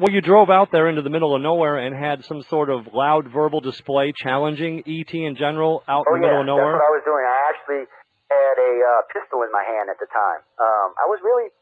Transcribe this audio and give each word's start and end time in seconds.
Well, 0.00 0.08
you 0.16 0.24
drove 0.24 0.48
out 0.48 0.72
there 0.72 0.88
into 0.88 1.04
the 1.04 1.12
middle 1.12 1.36
of 1.36 1.44
nowhere 1.44 1.76
and 1.76 1.92
had 1.92 2.24
some 2.24 2.40
sort 2.48 2.72
of 2.72 2.88
loud 2.96 3.28
verbal 3.28 3.60
display 3.60 4.16
challenging 4.16 4.80
ET 4.88 5.12
in 5.12 5.36
general 5.36 5.84
out 5.84 6.08
Oh 6.08 6.14
in 6.16 6.24
the 6.24 6.26
middle 6.26 6.40
of 6.40 6.48
nowhere. 6.48 6.72
that's 6.72 6.80
what 6.80 6.88
I 6.88 6.96
was 6.96 7.04
doing. 7.04 7.20
I 7.20 7.38
actually 7.52 7.84
had 8.32 8.56
a 8.56 8.72
uh, 8.80 9.02
pistol 9.12 9.44
in 9.44 9.52
my 9.52 9.60
hand 9.60 9.92
at 9.92 10.00
the 10.00 10.08
time. 10.08 10.40
Um, 10.56 10.96
I 10.96 11.04
was 11.04 11.20
really 11.20 11.52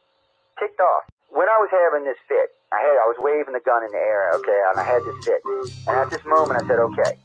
ticked 0.63 0.79
off 0.79 1.11
when 1.35 1.51
I 1.51 1.59
was 1.59 1.67
having 1.75 2.07
this 2.07 2.15
fit. 2.31 2.55
I 2.71 2.79
had 2.79 2.95
I 2.95 3.11
was 3.11 3.19
waving 3.19 3.59
the 3.59 3.65
gun 3.67 3.83
in 3.83 3.91
the 3.91 3.99
air, 3.99 4.31
okay, 4.39 4.61
and 4.71 4.79
I 4.79 4.87
had 4.87 5.03
this 5.03 5.19
fit. 5.27 5.43
And 5.91 5.99
at 5.99 6.07
this 6.15 6.23
moment, 6.23 6.63
I 6.63 6.67
said, 6.71 6.79
okay. 6.95 7.19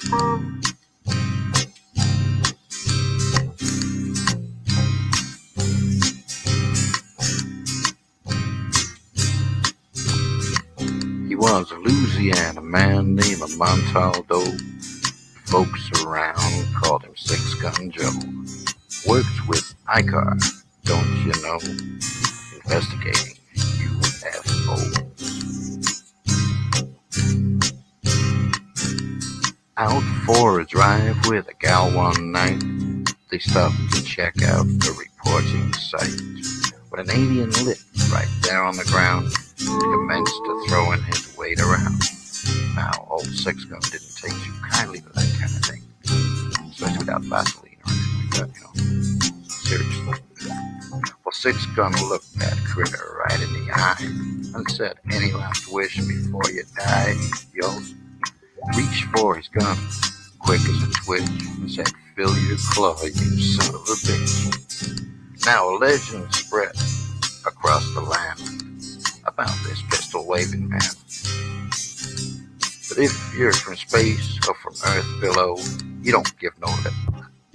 He 0.00 0.69
was 11.52 11.72
a 11.72 11.76
Louisiana 11.78 12.60
man 12.60 13.16
named 13.16 13.40
Montaldo. 13.58 14.40
Folks 15.46 15.90
around 16.02 16.74
called 16.76 17.02
him 17.02 17.16
Six 17.16 17.54
Gun 17.54 17.90
Joe. 17.90 18.08
Works 19.04 19.48
with 19.48 19.74
ICAR, 19.88 20.40
don't 20.84 21.12
you 21.26 21.32
know? 21.42 21.58
Investigating 22.54 23.36
UFOs. 23.56 25.02
Out 29.76 30.04
for 30.26 30.60
a 30.60 30.64
drive 30.64 31.16
with 31.26 31.48
a 31.48 31.54
gal 31.54 31.90
one 31.90 32.30
night, 32.30 32.62
they 33.32 33.40
stopped 33.40 33.74
to 33.94 34.04
check 34.04 34.40
out 34.42 34.66
the 34.66 34.94
reporting 34.96 35.72
site. 35.72 36.20
When 36.90 37.00
an 37.00 37.10
alien 37.10 37.50
lit 37.64 37.82
right 38.12 38.28
there 38.42 38.62
on 38.62 38.76
the 38.76 38.84
ground, 38.84 39.32
he 39.58 39.66
commenced 39.66 40.34
to 40.44 40.64
throw 40.68 40.92
in 40.92 41.02
his 41.02 41.29
weight 41.40 41.60
around. 41.60 41.98
Now, 42.76 43.06
old 43.08 43.24
Six 43.24 43.64
Gun 43.64 43.80
didn't 43.80 44.14
take 44.16 44.32
too 44.44 44.52
kindly 44.70 45.00
to 45.00 45.08
that 45.08 45.36
kind 45.40 45.56
of 45.56 45.64
thing, 45.64 45.82
especially 46.70 46.98
without 46.98 47.22
Vaseline 47.22 47.78
or 47.86 47.92
anything 47.92 48.20
like 48.20 48.34
that, 48.36 48.50
you 48.54 48.60
know. 48.60 49.48
Seriously. 49.48 50.18
Well, 51.24 51.32
Six 51.32 51.64
Gun 51.74 51.92
looked 52.08 52.38
that 52.38 52.58
critter 52.66 53.24
right 53.26 53.40
in 53.40 53.52
the 53.54 53.72
eye 53.72 53.96
and 54.54 54.70
said, 54.70 54.96
Any 55.10 55.32
last 55.32 55.72
wish 55.72 55.96
before 55.96 56.42
you 56.52 56.64
die? 56.76 57.16
Yo, 57.54 57.68
reached 58.76 59.04
for 59.16 59.36
his 59.36 59.48
gun, 59.48 59.78
quick 60.40 60.60
as 60.60 60.82
a 60.82 60.90
twitch, 61.04 61.26
and 61.58 61.70
said, 61.70 61.88
Fill 62.16 62.36
your 62.36 62.58
claw, 62.70 63.02
you 63.02 63.40
son 63.40 63.74
of 63.74 63.80
a 63.80 63.96
bitch. 64.04 65.46
Now 65.46 65.70
a 65.70 65.78
legend 65.78 66.34
spread 66.34 66.72
across 67.46 67.94
the 67.94 68.00
land 68.02 68.69
about 69.40 69.56
this 69.64 69.80
pistol 69.88 70.26
waving 70.26 70.68
man. 70.68 70.80
But 72.88 72.98
if 72.98 73.34
you're 73.34 73.52
from 73.52 73.76
space 73.76 74.38
or 74.46 74.54
from 74.56 74.74
Earth 74.84 75.20
below, 75.20 75.56
you 76.02 76.12
don't 76.12 76.38
give 76.38 76.52
no 76.60 76.68
lip 76.84 76.92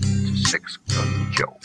to 0.02 0.36
Six 0.36 0.78
Gun 0.78 1.32
Joe. 1.32 1.56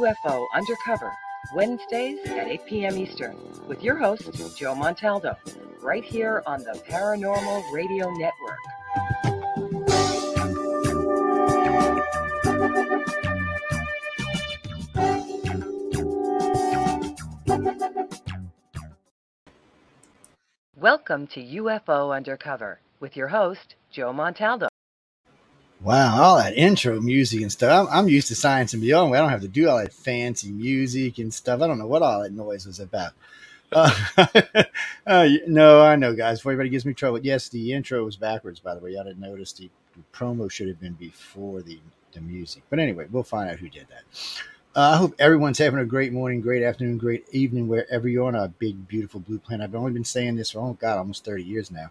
UFO 0.02 0.46
Undercover, 0.52 1.12
Wednesdays 1.54 2.18
at 2.26 2.48
8 2.48 2.66
p.m. 2.66 2.98
Eastern, 2.98 3.36
with 3.68 3.84
your 3.84 3.94
host, 3.94 4.32
Joe 4.56 4.74
Montaldo, 4.74 5.36
right 5.80 6.02
here 6.02 6.42
on 6.44 6.58
the 6.64 6.72
Paranormal 6.88 7.72
Radio 7.72 8.10
Network. 8.10 8.58
Welcome 20.74 21.28
to 21.28 21.40
UFO 21.40 22.12
Undercover 22.12 22.80
with 22.98 23.16
your 23.16 23.28
host, 23.28 23.76
Joe 23.92 24.12
Montaldo. 24.12 24.71
Wow, 25.82 26.22
all 26.22 26.36
that 26.38 26.56
intro 26.56 27.00
music 27.00 27.42
and 27.42 27.50
stuff. 27.50 27.88
I'm, 27.90 27.98
I'm 27.98 28.08
used 28.08 28.28
to 28.28 28.36
science 28.36 28.72
and 28.72 28.82
beyond. 28.82 29.14
I 29.14 29.18
don't 29.18 29.30
have 29.30 29.40
to 29.42 29.48
do 29.48 29.68
all 29.68 29.78
that 29.78 29.92
fancy 29.92 30.50
music 30.50 31.18
and 31.18 31.34
stuff. 31.34 31.60
I 31.60 31.66
don't 31.66 31.78
know 31.78 31.86
what 31.88 32.02
all 32.02 32.22
that 32.22 32.32
noise 32.32 32.66
was 32.66 32.80
about. 32.80 33.12
Uh, 33.74 33.90
uh, 35.06 35.28
no, 35.46 35.80
I 35.82 35.96
know, 35.96 36.14
guys. 36.14 36.38
Before 36.40 36.52
everybody 36.52 36.68
gives 36.68 36.84
me 36.84 36.92
trouble. 36.92 37.20
Yes, 37.20 37.48
the 37.48 37.72
intro 37.72 38.04
was 38.04 38.16
backwards, 38.16 38.60
by 38.60 38.74
the 38.74 38.80
way. 38.80 38.98
I 38.98 39.02
didn't 39.02 39.20
notice 39.20 39.52
the, 39.54 39.70
the 39.96 40.02
promo 40.14 40.50
should 40.50 40.68
have 40.68 40.78
been 40.78 40.92
before 40.92 41.62
the, 41.62 41.78
the 42.12 42.20
music. 42.20 42.64
But 42.68 42.80
anyway, 42.80 43.06
we'll 43.10 43.22
find 43.22 43.48
out 43.48 43.58
who 43.58 43.70
did 43.70 43.86
that. 43.88 44.02
Uh, 44.76 44.92
I 44.92 44.96
hope 44.98 45.14
everyone's 45.18 45.56
having 45.58 45.80
a 45.80 45.86
great 45.86 46.12
morning, 46.12 46.42
great 46.42 46.62
afternoon, 46.62 46.98
great 46.98 47.24
evening, 47.32 47.66
wherever 47.66 48.08
you're 48.08 48.26
on 48.26 48.36
our 48.36 48.48
big, 48.48 48.86
beautiful 48.88 49.20
blue 49.20 49.38
planet. 49.38 49.64
I've 49.64 49.74
only 49.74 49.92
been 49.92 50.04
saying 50.04 50.36
this 50.36 50.50
for, 50.50 50.60
oh, 50.60 50.76
God, 50.78 50.98
almost 50.98 51.24
30 51.24 51.42
years 51.42 51.70
now. 51.70 51.90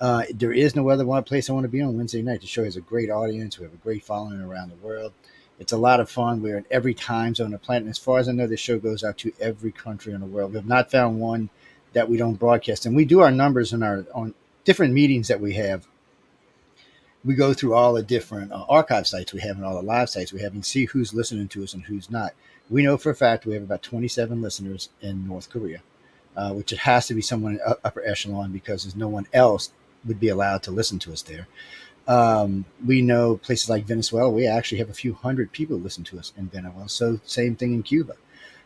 Uh, 0.00 0.24
there 0.34 0.52
is 0.52 0.74
no 0.74 0.88
other 0.88 1.06
one 1.06 1.22
place 1.22 1.48
I 1.48 1.52
want 1.52 1.64
to 1.64 1.68
be 1.68 1.80
on 1.80 1.96
Wednesday 1.96 2.22
night. 2.22 2.40
The 2.40 2.46
show 2.46 2.64
has 2.64 2.76
a 2.76 2.80
great 2.80 3.10
audience. 3.10 3.58
We 3.58 3.64
have 3.64 3.74
a 3.74 3.78
great 3.78 4.04
following 4.04 4.40
around 4.40 4.70
the 4.70 4.86
world. 4.86 5.12
It's 5.60 5.72
a 5.72 5.78
lot 5.78 6.00
of 6.00 6.10
fun. 6.10 6.42
We're 6.42 6.58
in 6.58 6.66
every 6.70 6.94
time 6.94 7.34
zone 7.34 7.46
on 7.46 7.52
the 7.52 7.58
planet. 7.58 7.82
And 7.82 7.90
as 7.90 7.98
far 7.98 8.18
as 8.18 8.28
I 8.28 8.32
know, 8.32 8.46
the 8.46 8.56
show 8.56 8.78
goes 8.78 9.04
out 9.04 9.18
to 9.18 9.32
every 9.40 9.70
country 9.70 10.12
in 10.12 10.20
the 10.20 10.26
world. 10.26 10.50
We 10.50 10.56
have 10.56 10.66
not 10.66 10.90
found 10.90 11.20
one 11.20 11.48
that 11.92 12.08
we 12.08 12.16
don't 12.16 12.34
broadcast. 12.34 12.86
And 12.86 12.96
we 12.96 13.04
do 13.04 13.20
our 13.20 13.30
numbers 13.30 13.72
in 13.72 13.82
our 13.82 14.04
on 14.12 14.34
different 14.64 14.94
meetings 14.94 15.28
that 15.28 15.40
we 15.40 15.54
have. 15.54 15.86
We 17.24 17.34
go 17.34 17.54
through 17.54 17.74
all 17.74 17.94
the 17.94 18.02
different 18.02 18.52
uh, 18.52 18.64
archive 18.68 19.06
sites 19.06 19.32
we 19.32 19.40
have 19.40 19.56
and 19.56 19.64
all 19.64 19.76
the 19.76 19.82
live 19.82 20.10
sites 20.10 20.32
we 20.32 20.42
have 20.42 20.52
and 20.52 20.66
see 20.66 20.86
who's 20.86 21.14
listening 21.14 21.48
to 21.48 21.62
us 21.62 21.72
and 21.72 21.84
who's 21.84 22.10
not. 22.10 22.34
We 22.68 22.82
know 22.82 22.98
for 22.98 23.10
a 23.10 23.14
fact 23.14 23.46
we 23.46 23.54
have 23.54 23.62
about 23.62 23.82
27 23.82 24.42
listeners 24.42 24.88
in 25.00 25.26
North 25.26 25.48
Korea, 25.48 25.82
uh, 26.36 26.52
which 26.52 26.72
it 26.72 26.80
has 26.80 27.06
to 27.06 27.14
be 27.14 27.22
someone 27.22 27.54
in 27.54 27.60
upper 27.84 28.04
echelon 28.04 28.52
because 28.52 28.84
there's 28.84 28.96
no 28.96 29.08
one 29.08 29.26
else 29.32 29.70
would 30.06 30.20
be 30.20 30.28
allowed 30.28 30.62
to 30.64 30.70
listen 30.70 30.98
to 31.00 31.12
us 31.12 31.22
there. 31.22 31.46
Um, 32.06 32.66
we 32.84 33.00
know 33.00 33.36
places 33.38 33.70
like 33.70 33.86
Venezuela, 33.86 34.30
we 34.30 34.46
actually 34.46 34.78
have 34.78 34.90
a 34.90 34.94
few 34.94 35.14
hundred 35.14 35.52
people 35.52 35.78
listen 35.78 36.04
to 36.04 36.18
us 36.18 36.32
in 36.36 36.48
Venezuela. 36.48 36.88
So 36.88 37.20
same 37.24 37.56
thing 37.56 37.72
in 37.72 37.82
Cuba. 37.82 38.14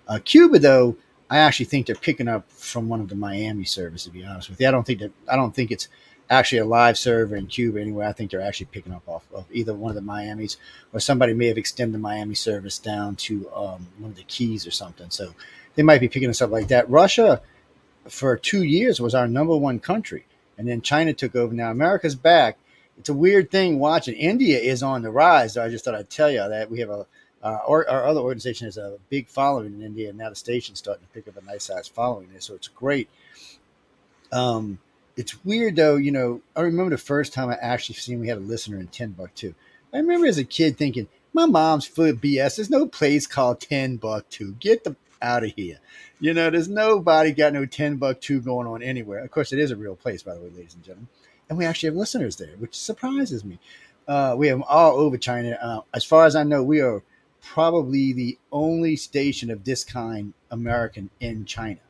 Uh, 0.09 0.19
Cuba, 0.25 0.59
though, 0.59 0.97
I 1.31 1.39
actually 1.39 1.67
think 1.67 1.87
they're 1.87 1.95
picking 1.95 2.27
up 2.29 2.51
from 2.51 2.89
one 2.89 3.01
of 3.01 3.09
the 3.09 3.15
Miami 3.15 3.65
servers. 3.65 4.05
To 4.05 4.11
be 4.11 4.25
honest 4.25 4.49
with 4.49 4.61
you, 4.61 4.67
I 4.67 4.71
don't 4.71 4.87
think 4.87 5.01
that 5.01 5.13
I 5.31 5.37
don't 5.37 5.55
think 5.55 5.71
it's 5.71 5.89
actually 6.31 6.59
a 6.59 6.65
live 6.65 6.99
server 6.99 7.37
in 7.37 7.47
Cuba 7.47 7.81
anyway. 7.81 8.07
I 8.07 8.13
think 8.13 8.31
they're 8.31 8.41
actually 8.41 8.67
picking 8.67 8.93
up 8.93 9.07
off 9.07 9.25
of 9.33 9.47
either 9.53 9.75
one 9.75 9.91
of 9.91 9.95
the 9.95 10.03
Miamis 10.03 10.57
or 10.93 11.01
somebody 11.01 11.35
may 11.35 11.47
have 11.47 11.59
extended 11.59 11.95
the 11.95 11.99
Miami 11.99 12.35
service 12.35 12.79
down 12.79 13.17
to 13.17 13.51
um, 13.55 13.87
one 13.99 14.11
of 14.11 14.17
the 14.17 14.25
Keys 14.25 14.67
or 14.67 14.71
something. 14.71 15.11
So 15.11 15.35
they 15.75 15.83
might 15.83 16.01
be 16.01 16.09
picking 16.09 16.31
us 16.31 16.43
up 16.43 16.51
like 16.51 16.69
that. 16.69 16.89
Russia, 16.91 17.43
for 18.09 18.37
two 18.37 18.63
years, 18.63 19.01
was 19.01 19.15
our 19.15 19.29
number 19.29 19.57
one 19.57 19.79
country 19.79 20.25
and 20.59 20.69
then 20.69 20.83
China 20.83 21.13
took 21.15 21.35
over. 21.35 21.55
Now 21.55 21.71
America's 21.71 22.17
back. 22.17 22.59
It's 22.99 23.09
a 23.09 23.15
weird 23.15 23.51
thing 23.51 23.79
watching. 23.79 24.17
India 24.17 24.59
is 24.59 24.83
on 24.83 25.03
the 25.03 25.11
rise. 25.11 25.57
I 25.57 25.69
just 25.69 25.85
thought 25.85 25.95
I'd 25.95 26.11
tell 26.11 26.31
you 26.31 26.47
that 26.47 26.71
we 26.71 26.81
have 26.81 26.91
a 26.91 27.07
uh, 27.43 27.59
our, 27.69 27.89
our 27.89 28.05
other 28.05 28.21
organization 28.21 28.67
has 28.67 28.77
a 28.77 28.99
big 29.11 29.29
following 29.29 29.75
in 29.75 29.83
India, 29.83 30.09
and 30.09 30.19
now 30.19 30.29
the 30.29 30.35
station's 30.35 30.81
starting 30.81 31.07
to 31.07 31.13
pick 31.13 31.29
up 31.29 31.41
a 31.41 31.47
nice 31.47 31.65
sized 31.65 31.93
following 31.93 32.29
there. 32.31 32.41
So 32.41 32.55
it's 32.55 32.67
great. 32.69 33.09
Um, 34.33 34.79
it's 35.17 35.45
weird 35.45 35.77
though. 35.77 35.97
You 35.97 36.11
know, 36.11 36.41
I 36.57 36.63
remember 36.63 36.91
the 36.91 36.99
first 36.99 37.33
time 37.33 37.49
I 37.49 37.55
actually 37.55 37.95
seen 37.95 38.21
we 38.21 38.29
had 38.29 38.39
a 38.39 38.41
listener 38.41 38.79
in 38.79 38.89
Timbuktu. 38.89 39.55
I 39.95 39.99
remember 39.99 40.27
as 40.27 40.39
a 40.39 40.45
kid 40.45 40.77
thinking, 40.77 41.09
"My 41.33 41.47
mom's 41.47 41.87
full 41.87 42.07
of 42.07 42.17
BS. 42.17 42.57
There's 42.57 42.71
no 42.71 42.87
place 42.87 43.27
called 43.27 43.61
Timbuktu. 43.61 44.55
Get 44.59 44.83
the 44.83 44.97
out 45.21 45.45
of 45.45 45.53
here." 45.57 45.79
You 46.21 46.35
know, 46.35 46.51
there's 46.51 46.69
nobody 46.69 47.33
got 47.33 47.53
no 47.53 47.65
10 47.65 47.97
buck 47.97 48.21
two 48.21 48.41
going 48.41 48.67
on 48.67 48.83
anywhere. 48.83 49.21
Of 49.21 49.31
course, 49.31 49.53
it 49.53 49.59
is 49.59 49.71
a 49.71 49.77
real 49.77 49.95
place, 49.95 50.23
by 50.23 50.35
the 50.35 50.41
way, 50.41 50.51
ladies 50.51 50.75
and 50.75 50.83
gentlemen. 50.83 51.09
And 51.49 51.57
we 51.57 51.65
actually 51.65 51.89
have 51.89 51.97
listeners 51.97 52.37
there, 52.37 52.57
which 52.59 52.75
surprises 52.77 53.45
me. 53.45 53.59
Uh, 54.07 54.35
we 54.37 54.49
have 54.49 54.59
them 54.59 54.65
all 54.69 54.97
over 54.97 55.17
China. 55.17 55.59
Uh, 55.61 55.81
as 55.95 56.05
far 56.05 56.25
as 56.25 56.35
I 56.35 56.43
know, 56.43 56.63
we 56.63 56.81
are 56.81 57.03
probably 57.41 58.13
the 58.13 58.39
only 58.51 58.97
station 58.97 59.51
of 59.51 59.65
this 59.65 59.85
kind 59.85 60.35
American 60.51 61.11
in 61.21 61.45
China. 61.45 61.81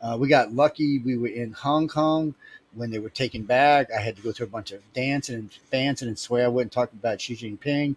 Uh, 0.00 0.16
we 0.18 0.28
got 0.28 0.52
lucky. 0.52 0.98
We 0.98 1.16
were 1.16 1.28
in 1.28 1.52
Hong 1.52 1.88
Kong 1.88 2.34
when 2.74 2.90
they 2.90 2.98
were 2.98 3.10
taken 3.10 3.42
back. 3.42 3.90
I 3.92 4.00
had 4.00 4.16
to 4.16 4.22
go 4.22 4.32
through 4.32 4.46
a 4.46 4.50
bunch 4.50 4.72
of 4.72 4.80
dancing 4.92 5.34
and 5.34 5.50
dancing 5.70 6.08
and 6.08 6.18
swear 6.18 6.44
I 6.44 6.48
wouldn't 6.48 6.72
talk 6.72 6.92
about 6.92 7.20
Xi 7.20 7.34
Jinping, 7.34 7.96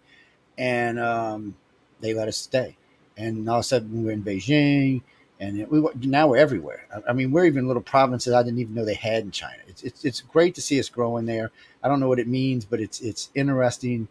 and 0.58 0.98
um, 0.98 1.56
they 2.00 2.14
let 2.14 2.28
us 2.28 2.36
stay. 2.36 2.76
And 3.20 3.48
all 3.48 3.56
of 3.56 3.60
a 3.60 3.64
sudden, 3.64 3.96
we 3.96 4.04
were 4.04 4.12
in 4.12 4.24
Beijing, 4.24 5.02
and 5.38 5.68
we 5.68 5.82
now 6.06 6.28
we're 6.28 6.36
everywhere. 6.36 6.86
I, 6.94 7.10
I 7.10 7.12
mean, 7.12 7.30
we're 7.32 7.44
even 7.44 7.66
little 7.66 7.82
provinces 7.82 8.32
I 8.32 8.42
didn't 8.42 8.58
even 8.58 8.74
know 8.74 8.84
they 8.84 8.94
had 8.94 9.24
in 9.24 9.30
China. 9.30 9.58
It's, 9.68 9.82
it's 9.82 10.04
it's 10.04 10.20
great 10.20 10.54
to 10.56 10.62
see 10.62 10.80
us 10.80 10.88
growing 10.88 11.26
there. 11.26 11.50
I 11.82 11.88
don't 11.88 12.00
know 12.00 12.08
what 12.08 12.18
it 12.18 12.28
means, 12.28 12.64
but 12.64 12.80
it's 12.80 13.00
it's 13.00 13.30
interesting. 13.34 14.08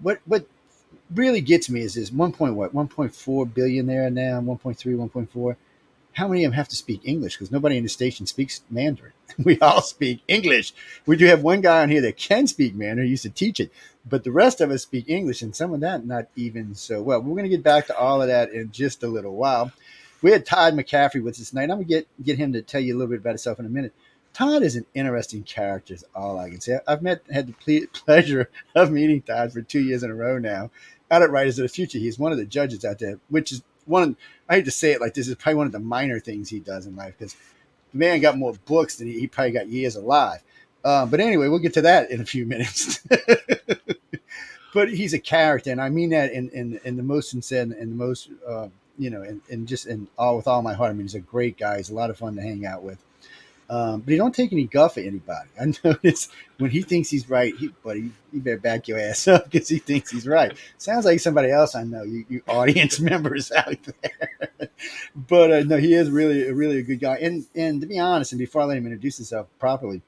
What 0.00 0.20
what 0.26 0.46
really 1.14 1.40
gets 1.40 1.68
me 1.68 1.80
is 1.80 1.94
this 1.94 2.12
one 2.12 2.32
point 2.32 2.54
what 2.54 2.74
1.4 2.74 3.54
billion 3.54 3.86
there 3.86 4.08
now 4.10 4.40
1.3 4.40 4.76
1.4 4.76 5.56
how 6.14 6.28
many 6.28 6.44
of 6.44 6.50
them 6.50 6.56
have 6.56 6.68
to 6.68 6.76
speak 6.76 7.00
english 7.04 7.36
because 7.36 7.50
nobody 7.50 7.76
in 7.76 7.82
the 7.82 7.88
station 7.88 8.26
speaks 8.26 8.62
mandarin 8.70 9.12
we 9.44 9.58
all 9.60 9.82
speak 9.82 10.22
english 10.28 10.72
we 11.06 11.16
do 11.16 11.26
have 11.26 11.42
one 11.42 11.60
guy 11.60 11.82
on 11.82 11.90
here 11.90 12.00
that 12.00 12.16
can 12.16 12.46
speak 12.46 12.74
mandarin 12.74 13.06
he 13.06 13.10
used 13.10 13.22
to 13.22 13.30
teach 13.30 13.58
it 13.60 13.72
but 14.08 14.24
the 14.24 14.32
rest 14.32 14.60
of 14.60 14.70
us 14.70 14.82
speak 14.82 15.08
english 15.08 15.42
and 15.42 15.54
some 15.54 15.72
of 15.72 15.80
that 15.80 16.06
not 16.06 16.26
even 16.36 16.74
so 16.74 17.02
well 17.02 17.20
we're 17.20 17.34
going 17.34 17.42
to 17.44 17.48
get 17.48 17.62
back 17.62 17.86
to 17.86 17.96
all 17.96 18.22
of 18.22 18.28
that 18.28 18.50
in 18.52 18.70
just 18.70 19.02
a 19.02 19.08
little 19.08 19.34
while 19.36 19.72
we 20.22 20.30
had 20.30 20.46
todd 20.46 20.74
mccaffrey 20.74 21.22
with 21.22 21.40
us 21.40 21.50
tonight 21.50 21.64
i'm 21.64 21.78
going 21.78 21.86
to 21.86 21.94
get 21.94 22.08
get 22.22 22.38
him 22.38 22.52
to 22.52 22.62
tell 22.62 22.80
you 22.80 22.94
a 22.94 22.96
little 22.96 23.10
bit 23.10 23.20
about 23.20 23.30
himself 23.30 23.58
in 23.58 23.66
a 23.66 23.70
minute 23.70 23.92
Todd 24.32 24.62
is 24.62 24.76
an 24.76 24.86
interesting 24.94 25.42
character. 25.42 25.94
Is 25.94 26.04
all 26.14 26.38
I 26.38 26.50
can 26.50 26.60
say. 26.60 26.78
I've 26.86 27.02
met 27.02 27.22
had 27.32 27.48
the 27.48 27.52
ple- 27.52 27.88
pleasure 28.04 28.48
of 28.74 28.90
meeting 28.90 29.22
Todd 29.22 29.52
for 29.52 29.62
two 29.62 29.80
years 29.80 30.02
in 30.02 30.10
a 30.10 30.14
row 30.14 30.38
now, 30.38 30.70
out 31.10 31.22
at 31.22 31.30
Writers 31.30 31.58
of 31.58 31.64
the 31.64 31.68
Future. 31.68 31.98
He's 31.98 32.18
one 32.18 32.32
of 32.32 32.38
the 32.38 32.44
judges 32.44 32.84
out 32.84 32.98
there, 32.98 33.18
which 33.28 33.52
is 33.52 33.62
one. 33.86 34.16
I 34.48 34.56
hate 34.56 34.64
to 34.66 34.70
say 34.70 34.92
it 34.92 35.00
like 35.00 35.14
this 35.14 35.28
is 35.28 35.34
probably 35.34 35.56
one 35.56 35.66
of 35.66 35.72
the 35.72 35.80
minor 35.80 36.20
things 36.20 36.48
he 36.48 36.60
does 36.60 36.86
in 36.86 36.96
life 36.96 37.14
because 37.18 37.34
the 37.92 37.98
man 37.98 38.20
got 38.20 38.38
more 38.38 38.54
books 38.66 38.96
than 38.96 39.08
he, 39.08 39.20
he 39.20 39.26
probably 39.26 39.52
got 39.52 39.68
years 39.68 39.96
alive. 39.96 40.42
Um, 40.84 41.10
but 41.10 41.20
anyway, 41.20 41.48
we'll 41.48 41.58
get 41.58 41.74
to 41.74 41.82
that 41.82 42.10
in 42.10 42.20
a 42.20 42.26
few 42.26 42.46
minutes. 42.46 43.00
but 44.74 44.90
he's 44.90 45.12
a 45.12 45.18
character, 45.18 45.70
and 45.70 45.80
I 45.80 45.88
mean 45.88 46.10
that 46.10 46.32
in 46.32 46.48
in, 46.50 46.80
in 46.84 46.96
the 46.96 47.02
most 47.02 47.30
sincere 47.30 47.62
and 47.62 47.72
the 47.72 47.86
most 47.86 48.30
uh, 48.46 48.68
you 49.00 49.08
know, 49.08 49.22
and, 49.22 49.40
and 49.50 49.66
just 49.66 49.86
in 49.86 50.06
all 50.18 50.36
with 50.36 50.46
all 50.46 50.62
my 50.62 50.74
heart. 50.74 50.90
I 50.90 50.92
mean, 50.92 51.06
he's 51.06 51.14
a 51.14 51.20
great 51.20 51.56
guy. 51.56 51.78
He's 51.78 51.90
a 51.90 51.94
lot 51.94 52.10
of 52.10 52.18
fun 52.18 52.36
to 52.36 52.42
hang 52.42 52.66
out 52.66 52.82
with. 52.82 52.98
Um, 53.70 54.00
but 54.00 54.10
he 54.10 54.18
don't 54.18 54.34
take 54.34 54.52
any 54.52 54.64
guff 54.64 54.98
at 54.98 55.04
anybody. 55.04 55.48
I 55.58 55.72
notice 55.84 56.28
when 56.58 56.70
he 56.70 56.82
thinks 56.82 57.08
he's 57.08 57.30
right, 57.30 57.54
he, 57.56 57.68
buddy, 57.84 58.10
you 58.32 58.40
better 58.40 58.58
back 58.58 58.88
your 58.88 58.98
ass 58.98 59.28
up 59.28 59.48
because 59.48 59.68
he 59.68 59.78
thinks 59.78 60.10
he's 60.10 60.26
right. 60.26 60.52
Sounds 60.76 61.04
like 61.04 61.20
somebody 61.20 61.50
else 61.50 61.76
I 61.76 61.84
know, 61.84 62.02
you, 62.02 62.24
you 62.28 62.42
audience 62.48 62.98
members 63.00 63.52
out 63.52 63.76
there. 64.02 64.68
but 65.14 65.52
uh, 65.52 65.60
no, 65.60 65.76
he 65.76 65.94
is 65.94 66.10
really, 66.10 66.50
really 66.52 66.78
a 66.78 66.82
good 66.82 67.00
guy. 67.00 67.16
And 67.16 67.46
and 67.54 67.80
to 67.80 67.86
be 67.86 67.98
honest, 67.98 68.32
and 68.32 68.40
before 68.40 68.62
I 68.62 68.64
let 68.64 68.76
him 68.76 68.86
introduce 68.86 69.18
himself 69.18 69.46
properly, 69.60 70.02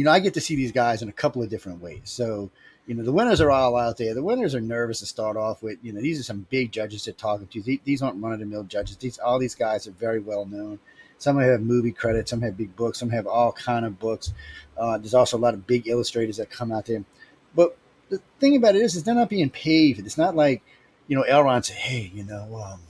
you 0.00 0.04
know, 0.04 0.12
I 0.12 0.20
get 0.20 0.34
to 0.34 0.40
see 0.40 0.56
these 0.56 0.72
guys 0.72 1.02
in 1.02 1.08
a 1.08 1.12
couple 1.12 1.42
of 1.42 1.50
different 1.50 1.82
ways. 1.82 2.00
So, 2.04 2.50
you 2.86 2.94
know, 2.94 3.02
the 3.02 3.12
winners 3.12 3.40
are 3.40 3.50
all 3.50 3.76
out 3.76 3.98
there. 3.98 4.14
The 4.14 4.22
winners 4.22 4.54
are 4.54 4.60
nervous 4.60 5.00
to 5.00 5.06
start 5.06 5.36
off 5.36 5.62
with. 5.62 5.78
You 5.82 5.92
know, 5.92 6.00
these 6.00 6.18
are 6.18 6.24
some 6.24 6.46
big 6.48 6.72
judges 6.72 7.04
they're 7.04 7.14
talking 7.14 7.46
to. 7.48 7.78
These 7.84 8.02
aren't 8.02 8.22
run 8.22 8.32
of 8.32 8.40
the 8.40 8.46
mill 8.46 8.64
judges. 8.64 8.96
These 8.96 9.18
all 9.18 9.38
these 9.38 9.54
guys 9.54 9.86
are 9.86 9.92
very 9.92 10.20
well 10.20 10.46
known 10.46 10.78
some 11.20 11.38
have 11.38 11.60
movie 11.60 11.92
credits, 11.92 12.30
some 12.30 12.40
have 12.40 12.56
big 12.56 12.74
books, 12.74 12.98
some 12.98 13.10
have 13.10 13.26
all 13.26 13.52
kind 13.52 13.84
of 13.84 13.98
books. 13.98 14.32
Uh, 14.76 14.96
there's 14.96 15.14
also 15.14 15.36
a 15.36 15.38
lot 15.38 15.52
of 15.52 15.66
big 15.66 15.86
illustrators 15.86 16.38
that 16.38 16.50
come 16.50 16.72
out 16.72 16.86
there. 16.86 17.04
But 17.54 17.76
the 18.08 18.20
thing 18.40 18.56
about 18.56 18.74
it 18.74 18.82
is, 18.82 18.96
is 18.96 19.04
they're 19.04 19.14
not 19.14 19.28
being 19.28 19.50
paid. 19.50 19.98
It's 19.98 20.16
not 20.16 20.34
like, 20.34 20.62
you 21.08 21.16
know, 21.16 21.22
L. 21.22 21.42
Ron 21.42 21.62
said, 21.62 21.76
"Hey, 21.76 22.10
you 22.14 22.24
know, 22.24 22.62
um, 22.64 22.80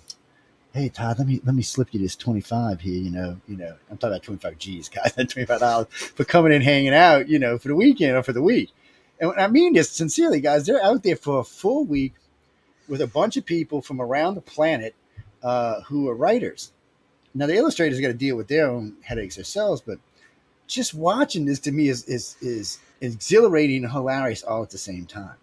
hey 0.72 0.88
Todd, 0.88 1.18
let 1.18 1.28
me 1.28 1.40
let 1.44 1.54
me 1.54 1.62
slip 1.62 1.92
you 1.92 2.00
this 2.00 2.16
twenty 2.16 2.40
five 2.40 2.80
here. 2.80 3.00
You 3.00 3.10
know, 3.10 3.40
you 3.48 3.56
know, 3.56 3.76
I'm 3.90 3.98
talking 3.98 4.14
about 4.14 4.22
twenty 4.22 4.40
five 4.40 4.58
G's, 4.58 4.88
guys, 4.90 5.12
twenty 5.14 5.46
five 5.46 5.60
dollars 5.60 5.88
for 5.90 6.24
coming 6.24 6.52
in, 6.52 6.62
hanging 6.62 6.94
out, 6.94 7.28
you 7.28 7.38
know, 7.38 7.58
for 7.58 7.68
the 7.68 7.76
weekend 7.76 8.16
or 8.16 8.22
for 8.22 8.32
the 8.32 8.42
week. 8.42 8.70
And 9.20 9.32
I 9.38 9.48
mean 9.48 9.74
this 9.74 9.90
sincerely, 9.90 10.40
guys. 10.40 10.66
They're 10.66 10.82
out 10.82 11.02
there 11.02 11.16
for 11.16 11.40
a 11.40 11.44
full 11.44 11.84
week 11.84 12.14
with 12.88 13.00
a 13.00 13.06
bunch 13.06 13.36
of 13.36 13.46
people 13.46 13.82
from 13.82 14.00
around 14.00 14.34
the 14.34 14.40
planet 14.40 14.94
uh, 15.42 15.82
who 15.82 16.08
are 16.08 16.14
writers 16.14 16.72
now 17.34 17.46
the 17.46 17.54
illustrators 17.54 18.00
got 18.00 18.08
to 18.08 18.14
deal 18.14 18.36
with 18.36 18.48
their 18.48 18.68
own 18.68 18.96
headaches 19.02 19.36
themselves, 19.36 19.80
but 19.80 19.98
just 20.66 20.94
watching 20.94 21.44
this 21.44 21.60
to 21.60 21.72
me 21.72 21.88
is 21.88 22.04
is 22.04 22.36
is 22.40 22.78
exhilarating 23.00 23.84
and 23.84 23.92
hilarious 23.92 24.42
all 24.42 24.62
at 24.62 24.70
the 24.70 24.78
same 24.78 25.06
time. 25.06 25.36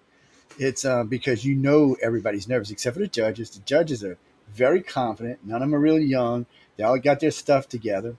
It's 0.59 0.85
uh, 0.85 1.03
because 1.03 1.45
you 1.45 1.56
know 1.56 1.95
everybody's 2.01 2.47
nervous 2.47 2.71
except 2.71 2.95
for 2.95 3.00
the 3.01 3.07
judges. 3.07 3.51
The 3.51 3.59
judges 3.62 4.03
are 4.03 4.18
very 4.53 4.81
confident. 4.81 5.39
None 5.45 5.61
of 5.61 5.69
them 5.69 5.75
are 5.75 5.79
really 5.79 6.05
young. 6.05 6.45
They 6.75 6.83
all 6.83 6.99
got 6.99 7.19
their 7.19 7.31
stuff 7.31 7.67
together, 7.67 8.15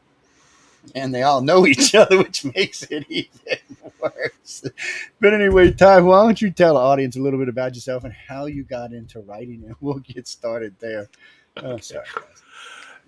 and 0.94 1.14
they 1.14 1.22
all 1.22 1.40
know 1.40 1.66
each 1.66 1.94
other, 1.94 2.19
which 2.19 2.44
makes 2.44 2.82
it 2.84 3.06
even 3.08 3.58
worse. 4.00 4.64
But 5.20 5.34
anyway, 5.34 5.72
Ty, 5.72 6.00
why 6.00 6.25
don't 6.25 6.40
you 6.40 6.50
tell 6.50 6.75
the 6.75 6.80
audience 6.80 7.16
a 7.16 7.20
little 7.20 7.38
bit 7.38 7.48
about 7.48 7.75
yourself 7.75 8.04
and 8.04 8.12
how 8.12 8.46
you 8.46 8.64
got 8.64 8.92
into 8.92 9.20
writing, 9.20 9.62
and 9.66 9.75
we'll 9.80 9.98
get 9.98 10.28
started 10.28 10.75
there. 10.80 11.08
Oh, 11.56 11.78
sorry. 11.78 12.06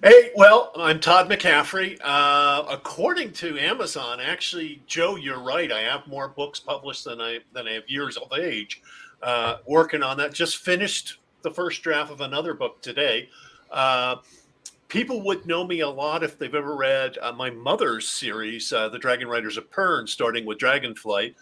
Hey, 0.02 0.30
well, 0.34 0.72
I'm 0.76 0.98
Todd 0.98 1.28
McCaffrey. 1.28 1.98
Uh, 2.02 2.64
according 2.70 3.32
to 3.34 3.58
Amazon, 3.58 4.18
actually, 4.18 4.82
Joe, 4.86 5.16
you're 5.16 5.40
right. 5.40 5.70
I 5.70 5.80
have 5.80 6.06
more 6.06 6.28
books 6.28 6.58
published 6.58 7.04
than 7.04 7.20
I 7.20 7.40
than 7.52 7.68
I 7.68 7.72
have 7.72 7.82
years 7.86 8.16
of 8.16 8.32
age. 8.32 8.80
Uh, 9.22 9.58
working 9.66 10.02
on 10.02 10.16
that. 10.16 10.32
Just 10.32 10.56
finished 10.56 11.18
the 11.42 11.50
first 11.50 11.82
draft 11.82 12.10
of 12.10 12.20
another 12.20 12.54
book 12.54 12.80
today. 12.82 13.28
Uh, 13.70 14.16
people 14.88 15.22
would 15.22 15.46
know 15.46 15.66
me 15.66 15.80
a 15.80 15.88
lot 15.88 16.22
if 16.22 16.38
they've 16.38 16.54
ever 16.54 16.76
read 16.76 17.16
uh, 17.22 17.32
my 17.32 17.50
mother's 17.50 18.08
series, 18.08 18.72
uh, 18.72 18.88
The 18.88 18.98
Dragon 18.98 19.28
Riders 19.28 19.56
of 19.56 19.70
Pern, 19.70 20.08
starting 20.08 20.44
with 20.44 20.58
Dragonflight. 20.58 21.34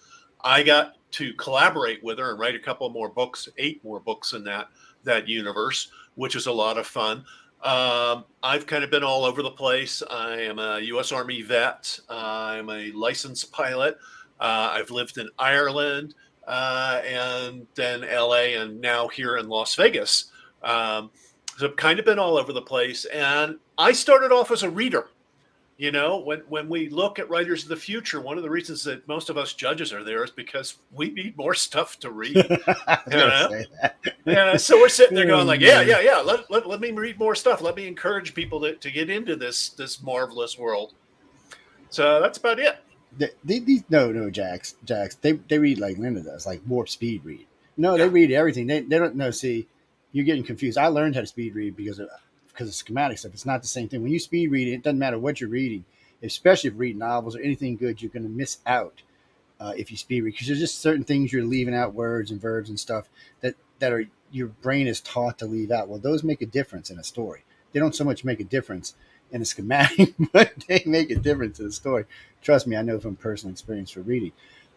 I 0.42 0.62
got 0.62 0.96
to 1.12 1.32
collaborate 1.34 2.04
with 2.04 2.18
her 2.18 2.30
and 2.30 2.38
write 2.38 2.54
a 2.54 2.60
couple 2.60 2.88
more 2.90 3.08
books, 3.08 3.48
eight 3.56 3.82
more 3.82 4.00
books 4.00 4.34
in 4.34 4.44
that 4.44 4.68
that 5.04 5.26
universe, 5.26 5.90
which 6.16 6.36
is 6.36 6.46
a 6.46 6.52
lot 6.52 6.76
of 6.76 6.86
fun. 6.86 7.24
Um, 7.62 8.24
I've 8.42 8.66
kind 8.66 8.84
of 8.84 8.90
been 8.90 9.02
all 9.02 9.24
over 9.24 9.42
the 9.42 9.50
place. 9.50 10.02
I 10.10 10.42
am 10.42 10.58
a 10.58 10.80
U.S. 10.80 11.12
Army 11.12 11.42
vet. 11.42 11.98
I'm 12.08 12.68
a 12.68 12.92
licensed 12.92 13.50
pilot. 13.52 13.98
Uh, 14.38 14.70
I've 14.72 14.90
lived 14.90 15.18
in 15.18 15.28
Ireland 15.38 16.14
uh, 16.48 17.02
and 17.06 17.66
then 17.74 18.02
L.A. 18.02 18.54
and 18.54 18.80
now 18.80 19.06
here 19.06 19.36
in 19.36 19.48
Las 19.48 19.74
Vegas. 19.74 20.32
Um, 20.62 21.10
so 21.58 21.66
I've 21.66 21.76
kind 21.76 21.98
of 21.98 22.06
been 22.06 22.18
all 22.18 22.38
over 22.38 22.52
the 22.52 22.62
place. 22.62 23.04
And 23.04 23.58
I 23.76 23.92
started 23.92 24.32
off 24.32 24.50
as 24.50 24.62
a 24.62 24.70
reader. 24.70 25.08
You 25.76 25.92
know, 25.92 26.18
when 26.18 26.40
when 26.48 26.68
we 26.68 26.88
look 26.88 27.20
at 27.20 27.30
writers 27.30 27.62
of 27.62 27.68
the 27.68 27.76
future, 27.76 28.20
one 28.20 28.36
of 28.36 28.42
the 28.42 28.50
reasons 28.50 28.82
that 28.82 29.06
most 29.06 29.30
of 29.30 29.38
us 29.38 29.52
judges 29.52 29.92
are 29.92 30.02
there 30.02 30.24
is 30.24 30.30
because 30.32 30.78
we 30.90 31.10
need 31.10 31.36
more 31.36 31.54
stuff 31.54 32.00
to 32.00 32.10
read. 32.10 32.34
you 32.36 33.16
know? 33.16 33.62
yeah, 34.24 34.56
so 34.56 34.76
we're 34.76 34.88
sitting 34.88 35.14
there 35.14 35.26
going 35.26 35.46
like, 35.46 35.60
yeah, 35.60 35.80
yeah, 35.80 36.00
yeah. 36.00 36.16
Let, 36.16 36.50
let, 36.50 36.66
let 36.66 36.80
me 36.80 36.90
read 36.90 37.16
more 37.16 37.36
stuff. 37.36 37.60
Let 37.60 37.76
me 37.76 37.86
encourage 37.86 38.34
people 38.34 38.60
to, 38.62 38.74
to 38.74 38.90
get 38.90 39.08
into 39.08 39.36
this 39.36 39.68
this 39.68 40.02
marvelous 40.02 40.58
world. 40.58 40.94
So 41.90 42.20
that's 42.20 42.38
about 42.38 42.58
it. 42.58 42.82
They, 43.18 43.30
they, 43.44 43.58
they, 43.58 43.84
no, 43.90 44.12
no, 44.12 44.30
Jax, 44.30 44.76
Jax. 44.84 45.16
They 45.16 45.32
they 45.32 45.58
read 45.58 45.78
like 45.78 45.98
Linda 45.98 46.22
does, 46.22 46.46
like 46.46 46.62
warp 46.66 46.88
speed 46.88 47.24
read. 47.24 47.46
No, 47.76 47.94
yeah. 47.94 48.04
they 48.04 48.08
read 48.08 48.30
everything. 48.30 48.66
They, 48.66 48.80
they 48.80 48.98
don't 48.98 49.16
know. 49.16 49.30
See, 49.30 49.66
you're 50.12 50.24
getting 50.24 50.44
confused. 50.44 50.78
I 50.78 50.86
learned 50.86 51.14
how 51.14 51.20
to 51.20 51.26
speed 51.26 51.54
read 51.54 51.76
because 51.76 51.98
of 51.98 52.08
because 52.48 52.68
of 52.68 52.74
schematic 52.74 53.18
stuff. 53.18 53.32
It's 53.34 53.46
not 53.46 53.62
the 53.62 53.68
same 53.68 53.88
thing. 53.88 54.02
When 54.02 54.12
you 54.12 54.18
speed 54.18 54.50
read 54.50 54.68
it, 54.68 54.72
it 54.72 54.82
doesn't 54.82 54.98
matter 54.98 55.18
what 55.18 55.40
you're 55.40 55.50
reading, 55.50 55.84
especially 56.22 56.68
if 56.68 56.74
you 56.74 56.80
read 56.80 56.98
novels 56.98 57.36
or 57.36 57.40
anything 57.40 57.76
good, 57.76 58.00
you're 58.00 58.10
going 58.10 58.24
to 58.24 58.28
miss 58.28 58.58
out 58.66 59.02
uh, 59.60 59.74
if 59.76 59.90
you 59.90 59.96
speed 59.96 60.22
read 60.22 60.32
because 60.32 60.46
there's 60.46 60.58
just 60.60 60.80
certain 60.80 61.04
things 61.04 61.32
you're 61.32 61.44
leaving 61.44 61.74
out, 61.74 61.94
words 61.94 62.30
and 62.30 62.40
verbs 62.40 62.68
and 62.68 62.78
stuff 62.78 63.08
that 63.40 63.54
that 63.80 63.92
are 63.92 64.04
your 64.30 64.48
brain 64.48 64.86
is 64.86 65.00
taught 65.00 65.38
to 65.38 65.46
leave 65.46 65.70
out. 65.70 65.88
Well, 65.88 65.98
those 65.98 66.22
make 66.22 66.42
a 66.42 66.46
difference 66.46 66.90
in 66.90 66.98
a 66.98 67.04
story. 67.04 67.44
They 67.72 67.80
don't 67.80 67.94
so 67.94 68.04
much 68.04 68.24
make 68.24 68.40
a 68.40 68.44
difference 68.44 68.94
in 69.32 69.42
a 69.42 69.44
schematic, 69.44 70.14
but 70.32 70.52
they 70.68 70.82
make 70.86 71.10
a 71.10 71.16
difference 71.16 71.58
in 71.58 71.66
the 71.66 71.72
story. 71.72 72.04
Trust 72.42 72.66
me, 72.66 72.76
I 72.76 72.82
know 72.82 72.98
from 73.00 73.16
personal 73.16 73.52
experience 73.52 73.90
for 73.90 74.00
reading. 74.00 74.32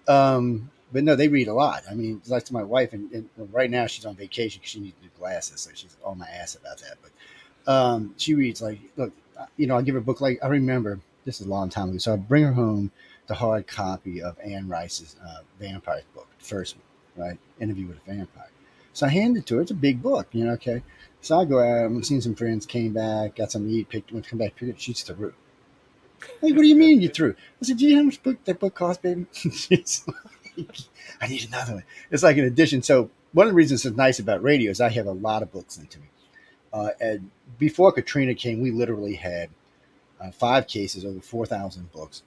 Um, 0.08 0.72
but 0.92 1.04
no, 1.04 1.16
they 1.16 1.28
read 1.28 1.48
a 1.48 1.54
lot. 1.54 1.84
I 1.90 1.94
mean, 1.94 2.22
like 2.28 2.46
to 2.46 2.54
my 2.54 2.64
wife, 2.64 2.94
and, 2.94 3.12
and 3.14 3.30
right 3.54 3.70
now 3.70 3.88
she's 3.88 4.06
on 4.06 4.16
vacation 4.16 4.60
because 4.60 4.72
she 4.72 4.80
needs 4.80 4.96
new 5.02 5.10
glasses, 5.18 5.62
so 5.62 5.72
she's 5.74 5.96
on 6.04 6.18
my 6.18 6.28
ass 6.28 6.56
about 6.56 6.80
that. 6.80 6.98
But 7.02 7.72
um, 7.72 8.14
she 8.18 8.34
reads 8.34 8.62
like, 8.62 8.80
look, 8.98 9.14
you 9.58 9.68
know, 9.68 9.78
I 9.78 9.82
give 9.82 9.96
her 9.96 10.00
a 10.00 10.04
book 10.04 10.22
like 10.22 10.40
I 10.44 10.48
remember 10.48 11.00
this 11.26 11.40
is 11.40 11.48
a 11.48 11.50
long 11.50 11.70
time 11.70 11.90
ago, 11.90 11.98
so 11.98 12.14
I 12.14 12.18
bring 12.18 12.44
her 12.44 12.54
home 12.54 12.92
the 13.28 13.36
hard 13.36 13.68
copy 13.68 14.22
of 14.22 14.38
Anne 14.44 14.68
Rice's 14.68 15.16
uh, 15.26 15.40
vampire 15.60 16.02
book, 16.14 16.28
the 16.40 16.46
first 16.46 16.76
one, 17.16 17.28
right? 17.28 17.40
Interview 17.60 17.88
with 17.88 17.98
a 18.06 18.12
Vampire. 18.14 18.50
So 18.94 19.06
I 19.06 19.10
hand 19.10 19.38
it 19.38 19.46
to 19.46 19.56
her. 19.56 19.62
It's 19.62 19.72
a 19.72 19.76
big 19.76 20.02
book, 20.02 20.28
you 20.34 20.44
know. 20.44 20.54
Okay, 20.54 20.84
so 21.22 21.40
I 21.40 21.46
go 21.46 21.60
out. 21.60 21.86
I'm 21.86 22.04
seeing 22.04 22.22
some 22.22 22.36
friends, 22.36 22.66
came 22.66 22.94
back, 22.94 23.36
got 23.36 23.52
some 23.52 23.68
to 23.68 23.72
eat, 23.72 23.90
picked, 23.90 24.12
went 24.12 24.26
to 24.26 24.30
come 24.32 24.40
back, 24.40 24.56
picked 24.56 24.72
it. 24.72 24.82
She's 24.82 25.02
through. 25.04 25.34
Like, 26.42 26.54
what 26.54 26.62
do 26.62 26.68
you 26.68 26.76
mean 26.76 27.02
you 27.02 27.10
threw? 27.10 27.36
I 27.62 27.66
said, 27.66 27.78
do 27.78 27.86
you 27.86 27.92
know 27.92 28.02
how 28.02 28.06
much 28.06 28.22
book 28.22 28.44
that 28.46 28.60
book 28.60 28.76
cost, 28.76 29.02
baby? 29.02 29.26
She's 29.34 30.06
like, 30.08 30.68
I 31.20 31.28
need 31.28 31.48
another 31.48 31.76
one. 31.76 31.84
It's 32.10 32.24
like 32.24 32.38
an 32.38 32.46
addition. 32.46 32.82
So 32.84 33.10
one 33.34 33.48
of 33.48 33.54
the 33.54 33.56
reasons 33.56 33.86
it's 33.86 33.96
nice 33.96 34.20
about 34.20 34.44
radio 34.44 34.72
is 34.72 34.82
I 34.82 34.90
have 34.90 35.08
a 35.08 35.12
lot 35.12 35.42
of 35.42 35.52
books 35.52 35.78
into 35.78 36.00
me. 36.00 36.08
Uh, 36.74 36.90
and 37.00 37.32
before 37.58 37.92
Katrina 37.92 38.34
came, 38.34 38.62
we 38.62 38.72
literally 38.72 39.16
had 39.16 39.50
uh, 40.20 40.32
five 40.32 40.68
cases, 40.68 41.06
over 41.06 41.20
4,000 41.20 41.92
books, 41.92 42.24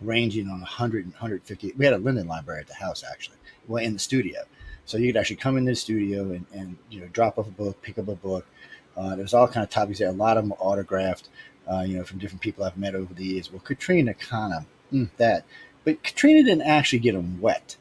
ranging 0.00 0.48
on 0.48 0.60
100 0.60 1.04
and 1.04 1.14
150. 1.14 1.74
We 1.76 1.84
had 1.84 1.94
a 1.94 1.98
Linden 1.98 2.26
library 2.26 2.60
at 2.60 2.66
the 2.66 2.74
house, 2.74 3.04
actually, 3.08 3.38
well, 3.66 3.82
in 3.82 3.92
the 3.92 3.98
studio. 3.98 4.42
So 4.84 4.98
you 4.98 5.12
could 5.12 5.18
actually 5.18 5.36
come 5.36 5.56
in 5.56 5.64
the 5.64 5.74
studio 5.74 6.22
and, 6.22 6.46
and 6.52 6.76
you 6.90 7.00
know 7.00 7.08
drop 7.08 7.38
off 7.38 7.46
a 7.46 7.50
book, 7.50 7.80
pick 7.82 7.98
up 7.98 8.08
a 8.08 8.14
book. 8.14 8.46
Uh, 8.96 9.16
there's 9.16 9.34
all 9.34 9.48
kind 9.48 9.64
of 9.64 9.70
topics 9.70 9.98
there. 9.98 10.08
A 10.08 10.12
lot 10.12 10.36
of 10.36 10.44
them 10.44 10.52
autographed, 10.58 11.28
uh, 11.70 11.80
you 11.80 11.96
know, 11.96 12.04
from 12.04 12.18
different 12.18 12.42
people 12.42 12.64
I've 12.64 12.76
met 12.76 12.94
over 12.94 13.14
the 13.14 13.24
years. 13.24 13.50
Well, 13.50 13.60
Katrina 13.60 14.14
kind 14.14 14.54
of 14.54 14.64
mm, 14.92 15.08
that, 15.16 15.44
but 15.84 16.02
Katrina 16.02 16.42
didn't 16.42 16.66
actually 16.66 16.98
get 16.98 17.14
them 17.14 17.40
wet. 17.40 17.76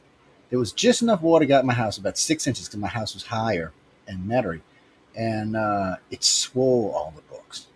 There 0.50 0.60
was 0.60 0.72
just 0.72 1.02
enough 1.02 1.22
water 1.22 1.46
got 1.46 1.62
in 1.62 1.68
my 1.68 1.74
house, 1.74 1.98
about 1.98 2.18
six 2.18 2.46
inches, 2.46 2.68
because 2.68 2.80
my 2.80 2.90
house 2.90 3.14
was 3.14 3.24
higher 3.24 3.72
and 4.08 4.30
Metairie, 4.30 4.62
and 5.16 5.56
uh, 5.56 5.96
it 6.10 6.24
swole 6.24 6.92
all 6.92 7.14
the 7.16 7.22
books. 7.34 7.68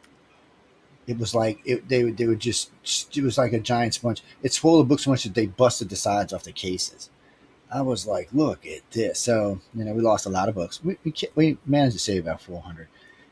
It 1.08 1.17
was 1.17 1.36
like 1.36 1.62
it, 1.65 1.88
they 1.88 2.03
would 2.03 2.17
they 2.17 2.25
would 2.25 2.39
just 2.39 2.72
it 3.15 3.24
was 3.24 3.38
like 3.38 3.53
a 3.53 3.60
giant 3.60 3.94
sponge. 3.94 4.24
It 4.41 4.53
swole 4.53 4.79
the 4.79 4.84
books 4.84 5.03
so 5.03 5.12
much 5.12 5.24
that 5.24 5.36
they 5.36 5.46
busted 5.46 5.89
the 5.89 5.96
sides 5.96 6.34
off 6.34 6.44
the 6.44 6.51
cases. 6.51 7.10
I 7.72 7.82
was 7.82 8.06
like, 8.06 8.30
look 8.32 8.66
at 8.66 8.90
this. 8.92 9.20
So 9.20 9.60
you 9.74 9.84
know, 9.84 9.94
we 9.94 10.02
lost 10.02 10.26
a 10.26 10.30
lot 10.30 10.50
of 10.50 10.56
books. 10.56 10.84
We 10.84 10.98
we, 11.04 11.14
we 11.36 11.58
managed 11.66 11.98
to 11.98 12.00
save 12.00 12.24
about 12.24 12.42
four 12.42 12.62
hundred. 12.62 12.88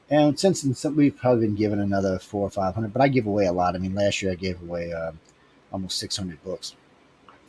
And 0.09 0.39
since 0.39 0.61
then 0.61 0.95
we've 0.95 1.15
probably 1.15 1.47
been 1.47 1.55
given 1.55 1.79
another 1.79 2.19
four 2.19 2.45
or 2.45 2.49
five 2.49 2.75
hundred, 2.75 2.93
but 2.93 3.01
I 3.01 3.07
give 3.07 3.25
away 3.25 3.45
a 3.45 3.53
lot. 3.53 3.75
I 3.75 3.79
mean, 3.79 3.95
last 3.95 4.21
year 4.21 4.31
I 4.31 4.35
gave 4.35 4.61
away 4.61 4.91
uh, 4.93 5.13
almost 5.71 5.97
six 5.97 6.17
hundred 6.17 6.43
books. 6.43 6.75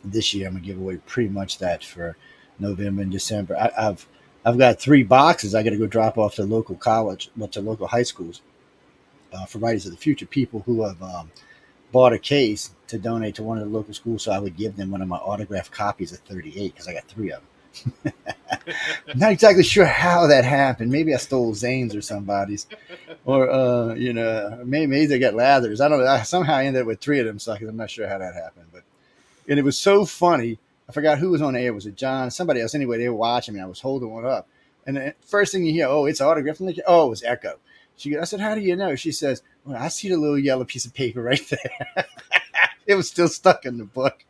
This 0.03 0.33
year 0.33 0.47
I'm 0.47 0.53
gonna 0.53 0.65
give 0.65 0.79
away 0.79 0.97
pretty 1.05 1.29
much 1.29 1.57
that 1.59 1.83
for 1.83 2.15
November 2.59 3.01
and 3.01 3.11
December. 3.11 3.57
I, 3.57 3.71
have 3.81 4.07
I've 4.45 4.57
got 4.57 4.79
three 4.79 5.03
boxes. 5.03 5.55
I 5.55 5.63
got 5.63 5.71
to 5.71 5.77
go 5.77 5.87
drop 5.87 6.17
off 6.17 6.35
to 6.35 6.43
local 6.43 6.75
college, 6.75 7.31
well, 7.35 7.47
to 7.49 7.61
local 7.61 7.87
high 7.87 8.03
schools 8.03 8.41
uh, 9.33 9.45
for 9.45 9.57
Writers 9.57 9.85
of 9.85 9.91
the 9.91 9.97
Future. 9.97 10.27
People 10.27 10.61
who 10.65 10.83
have 10.83 11.01
um, 11.01 11.31
bought 11.95 12.11
a 12.11 12.19
case 12.19 12.71
to 12.87 12.97
donate 12.97 13.35
to 13.35 13.41
one 13.41 13.57
of 13.57 13.63
the 13.63 13.69
local 13.73 13.93
schools, 13.93 14.23
so 14.23 14.33
I 14.33 14.37
would 14.37 14.57
give 14.57 14.75
them 14.75 14.91
one 14.91 15.01
of 15.01 15.07
my 15.07 15.15
autographed 15.15 15.71
copies 15.71 16.11
of 16.11 16.19
38 16.19 16.73
because 16.73 16.89
I 16.89 16.93
got 16.93 17.05
three 17.05 17.31
of 17.31 17.41
them. 18.03 18.13
not 19.15 19.31
exactly 19.31 19.63
sure 19.63 19.85
how 19.85 20.27
that 20.27 20.43
happened. 20.43 20.91
Maybe 20.91 21.13
I 21.13 21.17
stole 21.17 21.53
Zane's 21.53 21.95
or 21.95 22.01
somebody's, 22.01 22.67
or 23.23 23.49
uh, 23.49 23.93
you 23.93 24.11
know, 24.11 24.61
maybe, 24.65 24.87
maybe 24.87 25.05
they 25.05 25.19
got 25.19 25.35
Lathers. 25.35 25.79
I 25.79 25.87
don't 25.87 26.01
know. 26.01 26.05
I 26.05 26.23
somehow 26.23 26.57
ended 26.57 26.81
up 26.81 26.87
with 26.87 26.99
three 26.99 27.21
of 27.21 27.27
them 27.27 27.39
suckers. 27.39 27.69
I'm 27.69 27.77
not 27.77 27.89
sure 27.89 28.09
how 28.09 28.17
that 28.17 28.33
happened, 28.33 28.67
but 28.73 28.83
and 29.47 29.57
it 29.57 29.63
was 29.63 29.77
so 29.77 30.03
funny. 30.03 30.59
I 30.89 30.91
forgot 30.91 31.19
who 31.19 31.29
was 31.29 31.41
on 31.41 31.55
air. 31.55 31.73
Was 31.73 31.85
it 31.85 31.95
John? 31.95 32.29
Somebody 32.29 32.59
else. 32.59 32.75
Anyway, 32.75 32.97
they 32.97 33.07
were 33.07 33.15
watching 33.15 33.53
me. 33.53 33.61
I 33.61 33.67
was 33.67 33.79
holding 33.79 34.11
one 34.11 34.25
up, 34.25 34.49
and 34.85 34.97
the 34.97 35.13
first 35.25 35.53
thing 35.53 35.65
you 35.65 35.71
hear, 35.71 35.87
oh, 35.87 36.07
it's 36.07 36.19
autographed. 36.19 36.59
oh, 36.87 37.07
it 37.07 37.09
was 37.09 37.23
Echo. 37.23 37.57
She, 37.97 38.17
I 38.17 38.23
said, 38.25 38.41
how 38.41 38.55
do 38.55 38.61
you 38.61 38.75
know? 38.75 38.95
She 38.95 39.11
says, 39.11 39.41
well, 39.63 39.81
I 39.81 39.87
see 39.87 40.09
the 40.09 40.17
little 40.17 40.37
yellow 40.37 40.65
piece 40.65 40.85
of 40.85 40.93
paper 40.93 41.21
right 41.21 41.41
there. 41.49 42.05
it 42.85 42.95
was 42.95 43.07
still 43.07 43.27
stuck 43.27 43.65
in 43.65 43.77
the 43.77 43.85
book. 43.85 44.25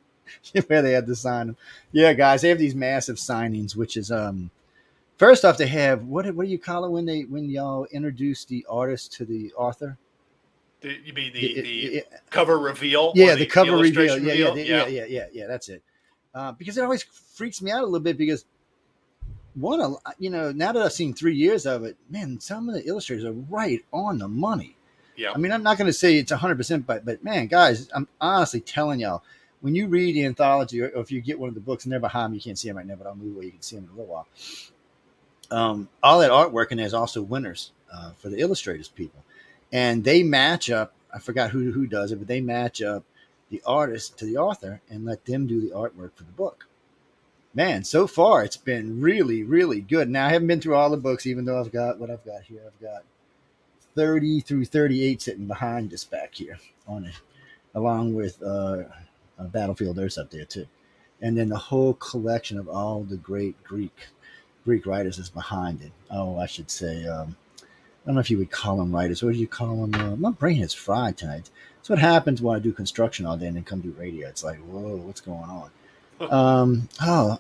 where 0.68 0.82
they 0.82 0.92
had 0.92 1.08
to 1.08 1.16
sign 1.16 1.48
them. 1.48 1.58
Yeah, 1.92 2.14
guys, 2.14 2.42
they 2.42 2.50
have 2.50 2.60
these 2.60 2.76
massive 2.76 3.18
signings, 3.18 3.76
which 3.76 3.98
is 3.98 4.12
um 4.12 4.52
first 5.18 5.46
off 5.46 5.58
they 5.58 5.68
have 5.68 6.04
what 6.04 6.34
what 6.36 6.46
do 6.46 6.52
you 6.52 6.60
call 6.60 6.86
it 6.86 6.92
when 6.92 7.06
they 7.06 7.22
when 7.22 7.50
y'all 7.50 7.86
introduce 7.92 8.46
the 8.46 8.66
artist 8.70 9.14
to 9.14 9.26
the 9.26 9.54
author? 9.54 9.98
The, 10.82 10.98
you 11.04 11.14
mean 11.14 11.34
the, 11.34 11.62
the, 11.62 11.62
the 11.62 12.06
cover 12.30 12.60
reveal? 12.60 13.12
Yeah, 13.16 13.34
the, 13.34 13.40
the, 13.40 13.46
cover 13.48 13.78
reveal. 13.78 14.18
Yeah, 14.20 14.34
yeah, 14.34 14.54
yeah, 14.54 14.86
yeah, 14.88 15.06
yeah, 15.06 15.26
yeah, 15.32 15.48
That's 15.48 15.70
it. 15.70 15.82
Uh, 16.34 16.52
because 16.52 16.78
it 16.78 16.84
always 16.84 17.04
freaks 17.04 17.62
me 17.62 17.72
out 17.72 17.82
a 17.82 17.86
little 17.86 18.02
bit 18.02 18.18
because 18.18 18.46
one, 19.56 19.96
you 20.20 20.30
know, 20.30 20.52
now 20.52 20.72
that 20.72 20.84
I've 20.84 20.94
seen 20.94 21.14
three 21.14 21.36
years 21.36 21.66
of 21.66 21.84
it, 21.84 21.96
man, 22.10 22.40
some 22.40 22.68
of 22.70 22.76
the 22.76 22.86
illustrators 22.86 23.26
are 23.26 23.32
right 23.32 23.84
on 23.92 24.20
the 24.20 24.28
money. 24.28 24.76
Yeah. 25.16 25.32
I 25.34 25.38
mean, 25.38 25.52
I'm 25.52 25.64
not 25.64 25.78
going 25.78 25.88
to 25.88 25.94
say 25.94 26.18
it's 26.18 26.32
100%, 26.32 26.86
but 26.86 27.06
but 27.06 27.24
man, 27.24 27.48
guys, 27.48 27.90
I'm 27.94 28.08
honestly 28.20 28.60
telling 28.60 29.00
y'all, 29.00 29.24
when 29.62 29.74
you 29.74 29.88
read 29.88 30.16
the 30.16 30.26
anthology, 30.26 30.82
or, 30.82 30.88
if 30.88 31.12
you 31.12 31.22
get 31.22 31.40
one 31.40 31.50
of 31.50 31.56
the 31.56 31.62
books, 31.62 31.86
and 31.86 31.92
they're 31.92 32.00
behind 32.00 32.32
me, 32.32 32.38
you 32.38 32.44
can't 32.44 32.60
see 32.60 32.68
them 32.68 32.78
right 32.78 32.86
now, 32.86 32.96
but 32.96 33.08
I'll 33.08 33.16
move 33.16 33.36
where 33.36 33.46
you 33.46 33.52
can 33.52 33.62
see 33.62 33.78
them 33.78 33.86
in 33.86 33.92
a 33.92 33.94
little 33.94 34.14
while. 34.14 34.28
Um, 35.52 35.90
all 36.04 36.20
that 36.20 36.32
artwork 36.32 36.68
and 36.72 36.80
there's 36.80 36.94
also 36.94 37.22
winners 37.22 37.72
uh, 37.94 38.12
for 38.18 38.30
the 38.30 38.40
illustrators 38.40 38.90
people, 38.90 39.24
and 39.72 40.04
they 40.04 40.22
match 40.24 40.70
up. 40.70 40.94
I 41.14 41.20
forgot 41.20 41.52
who 41.52 41.72
who 41.72 41.88
does 41.88 42.12
it, 42.12 42.18
but 42.18 42.28
they 42.28 42.42
match 42.42 42.82
up 42.82 43.04
the 43.50 43.62
artist 43.66 44.18
to 44.20 44.26
the 44.26 44.38
author 44.38 44.82
and 44.90 45.06
let 45.06 45.26
them 45.26 45.48
do 45.48 45.62
the 45.62 45.70
artwork 45.74 46.14
for 46.16 46.24
the 46.24 46.32
book. 46.32 46.68
Man, 47.56 47.86
so 47.86 48.06
far 48.06 48.44
it's 48.44 48.58
been 48.58 49.00
really, 49.00 49.42
really 49.42 49.80
good. 49.80 50.10
Now 50.10 50.26
I 50.26 50.30
haven't 50.30 50.50
been 50.50 50.60
through 50.60 50.76
all 50.76 50.90
the 50.90 50.98
books, 50.98 51.26
even 51.26 51.46
though 51.46 51.58
I've 51.58 51.72
got 51.72 51.98
what 51.98 52.12
I've 52.12 52.26
got 52.26 52.42
here. 52.42 52.60
I've 52.68 52.82
got 52.82 53.04
30 53.96 54.42
through 54.42 54.66
38 54.66 55.22
sitting 55.22 55.48
behind 55.48 55.94
us 55.94 56.04
back 56.04 56.36
here 56.36 56.60
on 56.86 57.06
it, 57.06 57.14
along 57.74 58.14
with 58.14 58.44
uh, 58.44 58.84
uh, 59.40 59.44
Battlefield 59.46 59.98
Earth 59.98 60.18
up 60.18 60.32
there 60.32 60.44
too, 60.44 60.68
and 61.22 61.38
then 61.38 61.48
the 61.48 61.58
whole 61.58 61.94
collection 61.94 62.60
of 62.60 62.68
all 62.68 63.04
the 63.04 63.16
great 63.16 63.64
Greek 63.64 64.08
Greek 64.66 64.86
writers 64.86 65.18
is 65.18 65.30
behind 65.30 65.82
it. 65.82 65.94
Oh, 66.12 66.38
I 66.38 66.48
should 66.48 66.70
say, 66.70 67.06
um, 67.06 67.38
I 67.62 67.66
don't 68.06 68.16
know 68.16 68.22
if 68.22 68.30
you 68.30 68.38
would 68.38 68.52
call 68.52 68.78
them 68.78 68.94
writers. 68.94 69.24
What 69.24 69.32
do 69.32 69.40
you 69.40 69.48
call 69.48 69.86
them? 69.86 69.96
Uh, 69.96 70.18
my 70.18 70.32
brain 70.32 70.62
is 70.62 70.74
fried 70.74 71.16
tonight. 71.16 71.50
That's 71.78 71.90
what 71.90 72.00
happens 72.00 72.42
when 72.42 72.58
I 72.58 72.60
do 72.60 72.74
construction 72.74 73.26
all 73.26 73.38
day 73.38 73.48
and 73.48 73.56
then 73.56 73.64
come 73.64 73.80
do 73.80 73.96
radio. 73.98 74.28
It's 74.28 74.44
like, 74.44 74.58
whoa, 74.58 74.98
what's 74.98 75.22
going 75.22 75.50
on? 75.50 75.70
Um, 76.20 76.88
oh, 77.02 77.40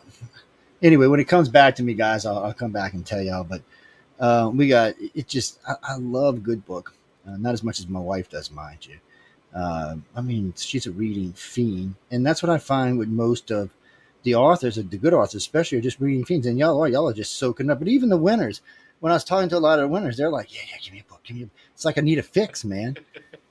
anyway, 0.82 1.08
when 1.08 1.20
it 1.20 1.27
comes 1.27 1.50
back 1.50 1.75
to 1.75 1.84
me, 1.84 1.94
guys, 1.94 2.25
I'll, 2.25 2.39
I'll 2.39 2.53
come 2.53 2.72
back 2.72 2.94
and 2.94 3.05
tell 3.05 3.22
y'all. 3.22 3.44
But 3.44 3.62
uh, 4.20 4.51
we 4.53 4.67
got 4.67 4.96
it. 5.00 5.27
Just 5.27 5.60
I, 5.67 5.75
I 5.84 5.96
love 5.98 6.44
good 6.44 6.65
book, 6.65 6.94
uh, 7.27 7.38
not 7.38 7.53
as 7.53 7.63
much 7.63 7.79
as 7.79 7.88
my 7.88 8.00
wife 8.00 8.29
does, 8.29 8.51
mind 8.51 8.86
you. 8.86 8.98
Uh, 9.53 9.96
I 10.15 10.22
mean, 10.22 10.53
she's 10.58 10.86
a 10.86 10.91
reading 10.91 11.34
fiend, 11.34 11.96
and 12.12 12.25
that's 12.25 12.44
what 12.44 12.50
I 12.50 12.58
find 12.58 12.98
with 12.98 13.08
most 13.08 13.51
of 13.51 13.70
the 14.24 14.36
authors, 14.36 14.75
the 14.75 14.84
good 14.98 15.13
authors, 15.13 15.36
especially, 15.36 15.77
are 15.77 15.82
just 15.82 16.00
reading 16.00 16.25
fiends. 16.25 16.48
And 16.48 16.58
y'all 16.60 16.82
are 16.82 16.88
y'all 16.88 17.10
are 17.10 17.13
just 17.13 17.38
soaking 17.38 17.70
up. 17.70 17.79
But 17.79 17.88
even 17.88 18.10
the 18.10 18.17
winners, 18.17 18.62
when 19.00 19.12
I 19.12 19.15
was 19.15 19.24
talking 19.24 19.50
to 19.50 19.58
a 19.58 19.60
lot 19.60 19.79
of 19.79 19.89
winners, 19.89 20.17
they're 20.17 20.29
like, 20.29 20.53
"Yeah, 20.53 20.62
yeah, 20.70 20.77
give 20.84 20.94
me 20.94 21.03
a 21.08 21.10
book, 21.10 21.22
give 21.24 21.38
me." 21.38 21.44
A 21.44 21.50
It's 21.74 21.86
like 21.86 21.98
I 21.98 22.01
need 22.01 22.20
a 22.20 22.24
fix, 22.24 22.65
man. 22.65 22.98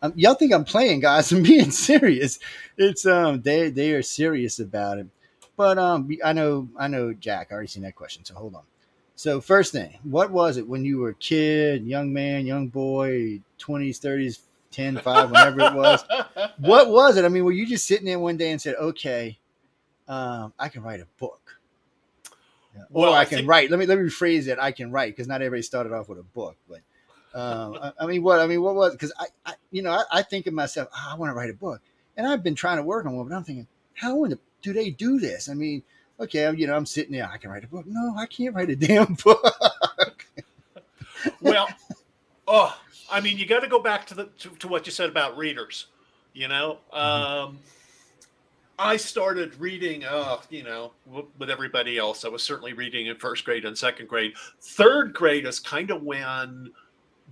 Um, 0.05 0.13
y'all 0.17 0.35
think 0.35 0.53
I'm 0.53 0.65
playing, 0.65 1.01
guys? 1.01 1.33
I'm 1.33 1.43
being 1.43 1.71
serious. 1.71 2.39
It's 2.77 3.07
um, 3.07 3.41
they 3.43 3.71
they 3.71 3.93
are 3.93 4.03
serious 4.03 4.59
about 4.61 4.99
it. 4.99 5.07
But 5.57 5.79
um, 5.79 6.09
I 6.25 6.33
know 6.33 6.69
I 6.77 6.89
know 6.89 7.13
Jack. 7.13 7.49
I 7.51 7.55
already 7.55 7.69
seen 7.69 7.83
that 7.85 7.95
question, 7.95 8.25
so 8.25 8.35
hold 8.35 8.55
on. 8.55 8.63
So 9.17 9.41
first 9.41 9.73
thing, 9.73 9.99
what 10.03 10.31
was 10.31 10.57
it 10.57 10.67
when 10.67 10.85
you 10.85 10.99
were 10.99 11.11
a 11.11 11.15
kid, 11.15 11.85
young 11.87 12.13
man, 12.13 12.47
young 12.47 12.69
boy, 12.69 13.41
twenties, 13.59 13.99
thirties, 13.99 14.41
10, 14.73 14.99
5, 14.99 15.31
whenever 15.31 15.61
it 15.61 15.75
was. 15.75 16.05
what 16.59 16.91
was 16.91 17.17
it? 17.17 17.25
I 17.25 17.29
mean, 17.29 17.45
were 17.45 17.53
you 17.53 17.65
just 17.65 17.87
sitting 17.87 18.07
there 18.07 18.19
one 18.19 18.37
day 18.37 18.51
and 18.51 18.61
said, 18.61 18.75
okay, 18.75 19.39
um, 20.09 20.53
I 20.59 20.69
can 20.69 20.83
write 20.83 21.01
a 21.01 21.07
book? 21.19 21.61
Yeah. 22.75 22.83
Well, 22.91 23.13
or 23.13 23.17
I, 23.17 23.21
I 23.21 23.25
can 23.25 23.39
think- 23.39 23.49
write. 23.49 23.71
Let 23.71 23.79
me 23.79 23.87
let 23.87 23.99
me 23.99 24.05
rephrase 24.05 24.49
it. 24.49 24.59
I 24.59 24.73
can 24.73 24.91
write 24.91 25.15
because 25.15 25.29
not 25.29 25.43
everybody 25.43 25.63
started 25.63 25.93
off 25.93 26.09
with 26.09 26.19
a 26.19 26.25
book, 26.25 26.57
but 26.69 26.81
um, 27.35 27.79
I, 27.83 27.93
I, 28.01 28.07
mean, 28.07 28.23
what 28.23 28.39
I 28.41 28.47
mean, 28.47 28.63
what 28.63 28.77
was? 28.77 28.93
Because 28.93 29.13
I, 29.19 29.27
I, 29.45 29.55
you 29.73 29.83
know, 29.83 29.91
I, 29.91 30.05
I 30.13 30.23
think 30.23 30.47
of 30.47 30.55
myself, 30.55 30.89
oh, 30.93 31.09
I 31.11 31.17
want 31.17 31.31
to 31.31 31.35
write 31.35 31.51
a 31.51 31.55
book, 31.55 31.81
and 32.17 32.27
I've 32.27 32.45
been 32.45 32.55
trying 32.55 32.77
to 32.77 32.85
work 32.85 33.07
on 33.07 33.17
one, 33.17 33.29
but 33.29 33.35
I'm 33.35 33.43
thinking, 33.43 33.67
how 33.95 34.25
the, 34.27 34.39
do 34.63 34.73
they 34.73 34.91
do 34.91 35.19
this? 35.19 35.49
I 35.49 35.55
mean, 35.55 35.83
okay, 36.21 36.53
you 36.55 36.69
know, 36.69 36.77
I'm 36.77 36.87
sitting 36.87 37.13
there, 37.13 37.29
I 37.29 37.39
can 37.39 37.51
write 37.51 37.65
a 37.65 37.67
book. 37.67 37.87
No, 37.87 38.15
I 38.17 38.27
can't 38.27 38.55
write 38.55 38.71
a 38.71 38.77
damn 38.77 39.15
book. 39.15 40.27
well, 41.41 41.69
oh, 42.47 42.79
I 43.11 43.21
mean, 43.21 43.37
you 43.37 43.47
got 43.47 43.61
to 43.61 43.69
go 43.69 43.81
back 43.81 44.07
to 44.07 44.15
the 44.15 44.25
to, 44.39 44.51
to, 44.51 44.69
what 44.69 44.87
you 44.87 44.93
said 44.93 45.09
about 45.09 45.37
readers. 45.37 45.87
You 46.35 46.49
know, 46.49 46.79
mm-hmm. 46.93 47.49
um, 47.49 47.59
I 48.79 48.97
started 48.97 49.59
reading, 49.61 50.05
uh, 50.05 50.39
you 50.51 50.63
know, 50.63 50.93
with 51.39 51.51
everybody 51.51 51.99
else. 51.99 52.25
I 52.25 52.29
was 52.29 52.43
certainly 52.43 52.73
reading 52.73 53.07
in 53.07 53.17
first 53.17 53.45
grade 53.45 53.65
and 53.65 53.77
second 53.77 54.09
grade. 54.09 54.35
Third 54.61 55.13
grade 55.13 55.47
is 55.47 55.61
kind 55.61 55.91
of 55.91 56.03
when 56.03 56.73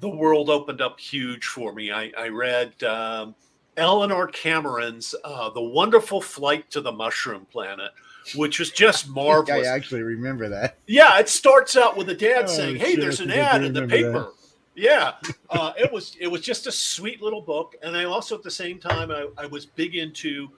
the 0.02 0.09
world 0.09 0.50
opened 0.50 0.80
up 0.80 0.99
huge 0.99 1.47
for 1.47 1.73
me. 1.73 1.92
I, 1.92 2.12
I 2.18 2.28
read 2.28 2.82
um, 2.82 3.37
Eleanor 3.76 4.26
Cameron's 4.26 5.14
uh, 5.25 5.49
"The 5.50 5.62
Wonderful 5.62 6.21
Flight 6.21 6.71
to 6.73 6.82
the 6.82 6.92
Mushroom 6.92 7.47
Planet." 7.50 7.92
which 8.37 8.61
was 8.61 8.71
just 8.71 9.09
marvelous. 9.14 9.66
I 9.66 9.75
actually 9.75 10.02
remember 10.02 10.49
that. 10.49 10.78
Yeah, 10.87 11.18
it 11.18 11.28
starts 11.28 11.76
out 11.76 11.97
with 11.97 12.09
a 12.09 12.14
dad 12.14 12.44
oh, 12.44 12.47
saying, 12.47 12.76
"Hey, 12.76 12.94
there's 12.94 13.18
an 13.18 13.30
ad 13.30 13.64
in 13.64 13.73
the 13.73 13.87
paper." 13.87 14.12
That. 14.12 14.32
Yeah, 14.75 15.14
uh, 15.50 15.73
it 15.76 15.92
was 15.92 16.16
it 16.21 16.28
was 16.28 16.40
just 16.40 16.66
a 16.66 16.73
sweet 16.73 17.21
little 17.21 17.42
book, 17.42 17.75
and 17.82 17.97
I 17.97 18.04
also 18.04 18.37
at 18.37 18.42
the 18.42 18.50
same 18.50 18.78
time 18.78 19.11
I, 19.11 19.26
I 19.37 19.47
was 19.47 19.66
big 19.66 19.97
into 19.97 20.50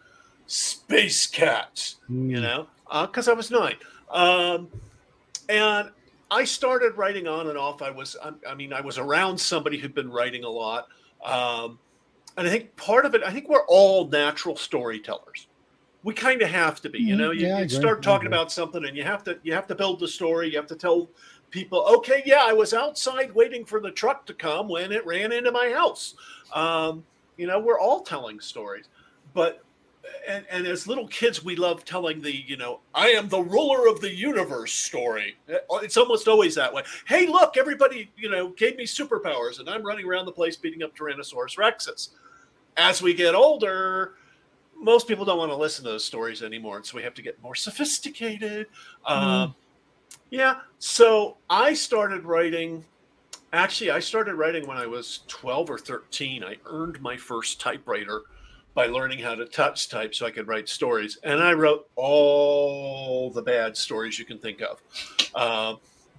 space 0.47 1.27
cats, 1.27 1.97
mm. 2.11 2.31
you 2.31 2.37
hmm. 2.37 2.43
know, 2.43 2.67
because 3.03 3.29
uh, 3.29 3.33
I 3.33 3.35
was 3.35 3.51
nine, 3.51 3.77
um, 4.11 4.69
and 5.49 5.91
I 6.35 6.43
started 6.43 6.97
writing 6.97 7.29
on 7.29 7.49
and 7.49 7.57
off. 7.57 7.81
I 7.81 7.91
was 7.91 8.17
I, 8.23 8.33
I, 8.51 8.55
mean 8.55 8.73
I 8.73 8.81
was 8.81 8.99
around 8.99 9.39
somebody 9.39 9.79
who'd 9.79 9.95
been 9.95 10.11
writing 10.11 10.43
a 10.43 10.49
lot, 10.49 10.89
um, 11.25 11.79
and 12.37 12.49
I 12.49 12.51
think 12.51 12.75
part 12.77 13.07
of 13.07 13.15
it 13.15 13.23
I 13.23 13.31
think 13.31 13.49
we're 13.49 13.67
all 13.69 14.09
natural 14.09 14.57
storytellers. 14.57 15.47
we 16.03 16.13
kind 16.13 16.43
of 16.43 16.51
have 16.51 16.83
to 16.83 16.91
be. 16.91 16.99
You 16.99 17.15
Mhm. 17.15 17.19
know, 17.19 17.31
you, 17.31 17.47
Yeah, 17.47 17.61
you 17.61 17.69
start 17.71 18.03
talking 18.03 18.27
about 18.27 18.53
something, 18.53 18.85
and 18.85 18.95
you 18.95 19.05
have 19.05 19.25
to 19.25 19.39
you 19.43 19.55
have 19.55 19.67
to 19.69 19.75
build 19.75 20.01
the 20.01 20.09
story. 20.09 20.51
You 20.51 20.59
have 20.59 20.67
to 20.67 20.77
tell 20.77 21.09
people, 21.51 21.83
okay, 21.97 22.23
yeah, 22.27 22.43
I 22.43 22.53
was 22.53 22.75
outside 22.75 23.33
waiting 23.35 23.65
for 23.65 23.81
the 23.81 23.91
truck 23.91 24.27
to 24.27 24.35
come 24.35 24.69
when 24.69 24.93
it 24.93 25.07
ran 25.07 25.33
into 25.33 25.51
my 25.51 25.71
house. 25.71 26.15
Um, 26.53 27.05
you 27.39 27.47
know, 27.47 27.59
we're 27.59 27.79
all 27.79 28.03
telling 28.03 28.39
stories, 28.41 28.89
but 29.33 29.61
and, 30.29 30.45
and 30.51 30.67
as 30.67 30.87
little 30.87 31.07
kids, 31.09 31.45
we 31.45 31.57
love 31.57 31.85
telling 31.85 32.21
the, 32.21 32.35
you 32.35 32.57
know, 32.57 32.81
I 32.95 33.09
am 33.09 33.29
the 33.29 33.41
ruler 33.41 33.89
of 33.89 34.01
the 34.01 34.13
universe 34.13 34.73
story. 34.73 35.37
It's 35.49 35.97
almost 35.97 36.29
always 36.29 36.55
that 36.55 36.73
way. 36.73 36.83
Hey, 37.07 37.27
look, 37.27 37.57
everybody, 37.57 38.11
you 38.17 38.31
know, 38.31 38.49
gave 38.49 38.77
me 38.77 38.85
superpowers, 38.85 39.61
and 39.61 39.69
I'm 39.69 39.83
running 39.83 40.07
around 40.07 40.27
the 40.27 40.33
place 40.33 40.57
beating 40.57 40.83
up 40.83 40.97
Tyrannosaurus 40.97 41.57
Rexes. 41.57 42.11
As 42.77 43.03
we 43.03 43.15
get 43.15 43.35
older, 43.35 44.15
most 44.77 45.07
people 45.07 45.25
don't 45.25 45.39
want 45.39 45.53
to 45.53 45.57
listen 45.57 45.85
to 45.85 45.91
those 45.93 46.05
stories 46.05 46.43
anymore, 46.43 46.77
and 46.77 46.87
so 46.87 46.97
we 46.97 47.03
have 47.03 47.15
to 47.15 47.23
get 47.23 47.41
more 47.43 47.55
sophisticated. 47.55 48.67
Um, 49.07 49.55
yeah, 50.31 50.61
so 50.79 51.37
I 51.49 51.75
started 51.75 52.25
writing. 52.25 52.85
Actually, 53.53 53.93
I 53.93 54.01
started 54.01 54.35
writing 54.35 54.67
when 54.67 54.77
I 54.77 54.87
was 54.87 55.21
12 55.29 55.71
or 55.71 55.79
13. 55.79 56.43
I 56.43 56.57
earned 56.67 57.01
my 57.01 57.17
first 57.17 57.61
typewriter 57.61 58.23
by 58.75 58.87
learning 58.87 59.21
how 59.21 59.35
to 59.35 59.45
touch 59.47 59.89
type 59.89 60.15
so 60.15 60.27
I 60.27 60.31
could 60.31 60.49
write 60.49 60.69
stories. 60.69 61.19
And 61.23 61.41
I 61.43 61.53
wrote 61.53 61.89
all 61.97 63.31
the 63.31 63.43
bad 63.43 63.77
stories 63.77 64.19
you 64.19 64.25
can 64.25 64.39
think 64.39 64.61
of. 64.61 64.81
Uh, 65.35 65.75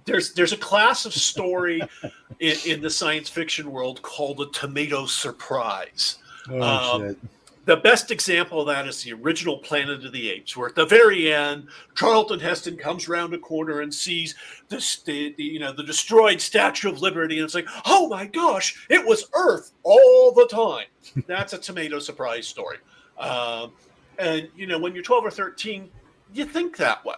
there's 0.06 0.32
there's 0.32 0.52
a 0.52 0.56
class 0.56 1.04
of 1.04 1.12
story 1.12 1.82
in, 2.40 2.56
in 2.66 2.80
the 2.80 2.90
science 2.90 3.28
fiction 3.28 3.70
world 3.70 4.00
called 4.02 4.40
a 4.40 4.46
tomato 4.46 5.06
surprise. 5.06 6.18
Oh, 6.50 6.62
Um, 6.62 7.02
shit. 7.08 7.18
The 7.66 7.76
best 7.76 8.12
example 8.12 8.60
of 8.60 8.68
that 8.68 8.86
is 8.86 9.02
the 9.02 9.12
original 9.12 9.58
Planet 9.58 10.04
of 10.04 10.12
the 10.12 10.30
Apes, 10.30 10.56
where 10.56 10.68
at 10.68 10.76
the 10.76 10.86
very 10.86 11.32
end, 11.32 11.66
Charlton 11.96 12.38
Heston 12.38 12.76
comes 12.76 13.08
around 13.08 13.34
a 13.34 13.38
corner 13.38 13.80
and 13.80 13.92
sees 13.92 14.36
this, 14.68 15.02
the, 15.02 15.34
the 15.36 15.42
you 15.42 15.58
know 15.58 15.72
the 15.72 15.82
destroyed 15.82 16.40
Statue 16.40 16.88
of 16.88 17.02
Liberty, 17.02 17.38
and 17.38 17.44
it's 17.44 17.56
like, 17.56 17.66
oh 17.84 18.08
my 18.08 18.26
gosh, 18.26 18.86
it 18.88 19.04
was 19.04 19.28
Earth 19.34 19.72
all 19.82 20.30
the 20.32 20.46
time. 20.46 20.86
That's 21.26 21.54
a 21.54 21.58
tomato 21.58 21.98
surprise 21.98 22.46
story. 22.46 22.78
Um, 23.18 23.72
and 24.20 24.48
you 24.56 24.68
know, 24.68 24.78
when 24.78 24.94
you're 24.94 25.02
12 25.02 25.26
or 25.26 25.30
13, 25.32 25.90
you 26.34 26.44
think 26.44 26.76
that 26.76 27.04
way. 27.04 27.16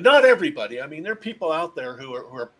Not 0.00 0.24
everybody. 0.24 0.80
I 0.80 0.86
mean, 0.86 1.02
there 1.02 1.12
are 1.12 1.16
people 1.16 1.52
out 1.52 1.76
there 1.76 1.98
who 1.98 2.14
are, 2.14 2.22
who 2.22 2.38
are 2.38 2.52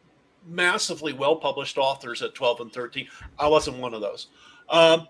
massively 0.46 1.14
well 1.14 1.36
published 1.36 1.78
authors 1.78 2.20
at 2.20 2.34
12 2.34 2.60
and 2.60 2.72
13. 2.72 3.08
I 3.38 3.48
wasn't 3.48 3.78
one 3.78 3.94
of 3.94 4.02
those. 4.02 4.26
Um, 4.68 5.08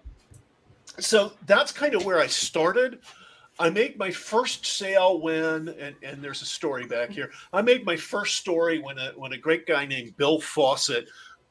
so 0.98 1.32
that's 1.46 1.72
kind 1.72 1.94
of 1.94 2.04
where 2.04 2.20
I 2.20 2.26
started. 2.26 3.00
I 3.58 3.70
made 3.70 3.98
my 3.98 4.10
first 4.10 4.64
sale 4.64 5.20
when, 5.20 5.68
and, 5.68 5.94
and 6.02 6.22
there's 6.22 6.42
a 6.42 6.46
story 6.46 6.86
back 6.86 7.10
here. 7.10 7.30
I 7.52 7.62
made 7.62 7.84
my 7.84 7.96
first 7.96 8.36
story 8.36 8.78
when 8.78 8.98
a 8.98 9.12
when 9.16 9.32
a 9.32 9.38
great 9.38 9.66
guy 9.66 9.84
named 9.84 10.16
Bill 10.16 10.40
Fawcett 10.40 11.06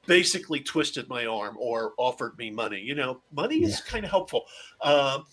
basically 0.07 0.59
twisted 0.59 1.07
my 1.09 1.25
arm 1.25 1.55
or 1.59 1.93
offered 1.97 2.37
me 2.37 2.49
money. 2.49 2.79
You 2.79 2.95
know, 2.95 3.21
money 3.31 3.63
is 3.63 3.81
kind 3.81 4.03
of 4.03 4.11
helpful. 4.11 4.45
Um, 4.81 5.25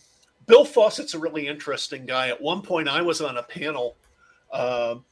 Bill 0.47 0.65
Fawcett's 0.65 1.15
a 1.15 1.19
really 1.19 1.47
interesting 1.47 2.07
guy. 2.07 2.29
At 2.29 2.41
one 2.41 2.63
point, 2.63 2.89
I 2.89 3.03
was 3.03 3.21
on 3.21 3.39
a 3.39 3.43
panel 3.43 3.97
um, 4.53 5.05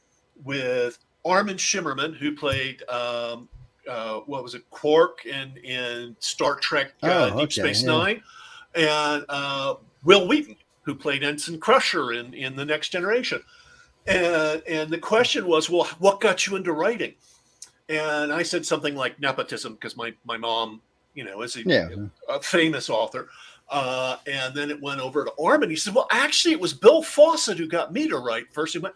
with 0.43 0.97
Armin 1.25 1.57
Shimerman, 1.57 2.15
who 2.15 2.35
played 2.35 2.87
um, 2.89 3.49
uh, 3.87 4.19
what 4.25 4.43
was 4.43 4.55
it, 4.55 4.69
Quark 4.69 5.25
in 5.25 5.55
in 5.57 6.15
Star 6.19 6.55
Trek 6.55 6.93
uh, 7.03 7.29
Oh, 7.31 7.37
Deep 7.37 7.43
okay, 7.45 7.61
Space 7.61 7.83
yeah. 7.83 7.87
Nine, 7.87 8.23
and 8.75 9.25
uh, 9.29 9.75
Wil 10.03 10.27
Wheaton, 10.27 10.55
who 10.83 10.95
played 10.95 11.23
Ensign 11.23 11.59
Crusher 11.59 12.13
in 12.13 12.33
in 12.33 12.55
the 12.55 12.65
Next 12.65 12.89
Generation. 12.89 13.41
And 14.05 14.61
and 14.67 14.89
the 14.89 14.97
question 14.97 15.45
was, 15.47 15.69
well, 15.69 15.85
what 15.99 16.21
got 16.21 16.47
you 16.47 16.55
into 16.55 16.71
writing? 16.73 17.13
And 17.89 18.31
I 18.31 18.43
said 18.43 18.65
something 18.65 18.95
like 18.95 19.19
nepotism 19.19 19.73
because 19.73 19.97
my 19.97 20.13
my 20.25 20.37
mom, 20.37 20.81
you 21.13 21.23
know, 21.23 21.41
is 21.41 21.55
a, 21.55 21.63
Yeah. 21.63 21.89
a 22.29 22.41
famous 22.41 22.89
author. 22.89 23.29
Uh, 23.69 24.15
and 24.27 24.55
then 24.55 24.69
it 24.69 24.81
went 24.81 25.01
over 25.01 25.25
to 25.25 25.31
Armin. 25.41 25.69
He 25.69 25.75
said, 25.75 25.93
Well, 25.93 26.07
actually, 26.11 26.53
it 26.53 26.59
was 26.59 26.73
Bill 26.73 27.03
Fawcett 27.03 27.57
who 27.57 27.67
got 27.67 27.91
me 27.91 28.07
to 28.07 28.17
write 28.17 28.45
first. 28.53 28.71
He 28.73 28.79
went, 28.79 28.95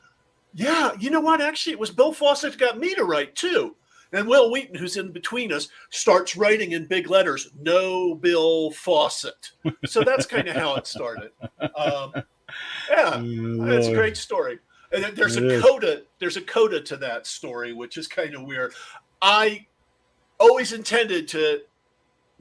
Yeah, 0.53 0.91
you 0.97 1.09
know 1.09 1.19
what? 1.19 1.41
Actually, 1.41 1.73
it 1.73 1.79
was 1.79 1.89
Bill 1.89 2.13
Fawcett 2.13 2.53
who 2.53 2.59
got 2.59 2.79
me 2.79 2.95
to 2.95 3.03
write 3.03 3.35
too. 3.35 3.75
And 4.13 4.27
Wil 4.27 4.51
Wheaton, 4.51 4.75
who's 4.75 4.97
in 4.97 5.11
between 5.11 5.53
us, 5.53 5.69
starts 5.89 6.35
writing 6.35 6.73
in 6.73 6.85
big 6.85 7.09
letters, 7.09 7.49
No 7.61 8.15
Bill 8.15 8.71
Fawcett. 8.71 9.51
So 9.85 10.03
that's 10.03 10.25
kind 10.25 10.47
of 10.49 10.55
how 10.55 10.75
it 10.75 10.85
started. 10.87 11.31
Um, 11.77 12.13
yeah, 12.89 13.13
Oh, 13.15 13.65
it's 13.69 13.87
a 13.87 13.93
great 13.93 14.17
story. 14.17 14.59
And 14.91 15.01
then 15.03 15.15
there's 15.15 15.37
It 15.37 15.43
a 15.43 15.49
is. 15.55 15.63
coda. 15.63 16.01
There's 16.19 16.35
a 16.35 16.41
coda 16.41 16.81
to 16.81 16.97
that 16.97 17.25
story, 17.25 17.71
which 17.71 17.95
is 17.97 18.07
kind 18.07 18.35
of 18.35 18.43
weird. 18.43 18.73
I 19.21 19.65
always 20.39 20.73
intended 20.73 21.27
to 21.29 21.61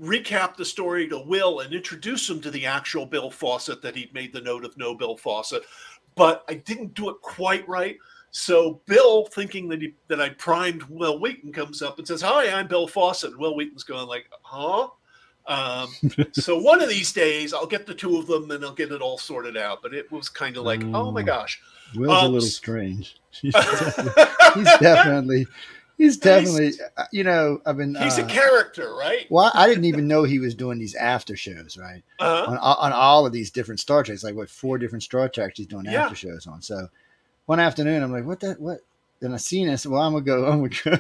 recap 0.03 0.57
the 0.57 0.65
story 0.65 1.07
to 1.07 1.19
Will 1.21 1.61
and 1.61 1.73
introduce 1.73 2.29
him 2.29 2.41
to 2.41 2.51
the 2.51 2.67
actual 2.67 3.07
Bill 3.07 3.31
Fawcett 3.31 3.83
that 3.83 3.95
he'd 3.95 4.13
made 4.15 4.33
the 4.33 4.41
note 4.41 4.65
of 4.65 4.77
no 4.77 4.95
Bill 4.95 5.17
Fawcett, 5.17 5.63
but 6.17 6.45
I 6.49 6.55
didn't 6.55 6.95
do 6.95 7.11
it 7.11 7.21
quite 7.21 7.69
right. 7.69 7.97
So 8.33 8.81
Bill, 8.87 9.27
thinking 9.27 9.69
that 9.69 9.83
he 9.83 9.95
that 10.09 10.21
I 10.21 10.29
primed 10.31 10.83
Wil 10.85 11.19
Wheaton, 11.21 11.53
comes 11.53 11.83
up 11.83 11.99
and 11.99 12.07
says, 12.07 12.23
"Hi, 12.23 12.49
I'm 12.51 12.69
Bill 12.69 12.87
Fawcett." 12.87 13.31
And 13.33 13.41
Wil 13.41 13.57
Wheaton's 13.57 13.83
going 13.85 14.07
like, 14.07 14.27
"Huh." 14.43 14.89
Um, 15.47 15.89
so 16.33 16.59
one 16.59 16.81
of 16.81 16.89
these 16.89 17.13
days, 17.13 17.53
I'll 17.53 17.67
get 17.67 17.87
the 17.87 17.95
two 17.95 18.19
of 18.19 18.27
them 18.29 18.51
and 18.53 18.65
I'll 18.65 18.75
get 18.75 18.93
it 18.93 19.01
all 19.01 19.19
sorted 19.19 19.57
out. 19.57 19.83
But 19.83 19.95
it 19.95 20.11
was 20.13 20.29
kind 20.29 20.57
of 20.57 20.65
like, 20.65 20.83
oh 20.95 21.11
my 21.11 21.23
Oh. 21.23 21.25
gosh, 21.25 21.61
Will's 21.97 22.23
a 22.23 22.27
Um, 22.27 22.33
little 22.35 22.49
strange. 22.49 23.17
He's 23.33 23.53
definitely, 24.79 25.47
he's 25.99 26.17
definitely, 26.19 26.67
he's 26.67 26.81
uh, 26.97 27.05
you 27.13 27.25
know, 27.25 27.61
I've 27.67 27.77
been. 27.79 27.95
he's 27.97 28.19
uh, 28.19 28.23
a 28.25 28.27
character, 28.27 28.95
right? 28.95 29.27
Well, 29.31 29.51
I 29.55 29.67
didn't 29.67 29.85
even 29.87 30.07
know 30.07 30.23
he 30.25 30.39
was 30.39 30.55
doing 30.55 30.79
these 30.79 30.95
after 30.95 31.37
shows, 31.37 31.77
right? 31.77 32.03
Uh, 32.21 32.45
On, 32.49 32.57
on 32.59 32.93
all 32.93 33.27
of 33.27 33.33
these 33.33 33.51
different 33.51 33.81
Star 33.81 34.03
Treks, 34.03 34.23
like 34.23 34.35
what 34.35 34.51
four 34.51 34.79
different 34.79 35.03
Star 35.03 35.29
Treks 35.29 35.59
he's 35.59 35.67
doing 35.67 35.87
Yeah. 35.87 36.05
after 36.05 36.15
shows 36.15 36.47
on. 36.47 36.61
So 36.63 36.89
one 37.47 37.61
afternoon, 37.61 38.03
I'm 38.03 38.13
like, 38.13 38.25
what 38.25 38.41
that? 38.41 38.61
What? 38.61 38.81
Then 39.21 39.35
I 39.35 39.37
seen 39.39 39.67
this. 39.69 39.85
Well, 39.87 40.01
I'm 40.01 40.13
gonna 40.13 40.25
go. 40.25 40.47
I'm 40.47 40.69
gonna 40.69 40.99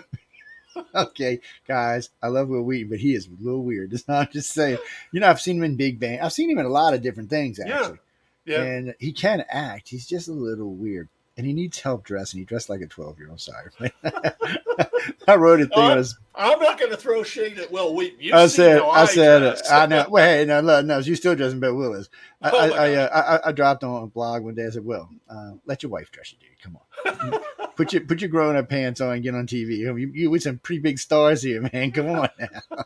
go. 0.76 0.82
okay, 0.94 1.40
guys, 1.66 2.10
I 2.22 2.28
love 2.28 2.48
Wil 2.48 2.62
Wheaton, 2.62 2.90
but 2.90 2.98
he 2.98 3.14
is 3.14 3.26
a 3.26 3.44
little 3.44 3.62
weird. 3.62 3.92
Not 4.08 4.32
just 4.32 4.50
saying. 4.52 4.78
You 5.12 5.20
know, 5.20 5.28
I've 5.28 5.40
seen 5.40 5.56
him 5.58 5.64
in 5.64 5.76
Big 5.76 5.98
Bang. 5.98 6.20
I've 6.20 6.32
seen 6.32 6.50
him 6.50 6.58
in 6.58 6.66
a 6.66 6.70
lot 6.70 6.94
of 6.94 7.02
different 7.02 7.30
things, 7.30 7.58
Yeah. 7.64 7.74
actually. 7.78 7.98
yeah. 8.44 8.62
And 8.62 8.94
he 8.98 9.12
can 9.12 9.44
act. 9.48 9.88
He's 9.88 10.06
just 10.06 10.28
a 10.28 10.32
little 10.32 10.72
weird. 10.74 11.08
And 11.40 11.46
he 11.46 11.54
needs 11.54 11.80
help 11.80 12.04
dressing. 12.04 12.38
He 12.38 12.44
dressed 12.44 12.68
like 12.68 12.82
a 12.82 12.86
12 12.86 13.18
year 13.18 13.30
old. 13.30 13.40
Sorry. 13.40 13.70
I 15.26 15.36
wrote 15.36 15.62
a 15.62 15.64
thing 15.64 15.78
on 15.78 15.96
his 15.96 16.18
I'm 16.34 16.60
not 16.60 16.78
going 16.78 16.90
to 16.90 16.98
throw 16.98 17.22
shade 17.22 17.58
at 17.58 17.72
Wil 17.72 17.94
Wheaton. 17.94 18.18
You've 18.20 18.34
I 18.34 18.46
said, 18.46 18.82
how 18.82 18.90
I 18.90 19.06
said, 19.06 19.38
dress. 19.38 19.72
I 19.72 19.86
know. 19.86 20.04
Well, 20.10 20.22
hey, 20.22 20.44
no, 20.44 20.60
no, 20.60 20.82
no, 20.82 20.98
you 20.98 21.14
still 21.14 21.34
dressing 21.34 21.58
better. 21.58 21.72
Will 21.72 21.94
is. 21.94 22.10
I, 22.42 22.50
Oh 22.50 22.58
I, 22.58 22.68
I, 22.68 22.94
uh, 22.94 23.40
I, 23.42 23.48
I 23.48 23.52
dropped 23.52 23.84
on 23.84 24.02
a 24.02 24.06
blog 24.06 24.42
one 24.44 24.54
day. 24.54 24.66
I 24.66 24.70
said, 24.70 24.84
"Will, 24.84 25.08
uh, 25.30 25.52
let 25.64 25.82
your 25.82 25.90
wife 25.90 26.10
dress 26.10 26.34
you, 26.34 26.38
dude. 26.38 26.60
Come 26.62 26.76
on, 26.76 27.40
put 27.76 27.94
your 27.94 28.02
put 28.02 28.20
your 28.20 28.28
grown 28.28 28.56
up 28.56 28.68
pants 28.68 29.00
on 29.00 29.14
and 29.14 29.22
get 29.22 29.34
on 29.34 29.46
TV. 29.46 29.78
You, 29.78 29.96
you 29.96 30.28
with 30.30 30.42
some 30.42 30.58
pretty 30.58 30.82
big 30.82 30.98
stars 30.98 31.42
here, 31.42 31.62
man. 31.72 31.90
Come 31.90 32.10
on 32.10 32.28
now." 32.38 32.48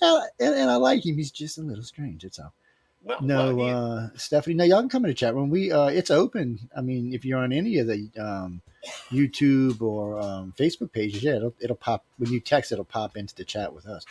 and, 0.00 0.22
and, 0.38 0.54
and 0.54 0.70
I 0.70 0.76
like 0.76 1.04
him. 1.04 1.16
He's 1.16 1.32
just 1.32 1.58
a 1.58 1.62
little 1.62 1.82
strange. 1.82 2.22
That's 2.22 2.38
all. 2.38 2.54
Well, 3.06 3.18
No, 3.22 3.54
well, 3.56 3.66
he- 3.66 3.72
uh, 3.72 4.08
Stephanie. 4.18 4.56
No, 4.56 4.64
y'all 4.64 4.80
can 4.80 4.88
come 4.88 5.04
in 5.04 5.10
the 5.10 5.14
chat 5.14 5.34
room. 5.34 5.48
We 5.50 5.72
uh, 5.72 5.86
it's 5.86 6.10
open. 6.10 6.58
I 6.76 6.80
mean, 6.80 7.12
if 7.14 7.24
you're 7.24 7.38
on 7.38 7.52
any 7.52 7.78
of 7.78 7.86
the 7.86 8.10
um, 8.18 8.62
YouTube 9.10 9.80
or 9.80 10.20
um, 10.20 10.52
Facebook 10.58 10.92
pages, 10.92 11.22
yeah, 11.22 11.36
it'll 11.36 11.54
it'll 11.60 11.76
pop 11.76 12.04
when 12.18 12.32
you 12.32 12.40
text. 12.40 12.72
It'll 12.72 12.84
pop 12.84 13.16
into 13.16 13.34
the 13.34 13.44
chat 13.44 13.72
with 13.72 13.86
us. 13.86 14.04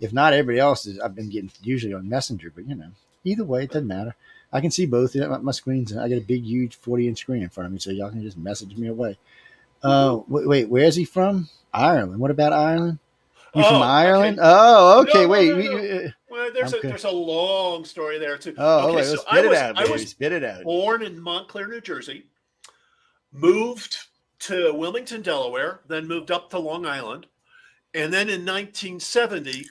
If 0.00 0.12
not, 0.12 0.32
everybody 0.32 0.58
else 0.58 0.86
is. 0.86 0.98
I've 0.98 1.14
been 1.14 1.30
getting 1.30 1.50
usually 1.62 1.94
on 1.94 2.08
Messenger, 2.08 2.52
but 2.54 2.66
you 2.68 2.74
know, 2.74 2.90
either 3.24 3.44
way, 3.44 3.64
it 3.64 3.70
doesn't 3.70 3.86
matter. 3.88 4.16
I 4.52 4.60
can 4.60 4.72
see 4.72 4.86
both. 4.86 5.14
Yeah, 5.14 5.28
My, 5.28 5.38
my 5.38 5.52
screen's. 5.52 5.96
I 5.96 6.08
got 6.08 6.16
a 6.18 6.20
big, 6.22 6.44
huge 6.44 6.74
40 6.76 7.08
inch 7.08 7.18
screen 7.20 7.42
in 7.42 7.50
front 7.50 7.66
of 7.66 7.72
me, 7.72 7.78
so 7.78 7.90
y'all 7.90 8.10
can 8.10 8.22
just 8.22 8.36
message 8.36 8.76
me 8.76 8.88
away. 8.88 9.16
Uh, 9.82 10.20
wait, 10.28 10.46
wait, 10.48 10.68
where's 10.68 10.96
he 10.96 11.04
from? 11.04 11.48
Ireland. 11.72 12.18
What 12.20 12.30
about 12.32 12.52
Ireland? 12.52 12.98
You 13.54 13.62
from 13.64 13.76
Oh, 13.76 13.82
Ireland? 13.82 14.38
okay. 14.38 14.48
Oh, 14.50 15.00
okay. 15.02 15.22
No, 15.22 15.28
wait. 15.28 15.50
no, 15.50 15.56
we- 15.56 15.68
no. 15.68 16.04
uh, 16.06 16.10
well, 16.40 16.52
there's 16.52 16.72
a 16.72 16.78
okay. 16.78 16.88
there's 16.88 17.04
a 17.04 17.10
long 17.10 17.84
story 17.84 18.18
there 18.18 18.38
too. 18.38 18.54
Oh, 18.56 18.88
okay, 18.88 18.96
wait, 18.96 19.04
so 19.06 19.18
I 19.28 19.32
spit 19.32 19.44
it 19.44 19.48
was 19.48 19.58
out, 19.58 19.78
I 19.78 19.90
was 19.90 20.08
spit 20.08 20.32
it 20.32 20.44
out. 20.44 20.64
born 20.64 21.02
in 21.02 21.20
Montclair, 21.20 21.68
New 21.68 21.80
Jersey, 21.80 22.26
moved 23.32 23.96
to 24.40 24.72
Wilmington, 24.74 25.22
Delaware, 25.22 25.80
then 25.86 26.08
moved 26.08 26.30
up 26.30 26.50
to 26.50 26.58
Long 26.58 26.86
Island, 26.86 27.26
and 27.94 28.12
then 28.12 28.28
in 28.28 28.44
1970, 28.46 29.66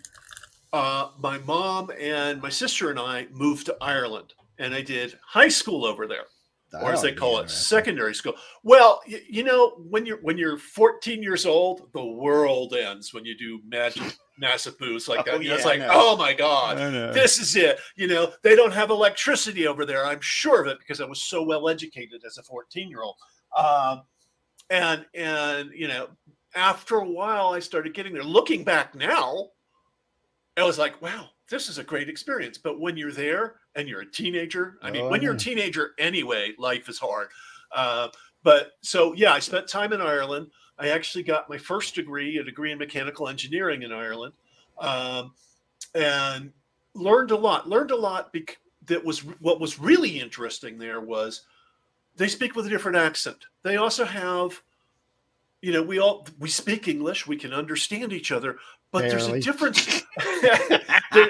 uh, 0.73 1.09
my 1.19 1.39
mom 1.39 1.91
and 1.99 2.41
my 2.41 2.49
sister 2.49 2.89
and 2.89 2.99
I 2.99 3.27
moved 3.31 3.65
to 3.65 3.77
Ireland, 3.81 4.33
and 4.57 4.73
I 4.73 4.81
did 4.81 5.17
high 5.25 5.47
school 5.47 5.85
over 5.85 6.05
there. 6.05 6.25
Or 6.73 6.91
as 6.91 7.01
they 7.01 7.11
call 7.11 7.39
it, 7.39 7.49
secondary 7.49 8.13
school. 8.13 8.33
Well, 8.63 9.01
you, 9.07 9.19
you 9.27 9.43
know, 9.43 9.71
when 9.89 10.05
you're 10.05 10.21
when 10.21 10.37
you're 10.37 10.57
14 10.57 11.23
years 11.23 11.45
old, 11.45 11.91
the 11.93 12.05
world 12.05 12.73
ends 12.73 13.13
when 13.13 13.25
you 13.25 13.37
do 13.37 13.59
magic 13.67 14.15
massive 14.37 14.79
moves 14.79 15.07
like 15.07 15.25
that. 15.25 15.35
Oh, 15.35 15.39
You 15.39 15.49
know, 15.49 15.55
it's 15.55 15.65
yeah, 15.65 15.71
I 15.71 15.77
like, 15.77 15.89
oh 15.91 16.15
my 16.17 16.33
god, 16.33 16.77
this 17.13 17.39
is 17.39 17.55
it. 17.55 17.79
You 17.95 18.07
know, 18.07 18.31
they 18.43 18.55
don't 18.55 18.73
have 18.73 18.89
electricity 18.89 19.67
over 19.67 19.85
there. 19.85 20.05
I'm 20.05 20.21
sure 20.21 20.61
of 20.61 20.67
it 20.67 20.79
because 20.79 21.01
I 21.01 21.05
was 21.05 21.23
so 21.23 21.43
well 21.43 21.69
educated 21.69 22.23
as 22.25 22.37
a 22.37 22.43
14 22.43 22.89
year 22.89 23.01
old. 23.01 23.15
Um, 23.57 24.03
and 24.69 25.05
and 25.13 25.71
you 25.73 25.87
know, 25.87 26.07
after 26.55 26.97
a 26.97 27.09
while, 27.09 27.49
I 27.49 27.59
started 27.59 27.93
getting 27.93 28.13
there. 28.13 28.23
Looking 28.23 28.63
back 28.63 28.95
now, 28.95 29.47
I 30.57 30.63
was 30.63 30.77
like, 30.77 31.01
wow, 31.01 31.29
this 31.49 31.69
is 31.69 31.77
a 31.77 31.83
great 31.83 32.09
experience. 32.09 32.57
But 32.57 32.79
when 32.79 32.97
you're 32.97 33.11
there 33.11 33.55
and 33.75 33.87
you're 33.87 34.01
a 34.01 34.11
teenager, 34.11 34.77
I 34.81 34.91
mean, 34.91 35.03
Oh, 35.03 35.09
when 35.09 35.21
you're 35.21 35.33
a 35.33 35.37
teenager 35.37 35.91
anyway, 35.97 36.53
life 36.57 36.89
is 36.89 36.99
hard. 36.99 37.29
Uh, 37.71 38.09
but 38.43 38.73
so 38.81 39.13
yeah, 39.13 39.33
I 39.33 39.39
spent 39.39 39.67
time 39.67 39.93
in 39.93 40.01
Ireland. 40.01 40.47
I 40.77 40.89
actually 40.89 41.23
got 41.23 41.49
my 41.49 41.57
first 41.57 41.95
degree, 41.95 42.37
a 42.37 42.43
degree 42.43 42.71
in 42.71 42.77
mechanical 42.77 43.27
engineering 43.27 43.83
in 43.83 43.91
Ireland, 43.91 44.33
um, 44.79 45.33
and 45.93 46.51
learned 46.93 47.31
a 47.31 47.35
lot. 47.35 47.67
Learned 47.67 47.91
a 47.91 47.95
lot. 47.95 48.31
Bec- 48.31 48.59
that 48.85 49.03
was 49.03 49.19
what 49.19 49.59
was 49.59 49.79
really 49.79 50.19
interesting. 50.19 50.77
There 50.77 51.01
was 51.01 51.41
they 52.15 52.27
speak 52.27 52.55
with 52.55 52.65
a 52.65 52.69
different 52.69 52.97
accent. 52.97 53.45
They 53.63 53.77
also 53.77 54.05
have, 54.05 54.61
you 55.61 55.73
know, 55.73 55.83
we 55.83 55.99
all 55.99 56.25
we 56.39 56.49
speak 56.49 56.87
English. 56.87 57.27
We 57.27 57.35
can 57.35 57.53
understand 57.53 58.13
each 58.13 58.31
other, 58.31 58.57
but 58.91 59.01
there's 59.03 59.27
a 59.27 59.39
difference. 59.39 60.03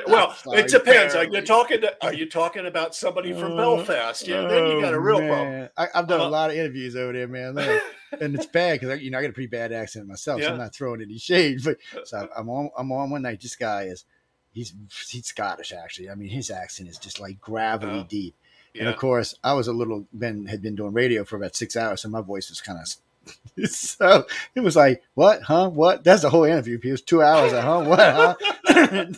Well, 0.07 0.33
Sorry, 0.33 0.59
it 0.59 0.67
depends. 0.69 1.15
Are 1.15 1.23
you 1.25 1.41
talking? 1.41 1.81
To, 1.81 2.05
are 2.05 2.13
you 2.13 2.27
talking 2.29 2.65
about 2.65 2.93
somebody 2.95 3.31
from 3.33 3.53
Uh, 3.53 3.57
Belfast? 3.57 4.27
Yeah, 4.27 4.41
then 4.47 4.67
you 4.71 4.81
got 4.81 4.93
a 4.93 4.97
Oh, 4.97 4.99
real 4.99 5.17
problem. 5.19 5.49
man. 5.51 5.69
I, 5.77 5.87
I've 5.95 6.07
done 6.07 6.19
Uh, 6.21 6.27
a 6.27 6.29
lot 6.29 6.49
of 6.49 6.57
interviews 6.57 6.95
over 6.95 7.13
there, 7.13 7.27
man. 7.27 7.53
Look, 7.55 7.81
and 8.19 8.35
it's 8.35 8.45
bad 8.45 8.79
because 8.79 9.01
you 9.01 9.09
know 9.11 9.19
I 9.19 9.21
got 9.21 9.29
a 9.29 9.33
pretty 9.33 9.47
bad 9.47 9.71
accent 9.71 10.07
myself, 10.07 10.41
so 10.41 10.51
I'm 10.51 10.57
not 10.57 10.75
throwing 10.75 11.01
any 11.01 11.17
shade. 11.17 11.61
But 11.63 11.77
so 12.05 12.27
I'm 12.35 12.49
on 12.49 12.69
I'm 12.77 12.91
on 12.91 13.09
one 13.09 13.21
night. 13.21 13.41
This 13.41 13.55
guy 13.55 13.83
is 13.83 14.05
he's 14.51 14.73
he's 15.07 15.27
Scottish 15.27 15.71
actually. 15.71 16.09
I 16.09 16.15
mean 16.15 16.29
his 16.29 16.49
accent 16.51 16.89
is 16.89 16.97
just 16.97 17.19
like 17.19 17.39
gravity 17.39 17.99
Oh. 17.99 18.05
deep. 18.07 18.35
And 18.77 18.87
of 18.87 18.97
course, 18.97 19.33
I 19.43 19.53
was 19.53 19.67
a 19.67 19.73
little 19.73 20.05
been 20.17 20.45
had 20.45 20.61
been 20.61 20.75
doing 20.75 20.93
radio 20.93 21.23
for 21.23 21.35
about 21.37 21.55
six 21.55 21.75
hours, 21.75 22.01
so 22.01 22.09
my 22.09 22.21
voice 22.21 22.49
was 22.49 22.61
kind 22.61 22.79
of. 22.79 22.87
So 23.67 24.25
it 24.55 24.61
was 24.61 24.77
like, 24.77 25.03
what, 25.15 25.41
huh, 25.41 25.69
what? 25.69 26.05
That's 26.05 26.21
the 26.21 26.29
whole 26.29 26.45
interview. 26.45 26.79
It 26.81 26.91
was 26.91 27.01
two 27.01 27.21
hours. 27.21 27.51
Huh, 27.51 27.83
what, 27.83 27.99
huh? 27.99 28.35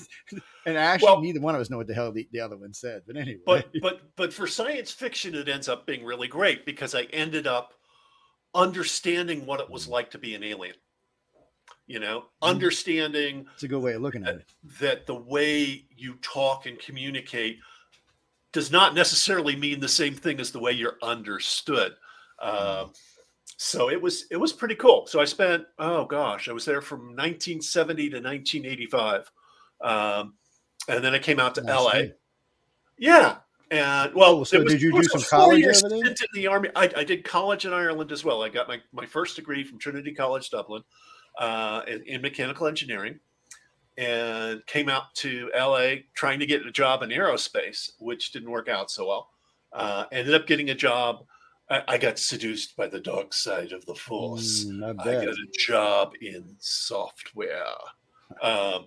and 0.65 0.77
actually, 0.77 1.05
Well- 1.05 1.21
neither 1.21 1.39
one 1.39 1.53
of 1.55 1.61
us 1.61 1.69
know 1.69 1.77
what 1.77 1.87
the 1.87 1.93
hell 1.93 2.11
the, 2.11 2.27
the 2.31 2.39
other 2.39 2.57
one 2.57 2.73
said. 2.73 3.03
But 3.05 3.17
anyway, 3.17 3.41
but 3.45 3.69
but 3.81 4.01
but 4.15 4.33
for 4.33 4.47
science 4.47 4.91
fiction 4.91 5.35
it 5.35 5.47
ends 5.47 5.69
up 5.69 5.85
being 5.85 6.03
really 6.03 6.27
great 6.27 6.65
because 6.65 6.95
i 6.95 7.03
ended 7.13 7.45
up 7.47 7.73
understanding 8.53 9.45
what 9.45 9.59
it 9.59 9.69
was 9.69 9.87
like 9.87 10.09
to 10.11 10.17
be 10.17 10.35
an 10.35 10.43
alien 10.43 10.75
you 11.87 11.99
know 11.99 12.25
understanding 12.41 13.45
it's 13.53 13.63
a 13.63 13.67
good 13.67 13.81
way 13.81 13.93
of 13.93 14.01
looking 14.01 14.25
at 14.25 14.35
it. 14.35 14.45
that 14.79 15.05
the 15.05 15.15
way 15.15 15.85
you 15.95 16.15
talk 16.21 16.65
and 16.65 16.77
communicate 16.79 17.57
does 18.51 18.71
not 18.71 18.93
necessarily 18.93 19.55
mean 19.55 19.79
the 19.79 19.87
same 19.87 20.13
thing 20.13 20.39
as 20.39 20.51
the 20.51 20.59
way 20.59 20.71
you're 20.71 20.97
understood 21.01 21.93
um, 22.41 22.91
so 23.63 23.91
it 23.91 24.01
was 24.01 24.25
it 24.31 24.37
was 24.37 24.51
pretty 24.51 24.73
cool 24.73 25.05
so 25.05 25.19
i 25.21 25.25
spent 25.25 25.63
oh 25.77 26.03
gosh 26.05 26.49
i 26.49 26.51
was 26.51 26.65
there 26.65 26.81
from 26.81 27.01
1970 27.15 28.09
to 28.09 28.15
1985 28.19 29.31
um, 29.81 30.33
and 30.87 31.03
then 31.03 31.13
i 31.13 31.19
came 31.19 31.39
out 31.39 31.53
to 31.53 31.61
Nice 31.61 31.75
la 31.79 31.91
thing. 31.91 32.11
yeah, 32.97 33.35
and 33.69 34.13
well, 34.15 34.39
Oh, 34.39 34.43
so 34.43 34.63
was- 34.63 34.73
did 34.73 34.81
you 34.81 34.91
do 34.91 35.03
some 35.03 35.21
college 35.21 35.63
four-year 35.63 35.69
over 35.75 35.89
there? 35.89 35.99
stint 36.05 36.21
in 36.21 36.41
the 36.41 36.47
army? 36.47 36.69
I, 36.75 36.89
I 36.97 37.03
did 37.03 37.23
college 37.23 37.65
in 37.65 37.71
Ireland 37.73 38.11
as 38.11 38.25
well. 38.25 38.41
I 38.43 38.49
got 38.49 38.67
my, 38.67 38.79
my 38.91 39.05
first 39.05 39.35
degree 39.37 39.63
from 39.63 39.77
Trinity 39.79 40.11
College 40.13 40.49
Dublin 40.49 40.83
uh, 41.39 41.83
in, 41.87 42.01
in 42.03 42.21
mechanical 42.21 42.65
engineering, 42.67 43.19
and 43.97 44.65
came 44.65 44.89
out 44.89 45.13
to 45.15 45.49
LA 45.57 45.95
trying 46.15 46.39
to 46.39 46.45
get 46.45 46.65
a 46.65 46.71
job 46.71 47.01
in 47.03 47.09
aerospace, 47.11 47.91
which 47.99 48.31
didn't 48.31 48.49
work 48.51 48.67
out 48.67 48.89
so 48.91 49.07
well. 49.07 49.29
Uh, 49.71 50.05
ended 50.11 50.33
up 50.33 50.47
getting 50.47 50.69
a 50.71 50.75
job. 50.75 51.25
I, 51.71 51.83
I 51.87 51.97
got 51.97 52.19
seduced 52.19 52.75
by 52.75 52.87
the 52.87 52.99
dark 52.99 53.33
side 53.33 53.71
of 53.71 53.85
the 53.85 53.95
force. 53.95 54.65
Mm, 54.65 54.79
not 54.79 55.07
I 55.07 55.13
got 55.13 55.27
a 55.29 55.47
job 55.57 56.13
in 56.21 56.55
software. 56.59 57.63
Um, 58.41 58.85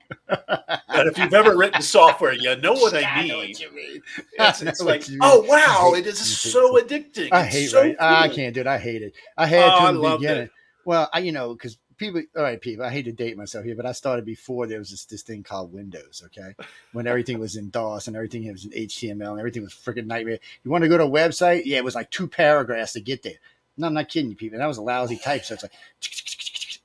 and 0.88 1.06
if 1.06 1.18
you've 1.18 1.34
ever 1.34 1.54
written 1.54 1.82
software, 1.82 2.32
you 2.32 2.56
know 2.56 2.72
what 2.72 2.94
I 2.96 3.22
mean. 3.22 3.54
It's, 4.38 4.62
I 4.62 4.64
know 4.64 4.72
like, 4.80 5.00
what 5.00 5.08
you 5.08 5.18
mean. 5.18 5.20
oh 5.22 5.42
wow, 5.42 5.90
I 5.94 5.98
it 5.98 6.04
hate- 6.06 6.06
is 6.14 6.20
I 6.22 6.24
so 6.24 6.76
hate 6.76 6.88
addicting. 6.88 7.28
I 7.30 7.42
It's 7.44 7.54
hate 7.54 7.66
so. 7.68 7.94
I 8.00 8.28
can't 8.28 8.54
do 8.54 8.62
it. 8.62 8.66
I 8.66 8.78
hate 8.78 9.02
it. 9.02 9.12
I 9.36 9.44
had 9.46 9.60
Oh, 9.64 9.68
to 9.68 9.82
I 9.84 9.88
in 9.90 9.94
the 10.00 10.16
beginning. 10.16 10.42
it. 10.44 10.50
Well, 10.86 11.10
I 11.12 11.18
you 11.18 11.32
know 11.32 11.52
because 11.52 11.76
people, 11.96 12.22
all 12.36 12.42
right, 12.42 12.60
people. 12.60 12.84
I 12.84 12.90
hate 12.90 13.04
to 13.04 13.12
date 13.12 13.36
myself 13.36 13.64
here, 13.64 13.74
but 13.74 13.86
I 13.86 13.92
started 13.92 14.24
before 14.24 14.66
there 14.66 14.78
was 14.78 14.90
this 14.90 15.04
this 15.04 15.22
thing 15.22 15.42
called 15.42 15.72
Windows. 15.72 16.22
Okay, 16.26 16.54
when 16.92 17.06
everything 17.06 17.38
was 17.38 17.56
in 17.56 17.70
DOS 17.70 18.06
and 18.06 18.16
everything 18.16 18.50
was 18.50 18.64
in 18.64 18.70
HTML 18.70 19.30
and 19.30 19.38
everything 19.38 19.62
was 19.62 19.72
freaking 19.72 20.06
nightmare. 20.06 20.38
You 20.62 20.70
want 20.70 20.82
to 20.82 20.88
go 20.88 20.98
to 20.98 21.04
a 21.04 21.10
website? 21.10 21.62
Yeah, 21.64 21.78
it 21.78 21.84
was 21.84 21.94
like 21.94 22.10
two 22.10 22.26
paragraphs 22.26 22.92
to 22.94 23.00
get 23.00 23.22
there. 23.22 23.38
No, 23.76 23.88
I'm 23.88 23.94
not 23.94 24.08
kidding 24.08 24.30
you, 24.30 24.36
people. 24.36 24.58
That 24.58 24.66
was 24.66 24.78
a 24.78 24.82
lousy 24.82 25.16
type. 25.16 25.44
So 25.44 25.54
it's 25.54 25.64
like, 25.64 25.72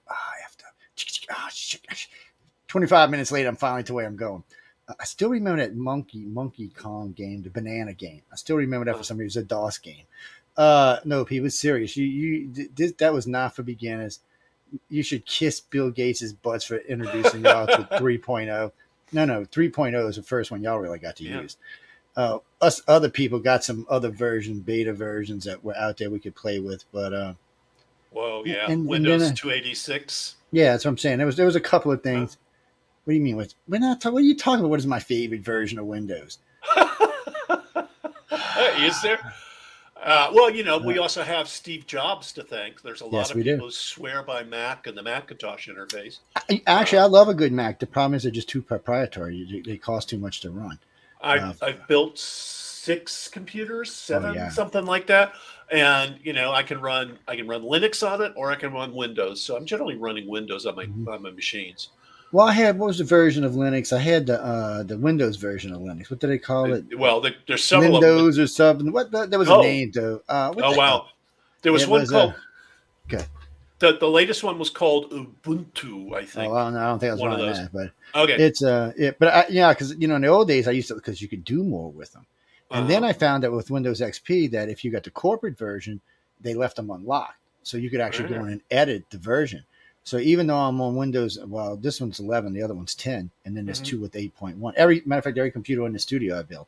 ah, 0.09 0.31
I 0.37 0.41
have 0.41 0.57
to. 0.57 0.65
Ah, 1.31 1.49
shit. 1.51 1.81
25 2.67 3.09
minutes 3.09 3.31
later, 3.31 3.49
I'm 3.49 3.55
finally 3.55 3.83
to 3.83 3.93
where 3.93 4.05
I'm 4.05 4.15
going. 4.15 4.43
I 4.99 5.03
still 5.03 5.29
remember 5.29 5.61
that 5.61 5.75
Monkey 5.75 6.25
Monkey 6.25 6.69
Kong 6.69 7.11
game, 7.11 7.43
the 7.43 7.49
banana 7.51 7.93
game. 7.93 8.21
I 8.31 8.35
still 8.35 8.55
remember 8.55 8.85
that 8.85 8.97
for 8.97 9.03
some 9.03 9.17
reason. 9.17 9.41
It 9.41 9.43
was 9.43 9.45
a 9.45 9.47
DOS 9.47 9.77
game. 9.77 10.05
Uh, 10.57 10.97
no, 11.05 11.23
people, 11.23 11.49
serious. 11.49 11.95
You, 11.95 12.05
you, 12.05 12.69
that 12.97 13.13
was 13.13 13.27
not 13.27 13.55
for 13.55 13.63
beginners. 13.63 14.19
You 14.89 15.03
should 15.03 15.25
kiss 15.25 15.59
Bill 15.59 15.89
Gates' 15.91 16.31
butts 16.33 16.63
for 16.65 16.77
introducing 16.77 17.43
y'all 17.43 17.67
to 17.67 17.87
3.0. 17.91 18.71
No, 19.11 19.25
no, 19.25 19.41
3.0 19.45 20.09
is 20.09 20.15
the 20.17 20.23
first 20.23 20.51
one 20.51 20.61
y'all 20.61 20.77
really 20.79 20.99
got 20.99 21.15
to 21.17 21.23
Yeah. 21.23 21.41
use. 21.41 21.57
Uh, 22.15 22.39
us 22.61 22.81
other 22.87 23.09
people 23.09 23.39
got 23.39 23.63
some 23.63 23.85
other 23.89 24.09
version, 24.09 24.59
beta 24.59 24.91
versions 24.93 25.45
that 25.45 25.63
were 25.63 25.75
out 25.77 25.97
there 25.97 26.09
we 26.09 26.19
could 26.19 26.35
play 26.35 26.59
with, 26.59 26.83
but 26.91 27.13
uh, 27.13 27.33
Whoa, 28.11 28.43
yeah. 28.45 28.63
And- 28.63 28.73
and 28.73 28.87
Windows 28.87 29.21
then, 29.21 29.31
uh, 29.31 29.35
286. 29.35 30.35
yeah, 30.51 30.71
that's 30.71 30.83
what 30.85 30.91
I'm 30.91 30.97
saying. 30.97 31.17
There 31.17 31.27
was 31.27 31.35
there 31.37 31.45
was 31.45 31.55
a 31.55 31.61
couple 31.61 31.91
of 31.91 32.01
things. 32.03 32.37
What 33.05 33.11
do 33.11 33.15
you 33.17 33.23
mean? 33.23 33.37
What 33.37 33.53
we're 33.67 33.79
not? 33.79 34.01
ta- 34.01 34.09
What 34.11 34.19
are 34.23 34.25
you 34.25 34.35
talking 34.35 34.59
about? 34.59 34.69
What 34.69 34.79
is 34.79 34.87
my 34.87 34.99
favorite 34.99 35.41
version 35.41 35.79
of 35.79 35.85
Windows? 35.85 36.39
is 38.79 39.01
there? 39.01 39.19
Uh, 40.01 40.31
well, 40.33 40.49
you 40.49 40.63
know, 40.63 40.77
we 40.77 40.97
also 40.97 41.23
have 41.23 41.47
Steve 41.49 41.85
Jobs 41.85 42.31
to 42.33 42.43
thank. 42.43 42.81
There's 42.81 43.01
a 43.01 43.05
lot 43.05 43.13
Yes, 43.19 43.29
of 43.31 43.35
we 43.35 43.43
do. 43.43 43.53
people 43.55 43.67
who 43.67 43.71
swear 43.71 44.23
by 44.23 44.43
Mac 44.43 44.87
and 44.87 44.97
the 44.97 45.03
Macintosh 45.03 45.67
interface. 45.67 46.19
I- 46.49 46.61
Actually, 46.67 46.99
I 46.99 47.05
love 47.05 47.27
a 47.27 47.33
good 47.33 47.51
Mac. 47.51 47.79
The 47.79 47.87
problem 47.87 48.13
is 48.13 48.23
they're 48.23 48.31
just 48.31 48.47
too 48.49 48.61
proprietary. 48.61 49.43
They- 49.49 49.59
They 49.71 49.77
cost 49.77 50.09
too 50.09 50.17
much 50.17 50.39
to 50.41 50.51
run. 50.51 50.79
I've, 51.21 51.61
Uh, 51.61 51.65
I've 51.65 51.87
built 51.87 52.17
six 52.17 53.27
computers, 53.27 53.91
seven, 53.93 54.35
yeah. 54.35 54.49
something 54.49 54.85
like 54.85 55.07
that, 55.07 55.33
and 55.69 56.17
you 56.23 56.31
know, 56.31 56.53
I 56.53 56.63
can 56.63 56.79
run 56.79 57.19
I 57.27 57.35
can 57.35 57.45
run 57.45 57.61
Linux 57.63 58.09
on 58.09 58.21
it, 58.21 58.31
or 58.37 58.51
I 58.51 58.55
can 58.55 58.71
run 58.71 58.93
Windows. 58.95 59.41
So 59.41 59.57
I'm 59.57 59.65
generally 59.65 59.97
running 59.97 60.27
Windows 60.27 60.65
on 60.65 60.75
my 60.77 60.85
Mhm. 60.85 61.07
on 61.09 61.21
my 61.21 61.31
machines. 61.31 61.89
Well, 62.31 62.47
I 62.47 62.51
had 62.51 62.77
what 62.77 62.87
was 62.87 62.99
the 62.99 63.03
version 63.03 63.43
of 63.43 63.53
Linux? 63.53 63.91
I 63.91 63.99
had 63.99 64.27
the 64.27 64.43
uh, 64.43 64.83
the 64.83 64.97
Windows 64.97 65.37
version 65.37 65.73
of 65.73 65.81
Linux. 65.81 66.11
What 66.11 66.19
did 66.19 66.29
they 66.29 66.37
call 66.37 66.71
it? 66.73 66.85
Well, 66.97 67.21
there, 67.21 67.33
there's 67.47 67.63
several. 67.63 67.93
Windows 67.93 68.37
or 68.37 68.45
something. 68.47 68.91
What 68.91 69.11
the, 69.11 69.25
there 69.25 69.39
was 69.39 69.49
a 69.49 69.53
Oh. 69.55 69.61
name 69.61 69.91
though. 69.91 70.21
Uh, 70.29 70.51
what 70.53 70.65
Oh 70.65 70.77
wow, 70.77 70.85
hell? 70.87 71.09
there 71.63 71.71
was 71.73 71.83
It 71.83 71.89
one 71.89 72.01
was, 72.01 72.13
uh, 72.13 72.19
called. 72.19 72.33
okay. 73.11 73.25
The 73.79 73.97
the 73.97 74.09
latest 74.09 74.43
one 74.43 74.59
was 74.59 74.69
called 74.69 75.09
Ubuntu, 75.11 76.13
I 76.13 76.19
Oh, 76.19 76.25
think. 76.25 76.51
well, 76.53 76.71
no, 76.71 76.79
I 76.79 76.83
don't 76.87 76.99
think 76.99 77.09
I 77.09 77.13
was 77.13 77.21
One 77.21 77.31
of 77.31 77.39
those. 77.39 77.57
that, 77.57 77.71
but 77.73 77.91
okay, 78.13 78.33
it's 78.35 78.61
uh, 78.63 78.91
it, 78.97 79.17
but 79.17 79.29
I, 79.33 79.45
yeah, 79.49 79.69
because 79.73 79.95
you 79.97 80.07
know 80.07 80.15
in 80.15 80.21
the 80.21 80.27
old 80.27 80.47
days 80.47 80.67
I 80.67 80.71
used 80.71 80.89
to 80.89 80.95
because 80.95 81.21
you 81.21 81.27
could 81.27 81.43
do 81.43 81.63
more 81.63 81.89
with 81.91 82.11
them. 82.13 82.25
And 82.71 82.87
then 82.87 83.03
Uh-huh. 83.03 83.09
I 83.09 83.13
found 83.13 83.43
out 83.45 83.53
with 83.53 83.71
Windows 83.71 84.01
XP 84.01 84.51
that 84.51 84.69
if 84.69 84.85
you 84.85 84.91
got 84.91 85.03
the 85.03 85.09
corporate 85.09 85.57
version, 85.57 85.99
they 86.39 86.53
left 86.53 86.75
them 86.75 86.91
unlocked. 86.91 87.33
So 87.63 87.77
you 87.77 87.89
could 87.89 87.99
actually 88.01 88.29
go 88.29 88.35
in 88.45 88.49
and 88.51 88.61
edit 88.69 89.05
the 89.09 89.17
version. 89.17 89.63
So 90.03 90.17
even 90.17 90.47
though 90.47 90.57
I'm 90.57 90.81
on 90.81 90.95
Windows, 90.95 91.37
well, 91.45 91.75
this 91.75 92.01
one's 92.01 92.19
11, 92.19 92.53
the 92.53 92.63
other 92.63 92.73
one's 92.73 92.95
10, 92.95 93.29
and 93.45 93.55
then 93.55 93.65
there's 93.65 93.81
Mhm. 93.81 93.85
two 93.85 93.99
with 93.99 94.15
8.1. 94.15 94.73
Every 94.75 95.01
matter 95.05 95.19
of 95.19 95.23
fact, 95.25 95.37
every 95.37 95.51
computer 95.51 95.85
in 95.85 95.93
the 95.93 95.99
studio 95.99 96.39
I 96.39 96.43
built, 96.43 96.67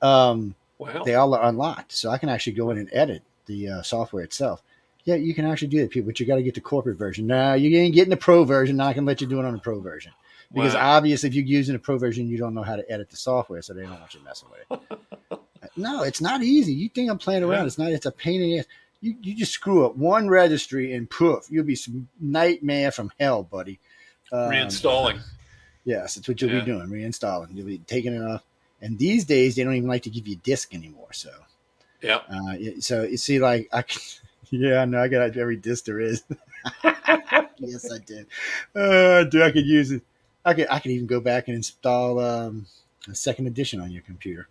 um, 0.00 0.54
wow. 0.78 1.02
they 1.04 1.14
all 1.14 1.34
are 1.34 1.44
unlocked. 1.48 1.92
So 1.92 2.10
I 2.10 2.18
can 2.18 2.28
actually 2.28 2.54
go 2.54 2.70
in 2.70 2.78
and 2.78 2.88
edit 2.92 3.22
the 3.46 3.68
uh, 3.68 3.82
software 3.82 4.24
itself. 4.24 4.62
Yeah, 5.04 5.16
you 5.16 5.34
can 5.34 5.44
actually 5.44 5.68
do 5.68 5.80
that, 5.80 5.90
people, 5.90 6.08
but 6.08 6.20
you 6.20 6.26
got 6.26 6.36
to 6.36 6.42
get 6.42 6.54
the 6.54 6.60
corporate 6.60 6.96
version. 6.96 7.26
Now 7.26 7.54
you 7.54 7.76
ain't 7.78 7.94
getting 7.94 8.10
the 8.10 8.16
pro 8.16 8.44
version. 8.44 8.76
Now 8.76 8.86
I 8.86 8.92
can 8.94 9.04
let 9.04 9.20
you 9.20 9.26
do 9.26 9.38
it 9.40 9.44
on 9.44 9.52
the 9.52 9.58
pro 9.58 9.80
version 9.80 10.12
because 10.52 10.74
Wow. 10.74 10.96
obviously 10.96 11.28
if 11.28 11.34
you're 11.34 11.44
using 11.44 11.74
a 11.74 11.78
pro 11.78 11.98
version 11.98 12.28
you 12.28 12.36
don't 12.38 12.52
know 12.54 12.62
how 12.62 12.76
to 12.76 12.90
edit 12.92 13.08
the 13.10 13.16
software 13.16 13.62
so 13.62 13.72
they 13.72 13.82
don't 13.82 13.98
want 13.98 14.12
you 14.14 14.20
messing 14.22 14.48
with 14.50 14.80
it 15.30 15.40
no 15.78 16.02
it's 16.02 16.20
not 16.20 16.42
easy 16.42 16.74
you 16.74 16.90
think 16.90 17.10
i'm 17.10 17.16
playing 17.16 17.42
around 17.42 17.60
Yeah. 17.62 17.66
it's 17.68 17.78
not 17.78 17.90
it's 17.90 18.04
a 18.04 18.12
pain 18.12 18.42
in 18.42 18.50
the 18.50 18.58
ass 18.58 18.66
you, 19.02 19.14
you 19.20 19.34
just 19.34 19.52
screw 19.52 19.84
up 19.84 19.96
one 19.96 20.28
registry 20.28 20.94
and 20.94 21.10
poof 21.10 21.46
you'll 21.50 21.64
be 21.64 21.74
some 21.76 22.08
nightmare 22.20 22.90
from 22.90 23.12
hell 23.20 23.42
buddy 23.42 23.78
um, 24.32 24.50
Reinstalling. 24.50 25.20
yes 25.84 26.14
that's 26.14 26.26
what 26.28 26.40
you'll 26.40 26.50
Yeah. 26.52 26.60
be 26.60 26.66
doing 26.66 26.86
reinstalling 26.88 27.54
you'll 27.54 27.66
be 27.66 27.78
taking 27.78 28.14
it 28.14 28.22
off 28.22 28.42
and 28.80 28.98
these 28.98 29.24
days 29.24 29.54
they 29.56 29.64
don't 29.64 29.74
even 29.74 29.88
like 29.88 30.02
to 30.04 30.10
give 30.10 30.26
you 30.26 30.34
a 30.34 30.38
disk 30.38 30.74
anymore 30.74 31.12
so 31.12 31.30
Yeah. 32.00 32.20
Uh, 32.28 32.54
so 32.80 33.02
you 33.04 33.16
see, 33.16 33.38
like 33.38 33.68
I, 33.72 33.82
can- 33.82 34.00
yeah, 34.50 34.80
I 34.82 34.84
know 34.86 35.00
I 35.00 35.06
got 35.08 35.36
every 35.36 35.56
disc 35.56 35.84
there 35.84 36.00
is. 36.00 36.24
yes, 37.58 37.90
I 37.92 37.98
did. 37.98 38.26
Uh, 38.74 39.24
do 39.24 39.42
I 39.42 39.50
could 39.52 39.66
use 39.66 39.92
it? 39.92 40.02
I 40.44 40.54
could. 40.54 40.66
I 40.68 40.80
could 40.80 40.90
even 40.90 41.06
go 41.06 41.20
back 41.20 41.46
and 41.46 41.56
install 41.56 42.18
um, 42.18 42.66
a 43.08 43.14
second 43.14 43.46
edition 43.46 43.80
on 43.80 43.90
your 43.92 44.02
computer. 44.02 44.48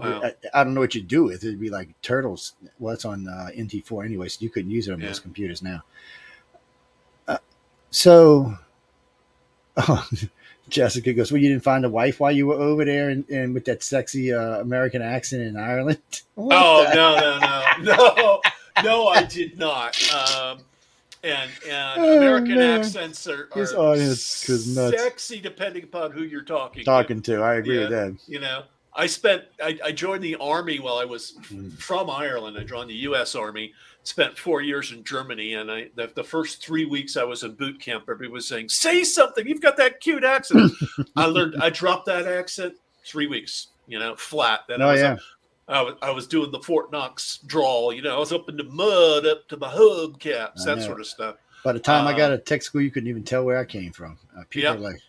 Wow. 0.00 0.22
I, 0.24 0.60
I 0.60 0.64
don't 0.64 0.74
know 0.74 0.80
what 0.80 0.94
you'd 0.94 1.08
do 1.08 1.24
with 1.24 1.44
it. 1.44 1.48
It'd 1.48 1.60
be 1.60 1.70
like 1.70 1.88
Turtles. 2.02 2.54
Well, 2.78 2.94
it's 2.94 3.04
on 3.04 3.28
uh, 3.28 3.48
NT4 3.56 4.04
anyway, 4.04 4.28
so 4.28 4.38
you 4.40 4.50
couldn't 4.50 4.70
use 4.70 4.88
it 4.88 4.92
on 4.92 5.00
Yeah. 5.00 5.06
most 5.08 5.22
computers 5.22 5.62
now. 5.62 5.82
Uh, 7.28 7.38
so, 7.90 8.56
oh, 9.76 10.08
Jessica 10.68 11.12
goes, 11.12 11.32
"Well, 11.32 11.40
you 11.40 11.48
didn't 11.48 11.64
find 11.64 11.84
a 11.84 11.88
wife 11.88 12.20
while 12.20 12.32
you 12.32 12.46
were 12.46 12.54
over 12.54 12.84
there, 12.84 13.08
and, 13.10 13.28
and 13.30 13.54
with 13.54 13.64
that 13.66 13.82
sexy 13.82 14.32
uh, 14.32 14.60
American 14.60 15.02
accent 15.02 15.42
in 15.42 15.56
Ireland." 15.56 15.98
What 16.34 16.56
Oh 16.56 16.84
the- 16.88 16.94
no 16.94 17.38
no 17.84 17.94
no 17.94 18.40
no 18.82 18.82
no! 18.82 19.06
I 19.08 19.22
did 19.24 19.58
not. 19.58 19.96
Um, 20.12 20.58
and 21.22 21.50
and 21.68 22.00
Oh, 22.00 22.16
American 22.16 22.54
man. 22.54 22.80
accents 22.80 23.26
are, 23.26 23.48
His 23.54 23.74
are 23.74 23.78
audience 23.92 24.46
goes 24.46 24.74
nuts. 24.74 25.02
sexy 25.02 25.38
depending 25.38 25.84
upon 25.84 26.12
who 26.12 26.22
you're 26.22 26.40
talking. 26.44 26.80
to. 26.80 26.84
Talking 26.86 27.20
to, 27.22 27.42
I 27.42 27.56
agree 27.56 27.78
with 27.78 27.90
that. 27.90 28.16
You 28.26 28.40
know, 28.40 28.62
I 29.00 29.06
spent. 29.06 29.44
I, 29.62 29.78
I 29.84 29.92
joined 29.92 30.22
the 30.22 30.36
army 30.36 30.78
while 30.78 30.98
I 30.98 31.04
was 31.04 31.34
Mm. 31.50 31.72
from 31.78 32.10
Ireland. 32.10 32.58
I 32.58 32.64
joined 32.64 32.90
the 32.90 32.94
U.S. 33.10 33.34
Army. 33.34 33.72
Spent 34.02 34.36
four 34.38 34.62
years 34.62 34.92
in 34.92 35.04
Germany, 35.04 35.54
and 35.54 35.70
I 35.70 35.88
the, 35.94 36.10
the 36.14 36.24
first 36.24 36.62
three 36.64 36.84
weeks 36.86 37.16
I 37.16 37.24
was 37.24 37.42
in 37.42 37.52
boot 37.54 37.80
camp. 37.80 38.04
Everybody 38.04 38.30
was 38.30 38.46
saying, 38.48 38.68
"Say 38.70 39.04
something! 39.04 39.46
You've 39.46 39.60
got 39.60 39.76
that 39.78 40.00
cute 40.00 40.24
accent." 40.24 40.72
I 41.16 41.26
learned. 41.26 41.56
I 41.62 41.70
dropped 41.70 42.06
that 42.06 42.26
accent 42.26 42.74
three 43.06 43.26
weeks. 43.26 43.68
You 43.86 43.98
know, 43.98 44.14
flat. 44.16 44.60
Then 44.68 44.80
I 44.82 44.84
Oh 44.88 44.92
was 44.92 45.00
yeah, 45.00 45.12
up 45.12 45.18
I 45.68 45.82
was, 45.82 45.94
I 46.02 46.10
was 46.10 46.26
doing 46.26 46.50
the 46.50 46.60
Fort 46.60 46.90
Knox 46.92 47.38
drawl, 47.46 47.92
you 47.92 48.02
know, 48.02 48.16
I 48.16 48.18
was 48.18 48.32
up 48.32 48.48
in 48.48 48.56
the 48.56 48.64
mud 48.64 49.24
up 49.26 49.46
to 49.48 49.56
my 49.56 49.68
hubcaps, 49.72 50.62
I 50.66 50.74
that 50.74 50.82
sort 50.82 50.98
of 51.00 51.06
stuff. 51.06 51.36
by 51.64 51.72
the 51.72 51.78
time 51.78 52.06
I 52.08 52.12
uh, 52.12 52.16
got 52.16 52.28
to 52.28 52.38
tech 52.38 52.62
school, 52.62 52.80
you 52.80 52.90
couldn't 52.90 53.08
even 53.08 53.22
tell 53.22 53.44
where 53.44 53.58
I 53.58 53.64
came 53.64 53.92
from. 53.92 54.18
Uh, 54.36 54.42
people 54.50 54.70
Yeah. 54.70 54.76
are 54.76 54.78
like, 54.92 55.00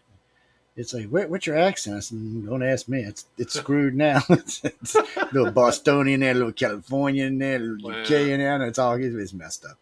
"It's 0.76 0.94
like, 0.94 1.08
what, 1.08 1.30
what's 1.30 1.46
your 1.46 1.58
accent?" 1.58 1.98
I 1.98 2.00
said, 2.00 2.18
"Mm, 2.18 2.48
"Don't 2.48 2.64
ask 2.64 2.88
me. 2.88 3.00
It's 3.02 3.26
it's 3.38 3.54
screwed 3.54 3.96
now. 3.96 4.22
it's, 4.30 4.64
it's 4.64 4.96
a 4.96 5.06
little 5.32 5.52
Bostonian 5.52 6.22
there, 6.22 6.32
a 6.32 6.36
little 6.36 6.52
Californian 6.52 7.28
in 7.28 7.40
there, 7.40 7.56
a 7.56 7.60
little 7.60 7.92
Wow. 7.92 8.02
UK 8.02 8.12
in 8.12 8.40
there. 8.40 8.56
And 8.56 8.64
it's 8.64 8.80
all 8.80 8.96
it's 8.96 9.34
messed 9.34 9.66
up. 9.66 9.78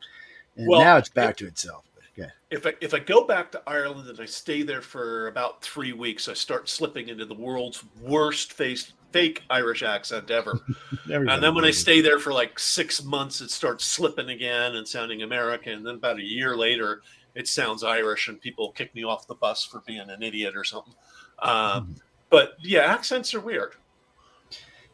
And 0.58 0.67
Well, 0.67 0.82
now 0.82 0.97
it's 0.97 1.10
back 1.10 1.38
to 1.38 1.47
itself. 1.47 1.84
But, 1.95 2.04
okay. 2.23 2.32
If 2.52 2.65
I, 2.65 2.73
if 2.82 2.93
I 2.93 2.99
go 2.99 3.25
back 3.25 3.52
to 3.54 3.62
Ireland 3.65 4.10
and 4.10 4.19
I 4.19 4.25
stay 4.25 4.62
there 4.63 4.82
for 4.82 5.28
about 5.28 5.62
three 5.62 5.93
weeks, 5.93 6.28
I 6.28 6.34
start 6.34 6.67
slipping 6.67 7.08
into 7.08 7.25
the 7.25 7.34
world's 7.36 7.84
worst 8.02 8.54
face, 8.54 8.91
fake 9.12 9.43
Irish 9.49 9.84
accent 9.84 10.30
ever. 10.32 10.60
and 11.06 11.43
then 11.43 11.56
when 11.56 11.65
I 11.65 11.71
stay 11.71 12.02
there 12.02 12.19
for 12.19 12.34
like 12.34 12.60
six 12.60 13.04
months, 13.04 13.41
it 13.41 13.52
starts 13.52 13.86
slipping 13.86 14.30
again 14.30 14.75
and 14.75 14.88
sounding 14.88 15.21
American. 15.21 15.73
And 15.73 15.86
then 15.86 15.95
about 15.95 16.17
a 16.17 16.23
year 16.23 16.58
later, 16.58 17.04
it 17.36 17.48
sounds 17.48 17.84
Irish, 17.84 18.28
and 18.28 18.39
people 18.42 18.72
kick 18.72 18.94
me 18.96 19.04
off 19.04 19.28
the 19.28 19.36
bus 19.36 19.63
for 19.63 19.82
being 19.86 20.10
an 20.10 20.22
idiot 20.24 20.56
or 20.56 20.63
something. 20.63 20.94
Uh, 21.38 21.82
Mhm. 21.82 21.96
but 22.30 22.54
yeah, 22.62 22.82
accents 22.82 23.34
are 23.34 23.39
weird. 23.39 23.74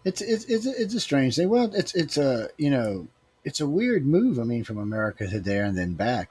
It's 0.04 0.22
it's 0.22 0.46
it's 0.46 0.66
a, 0.68 0.82
it's 0.82 0.94
a 0.94 1.00
strange 1.00 1.36
thing. 1.36 1.50
Well, 1.50 1.74
it's 1.74 1.96
it's 1.96 2.18
a 2.18 2.50
you 2.58 2.70
know 2.70 3.08
it's 3.44 3.60
a 3.62 3.68
weird 3.68 4.06
move. 4.06 4.40
I 4.40 4.44
mean, 4.44 4.64
from 4.64 4.78
America 4.78 5.28
to 5.28 5.40
there 5.40 5.64
and 5.66 5.78
then 5.78 5.94
back. 5.94 6.30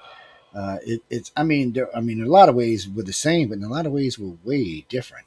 Uh, 0.54 0.78
it, 0.86 1.02
it's 1.10 1.32
I 1.36 1.42
mean 1.42 1.72
there, 1.72 1.94
I 1.96 2.00
mean 2.00 2.20
in 2.20 2.26
a 2.26 2.30
lot 2.30 2.48
of 2.48 2.54
ways 2.54 2.88
we're 2.88 3.02
the 3.02 3.12
same, 3.12 3.48
but 3.48 3.58
in 3.58 3.64
a 3.64 3.68
lot 3.68 3.86
of 3.86 3.92
ways 3.92 4.18
we're 4.18 4.36
way 4.44 4.86
different. 4.88 5.26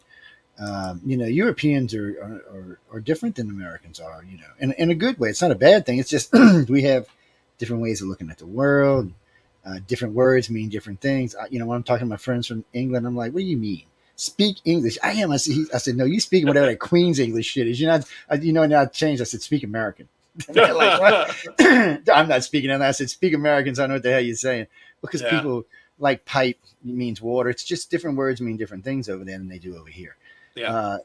Um, 0.60 1.02
you 1.06 1.18
know, 1.18 1.26
Europeans 1.26 1.94
are, 1.94 2.10
are, 2.22 2.58
are 2.58 2.80
are 2.94 3.00
different 3.02 3.36
than 3.36 3.50
Americans 3.50 4.00
are. 4.00 4.24
You 4.24 4.38
know, 4.38 4.48
in 4.60 4.72
in 4.74 4.90
a 4.92 4.96
good 4.96 5.20
way. 5.20 5.30
It's 5.30 5.42
not 5.42 5.52
a 5.52 5.56
bad 5.56 5.86
thing. 5.86 6.00
It's 6.00 6.10
just 6.10 6.32
we 6.70 6.84
have 6.84 7.08
different 7.58 7.82
ways 7.82 8.02
of 8.02 8.08
looking 8.08 8.30
at 8.30 8.38
the 8.38 8.48
world. 8.48 9.12
Uh, 9.67 9.80
different 9.88 10.13
words 10.13 10.49
mean 10.49 10.69
different 10.69 11.01
things. 11.01 11.36
I, 11.36 11.47
you 11.49 11.60
know, 11.60 11.65
when 11.65 11.75
I'm 11.75 11.84
talking 11.84 12.06
to 12.06 12.10
my 12.10 12.15
friends 12.17 12.47
from 12.47 12.63
England, 12.73 13.06
I'm 13.06 13.15
like, 13.17 13.34
"What 13.34 13.41
do 13.41 13.45
you 13.45 13.58
mean? 13.58 13.84
Speak 14.15 14.58
English?" 14.63 14.97
I 15.03 15.12
am. 15.13 15.32
I 15.32 15.38
said, 15.38 15.56
I 15.73 15.77
said, 15.80 15.97
"No, 15.97 16.06
you 16.06 16.19
speak 16.21 16.45
whatever 16.45 16.67
that 16.67 16.80
Queen's 16.80 17.19
English 17.19 17.47
shit 17.47 17.67
is. 17.67 17.82
You're 17.82 17.91
not." 17.91 18.06
I, 18.30 18.36
you 18.36 18.53
know, 18.53 18.65
now 18.65 18.82
I 18.82 18.86
changed. 18.86 19.21
I 19.21 19.25
said, 19.25 19.41
"Speak 19.41 19.63
American." 19.63 20.08
Like. 20.56 21.30
I'm 21.60 22.30
not 22.30 22.43
speaking 22.43 22.69
that. 22.69 22.82
I 22.82 22.91
said, 22.91 23.10
"Speak 23.10 23.34
Americans. 23.34 23.77
So 23.77 23.84
I 23.84 23.88
know 23.88 23.95
what 23.95 24.03
the 24.03 24.12
hell 24.12 24.21
you're 24.21 24.36
saying 24.36 24.67
because 25.01 25.21
Yeah. 25.21 25.32
people 25.32 25.65
like 25.99 26.23
pipe 26.25 26.60
means 26.84 27.21
water. 27.21 27.49
It's 27.49 27.63
just 27.63 27.89
different 27.91 28.17
words 28.17 28.39
mean 28.39 28.56
different 28.56 28.84
things 28.86 29.10
over 29.10 29.25
there 29.25 29.38
than 29.38 29.49
they 29.49 29.58
do 29.60 29.75
over 29.75 29.89
here. 29.89 30.15
Yeah. 30.56 30.71
Uh, 30.73 30.97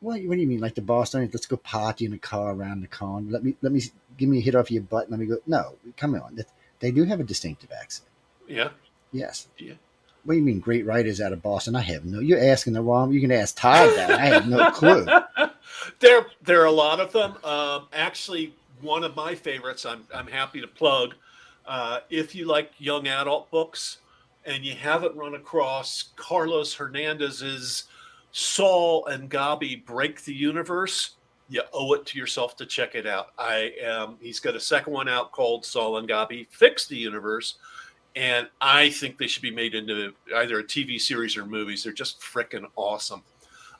what, 0.00 0.20
what 0.22 0.34
do 0.36 0.40
you 0.40 0.46
mean, 0.46 0.60
like 0.60 0.74
the 0.74 0.82
Boston? 0.82 1.28
Let's 1.32 1.46
go 1.46 1.56
party 1.56 2.04
in 2.04 2.12
a 2.12 2.18
car 2.18 2.52
around 2.54 2.82
the 2.82 2.86
con. 2.86 3.28
Let 3.30 3.42
me 3.44 3.56
let 3.62 3.72
me 3.72 3.82
give 4.16 4.28
me 4.28 4.38
a 4.38 4.40
hit 4.40 4.54
off 4.54 4.70
your 4.70 4.82
butt. 4.82 5.10
Let 5.10 5.18
me 5.20 5.26
go. 5.26 5.38
No, 5.46 5.74
come 5.96 6.14
on. 6.14 6.36
That- 6.36 6.46
They 6.80 6.90
do 6.90 7.04
have 7.04 7.20
a 7.20 7.24
distinctive 7.24 7.70
accent. 7.72 8.08
yeah. 8.48 8.68
Yes. 9.12 9.48
Yeah. 9.56 9.74
What 10.24 10.34
do 10.34 10.38
you 10.40 10.44
mean, 10.44 10.58
great 10.58 10.84
writers 10.84 11.20
out 11.20 11.32
of 11.32 11.40
Boston? 11.40 11.76
I 11.76 11.80
have 11.82 12.04
no. 12.04 12.18
You're 12.18 12.42
asking 12.42 12.72
the 12.72 12.82
wrong. 12.82 13.12
You 13.12 13.20
can 13.20 13.30
ask 13.30 13.56
Todd 13.56 13.96
that. 13.96 14.10
I 14.10 14.26
have 14.26 14.48
no 14.48 14.70
clue. 14.72 15.06
there, 16.00 16.26
there 16.42 16.60
are 16.60 16.66
a 16.66 16.72
lot 16.72 16.98
of 16.98 17.12
them. 17.12 17.36
Um, 17.44 17.86
actually, 17.92 18.52
one 18.80 19.04
of 19.04 19.14
my 19.14 19.36
favorites. 19.36 19.86
I'm, 19.86 20.04
I'm 20.12 20.26
happy 20.26 20.60
to 20.60 20.66
plug. 20.66 21.14
Uh, 21.64 22.00
if 22.10 22.34
you 22.34 22.46
like 22.46 22.72
young 22.78 23.06
adult 23.06 23.50
books 23.52 23.98
and 24.44 24.64
you 24.64 24.74
haven't 24.74 25.16
run 25.16 25.34
across 25.34 26.10
Carlos 26.16 26.74
Hernandez's 26.74 27.84
Sal 28.32 29.04
and 29.06 29.30
Gabi 29.30 29.84
Break 29.86 30.24
the 30.24 30.34
Universe, 30.34 31.12
you 31.48 31.62
owe 31.72 31.92
it 31.94 32.04
to 32.06 32.18
yourself 32.18 32.56
to 32.56 32.66
check 32.66 32.94
it 32.94 33.06
out. 33.06 33.28
I 33.38 33.72
am. 33.82 34.16
He's 34.20 34.40
got 34.40 34.54
a 34.56 34.60
second 34.60 34.92
one 34.92 35.08
out 35.08 35.32
called 35.32 35.64
Sal 35.64 35.96
and 35.98 36.08
Gabi 36.08 36.46
Fix 36.50 36.86
the 36.86 36.96
Universe. 36.96 37.54
And 38.16 38.48
I 38.60 38.90
think 38.90 39.18
they 39.18 39.26
should 39.26 39.42
be 39.42 39.50
made 39.50 39.74
into 39.74 40.12
either 40.34 40.58
a 40.60 40.64
TV 40.64 40.98
series 41.00 41.36
or 41.36 41.44
movies. 41.44 41.84
They're 41.84 41.92
just 41.92 42.20
freaking 42.20 42.64
awesome. 42.74 43.22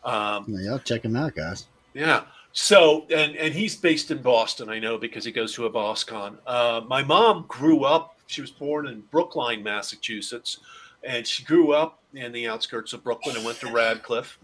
Um, 0.04 0.44
Yeah, 0.48 0.78
check 0.84 1.02
them 1.02 1.16
out, 1.16 1.34
guys. 1.34 1.66
yeah. 1.94 2.24
So, 2.52 3.04
and 3.14 3.36
and 3.36 3.52
he's 3.52 3.76
based 3.76 4.10
in 4.10 4.22
Boston, 4.22 4.70
I 4.70 4.78
know, 4.78 4.96
because 4.96 5.24
he 5.26 5.32
goes 5.32 5.52
to 5.54 5.66
a 5.66 5.70
Boskone. 5.70 6.38
Uh, 6.46 6.80
my 6.86 7.02
mom 7.02 7.44
grew 7.48 7.84
up. 7.84 8.16
She 8.28 8.40
was 8.40 8.50
born 8.50 8.86
in 8.86 9.02
Brookline, 9.10 9.62
Massachusetts, 9.62 10.58
and 11.04 11.26
she 11.26 11.44
grew 11.44 11.72
up 11.72 12.00
in 12.14 12.32
the 12.32 12.48
outskirts 12.48 12.92
of 12.94 13.04
Brooklyn 13.04 13.36
and 13.36 13.44
went 13.44 13.58
to 13.60 13.70
Radcliffe. 13.70 14.38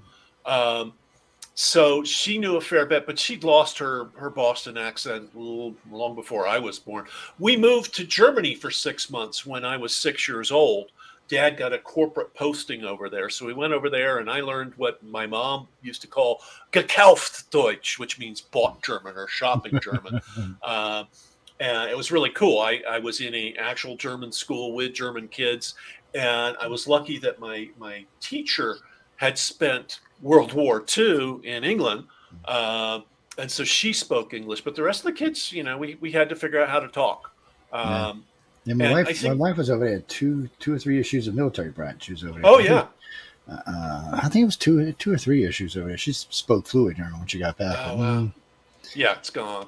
Um, 0.45 0.93
so 1.55 2.03
she 2.03 2.38
knew 2.38 2.57
a 2.57 2.61
fair 2.61 2.87
bit, 2.87 3.05
but 3.07 3.19
she'd 3.19 3.45
lost 3.45 3.79
her 3.79 4.11
her 4.17 4.31
Boston 4.31 4.79
accent 4.79 5.31
long 5.35 6.15
before 6.15 6.47
I 6.47 6.59
was 6.59 6.79
born. 6.79 7.07
We 7.38 7.57
moved 7.57 7.95
to 7.97 8.05
Germany 8.05 8.55
for 8.55 8.71
six 8.71 9.11
months 9.11 9.45
when 9.45 9.65
I 9.65 9.77
was 9.77 9.95
six 9.95 10.27
years 10.27 10.51
old. 10.51 10.91
Dad 11.29 11.57
got 11.57 11.73
a 11.73 11.79
corporate 11.79 12.35
posting 12.35 12.85
over 12.85 13.09
there, 13.09 13.31
so 13.31 13.47
we 13.47 13.55
went 13.55 13.73
over 13.73 13.88
there, 13.88 14.19
and 14.19 14.31
I 14.31 14.41
learned 14.41 14.75
what 14.77 15.03
my 15.03 15.27
mom 15.27 15.69
used 15.81 16.03
to 16.03 16.07
call 16.07 16.43
gekauft 16.73 17.49
Deutsch, 17.51 17.99
which 17.99 18.19
means 18.19 18.41
bought 18.41 18.83
German 18.83 19.17
or 19.17 19.29
shopping 19.29 19.79
German. 19.83 20.21
uh, 20.62 21.05
and 21.61 21.91
it 21.91 21.97
was 21.97 22.11
really 22.11 22.31
cool. 22.31 22.61
I, 22.61 22.83
I 22.88 22.99
was 22.99 23.21
in 23.21 23.35
a 23.35 23.55
actual 23.59 23.97
German 23.97 24.33
school 24.33 24.75
with 24.75 24.95
German 24.95 25.29
kids, 25.29 25.75
and 26.15 26.57
I 26.61 26.67
was 26.67 26.88
lucky 26.88 27.19
that 27.19 27.38
my 27.38 27.69
my 27.79 28.05
teacher 28.21 28.79
had 29.17 29.38
spent 29.38 30.01
World 30.23 30.53
War 30.55 30.85
II 30.97 31.41
in 31.45 31.65
England, 31.65 32.05
uh, 32.47 33.01
and 33.39 33.51
so 33.51 33.65
she 33.65 33.93
spoke 33.93 34.33
English. 34.33 34.63
But 34.63 34.77
the 34.77 34.83
rest 34.83 35.01
of 35.01 35.07
the 35.07 35.13
kids, 35.13 35.53
you 35.53 35.63
know, 35.63 35.77
we, 35.77 35.97
we 36.01 36.13
had 36.13 36.29
to 36.31 36.37
figure 36.37 36.63
out 36.63 36.69
how 36.69 36.81
to 36.81 36.89
talk. 36.89 37.31
Um, 37.73 38.25
Yeah, 38.65 38.75
my 38.75 38.85
And 38.85 38.95
wife, 38.95 39.07
think- 39.19 39.23
my 39.39 39.49
wife 39.49 39.57
was 39.57 39.71
over 39.71 39.85
there 39.89 40.01
two, 40.01 40.49
two 40.61 40.73
or 40.75 40.79
three 40.79 40.99
issues 41.01 41.27
of 41.29 41.35
military 41.35 41.71
branch. 41.71 42.05
She 42.05 42.13
was 42.13 42.23
over 42.25 42.35
there. 42.41 42.43
Oh 42.45 42.59
yeah, 42.61 42.87
Uh, 43.49 44.21
I 44.23 44.29
think 44.29 44.43
it 44.45 44.47
was 44.47 44.57
two, 44.57 44.93
two 44.93 45.13
or 45.13 45.19
three 45.19 45.45
issues 45.45 45.77
over 45.77 45.89
there. 45.89 45.97
She 45.99 46.13
spoke 46.13 46.67
fluent 46.69 46.97
German 46.99 47.19
when 47.19 47.27
she 47.27 47.39
got 47.41 47.59
back. 47.59 47.77
Oh, 47.81 47.97
wow. 47.97 48.21
mm, 48.21 48.33
yeah, 48.95 49.13
it's 49.15 49.31
gone. 49.31 49.67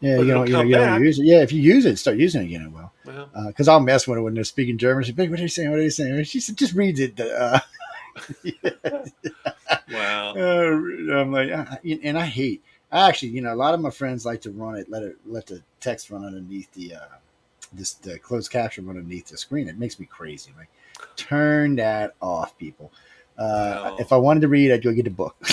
Yeah, 0.00 0.18
But 0.18 0.26
you 0.26 0.34
know, 0.34 0.44
you 0.44 0.52
know, 0.52 0.60
you 0.62 0.76
know, 0.76 0.96
use 0.98 1.18
it. 1.18 1.24
Yeah, 1.24 1.40
if 1.40 1.50
you 1.52 1.62
use 1.62 1.86
it, 1.86 1.96
start 1.96 2.18
using 2.18 2.42
it 2.42 2.46
again. 2.46 2.62
It 2.66 2.72
will. 2.72 2.92
Well, 3.06 3.30
Because 3.46 3.66
I'll 3.68 3.80
mess 3.80 4.06
with 4.06 4.18
her 4.18 4.22
when 4.22 4.34
they're 4.34 4.44
speaking 4.44 4.76
German. 4.76 5.04
She's 5.04 5.16
like, 5.16 5.30
"What 5.30 5.38
are 5.38 5.42
you 5.42 5.48
saying? 5.48 5.70
What 5.70 5.78
are 5.78 5.82
you 5.82 5.88
saying?" 5.90 6.22
She 6.24 6.38
said, 6.40 6.58
"Just 6.58 6.74
read 6.74 6.98
it." 6.98 7.18
Uh, 7.18 7.60
wow. 9.92 10.34
uh, 10.36 11.20
I'm 11.20 11.32
like, 11.32 11.50
uh, 11.50 11.64
and 12.02 12.18
I 12.18 12.26
hate. 12.26 12.62
I 12.92 13.08
actually, 13.08 13.30
you 13.30 13.42
know, 13.42 13.52
a 13.52 13.56
lot 13.56 13.74
of 13.74 13.80
my 13.80 13.90
friends 13.90 14.24
like 14.24 14.40
to 14.42 14.50
run 14.50 14.76
it, 14.76 14.88
let 14.88 15.02
it, 15.02 15.16
let 15.26 15.46
the 15.46 15.62
text 15.80 16.10
run 16.10 16.24
underneath 16.24 16.70
the, 16.72 16.94
uh, 16.94 17.16
this 17.72 17.94
the 17.94 18.18
closed 18.18 18.50
caption 18.50 18.86
run 18.86 18.96
underneath 18.96 19.26
the 19.26 19.36
screen. 19.36 19.68
It 19.68 19.78
makes 19.78 19.98
me 19.98 20.06
crazy. 20.06 20.52
Like, 20.56 20.68
turn 21.16 21.76
that 21.76 22.14
off, 22.22 22.56
people. 22.58 22.92
Uh, 23.38 23.90
No. 23.90 23.96
If 23.98 24.12
I 24.12 24.16
wanted 24.16 24.40
to 24.40 24.48
read, 24.48 24.72
I'd 24.72 24.82
go 24.82 24.92
get 24.92 25.06
a 25.06 25.10
book. 25.10 25.36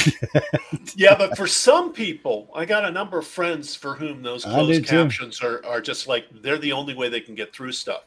Yeah, 0.96 1.16
but 1.18 1.36
for 1.38 1.48
some 1.48 1.92
people, 1.92 2.50
I 2.54 2.66
got 2.66 2.86
a 2.86 2.92
number 2.92 3.18
of 3.18 3.26
friends 3.26 3.76
for 3.76 3.96
whom 3.96 4.22
those 4.22 4.44
closed 4.44 4.84
do 4.84 4.88
too. 4.88 5.04
captions 5.04 5.42
are, 5.42 5.66
are 5.66 5.82
just 5.82 6.08
like 6.08 6.26
they're 6.42 6.58
the 6.60 6.72
only 6.74 6.94
way 6.94 7.10
they 7.10 7.22
can 7.22 7.36
get 7.36 7.52
through 7.54 7.72
stuff. 7.72 8.04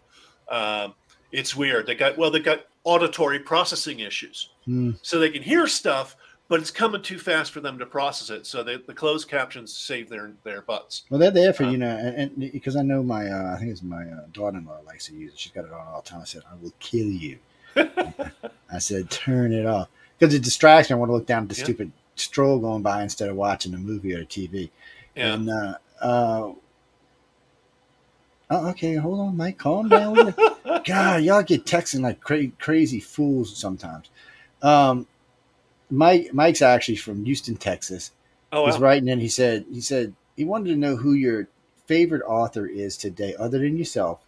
Um, 0.49 0.95
it's 1.33 1.57
weird. 1.57 1.87
They 1.87 1.95
got 1.97 2.17
well, 2.17 2.31
they 2.31 2.39
got 2.39 2.67
auditory 2.87 3.39
processing 3.41 3.99
issues, 4.01 4.51
Hmm. 4.65 4.93
so 5.03 5.19
they 5.19 5.31
can 5.31 5.43
hear 5.43 5.67
stuff, 5.67 6.17
but 6.49 6.61
it's 6.61 6.71
coming 6.71 7.03
too 7.03 7.19
fast 7.19 7.51
for 7.51 7.61
them 7.61 7.79
to 7.81 7.87
process 7.87 8.31
it. 8.31 8.47
So 8.47 8.63
they, 8.63 8.77
the 8.77 8.95
closed 8.95 9.29
captions 9.29 9.77
save 9.77 10.09
their 10.09 10.33
their 10.45 10.63
butts. 10.63 11.03
Well, 11.11 11.19
they're 11.21 11.31
there 11.33 11.53
for 11.53 11.65
Uh, 11.65 11.71
you 11.73 11.79
know, 11.79 11.97
and, 11.97 12.17
and 12.39 12.53
because 12.53 12.77
I 12.77 12.83
know 12.83 13.03
my, 13.03 13.27
uh, 13.29 13.55
I 13.55 13.59
think 13.59 13.73
it's 13.73 13.83
my 13.83 14.05
uh, 14.05 14.27
daughter-in-law 14.33 14.81
likes 14.87 15.07
to 15.09 15.15
use 15.15 15.33
it. 15.33 15.39
She's 15.41 15.53
got 15.53 15.65
it 15.65 15.73
on 15.73 15.87
all 15.89 16.01
the 16.03 16.09
time. 16.09 16.21
I 16.21 16.25
said, 16.25 16.43
"I 16.51 16.55
will 16.63 16.73
kill 16.79 17.09
you." 17.09 17.39
I 17.77 18.79
said, 18.79 19.11
"Turn 19.11 19.53
it 19.53 19.67
off," 19.67 19.89
because 20.19 20.33
it 20.35 20.43
distracts 20.45 20.89
me. 20.91 20.95
I 20.95 20.99
want 20.99 21.09
to 21.11 21.15
look 21.15 21.27
down 21.27 21.43
at 21.45 21.49
the 21.49 21.57
Yeah. 21.57 21.65
stupid 21.65 21.93
stroll 22.15 22.59
going 22.61 22.83
by 22.83 23.03
instead 23.03 23.29
of 23.29 23.37
watching 23.37 23.75
a 23.75 23.79
movie 23.79 24.15
or 24.15 24.21
a 24.21 24.25
TV. 24.25 24.71
Yeah. 25.15 25.35
And 25.35 25.51
uh, 25.51 25.75
uh, 26.01 26.53
oh, 28.51 28.69
okay, 28.71 28.95
hold 28.95 29.21
on, 29.21 29.37
Mike, 29.37 29.59
calm 29.59 29.89
down. 29.89 30.35
God, 30.85 31.23
y'all 31.23 31.43
get 31.43 31.65
texting 31.65 32.01
like 32.01 32.21
cra- 32.21 32.49
crazy 32.59 33.01
fools 33.01 33.57
sometimes. 33.57 34.11
Um, 34.63 35.07
Mike, 35.91 36.33
Mike's 36.33 36.63
actually 36.63 36.97
from 36.97 37.25
Houston, 37.25 37.57
Texas. 37.57 38.13
Oh, 38.53 38.67
He's 38.67 38.79
writing 38.79 39.09
in. 39.09 39.21
He 39.21 39.29
said 39.29 39.67
he 39.73 39.81
said 39.81 40.15
he 40.37 40.45
wanted 40.45 40.71
to 40.71 40.77
know 40.77 40.97
who 40.97 41.13
your 41.13 41.49
favorite 41.87 42.23
author 42.23 42.67
is 42.67 42.97
today, 42.97 43.35
other 43.39 43.59
than 43.59 43.77
yourself. 43.77 44.21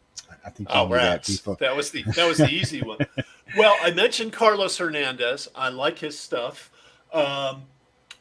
I 0.44 0.50
think 0.50 0.68
Oh, 0.72 0.86
knew 0.86 0.94
that 0.94 1.26
rats. 1.26 1.40
That 1.60 1.76
was 1.76 1.90
the 1.90 2.02
that 2.14 2.28
was 2.28 2.38
the 2.38 2.48
easy 2.50 2.82
one. 2.82 2.98
Well, 3.56 3.74
I 3.82 3.92
mentioned 3.92 4.34
Carlos 4.34 4.76
Hernandez. 4.76 5.48
I 5.54 5.70
like 5.70 6.00
his 6.00 6.18
stuff. 6.18 6.70
Um, 7.14 7.62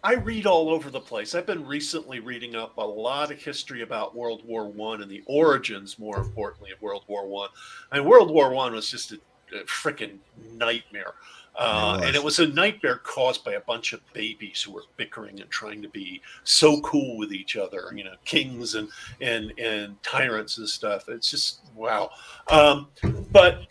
I 0.03 0.13
read 0.13 0.45
all 0.45 0.69
over 0.69 0.89
the 0.89 0.99
place. 0.99 1.35
I've 1.35 1.45
been 1.45 1.65
recently 1.65 2.19
reading 2.19 2.55
up 2.55 2.77
a 2.77 2.81
lot 2.81 3.31
of 3.31 3.41
history 3.41 3.81
about 3.81 4.15
World 4.15 4.43
War 4.45 4.69
One 4.69 5.01
and 5.01 5.09
the 5.09 5.23
origins, 5.25 5.97
more 5.97 6.17
importantly, 6.17 6.71
of 6.71 6.81
World 6.81 7.03
War 7.07 7.27
One. 7.27 7.49
And 7.91 8.05
World 8.05 8.31
War 8.31 8.51
One 8.51 8.73
was 8.73 8.89
just 8.89 9.11
a, 9.11 9.19
a 9.53 9.63
freaking 9.65 10.17
nightmare. 10.53 11.13
Uh, 11.57 11.99
and 12.03 12.15
it 12.15 12.23
was 12.23 12.37
a 12.37 12.47
nightmare 12.47 12.97
caused 12.97 13.43
by 13.43 13.53
a 13.53 13.61
bunch 13.61 13.91
of 13.91 14.01
babies 14.13 14.61
who 14.61 14.71
were 14.71 14.83
bickering 14.95 15.41
and 15.41 15.49
trying 15.49 15.81
to 15.81 15.89
be 15.89 16.21
so 16.43 16.79
cool 16.81 17.17
with 17.17 17.33
each 17.33 17.55
other, 17.55 17.91
you 17.95 18.03
know, 18.03 18.13
kings 18.25 18.75
and 18.75 18.89
and 19.21 19.51
and 19.57 20.01
tyrants 20.03 20.59
and 20.59 20.69
stuff. 20.69 21.09
It's 21.09 21.31
just 21.31 21.61
wow. 21.75 22.11
Um, 22.49 22.89
but 23.31 23.61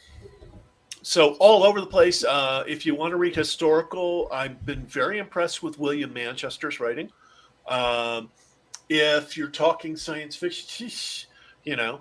so 1.07 1.35
all 1.35 1.63
over 1.63 1.81
the 1.81 1.87
place. 1.87 2.25
Uh, 2.25 2.65
if 2.67 2.85
you 2.85 2.97
want 2.97 3.13
to 3.13 3.17
read 3.17 3.37
historical, 3.37 4.29
I've 4.33 4.67
been 4.67 4.85
very 4.87 5.19
impressed 5.19 5.63
with 5.63 5.79
William 5.79 6.13
Manchester's 6.13 6.81
writing. 6.81 7.13
Um, 7.69 8.29
if 8.89 9.37
you're 9.37 9.51
talking 9.51 9.97
science 9.97 10.35
fiction, 10.35 10.91
you 11.65 11.77
know, 11.77 12.01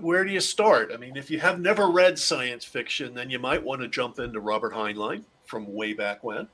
where 0.00 0.24
do 0.24 0.32
you 0.32 0.40
start? 0.40 0.90
I 0.92 0.96
mean, 0.96 1.16
if 1.16 1.30
you 1.30 1.38
have 1.38 1.60
never 1.60 1.88
read 1.88 2.18
science 2.18 2.64
fiction, 2.64 3.14
then 3.14 3.30
you 3.30 3.38
might 3.38 3.62
want 3.62 3.80
to 3.82 3.88
jump 3.88 4.18
into 4.18 4.40
Robert 4.40 4.72
Heinlein 4.72 5.22
from 5.44 5.72
way 5.72 5.92
back 5.92 6.24
when. 6.24 6.48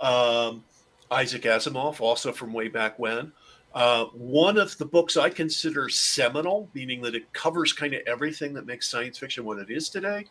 Um, 0.00 0.64
Isaac 1.10 1.42
Asimov, 1.42 2.00
also 2.00 2.32
from 2.32 2.54
way 2.54 2.68
back 2.68 2.98
when. 2.98 3.32
Uh, 3.74 4.06
one 4.14 4.56
of 4.56 4.78
the 4.78 4.86
books 4.86 5.18
I 5.18 5.28
consider 5.28 5.90
seminal, 5.90 6.70
meaning 6.72 7.02
that 7.02 7.14
it 7.14 7.30
covers 7.34 7.74
kind 7.74 7.92
of 7.92 8.00
everything 8.06 8.54
that 8.54 8.64
makes 8.64 8.88
science 8.88 9.18
fiction 9.18 9.44
what 9.44 9.58
it 9.58 9.70
is 9.70 9.90
today, 9.90 10.24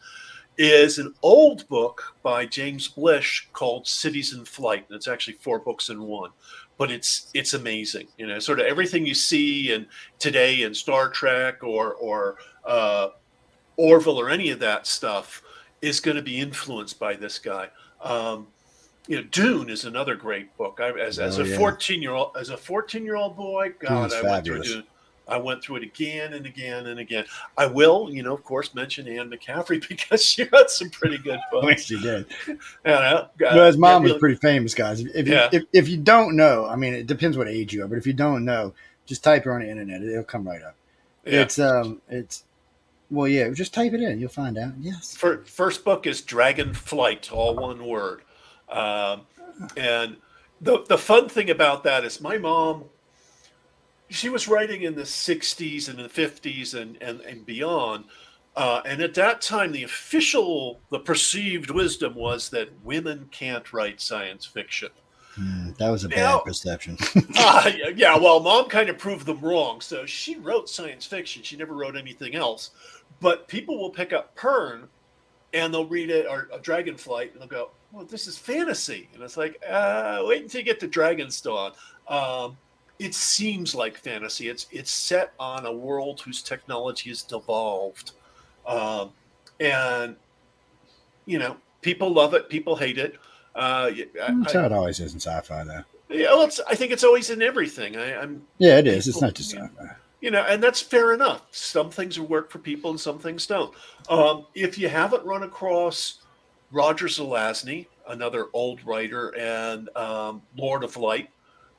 is 0.57 0.97
an 0.97 1.13
old 1.21 1.67
book 1.67 2.15
by 2.23 2.45
James 2.45 2.87
Blish 2.87 3.47
called 3.53 3.87
Cities 3.87 4.33
in 4.33 4.43
Flight. 4.45 4.85
And 4.89 4.95
it's 4.95 5.07
actually 5.07 5.35
four 5.35 5.59
books 5.59 5.89
in 5.89 6.01
one. 6.01 6.31
But 6.77 6.91
it's 6.91 7.31
it's 7.33 7.53
amazing, 7.55 8.07
you 8.19 8.27
know, 8.27 8.37
sort 8.37 8.59
of 8.59 8.67
everything 8.67 9.05
you 9.05 9.15
see 9.15 9.71
in 9.73 9.87
today 10.19 10.61
in 10.61 10.75
Star 10.75 11.09
Trek 11.09 11.63
or 11.63 11.95
or 11.95 12.37
uh, 12.65 13.09
Orville 13.77 14.19
or 14.19 14.29
any 14.29 14.51
of 14.51 14.59
that 14.59 14.85
stuff 14.85 15.41
is 15.81 15.99
going 15.99 16.17
to 16.17 16.23
be 16.23 16.39
influenced 16.39 16.99
by 16.99 17.15
this 17.15 17.39
guy. 17.39 17.69
Um, 18.03 18.47
you 19.07 19.15
know, 19.17 19.23
Dune 19.31 19.69
is 19.71 19.85
another 19.85 20.15
great 20.15 20.55
book. 20.57 20.79
I, 20.81 20.91
as, 20.99 21.17
as 21.17 21.39
Oh, 21.39 21.43
a 21.43 21.47
yeah. 21.47 21.57
fourteen 21.57 22.01
year 22.01 22.11
old, 22.11 22.37
as 22.37 22.49
a 22.51 22.57
fourteen 22.57 23.03
year 23.03 23.15
old 23.15 23.35
boy, 23.35 23.73
God, 23.79 24.09
Dune's 24.11 24.13
I 24.13 24.21
went 24.29 24.45
through. 24.45 24.61
Dune. 24.63 24.83
I 25.27 25.37
went 25.37 25.61
through 25.63 25.77
it 25.77 25.83
again 25.83 26.33
and 26.33 26.45
again 26.45 26.87
and 26.87 26.99
again. 26.99 27.25
I 27.57 27.65
will, 27.67 28.09
you 28.11 28.23
know, 28.23 28.33
of 28.33 28.43
course, 28.43 28.73
mention 28.73 29.07
Anne 29.07 29.29
McCaffrey 29.29 29.85
because 29.89 30.23
she 30.23 30.43
wrote 30.51 30.69
some 30.69 30.89
pretty 30.89 31.17
good 31.17 31.39
books. 31.51 31.89
you 31.89 31.99
did. 31.99 32.25
Know, 32.85 33.27
Well, 33.39 33.65
his 33.65 33.77
mom 33.77 34.03
was 34.03 34.11
Nebula- 34.11 34.19
pretty 34.19 34.35
famous, 34.37 34.73
guys. 34.73 35.01
If 35.01 35.27
you, 35.27 35.33
Yeah. 35.33 35.49
if, 35.51 35.63
if 35.73 35.89
you 35.89 35.97
don't 35.97 36.35
know, 36.35 36.65
I 36.65 36.75
mean, 36.75 36.93
it 36.93 37.07
depends 37.07 37.37
what 37.37 37.47
age 37.47 37.73
you 37.73 37.83
are, 37.83 37.87
but 37.87 37.97
if 37.97 38.07
you 38.07 38.13
don't 38.13 38.45
know, 38.45 38.73
just 39.05 39.23
type 39.23 39.43
her 39.45 39.53
on 39.53 39.61
the 39.61 39.69
internet; 39.69 40.01
it'll 40.01 40.23
come 40.23 40.47
right 40.47 40.61
up. 40.61 40.75
yeah. 41.25 41.41
It's 41.41 41.59
um, 41.59 42.01
it's 42.09 42.43
well, 43.09 43.27
yeah, 43.27 43.49
just 43.51 43.73
type 43.73 43.93
it 43.93 44.01
in, 44.01 44.19
you'll 44.19 44.29
find 44.29 44.57
out. 44.57 44.73
Yes, 44.81 45.15
Fir- 45.15 45.43
first 45.45 45.85
book 45.85 46.05
is 46.05 46.21
Dragonflight, 46.21 47.31
all 47.31 47.55
one 47.55 47.85
word. 47.85 48.21
Um, 48.69 49.21
and 49.77 50.17
the 50.59 50.83
the 50.87 50.97
fun 50.97 51.29
thing 51.29 51.49
about 51.49 51.83
that 51.85 52.03
is 52.03 52.19
my 52.19 52.37
mom, 52.37 52.83
she 54.09 54.29
was 54.29 54.47
writing 54.47 54.83
in 54.83 54.95
the 54.95 55.03
'60s 55.03 55.89
and 55.89 55.99
the 55.99 56.09
'50s 56.09 56.73
and 56.73 57.01
and, 57.01 57.21
and 57.21 57.45
beyond. 57.45 58.05
Uh, 58.55 58.81
and 58.85 59.01
at 59.01 59.13
that 59.13 59.39
time, 59.39 59.71
the 59.71 59.83
official, 59.83 60.79
the 60.89 60.99
perceived 60.99 61.69
wisdom 61.69 62.15
was 62.15 62.49
that 62.49 62.69
women 62.83 63.27
can't 63.31 63.71
write 63.71 64.01
science 64.01 64.45
fiction. 64.45 64.89
Hmm, 65.35 65.73
that 65.77 65.89
was 65.91 66.03
a 66.03 66.09
bad 66.09 66.17
Now- 66.17 66.39
perception. 66.39 66.97
Uh, 67.39 67.69
yeah, 67.95 68.17
well, 68.17 68.39
mom 68.39 68.67
kind 68.67 68.89
of 68.89 68.97
proved 68.97 69.27
them 69.27 69.39
wrong. 69.41 69.79
So 69.79 70.07
she 70.07 70.37
wrote 70.37 70.67
science 70.69 71.05
fiction. 71.05 71.43
She 71.43 71.55
never 71.55 71.75
wrote 71.75 71.95
anything 71.95 72.33
else. 72.33 72.71
But 73.19 73.47
people 73.47 73.77
will 73.77 73.91
pick 73.91 74.11
up 74.11 74.35
Pern 74.35 74.87
and 75.53 75.71
they'll 75.71 75.85
read 75.85 76.09
it 76.09 76.25
or 76.27 76.49
a 76.51 76.57
Dragonflight 76.57 77.33
and 77.33 77.41
they'll 77.41 77.47
go, 77.47 77.69
well, 77.91 78.05
this 78.05 78.25
is 78.25 78.39
fantasy. 78.39 79.07
And 79.13 79.21
it's 79.21 79.37
like, 79.37 79.61
uh, 79.69 80.23
wait 80.23 80.41
until 80.41 80.61
you 80.61 80.65
get 80.65 80.79
to 80.79 80.87
Dragonstone. 80.87 81.73
Um, 82.07 82.57
it 82.99 83.13
seems 83.13 83.75
like 83.75 83.97
fantasy. 83.97 84.49
It's 84.49 84.67
it's 84.71 84.91
set 84.91 85.33
on 85.39 85.65
a 85.65 85.71
world 85.71 86.21
whose 86.21 86.41
technology 86.41 87.09
has 87.09 87.21
devolved, 87.21 88.11
um, 88.65 89.11
and 89.59 90.15
you 91.25 91.39
know 91.39 91.57
people 91.81 92.11
love 92.11 92.33
it, 92.33 92.49
people 92.49 92.75
hate 92.75 92.97
it. 92.97 93.15
Uh, 93.55 93.91
I- 93.93 94.07
That's 94.41 94.55
I- 94.55 94.59
how 94.59 94.65
it 94.65 94.71
always 94.71 94.99
is 94.99 95.13
in 95.13 95.19
sci-fi, 95.19 95.63
though. 95.63 95.83
yeah, 96.09 96.27
well, 96.27 96.43
it's, 96.43 96.59
I 96.67 96.75
think 96.75 96.91
it's 96.91 97.03
always 97.03 97.29
in 97.29 97.41
everything. 97.41 97.97
I, 97.97 98.15
I'm, 98.21 98.45
Yeah, 98.59 98.77
it 98.77 98.87
is. 98.87 99.07
It's 99.07 99.21
not 99.21 99.33
just 99.33 99.51
sci-fi. 99.51 99.95
you 100.21 100.29
know, 100.31 100.43
and 100.43 100.61
that's 100.61 100.79
fair 100.81 101.13
enough. 101.13 101.41
Some 101.51 101.89
things 101.89 102.19
work 102.19 102.51
for 102.51 102.59
people 102.59 102.91
and 102.91 102.99
some 102.99 103.17
things 103.19 103.47
don't. 103.47 103.73
Um, 104.09 104.45
if 104.53 104.77
you 104.77 104.89
haven't 104.89 105.23
run 105.25 105.41
across 105.43 106.19
Roger 106.71 107.05
Zelazny, 107.07 107.87
another 108.07 108.47
old 108.53 108.83
writer, 108.85 109.29
and 109.35 109.89
um, 109.95 110.41
Lord 110.55 110.83
of 110.83 110.95
Light, 110.97 111.29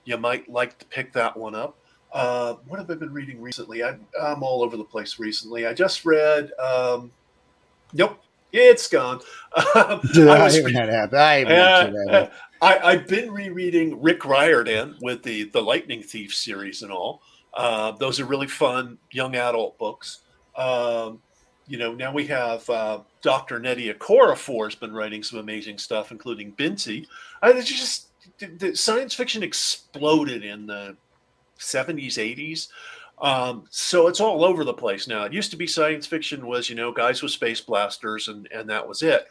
you 0.08 0.16
might 0.16 0.48
like 0.48 0.78
to 0.78 0.86
pick 0.86 1.12
that 1.12 1.36
one 1.36 1.54
up. 1.54 1.76
Uh, 2.10 2.54
what 2.66 2.78
have 2.78 2.90
I 2.90 2.94
been 2.94 3.12
reading 3.12 3.42
recently? 3.42 3.84
I, 3.84 3.96
I'm 4.20 4.42
all 4.42 4.62
over 4.62 4.78
the 4.78 4.84
place 4.84 5.18
recently. 5.18 5.66
I 5.66 5.74
just 5.74 6.06
read. 6.06 6.50
Um, 6.58 7.12
nope, 7.92 8.18
it's 8.50 8.88
gone. 8.88 9.20
Um, 9.74 10.00
Dude, 10.14 10.28
I 10.28 10.36
I 10.40 10.44
was 10.44 10.54
hate 10.54 10.64
when 10.64 10.72
that 10.72 10.88
happens. 10.88 11.20
I 11.20 11.42
uh, 11.42 11.90
that. 12.06 12.32
I, 12.62 12.78
I've 12.78 13.06
been 13.06 13.30
rereading 13.30 14.00
Rick 14.00 14.24
Riordan 14.24 14.96
with 15.02 15.22
the 15.22 15.44
the 15.44 15.60
Lightning 15.60 16.02
Thief 16.02 16.34
series 16.34 16.82
and 16.82 16.90
all. 16.90 17.20
Uh, 17.52 17.92
those 17.92 18.18
are 18.18 18.24
really 18.24 18.46
fun 18.46 18.96
young 19.10 19.36
adult 19.36 19.78
books. 19.78 20.20
Um, 20.56 21.20
you 21.66 21.76
know, 21.76 21.92
now 21.94 22.12
we 22.12 22.26
have 22.28 22.68
uh, 22.70 23.00
Dr. 23.20 23.60
Nnedi 23.60 23.94
Okorafor 23.94 24.64
has 24.64 24.74
been 24.74 24.94
writing 24.94 25.22
some 25.22 25.38
amazing 25.38 25.76
stuff, 25.76 26.10
including 26.10 26.52
Binti. 26.52 27.06
I 27.42 27.52
just 27.60 28.07
the, 28.38 28.46
the 28.46 28.76
science 28.76 29.14
fiction 29.14 29.42
exploded 29.42 30.44
in 30.44 30.66
the 30.66 30.96
70s, 31.58 32.14
80s. 32.14 32.68
Um, 33.20 33.64
so 33.70 34.06
it's 34.06 34.20
all 34.20 34.44
over 34.44 34.64
the 34.64 34.74
place 34.74 35.08
now. 35.08 35.24
It 35.24 35.32
used 35.32 35.50
to 35.50 35.56
be 35.56 35.66
science 35.66 36.06
fiction 36.06 36.46
was, 36.46 36.70
you 36.70 36.76
know, 36.76 36.92
guys 36.92 37.22
with 37.22 37.32
space 37.32 37.60
blasters 37.60 38.28
and, 38.28 38.48
and 38.52 38.70
that 38.70 38.86
was 38.86 39.02
it 39.02 39.26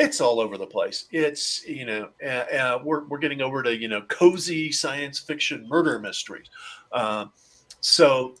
it's 0.00 0.20
all 0.20 0.40
over 0.40 0.56
the 0.56 0.66
place. 0.66 1.06
It's 1.12 1.66
you 1.66 1.84
know, 1.84 2.08
uh, 2.24 2.28
uh, 2.28 2.78
we're 2.82 3.04
we're 3.04 3.18
getting 3.18 3.42
over 3.42 3.62
to 3.62 3.76
you 3.76 3.88
know 3.88 4.02
cozy 4.02 4.72
science 4.72 5.18
fiction 5.18 5.68
murder 5.68 5.98
mysteries. 5.98 6.46
Um, 6.92 7.32
so, 7.80 8.34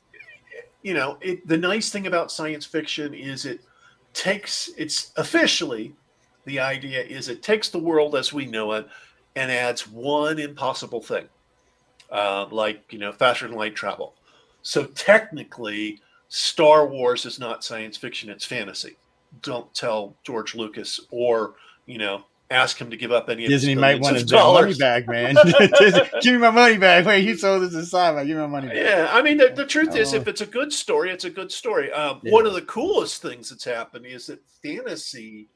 you 0.82 0.94
know, 0.94 1.18
it, 1.20 1.46
the 1.46 1.56
nice 1.56 1.90
thing 1.90 2.06
about 2.06 2.32
science 2.32 2.64
fiction 2.64 3.14
is 3.14 3.44
it 3.44 3.60
takes 4.12 4.70
it's 4.76 5.12
officially 5.16 5.94
the 6.46 6.58
idea 6.58 7.02
is 7.02 7.28
it 7.28 7.42
takes 7.42 7.68
the 7.68 7.78
world 7.78 8.16
as 8.16 8.32
we 8.32 8.44
know 8.44 8.72
it 8.72 8.88
and 9.36 9.50
adds 9.50 9.86
one 9.88 10.38
impossible 10.38 11.02
thing, 11.02 11.28
uh, 12.10 12.46
like 12.50 12.92
you 12.92 12.98
know, 12.98 13.12
faster 13.12 13.46
than 13.48 13.56
light 13.56 13.74
travel. 13.74 14.14
So 14.62 14.84
technically, 14.84 16.00
Star 16.28 16.86
Wars 16.86 17.24
is 17.26 17.38
not 17.38 17.64
science 17.64 17.96
fiction; 17.96 18.30
it's 18.30 18.44
fantasy 18.44 18.96
don't 19.42 19.72
tell 19.74 20.16
George 20.24 20.54
Lucas 20.54 21.00
or 21.10 21.54
you 21.86 21.98
know 21.98 22.22
ask 22.50 22.80
him 22.80 22.90
to 22.90 22.96
give 22.96 23.12
up 23.12 23.28
any 23.28 23.44
of 23.44 23.50
his 23.50 23.62
Disney 23.62 23.76
might 23.76 24.00
want 24.00 24.16
his 24.16 24.30
money 24.32 24.74
back, 24.74 25.06
man. 25.06 25.36
Give 26.20 26.32
me 26.32 26.38
my 26.38 26.50
money 26.50 26.78
back. 26.78 27.06
Wait, 27.06 27.24
you 27.24 27.36
sold 27.36 27.62
this 27.62 27.70
to 27.70 27.82
sci-fi. 27.82 28.24
Give 28.24 28.36
me 28.36 28.42
my 28.42 28.48
money 28.48 28.66
back. 28.66 28.76
Yeah, 28.76 29.08
I 29.12 29.22
mean 29.22 29.36
the, 29.36 29.50
the 29.50 29.64
truth 29.64 29.94
is, 29.94 30.12
Oh. 30.12 30.16
if 30.16 30.26
it's 30.26 30.40
a 30.40 30.46
good 30.46 30.72
story, 30.72 31.10
it's 31.10 31.24
a 31.24 31.30
good 31.30 31.52
story. 31.52 31.92
Um, 31.92 32.20
Yeah. 32.24 32.32
One 32.32 32.46
of 32.46 32.54
the 32.54 32.62
coolest 32.62 33.22
things 33.22 33.50
that's 33.50 33.64
happened 33.64 34.04
is 34.04 34.26
that 34.26 34.40
fantasy 34.64 35.46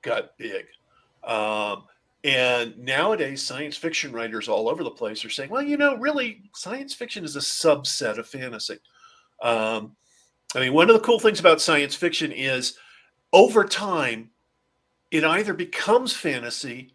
got 0.00 0.36
big. 0.38 0.64
Um, 1.22 1.84
And 2.24 2.78
nowadays, 2.78 3.42
science 3.42 3.76
fiction 3.76 4.12
writers 4.12 4.48
all 4.48 4.68
over 4.68 4.84
the 4.84 4.90
place 4.90 5.24
are 5.24 5.30
saying, 5.30 5.50
well, 5.50 5.62
you 5.62 5.76
know, 5.76 5.96
really, 5.96 6.42
science 6.54 6.94
fiction 6.94 7.24
is 7.24 7.34
a 7.34 7.40
subset 7.40 8.18
of 8.18 8.28
fantasy. 8.28 8.78
Um, 9.42 9.96
I 10.54 10.60
mean, 10.60 10.72
one 10.72 10.88
of 10.88 10.94
the 10.94 11.02
cool 11.02 11.18
things 11.18 11.40
about 11.40 11.60
science 11.60 11.96
fiction 11.96 12.30
is 12.30 12.78
over 13.32 13.64
time, 13.64 14.30
it 15.10 15.24
either 15.24 15.52
becomes 15.52 16.12
fantasy 16.12 16.94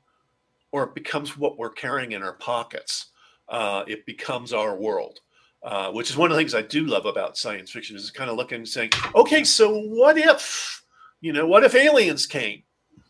or 0.71 0.83
it 0.83 0.95
becomes 0.95 1.37
what 1.37 1.57
we're 1.57 1.71
carrying 1.71 2.13
in 2.13 2.23
our 2.23 2.33
pockets. 2.33 3.07
Uh, 3.49 3.83
it 3.87 4.05
becomes 4.05 4.53
our 4.53 4.75
world, 4.75 5.19
uh, 5.63 5.91
which 5.91 6.09
is 6.09 6.17
one 6.17 6.31
of 6.31 6.37
the 6.37 6.41
things 6.41 6.55
I 6.55 6.61
do 6.61 6.85
love 6.85 7.05
about 7.05 7.37
science 7.37 7.71
fiction 7.71 7.95
is 7.95 8.11
kind 8.11 8.29
of 8.29 8.37
looking 8.37 8.59
and 8.59 8.67
saying, 8.67 8.91
okay, 9.15 9.43
so 9.43 9.77
what 9.81 10.17
if, 10.17 10.83
you 11.19 11.33
know, 11.33 11.47
what 11.47 11.63
if 11.63 11.75
aliens 11.75 12.25
came? 12.25 12.63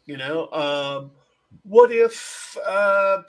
You 0.06 0.18
know, 0.18 0.50
um, 0.52 1.12
what 1.64 1.92
if, 1.92 2.58
uh, 2.68 3.22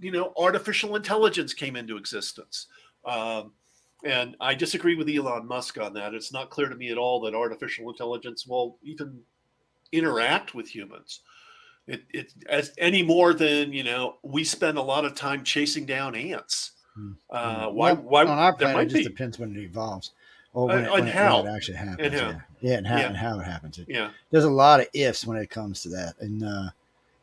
you 0.00 0.10
know, 0.10 0.32
artificial 0.36 0.96
intelligence 0.96 1.54
came 1.54 1.76
into 1.76 1.96
existence? 1.96 2.66
Um, 3.04 3.52
and 4.04 4.36
I 4.40 4.54
disagree 4.54 4.96
with 4.96 5.08
Elon 5.08 5.46
Musk 5.46 5.78
on 5.78 5.92
that. 5.94 6.14
It's 6.14 6.32
not 6.32 6.50
clear 6.50 6.68
to 6.68 6.74
me 6.74 6.90
at 6.90 6.98
all 6.98 7.20
that 7.20 7.34
artificial 7.34 7.88
intelligence 7.90 8.46
will 8.46 8.78
even 8.82 9.20
interact 9.92 10.54
with 10.54 10.68
humans. 10.74 11.20
It, 11.86 12.04
it 12.10 12.32
as 12.48 12.72
any 12.78 13.02
more 13.02 13.34
than 13.34 13.72
you 13.72 13.82
know 13.82 14.16
we 14.22 14.44
spend 14.44 14.78
a 14.78 14.82
lot 14.82 15.04
of 15.04 15.14
time 15.16 15.42
chasing 15.42 15.84
down 15.84 16.14
ants. 16.14 16.72
Hmm. 16.94 17.12
Uh, 17.30 17.66
Hmm. 17.68 17.74
why? 17.74 17.92
Well, 17.92 18.02
Why 18.02 18.22
on 18.22 18.38
our 18.38 18.54
planet? 18.56 18.76
might 18.76 18.82
It 18.82 18.90
just 18.90 19.02
be? 19.02 19.08
depends 19.08 19.38
when 19.38 19.56
it 19.56 19.62
evolves, 19.62 20.12
or 20.54 20.70
Uh, 20.70 20.74
when, 20.74 20.84
it, 20.84 20.92
when, 20.92 21.08
it, 21.08 21.14
how. 21.14 21.42
when 21.42 21.52
it 21.52 21.56
actually 21.56 21.78
happens. 21.78 22.14
how. 22.14 22.28
Yeah, 22.28 22.40
yeah, 22.60 22.76
and 22.78 22.86
how 22.86 22.98
Yeah. 22.98 23.06
and 23.08 23.16
how 23.16 23.40
it 23.40 23.44
happens. 23.44 23.78
It- 23.78 23.88
Yeah, 23.88 24.10
there's 24.30 24.44
a 24.44 24.50
lot 24.50 24.80
of 24.80 24.86
ifs 24.94 25.26
when 25.26 25.38
it 25.38 25.50
comes 25.50 25.82
to 25.82 25.88
that, 25.90 26.14
and 26.20 26.44
uh, 26.44 26.70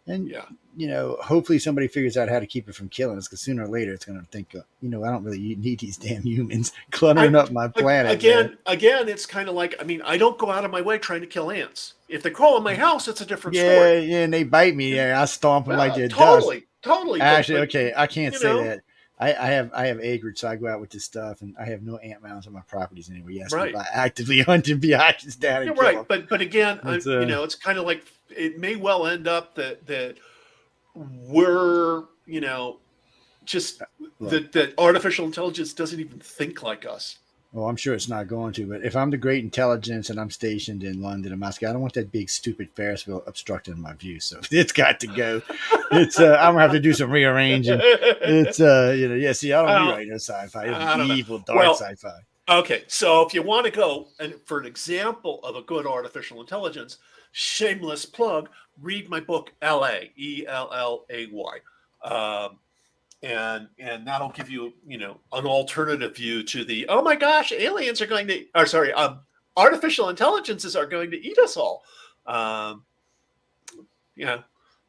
and 0.10 0.28
yeah. 0.28 0.46
you 0.76 0.88
know, 0.88 1.18
hopefully 1.22 1.60
somebody 1.60 1.88
figures 1.88 2.18
out 2.18 2.30
how 2.30 2.40
to 2.40 2.48
keep 2.48 2.68
it 2.68 2.76
from 2.76 2.90
killing 2.90 3.18
us, 3.18 3.28
because 3.28 3.42
sooner 3.42 3.64
or 3.64 3.68
later 3.68 3.94
it's 3.94 4.06
going 4.06 4.20
to 4.20 4.26
think, 4.28 4.56
uh, 4.56 4.62
you 4.82 4.90
know, 4.90 5.04
I 5.04 5.12
don't 5.12 5.24
really 5.24 5.56
need 5.56 5.80
these 5.80 5.98
damn 6.06 6.24
humans 6.24 6.74
cluttering 6.92 7.36
up 7.36 7.52
my 7.52 7.68
planet. 7.68 8.12
again, 8.12 8.46
man. 8.48 8.58
again, 8.66 9.10
it's 9.10 9.26
kind 9.26 9.48
of 9.50 9.56
like 9.56 9.76
I 9.80 9.84
mean, 9.84 10.02
I 10.02 10.18
don't 10.18 10.38
go 10.38 10.50
out 10.52 10.66
of 10.66 10.72
my 10.72 10.82
way 10.82 10.98
trying 10.98 11.22
to 11.22 11.28
kill 11.28 11.52
ants. 11.52 11.94
If 12.08 12.24
they 12.24 12.32
crawl 12.32 12.58
in 12.58 12.64
my 12.64 12.76
house, 12.76 13.08
it's 13.08 13.22
a 13.22 13.26
different 13.26 13.56
yeah, 13.56 13.76
story. 13.76 14.00
yeah, 14.06 14.18
and 14.24 14.34
they 14.34 14.44
bite 14.44 14.76
me. 14.76 14.96
Yeah, 14.96 15.22
I 15.22 15.26
stomp 15.26 15.68
them 15.68 15.78
like 15.78 15.94
Uh, 15.94 15.98
they're 15.98 16.08
dust. 16.08 16.20
totally, 16.20 16.64
totally. 16.82 17.22
Actually, 17.22 17.60
but- 17.60 17.70
okay, 17.70 17.94
I 17.96 18.08
can't 18.08 18.36
say 18.36 18.48
know. 18.48 18.64
that. 18.64 18.82
I, 19.22 19.34
I 19.34 19.46
have 19.48 19.72
I 19.74 19.88
have 19.88 20.00
acreage, 20.00 20.40
so 20.40 20.48
I 20.48 20.56
go 20.56 20.68
out 20.68 20.80
with 20.80 20.92
this 20.92 21.04
stuff, 21.04 21.42
and 21.42 21.54
I 21.60 21.66
have 21.66 21.84
no 21.84 21.98
ant 21.98 22.24
mounds 22.24 22.48
on 22.48 22.54
my 22.54 22.62
properties 22.62 23.10
anymore. 23.10 23.32
Yes, 23.32 23.52
Right. 23.52 23.76
I 23.76 23.86
actively 23.92 24.40
hunt 24.44 24.70
and 24.70 24.80
be 24.80 24.94
down 25.36 25.64
and 25.64 25.66
You're 25.66 25.76
kill 25.76 26.06
but 26.08 26.30
but 26.30 26.40
again, 26.40 26.80
I, 26.84 26.96
uh, 26.96 27.20
you 27.20 27.26
know, 27.26 27.44
it's 27.44 27.56
kind 27.56 27.78
of 27.78 27.86
like 27.86 28.06
it 28.36 28.60
may 28.60 28.76
well 28.76 29.08
end 29.08 29.28
up 29.28 29.56
that 29.56 29.88
that 29.88 30.16
we're 30.96 32.04
you 32.26 32.42
know 32.42 32.80
just 33.46 33.82
Look. 34.20 34.32
that 34.32 34.52
that 34.54 34.74
artificial 34.78 35.26
intelligence 35.26 35.74
doesn't 35.74 36.00
even 36.00 36.20
think 36.20 36.62
like 36.64 36.86
us. 36.86 37.18
Well, 37.52 37.68
I'm 37.68 37.78
sure 37.78 37.96
it's 37.96 38.08
not 38.08 38.28
going 38.28 38.54
to, 38.54 38.68
but 38.68 38.86
if 38.86 38.96
I'm 38.96 39.10
the 39.10 39.18
great 39.18 39.44
intelligence 39.44 40.12
and 40.12 40.20
I'm 40.20 40.30
stationed 40.30 40.84
in 40.84 41.02
London 41.02 41.32
and 41.32 41.40
Moscow, 41.40 41.70
I 41.70 41.72
don't 41.72 41.82
want 41.82 41.96
that 41.96 42.12
big 42.12 42.30
stupid 42.30 42.70
Ferris 42.76 43.08
wheel 43.08 43.24
obstructing 43.26 43.82
my 43.82 43.94
view. 43.94 44.20
So 44.20 44.40
it's 44.52 44.72
got 44.72 45.00
to 45.00 45.08
go. 45.08 45.42
It's 45.92 46.20
uh, 46.20 46.38
I'm 46.40 46.54
gonna 46.54 46.62
have 46.62 46.72
to 46.74 46.80
do 46.80 46.94
some 46.94 47.10
rearranging. 47.10 47.80
It's 47.82 48.60
uh, 48.60 48.94
you 48.96 49.10
know, 49.10 49.16
yeah. 49.16 49.32
See, 49.32 49.52
I 49.52 49.64
don't 49.64 49.90
write 49.90 50.08
no 50.08 50.16
sci-fi. 50.16 50.66
I 50.68 50.98
know. 50.98 51.06
It's 51.06 51.14
evil, 51.14 51.40
dark 51.40 51.58
Well, 51.58 51.74
sci-fi. 51.74 52.20
Okay, 52.50 52.84
so 52.88 53.26
if 53.26 53.34
you 53.34 53.44
want 53.44 53.66
to 53.66 53.72
go 53.72 54.08
and 54.20 54.36
for 54.46 54.60
an 54.60 54.66
example 54.66 55.40
of 55.44 55.56
a 55.56 55.62
good 55.62 55.86
artificial 55.88 56.42
intelligence, 56.42 56.98
shameless 57.32 58.06
plug, 58.06 58.50
read 58.82 59.10
my 59.10 59.20
book 59.20 59.52
L.A. 59.62 60.12
E 60.16 60.46
L 60.48 60.70
L 60.74 61.06
A 61.10 61.28
Y, 61.32 61.58
um, 62.04 62.58
and 63.24 63.68
and 63.78 64.08
that'll 64.08 64.30
give 64.30 64.50
you 64.50 64.74
you 64.88 64.98
know 64.98 65.18
an 65.34 65.46
alternative 65.46 66.16
view 66.16 66.44
to 66.44 66.64
the 66.64 66.88
oh 66.88 67.02
my 67.02 67.16
gosh 67.16 67.52
aliens 67.52 68.02
are 68.02 68.08
going 68.08 68.28
to 68.28 68.46
or 68.56 68.66
sorry 68.66 68.94
um, 68.94 69.20
artificial 69.58 70.10
intelligences 70.10 70.76
are 70.76 70.86
going 70.86 71.12
to 71.12 71.18
eat 71.18 71.38
us 71.40 71.58
all. 71.58 71.84
Um, 72.26 72.84
yeah, 74.16 74.42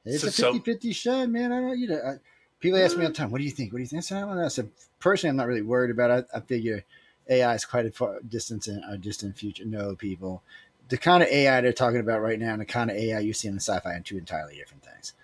It's 0.04 0.22
so- 0.22 0.28
a 0.28 0.30
so- 0.30 0.54
50-50 0.54 0.94
shot, 0.94 1.28
man. 1.30 1.52
I 1.52 1.60
don't, 1.60 1.78
you 1.78 1.88
know, 1.88 1.96
I, 2.04 2.14
people 2.58 2.78
ask 2.78 2.96
me 2.96 3.04
all 3.04 3.10
the 3.10 3.14
time, 3.14 3.30
"What 3.30 3.38
do 3.38 3.44
you 3.44 3.50
think? 3.50 3.72
What 3.72 3.78
do 3.78 3.82
you 3.82 3.88
think?" 3.88 3.98
I 3.98 4.02
said, 4.02 4.18
I, 4.18 4.20
don't 4.22 4.36
know. 4.36 4.44
I 4.44 4.48
said, 4.48 4.70
personally, 4.98 5.30
I'm 5.30 5.36
not 5.36 5.46
really 5.46 5.62
worried 5.62 5.90
about 5.90 6.10
it. 6.10 6.26
I 6.34 6.40
figure 6.40 6.84
AI 7.28 7.54
is 7.54 7.64
quite 7.64 7.86
a 7.86 7.90
far 7.90 8.18
distance 8.28 8.66
in 8.68 8.82
a 8.88 8.98
distant 8.98 9.36
future. 9.36 9.64
No, 9.64 9.94
people, 9.94 10.42
the 10.90 10.98
kind 10.98 11.22
of 11.22 11.28
AI 11.28 11.60
they're 11.60 11.72
talking 11.72 12.00
about 12.00 12.20
right 12.20 12.38
now, 12.38 12.52
and 12.52 12.60
the 12.60 12.66
kind 12.66 12.90
of 12.90 12.96
AI 12.96 13.20
you 13.20 13.32
see 13.32 13.48
in 13.48 13.54
the 13.54 13.60
sci-fi, 13.60 13.94
are 13.94 14.00
two 14.00 14.18
entirely 14.18 14.56
different 14.56 14.84
things. 14.84 15.14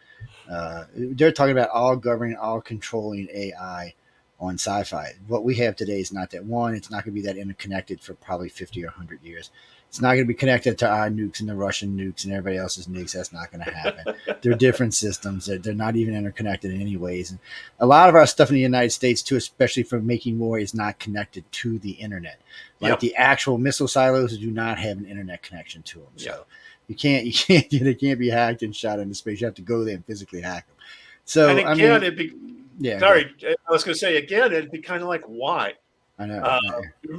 Uh, 0.51 0.85
they're 0.95 1.33
talking 1.33 1.53
about 1.53 1.71
all 1.71 1.97
governing, 1.97 2.37
all 2.37 2.61
controlling 2.61 3.29
AI 3.33 3.95
on 4.39 4.55
sci-fi. 4.55 5.13
What 5.27 5.45
we 5.45 5.57
have 5.57 5.77
today 5.77 6.01
is 6.01 6.13
not 6.13 6.31
that. 6.31 6.45
One, 6.45 6.75
it's 6.75 6.91
not 6.91 7.05
going 7.05 7.15
to 7.15 7.21
be 7.21 7.27
that 7.27 7.37
interconnected 7.37 8.01
for 8.01 8.15
probably 8.15 8.49
50 8.49 8.83
or 8.85 8.89
100 8.89 9.23
years. 9.23 9.51
It's 9.89 10.01
not 10.01 10.09
going 10.11 10.25
to 10.25 10.29
be 10.29 10.35
connected 10.35 10.77
to 10.79 10.89
our 10.89 11.09
nukes 11.09 11.41
and 11.41 11.49
the 11.49 11.55
Russian 11.55 11.97
nukes 11.97 12.25
and 12.25 12.33
everybody 12.33 12.59
else's 12.59 12.87
nukes. 12.87 13.13
That's 13.13 13.33
not 13.33 13.51
going 13.51 13.65
to 13.65 13.71
happen. 13.71 14.15
they're 14.43 14.55
different 14.55 14.95
systems. 14.95 15.47
They're, 15.47 15.59
they're 15.59 15.75
not 15.75 15.97
even 15.97 16.15
interconnected 16.15 16.73
in 16.73 16.81
any 16.81 16.97
ways. 16.97 17.31
And 17.31 17.39
a 17.81 17.87
lot 17.87 18.09
of 18.09 18.15
our 18.15 18.27
stuff 18.27 18.51
in 18.51 18.57
the 18.57 18.61
United 18.61 18.91
States, 18.91 19.23
too, 19.23 19.37
especially 19.37 19.85
for 19.85 20.01
making 20.01 20.39
war, 20.39 20.59
is 20.59 20.75
not 20.75 20.99
connected 20.99 21.51
to 21.53 21.79
the 21.79 21.93
internet. 21.93 22.41
Like 22.81 22.91
Yep. 22.91 23.01
the 23.01 23.17
actual 23.17 23.57
missile 23.59 23.89
silos 23.89 24.37
do 24.37 24.51
not 24.51 24.79
have 24.79 24.99
an 24.99 25.07
internet 25.07 25.43
connection 25.43 25.83
to 25.85 26.01
them. 26.01 26.09
So 26.17 26.25
Yep. 26.31 26.47
you 26.89 26.95
can't, 26.97 27.25
you 27.27 27.33
can't, 27.33 27.71
they 27.71 27.95
can't 27.95 28.19
be 28.19 28.29
hacked 28.29 28.63
and 28.63 28.77
shot 28.77 28.99
into 28.99 29.15
space. 29.15 29.41
You 29.41 29.47
have 29.47 29.55
to 29.55 29.63
go 29.63 29.85
there 29.85 29.95
and 29.95 30.05
physically 30.05 30.43
hack 30.43 30.67
them. 30.67 30.77
So 31.25 31.49
and 31.57 31.67
I 31.67 31.75
mean, 31.75 31.87
it'd 31.87 32.17
be 32.17 32.35
yeah. 32.79 32.99
sorry, 32.99 33.35
I 33.45 33.55
was 33.71 33.83
going 33.83 33.95
to 33.95 33.99
say 33.99 34.17
again, 34.17 34.53
it'd 34.53 34.71
be 34.71 34.81
kind 34.81 35.03
of 35.03 35.09
like 35.09 35.25
why. 35.25 35.75
I 36.19 36.27
know. 36.27 36.39
Uh, 36.43 36.61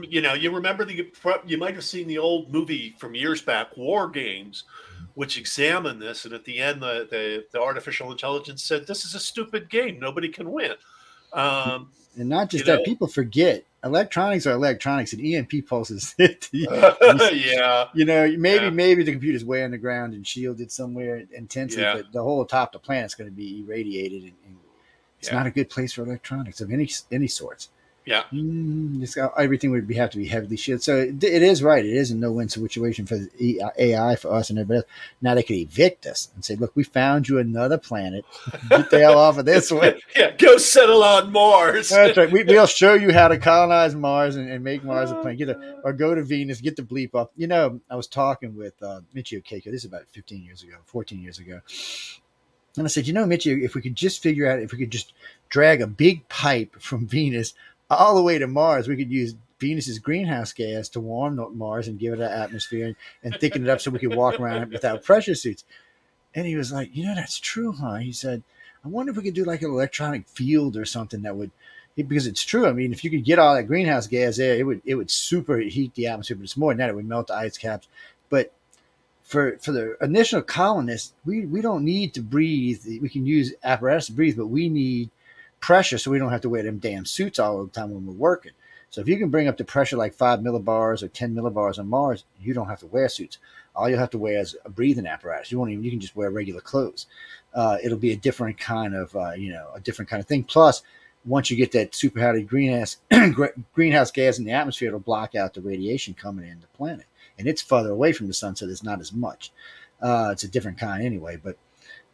you 0.10 0.22
know, 0.22 0.34
you 0.34 0.52
remember 0.52 0.84
the 0.84 1.12
you 1.46 1.58
might 1.58 1.76
have 1.76 1.84
seen 1.84 2.08
the 2.08 2.18
old 2.18 2.52
movie 2.52 2.96
from 2.98 3.14
years 3.14 3.42
back, 3.42 3.78
War 3.78 4.08
Games, 4.10 4.64
which 5.14 5.38
examined 5.38 6.02
this, 6.02 6.26
and 6.26 6.34
at 6.34 6.46
the 6.46 6.60
end, 6.60 6.82
the 6.82 7.08
the, 7.10 7.46
the 7.52 7.62
artificial 7.62 8.12
intelligence 8.12 8.64
said, 8.64 8.88
"This 8.88 9.06
is 9.06 9.14
a 9.14 9.20
stupid 9.20 9.70
game. 9.70 10.00
Nobody 10.00 10.30
can 10.30 10.52
win." 10.52 10.74
Um, 11.34 11.92
And 12.18 12.28
not 12.30 12.50
just 12.50 12.66
that, 12.66 12.80
know? 12.80 12.84
people 12.86 13.08
forget 13.08 13.66
electronics 13.84 14.48
are 14.48 14.54
electronics, 14.54 15.14
and 15.14 15.24
EMP 15.24 15.68
pulses. 15.68 16.16
yeah, 16.52 17.86
you 17.94 18.06
know, 18.06 18.28
maybe 18.38 18.66
Yeah. 18.66 18.70
maybe 18.72 19.04
the 19.04 19.12
computer's 19.12 19.46
way 19.46 19.64
underground 19.64 20.16
and 20.16 20.26
shielded 20.26 20.72
somewhere 20.72 21.24
intensely, 21.36 21.84
Yeah. 21.84 21.98
but 21.98 22.12
the 22.12 22.24
whole 22.24 22.44
top 22.46 22.74
of 22.74 22.82
the 22.82 22.86
planet's 22.86 23.14
going 23.14 23.30
to 23.30 23.36
be 23.36 23.62
irradiated, 23.62 24.24
and, 24.24 24.34
and 24.46 24.58
it's 25.20 25.30
Yeah. 25.30 25.36
not 25.38 25.46
a 25.46 25.52
good 25.52 25.70
place 25.70 25.94
for 25.94 26.02
electronics 26.02 26.62
of 26.62 26.72
any 26.72 26.90
any 27.12 27.28
sorts. 27.28 27.70
Yeah, 28.08 28.24
Mm, 28.32 29.34
everything 29.38 29.70
would 29.72 29.86
be, 29.86 29.96
have 29.96 30.12
to 30.12 30.18
be 30.18 30.28
heavily 30.28 30.56
shielded. 30.56 30.82
So 30.82 30.96
it, 30.96 31.22
it 31.22 31.44
is 31.44 31.62
right. 31.62 31.84
It 31.84 31.92
is 31.94 32.10
a 32.10 32.16
no-win 32.16 32.48
situation 32.48 33.06
for 33.06 33.18
the 33.18 33.30
E- 33.38 33.60
AI 33.78 34.16
for 34.16 34.32
us 34.34 34.50
and 34.50 34.58
everybody 34.58 34.78
else. 34.78 34.86
Now 35.22 35.36
they 35.36 35.44
could 35.44 35.58
evict 35.58 36.06
us 36.06 36.30
and 36.34 36.46
say, 36.46 36.56
"Look, 36.56 36.74
we 36.74 36.86
found 36.86 37.28
you 37.28 37.38
another 37.38 37.78
planet. 37.78 38.24
Get 38.70 38.90
the 38.92 39.00
hell 39.00 39.18
off 39.18 39.38
of 39.38 39.44
this 39.44 39.70
one." 39.70 39.96
yeah. 40.16 40.32
Go 40.38 40.58
settle 40.58 41.04
on 41.04 41.34
Mars. 41.34 41.90
That's 41.90 42.18
right. 42.18 42.32
We, 42.32 42.46
we'll 42.46 42.66
show 42.66 42.94
you 42.94 43.12
how 43.12 43.28
to 43.28 43.38
colonize 43.38 43.94
Mars 43.94 44.38
and, 44.38 44.50
and 44.50 44.64
make 44.64 44.86
Mars 44.86 45.12
a 45.12 45.16
planet. 45.16 45.38
Get 45.40 45.50
a, 45.50 45.82
or 45.84 45.92
go 45.92 46.16
to 46.16 46.24
Venus, 46.24 46.62
get 46.62 46.78
the 46.78 46.84
bleep 46.84 47.14
up. 47.14 47.34
You 47.36 47.48
know, 47.48 47.82
I 47.90 47.98
was 47.98 48.08
talking 48.08 48.56
with 48.56 48.82
uh, 48.82 49.02
Michio 49.14 49.44
Kaku. 49.44 49.66
This 49.66 49.84
is 49.84 49.86
about 49.86 50.04
15 50.14 50.46
years 50.46 50.64
ago, 50.64 50.78
14 50.86 51.22
years 51.22 51.40
ago. 51.40 51.60
And 52.78 52.86
I 52.86 52.90
said, 52.90 53.06
you 53.06 53.14
know, 53.14 53.26
Michio, 53.26 53.62
if 53.62 53.76
we 53.76 53.82
could 53.82 53.96
just 53.96 54.24
figure 54.24 54.50
out, 54.50 54.60
if 54.60 54.72
we 54.72 54.78
could 54.78 54.92
just 54.92 55.12
drag 55.50 55.82
a 55.82 55.88
big 55.88 56.28
pipe 56.30 56.80
from 56.80 57.06
Venus 57.08 57.54
all 57.90 58.16
the 58.16 58.24
way 58.24 58.38
to 58.38 58.48
Mars, 58.48 58.88
we 58.88 58.98
could 58.98 59.12
use 59.12 59.36
Venus's 59.60 60.00
greenhouse 60.00 60.54
gas 60.54 60.90
to 60.90 61.00
warm 61.00 61.40
Mars 61.58 61.88
and 61.88 62.00
give 62.00 62.14
it 62.14 62.20
an 62.20 62.32
atmosphere 62.32 62.88
and, 62.88 62.96
and 63.24 63.36
thicken 63.36 63.64
it 63.64 63.70
up 63.70 63.82
so 63.82 63.92
we 63.92 64.00
could 64.00 64.16
walk 64.16 64.40
around 64.40 64.64
it 64.64 64.70
without 64.70 65.04
pressure 65.04 65.36
suits. 65.36 65.64
And 66.36 66.46
he 66.46 66.56
was 66.56 66.72
like, 66.72 66.96
you 66.96 67.06
know, 67.06 67.16
that's 67.16 67.40
true, 67.40 67.72
huh? 67.72 67.96
He 67.96 68.12
said, 68.12 68.44
I 68.86 68.90
wonder 68.90 69.12
if 69.12 69.18
we 69.18 69.24
could 69.24 69.34
do 69.34 69.44
like 69.44 69.62
an 69.62 69.72
electronic 69.72 70.28
field 70.28 70.78
or 70.78 70.86
something 70.86 71.24
that 71.24 71.36
would 71.36 71.52
because 71.96 72.28
it's 72.28 72.44
true. 72.44 72.68
I 72.68 72.74
mean, 72.74 72.94
if 72.94 73.04
you 73.04 73.10
could 73.10 73.26
get 73.26 73.40
all 73.40 73.56
that 73.56 73.64
greenhouse 73.64 74.06
gas 74.06 74.38
there, 74.38 74.56
it 74.56 74.64
would 74.64 74.82
it 74.86 74.96
would 74.96 75.08
superheat 75.08 75.96
the 75.96 76.08
atmosphere. 76.08 76.38
But 76.38 76.44
it's 76.44 76.58
more 76.58 76.72
than 76.72 76.78
that; 76.78 76.90
it 76.90 76.96
would 76.96 77.08
melt 77.08 77.28
the 77.28 77.34
ice 77.34 77.58
caps. 77.58 77.88
But 78.30 78.54
for 79.24 79.58
for 79.58 79.72
the 79.72 79.98
initial 80.00 80.42
colonists, 80.42 81.14
we 81.26 81.46
we 81.46 81.62
don't 81.62 81.84
need 81.84 82.14
to 82.14 82.22
breathe. 82.22 82.84
We 83.02 83.10
can 83.10 83.26
use 83.26 83.54
apparatus 83.64 84.08
to 84.08 84.14
breathe, 84.14 84.38
but 84.38 84.48
we 84.48 84.70
need 84.70 85.10
pressure, 85.60 85.98
so 85.98 86.12
we 86.12 86.20
don't 86.20 86.32
have 86.32 86.42
to 86.42 86.50
wear 86.50 86.64
them 86.64 86.80
damn 86.80 87.06
suits 87.06 87.40
all 87.40 87.64
the 87.64 87.72
time 87.72 87.92
when 87.92 88.06
we're 88.06 88.14
working. 88.14 88.54
So 88.90 89.02
if 89.02 89.08
you 89.08 89.18
can 89.18 89.30
bring 89.30 89.48
up 89.48 89.58
the 89.58 89.66
pressure 89.66 89.98
like 89.98 90.14
five 90.14 90.40
millibars 90.40 91.04
or 91.04 91.08
ten 91.08 91.34
millibars 91.34 91.78
on 91.78 91.88
Mars, 91.88 92.24
you 92.40 92.54
don't 92.54 92.70
have 92.70 92.80
to 92.80 92.88
wear 92.88 93.10
suits. 93.10 93.38
All 93.76 93.90
you'll 93.90 94.00
have 94.00 94.12
to 94.12 94.18
wear 94.18 94.40
is 94.40 94.56
a 94.66 94.70
breathing 94.70 95.06
apparatus. 95.06 95.52
You 95.52 95.60
won't 95.60 95.72
even. 95.72 95.84
You 95.84 95.92
can 95.92 96.00
just 96.00 96.16
wear 96.16 96.32
regular 96.32 96.62
clothes. 96.62 97.06
Uh, 97.54 97.78
it'll 97.84 97.98
be 97.98 98.12
a 98.12 98.18
different 98.18 98.58
kind 98.58 98.96
of 98.96 99.16
uh, 99.16 99.34
you 99.34 99.52
know 99.52 99.70
a 99.76 99.80
different 99.80 100.10
kind 100.10 100.20
of 100.20 100.28
thing. 100.28 100.44
Plus, 100.44 100.82
once 101.26 101.52
you 101.52 101.58
get 101.58 101.74
that 101.74 101.94
superheated 101.94 102.48
greenhouse 102.48 102.98
greenhouse 103.74 104.12
gas 104.12 104.40
in 104.40 104.46
the 104.46 104.52
atmosphere, 104.52 104.88
it'll 104.88 105.00
block 105.00 105.36
out 105.36 105.54
the 105.54 105.62
radiation 105.62 106.14
coming 106.14 106.48
in 106.48 106.62
the 106.62 106.68
planet, 106.68 107.06
and 107.38 107.48
it's 107.48 107.62
further 107.62 107.92
away 107.92 108.14
from 108.14 108.28
the 108.28 108.34
sun, 108.34 108.56
so 108.56 108.66
there's 108.66 108.84
not 108.84 109.02
as 109.02 109.12
much. 109.12 109.52
Uh, 110.02 110.30
it's 110.32 110.44
a 110.44 110.48
different 110.48 110.78
kind 110.78 111.04
anyway, 111.04 111.36
but 111.36 111.58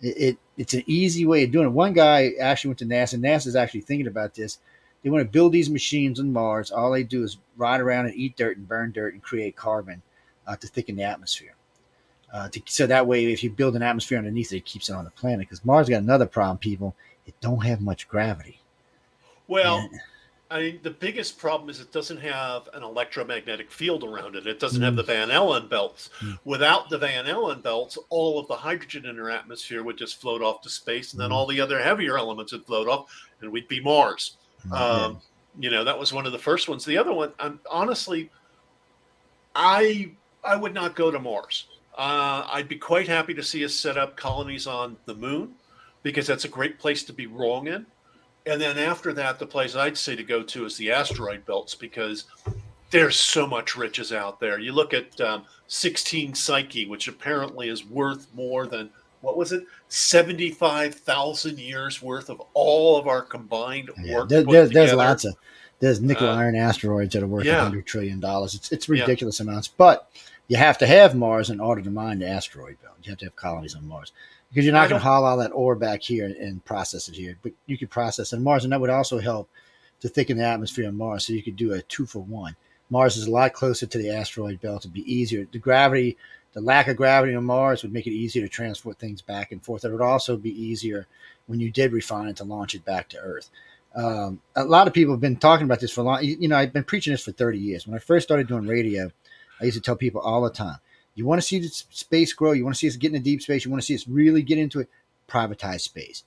It, 0.03 0.17
it 0.17 0.37
it's 0.57 0.73
an 0.75 0.83
easy 0.85 1.25
way 1.25 1.43
of 1.45 1.51
doing 1.51 1.65
it. 1.65 1.71
One 1.71 1.93
guy 1.93 2.33
actually 2.39 2.69
went 2.69 2.79
to 2.79 2.85
NASA. 2.85 3.19
NASA 3.19 3.47
is 3.47 3.55
actually 3.55 3.81
thinking 3.81 4.05
about 4.05 4.35
this. 4.35 4.59
They 5.01 5.09
want 5.09 5.25
to 5.25 5.31
build 5.31 5.51
these 5.51 5.69
machines 5.69 6.19
on 6.19 6.31
Mars. 6.31 6.71
All 6.71 6.91
they 6.91 7.03
do 7.03 7.23
is 7.23 7.37
ride 7.57 7.81
around 7.81 8.05
and 8.05 8.15
eat 8.15 8.37
dirt 8.37 8.57
and 8.57 8.67
burn 8.67 8.91
dirt 8.91 9.13
and 9.13 9.23
create 9.23 9.55
carbon 9.55 10.03
uh, 10.45 10.55
to 10.57 10.67
thicken 10.67 10.95
the 10.95 11.03
atmosphere. 11.03 11.55
Uh, 12.31 12.49
to, 12.49 12.61
so 12.65 12.85
that 12.87 13.07
way, 13.07 13.25
if 13.25 13.43
you 13.43 13.49
build 13.49 13.75
an 13.75 13.81
atmosphere 13.81 14.17
underneath 14.17 14.53
it, 14.53 14.57
it 14.57 14.65
keeps 14.65 14.89
it 14.89 14.93
on 14.93 15.05
the 15.05 15.11
planet. 15.11 15.39
Because 15.39 15.65
Mars 15.65 15.89
got 15.89 16.01
another 16.01 16.25
problem, 16.25 16.57
people. 16.57 16.95
It 17.25 17.33
don't 17.41 17.65
have 17.65 17.81
much 17.81 18.07
gravity. 18.07 18.59
Well, 19.47 19.77
And- 19.77 20.01
I 20.51 20.59
mean, 20.59 20.79
the 20.83 20.91
biggest 20.91 21.39
problem 21.39 21.69
is 21.69 21.79
it 21.79 21.91
doesn't 21.91 22.19
have 22.19 22.69
an 22.73 22.83
electromagnetic 22.83 23.71
field 23.71 24.03
around 24.03 24.35
it. 24.35 24.45
It 24.45 24.59
doesn't 24.59 24.81
have 24.83 24.95
the 24.95 25.01
Van 25.01 25.31
Allen 25.31 25.67
belts. 25.67 26.11
Mm. 26.19 26.37
Without 26.45 26.89
the 26.89 26.97
Van 26.97 27.25
Allen 27.25 27.61
belts, 27.61 27.97
all 28.09 28.37
of 28.37 28.47
the 28.47 28.55
hydrogen 28.55 29.05
in 29.07 29.19
our 29.19 29.31
atmosphere 29.31 29.81
would 29.83 29.97
just 29.97 30.21
float 30.21 30.43
off 30.43 30.61
to 30.61 30.69
space, 30.69 31.13
and 31.13 31.21
then 31.21 31.29
Mm. 31.31 31.33
all 31.33 31.47
the 31.47 31.59
other 31.59 31.81
heavier 31.81 32.17
elements 32.19 32.51
would 32.51 32.65
float 32.65 32.87
off, 32.87 33.11
and 33.41 33.51
we'd 33.51 33.67
be 33.67 33.79
Mars. 33.79 34.37
Um, 34.71 35.21
you 35.59 35.69
know, 35.71 35.83
that 35.83 35.97
was 35.97 36.13
one 36.13 36.25
of 36.25 36.31
the 36.31 36.39
first 36.39 36.69
ones. 36.69 36.85
The 36.85 36.97
other 36.97 37.13
one, 37.13 37.33
I'm 37.39 37.59
honestly, 37.69 38.29
I 39.55 40.11
I 40.43 40.55
would 40.55 40.73
not 40.73 40.95
go 40.95 41.09
to 41.09 41.19
Mars. 41.19 41.67
Uh, 41.97 42.45
I'd 42.51 42.67
be 42.67 42.75
quite 42.77 43.07
happy 43.07 43.33
to 43.33 43.43
see 43.43 43.63
us 43.63 43.73
set 43.73 43.97
up 43.97 44.17
colonies 44.17 44.67
on 44.67 44.97
the 45.05 45.13
moon 45.15 45.55
because 46.01 46.27
that's 46.27 46.43
a 46.45 46.49
great 46.49 46.79
place 46.79 47.03
to 47.03 47.13
be 47.13 47.27
wrong 47.27 47.67
in. 47.67 47.85
And 48.45 48.59
then 48.59 48.77
after 48.77 49.13
that, 49.13 49.39
the 49.39 49.45
place 49.45 49.75
I'd 49.75 49.97
say 49.97 50.15
to 50.15 50.23
go 50.23 50.43
to 50.43 50.65
is 50.65 50.75
the 50.77 50.91
asteroid 50.91 51.45
belts 51.45 51.75
because 51.75 52.25
there's 52.91 53.17
so 53.17 53.47
much 53.47 53.75
riches 53.77 54.11
out 54.11 54.39
there. 54.39 54.59
You 54.59 54.73
look 54.73 54.93
at 54.93 55.19
um, 55.21 55.45
16 55.67 56.33
Psyche, 56.35 56.85
which 56.85 57.07
apparently 57.07 57.69
is 57.69 57.85
worth 57.85 58.27
more 58.33 58.67
than 58.67 58.89
what 59.21 59.37
was 59.37 59.53
it, 59.53 59.63
75,000 59.87 61.57
years 61.59 62.01
worth 62.01 62.29
of 62.29 62.41
all 62.53 62.97
of 62.97 63.07
our 63.07 63.21
combined 63.21 63.89
Yeah, 64.03 64.17
work. 64.19 64.29
there, 64.29 64.43
there- 64.43 64.67
there's 64.67 64.93
lots 64.93 65.25
of 65.25 65.35
there's 65.79 65.99
nickel 65.99 66.29
Uh, 66.29 66.35
iron 66.35 66.55
asteroids 66.55 67.11
that 67.13 67.23
are 67.23 67.27
worth 67.27 67.43
a 67.43 67.47
yeah. 67.47 67.61
hundred 67.63 67.85
trillion 67.85 68.19
dollars. 68.21 68.53
It's 68.55 68.71
it's 68.71 68.87
Yeah. 68.87 69.01
ridiculous 69.01 69.39
amounts, 69.41 69.67
but 69.67 70.09
you 70.47 70.55
have 70.57 70.77
to 70.77 70.87
have 70.87 71.13
Mars 71.15 71.49
in 71.49 71.59
order 71.59 71.81
to 71.81 71.89
mine 71.89 72.19
the 72.19 72.27
asteroid 72.27 72.77
belt. 72.81 72.95
You 73.03 73.09
have 73.11 73.19
to 73.19 73.25
have 73.25 73.35
colonies 73.35 73.75
on 73.75 73.85
Mars 73.87 74.11
because 74.53 74.65
you're 74.65 74.73
not 74.73 74.87
going 74.87 75.01
to 75.01 75.03
haul 75.03 75.25
all 75.25 75.37
that 75.37 75.51
ore 75.51 75.75
back 75.75 76.03
here 76.03 76.25
and, 76.25 76.35
and 76.35 76.63
process 76.63 77.09
it 77.09 77.15
here. 77.15 77.37
But 77.41 77.53
you 77.65 77.75
could 77.75 77.89
process 77.89 78.31
it 78.31 78.35
on 78.35 78.43
Mars, 78.43 78.63
and 78.63 78.71
that 78.71 78.79
would 78.79 78.91
also 78.91 79.19
help 79.19 79.49
to 80.01 80.07
thicken 80.07 80.37
the 80.37 80.45
atmosphere 80.45 80.87
on 80.87 80.95
Mars. 80.95 81.25
So 81.25 81.33
you 81.33 81.41
could 81.41 81.55
do 81.55 81.73
a 81.73 81.81
two 81.81 82.05
for 82.05 82.19
one. 82.19 82.55
Mars 82.91 83.17
is 83.17 83.25
a 83.25 83.31
lot 83.31 83.53
closer 83.53 83.87
to 83.87 83.97
the 83.97 84.11
asteroid 84.11 84.61
belt. 84.61 84.81
It'd 84.81 84.93
be 84.93 85.11
easier. 85.11 85.47
The 85.51 85.57
gravity, 85.57 86.17
the 86.51 86.61
lack 86.61 86.87
of 86.87 86.97
gravity 86.97 87.33
on 87.33 87.45
Mars 87.45 87.81
would 87.81 87.93
make 87.93 88.05
it 88.05 88.11
easier 88.11 88.43
to 88.43 88.49
transport 88.49 88.99
things 88.99 89.23
back 89.23 89.51
and 89.51 89.63
forth. 89.63 89.85
It 89.85 89.91
would 89.91 90.01
also 90.01 90.37
be 90.37 90.51
easier 90.51 91.07
when 91.47 91.59
you 91.59 91.71
did 91.71 91.91
refine 91.91 92.27
it 92.27 92.35
to 92.37 92.43
launch 92.43 92.75
it 92.75 92.85
back 92.85 93.09
to 93.09 93.17
Earth. 93.17 93.49
Um, 93.95 94.41
a 94.55 94.63
lot 94.63 94.87
of 94.87 94.93
people 94.93 95.13
have 95.13 95.21
been 95.21 95.37
talking 95.37 95.65
about 95.65 95.79
this 95.79 95.91
for 95.91 96.01
a 96.01 96.03
long. 96.03 96.23
You 96.23 96.47
know, 96.47 96.57
I've 96.57 96.73
been 96.73 96.83
preaching 96.83 97.13
this 97.13 97.23
for 97.23 97.31
30 97.31 97.57
years. 97.57 97.87
When 97.87 97.95
I 97.95 97.99
first 97.99 98.27
started 98.27 98.47
doing 98.47 98.67
radio, 98.67 99.11
I 99.59 99.65
used 99.65 99.77
to 99.77 99.81
tell 99.81 99.95
people 99.95 100.21
all 100.21 100.41
the 100.41 100.49
time, 100.49 100.77
"You 101.15 101.25
want 101.25 101.41
to 101.41 101.47
see 101.47 101.59
the 101.59 101.67
space 101.67 102.33
grow. 102.33 102.51
You 102.51 102.63
want 102.63 102.75
to 102.75 102.79
see 102.79 102.87
us 102.87 102.95
get 102.95 103.13
into 103.13 103.23
deep 103.23 103.41
space. 103.41 103.65
You 103.65 103.71
want 103.71 103.81
to 103.81 103.85
see 103.85 103.95
us 103.95 104.07
really 104.07 104.41
get 104.41 104.57
into 104.57 104.79
it. 104.79 104.89
Privatize 105.27 105.81
space." 105.81 106.23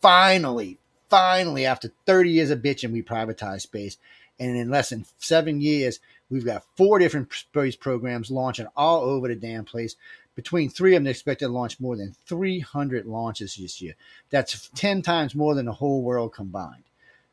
Finally, 0.00 0.78
finally, 1.08 1.64
after 1.64 1.92
30 2.06 2.30
years 2.30 2.50
of 2.50 2.60
bitching, 2.60 2.92
we 2.92 3.02
privatized 3.02 3.62
space, 3.62 3.96
and 4.38 4.56
in 4.56 4.70
less 4.70 4.90
than 4.90 5.06
seven 5.18 5.60
years, 5.60 6.00
we've 6.28 6.44
got 6.44 6.64
four 6.76 6.98
different 6.98 7.32
space 7.32 7.76
programs 7.76 8.30
launching 8.30 8.66
all 8.76 9.00
over 9.00 9.28
the 9.28 9.34
damn 9.34 9.64
place. 9.64 9.96
Between 10.34 10.68
three 10.68 10.94
of 10.94 10.96
them, 10.96 11.04
they're 11.04 11.12
expected 11.12 11.46
to 11.46 11.52
launch 11.52 11.80
more 11.80 11.96
than 11.96 12.16
300 12.26 13.06
launches 13.06 13.54
this 13.54 13.80
year. 13.80 13.94
That's 14.30 14.68
10 14.74 15.00
times 15.02 15.34
more 15.34 15.54
than 15.54 15.66
the 15.66 15.72
whole 15.72 16.02
world 16.02 16.34
combined 16.34 16.84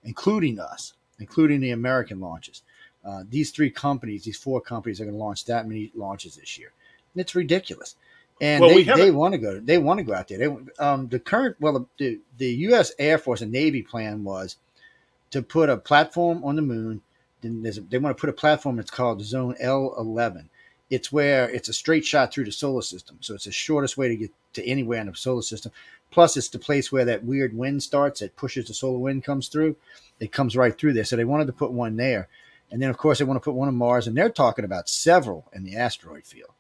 including 0.03 0.59
us, 0.59 0.93
including 1.19 1.59
the 1.59 1.71
American 1.71 2.19
launches. 2.19 2.61
Uh, 3.03 3.23
these 3.27 3.51
three 3.51 3.69
companies, 3.69 4.23
these 4.23 4.37
four 4.37 4.61
companies, 4.61 4.99
are 5.01 5.05
going 5.05 5.15
to 5.15 5.23
launch 5.23 5.45
that 5.45 5.67
many 5.67 5.91
launches 5.95 6.35
this 6.35 6.57
year. 6.57 6.71
It's 7.16 7.36
ridiculous. 7.36 7.95
And 8.39 8.62
Well, 8.62 8.72
they, 8.72 8.78
we 8.78 8.84
they 8.84 9.12
want 9.12 9.34
to 9.34 9.38
go. 9.38 9.59
They 9.59 9.78
want 9.78 9.99
to 9.99 10.03
go 10.03 10.16
out 10.16 10.28
there. 10.28 10.39
They 10.39 10.57
um, 10.80 11.07
the 11.07 11.20
current 11.20 11.57
well 11.59 11.88
the 11.99 12.20
the 12.38 12.51
U.S. 12.70 12.91
Air 12.97 13.20
Force 13.20 13.41
and 13.41 13.51
Navy 13.51 13.84
plan 13.84 14.24
was 14.24 14.57
to 15.30 15.43
put 15.43 15.70
a 15.70 15.78
platform 15.78 16.43
on 16.43 16.55
the 16.55 16.64
moon. 16.64 17.01
Then 17.41 17.62
there's 17.62 17.78
a, 17.78 17.82
they 17.82 17.99
want 17.99 18.18
to 18.18 18.20
put 18.20 18.30
a 18.30 18.34
platform. 18.34 18.80
It's 18.80 18.91
called 18.91 19.24
Zone 19.24 19.55
L11. 19.64 20.45
It's 20.89 21.12
where 21.12 21.49
it's 21.49 21.70
a 21.70 21.74
straight 21.74 22.03
shot 22.03 22.34
through 22.34 22.45
the 22.45 22.51
solar 22.51 22.82
system. 22.82 23.18
So 23.22 23.36
it's 23.36 23.45
the 23.45 23.51
shortest 23.51 23.95
way 23.95 24.07
to 24.07 24.16
get 24.16 24.32
to 24.53 24.66
anywhere 24.66 24.99
in 24.99 25.07
the 25.07 25.16
solar 25.16 25.43
system. 25.43 25.72
Plus, 26.09 26.36
it's 26.36 26.49
the 26.49 26.59
place 26.59 26.91
where 26.91 27.05
that 27.05 27.24
weird 27.24 27.55
wind 27.55 27.84
starts. 27.84 28.20
That 28.20 28.36
pushes 28.36 28.68
the 28.68 28.74
solar 28.74 28.99
wind 28.99 29.24
comes 29.24 29.47
through. 29.47 29.76
It 30.20 30.32
comes 30.32 30.57
right 30.57 30.78
through 30.78 30.93
there. 30.93 31.05
So 31.05 31.16
they 31.16 31.26
wanted 31.26 31.45
to 31.47 31.53
put 31.53 31.72
one 31.72 31.95
there, 31.95 32.28
and 32.72 32.82
then 32.82 32.89
of 32.89 32.97
course 32.97 33.20
they 33.20 33.26
want 33.26 33.39
to 33.39 33.43
put 33.43 33.55
one 33.55 33.68
on 33.68 33.76
Mars, 33.76 34.07
and 34.07 34.18
they're 34.18 34.30
talking 34.30 34.66
about 34.66 34.89
several 34.89 35.45
in 35.53 35.64
the 35.64 35.78
asteroid 35.78 36.26
field. 36.26 36.51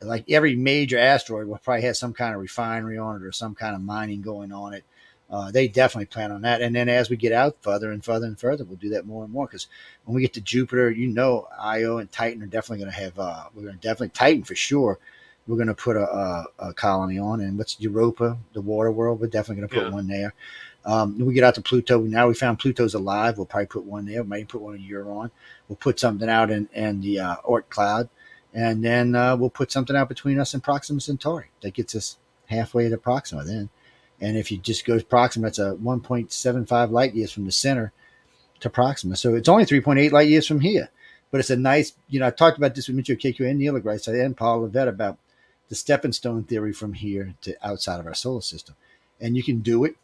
Like 0.00 0.24
every 0.30 0.54
major 0.54 0.98
asteroid 0.98 1.48
will 1.48 1.58
probably 1.58 1.82
have 1.82 1.96
some 1.96 2.12
kind 2.12 2.34
of 2.34 2.40
refinery 2.40 2.98
on 2.98 3.16
it 3.16 3.22
or 3.24 3.32
some 3.32 3.54
kind 3.54 3.74
of 3.74 3.82
mining 3.82 4.22
going 4.22 4.52
on 4.52 4.74
it. 4.74 4.84
Uh, 5.30 5.50
they 5.50 5.68
definitely 5.68 6.06
plan 6.06 6.32
on 6.32 6.42
that. 6.42 6.62
And 6.62 6.74
then 6.74 6.88
as 6.88 7.10
we 7.10 7.16
get 7.16 7.32
out 7.32 7.56
further 7.60 7.92
and 7.92 8.02
further 8.02 8.26
and 8.26 8.38
further, 8.38 8.64
we'll 8.64 8.76
do 8.76 8.90
that 8.90 9.06
more 9.06 9.24
and 9.24 9.32
more. 9.32 9.46
Because 9.46 9.66
when 10.04 10.14
we 10.14 10.22
get 10.22 10.32
to 10.34 10.40
Jupiter, 10.40 10.90
you 10.90 11.08
know, 11.08 11.48
Io 11.58 11.98
and 11.98 12.10
Titan 12.10 12.42
are 12.42 12.46
definitely 12.46 12.84
going 12.84 12.94
to 12.94 13.00
have. 13.00 13.18
Uh, 13.18 13.44
we're 13.54 13.64
going 13.64 13.74
to 13.74 13.80
definitely 13.80 14.10
Titan 14.10 14.44
for 14.44 14.54
sure. 14.54 14.98
We're 15.46 15.56
going 15.56 15.68
to 15.68 15.74
put 15.74 15.96
a, 15.96 16.02
a, 16.02 16.46
a 16.70 16.74
colony 16.74 17.18
on, 17.18 17.40
and 17.40 17.56
what's 17.58 17.80
Europa, 17.80 18.38
the 18.52 18.60
water 18.60 18.90
world? 18.92 19.20
We're 19.20 19.28
definitely 19.28 19.62
going 19.62 19.68
to 19.68 19.74
put 19.74 19.84
Yeah. 19.84 19.92
one 19.94 20.06
there. 20.06 20.34
Um, 20.84 21.18
we 21.18 21.34
get 21.34 21.44
out 21.44 21.54
to 21.56 21.62
Pluto. 21.62 22.00
Now 22.00 22.28
we 22.28 22.34
found 22.34 22.58
Pluto's 22.58 22.94
alive. 22.94 23.36
We'll 23.36 23.46
probably 23.46 23.66
put 23.66 23.84
one 23.84 24.06
there. 24.06 24.22
We 24.22 24.28
might 24.28 24.48
put 24.48 24.62
one 24.62 24.76
in 24.76 24.82
Euron. 24.82 25.30
We'll 25.68 25.76
put 25.76 26.00
something 26.00 26.28
out 26.28 26.50
in, 26.50 26.68
in 26.72 27.00
the 27.00 27.20
uh, 27.20 27.36
Oort 27.48 27.68
cloud, 27.68 28.08
and 28.58 28.84
then 28.84 29.14
uh, 29.14 29.36
we'll 29.36 29.50
put 29.50 29.70
something 29.70 29.94
out 29.94 30.08
between 30.08 30.40
us 30.40 30.52
and 30.52 30.60
Proxima 30.60 31.00
Centauri. 31.00 31.46
That 31.60 31.74
gets 31.74 31.94
us 31.94 32.16
halfway 32.46 32.88
to 32.88 32.98
Proxima 32.98 33.44
then. 33.44 33.68
And 34.20 34.36
if 34.36 34.50
you 34.50 34.58
just 34.58 34.84
go 34.84 34.98
to 34.98 35.04
Proxima, 35.04 35.46
it's 35.46 35.60
a 35.60 35.76
1.75 35.80 36.90
light 36.90 37.14
years 37.14 37.30
from 37.30 37.44
the 37.44 37.52
center 37.52 37.92
to 38.58 38.68
Proxima. 38.68 39.14
So 39.14 39.36
it's 39.36 39.48
only 39.48 39.64
3.8 39.64 40.10
light 40.10 40.26
years 40.26 40.44
from 40.44 40.58
here. 40.58 40.90
But 41.30 41.38
it's 41.38 41.50
a 41.50 41.56
nice, 41.56 41.92
you 42.08 42.18
know, 42.18 42.26
I 42.26 42.30
talked 42.30 42.58
about 42.58 42.74
this 42.74 42.88
with 42.88 42.96
Michio 42.96 43.16
Kaku 43.16 43.48
and 43.48 43.60
Neil 43.60 43.74
deGrasse 43.74 44.08
and 44.08 44.36
Paul 44.36 44.68
Levette 44.68 44.88
about 44.88 45.18
the 45.68 45.76
stepping 45.76 46.12
stone 46.12 46.42
theory 46.42 46.72
from 46.72 46.94
here 46.94 47.34
to 47.42 47.54
outside 47.64 48.00
of 48.00 48.08
our 48.08 48.14
solar 48.14 48.40
system. 48.40 48.74
And 49.20 49.36
you 49.36 49.44
can 49.44 49.60
do 49.60 49.84
it. 49.84 49.94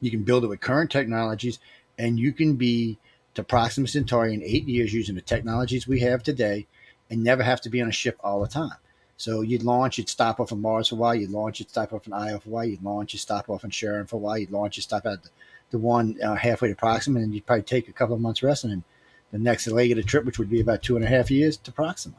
You 0.00 0.10
can 0.10 0.24
build 0.24 0.42
it 0.42 0.48
with 0.48 0.60
current 0.60 0.90
technologies, 0.90 1.60
and 1.96 2.18
you 2.18 2.32
can 2.32 2.56
be 2.56 2.98
to 3.34 3.44
Proxima 3.44 3.86
Centauri 3.86 4.34
in 4.34 4.42
eight 4.42 4.66
years 4.66 4.92
using 4.92 5.14
the 5.14 5.20
technologies 5.20 5.86
we 5.86 6.00
have 6.00 6.24
today 6.24 6.66
and 7.10 7.22
never 7.22 7.42
have 7.42 7.60
to 7.62 7.70
be 7.70 7.80
on 7.80 7.88
a 7.88 7.92
ship 7.92 8.16
all 8.22 8.40
the 8.40 8.48
time. 8.48 8.76
So 9.18 9.40
you'd 9.40 9.62
launch, 9.62 9.96
you'd 9.98 10.08
stop 10.10 10.40
off 10.40 10.52
on 10.52 10.60
Mars 10.60 10.88
for 10.88 10.96
a 10.96 10.98
while, 10.98 11.14
you'd 11.14 11.30
launch, 11.30 11.58
you'd 11.60 11.70
stop 11.70 11.92
off 11.92 12.06
on 12.06 12.12
Io 12.12 12.38
for 12.38 12.48
a 12.48 12.52
while, 12.52 12.64
you'd 12.66 12.82
launch, 12.82 13.14
you'd 13.14 13.20
stop 13.20 13.48
off 13.48 13.64
on 13.64 13.70
Charon 13.70 14.06
for 14.06 14.16
a 14.16 14.18
while, 14.18 14.36
you'd 14.36 14.50
launch, 14.50 14.76
you'd 14.76 14.82
stop 14.82 15.06
at 15.06 15.22
the, 15.22 15.30
the 15.70 15.78
one 15.78 16.16
uh, 16.22 16.34
halfway 16.34 16.68
to 16.68 16.74
Proxima, 16.74 17.20
and 17.20 17.34
you'd 17.34 17.46
probably 17.46 17.62
take 17.62 17.88
a 17.88 17.92
couple 17.92 18.14
of 18.14 18.20
months 18.20 18.42
rest, 18.42 18.64
and 18.64 18.72
then 18.72 18.84
the 19.32 19.38
next 19.38 19.66
leg 19.68 19.90
of 19.90 19.96
the 19.96 20.02
trip, 20.02 20.24
which 20.26 20.38
would 20.38 20.50
be 20.50 20.60
about 20.60 20.82
two 20.82 20.96
and 20.96 21.04
a 21.04 21.08
half 21.08 21.30
years, 21.30 21.56
to 21.56 21.72
Proxima. 21.72 22.16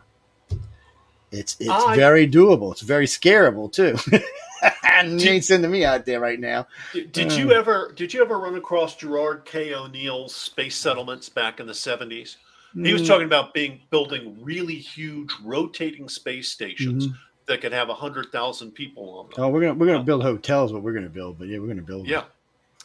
It's 1.32 1.58
it's 1.60 1.70
I- 1.70 1.96
very 1.96 2.28
doable. 2.28 2.72
It's 2.72 2.82
very 2.82 3.06
scarable 3.06 3.72
too. 3.72 3.98
and 4.84 5.22
you 5.22 5.32
ain't 5.32 5.44
sending 5.44 5.70
me 5.70 5.84
out 5.84 6.06
there 6.06 6.20
right 6.22 6.40
now. 6.40 6.68
Did, 6.94 7.12
Mm. 7.14 7.38
you 7.38 7.52
ever 7.52 7.92
did 7.96 8.14
you 8.14 8.22
ever 8.22 8.40
run 8.40 8.56
across 8.56 8.96
Gerard 8.96 9.44
K. 9.46 9.74
O'Neill's 9.74 10.34
space 10.34 10.78
settlements 10.78 11.28
back 11.30 11.60
in 11.60 11.68
the 11.68 11.74
seventies? 11.74 12.38
He 12.74 12.94
was 12.94 13.04
Mm, 13.04 13.08
talking 13.08 13.26
about 13.26 13.54
being 13.54 13.82
building 13.90 14.38
really 14.42 14.76
huge 14.76 15.32
rotating 15.44 16.10
space 16.10 16.50
stations 16.50 17.08
mhm. 17.08 17.16
that 17.48 17.62
could 17.62 17.72
have 17.72 17.90
hundred 17.90 18.32
thousand 18.32 18.72
people 18.72 19.10
on 19.20 19.30
them. 19.30 19.36
Oh, 19.38 19.50
we're 19.50 19.62
gonna 19.62 19.74
we're 19.74 19.88
gonna 19.88 20.04
build 20.04 20.22
hotels. 20.24 20.74
What 20.74 20.84
we're 20.84 20.94
gonna 20.94 21.10
build, 21.10 21.40
but 21.40 21.48
yeah, 21.48 21.60
we're 21.60 21.68
gonna 21.68 21.82
build. 21.82 22.08
Yeah. 22.08 22.24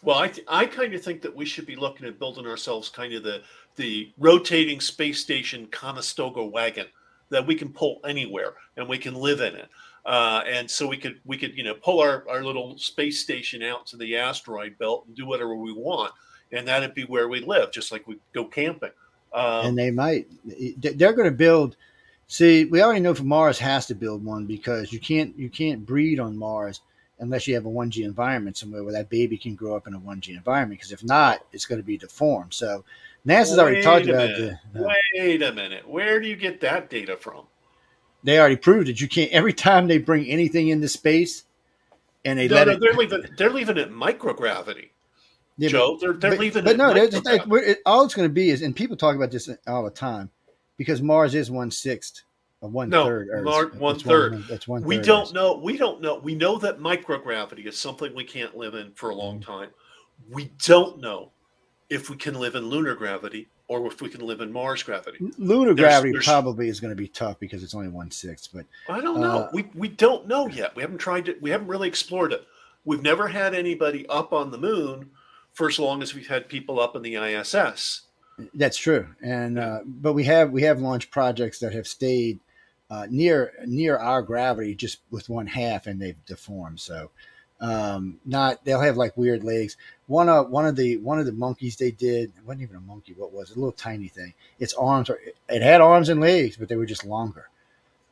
Well, 0.02 0.18
I 0.18 0.28
th- 0.28 0.46
I 0.48 0.66
kind 0.66 0.94
of 0.94 1.02
think 1.02 1.22
that 1.22 1.34
we 1.34 1.44
should 1.44 1.66
be 1.66 1.76
looking 1.76 2.06
at 2.06 2.18
building 2.18 2.46
ourselves 2.46 2.88
kind 2.88 3.12
of 3.12 3.22
the 3.22 3.42
the 3.76 4.12
rotating 4.18 4.80
space 4.80 5.20
station 5.20 5.66
Conestoga 5.68 6.44
wagon 6.44 6.86
that 7.30 7.46
we 7.46 7.54
can 7.54 7.72
pull 7.72 8.00
anywhere 8.04 8.54
and 8.76 8.88
we 8.88 8.98
can 8.98 9.14
live 9.14 9.40
in 9.40 9.54
it. 9.54 9.68
Uh, 10.04 10.42
and 10.46 10.68
so 10.70 10.86
we 10.86 10.96
could 10.96 11.20
we 11.24 11.36
could 11.36 11.56
you 11.56 11.62
know 11.62 11.74
pull 11.74 12.00
our, 12.00 12.24
our 12.28 12.42
little 12.44 12.76
space 12.78 13.20
station 13.20 13.62
out 13.62 13.86
to 13.86 13.96
the 13.96 14.16
asteroid 14.16 14.76
belt 14.78 15.04
and 15.06 15.16
do 15.16 15.24
whatever 15.26 15.54
we 15.54 15.72
want, 15.72 16.12
and 16.50 16.66
that'd 16.66 16.94
be 16.94 17.04
where 17.04 17.28
we 17.28 17.40
live, 17.40 17.70
just 17.70 17.92
like 17.92 18.06
we 18.08 18.16
go 18.34 18.44
camping. 18.44 18.90
Um, 19.34 19.66
and 19.66 19.78
they 19.78 19.90
might 19.90 20.26
they're 20.78 21.12
going 21.14 21.30
to 21.30 21.36
build 21.36 21.76
see 22.26 22.66
we 22.66 22.82
already 22.82 23.00
know 23.00 23.14
for 23.14 23.24
mars 23.24 23.58
has 23.58 23.86
to 23.86 23.94
build 23.94 24.24
one 24.24 24.44
because 24.46 24.92
you 24.92 25.00
can't 25.00 25.36
you 25.38 25.48
can't 25.48 25.86
breed 25.86 26.20
on 26.20 26.36
mars 26.36 26.80
unless 27.18 27.46
you 27.46 27.54
have 27.54 27.64
a 27.64 27.70
1g 27.70 28.04
environment 28.04 28.56
somewhere 28.56 28.82
where 28.84 28.92
that 28.92 29.08
baby 29.08 29.38
can 29.38 29.54
grow 29.54 29.74
up 29.76 29.86
in 29.86 29.94
a 29.94 30.00
1g 30.00 30.28
environment 30.28 30.78
because 30.78 30.92
if 30.92 31.02
not 31.04 31.40
it's 31.52 31.64
going 31.66 31.80
to 31.80 31.86
be 31.86 31.96
deformed 31.96 32.52
so 32.52 32.84
nasa's 33.26 33.58
already 33.58 33.82
talked 33.82 34.06
about 34.06 34.28
the, 34.36 34.52
uh, 34.76 34.88
Wait 35.14 35.42
a 35.42 35.52
minute, 35.52 35.88
where 35.88 36.20
do 36.20 36.28
you 36.28 36.36
get 36.36 36.60
that 36.60 36.90
data 36.90 37.16
from? 37.16 37.44
they 38.24 38.38
already 38.38 38.56
proved 38.56 38.86
that 38.88 39.00
you 39.00 39.08
can't 39.08 39.32
every 39.32 39.52
time 39.52 39.86
they 39.88 39.98
bring 39.98 40.26
anything 40.26 40.68
into 40.68 40.88
space 40.88 41.44
and 42.24 42.38
they 42.38 42.48
No, 42.48 42.54
let 42.56 42.66
no, 42.68 42.72
it. 42.74 42.80
they're 42.80 42.92
leaving. 42.94 43.24
They're 43.36 43.50
leaving 43.50 43.78
it 43.78 43.90
microgravity, 43.92 44.90
Yeah, 45.70 45.78
but- 45.78 46.00
They're 46.00 46.12
they're 46.14 46.30
but, 46.32 46.38
leaving. 46.40 46.64
but 46.64 46.72
it 46.74 46.76
no, 46.78 46.92
they're 46.94 47.08
just, 47.08 47.24
like, 47.24 47.46
we're- 47.46 47.66
it, 47.66 47.78
all 47.86 48.04
it's 48.04 48.14
going 48.14 48.28
to 48.28 48.32
be 48.32 48.50
is, 48.50 48.62
and 48.62 48.74
people 48.74 48.96
talk 48.96 49.14
about 49.16 49.30
this 49.30 49.48
all 49.66 49.84
the 49.84 49.90
time, 49.90 50.30
because 50.76 51.00
Mars 51.02 51.34
is 51.34 51.50
one 51.50 51.70
sixth 51.70 52.22
or 52.60 52.68
one 52.68 52.88
No, 52.90 53.04
third. 53.04 53.28
Earth. 53.30 53.44
Mar- 53.44 53.64
It's 53.66 53.76
one 53.76 53.98
third. 53.98 54.44
That's 54.48 54.66
one. 54.68 54.82
we 54.82 54.96
third 54.96 55.04
don't 55.06 55.22
Earth. 55.28 55.32
know. 55.34 55.54
We 55.56 55.76
don't 55.76 56.00
know. 56.00 56.16
We 56.18 56.34
know 56.34 56.58
that 56.58 56.78
microgravity 56.80 57.66
is 57.66 57.78
something 57.78 58.14
we 58.14 58.24
can't 58.24 58.56
live 58.56 58.74
in 58.74 58.92
for 58.94 59.10
a 59.10 59.14
long 59.14 59.40
Mm-hmm. 59.40 59.50
time. 59.52 59.68
We 60.30 60.50
don't 60.64 61.00
know 61.00 61.30
if 61.90 62.08
we 62.08 62.16
can 62.16 62.34
live 62.34 62.54
in 62.54 62.66
lunar 62.68 62.94
gravity 62.94 63.48
or 63.68 63.86
if 63.86 64.00
we 64.00 64.08
can 64.08 64.20
live 64.20 64.40
in 64.40 64.52
Mars 64.52 64.82
gravity. 64.82 65.18
Lunar 65.38 65.74
There's- 65.74 65.90
gravity 65.92 66.12
there's- 66.12 66.24
probably 66.26 66.68
is 66.68 66.78
going 66.80 66.92
to 66.92 66.96
be 67.00 67.08
tough 67.08 67.38
because 67.40 67.62
it's 67.62 67.74
only 67.74 67.88
one 67.88 68.10
sixth. 68.10 68.48
But 68.54 68.66
I 68.88 69.00
don't 69.00 69.20
know. 69.20 69.38
Uh, 69.40 69.50
we 69.52 69.68
we 69.74 69.88
don't 69.88 70.26
know 70.28 70.46
yet. 70.48 70.74
We 70.76 70.82
haven't 70.82 70.98
tried 70.98 71.26
to. 71.26 71.36
We 71.40 71.50
haven't 71.50 71.68
really 71.68 71.88
explored 71.88 72.32
it. 72.32 72.46
We've 72.84 73.02
never 73.02 73.28
had 73.28 73.54
anybody 73.54 74.06
up 74.08 74.32
on 74.32 74.50
the 74.50 74.58
moon 74.58 75.10
for 75.52 75.68
as 75.68 75.78
long 75.78 76.02
as 76.02 76.14
we've 76.14 76.28
had 76.28 76.48
people 76.48 76.80
up 76.80 76.96
in 76.96 77.02
the 77.02 77.16
ISS. 77.16 78.02
That's 78.54 78.78
true, 78.78 79.08
and 79.22 79.58
uh, 79.58 79.80
but 79.84 80.14
we 80.14 80.24
have 80.24 80.50
we 80.50 80.62
have 80.62 80.80
launched 80.80 81.10
projects 81.10 81.58
that 81.60 81.74
have 81.74 81.86
stayed 81.86 82.40
uh, 82.90 83.06
near 83.10 83.52
near 83.66 83.96
our 83.98 84.22
gravity 84.22 84.74
just 84.74 85.00
with 85.10 85.28
one 85.28 85.46
half, 85.46 85.86
and 85.86 86.00
they've 86.00 86.24
deformed. 86.26 86.80
So 86.80 87.10
um, 87.60 88.18
not 88.24 88.64
they'll 88.64 88.80
have 88.80 88.96
like 88.96 89.16
weird 89.16 89.44
legs. 89.44 89.76
One 90.06 90.28
of 90.28 90.50
one 90.50 90.66
of 90.66 90.76
the 90.76 90.96
one 90.96 91.20
of 91.20 91.26
the 91.26 91.32
monkeys 91.32 91.76
they 91.76 91.92
did 91.92 92.32
it 92.36 92.44
wasn't 92.44 92.62
even 92.62 92.76
a 92.76 92.80
monkey. 92.80 93.14
What 93.16 93.32
was 93.32 93.50
it? 93.50 93.56
A 93.56 93.60
little 93.60 93.72
tiny 93.72 94.08
thing. 94.08 94.34
Its 94.58 94.74
arms 94.74 95.08
are 95.08 95.20
it 95.48 95.62
had 95.62 95.80
arms 95.80 96.08
and 96.08 96.20
legs, 96.20 96.56
but 96.56 96.68
they 96.68 96.76
were 96.76 96.86
just 96.86 97.04
longer. 97.04 97.48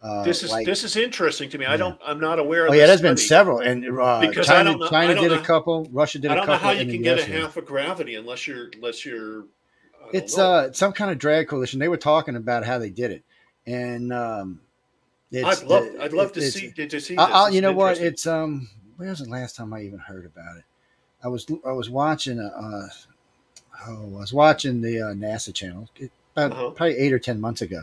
Uh, 0.02 0.22
This 0.24 0.42
is 0.42 0.50
like- 0.50 0.64
this 0.66 0.82
is 0.82 0.96
interesting 0.96 1.50
to 1.50 1.58
me. 1.58 1.66
I 1.66 1.76
don't. 1.76 2.00
I'm 2.04 2.18
not 2.20 2.38
aware 2.38 2.64
of. 2.66 2.70
Oh 2.72 2.74
yeah, 2.74 2.86
there's 2.86 3.02
been 3.02 3.16
several, 3.18 3.58
and 3.60 3.84
uh, 4.00 4.20
Because 4.20 4.46
China, 4.46 4.74
know- 4.76 4.88
China 4.88 5.14
did 5.14 5.30
know- 5.30 5.38
a 5.38 5.42
couple, 5.42 5.86
Russia 5.92 6.18
did 6.18 6.30
I 6.30 6.34
a 6.34 6.36
don't 6.38 6.46
know 6.46 6.52
couple. 6.54 6.68
how 6.68 6.74
you 6.74 6.90
can 6.90 7.02
get 7.02 7.18
a 7.18 7.24
half 7.24 7.56
of 7.58 7.66
gravity 7.66 8.14
unless 8.14 8.46
you're 8.46 8.70
unless 8.74 9.04
you're. 9.04 9.44
It's 10.12 10.36
know. 10.38 10.44
uh 10.50 10.72
some 10.72 10.92
kind 10.92 11.10
of 11.10 11.18
drag 11.18 11.48
coalition. 11.48 11.78
They 11.80 11.88
were 11.88 11.98
talking 11.98 12.34
about 12.36 12.64
how 12.64 12.78
they 12.78 12.88
did 12.90 13.10
it, 13.10 13.22
and 13.66 14.10
um, 14.12 14.60
it's, 15.30 15.62
I'd 15.62 15.68
love. 15.68 15.86
I'd 16.00 16.12
love 16.14 16.32
to 16.32 16.40
see 16.50 16.70
to 16.72 17.00
see. 17.00 17.16
I- 17.18 17.26
this. 17.26 17.34
I'll- 17.34 17.46
It's 17.46 17.54
you 17.56 17.60
know 17.60 17.72
what? 17.72 17.98
It's 17.98 18.26
um. 18.26 18.68
When 18.96 19.08
was 19.08 19.18
the 19.20 19.28
last 19.28 19.54
time 19.56 19.72
I 19.74 19.82
even 19.82 19.98
heard 19.98 20.24
about 20.26 20.56
it? 20.56 20.64
I 21.22 21.28
was 21.28 21.46
I 21.66 21.72
was 21.72 21.90
watching 21.90 22.38
a, 22.38 22.46
uh, 22.46 22.88
oh 23.86 24.16
I 24.16 24.20
was 24.20 24.32
watching 24.32 24.80
the 24.80 25.00
uh, 25.02 25.12
NASA 25.14 25.52
channel 25.54 25.88
it- 25.96 26.10
about 26.36 26.52
Uh-huh. 26.52 26.70
probably 26.70 26.96
eight 26.98 27.12
or 27.12 27.18
ten 27.18 27.40
months 27.40 27.62
ago, 27.62 27.82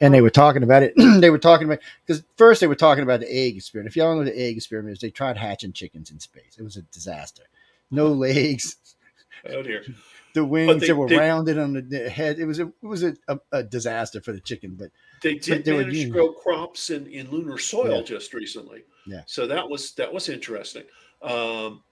and 0.00 0.12
they 0.14 0.20
were 0.20 0.30
talking 0.30 0.62
about 0.62 0.82
it. 0.82 0.92
they 1.20 1.30
were 1.30 1.38
talking 1.38 1.66
about 1.66 1.80
because 2.06 2.22
first 2.36 2.60
they 2.60 2.66
were 2.66 2.74
talking 2.74 3.02
about 3.02 3.20
the 3.20 3.30
egg 3.32 3.56
experiment. 3.56 3.90
If 3.92 3.96
y'all 3.96 4.14
know 4.16 4.24
the 4.24 4.38
egg 4.38 4.56
experiment 4.56 4.92
is, 4.94 5.00
they 5.00 5.10
tried 5.10 5.36
hatching 5.36 5.72
chickens 5.72 6.10
in 6.10 6.20
space. 6.20 6.56
It 6.58 6.62
was 6.62 6.76
a 6.76 6.82
disaster. 6.82 7.44
No 7.90 8.08
legs. 8.08 8.76
oh 9.48 9.62
dear. 9.62 9.84
The 10.34 10.44
wings 10.44 10.82
they- 10.82 10.88
that 10.88 10.94
were 10.96 11.08
they- 11.08 11.16
rounded 11.16 11.58
on 11.58 11.88
the- 11.88 12.08
head. 12.10 12.38
It 12.38 12.44
was 12.44 12.60
a 12.60 12.64
it 12.66 12.86
was 12.86 13.02
a, 13.02 13.16
a, 13.28 13.38
a 13.50 13.62
disaster 13.62 14.20
for 14.20 14.30
the 14.32 14.40
chicken. 14.40 14.76
But 14.78 14.90
They 15.22 15.34
did 15.34 15.64
they 15.64 15.72
were 15.72 15.80
manage 15.80 16.02
to 16.02 16.10
grow 16.10 16.32
crops 16.32 16.90
in, 16.90 17.06
in 17.06 17.30
lunar 17.30 17.56
soil 17.58 17.96
Yeah. 17.96 18.02
just 18.02 18.34
recently. 18.34 18.84
Yeah. 19.06 19.22
So 19.26 19.46
that 19.48 19.68
was 19.68 19.92
that 19.94 20.12
was 20.12 20.28
interesting. 20.28 20.84
Um, 21.22 21.82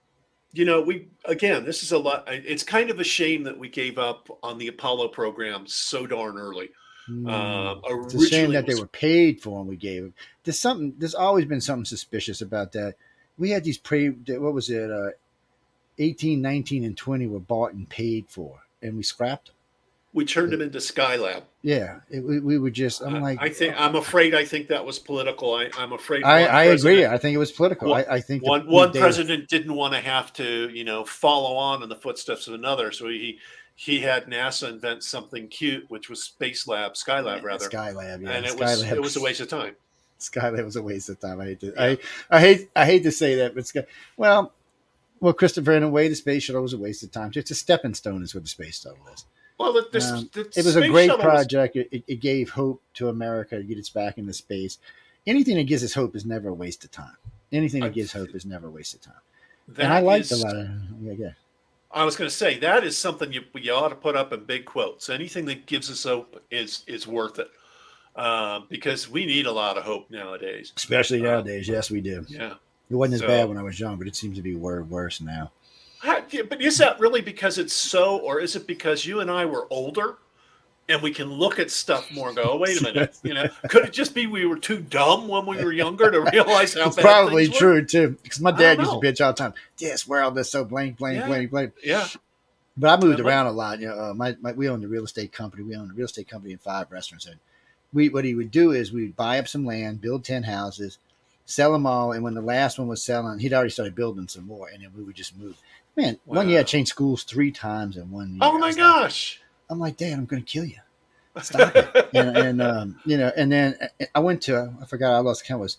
you 0.56 0.64
know, 0.64 0.80
we 0.80 1.08
again, 1.26 1.64
this 1.64 1.82
is 1.82 1.92
a 1.92 1.98
lot. 1.98 2.24
It's 2.28 2.62
kind 2.62 2.90
of 2.90 2.98
a 2.98 3.04
shame 3.04 3.42
that 3.44 3.58
we 3.58 3.68
gave 3.68 3.98
up 3.98 4.28
on 4.42 4.58
the 4.58 4.68
Apollo 4.68 5.08
program 5.08 5.66
so 5.66 6.06
darn 6.06 6.38
early. 6.38 6.70
hmm, 7.06 7.28
Um, 7.28 7.82
it's 7.84 8.14
a 8.14 8.18
shame 8.26 8.50
originally 8.50 8.56
that 8.56 8.66
they 8.66 8.74
were 8.74 8.86
paid 8.86 9.40
for 9.42 9.60
and 9.60 9.68
we 9.68 9.76
gave 9.76 10.02
them. 10.02 10.14
There's 10.44 10.58
something. 10.58 10.94
There's 10.98 11.14
always 11.14 11.44
been 11.44 11.60
something 11.60 11.84
suspicious 11.84 12.40
about 12.40 12.72
that. 12.72 12.94
We 13.36 13.50
had 13.50 13.64
these 13.64 13.78
pre. 13.78 14.08
What 14.08 14.54
was 14.54 14.70
it? 14.70 14.90
Uh, 14.90 15.10
18, 15.98 16.42
19, 16.42 16.84
and 16.84 16.96
20 16.96 17.26
were 17.26 17.40
bought 17.40 17.72
and 17.72 17.88
paid 17.88 18.26
for, 18.28 18.60
and 18.82 18.96
we 18.96 19.02
scrapped 19.02 19.46
them. 19.48 19.55
We 20.16 20.24
turned 20.24 20.50
them 20.50 20.62
into 20.62 20.78
Skylab. 20.78 21.42
Yeah, 21.60 22.00
it, 22.08 22.24
we, 22.24 22.40
we 22.40 22.58
were 22.58 22.70
just. 22.70 23.02
I'm 23.02 23.20
like, 23.20 23.38
I 23.38 23.50
think 23.50 23.78
I'm 23.78 23.94
afraid 23.96 24.34
I 24.34 24.46
think 24.46 24.68
that 24.68 24.82
was 24.84 24.98
political. 24.98 25.54
I, 25.54 25.68
I'm 25.76 25.92
afraid. 25.92 26.24
I, 26.24 26.44
I 26.46 26.64
agree. 26.64 27.04
I 27.04 27.18
think 27.18 27.34
it 27.34 27.38
was 27.38 27.52
political. 27.52 27.90
One- 27.90 28.06
I, 28.08 28.14
I 28.14 28.20
think 28.22 28.42
One 28.42 28.66
one 28.66 28.92
president 28.92 29.48
didn't 29.48 29.74
want 29.74 29.92
to 29.92 30.00
have 30.00 30.32
to, 30.34 30.70
you 30.70 30.84
know, 30.84 31.04
follow 31.04 31.56
on 31.56 31.82
in 31.82 31.90
the 31.90 31.96
footsteps 31.96 32.48
of 32.48 32.54
another, 32.54 32.92
so 32.92 33.08
he 33.08 33.38
he 33.74 34.00
had 34.00 34.24
NASA 34.24 34.70
invent 34.70 35.04
something 35.04 35.48
cute, 35.48 35.84
which 35.90 36.08
was 36.08 36.24
Space 36.24 36.66
Lab, 36.66 36.94
Skylab 36.94 37.42
rather, 37.42 37.68
Skylab, 37.68 38.22
yeah, 38.22 38.30
and 38.30 38.46
it 38.46 38.58
was 38.58 38.82
it 38.82 39.00
was 39.00 39.16
a 39.16 39.20
waste 39.20 39.40
of 39.40 39.48
time. 39.48 39.76
Skylab 40.18 40.64
was 40.64 40.76
a 40.76 40.82
waste 40.82 41.10
of 41.10 41.20
time. 41.20 41.42
I 41.42 41.44
hate 41.44 41.60
to, 41.60 41.66
Yeah. 41.66 41.82
I, 41.82 41.98
I 42.30 42.40
hate, 42.40 42.70
I 42.74 42.86
hate 42.86 43.02
to 43.02 43.12
say 43.12 43.34
that, 43.34 43.54
but 43.54 43.66
Sky, 43.66 43.84
well, 44.16 44.54
well, 45.20 45.34
Christopher, 45.34 45.72
in 45.72 45.82
a 45.82 45.90
way, 45.90 46.08
the 46.08 46.14
space 46.14 46.44
shuttle 46.44 46.62
was 46.62 46.72
a 46.72 46.78
waste 46.78 47.02
of 47.02 47.12
time. 47.12 47.32
It's 47.34 47.50
a 47.50 47.54
stepping 47.54 47.92
stone, 47.92 48.22
is 48.22 48.34
what 48.34 48.44
the 48.44 48.48
space 48.48 48.80
shuttle 48.80 49.06
is. 49.12 49.26
Well, 49.58 49.72
the, 49.72 49.88
this, 49.92 50.10
Um, 50.10 50.28
the 50.32 50.40
It 50.56 50.64
was 50.64 50.76
a 50.76 50.86
great 50.88 51.06
shuttle 51.08 51.24
was- 51.24 51.34
project. 51.34 51.76
It, 51.76 52.04
it, 52.06 52.20
gave 52.20 52.50
hope 52.50 52.82
to 52.94 53.08
America 53.08 53.56
to 53.56 53.62
get 53.64 53.78
us 53.78 53.88
back 53.88 54.18
into 54.18 54.32
space. 54.32 54.78
Anything 55.26 55.56
that 55.56 55.64
gives 55.64 55.82
us 55.82 55.94
hope 55.94 56.14
is 56.14 56.24
never 56.26 56.48
a 56.50 56.54
waste 56.54 56.84
of 56.84 56.90
time. 56.90 57.16
Anything 57.52 57.80
that 57.80 57.86
I- 57.86 57.90
gives 57.90 58.12
hope 58.12 58.34
is 58.34 58.44
never 58.44 58.66
a 58.68 58.70
waste 58.70 58.94
of 58.94 59.00
time. 59.00 59.14
and 59.78 59.92
I 59.92 60.00
liked 60.00 60.30
is- 60.30 60.42
a 60.42 60.46
lot 60.46 60.56
of, 60.56 60.68
yeah, 61.00 61.12
yeah. 61.18 61.30
I 61.90 62.04
was 62.04 62.16
going 62.16 62.28
to 62.28 62.34
say 62.34 62.58
that 62.58 62.84
is 62.84 62.98
something 62.98 63.32
you 63.32 63.42
you 63.54 63.72
ought 63.72 63.88
to 63.88 63.94
put 63.94 64.16
up 64.16 64.32
in 64.32 64.44
big 64.44 64.66
quotes. 64.66 65.08
Anything 65.08 65.46
that 65.46 65.64
gives 65.66 65.90
us 65.90 66.02
hope 66.04 66.42
is 66.50 66.82
is 66.86 67.06
worth 67.06 67.38
it, 67.38 67.48
um, 68.16 68.66
because 68.68 69.08
we 69.08 69.24
need 69.24 69.46
a 69.46 69.52
lot 69.52 69.78
of 69.78 69.84
hope 69.84 70.10
nowadays. 70.10 70.72
Especially 70.76 71.20
Uh, 71.20 71.30
nowadays. 71.30 71.66
Yes, 71.68 71.90
we 71.90 72.00
do. 72.02 72.26
Yeah. 72.28 72.54
It 72.90 72.94
wasn't 72.96 73.22
as 73.22 73.26
bad 73.26 73.48
when 73.48 73.56
I 73.56 73.62
was 73.62 73.80
young, 73.80 73.96
but 73.96 74.06
it 74.06 74.14
seems 74.14 74.36
to 74.36 74.42
be 74.42 74.54
wor- 74.54 74.82
worse 74.82 75.20
now. 75.22 75.52
But 76.48 76.60
is 76.62 76.78
that 76.78 76.98
really 77.00 77.20
because 77.20 77.58
it's 77.58 77.72
so, 77.72 78.18
or 78.18 78.40
is 78.40 78.56
it 78.56 78.66
because 78.66 79.06
you 79.06 79.20
and 79.20 79.30
I 79.30 79.44
were 79.44 79.66
older 79.70 80.16
and 80.88 81.02
we 81.02 81.10
can 81.12 81.30
look 81.32 81.58
at 81.58 81.70
stuff 81.70 82.10
more 82.12 82.28
and 82.28 82.36
go, 82.36 82.52
oh, 82.52 82.56
wait 82.56 82.80
a 82.80 82.82
minute, 82.82 83.16
you 83.24 83.34
know, 83.34 83.48
could 83.68 83.84
it 83.86 83.92
just 83.92 84.14
be 84.14 84.26
we 84.26 84.46
were 84.46 84.58
too 84.58 84.78
dumb 84.78 85.28
when 85.28 85.46
we 85.46 85.56
were 85.56 85.72
younger 85.72 86.10
to 86.10 86.20
realize 86.20 86.74
how 86.74 86.86
It's 86.86 86.96
bad 86.96 87.02
probably 87.02 87.44
things 87.46 87.54
were? 87.54 87.58
true 87.60 87.84
too, 87.84 88.18
because 88.22 88.40
my 88.40 88.52
dad 88.52 88.78
used 88.78 88.92
to 88.92 88.98
bitch 88.98 89.24
all 89.24 89.32
the 89.32 89.36
time. 89.38 89.54
This 89.78 90.06
world 90.06 90.38
is 90.38 90.50
so 90.50 90.64
blank, 90.64 90.98
blank, 90.98 91.18
Yeah. 91.18 91.26
blank, 91.26 91.50
blank. 91.50 91.72
Yeah, 91.84 92.08
But 92.76 92.98
I 93.00 93.04
moved 93.04 93.20
around 93.20 93.46
a 93.46 93.52
lot. 93.52 93.80
You 93.80 93.88
know, 93.88 93.98
uh, 94.10 94.14
my, 94.14 94.36
my 94.40 94.52
we 94.52 94.68
owned 94.68 94.84
a 94.84 94.88
real 94.88 95.04
estate 95.04 95.32
company. 95.32 95.62
We 95.62 95.74
owned 95.76 95.90
a 95.90 95.94
real 95.94 96.06
estate 96.06 96.28
company 96.28 96.52
and 96.52 96.60
five 96.60 96.90
restaurants. 96.92 97.26
And 97.26 97.36
we 97.92 98.08
what 98.08 98.24
he 98.24 98.34
would 98.34 98.50
do 98.50 98.72
is 98.72 98.92
we'd 98.92 99.16
buy 99.16 99.38
up 99.38 99.48
some 99.48 99.64
land, 99.64 100.00
build 100.00 100.24
ten 100.24 100.44
houses, 100.44 100.98
sell 101.46 101.72
them 101.72 101.86
all, 101.86 102.12
and 102.12 102.22
when 102.22 102.34
the 102.34 102.40
last 102.42 102.78
one 102.78 102.88
was 102.88 103.02
selling, 103.02 103.38
he'd 103.40 103.52
already 103.54 103.70
started 103.70 103.94
building 103.94 104.28
some 104.28 104.46
more, 104.46 104.68
and 104.68 104.82
then 104.84 104.92
we 104.96 105.02
would 105.02 105.16
just 105.16 105.36
move. 105.36 105.56
Man, 105.96 106.18
one 106.24 106.48
year 106.48 106.60
I 106.60 106.62
changed 106.62 106.90
schools 106.90 107.22
three 107.24 107.50
times 107.50 107.96
in 107.96 108.10
one 108.10 108.30
year. 108.30 108.38
Oh 108.42 108.58
my 108.58 108.66
was 108.68 108.76
like- 108.76 108.84
gosh. 108.84 109.40
I'm 109.68 109.78
like, 109.80 109.96
Dad, 109.96 110.12
I'm 110.12 110.26
going 110.26 110.44
to 110.44 110.48
kill 110.48 110.64
you. 110.64 110.76
Stop 111.42 111.74
it. 111.74 112.08
and 112.14 112.36
and 112.36 112.62
um, 112.62 113.00
you 113.04 113.16
know, 113.18 113.30
and 113.36 113.50
then 113.50 113.76
I 114.14 114.20
went 114.20 114.42
to 114.42 114.72
I 114.80 114.86
forgot 114.86 115.12
I 115.14 115.18
lost 115.18 115.44
count. 115.44 115.58
It 115.60 115.62
was 115.62 115.78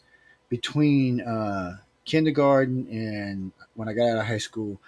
between 0.50 1.22
uh, 1.22 1.78
kindergarten 2.06 2.88
and 2.92 3.52
when 3.76 3.88
I 3.90 3.94
got 3.94 4.10
out 4.10 4.18
of 4.20 4.26
high 4.26 4.38
school, 4.38 4.80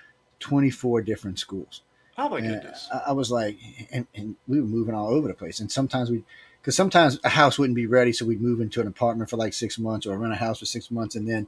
24 0.42 1.02
different 1.04 1.40
schools. 1.40 1.82
Oh 2.18 2.28
my 2.30 2.40
And 2.40 2.50
goodness. 2.50 2.88
I, 2.94 3.04
I 3.08 3.12
was 3.14 3.32
like, 3.32 3.58
and, 3.92 4.06
and 4.14 4.36
we 4.48 4.60
were 4.60 4.68
moving 4.68 4.94
all 4.94 5.08
over 5.10 5.28
the 5.28 5.34
place. 5.34 5.60
And 5.60 5.72
sometimes 5.72 6.12
we, 6.12 6.24
because 6.62 6.76
sometimes 6.76 7.20
a 7.24 7.30
house 7.30 7.58
wouldn't 7.58 7.76
be 7.76 7.88
ready, 7.88 8.12
so 8.12 8.26
we'd 8.26 8.42
move 8.42 8.60
into 8.62 8.82
an 8.82 8.88
apartment 8.88 9.30
for 9.30 9.38
like 9.38 9.54
six 9.54 9.80
months 9.80 10.06
or 10.06 10.18
rent 10.18 10.34
a 10.34 10.36
house 10.36 10.60
for 10.60 10.66
six 10.66 10.92
months, 10.92 11.16
and 11.16 11.28
then 11.28 11.48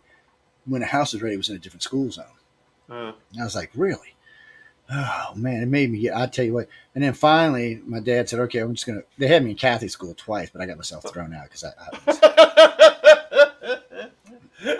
when 0.65 0.81
a 0.81 0.85
house 0.85 1.11
was 1.13 1.21
ready, 1.21 1.35
it 1.35 1.37
was 1.37 1.49
in 1.49 1.55
a 1.57 1.59
different 1.59 1.83
school 1.83 2.09
zone. 2.09 2.25
Uh, 2.89 3.13
And 3.31 3.41
I 3.41 3.43
was 3.43 3.55
like, 3.55 3.71
really? 3.75 4.15
Oh 4.93 5.31
man, 5.35 5.63
it 5.63 5.67
made 5.67 5.89
me 5.89 5.99
get. 5.99 6.15
I 6.15 6.25
tell 6.25 6.43
you 6.43 6.53
what. 6.53 6.67
And 6.95 7.03
then 7.03 7.13
finally, 7.13 7.81
my 7.85 8.01
dad 8.01 8.27
said, 8.27 8.39
"Okay, 8.41 8.59
I'm 8.59 8.73
just 8.73 8.85
gonna." 8.85 9.03
They 9.17 9.27
had 9.27 9.43
me 9.43 9.51
in 9.51 9.55
Catholic 9.55 9.89
school 9.89 10.13
twice, 10.13 10.49
but 10.49 10.61
I 10.61 10.65
got 10.65 10.75
myself 10.75 11.05
thrown 11.09 11.33
out 11.33 11.45
because 11.45 11.63
I, 11.63 11.71
I 11.79 11.89
was, 12.05 12.19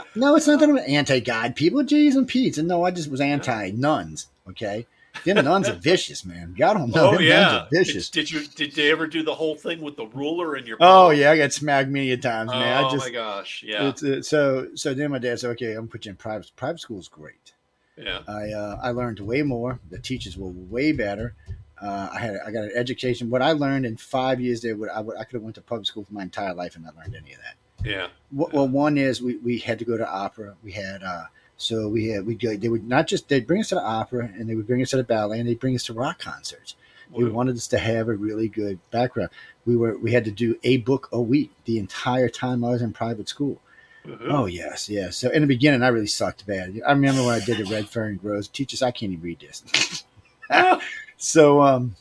no, 0.16 0.36
it's 0.36 0.48
not 0.48 0.60
that 0.60 0.70
I'm 0.70 0.78
anti-God 0.78 1.56
people. 1.56 1.82
Jeez 1.84 2.16
and 2.16 2.28
Pete's, 2.28 2.58
and 2.58 2.68
no, 2.68 2.84
I 2.84 2.92
just 2.92 3.10
was 3.10 3.22
anti-nuns. 3.22 4.28
Okay, 4.50 4.86
them 5.24 5.46
nuns 5.46 5.70
are 5.70 5.76
vicious, 5.76 6.26
man. 6.26 6.56
God 6.58 6.74
don't 6.74 6.94
know. 6.94 7.12
oh 7.12 7.14
them 7.14 7.22
yeah. 7.22 7.40
nuns 7.40 7.54
are 7.54 7.68
vicious. 7.72 8.10
Did, 8.10 8.26
did 8.26 8.32
you 8.32 8.48
did 8.48 8.76
they 8.76 8.92
ever 8.92 9.08
do 9.08 9.24
the 9.24 9.36
whole 9.36 9.56
thing 9.56 9.80
with 9.80 9.96
the 9.96 10.08
ruler 10.08 10.58
in 10.58 10.66
your? 10.66 10.76
Oh 10.82 11.12
yeah, 11.12 11.32
I 11.32 11.38
got 11.38 11.54
smacked 11.54 11.90
many 11.90 12.18
times, 12.18 12.52
man. 12.52 12.84
Oh 12.84 12.88
I 12.88 12.92
just, 12.92 13.06
my 13.06 13.12
gosh. 13.12 13.64
Yeah. 13.66 13.88
it's, 13.88 14.04
uh, 14.04 14.22
so 14.22 14.68
so 14.76 14.94
then 14.94 15.12
my 15.12 15.20
dad 15.20 15.40
said, 15.40 15.52
"Okay, 15.52 15.70
I'm 15.70 15.76
gonna 15.76 15.88
put 15.88 16.06
you 16.06 16.10
in 16.10 16.18
private. 16.18 16.52
Private 16.58 16.80
school 16.82 17.00
is 17.00 17.08
great." 17.08 17.51
Yeah. 17.98 18.22
I 18.28 18.52
uh, 18.52 18.80
I 18.82 18.92
learned 18.92 19.20
way 19.20 19.42
more. 19.42 19.80
The 19.90 20.00
teachers 20.00 20.38
were 20.38 20.50
way 20.50 20.92
better. 20.92 21.36
Uh, 21.82 22.10
I 22.14 22.20
had 22.20 22.38
I 22.46 22.52
got 22.52 22.64
an 22.66 22.72
education. 22.76 23.30
What 23.30 23.42
I 23.42 23.52
learned 23.54 23.86
in 23.86 23.98
five 23.98 24.40
years 24.40 24.62
there, 24.62 24.76
would 24.76 24.90
I, 24.90 25.02
would, 25.02 25.18
I 25.18 25.24
could 25.24 25.34
have 25.34 25.44
went 25.44 25.56
to 25.56 25.62
public 25.62 25.88
school 25.88 26.06
for 26.06 26.14
my 26.14 26.24
entire 26.24 26.54
life 26.54 26.76
and 26.76 26.86
not 26.86 26.96
learned 26.96 27.16
any 27.16 27.34
of 27.34 27.40
that. 27.40 27.88
Yeah. 27.88 28.08
Well, 28.32 28.50
well 28.54 28.68
one 28.68 28.98
is 28.98 29.22
we, 29.22 29.38
we 29.38 29.58
had 29.58 29.80
to 29.80 29.86
go 29.86 29.98
to 29.98 30.08
opera. 30.08 30.56
We 30.64 30.72
had 30.72 31.04
uh, 31.04 31.26
so 31.58 31.88
we 31.88 32.08
had 32.08 32.26
we 32.26 32.36
go. 32.36 32.56
They 32.56 32.70
would 32.70 32.88
not 32.88 33.08
just 33.08 33.30
they'd 33.30 33.48
bring 33.48 33.62
us 33.62 33.70
to 33.70 33.76
the 33.76 33.84
opera 33.84 34.32
and 34.36 34.50
they 34.50 34.56
would 34.56 34.68
bring 34.68 34.82
us 34.82 34.92
to 34.92 34.98
the 34.98 35.04
ballet 35.04 35.40
and 35.40 35.48
they'd 35.48 35.60
bring 35.60 35.76
us 35.76 35.84
to 35.86 35.94
rock 35.94 36.20
concerts. 36.20 36.76
They 37.18 37.26
wanted 37.26 37.58
us 37.58 37.68
to 37.68 37.78
have 37.78 38.08
a 38.08 38.16
really 38.16 38.48
good 38.48 38.80
background. 38.90 39.32
We 39.66 39.76
were 39.76 39.98
we 39.98 40.14
had 40.14 40.24
to 40.26 40.32
do 40.32 40.58
a 40.64 40.78
book 40.78 41.10
a 41.12 41.20
week 41.20 41.52
the 41.66 41.78
entire 41.78 42.30
time 42.30 42.64
I 42.64 42.70
was 42.70 42.82
in 42.82 42.94
private 42.94 43.28
school. 43.28 43.60
Mhm. 44.06 44.28
Oh 44.30 44.46
yes, 44.48 44.90
yes. 44.90 45.18
So 45.18 45.30
in 45.30 45.42
the 45.42 45.48
beginning, 45.48 45.84
I 45.84 45.90
really 45.90 46.08
sucked 46.08 46.46
bad. 46.48 46.80
I 46.86 46.92
remember 46.92 47.24
when 47.24 47.36
I 47.40 47.46
did 47.46 47.58
the 47.58 47.72
Red 47.72 47.88
Fern 47.88 48.18
Grows. 48.18 48.48
Teachers, 48.48 48.82
I 48.82 48.92
can't 48.92 49.12
even 49.12 49.24
read 49.24 49.40
this. 49.40 50.04
so, 51.18 51.62
um, 51.62 51.96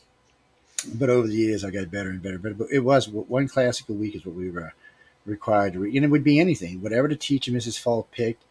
but 0.95 1.09
over 1.09 1.27
the 1.27 1.35
years, 1.35 1.63
I 1.63 1.69
got 1.69 1.91
better 1.91 2.09
and 2.09 2.21
better. 2.21 2.39
But, 2.39 2.67
it 2.71 2.79
was 2.79 3.07
one 3.07 3.47
classic 3.47 3.87
a 3.89 3.93
week 3.93 4.15
is 4.15 4.25
what 4.25 4.35
we 4.35 4.49
were 4.49 4.73
required 5.25 5.73
to 5.73 5.79
read, 5.79 5.95
and 5.95 6.05
it 6.05 6.09
would 6.09 6.23
be 6.23 6.39
anything, 6.39 6.81
whatever 6.81 7.07
the 7.07 7.15
teacher 7.15 7.51
Mrs. 7.51 7.79
Fall 7.79 8.07
picked. 8.11 8.43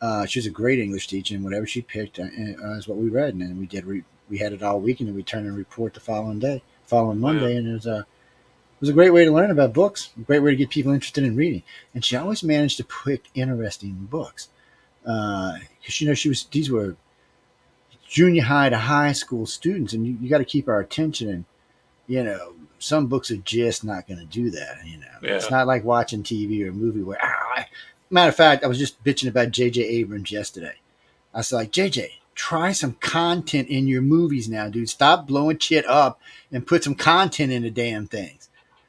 Uh, 0.00 0.26
she 0.26 0.38
was 0.38 0.46
a 0.46 0.50
great 0.50 0.78
English 0.78 1.06
teacher, 1.06 1.34
and 1.34 1.44
whatever 1.44 1.66
she 1.66 1.82
picked 1.82 2.18
uh, 2.18 2.24
uh, 2.24 2.72
is 2.78 2.88
what 2.88 2.98
we 2.98 3.08
read, 3.08 3.34
and 3.34 3.42
then 3.42 3.58
we 3.58 3.66
did. 3.66 3.84
Re- 3.84 4.04
we 4.30 4.38
had 4.38 4.54
it 4.54 4.62
all 4.62 4.80
week, 4.80 5.00
and 5.00 5.08
then 5.08 5.14
we 5.16 5.22
turned 5.22 5.46
and 5.46 5.56
report 5.56 5.92
the 5.92 6.00
following 6.00 6.38
day, 6.38 6.62
following 6.86 7.20
Monday, 7.20 7.56
and 7.58 7.68
it 7.68 7.72
was 7.74 7.86
a 7.86 7.98
it 7.98 8.06
was 8.80 8.90
a 8.90 8.92
great 8.94 9.10
way 9.12 9.24
to 9.24 9.30
learn 9.32 9.50
about 9.50 9.72
books, 9.72 10.10
a 10.18 10.22
great 10.22 10.40
way 10.40 10.50
to 10.50 10.56
get 10.56 10.70
people 10.70 10.92
interested 10.92 11.24
in 11.24 11.36
reading. 11.36 11.62
And 11.94 12.04
she 12.04 12.16
always 12.16 12.42
managed 12.42 12.76
to 12.78 12.84
pick 12.84 13.24
interesting 13.34 14.08
books. 14.10 14.48
Because, 15.02 16.00
you 16.00 16.08
know, 16.08 16.14
she 16.14 16.28
was, 16.28 16.44
these 16.44 16.70
were 16.70 16.96
junior 18.08 18.42
high 18.42 18.68
to 18.68 18.76
high 18.78 19.12
school 19.12 19.46
students, 19.46 19.92
and 19.92 20.06
you, 20.06 20.16
you 20.20 20.28
got 20.28 20.38
to 20.38 20.44
keep 20.44 20.68
our 20.68 20.80
attention. 20.80 21.28
And, 21.28 21.44
you 22.06 22.22
know, 22.22 22.54
some 22.78 23.06
books 23.06 23.30
are 23.30 23.36
just 23.38 23.84
not 23.84 24.06
going 24.06 24.18
to 24.20 24.26
do 24.26 24.50
that. 24.50 24.78
You 24.84 24.98
know, 24.98 25.06
it's 25.36 25.50
not 25.50 25.66
like 25.66 25.84
watching 25.84 26.22
TV 26.22 26.64
or 26.64 26.68
a 26.68 26.72
movie 26.72 27.02
where, 27.02 27.18
ah, 27.22 27.52
I- 27.56 27.66
matter 28.10 28.28
of 28.28 28.36
fact, 28.36 28.64
I 28.64 28.66
was 28.68 28.78
just 28.78 29.02
bitching 29.02 29.28
about 29.28 29.50
J.J. 29.50 29.82
Abrams 29.82 30.30
yesterday. 30.30 30.74
I 31.32 31.38
was 31.38 31.52
like, 31.52 31.72
JJ, 31.72 32.10
try 32.36 32.70
some 32.72 32.92
content 33.00 33.68
in 33.68 33.88
your 33.88 34.02
movies 34.02 34.48
now, 34.48 34.68
dude. 34.68 34.88
Stop 34.88 35.26
blowing 35.26 35.58
shit 35.58 35.84
up 35.86 36.20
and 36.52 36.66
put 36.66 36.84
some 36.84 36.94
content 36.94 37.50
in 37.50 37.62
the 37.62 37.70
damn 37.70 38.06
things. 38.06 38.43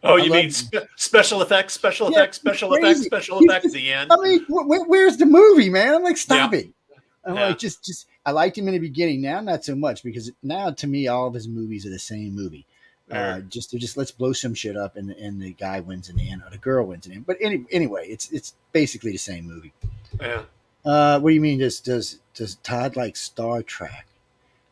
Oh, 0.05 0.17
you 0.17 0.31
mean 0.31 0.51
spe- 0.51 0.75
special 0.95 1.41
effects, 1.41 1.73
special 1.73 2.11
Yeah, 2.11 2.19
effects, 2.19 2.37
special 2.37 2.69
crazy. 2.69 2.87
effects, 2.87 3.05
special 3.05 3.39
He's 3.39 3.49
effects? 3.49 3.63
just- 3.65 3.75
The 3.75 3.91
end. 3.91 4.11
I 4.11 4.17
mean, 4.17 4.45
wh- 4.45 4.65
wh- 4.65 4.87
where's 4.89 5.17
the 5.17 5.25
movie, 5.25 5.69
man? 5.69 5.95
I'm 5.95 6.03
like, 6.03 6.17
stop 6.17 6.53
it. 6.53 6.69
I'm 7.25 7.35
Yeah. 7.35 7.47
like, 7.47 7.57
just, 7.59 7.83
just. 7.83 8.07
I 8.25 8.31
liked 8.31 8.57
him 8.57 8.67
in 8.67 8.73
the 8.73 8.79
beginning. 8.79 9.21
Now, 9.21 9.41
not 9.41 9.63
so 9.65 9.75
much 9.75 10.03
because 10.03 10.31
now, 10.43 10.71
to 10.71 10.87
me, 10.87 11.07
all 11.07 11.27
of 11.27 11.33
his 11.33 11.47
movies 11.47 11.85
are 11.85 11.89
the 11.91 11.99
same 11.99 12.33
movie. 12.35 12.65
Uh, 13.11 13.39
just, 13.41 13.71
just 13.77 13.97
let's 13.97 14.09
blow 14.11 14.33
some 14.33 14.55
shit 14.55 14.75
up, 14.75 14.95
and 14.95 15.11
and 15.11 15.39
the 15.41 15.53
guy 15.53 15.79
wins 15.79 16.09
in 16.09 16.15
the 16.15 16.27
end, 16.31 16.41
or 16.43 16.49
the 16.49 16.57
girl 16.57 16.85
wins 16.87 17.05
in 17.05 17.11
the 17.11 17.15
end. 17.17 17.25
But 17.27 17.37
any, 17.39 17.63
anyway, 17.71 18.07
it's 18.07 18.31
it's 18.31 18.55
basically 18.71 19.11
the 19.11 19.17
same 19.17 19.45
movie. 19.45 19.73
yeah. 20.19 20.41
Uh, 20.83 21.19
what 21.19 21.29
do 21.29 21.35
you 21.35 21.41
mean? 21.41 21.59
Does 21.59 21.79
does 21.79 22.19
does 22.33 22.55
Todd 22.63 22.95
like 22.95 23.15
Star 23.15 23.61
Trek? 23.61 24.07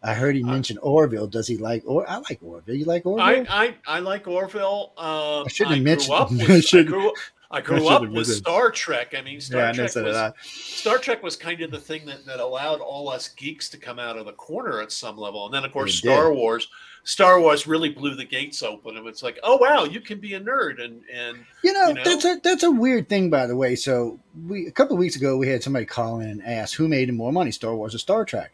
I 0.03 0.13
heard 0.13 0.35
he 0.35 0.43
Uh, 0.43 0.47
mentioned 0.47 0.79
Orville. 0.81 1.27
Does 1.27 1.47
he 1.47 1.57
like 1.57 1.83
or 1.85 2.09
I 2.09 2.17
like 2.17 2.39
Orville. 2.41 2.75
You 2.75 2.85
like 2.85 3.05
Orville? 3.05 3.23
I, 3.25 3.45
I 3.49 3.75
I 3.87 3.99
like 3.99 4.27
Orville. 4.27 4.93
Um, 4.97 5.45
I 5.45 5.47
shouldn't 5.47 5.75
have 5.77 5.83
grew 5.83 5.91
mentioned- 5.91 6.13
up 6.13 6.31
I 6.31 6.53
with, 6.53 6.73
I 6.75 6.83
grew, 6.83 7.11
I 7.51 7.61
grew 7.61 7.77
shouldn't 7.77 8.07
up 8.07 8.09
with 8.11 8.27
Star 8.27 8.71
Trek. 8.71 9.13
I 9.17 9.21
mean, 9.21 9.39
Star 9.39 9.61
yeah, 9.61 9.71
Trek 9.71 9.95
was 9.95 10.33
Star 10.43 10.97
Trek 10.97 11.21
was 11.23 11.35
kind 11.35 11.61
of 11.61 11.71
the 11.71 11.79
thing 11.79 12.05
that, 12.07 12.25
that 12.25 12.39
allowed 12.39 12.79
all 12.81 13.09
us 13.09 13.29
geeks 13.29 13.69
to 13.69 13.77
come 13.77 13.99
out 13.99 14.17
of 14.17 14.25
the 14.25 14.33
corner 14.33 14.81
at 14.81 14.91
some 14.91 15.17
level. 15.17 15.45
And 15.45 15.53
then, 15.53 15.63
of 15.63 15.71
course, 15.71 15.95
Star 15.95 16.29
did. 16.29 16.35
Wars. 16.37 16.67
Star 17.05 17.39
Wars 17.39 17.67
really 17.67 17.89
blew 17.89 18.15
the 18.15 18.23
gates 18.25 18.63
open. 18.63 18.95
And 18.97 19.05
it's 19.07 19.21
like, 19.23 19.37
oh 19.43 19.57
wow, 19.57 19.83
you 19.83 19.99
can 20.01 20.19
be 20.19 20.33
a 20.33 20.39
nerd. 20.41 20.83
And 20.83 21.01
and 21.13 21.37
You 21.63 21.73
know, 21.73 21.87
You 21.89 21.93
know? 21.95 22.03
that's 22.03 22.25
a 22.25 22.39
that's 22.43 22.63
a 22.63 22.71
weird 22.71 23.07
thing, 23.09 23.29
by 23.29 23.45
the 23.45 23.55
way. 23.55 23.75
So 23.75 24.19
we 24.47 24.67
a 24.67 24.71
couple 24.71 24.95
of 24.95 24.99
weeks 24.99 25.15
ago 25.15 25.37
we 25.37 25.47
had 25.47 25.61
somebody 25.63 25.85
call 25.85 26.19
in 26.21 26.29
and 26.29 26.43
ask 26.45 26.75
who 26.75 26.87
made 26.87 27.13
more 27.13 27.31
money, 27.31 27.51
Star 27.51 27.75
Wars 27.75 27.93
or 27.93 27.99
Star 27.99 28.25
Trek. 28.25 28.51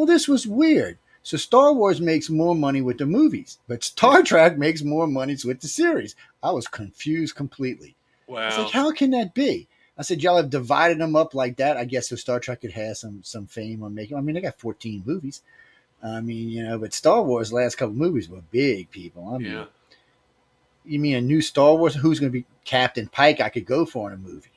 Well, 0.00 0.06
this 0.06 0.26
was 0.26 0.46
weird. 0.46 0.96
So 1.22 1.36
Star 1.36 1.74
Wars 1.74 2.00
makes 2.00 2.30
more 2.30 2.54
money 2.54 2.80
with 2.80 2.96
the 2.96 3.04
movies, 3.04 3.58
but 3.68 3.84
Star 3.84 4.22
Trek 4.22 4.56
makes 4.56 4.82
more 4.82 5.06
money 5.06 5.36
with 5.44 5.60
the 5.60 5.68
series. 5.68 6.16
I 6.42 6.52
was 6.52 6.66
confused 6.66 7.34
completely. 7.34 7.96
I 8.26 8.32
was 8.32 8.56
wow, 8.56 8.62
like, 8.62 8.72
how 8.72 8.90
can 8.92 9.10
that 9.10 9.34
be? 9.34 9.68
I 9.98 10.02
said, 10.02 10.22
y'all 10.22 10.38
have 10.38 10.48
divided 10.48 10.96
them 10.98 11.14
up 11.16 11.34
like 11.34 11.58
that. 11.58 11.76
I 11.76 11.84
guess 11.84 12.08
so 12.08 12.16
Star 12.16 12.40
Trek 12.40 12.62
could 12.62 12.72
have 12.72 12.96
some 12.96 13.20
some 13.22 13.46
fame 13.46 13.82
on 13.82 13.94
making. 13.94 14.16
I 14.16 14.22
mean, 14.22 14.34
they 14.36 14.40
got 14.40 14.58
14 14.58 15.02
movies. 15.04 15.42
I 16.02 16.22
mean, 16.22 16.48
you 16.48 16.62
know, 16.62 16.78
but 16.78 16.94
Star 16.94 17.22
Wars 17.22 17.52
last 17.52 17.74
couple 17.74 17.94
movies 17.94 18.30
were 18.30 18.40
big 18.50 18.90
people. 18.90 19.28
I 19.34 19.36
mean, 19.36 19.52
yeah, 19.52 19.64
you 20.86 20.98
mean 20.98 21.16
a 21.16 21.20
new 21.20 21.42
Star 21.42 21.74
Wars? 21.74 21.94
Who's 21.94 22.18
going 22.20 22.32
to 22.32 22.38
be 22.38 22.46
Captain 22.64 23.06
Pike? 23.08 23.42
I 23.42 23.50
could 23.50 23.66
go 23.66 23.84
for 23.84 24.08
in 24.10 24.14
a 24.14 24.16
movie. 24.16 24.48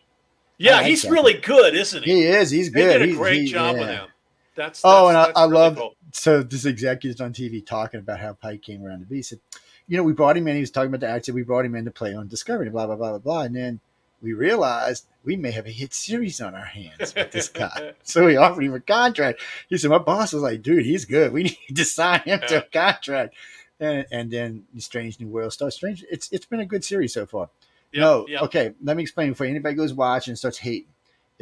yeah, 0.58 0.78
like 0.78 0.86
he's 0.86 1.04
really 1.04 1.34
good, 1.34 1.76
isn't 1.76 2.06
he? 2.06 2.14
He 2.14 2.22
is. 2.24 2.50
He's 2.50 2.70
good. 2.70 2.88
They 2.88 2.94
did 2.94 3.02
a 3.02 3.06
He's- 3.08 3.18
great 3.18 3.41
he- 3.41 3.52
job 3.52 3.78
with 3.78 3.89
him. 3.89 4.08
That's, 4.56 4.82
Oh, 4.84 5.08
and 5.08 5.16
that's- 5.16 5.26
I- 5.26 5.28
that's 5.28 5.39
I 5.39 5.43
really 5.43 5.54
love- 5.56 5.76
cool. 5.78 5.95
So 6.12 6.43
this 6.43 6.66
executive's 6.66 7.20
on 7.22 7.34
TV 7.34 7.66
talking 7.66 7.99
about 7.99 8.20
how 8.20 8.34
Pike 8.34 8.62
came 8.62 8.86
around 8.86 8.99
to 8.99 9.06
be. 9.06 9.16
He 9.18 9.22
said, 9.24 9.39
you 9.88 9.97
know, 9.97 10.04
we 10.04 10.14
brought 10.14 10.38
him 10.38 10.47
in. 10.47 10.56
He 10.56 10.62
was 10.62 10.70
talking 10.72 10.89
about 10.89 10.99
the 11.01 11.08
actor. 11.10 11.34
We 11.34 11.41
brought 11.43 11.66
him 11.66 11.76
in 11.76 11.86
to 11.86 11.91
play 11.91 12.14
on 12.14 12.28
Discovery. 12.28 12.70
Blah 12.70 12.86
blah 12.86 12.95
blah 12.95 13.10
blah 13.10 13.18
blah. 13.18 13.41
And 13.41 13.56
then 13.56 13.80
we 14.22 14.34
realized 14.34 15.08
we 15.26 15.36
may 15.36 15.51
have 15.51 15.66
a 15.66 15.72
hit 15.72 15.93
series 15.93 16.39
on 16.39 16.54
our 16.54 16.66
hands 16.66 17.14
with 17.16 17.32
this 17.32 17.49
guy. 17.49 17.93
so 18.04 18.26
we 18.26 18.38
offered 18.38 18.64
him 18.64 18.74
a 18.76 18.80
contract. 18.80 19.41
He 19.70 19.78
said, 19.78 19.89
my 19.89 19.97
boss 19.97 20.34
was 20.34 20.43
like, 20.43 20.62
dude, 20.62 20.86
he's 20.86 21.06
good. 21.06 21.34
We 21.34 21.43
need 21.68 21.76
to 21.76 21.84
sign 21.86 22.22
him 22.22 22.39
to 22.47 22.60
a 22.60 22.68
contract. 22.70 23.34
And, 23.80 24.06
and 24.12 24.30
then 24.32 24.64
Strange 24.78 25.20
New 25.20 25.28
World 25.30 25.51
starts. 25.51 25.76
Strange. 25.76 26.06
It's 26.12 26.32
it's 26.32 26.45
been 26.45 26.60
a 26.62 26.66
good 26.66 26.84
series 26.86 27.14
so 27.14 27.26
far. 27.26 27.49
Yeah, 27.91 28.01
no, 28.01 28.26
yeah. 28.30 28.41
okay. 28.41 28.74
Let 28.84 28.95
me 28.97 29.04
explain 29.04 29.30
before 29.30 29.47
anybody 29.47 29.76
goes 29.76 29.93
watching 29.93 30.32
and 30.32 30.38
starts 30.38 30.60
hating. 30.60 30.88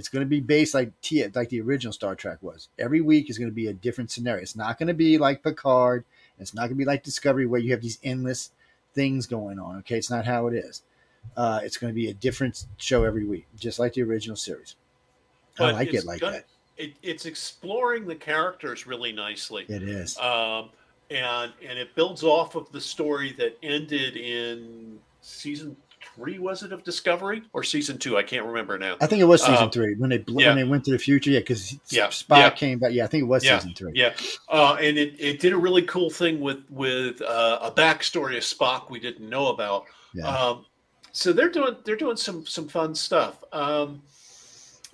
It's 0.01 0.09
going 0.09 0.25
to 0.25 0.29
be 0.29 0.39
based 0.39 0.73
like 0.73 0.99
T, 1.01 1.23
like 1.35 1.49
the 1.49 1.61
original 1.61 1.93
Star 1.93 2.15
Trek 2.15 2.39
was. 2.41 2.69
Every 2.79 3.01
week 3.01 3.29
is 3.29 3.37
going 3.37 3.51
to 3.51 3.55
be 3.55 3.67
a 3.67 3.73
different 3.73 4.09
scenario. 4.09 4.41
It's 4.41 4.55
not 4.55 4.79
going 4.79 4.87
to 4.87 4.95
be 4.95 5.19
like 5.19 5.43
Picard. 5.43 6.05
It's 6.39 6.55
not 6.55 6.61
going 6.61 6.71
to 6.71 6.75
be 6.75 6.85
like 6.85 7.03
Discovery 7.03 7.45
where 7.45 7.59
you 7.59 7.69
have 7.69 7.83
these 7.83 7.99
endless 8.03 8.49
things 8.95 9.27
going 9.27 9.59
on. 9.59 9.77
Okay, 9.77 9.99
it's 9.99 10.09
not 10.09 10.25
how 10.25 10.47
it 10.47 10.55
is. 10.55 10.81
Uh, 11.37 11.59
it's 11.63 11.77
going 11.77 11.93
to 11.93 11.95
be 11.95 12.09
a 12.09 12.15
different 12.15 12.65
show 12.77 13.03
every 13.03 13.25
week, 13.25 13.45
just 13.55 13.77
like 13.77 13.93
the 13.93 14.01
original 14.01 14.35
series. 14.35 14.75
I 15.59 15.69
like 15.69 15.93
it 15.93 16.03
like 16.03 16.21
gonna- 16.21 16.37
that. 16.37 16.45
It, 16.77 16.93
it's 17.03 17.27
exploring 17.27 18.07
the 18.07 18.15
characters 18.15 18.87
really 18.87 19.11
nicely. 19.11 19.65
It 19.67 19.83
is. 19.83 20.17
um, 20.17 20.71
and 21.11 21.53
and 21.63 21.77
it 21.77 21.93
builds 21.93 22.23
off 22.23 22.55
of 22.55 22.71
the 22.71 22.81
story 22.81 23.33
that 23.33 23.55
ended 23.61 24.17
in 24.17 24.97
season 25.21 25.75
three. 26.15 26.39
Was 26.39 26.63
it 26.63 26.71
of 26.71 26.83
Discovery 26.83 27.43
or 27.53 27.63
season 27.63 27.97
two? 27.97 28.17
I 28.17 28.23
can't 28.23 28.45
remember 28.45 28.77
now. 28.77 28.97
I 29.01 29.07
think 29.07 29.21
it 29.21 29.25
was 29.25 29.41
season 29.41 29.67
uh, 29.67 29.69
three 29.69 29.95
when 29.95 30.09
they 30.09 30.17
bl- 30.19 30.39
yeah. 30.41 30.47
when 30.47 30.57
they 30.57 30.63
went 30.63 30.85
to 30.85 30.91
the 30.91 30.99
future. 30.99 31.31
Yeah, 31.31 31.39
because 31.39 31.73
Yeah, 31.89 32.07
Spock 32.07 32.37
yeah. 32.37 32.49
came 32.51 32.79
back. 32.79 32.91
Yeah, 32.93 33.03
I 33.03 33.07
think 33.07 33.23
it 33.23 33.27
was 33.27 33.43
Yeah, 33.43 33.57
season 33.59 33.73
three. 33.75 33.91
Yeah, 33.95 34.13
uh, 34.49 34.75
and 34.79 34.97
it, 34.97 35.15
it 35.19 35.39
did 35.39 35.53
a 35.53 35.57
really 35.57 35.81
cool 35.83 36.09
thing 36.09 36.39
with 36.39 36.59
with 36.69 37.21
uh, 37.21 37.59
a 37.61 37.71
backstory 37.71 38.37
of 38.37 38.43
Spock 38.43 38.89
we 38.89 38.99
didn't 38.99 39.29
know 39.29 39.47
about. 39.47 39.85
Yeah. 40.13 40.27
Um, 40.27 40.65
so 41.11 41.33
they're 41.33 41.49
doing 41.49 41.75
they're 41.85 41.95
doing 41.95 42.17
some 42.17 42.45
some 42.45 42.67
fun 42.67 42.95
stuff. 42.95 43.43
Um, 43.51 44.01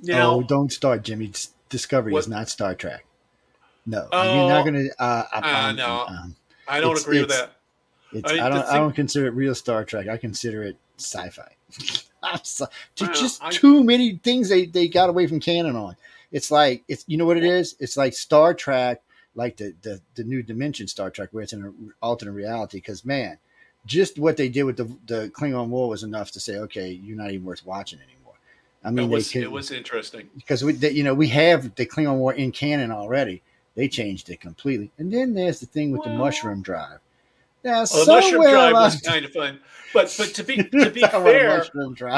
now, 0.01 0.32
oh, 0.36 0.43
don't 0.43 0.72
start, 0.72 1.03
Jimmy. 1.03 1.32
Discovery 1.70 2.13
What- 2.13 2.20
is 2.20 2.28
not 2.28 2.49
Star 2.49 2.76
Trek. 2.76 3.05
No, 3.86 3.99
you're 4.01 4.09
Oh, 4.11 4.49
not 4.49 4.63
going 4.65 4.74
to. 4.74 5.01
Uh, 5.01 5.24
uh, 5.32 5.72
no. 5.72 6.05
um, 6.09 6.36
I 6.68 6.82
don't 6.82 6.99
agree 6.99 7.22
with 7.22 7.30
that. 7.30 7.53
It's, 8.11 8.30
I 8.30 8.34
mean, 8.36 8.43
I, 8.43 8.49
don't. 8.49 8.65
I 8.65 8.78
don't 8.78 8.93
consider 8.93 9.28
it 9.28 9.34
real 9.34 9.55
Star 9.55 9.86
Trek. 9.86 10.07
I 10.09 10.18
consider 10.18 10.63
it 10.63 10.78
sci-fi. 10.98 11.56
So, 12.43 12.66
Well, 13.00 13.14
just 13.14 13.41
I- 13.41 13.52
too 13.52 13.84
many 13.84 14.18
things 14.18 14.50
they, 14.50 14.66
they 14.66 14.88
got 14.89 15.10
away 15.10 15.28
from 15.28 15.39
canon 15.39 15.76
on. 15.78 15.95
It's 16.32 16.52
like 16.52 16.84
it's 16.89 17.06
you 17.08 17.16
know 17.16 17.26
what 17.26 17.38
it 17.38 17.43
is. 17.45 17.76
It's 17.80 17.95
like 17.95 18.14
Star 18.14 18.54
Trek, 18.54 19.02
like 19.36 19.56
the 19.56 19.74
the, 19.82 20.02
the 20.16 20.24
new 20.26 20.43
dimension 20.43 20.88
Star 20.88 21.10
Trek, 21.10 21.30
where 21.32 21.43
it's 21.43 21.54
in 21.54 21.64
an 21.64 21.93
alternate 22.02 22.34
reality. 22.34 22.80
Because 22.80 23.06
man, 23.06 23.38
just 23.86 24.20
what 24.20 24.36
they 24.36 24.50
did 24.50 24.64
with 24.64 24.76
the 24.76 24.91
the 25.06 25.30
Klingon 25.30 25.68
War 25.70 25.88
was 25.88 26.04
enough 26.04 26.32
to 26.32 26.39
say, 26.41 26.58
okay, 26.58 26.89
you're 26.89 27.16
not 27.16 27.32
even 27.32 27.45
worth 27.45 27.66
watching 27.66 28.00
anymore. 28.00 28.34
I 28.84 28.91
mean, 28.91 29.06
it 29.10 29.14
was 29.14 29.32
they 29.32 29.41
it 29.43 29.52
was 29.52 29.72
interesting. 29.72 30.28
because 30.36 30.64
we, 30.66 30.74
they, 30.74 30.91
you 30.91 31.04
know, 31.04 31.14
we 31.14 31.30
have 31.30 31.76
the 31.76 31.86
Klingon 31.86 32.18
War 32.18 32.34
in 32.34 32.52
canon 32.52 32.91
already. 32.91 33.41
They 33.76 33.88
changed 33.88 34.30
it 34.30 34.41
completely, 34.41 34.91
and 34.98 35.14
then 35.14 35.34
there's 35.34 35.60
the 35.62 35.66
thing 35.68 35.91
with 35.91 36.04
the 36.04 36.10
mushroom 36.10 36.62
drive. 36.62 37.00
Now, 37.64 37.86
Well, 37.91 38.05
the 38.05 38.12
mushroom 38.12 38.41
drive 38.43 38.74
was 38.74 39.01
kind 39.01 39.26
of 39.26 39.32
fun, 39.34 39.60
but 39.93 40.14
but 40.18 40.28
to 40.36 40.43
be 40.43 40.58
to 40.64 40.89
be 40.89 41.01
fair, 41.01 41.66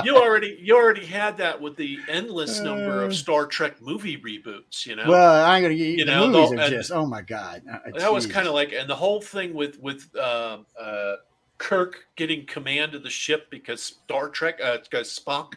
you 0.04 0.16
already 0.18 0.58
you 0.62 0.76
already 0.76 1.06
had 1.06 1.38
that 1.38 1.60
with 1.62 1.76
the 1.76 1.98
endless 2.10 2.60
number 2.60 3.04
Uh, 3.04 3.06
of 3.08 3.16
Star 3.16 3.46
Trek 3.46 3.82
movie 3.82 4.18
reboots. 4.18 4.86
You 4.86 4.96
know, 4.98 5.06
well, 5.08 5.46
I'm 5.46 5.62
gonna. 5.64 5.74
You, 5.74 5.86
You 5.86 6.06
the 6.06 6.12
know, 6.12 6.28
movies 6.28 6.50
the- 6.52 6.58
are 6.58 6.62
and- 6.62 6.72
just. 6.74 6.92
Oh 6.92 7.06
my 7.06 7.22
god, 7.22 7.64
Uh, 7.72 7.98
that 7.98 8.14
was 8.14 8.28
kind 8.28 8.48
of 8.48 8.54
like, 8.54 8.74
and 8.74 8.90
the 8.90 8.96
whole 8.96 9.22
thing 9.22 9.54
with 9.54 9.80
with 9.80 10.14
um, 10.18 10.66
uh, 10.80 11.16
Kirk 11.58 12.06
getting 12.16 12.46
command 12.46 12.94
of 12.96 13.04
the 13.04 13.10
ship 13.10 13.50
because 13.50 13.82
Star 13.84 14.30
Trek, 14.30 14.60
uh, 14.64 14.78
because 14.84 15.18
Spock 15.18 15.54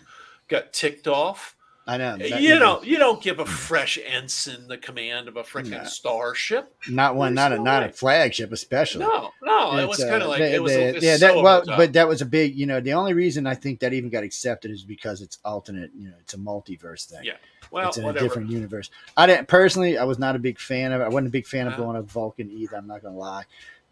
got 0.48 0.72
ticked 0.72 1.06
off. 1.08 1.56
I 1.84 1.96
know. 1.96 2.14
you 2.16 2.58
know, 2.60 2.80
you 2.82 2.96
don't 2.96 3.20
give 3.20 3.40
a 3.40 3.44
fresh 3.44 3.98
ensign 4.04 4.68
the 4.68 4.78
command 4.78 5.26
of 5.26 5.36
a 5.36 5.42
freaking 5.42 5.70
No. 5.70 5.84
starship. 5.84 6.72
not 6.88 7.16
one, 7.16 7.34
there's 7.34 7.50
not 7.50 7.52
a, 7.52 7.56
no 7.56 7.62
not 7.64 7.82
a 7.82 7.88
flagship, 7.88 8.52
especially. 8.52 9.04
No, 9.04 9.32
no, 9.42 9.76
it 9.78 9.88
was 9.88 10.00
uh, 10.00 10.08
kind 10.08 10.22
of 10.22 10.28
like 10.28 10.40
it 10.42 10.62
was. 10.62 10.72
a, 10.72 10.94
it's 10.96 11.04
yeah, 11.04 11.16
so 11.16 11.26
that, 11.34 11.42
well, 11.42 11.64
but 11.66 11.92
that 11.94 12.06
was 12.06 12.22
a 12.22 12.26
big. 12.26 12.54
You 12.54 12.66
know, 12.66 12.78
the 12.80 12.92
only 12.92 13.14
reason 13.14 13.46
I 13.48 13.56
think 13.56 13.80
that 13.80 13.92
even 13.92 14.10
got 14.10 14.22
accepted 14.22 14.70
is 14.70 14.84
because 14.84 15.20
it's 15.22 15.38
alternate. 15.44 15.90
You 15.98 16.10
know, 16.10 16.14
it's 16.20 16.34
a 16.34 16.38
multiverse 16.38 17.06
thing. 17.06 17.24
Yeah. 17.24 17.32
well, 17.72 17.88
it's 17.88 17.98
in 17.98 18.04
a 18.04 18.12
different 18.12 18.48
universe. 18.50 18.88
I 19.16 19.26
didn't 19.26 19.48
personally. 19.48 19.98
I 19.98 20.04
was 20.04 20.20
not 20.20 20.36
a 20.36 20.38
big 20.38 20.60
fan 20.60 20.92
of 20.92 21.00
it. 21.00 21.04
I 21.04 21.08
wasn't 21.08 21.26
a 21.28 21.30
big 21.30 21.46
fan 21.48 21.66
of 21.66 21.72
Uh-huh. 21.72 21.82
blowing 21.82 21.96
up 21.96 22.04
Vulcan 22.08 22.48
either. 22.50 22.76
I'm 22.76 22.86
not 22.86 23.02
gonna 23.02 23.16
lie. 23.16 23.42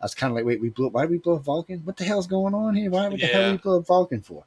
I 0.01 0.05
was 0.05 0.15
kind 0.15 0.31
of 0.31 0.37
like, 0.37 0.45
wait, 0.45 0.61
we 0.61 0.69
blew. 0.71 0.89
Why 0.91 1.03
did 1.03 1.11
we 1.11 1.19
blow 1.19 1.37
up 1.37 1.43
Vulcan? 1.43 1.81
What 1.85 1.97
the 1.97 2.05
hell's 2.05 2.29
going 2.29 2.55
on 2.55 2.77
here? 2.77 2.89
Why? 2.89 3.09
What 3.09 3.19
the 3.19 3.27
hell 3.27 3.43
did 3.43 3.53
we 3.53 3.59
blow 3.59 3.79
up 3.81 3.87
Vulcan 3.89 4.23
for? 4.23 4.45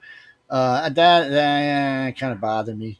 Uh, 0.49 0.87
that 0.89 1.29
that 1.29 2.17
kind 2.17 2.31
of 2.31 2.39
bothered 2.39 2.77
me. 2.79 2.99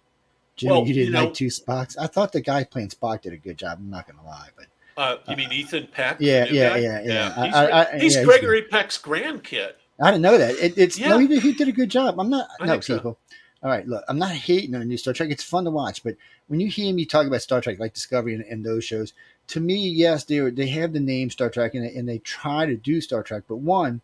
Jimmy, 0.55 0.71
Well, 0.71 0.87
you 0.87 0.93
did 0.93 1.05
you 1.07 1.11
know- 1.11 1.25
night 1.25 1.33
two 1.33 1.47
Spocks. 1.47 1.95
I 1.99 2.07
thought 2.07 2.31
the 2.31 2.41
guy 2.41 2.63
playing 2.63 2.89
Spock 2.89 3.21
did 3.21 3.33
a 3.33 3.37
good 3.37 3.57
job. 3.57 3.79
I'm 3.79 3.89
not 3.89 4.07
gonna 4.07 4.23
lie, 4.27 4.49
but 4.55 4.67
Uh, 4.95 5.17
you 5.27 5.35
mean 5.35 5.51
Ethan 5.51 5.87
Peck? 5.91 6.19
the 6.19 6.25
yeah, 6.25 6.45
yeah, 6.45 6.75
yeah, 6.75 7.01
yeah. 7.03 7.45
He's, 7.45 7.53
I- 7.55 7.65
I- 7.81 7.99
he's 7.99 8.13
yeah, 8.15 8.19
he's 8.21 8.27
Gregory 8.27 8.61
Peck's 8.63 8.97
grandkid. 8.97 9.73
I 9.99 10.11
didn't 10.11 10.21
know 10.23 10.37
that. 10.37 10.55
It, 10.55 10.77
it's 10.77 10.99
no, 10.99 11.17
he 11.17 11.27
did, 11.27 11.41
he 11.43 11.53
did 11.53 11.67
a 11.67 11.71
good 11.71 11.89
job. 11.89 12.19
I'm 12.19 12.29
not 12.29 12.47
I 12.59 12.65
no 12.65 12.71
think 12.73 12.83
so. 12.83 12.95
people. 12.95 13.19
All 13.63 13.69
right, 13.69 13.87
look, 13.87 14.03
I'm 14.09 14.17
not 14.19 14.31
hating 14.31 14.73
on 14.75 14.81
the 14.81 14.85
new 14.85 14.97
Star 14.97 15.13
Trek. 15.13 15.29
It's 15.31 15.43
fun 15.43 15.63
to 15.63 15.71
watch, 15.71 16.03
but 16.03 16.15
when 16.47 16.59
you 16.59 16.67
hear 16.67 16.93
me 16.93 17.05
talk 17.05 17.25
about 17.25 17.41
Star 17.41 17.61
Trek, 17.61 17.79
like 17.79 17.93
Discovery 17.93 18.33
and, 18.35 18.43
and 18.43 18.65
those 18.65 18.83
shows, 18.83 19.13
to 19.47 19.59
me, 19.61 19.87
yes, 19.87 20.23
they 20.25 20.39
they 20.49 20.67
have 20.67 20.91
the 20.93 20.99
name 20.99 21.29
Star 21.29 21.49
Trek 21.49 21.73
and, 21.73 21.85
they- 21.85 21.95
and 21.95 22.07
they 22.09 22.17
try 22.19 22.65
to 22.65 22.75
do 22.75 22.99
Star 23.01 23.23
Trek, 23.23 23.43
but 23.47 23.57
one, 23.57 24.01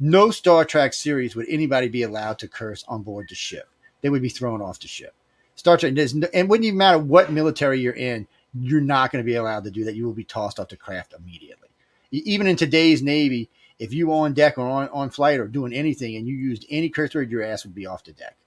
no 0.00 0.30
Star 0.30 0.64
Trek 0.64 0.92
series 0.92 1.36
would 1.36 1.46
anybody 1.48 1.88
be 1.88 2.02
allowed 2.02 2.38
to 2.40 2.48
curse 2.48 2.84
on 2.88 3.02
board 3.02 3.28
the 3.28 3.34
ship. 3.34 3.68
They 4.00 4.08
would 4.08 4.22
be 4.22 4.28
thrown 4.28 4.60
off 4.62 4.80
the 4.80 4.88
ship. 4.88 5.14
Star 5.60 5.76
Trek, 5.76 5.90
and 5.94 6.26
it 6.32 6.48
wouldn't 6.48 6.64
even 6.64 6.78
matter 6.78 6.98
what 6.98 7.30
military 7.30 7.80
you're 7.80 7.92
in, 7.92 8.26
you're 8.58 8.80
not 8.80 9.12
going 9.12 9.22
to 9.22 9.26
be 9.26 9.34
allowed 9.34 9.64
to 9.64 9.70
do 9.70 9.84
that. 9.84 9.94
You 9.94 10.06
will 10.06 10.14
be 10.14 10.24
tossed 10.24 10.58
off 10.58 10.70
the 10.70 10.76
craft 10.78 11.12
immediately. 11.12 11.68
Even 12.10 12.46
in 12.46 12.56
today's 12.56 13.02
Navy, 13.02 13.50
if 13.78 13.92
you 13.92 14.06
were 14.06 14.14
on 14.14 14.32
deck 14.32 14.56
or 14.56 14.66
on, 14.66 14.88
on 14.88 15.10
flight 15.10 15.38
or 15.38 15.46
doing 15.46 15.74
anything 15.74 16.16
and 16.16 16.26
you 16.26 16.34
used 16.34 16.64
any 16.70 16.88
curse 16.88 17.14
word, 17.14 17.30
your 17.30 17.42
ass 17.42 17.66
would 17.66 17.74
be 17.74 17.84
off 17.84 18.04
the 18.04 18.12
deck. 18.12 18.38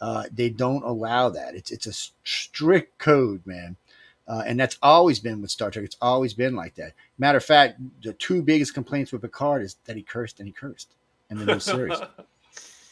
Uh, 0.00 0.22
they 0.32 0.50
don't 0.50 0.84
allow 0.84 1.28
that. 1.30 1.56
It's 1.56 1.72
it's 1.72 1.88
a 1.88 1.92
strict 2.22 2.96
code, 2.96 3.44
man. 3.44 3.76
Uh, 4.28 4.44
and 4.46 4.60
that's 4.60 4.78
always 4.84 5.18
been 5.18 5.42
with 5.42 5.50
Star 5.50 5.72
Trek. 5.72 5.84
It's 5.84 5.96
always 6.00 6.32
been 6.32 6.54
like 6.54 6.76
that. 6.76 6.92
Matter 7.18 7.38
of 7.38 7.44
fact, 7.44 7.80
the 8.04 8.12
two 8.12 8.40
biggest 8.40 8.72
complaints 8.72 9.10
with 9.10 9.22
Picard 9.22 9.62
is 9.62 9.78
that 9.86 9.96
he 9.96 10.02
cursed 10.02 10.38
and 10.38 10.46
he 10.46 10.52
cursed 10.52 10.94
in 11.28 11.38
the 11.38 11.44
new 11.44 11.58
series. 11.58 11.98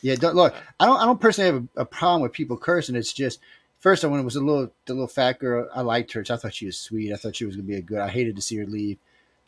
Yeah, 0.02 0.14
don't, 0.14 0.34
look, 0.34 0.54
I 0.78 0.86
don't. 0.86 0.98
I 0.98 1.04
don't 1.04 1.20
personally 1.20 1.52
have 1.52 1.68
a, 1.76 1.82
a 1.82 1.84
problem 1.84 2.22
with 2.22 2.32
people 2.32 2.56
cursing. 2.56 2.94
It's 2.94 3.12
just 3.12 3.40
first, 3.80 4.04
I 4.04 4.08
when 4.08 4.20
it 4.20 4.24
was 4.24 4.36
a 4.36 4.40
little, 4.40 4.70
the 4.86 4.94
little 4.94 5.08
fat 5.08 5.38
girl, 5.38 5.68
I 5.74 5.80
liked 5.80 6.12
her. 6.12 6.24
I 6.30 6.36
thought 6.36 6.54
she 6.54 6.66
was 6.66 6.78
sweet. 6.78 7.12
I 7.12 7.16
thought 7.16 7.36
she 7.36 7.44
was 7.44 7.56
gonna 7.56 7.66
be 7.66 7.74
a 7.74 7.82
good. 7.82 7.98
I 7.98 8.08
hated 8.08 8.36
to 8.36 8.42
see 8.42 8.56
her 8.56 8.66
leave, 8.66 8.98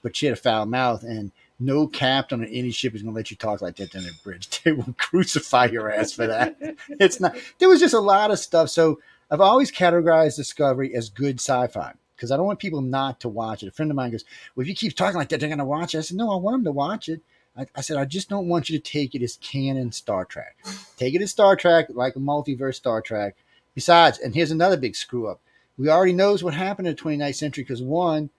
but 0.02 0.16
she 0.16 0.26
had 0.26 0.32
a 0.32 0.40
foul 0.40 0.66
mouth, 0.66 1.02
and 1.04 1.30
no 1.60 1.86
captain 1.86 2.40
on 2.40 2.46
any 2.48 2.70
ship 2.70 2.94
is 2.94 3.02
gonna 3.02 3.14
let 3.14 3.30
you 3.30 3.36
talk 3.36 3.62
like 3.62 3.76
that 3.76 3.92
down 3.92 4.02
the 4.02 4.12
bridge. 4.24 4.48
They 4.64 4.72
will 4.72 4.94
crucify 4.98 5.66
your 5.66 5.92
ass 5.92 6.12
for 6.12 6.26
that. 6.26 6.56
it's 6.88 7.20
not. 7.20 7.36
There 7.58 7.68
was 7.68 7.80
just 7.80 7.94
a 7.94 8.00
lot 8.00 8.30
of 8.30 8.38
stuff. 8.38 8.70
So 8.70 9.00
I've 9.30 9.40
always 9.40 9.70
categorized 9.70 10.36
Discovery 10.36 10.94
as 10.94 11.08
good 11.08 11.36
sci-fi 11.36 11.94
because 12.16 12.30
I 12.30 12.36
don't 12.36 12.46
want 12.46 12.58
people 12.58 12.80
not 12.80 13.20
to 13.20 13.28
watch 13.28 13.62
it. 13.62 13.68
A 13.68 13.72
friend 13.72 13.90
of 13.90 13.96
mine 13.96 14.10
goes, 14.10 14.24
"Well, 14.54 14.62
if 14.62 14.68
you 14.68 14.74
keep 14.74 14.96
talking 14.96 15.18
like 15.18 15.28
that, 15.28 15.40
they're 15.40 15.48
gonna 15.48 15.64
watch 15.64 15.94
it." 15.94 15.98
I 15.98 16.02
said, 16.02 16.16
"No, 16.16 16.32
I 16.32 16.36
want 16.36 16.54
them 16.56 16.64
to 16.64 16.72
watch 16.72 17.08
it." 17.08 17.20
I, 17.56 17.66
I 17.76 17.80
said, 17.82 17.98
I 17.98 18.04
just 18.04 18.28
don't 18.28 18.48
want 18.48 18.70
you 18.70 18.78
to 18.78 18.82
take 18.82 19.14
it 19.14 19.22
as 19.22 19.36
canon 19.36 19.92
Star 19.92 20.24
Trek. 20.24 20.56
Take 20.96 21.14
it 21.14 21.22
as 21.22 21.30
Star 21.30 21.54
Trek, 21.56 21.88
like 21.90 22.16
a 22.16 22.20
multiverse 22.20 22.76
Star 22.76 23.00
Trek. 23.02 23.36
Besides, 23.74 24.18
and 24.18 24.34
here's 24.34 24.50
another 24.50 24.76
big 24.76 24.96
screw 24.96 25.26
up. 25.26 25.40
We 25.78 25.88
already 25.88 26.12
knows 26.12 26.44
what 26.44 26.54
happened 26.54 26.88
in 26.88 26.94
the 26.94 27.02
29th 27.02 27.34
century 27.34 27.64
because 27.64 27.82
one, 27.82 28.30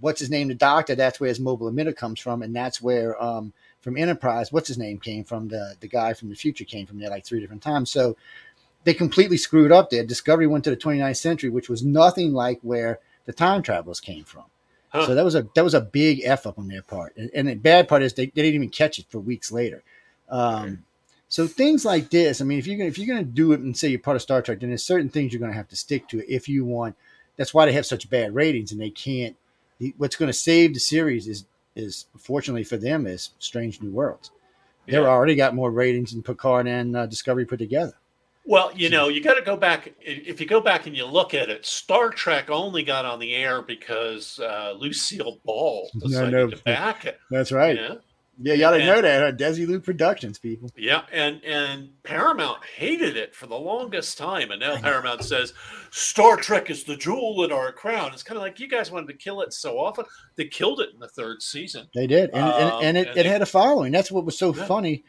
what's 0.00 0.20
his 0.20 0.30
name, 0.30 0.48
the 0.48 0.54
doctor, 0.54 0.94
that's 0.94 1.20
where 1.20 1.28
his 1.28 1.40
mobile 1.40 1.70
emitter 1.70 1.94
comes 1.94 2.18
from, 2.18 2.42
and 2.42 2.54
that's 2.54 2.82
where 2.82 3.20
um, 3.22 3.52
from 3.80 3.96
Enterprise, 3.96 4.52
what's 4.52 4.68
his 4.68 4.78
name 4.78 4.98
came 4.98 5.24
from, 5.24 5.48
the 5.48 5.74
the 5.80 5.88
guy 5.88 6.12
from 6.12 6.28
the 6.28 6.34
future 6.34 6.64
came 6.64 6.86
from 6.86 6.98
there 6.98 7.10
like 7.10 7.24
three 7.24 7.40
different 7.40 7.62
times. 7.62 7.90
So 7.90 8.16
they 8.84 8.94
completely 8.94 9.36
screwed 9.36 9.72
up 9.72 9.90
there. 9.90 10.04
Discovery 10.04 10.46
went 10.46 10.64
to 10.64 10.70
the 10.70 10.76
29th 10.76 11.16
century, 11.16 11.50
which 11.50 11.68
was 11.68 11.84
nothing 11.84 12.32
like 12.32 12.58
where 12.62 12.98
the 13.26 13.32
time 13.32 13.62
travelers 13.62 14.00
came 14.00 14.24
from. 14.24 14.44
Huh. 14.88 15.06
So 15.06 15.14
that 15.14 15.24
was 15.24 15.36
a 15.36 15.46
that 15.54 15.62
was 15.62 15.74
a 15.74 15.80
big 15.80 16.22
f 16.24 16.46
up 16.46 16.58
on 16.58 16.66
their 16.66 16.82
part, 16.82 17.16
and, 17.16 17.30
and 17.34 17.48
the 17.48 17.54
bad 17.54 17.88
part 17.88 18.02
is 18.02 18.12
they, 18.12 18.26
they 18.26 18.42
didn't 18.42 18.56
even 18.56 18.70
catch 18.70 18.98
it 18.98 19.06
for 19.08 19.20
weeks 19.20 19.52
later. 19.52 19.84
Um, 20.28 20.84
So 21.30 21.46
things 21.46 21.84
like 21.86 22.10
this, 22.10 22.40
I 22.40 22.44
mean, 22.44 22.58
if 22.58 22.66
you're 22.66 22.76
gonna 22.76 22.88
if 22.90 22.98
you're 22.98 23.06
gonna 23.06 23.24
do 23.24 23.52
it 23.52 23.60
and 23.60 23.74
say 23.74 23.88
you're 23.88 24.00
part 24.00 24.16
of 24.16 24.22
Star 24.22 24.42
Trek, 24.42 24.60
then 24.60 24.68
there's 24.68 24.84
certain 24.84 25.08
things 25.08 25.32
you're 25.32 25.40
gonna 25.40 25.52
have 25.52 25.68
to 25.68 25.76
stick 25.76 26.06
to 26.08 26.18
if 26.30 26.48
you 26.48 26.64
want. 26.64 26.96
That's 27.36 27.54
why 27.54 27.64
they 27.66 27.72
have 27.72 27.86
such 27.86 28.10
bad 28.10 28.34
ratings, 28.34 28.72
and 28.72 28.80
they 28.80 28.90
can't. 28.90 29.34
the- 29.78 29.94
What's 29.96 30.16
going 30.16 30.26
to 30.26 30.32
save 30.38 30.74
the 30.74 30.80
series 30.80 31.26
is 31.26 31.46
is 31.76 32.06
fortunately 32.18 32.64
for 32.64 32.76
them 32.76 33.06
is 33.06 33.30
Strange 33.38 33.80
New 33.80 33.92
Worlds. 33.92 34.30
They're 34.86 35.02
Yeah. 35.02 35.08
already 35.08 35.36
got 35.36 35.54
more 35.54 35.70
ratings 35.70 36.12
than 36.12 36.22
Picard 36.22 36.66
and 36.66 36.96
uh, 36.96 37.06
Discovery 37.06 37.46
put 37.46 37.60
together. 37.60 37.92
Well, 38.44 38.72
you 38.74 38.90
know, 38.90 39.08
you 39.08 39.22
got 39.22 39.34
to 39.34 39.42
go 39.42 39.56
back. 39.56 39.94
If 40.00 40.40
you 40.40 40.46
go 40.46 40.60
back 40.60 40.86
and 40.88 40.96
you 40.96 41.06
look 41.06 41.32
at 41.32 41.48
it, 41.48 41.64
Star 41.64 42.10
Trek 42.10 42.50
only 42.50 42.82
got 42.82 43.04
on 43.04 43.20
the 43.20 43.34
air 43.36 43.62
because 43.62 44.40
uh, 44.40 44.74
Lucille 44.76 45.38
Ball 45.44 45.88
decided 46.00 46.32
know. 46.32 46.48
to 46.50 46.56
back 46.64 47.04
it. 47.06 47.18
That's 47.30 47.52
right. 47.52 47.76
Yeah, 47.76 47.94
Yeah, 48.42 48.54
y'all 48.54 48.72
didn't 48.72 48.88
And- 48.88 48.96
know 48.96 49.02
that. 49.02 49.22
Huh? 49.22 49.32
Desilu 49.36 49.82
Productions, 49.84 50.38
people. 50.38 50.70
yeah, 50.76 51.02
and 51.12 51.44
and 51.44 51.90
Paramount 52.04 52.64
hated 52.64 53.16
it 53.16 53.34
for 53.34 53.46
the 53.46 53.58
longest 53.58 54.16
time, 54.16 54.50
and 54.50 54.60
now 54.60 54.80
Paramount 54.80 55.22
says 55.24 55.52
Star 55.90 56.36
Trek 56.36 56.70
is 56.70 56.84
the 56.84 56.96
jewel 56.96 57.44
in 57.44 57.52
our 57.52 57.70
crown. 57.72 58.12
It's 58.14 58.22
kind 58.22 58.36
of 58.38 58.42
like 58.42 58.58
you 58.58 58.66
guys 58.68 58.90
wanted 58.90 59.08
to 59.08 59.14
kill 59.14 59.42
it 59.42 59.52
so 59.52 59.78
often. 59.78 60.06
They 60.36 60.46
killed 60.46 60.80
it 60.80 60.90
in 60.94 61.00
the 61.00 61.08
third 61.08 61.42
season. 61.42 61.88
They 61.94 62.06
did, 62.06 62.30
and 62.30 62.42
Um, 62.42 62.50
and, 62.52 62.62
and 62.62 62.96
it, 62.98 63.08
and 63.08 63.18
it 63.18 63.22
they- 63.24 63.28
had 63.28 63.42
a 63.42 63.46
following. 63.46 63.92
That's 63.92 64.10
what 64.10 64.24
was 64.24 64.38
so 64.38 64.54
Yeah. 64.54 64.64
funny. 64.64 65.04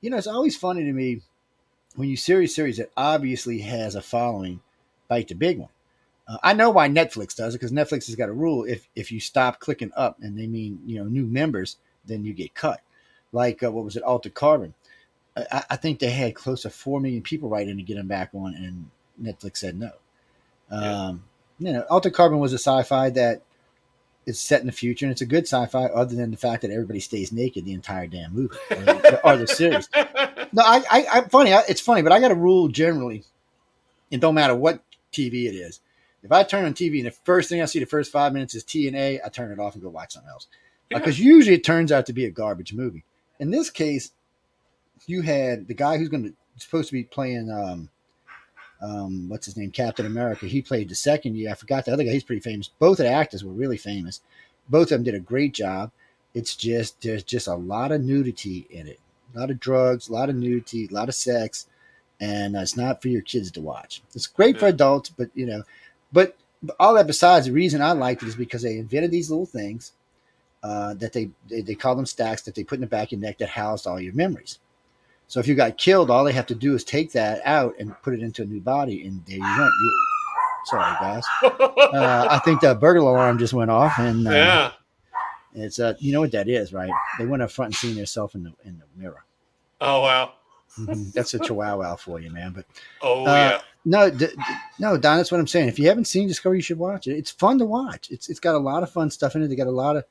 You 0.00 0.10
know, 0.10 0.16
it's 0.18 0.26
always 0.28 0.56
funny 0.56 0.84
to 0.84 0.92
me 0.92 1.22
when 1.96 2.08
you 2.08 2.16
series 2.16 2.54
series 2.54 2.76
that 2.76 2.90
obviously 2.96 3.60
has 3.60 3.94
a 3.96 4.02
following, 4.02 4.60
bite 5.08 5.28
the 5.28 5.34
big 5.34 5.58
one. 5.58 5.70
Uh, 6.28 6.36
I 6.42 6.52
know 6.52 6.70
why 6.70 6.88
Netflix 6.88 7.34
does 7.34 7.54
it 7.54 7.58
because 7.58 7.72
Netflix 7.72 8.06
has 8.06 8.14
got 8.14 8.28
a 8.28 8.32
rule: 8.32 8.64
if 8.64 8.86
if 8.94 9.10
you 9.10 9.18
stop 9.18 9.58
clicking 9.58 9.90
up 9.96 10.18
and 10.20 10.38
they 10.38 10.46
mean 10.46 10.80
you 10.86 10.98
know 10.98 11.04
new 11.04 11.24
members, 11.26 11.78
then 12.06 12.24
you 12.24 12.32
get 12.32 12.54
cut. 12.54 12.80
Like 13.32 13.62
uh, 13.62 13.70
what 13.70 13.84
was 13.84 13.96
it, 13.96 14.02
Altered 14.02 14.34
Carbon? 14.34 14.74
I, 15.36 15.64
I 15.70 15.76
think 15.76 15.98
they 15.98 16.10
had 16.10 16.34
close 16.34 16.62
to 16.62 16.70
four 16.70 17.00
million 17.00 17.22
people 17.22 17.48
write 17.48 17.68
in 17.68 17.76
to 17.76 17.82
get 17.82 17.96
them 17.96 18.08
back 18.08 18.30
on, 18.34 18.54
and 18.54 18.90
Netflix 19.20 19.58
said 19.58 19.78
no. 19.78 19.90
Yeah. 20.70 20.78
Um, 20.78 21.24
you 21.58 21.72
know, 21.72 21.82
Altered 21.82 22.14
Carbon 22.14 22.38
was 22.38 22.52
a 22.52 22.58
sci-fi 22.58 23.10
that 23.10 23.42
is 24.26 24.40
set 24.40 24.60
in 24.60 24.66
the 24.66 24.72
future, 24.72 25.06
and 25.06 25.12
it's 25.12 25.20
a 25.20 25.26
good 25.26 25.44
sci-fi, 25.44 25.86
other 25.86 26.16
than 26.16 26.30
the 26.30 26.36
fact 26.36 26.62
that 26.62 26.70
everybody 26.70 27.00
stays 27.00 27.32
naked 27.32 27.64
the 27.64 27.72
entire 27.72 28.06
damn 28.06 28.32
movie 28.34 28.56
or 28.70 28.76
the, 28.76 29.20
or 29.24 29.36
the 29.36 29.46
series. 29.46 29.88
No, 30.52 30.62
I, 30.64 30.82
I, 30.90 31.06
I'm 31.12 31.28
funny. 31.28 31.52
I, 31.52 31.62
it's 31.68 31.80
funny, 31.80 32.02
but 32.02 32.12
I 32.12 32.20
got 32.20 32.32
a 32.32 32.36
rule 32.36 32.68
generally. 32.68 33.24
It 34.10 34.20
don't 34.20 34.34
matter 34.34 34.54
what 34.54 34.82
TV 35.12 35.46
it 35.46 35.54
is. 35.54 35.80
If 36.22 36.32
I 36.32 36.42
turn 36.42 36.64
on 36.64 36.74
TV 36.74 36.98
and 36.98 37.06
the 37.06 37.12
first 37.12 37.48
thing 37.48 37.62
I 37.62 37.66
see 37.66 37.78
the 37.78 37.86
first 37.86 38.10
five 38.10 38.32
minutes 38.32 38.54
is 38.54 38.64
TNA, 38.64 39.20
I 39.24 39.28
turn 39.28 39.52
it 39.52 39.60
off 39.60 39.74
and 39.74 39.82
go 39.82 39.88
watch 39.88 40.14
something 40.14 40.30
else. 40.30 40.48
Yeah. 40.90 40.98
Because 40.98 41.18
usually 41.18 41.56
it 41.56 41.64
turns 41.64 41.90
out 41.90 42.06
to 42.06 42.12
be 42.12 42.24
a 42.24 42.30
garbage 42.30 42.72
movie. 42.72 43.04
In 43.40 43.50
this 43.50 43.70
case, 43.70 44.12
you 45.06 45.22
had 45.22 45.66
the 45.68 45.74
guy 45.74 45.98
who's 45.98 46.08
going 46.08 46.24
to 46.24 46.34
supposed 46.58 46.88
to 46.88 46.94
be 46.94 47.04
playing 47.04 47.50
um, 47.50 47.90
um, 48.80 49.28
what's 49.28 49.46
his 49.46 49.56
name, 49.56 49.70
Captain 49.70 50.06
America. 50.06 50.46
He 50.46 50.62
played 50.62 50.88
the 50.88 50.94
second 50.94 51.36
year. 51.36 51.50
I 51.50 51.54
forgot 51.54 51.84
the 51.84 51.92
other 51.92 52.04
guy. 52.04 52.12
He's 52.12 52.24
pretty 52.24 52.40
famous. 52.40 52.70
Both 52.78 53.00
of 53.00 53.04
the 53.04 53.10
actors 53.10 53.44
were 53.44 53.52
really 53.52 53.76
famous. 53.76 54.20
Both 54.68 54.84
of 54.84 54.90
them 54.90 55.02
did 55.04 55.14
a 55.14 55.20
great 55.20 55.54
job. 55.54 55.90
It's 56.34 56.54
just 56.54 57.00
there's 57.00 57.22
just 57.22 57.46
a 57.46 57.54
lot 57.54 57.92
of 57.92 58.02
nudity 58.02 58.66
in 58.70 58.86
it, 58.86 59.00
a 59.34 59.38
lot 59.38 59.50
of 59.50 59.58
drugs, 59.58 60.08
a 60.08 60.12
lot 60.12 60.28
of 60.28 60.36
nudity, 60.36 60.86
a 60.90 60.94
lot 60.94 61.08
of 61.08 61.14
sex, 61.14 61.66
and 62.20 62.56
uh, 62.56 62.60
it's 62.60 62.76
not 62.76 63.00
for 63.00 63.08
your 63.08 63.22
kids 63.22 63.50
to 63.52 63.60
watch. 63.60 64.02
It's 64.14 64.26
great 64.26 64.58
for 64.58 64.66
adults, 64.66 65.08
but 65.08 65.30
you 65.34 65.46
know, 65.46 65.62
but, 66.12 66.36
but 66.62 66.76
all 66.78 66.94
that 66.94 67.06
besides, 67.06 67.46
the 67.46 67.52
reason 67.52 67.80
I 67.80 67.92
liked 67.92 68.22
it 68.22 68.28
is 68.28 68.36
because 68.36 68.62
they 68.62 68.76
invented 68.76 69.12
these 69.12 69.30
little 69.30 69.46
things 69.46 69.92
uh, 70.66 70.94
that 70.94 71.12
they, 71.12 71.30
they 71.48 71.60
they 71.62 71.74
call 71.74 71.94
them 71.94 72.06
stacks 72.06 72.42
that 72.42 72.54
they 72.54 72.64
put 72.64 72.76
in 72.76 72.80
the 72.80 72.86
back 72.96 73.08
of 73.08 73.12
your 73.12 73.20
neck 73.20 73.38
that 73.38 73.48
housed 73.50 73.86
all 73.86 74.00
your 74.00 74.14
memories. 74.14 74.58
So 75.28 75.40
if 75.40 75.46
you 75.48 75.54
got 75.54 75.76
killed, 75.78 76.10
all 76.10 76.24
they 76.24 76.32
have 76.32 76.46
to 76.46 76.54
do 76.54 76.74
is 76.74 76.84
take 76.84 77.12
that 77.12 77.40
out 77.44 77.74
and 77.78 77.94
put 78.02 78.14
it 78.14 78.20
into 78.20 78.42
a 78.42 78.46
new 78.46 78.60
body, 78.60 79.06
and 79.06 79.24
there 79.26 79.36
you 79.36 79.42
went. 79.58 79.72
You, 79.82 79.92
sorry, 80.66 80.94
guys. 81.00 81.24
Uh, 81.86 82.26
I 82.28 82.38
think 82.40 82.60
the 82.60 82.74
burglar 82.74 83.12
alarm 83.12 83.38
just 83.38 83.52
went 83.54 83.70
off, 83.70 83.92
and 83.98 84.26
uh, 84.26 84.30
yeah. 84.32 84.72
it's 85.54 85.78
uh, 85.78 85.94
you 86.00 86.12
know 86.12 86.20
what 86.20 86.32
that 86.32 86.48
is, 86.48 86.72
right? 86.72 86.90
They 87.18 87.26
went 87.26 87.42
up 87.42 87.50
front 87.50 87.68
and 87.68 87.74
seen 87.76 87.94
themselves 87.94 88.34
in 88.34 88.42
the 88.42 88.52
in 88.64 88.78
the 88.78 89.00
mirror. 89.00 89.24
Oh 89.80 90.02
wow. 90.02 90.32
Mhm. 90.78 91.12
That's 91.12 91.32
a 91.34 91.38
chihuahua 91.38 91.94
for 91.96 92.18
you, 92.20 92.30
man. 92.30 92.52
But 92.52 92.66
Oh 93.00 93.24
Uh, 93.24 93.34
yeah. 93.34 93.60
no, 93.84 94.10
d- 94.10 94.26
d- 94.26 94.32
no, 94.80 94.96
Don. 94.98 95.16
That's 95.18 95.30
what 95.30 95.40
I'm 95.40 95.46
saying. 95.46 95.68
If 95.68 95.78
you 95.78 95.86
haven't 95.88 96.06
seen 96.06 96.26
Discovery, 96.28 96.58
you 96.58 96.62
should 96.62 96.78
watch 96.78 97.06
it. 97.06 97.16
It's 97.16 97.30
fun 97.30 97.58
to 97.60 97.64
watch. 97.64 98.10
It's 98.10 98.28
it's 98.28 98.40
got 98.40 98.56
a 98.56 98.58
lot 98.58 98.82
of 98.82 98.90
fun 98.90 99.10
stuff 99.10 99.36
in 99.36 99.42
it. 99.42 99.48
They 99.48 99.56
got 99.56 99.68
a 99.68 99.70
lot 99.70 99.96
of 99.96 100.04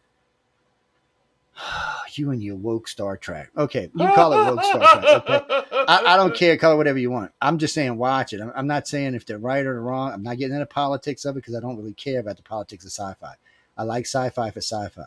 you 2.13 2.31
and 2.31 2.43
your 2.43 2.55
woke 2.55 2.87
Star 2.87 3.17
Trek. 3.17 3.49
Okay, 3.57 3.89
you 3.95 4.07
call 4.07 4.33
it 4.33 4.55
woke 4.55 4.63
Star 4.63 5.01
Trek. 5.01 5.23
Okay. 5.29 5.61
I, 5.87 6.13
I 6.13 6.17
don't 6.17 6.35
care. 6.35 6.57
Call 6.57 6.73
it 6.73 6.77
whatever 6.77 6.97
you 6.99 7.11
want. 7.11 7.31
I'm 7.41 7.57
just 7.57 7.73
saying, 7.73 7.97
watch 7.97 8.33
it. 8.33 8.41
I'm, 8.41 8.51
I'm 8.55 8.67
not 8.67 8.87
saying 8.87 9.13
if 9.15 9.25
they're 9.25 9.37
right 9.37 9.65
or 9.65 9.81
wrong. 9.81 10.11
I'm 10.13 10.23
not 10.23 10.37
getting 10.37 10.53
into 10.55 10.65
politics 10.65 11.25
of 11.25 11.35
it 11.35 11.41
because 11.41 11.55
I 11.55 11.59
don't 11.59 11.77
really 11.77 11.93
care 11.93 12.19
about 12.19 12.37
the 12.37 12.43
politics 12.43 12.85
of 12.85 12.91
sci-fi. 12.91 13.35
I 13.77 13.83
like 13.83 14.05
sci-fi 14.05 14.49
for 14.51 14.59
sci-fi. 14.61 15.03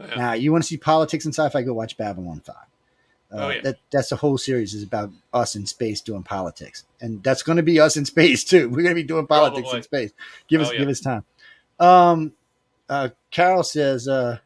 Yeah. 0.00 0.14
Now, 0.16 0.32
you 0.34 0.52
want 0.52 0.64
to 0.64 0.68
see 0.68 0.76
politics 0.76 1.24
and 1.24 1.34
sci-fi? 1.34 1.62
Go 1.62 1.72
watch 1.74 1.96
Babylon 1.96 2.40
Five. 2.44 2.56
Uh, 2.56 2.58
Oh, 3.34 3.48
yeah. 3.48 3.60
that, 3.62 3.76
that's 3.90 4.10
the 4.10 4.16
whole 4.16 4.36
series 4.36 4.74
is 4.74 4.82
about 4.82 5.10
us 5.32 5.56
in 5.56 5.64
space 5.64 6.02
doing 6.02 6.22
politics, 6.22 6.84
and 7.00 7.22
that's 7.22 7.42
going 7.42 7.56
to 7.56 7.62
be 7.62 7.80
us 7.80 7.96
in 7.96 8.04
space 8.04 8.44
too. 8.44 8.68
We're 8.68 8.82
going 8.82 8.94
to 8.94 8.94
be 8.94 9.02
doing 9.04 9.26
politics 9.26 9.62
Probably. 9.62 9.78
in 9.78 9.82
space. 9.84 10.12
Give 10.48 10.60
us 10.60 10.68
Oh, 10.68 10.72
yeah. 10.72 10.78
give 10.80 10.88
us 10.90 11.00
time. 11.00 11.24
Um, 11.80 12.32
uh, 12.90 13.08
Carol 13.30 13.62
says, 13.62 14.06
uh, 14.06 14.38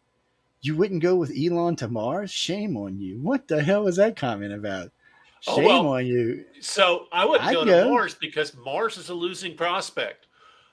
"You 0.66 0.76
wouldn't 0.76 1.02
go 1.02 1.16
with 1.16 1.32
Elon 1.36 1.76
to 1.76 1.88
Mars? 1.88 2.30
Shame 2.30 2.76
on 2.76 2.98
you! 2.98 3.18
What 3.18 3.48
the 3.48 3.62
hell 3.62 3.84
was 3.84 3.96
that 3.96 4.16
comment 4.16 4.52
about?" 4.52 4.90
Oh, 5.46 5.56
Shame 5.56 5.64
well, 5.64 5.88
on 5.88 6.06
you. 6.06 6.44
So 6.60 7.06
I 7.12 7.24
wouldn't 7.24 7.48
I'd 7.48 7.54
go, 7.54 7.64
go. 7.64 7.84
to 7.84 7.90
Mars 7.90 8.14
because 8.14 8.56
Mars 8.56 8.96
is 8.96 9.10
a 9.10 9.14
losing 9.14 9.56
prospect. 9.56 10.26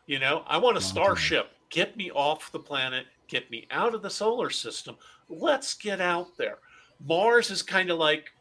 You 0.07 0.19
know, 0.19 0.43
I 0.47 0.57
want 0.57 0.77
a 0.77 0.79
Long 0.79 0.89
starship. 0.89 1.51
Get 1.69 1.95
me 1.95 2.11
off 2.11 2.51
the 2.51 2.59
planet. 2.59 3.05
Get 3.27 3.49
me 3.51 3.67
out 3.71 3.93
of 3.93 4.01
the 4.01 4.09
solar 4.09 4.49
system. 4.49 4.95
Let's 5.29 5.73
get 5.73 6.01
out 6.01 6.37
there. 6.37 6.59
Mars 7.05 7.51
is 7.51 7.61
kind 7.61 7.89
of 7.89 7.97
like, 7.97 8.31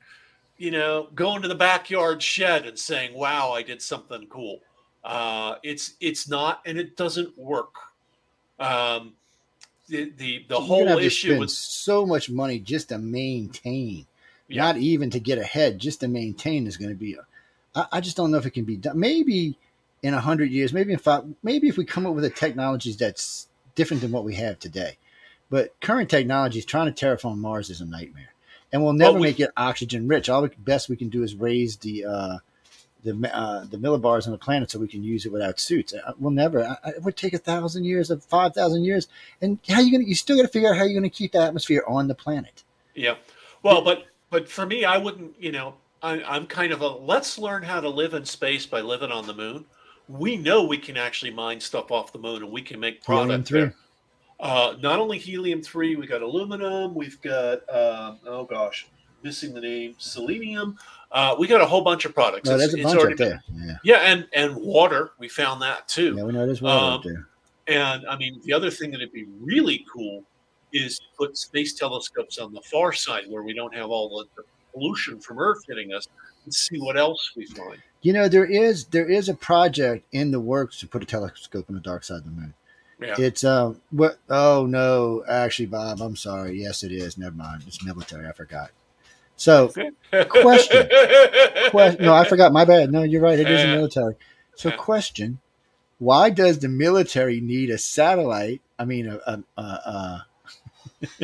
you 0.56 0.70
know, 0.70 1.08
going 1.14 1.42
to 1.42 1.48
the 1.48 1.54
backyard 1.54 2.22
shed 2.22 2.66
and 2.66 2.78
saying, 2.78 3.14
"Wow, 3.14 3.52
I 3.52 3.62
did 3.62 3.82
something 3.82 4.26
cool." 4.28 4.60
Uh, 5.04 5.56
it's 5.62 5.94
it's 6.00 6.28
not, 6.28 6.62
and 6.64 6.78
it 6.78 6.96
doesn't 6.96 7.36
work. 7.36 7.74
Um, 8.58 9.14
the 9.88 10.10
the 10.16 10.44
the 10.48 10.54
You're 10.54 10.60
whole 10.60 10.98
issue 10.98 11.38
with 11.38 11.50
so 11.50 12.06
much 12.06 12.30
money 12.30 12.58
just 12.58 12.88
to 12.90 12.98
maintain, 12.98 14.06
Yeah. 14.48 14.62
not 14.62 14.76
even 14.76 15.10
to 15.10 15.20
get 15.20 15.38
ahead, 15.38 15.78
just 15.78 16.00
to 16.00 16.08
maintain 16.08 16.66
is 16.66 16.76
going 16.76 16.90
to 16.90 16.96
be. 16.96 17.16
I, 17.74 17.86
I 17.92 18.00
just 18.00 18.16
don't 18.16 18.30
know 18.30 18.38
if 18.38 18.46
it 18.46 18.50
can 18.52 18.64
be 18.64 18.76
done. 18.76 18.98
Maybe 18.98 19.58
in 20.02 20.14
a 20.14 20.20
hundred 20.20 20.50
years, 20.50 20.72
maybe 20.72 20.92
in 20.92 20.98
five, 20.98 21.24
maybe 21.42 21.68
if 21.68 21.76
we 21.76 21.84
come 21.84 22.06
up 22.06 22.14
with 22.14 22.24
a 22.24 22.30
technologies 22.30 22.96
that's 22.96 23.48
different 23.74 24.02
than 24.02 24.12
what 24.12 24.24
we 24.24 24.34
have 24.36 24.58
today. 24.58 24.96
But 25.50 25.78
current 25.80 26.08
technologies 26.10 26.64
trying 26.64 26.92
to 26.92 27.04
terraform 27.06 27.36
Mars 27.38 27.68
is 27.70 27.80
a 27.80 27.84
nightmare, 27.86 28.32
and 28.72 28.82
we'll 28.82 28.94
never 28.94 29.18
we- 29.18 29.22
make 29.22 29.40
it 29.40 29.50
oxygen 29.56 30.08
rich. 30.08 30.28
All 30.28 30.42
the 30.42 30.50
best 30.58 30.88
we 30.88 30.96
can 30.96 31.08
do 31.08 31.22
is 31.22 31.34
raise 31.34 31.76
the 31.78 32.04
uh, 32.04 32.38
the 33.04 33.30
uh, 33.34 33.64
the 33.64 33.76
millibars 33.76 34.26
on 34.26 34.32
the 34.32 34.38
planet 34.38 34.70
so 34.70 34.78
we 34.78 34.88
can 34.88 35.02
use 35.02 35.26
it 35.26 35.32
without 35.32 35.58
suits. 35.58 35.92
Uh, 35.92 36.12
We'll 36.18 36.30
never. 36.30 36.64
I- 36.64 36.90
It 36.90 37.02
would 37.02 37.16
take 37.16 37.32
a 37.34 37.38
thousand 37.38 37.84
years, 37.84 38.10
of 38.10 38.22
five 38.24 38.54
thousand 38.54 38.84
years, 38.84 39.08
and 39.40 39.58
how 39.68 39.80
you 39.80 39.90
gonna? 39.92 40.04
You 40.04 40.14
still 40.14 40.36
got 40.36 40.42
to 40.42 40.48
figure 40.48 40.70
out 40.70 40.76
how 40.76 40.84
you're 40.84 40.98
going 41.00 41.10
to 41.10 41.16
keep 41.16 41.32
the 41.32 41.40
atmosphere 41.40 41.82
on 41.86 42.08
the 42.08 42.14
planet. 42.14 42.62
Yeah. 42.94 43.16
Well, 43.62 43.82
but 43.82 44.06
but 44.30 44.48
for 44.48 44.66
me, 44.66 44.84
I 44.84 44.98
wouldn't. 44.98 45.34
You 45.40 45.52
know, 45.52 45.74
I, 46.02 46.22
I'm 46.22 46.46
kind 46.46 46.72
of 46.72 46.80
a 46.80 46.88
let's 46.88 47.38
learn 47.38 47.62
how 47.62 47.80
to 47.80 47.88
live 47.88 48.14
in 48.14 48.24
space 48.24 48.66
by 48.66 48.80
living 48.80 49.10
on 49.10 49.26
the 49.26 49.34
moon. 49.34 49.64
We 50.08 50.36
know 50.36 50.64
we 50.64 50.78
can 50.78 50.96
actually 50.96 51.30
mine 51.32 51.60
stuff 51.60 51.90
off 51.90 52.12
the 52.12 52.18
moon, 52.18 52.42
and 52.42 52.52
we 52.52 52.62
can 52.62 52.78
make 52.80 53.02
product 53.04 53.50
there. 53.50 53.74
Uh, 54.40 54.74
not 54.80 54.98
only 54.98 55.18
helium 55.18 55.62
three, 55.62 55.94
we 55.94 56.06
got 56.06 56.20
aluminum. 56.22 56.94
We've 56.94 57.20
got 57.22 57.68
uh, 57.68 58.16
oh 58.26 58.44
gosh, 58.44 58.88
missing 59.22 59.54
the 59.54 59.60
name, 59.60 59.94
selenium. 59.98 60.76
Uh, 61.12 61.36
we 61.38 61.46
got 61.46 61.60
a 61.60 61.66
whole 61.66 61.82
bunch 61.82 62.04
of 62.04 62.14
products. 62.14 62.48
No, 62.48 62.54
It's- 62.56 62.72
there's 62.72 62.80
a 62.80 62.96
bunch 62.96 63.12
up 63.12 63.16
there. 63.18 63.42
Yeah, 63.54 63.76
Yeah, 63.84 63.96
and 63.98 64.26
and 64.32 64.56
water. 64.56 65.12
We 65.18 65.28
found 65.28 65.60
that 65.62 65.86
too. 65.88 66.14
yeah, 66.16 66.22
we 66.24 66.32
know 66.32 66.46
there's 66.46 66.62
water 66.62 66.94
up 67.00 67.06
Um, 67.06 67.12
there. 67.12 67.28
And 67.68 68.06
I 68.08 68.16
mean, 68.16 68.40
the 68.44 68.52
other 68.52 68.70
thing 68.70 68.90
that'd 68.92 69.12
be 69.12 69.26
really 69.40 69.84
cool 69.92 70.24
is 70.72 70.98
to 70.98 71.04
put 71.18 71.36
space 71.36 71.74
telescopes 71.74 72.38
on 72.38 72.52
the 72.54 72.62
far 72.62 72.92
side 72.92 73.24
where 73.28 73.42
we 73.42 73.52
don't 73.52 73.74
have 73.74 73.90
all 73.90 74.08
the, 74.36 74.42
the 74.42 74.48
pollution 74.72 75.20
from 75.20 75.38
Earth 75.38 75.62
hitting 75.68 75.92
us 75.92 76.08
and 76.44 76.52
see 76.54 76.78
what 76.80 76.96
else 76.96 77.32
we 77.36 77.44
find. 77.46 77.80
You 78.00 78.14
know, 78.14 78.26
there 78.26 78.46
is 78.46 78.86
there 78.86 79.08
is 79.08 79.28
a 79.28 79.34
project 79.34 80.06
in 80.12 80.30
the 80.30 80.40
works 80.40 80.80
to 80.80 80.88
put 80.88 81.02
a 81.02 81.06
telescope 81.06 81.66
on 81.68 81.74
the 81.74 81.80
dark 81.80 82.04
side 82.04 82.16
of 82.18 82.24
the 82.24 82.30
moon. 82.30 82.54
Yeah. 83.00 83.14
It's 83.18 83.44
um 83.44 83.80
what? 83.90 84.18
Oh 84.30 84.64
no, 84.66 85.24
actually, 85.28 85.66
Bob, 85.66 86.00
I'm 86.00 86.16
sorry. 86.16 86.60
Yes, 86.60 86.82
it 86.82 86.90
is. 86.90 87.18
Never 87.18 87.34
mind. 87.36 87.64
It's 87.66 87.84
military. 87.84 88.26
I 88.26 88.32
forgot. 88.32 88.70
So 89.42 89.72
Question. 90.28 90.86
que- 90.88 91.96
no, 91.98 92.14
I 92.14 92.24
forgot. 92.28 92.52
My 92.52 92.64
bad. 92.64 92.92
No, 92.92 93.02
you're 93.02 93.20
right. 93.20 93.36
It 93.40 93.50
is 93.50 93.60
the 93.62 93.72
Uh, 93.72 93.74
military. 93.74 94.14
So, 94.54 94.70
question: 94.70 95.40
Why 95.98 96.30
does 96.30 96.60
the 96.60 96.68
military 96.68 97.40
need 97.40 97.68
a 97.70 97.76
satellite? 97.78 98.60
I 98.78 98.84
mean, 98.84 99.08
a, 99.08 99.16
a, 99.26 99.42
a, 99.60 100.26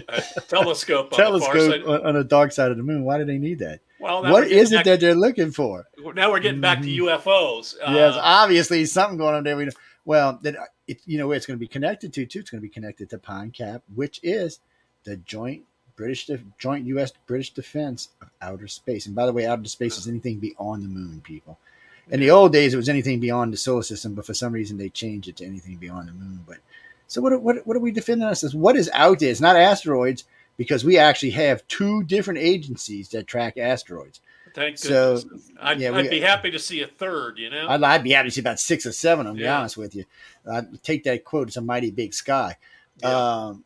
a 0.09 0.41
telescope 0.49 1.13
on 1.13 1.17
telescope 1.17 1.87
on, 1.87 2.07
on 2.07 2.15
the 2.15 2.25
dark 2.25 2.51
side 2.51 2.73
of 2.73 2.77
the 2.77 2.83
moon. 2.83 3.05
Why 3.05 3.19
do 3.19 3.25
they 3.25 3.39
need 3.39 3.61
that? 3.61 3.79
Well, 4.01 4.23
what 4.23 4.25
is 4.25 4.33
What 4.33 4.41
we're 4.43 4.49
getting 4.49 4.59
is 4.59 4.73
it 4.73 4.75
back- 4.77 4.85
that 4.87 5.01
they're 5.01 5.15
looking 5.15 5.53
for? 5.53 5.87
now 6.17 6.33
we're 6.33 6.41
getting 6.41 6.61
back 6.61 6.83
to 6.83 6.89
UFOs? 6.89 7.77
Uh, 7.77 7.93
yes, 7.93 8.15
obviously 8.19 8.85
something 8.87 9.17
going 9.19 9.37
on 9.37 9.45
there. 9.45 9.57
We 9.57 9.67
know. 9.67 9.71
Well, 10.05 10.41
that 10.43 10.57
it, 10.89 11.01
you 11.07 11.19
know 11.19 11.29
where 11.29 11.37
it's 11.37 11.47
going 11.47 11.57
to 11.57 11.61
be 11.61 11.69
connected 11.69 12.13
to 12.15 12.27
too. 12.27 12.41
It's 12.41 12.51
going 12.51 12.61
to 12.61 12.67
be 12.67 12.73
connected 12.73 13.11
to 13.11 13.19
Pine 13.19 13.51
Gap, 13.51 13.83
which 13.95 14.19
is 14.25 14.59
the 15.05 15.19
joint 15.19 15.63
British, 15.99 16.27
Def- 16.27 16.41
joint 16.59 16.87
U.S. 16.87 17.13
British 17.27 17.53
defense 17.53 18.09
of 18.23 18.31
outer 18.41 18.69
space. 18.69 19.05
And 19.05 19.15
by 19.15 19.27
the 19.27 19.33
way, 19.33 19.45
outer 19.47 19.69
space 19.69 19.99
is 19.99 20.07
anything 20.07 20.39
beyond 20.39 20.85
the 20.85 20.89
moon, 20.89 21.21
people. 21.23 21.59
In 22.11 22.21
the 22.21 22.31
old 22.31 22.53
days, 22.53 22.73
it 22.73 22.79
was 22.79 22.89
anything 22.89 23.21
beyond 23.21 23.53
the 23.53 23.59
solar 23.59 23.83
system, 23.83 24.15
but 24.15 24.25
for 24.25 24.33
some 24.33 24.53
reason 24.53 24.79
they 24.79 24.89
changed 24.89 25.29
it 25.29 25.37
to 25.37 25.45
anything 25.45 25.77
beyond 25.77 26.09
the 26.09 26.13
moon. 26.13 26.43
But 26.47 26.59
so 27.07 27.21
what? 27.21 27.43
What, 27.43 27.67
what 27.67 27.77
are 27.77 27.81
we 27.81 27.91
defending 27.91 28.27
us 28.27 28.43
as? 28.43 28.55
What 28.55 28.77
is 28.77 28.89
out 28.95 29.19
there? 29.19 29.31
It's 29.31 29.43
not 29.43 29.57
asteroids 29.57 30.25
because 30.57 30.85
we 30.85 30.97
actually 30.97 31.33
have 31.33 31.67
two 31.69 32.05
different 32.05 32.41
agencies 32.41 33.11
that 33.11 33.27
track 33.27 33.59
asteroids. 33.59 34.21
Thank 34.55 34.79
So. 34.79 35.21
I'd, 35.61 35.81
yeah, 35.81 35.95
I'd 35.95 36.09
be 36.09 36.21
happy 36.21 36.51
to 36.51 36.59
see 36.59 36.81
a 36.81 36.87
third. 36.87 37.39
You 37.39 37.51
know. 37.51 37.69
I'd, 37.69 37.83
I'd 37.83 38.05
be 38.05 38.13
happy 38.13 38.29
to 38.29 38.35
see 38.35 38.41
about 38.41 38.59
six 38.59 38.87
or 38.87 38.93
seven. 38.93 39.27
I'll 39.27 39.35
be 39.35 39.47
honest 39.47 39.77
with 39.77 39.95
you. 39.95 40.05
I'd 40.51 40.83
take 40.83 41.05
that 41.05 41.25
quote. 41.25 41.49
It's 41.49 41.59
a 41.59 41.61
mighty 41.61 41.91
big 41.91 42.15
sky. 42.15 42.57
Yeah. 43.03 43.09
Um, 43.47 43.65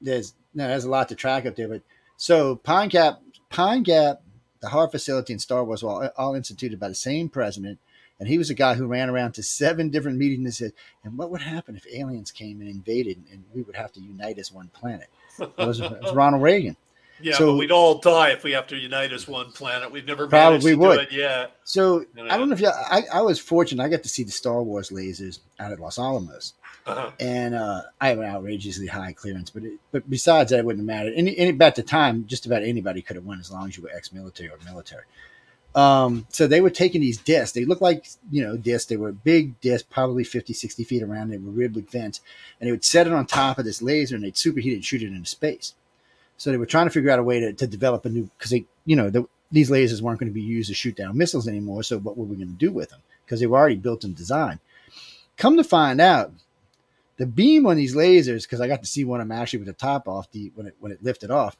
there's 0.00 0.34
no, 0.54 0.68
there's 0.68 0.84
a 0.84 0.90
lot 0.90 1.08
to 1.10 1.14
track 1.14 1.46
up 1.46 1.56
there. 1.56 1.68
But 1.68 1.82
so 2.16 2.56
Pine 2.56 2.88
Gap, 2.88 3.20
Pine 3.50 3.82
Gap, 3.82 4.22
the 4.60 4.68
HAARP 4.68 4.92
facility 4.92 5.32
and 5.32 5.42
Star 5.42 5.64
Wars 5.64 5.82
were 5.82 5.90
all, 5.90 6.10
all 6.16 6.34
instituted 6.34 6.78
by 6.78 6.88
the 6.88 6.94
same 6.94 7.28
president. 7.28 7.78
And 8.20 8.28
he 8.28 8.38
was 8.38 8.50
a 8.50 8.54
guy 8.54 8.74
who 8.74 8.86
ran 8.86 9.10
around 9.10 9.32
to 9.32 9.42
seven 9.42 9.88
different 9.90 10.16
meetings 10.18 10.44
and 10.44 10.54
said, 10.54 10.72
and 11.02 11.18
what 11.18 11.30
would 11.30 11.42
happen 11.42 11.74
if 11.74 11.84
aliens 11.92 12.30
came 12.30 12.60
and 12.60 12.70
invaded 12.70 13.20
and 13.32 13.42
we 13.52 13.62
would 13.62 13.74
have 13.74 13.90
to 13.94 14.00
unite 14.00 14.38
as 14.38 14.52
one 14.52 14.68
planet? 14.68 15.08
It 15.40 15.52
was, 15.56 15.80
it 15.80 15.90
was 16.00 16.14
Ronald 16.14 16.40
Reagan. 16.42 16.76
yeah, 17.20 17.34
so- 17.34 17.46
but 17.52 17.56
we'd 17.56 17.72
all 17.72 17.98
die 17.98 18.30
if 18.30 18.44
we 18.44 18.52
have 18.52 18.68
to 18.68 18.76
unite 18.76 19.12
as 19.12 19.26
one 19.26 19.50
planet. 19.50 19.90
We've 19.90 20.04
never 20.06 20.28
Probably 20.28 20.58
managed 20.58 20.66
to 20.66 20.76
would. 20.76 20.94
do 20.96 21.02
it 21.02 21.12
yet. 21.12 21.56
So 21.64 22.04
No, 22.14 22.26
I 22.28 22.36
don't 22.38 22.48
know 22.48 22.54
if 22.54 22.60
you, 22.60 22.68
I, 22.68 23.02
I 23.12 23.22
was 23.22 23.40
fortunate. 23.40 23.82
I 23.82 23.88
got 23.88 24.04
to 24.04 24.08
see 24.08 24.22
the 24.22 24.30
Star 24.30 24.62
Wars 24.62 24.90
lasers 24.90 25.40
out 25.58 25.72
at 25.72 25.80
Los 25.80 25.98
Alamos. 25.98 26.54
Uh-huh. 26.84 27.12
and 27.20 27.54
uh, 27.54 27.82
I 28.00 28.08
have 28.08 28.18
an 28.18 28.24
outrageously 28.24 28.88
high 28.88 29.12
clearance. 29.12 29.50
But 29.50 29.64
it, 29.64 29.72
but 29.92 30.08
besides 30.10 30.50
that, 30.50 30.58
it 30.58 30.64
wouldn't 30.64 30.84
matter. 30.84 31.12
Any, 31.14 31.36
any 31.38 31.52
the 31.52 31.82
time, 31.82 32.26
just 32.26 32.46
about 32.46 32.62
anybody 32.62 33.02
could 33.02 33.16
have 33.16 33.24
won 33.24 33.38
as 33.38 33.52
long 33.52 33.68
as 33.68 33.76
you 33.76 33.84
were 33.84 33.90
ex-military 33.94 34.50
or 34.50 34.58
military. 34.64 35.04
Um, 35.74 36.26
so 36.28 36.46
they 36.46 36.60
were 36.60 36.70
taking 36.70 37.00
these 37.00 37.18
discs. 37.18 37.52
They 37.52 37.64
looked 37.64 37.82
like 37.82 38.06
you 38.30 38.42
know 38.42 38.56
discs. 38.56 38.88
They 38.88 38.96
were 38.96 39.12
big 39.12 39.60
discs, 39.60 39.86
probably 39.90 40.24
50, 40.24 40.52
60 40.52 40.84
feet 40.84 41.02
around. 41.02 41.30
They 41.30 41.38
were 41.38 41.50
ribbed 41.50 41.76
with 41.76 41.90
vents, 41.90 42.20
and 42.60 42.66
they 42.66 42.72
would 42.72 42.84
set 42.84 43.06
it 43.06 43.12
on 43.12 43.26
top 43.26 43.58
of 43.58 43.64
this 43.64 43.80
laser, 43.80 44.14
and 44.14 44.24
they'd 44.24 44.34
superheat 44.34 44.72
it 44.72 44.74
and 44.74 44.84
shoot 44.84 45.02
it 45.02 45.06
into 45.06 45.28
space. 45.28 45.74
So 46.36 46.50
they 46.50 46.56
were 46.56 46.66
trying 46.66 46.86
to 46.86 46.90
figure 46.90 47.10
out 47.10 47.18
a 47.18 47.22
way 47.22 47.40
to, 47.40 47.52
to 47.52 47.66
develop 47.66 48.04
a 48.04 48.10
new 48.10 48.28
because 48.36 48.50
they 48.50 48.66
you 48.84 48.96
know 48.96 49.08
the, 49.08 49.26
these 49.50 49.70
lasers 49.70 50.02
weren't 50.02 50.18
going 50.18 50.30
to 50.30 50.34
be 50.34 50.42
used 50.42 50.68
to 50.68 50.74
shoot 50.74 50.96
down 50.96 51.16
missiles 51.16 51.48
anymore. 51.48 51.82
So 51.82 51.98
what 51.98 52.16
were 52.16 52.24
we 52.24 52.36
going 52.36 52.48
to 52.48 52.54
do 52.54 52.72
with 52.72 52.90
them? 52.90 53.00
Because 53.24 53.40
they 53.40 53.46
were 53.46 53.58
already 53.58 53.76
built 53.76 54.04
and 54.04 54.14
designed. 54.14 54.58
Come 55.36 55.56
to 55.56 55.64
find 55.64 56.00
out, 56.00 56.32
the 57.16 57.26
beam 57.26 57.66
on 57.66 57.76
these 57.76 57.94
lasers, 57.94 58.42
because 58.42 58.60
I 58.60 58.68
got 58.68 58.82
to 58.82 58.88
see 58.88 59.04
one 59.04 59.20
of 59.20 59.28
them 59.28 59.36
actually 59.36 59.60
with 59.60 59.68
the 59.68 59.74
top 59.74 60.08
off 60.08 60.30
the 60.30 60.50
when 60.54 60.66
it 60.66 60.76
when 60.80 60.92
it 60.92 61.02
lifted 61.02 61.30
off, 61.30 61.56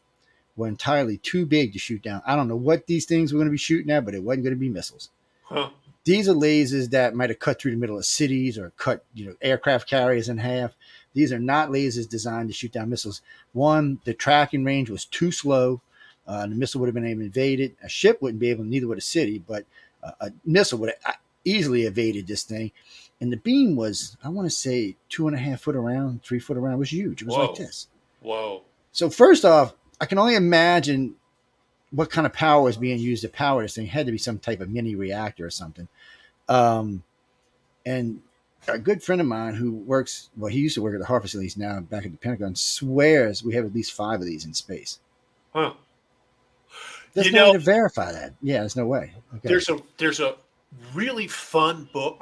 were 0.56 0.68
entirely 0.68 1.18
too 1.18 1.46
big 1.46 1.72
to 1.72 1.78
shoot 1.78 2.02
down. 2.02 2.22
I 2.26 2.36
don't 2.36 2.48
know 2.48 2.56
what 2.56 2.86
these 2.86 3.04
things 3.06 3.32
were 3.32 3.38
going 3.38 3.48
to 3.48 3.52
be 3.52 3.58
shooting 3.58 3.90
at, 3.90 4.04
but 4.04 4.14
it 4.14 4.22
wasn't 4.22 4.44
going 4.44 4.54
to 4.54 4.60
be 4.60 4.68
missiles. 4.68 5.10
Huh. 5.44 5.70
These 6.04 6.28
are 6.28 6.34
lasers 6.34 6.90
that 6.90 7.14
might 7.14 7.30
have 7.30 7.38
cut 7.38 7.60
through 7.60 7.70
the 7.70 7.76
middle 7.76 7.96
of 7.96 8.04
cities 8.04 8.58
or 8.58 8.72
cut 8.76 9.04
you 9.14 9.26
know 9.26 9.36
aircraft 9.40 9.88
carriers 9.88 10.28
in 10.28 10.38
half. 10.38 10.74
These 11.14 11.32
are 11.32 11.38
not 11.38 11.68
lasers 11.68 12.08
designed 12.08 12.48
to 12.48 12.54
shoot 12.54 12.72
down 12.72 12.90
missiles. 12.90 13.20
One, 13.52 14.00
the 14.04 14.14
tracking 14.14 14.64
range 14.64 14.90
was 14.90 15.04
too 15.04 15.30
slow. 15.30 15.80
Uh, 16.26 16.46
the 16.46 16.54
missile 16.54 16.80
would 16.80 16.86
have 16.86 16.94
been 16.94 17.06
able 17.06 17.20
to 17.20 17.26
invade 17.26 17.60
it. 17.60 17.76
A 17.82 17.88
ship 17.88 18.22
wouldn't 18.22 18.40
be 18.40 18.50
able, 18.50 18.64
neither 18.64 18.86
would 18.86 18.98
a 18.98 19.02
city, 19.02 19.42
but 19.46 19.64
uh, 20.02 20.12
a 20.20 20.32
missile 20.44 20.78
would 20.78 20.92
have 21.04 21.16
easily 21.44 21.82
evaded 21.82 22.26
this 22.26 22.44
thing. 22.44 22.70
And 23.22 23.32
the 23.32 23.36
beam 23.36 23.76
was, 23.76 24.16
I 24.24 24.30
want 24.30 24.46
to 24.46 24.50
say, 24.50 24.96
two 25.08 25.28
and 25.28 25.36
a 25.36 25.38
half 25.38 25.60
foot 25.60 25.76
around, 25.76 26.24
three 26.24 26.40
foot 26.40 26.56
around. 26.56 26.74
It 26.74 26.78
was 26.78 26.92
huge. 26.92 27.22
It 27.22 27.28
was 27.28 27.36
Whoa. 27.36 27.46
like 27.46 27.54
this. 27.54 27.86
Whoa. 28.20 28.62
So 28.90 29.10
first 29.10 29.44
off, 29.44 29.74
I 30.00 30.06
can 30.06 30.18
only 30.18 30.34
imagine 30.34 31.14
what 31.92 32.10
kind 32.10 32.26
of 32.26 32.32
power 32.32 32.68
is 32.68 32.76
being 32.76 32.98
used 32.98 33.22
to 33.22 33.28
power 33.28 33.62
this 33.62 33.76
thing. 33.76 33.84
It 33.86 33.90
had 33.90 34.06
to 34.06 34.12
be 34.12 34.18
some 34.18 34.40
type 34.40 34.60
of 34.60 34.70
mini 34.70 34.96
reactor 34.96 35.46
or 35.46 35.50
something. 35.50 35.86
Um, 36.48 37.04
and 37.86 38.22
a 38.66 38.76
good 38.76 39.04
friend 39.04 39.20
of 39.20 39.26
mine 39.28 39.54
who 39.54 39.70
works, 39.70 40.28
well, 40.36 40.50
he 40.50 40.58
used 40.58 40.74
to 40.74 40.82
work 40.82 40.94
at 40.94 40.98
the 41.00 41.06
HAARP 41.06 41.22
facilities 41.22 41.56
now 41.56 41.78
back 41.78 42.04
at 42.04 42.10
the 42.10 42.18
Pentagon, 42.18 42.56
swears 42.56 43.44
we 43.44 43.54
have 43.54 43.64
at 43.64 43.72
least 43.72 43.92
five 43.92 44.18
of 44.18 44.26
these 44.26 44.44
in 44.44 44.52
space. 44.52 44.98
Huh. 45.54 45.74
There's 47.14 47.28
You 47.28 47.34
no 47.34 47.38
know- 47.38 47.52
way 47.52 47.58
to 47.58 47.64
verify 47.64 48.10
that. 48.10 48.34
Yeah, 48.42 48.60
there's 48.60 48.74
no 48.74 48.86
way. 48.86 49.12
Okay. 49.36 49.48
There's 49.48 49.68
a 49.68 49.78
there's 49.98 50.18
a 50.18 50.34
really 50.92 51.28
fun 51.28 51.88
book, 51.92 52.20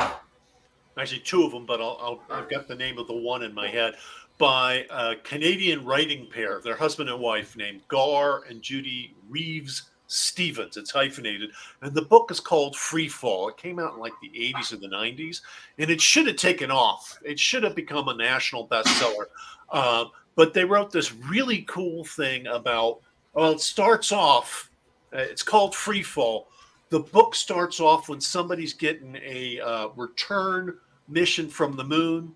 actually 0.99 1.21
two 1.21 1.45
of 1.45 1.53
them, 1.53 1.67
but 1.67 1.81
I'll, 1.81 1.99
I'll 2.31 2.39
I've 2.39 2.51
got 2.51 2.69
the 2.69 2.75
name 2.75 2.99
of 2.99 3.07
the 3.07 3.15
one 3.15 3.43
in 3.43 3.55
my 3.55 3.69
head 3.69 3.95
by 4.39 4.87
a 4.91 5.17
Canadian 5.17 5.85
writing 5.85 6.27
pair, 6.33 6.61
their 6.61 6.77
husband 6.77 7.11
and 7.11 7.21
wife 7.21 7.57
named 7.57 7.83
Gar 7.89 8.45
and 8.49 8.63
Judy 8.63 9.15
Reeves 9.29 9.91
Stevens. 10.07 10.77
It's 10.77 10.91
hyphenated, 10.91 11.51
and 11.83 11.95
the 11.95 12.03
book 12.03 12.31
is 12.31 12.41
called 12.41 12.75
Free 12.75 13.09
Fall. 13.09 13.49
It 13.49 13.57
came 13.57 13.79
out 13.79 13.95
in 13.95 14.01
like 14.01 14.15
the 14.23 14.31
80s 14.31 14.73
or 14.73 14.77
the 14.77 14.89
90s, 14.89 15.43
and 15.79 15.91
it 15.91 16.01
should 16.01 16.27
have 16.27 16.37
taken 16.37 16.71
off. 16.71 17.19
It 17.25 17.39
should 17.39 17.63
have 17.63 17.77
become 17.77 18.09
a 18.09 18.15
national 18.15 18.67
bestseller. 18.67 19.27
Um, 19.71 20.11
but 20.35 20.55
they 20.55 20.65
wrote 20.65 20.91
this 20.91 21.13
really 21.13 21.63
cool 21.69 22.05
thing 22.05 22.47
about. 22.47 23.01
Well, 23.35 23.53
it 23.53 23.61
starts 23.61 24.11
off. 24.11 24.71
Uh, 25.13 25.19
it's 25.19 25.43
called 25.43 25.75
Free 25.75 26.03
Fall 26.03 26.49
the 26.91 27.01
book 27.01 27.35
starts 27.35 27.81
off 27.81 28.09
when 28.09 28.21
somebody's 28.21 28.75
getting 28.75 29.17
a 29.25 29.61
uh, 29.61 29.89
return 29.97 30.77
mission 31.09 31.49
from 31.49 31.77
the 31.77 31.85
moon, 31.85 32.35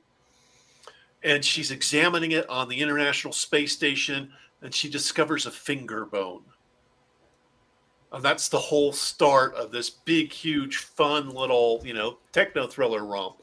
and 1.22 1.44
she's 1.44 1.70
examining 1.70 2.32
it 2.32 2.48
on 2.48 2.68
the 2.68 2.80
International 2.80 3.32
Space 3.32 3.72
Station, 3.72 4.30
and 4.62 4.72
she 4.72 4.88
discovers 4.88 5.46
a 5.46 5.50
finger 5.50 6.06
bone. 6.06 6.42
And 8.12 8.22
that's 8.22 8.48
the 8.48 8.58
whole 8.58 8.92
start 8.92 9.54
of 9.56 9.72
this 9.72 9.90
big, 9.90 10.32
huge, 10.32 10.76
fun 10.76 11.30
little, 11.30 11.82
you 11.84 11.94
know, 11.94 12.18
techno 12.30 12.68
thriller 12.68 13.04
romp. 13.04 13.36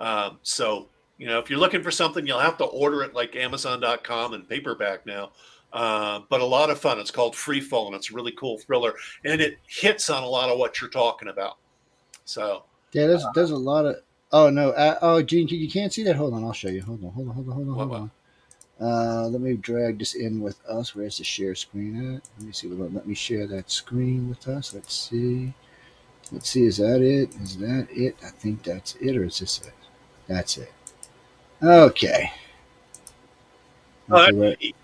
Um, 0.00 0.38
so, 0.42 0.88
you 1.16 1.26
know, 1.26 1.38
if 1.38 1.48
you're 1.48 1.60
looking 1.60 1.82
for 1.82 1.92
something, 1.92 2.26
you'll 2.26 2.40
have 2.40 2.58
to 2.58 2.64
order 2.64 3.02
it 3.04 3.14
like 3.14 3.36
Amazon.com 3.36 4.34
and 4.34 4.48
paperback 4.48 5.06
now. 5.06 5.30
Uh, 5.72 6.20
but 6.28 6.40
a 6.40 6.44
lot 6.44 6.70
of 6.70 6.78
fun. 6.80 6.98
It's 6.98 7.10
called 7.10 7.36
Free 7.36 7.60
Fall, 7.60 7.86
and 7.86 7.94
it's 7.94 8.10
a 8.10 8.14
really 8.14 8.32
cool 8.32 8.58
thriller, 8.58 8.94
and 9.24 9.40
it 9.40 9.58
hits 9.66 10.10
on 10.10 10.22
a 10.22 10.28
lot 10.28 10.50
of 10.50 10.58
what 10.58 10.80
you're 10.80 10.90
talking 10.90 11.28
about. 11.28 11.58
So, 12.24 12.64
Yeah, 12.92 13.06
there's 13.06 13.24
there's 13.34 13.50
a 13.50 13.56
lot 13.56 13.86
of. 13.86 13.96
Oh 14.32 14.50
no! 14.50 14.70
Uh, 14.70 14.98
oh, 15.02 15.22
Gene, 15.22 15.48
you 15.48 15.70
can't 15.70 15.92
see 15.92 16.04
that. 16.04 16.16
Hold 16.16 16.34
on, 16.34 16.44
I'll 16.44 16.52
show 16.52 16.68
you. 16.68 16.82
Hold 16.82 17.04
on, 17.04 17.10
hold 17.10 17.28
on, 17.28 17.34
hold 17.34 17.48
on, 17.48 17.54
hold 17.54 17.68
on, 17.68 17.74
hold 17.74 17.92
on. 17.94 18.10
Uh, 18.80 19.28
let 19.28 19.40
me 19.40 19.54
drag 19.56 19.98
this 19.98 20.14
in 20.14 20.40
with 20.40 20.64
us. 20.66 20.94
Where's 20.94 21.18
the 21.18 21.24
share 21.24 21.54
screen 21.54 22.14
at? 22.14 22.22
Let 22.38 22.46
me 22.46 22.52
see. 22.52 22.68
Let 22.68 23.06
me 23.06 23.14
share 23.14 23.46
that 23.48 23.70
screen 23.70 24.28
with 24.28 24.48
us. 24.48 24.72
Let's 24.72 24.94
see. 24.94 25.52
Let's 26.32 26.48
see. 26.48 26.64
Is 26.64 26.78
that 26.78 27.02
it? 27.02 27.34
Is 27.42 27.58
that 27.58 27.88
it? 27.90 28.16
I 28.24 28.30
think 28.30 28.62
that's 28.62 28.94
it, 28.96 29.16
or 29.16 29.24
is 29.24 29.38
this 29.38 29.60
it? 29.60 29.74
That's 30.28 30.56
it. 30.56 30.72
Okay. 31.62 32.32
Wait. 34.08 34.74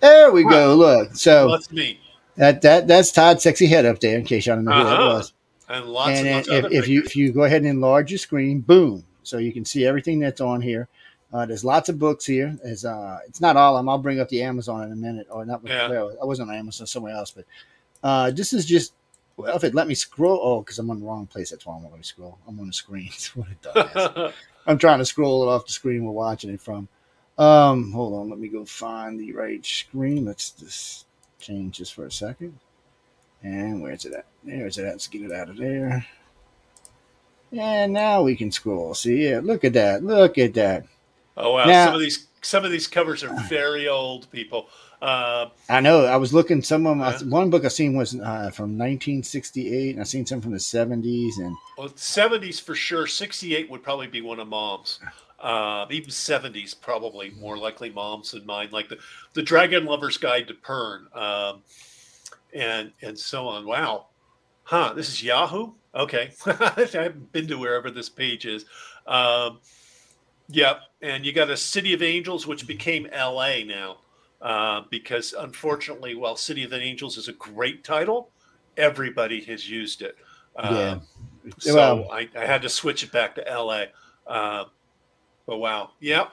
There 0.00 0.30
we 0.32 0.44
go. 0.44 0.74
Look. 0.74 1.14
So 1.16 1.50
that's 1.50 1.70
me. 1.72 2.00
that 2.36 2.62
that 2.62 2.86
that's 2.86 3.12
Todd's 3.12 3.42
sexy 3.42 3.66
head 3.66 3.86
up 3.86 4.00
there. 4.00 4.18
In 4.18 4.24
case 4.24 4.46
y'all 4.46 4.56
don't 4.56 4.64
know 4.64 4.72
who 4.72 4.84
that 4.84 4.92
Uh-huh. 5.00 5.06
was 5.18 5.32
And 5.68 5.86
lots 5.86 6.18
and 6.18 6.28
and 6.28 6.48
if, 6.48 6.72
if 6.72 6.88
you 6.88 7.02
if 7.02 7.16
you 7.16 7.32
go 7.32 7.44
ahead 7.44 7.62
and 7.62 7.68
enlarge 7.70 8.10
your 8.10 8.18
screen, 8.18 8.60
boom, 8.60 9.04
so 9.22 9.38
you 9.38 9.52
can 9.52 9.64
see 9.64 9.84
everything 9.86 10.18
that's 10.20 10.40
on 10.40 10.60
here. 10.60 10.88
Uh, 11.32 11.44
there's 11.44 11.64
lots 11.64 11.88
of 11.88 11.98
books 11.98 12.24
here. 12.24 12.56
There's, 12.62 12.84
uh, 12.84 13.18
it's 13.26 13.40
not 13.40 13.56
all 13.56 13.76
of 13.76 13.80
them. 13.80 13.88
I'll 13.88 13.98
bring 13.98 14.20
up 14.20 14.28
the 14.28 14.42
Amazon 14.42 14.84
in 14.84 14.92
a 14.92 14.96
minute, 14.96 15.26
or 15.28 15.44
not. 15.44 15.60
Yeah. 15.64 15.88
Well, 15.88 16.16
I 16.22 16.24
wasn't 16.24 16.50
on 16.50 16.56
Amazon 16.56 16.86
somewhere 16.86 17.12
else, 17.14 17.32
but 17.32 17.44
uh, 18.02 18.30
this 18.30 18.52
is 18.52 18.64
just. 18.64 18.92
Well, 19.36 19.54
if 19.54 19.64
it 19.64 19.74
let 19.74 19.86
me 19.86 19.94
scroll, 19.94 20.40
oh, 20.42 20.60
because 20.60 20.78
I'm 20.78 20.88
on 20.88 21.00
the 21.00 21.04
wrong 21.04 21.26
place. 21.26 21.50
That's 21.50 21.66
why 21.66 21.76
I'm 21.76 21.82
let 21.82 21.92
me 21.96 22.02
scroll. 22.02 22.38
I'm 22.48 22.58
on 22.60 22.68
the 22.68 22.72
screen. 22.72 23.06
That's 23.10 23.36
what 23.36 23.48
it 23.48 23.60
does. 23.60 24.32
I'm 24.66 24.78
trying 24.78 24.98
to 25.00 25.04
scroll 25.04 25.42
it 25.42 25.52
off 25.52 25.66
the 25.66 25.72
screen 25.72 26.04
we're 26.04 26.12
watching 26.12 26.48
it 26.50 26.60
from. 26.60 26.88
Um, 27.38 27.92
hold 27.92 28.14
on, 28.14 28.30
let 28.30 28.38
me 28.38 28.48
go 28.48 28.64
find 28.64 29.20
the 29.20 29.32
right 29.32 29.64
screen. 29.64 30.24
Let's 30.24 30.50
just 30.52 31.06
change 31.38 31.78
this 31.78 31.90
for 31.90 32.06
a 32.06 32.10
second. 32.10 32.58
And 33.42 33.82
where's 33.82 34.04
it 34.04 34.14
at? 34.14 34.26
There's 34.42 34.78
it 34.78 34.84
at. 34.86 34.92
Let's 34.92 35.06
get 35.08 35.22
it 35.22 35.32
out 35.32 35.50
of 35.50 35.56
there. 35.56 36.06
And 37.52 37.92
now 37.92 38.22
we 38.22 38.34
can 38.36 38.50
scroll. 38.50 38.94
See, 38.94 39.28
yeah, 39.28 39.40
look 39.42 39.64
at 39.64 39.74
that. 39.74 40.02
Look 40.02 40.38
at 40.38 40.54
that. 40.54 40.86
oh 41.36 41.52
wow, 41.52 41.64
Now- 41.66 41.86
some 41.86 41.94
of 41.94 42.00
these 42.00 42.26
some 42.42 42.64
of 42.64 42.70
these 42.70 42.86
covers 42.86 43.24
are 43.24 43.34
very 43.48 43.88
old, 43.88 44.30
people. 44.30 44.68
Uh, 45.02 45.48
I 45.68 45.80
know. 45.80 46.04
I 46.04 46.16
was 46.16 46.32
looking. 46.32 46.62
Some 46.62 46.86
of 46.86 46.96
them. 46.96 47.00
Yeah. 47.28 47.28
One 47.34 47.50
book 47.50 47.64
I 47.64 47.68
seen 47.68 47.96
was 47.96 48.14
uh, 48.14 48.50
from 48.50 48.78
1968, 48.78 49.90
and 49.90 50.00
I 50.00 50.04
seen 50.04 50.24
some 50.24 50.40
from 50.40 50.52
the 50.52 50.58
70s. 50.58 51.38
And 51.38 51.56
well, 51.76 51.90
seventies 51.96 52.60
for 52.60 52.74
sure. 52.74 53.06
Sixty 53.06 53.54
eight 53.56 53.68
would 53.70 53.82
probably 53.82 54.06
be 54.06 54.20
one 54.22 54.38
of 54.40 54.48
mom's. 54.48 55.00
Uh, 55.38 55.86
even 55.90 56.10
seventies 56.10 56.72
probably 56.72 57.30
more 57.38 57.58
likely 57.58 57.90
mom's 57.90 58.30
than 58.30 58.46
mine. 58.46 58.68
Like 58.72 58.88
the 58.88 58.98
the 59.34 59.42
Dragon 59.42 59.84
Lover's 59.84 60.16
Guide 60.16 60.48
to 60.48 60.54
Pern, 60.54 61.14
um, 61.14 61.62
and 62.54 62.90
and 63.02 63.18
so 63.18 63.46
on. 63.46 63.66
Wow, 63.66 64.06
huh? 64.62 64.94
This 64.94 65.08
is 65.08 65.22
Yahoo. 65.22 65.72
Okay, 65.94 66.30
I 66.46 66.88
haven't 66.92 67.32
been 67.32 67.46
to 67.48 67.58
wherever 67.58 67.90
this 67.90 68.08
page 68.08 68.46
is. 68.46 68.64
Um, 69.06 69.60
yep, 70.48 70.80
and 71.02 71.24
you 71.24 71.32
got 71.32 71.50
a 71.50 71.56
City 71.56 71.92
of 71.92 72.02
Angels, 72.02 72.46
which 72.46 72.66
became 72.66 73.06
L.A. 73.12 73.62
now, 73.64 73.98
uh, 74.40 74.82
because 74.90 75.34
unfortunately, 75.38 76.14
while 76.14 76.36
City 76.36 76.64
of 76.64 76.70
the 76.70 76.80
Angels 76.80 77.18
is 77.18 77.28
a 77.28 77.32
great 77.34 77.84
title, 77.84 78.30
everybody 78.76 79.42
has 79.44 79.68
used 79.68 80.00
it. 80.02 80.16
Yeah. 80.58 80.70
Um, 80.70 81.02
so 81.58 81.74
Well- 81.74 82.10
I, 82.10 82.28
I 82.36 82.46
had 82.46 82.62
to 82.62 82.68
switch 82.70 83.02
it 83.02 83.12
back 83.12 83.34
to 83.34 83.42
LA. 83.42 83.84
Uh, 85.46 85.52
but 85.52 85.58
wow, 85.58 85.90
yep. 86.00 86.30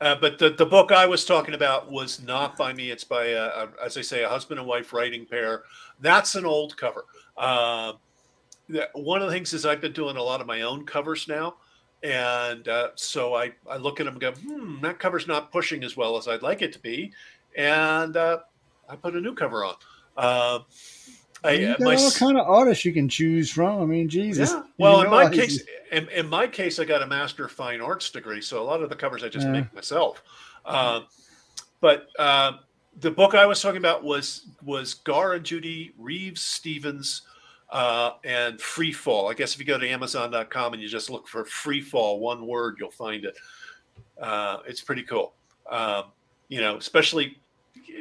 Uh, 0.00 0.14
but 0.14 0.38
the, 0.38 0.50
the 0.50 0.64
book 0.64 0.92
I 0.92 1.06
was 1.06 1.24
talking 1.26 1.54
about 1.54 1.90
was 1.90 2.22
not 2.22 2.56
by 2.56 2.72
me. 2.72 2.90
It's 2.90 3.04
by, 3.04 3.26
a, 3.26 3.44
a, 3.44 3.68
as 3.84 3.98
I 3.98 4.00
say, 4.00 4.22
a 4.22 4.28
husband 4.28 4.58
and 4.58 4.66
wife 4.66 4.92
writing 4.92 5.26
pair. 5.26 5.64
That's 6.00 6.34
an 6.36 6.46
old 6.46 6.76
cover. 6.76 7.04
Uh, 7.36 7.92
one 8.94 9.20
of 9.20 9.28
the 9.28 9.34
things 9.34 9.52
is 9.52 9.66
I've 9.66 9.80
been 9.80 9.92
doing 9.92 10.16
a 10.16 10.22
lot 10.22 10.40
of 10.40 10.46
my 10.46 10.62
own 10.62 10.86
covers 10.86 11.28
now. 11.28 11.56
And 12.02 12.66
uh, 12.66 12.88
so 12.94 13.34
I, 13.34 13.52
I 13.70 13.76
look 13.76 14.00
at 14.00 14.06
them 14.06 14.14
and 14.14 14.20
go, 14.22 14.32
hmm, 14.32 14.80
that 14.80 14.98
cover's 14.98 15.28
not 15.28 15.52
pushing 15.52 15.84
as 15.84 15.98
well 15.98 16.16
as 16.16 16.28
I'd 16.28 16.40
like 16.42 16.62
it 16.62 16.72
to 16.72 16.78
be. 16.78 17.12
And 17.56 18.16
uh, 18.16 18.38
I 18.88 18.96
put 18.96 19.16
a 19.16 19.20
new 19.20 19.34
cover 19.34 19.66
on. 19.66 19.74
Uh, 21.44 21.48
I, 21.48 21.52
you 21.52 21.66
got 21.68 21.80
my 21.80 21.94
all 21.94 22.10
kind 22.10 22.38
of 22.38 22.46
artists 22.46 22.84
you 22.84 22.92
can 22.92 23.08
choose 23.08 23.50
from. 23.50 23.80
I 23.80 23.86
mean, 23.86 24.08
Jesus. 24.08 24.50
yeah. 24.50 24.62
Well, 24.78 25.02
in 25.02 25.10
my 25.10 25.28
case, 25.28 25.62
in, 25.90 26.08
in 26.10 26.28
my 26.28 26.46
case, 26.46 26.78
I 26.78 26.84
got 26.84 27.02
a 27.02 27.06
master 27.06 27.46
of 27.46 27.52
fine 27.52 27.80
arts 27.80 28.10
degree, 28.10 28.40
so 28.42 28.62
a 28.62 28.64
lot 28.64 28.82
of 28.82 28.90
the 28.90 28.96
covers 28.96 29.24
I 29.24 29.28
just 29.28 29.46
Yeah. 29.46 29.52
make 29.52 29.74
myself. 29.74 30.22
Um, 30.64 31.06
but 31.80 32.08
uh, 32.18 32.52
the 33.00 33.10
book 33.10 33.34
I 33.34 33.46
was 33.46 33.62
talking 33.62 33.78
about 33.78 34.04
was 34.04 34.46
was 34.64 34.94
Gar 34.94 35.34
and 35.34 35.44
Judy 35.44 35.94
Reeves 35.98 36.42
Stevens 36.42 37.22
uh, 37.70 38.12
and 38.24 38.60
Free 38.60 38.92
Fall. 38.92 39.30
I 39.30 39.34
guess 39.34 39.54
if 39.54 39.60
you 39.60 39.64
go 39.64 39.78
to 39.78 39.88
Amazon.com 39.88 40.74
and 40.74 40.82
you 40.82 40.88
just 40.88 41.08
look 41.08 41.26
for 41.26 41.44
Free 41.44 41.80
Fall, 41.80 42.20
one 42.20 42.46
word, 42.46 42.76
you'll 42.78 42.90
find 42.90 43.24
it. 43.24 43.36
Uh, 44.20 44.58
it's 44.66 44.82
pretty 44.82 45.02
cool. 45.02 45.32
Um, 45.70 46.04
you 46.48 46.60
know, 46.60 46.76
especially 46.76 47.38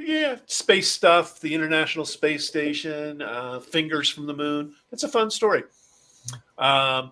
yeah, 0.05 0.37
space 0.45 0.89
stuff, 0.89 1.39
the 1.39 1.53
International 1.53 2.05
Space 2.05 2.47
Station, 2.47 3.21
uh, 3.21 3.59
Fingers 3.59 4.09
from 4.09 4.25
the 4.27 4.33
Moon. 4.33 4.73
It's 4.91 5.03
a 5.03 5.07
fun 5.09 5.29
story. 5.31 5.63
Um, 6.57 7.11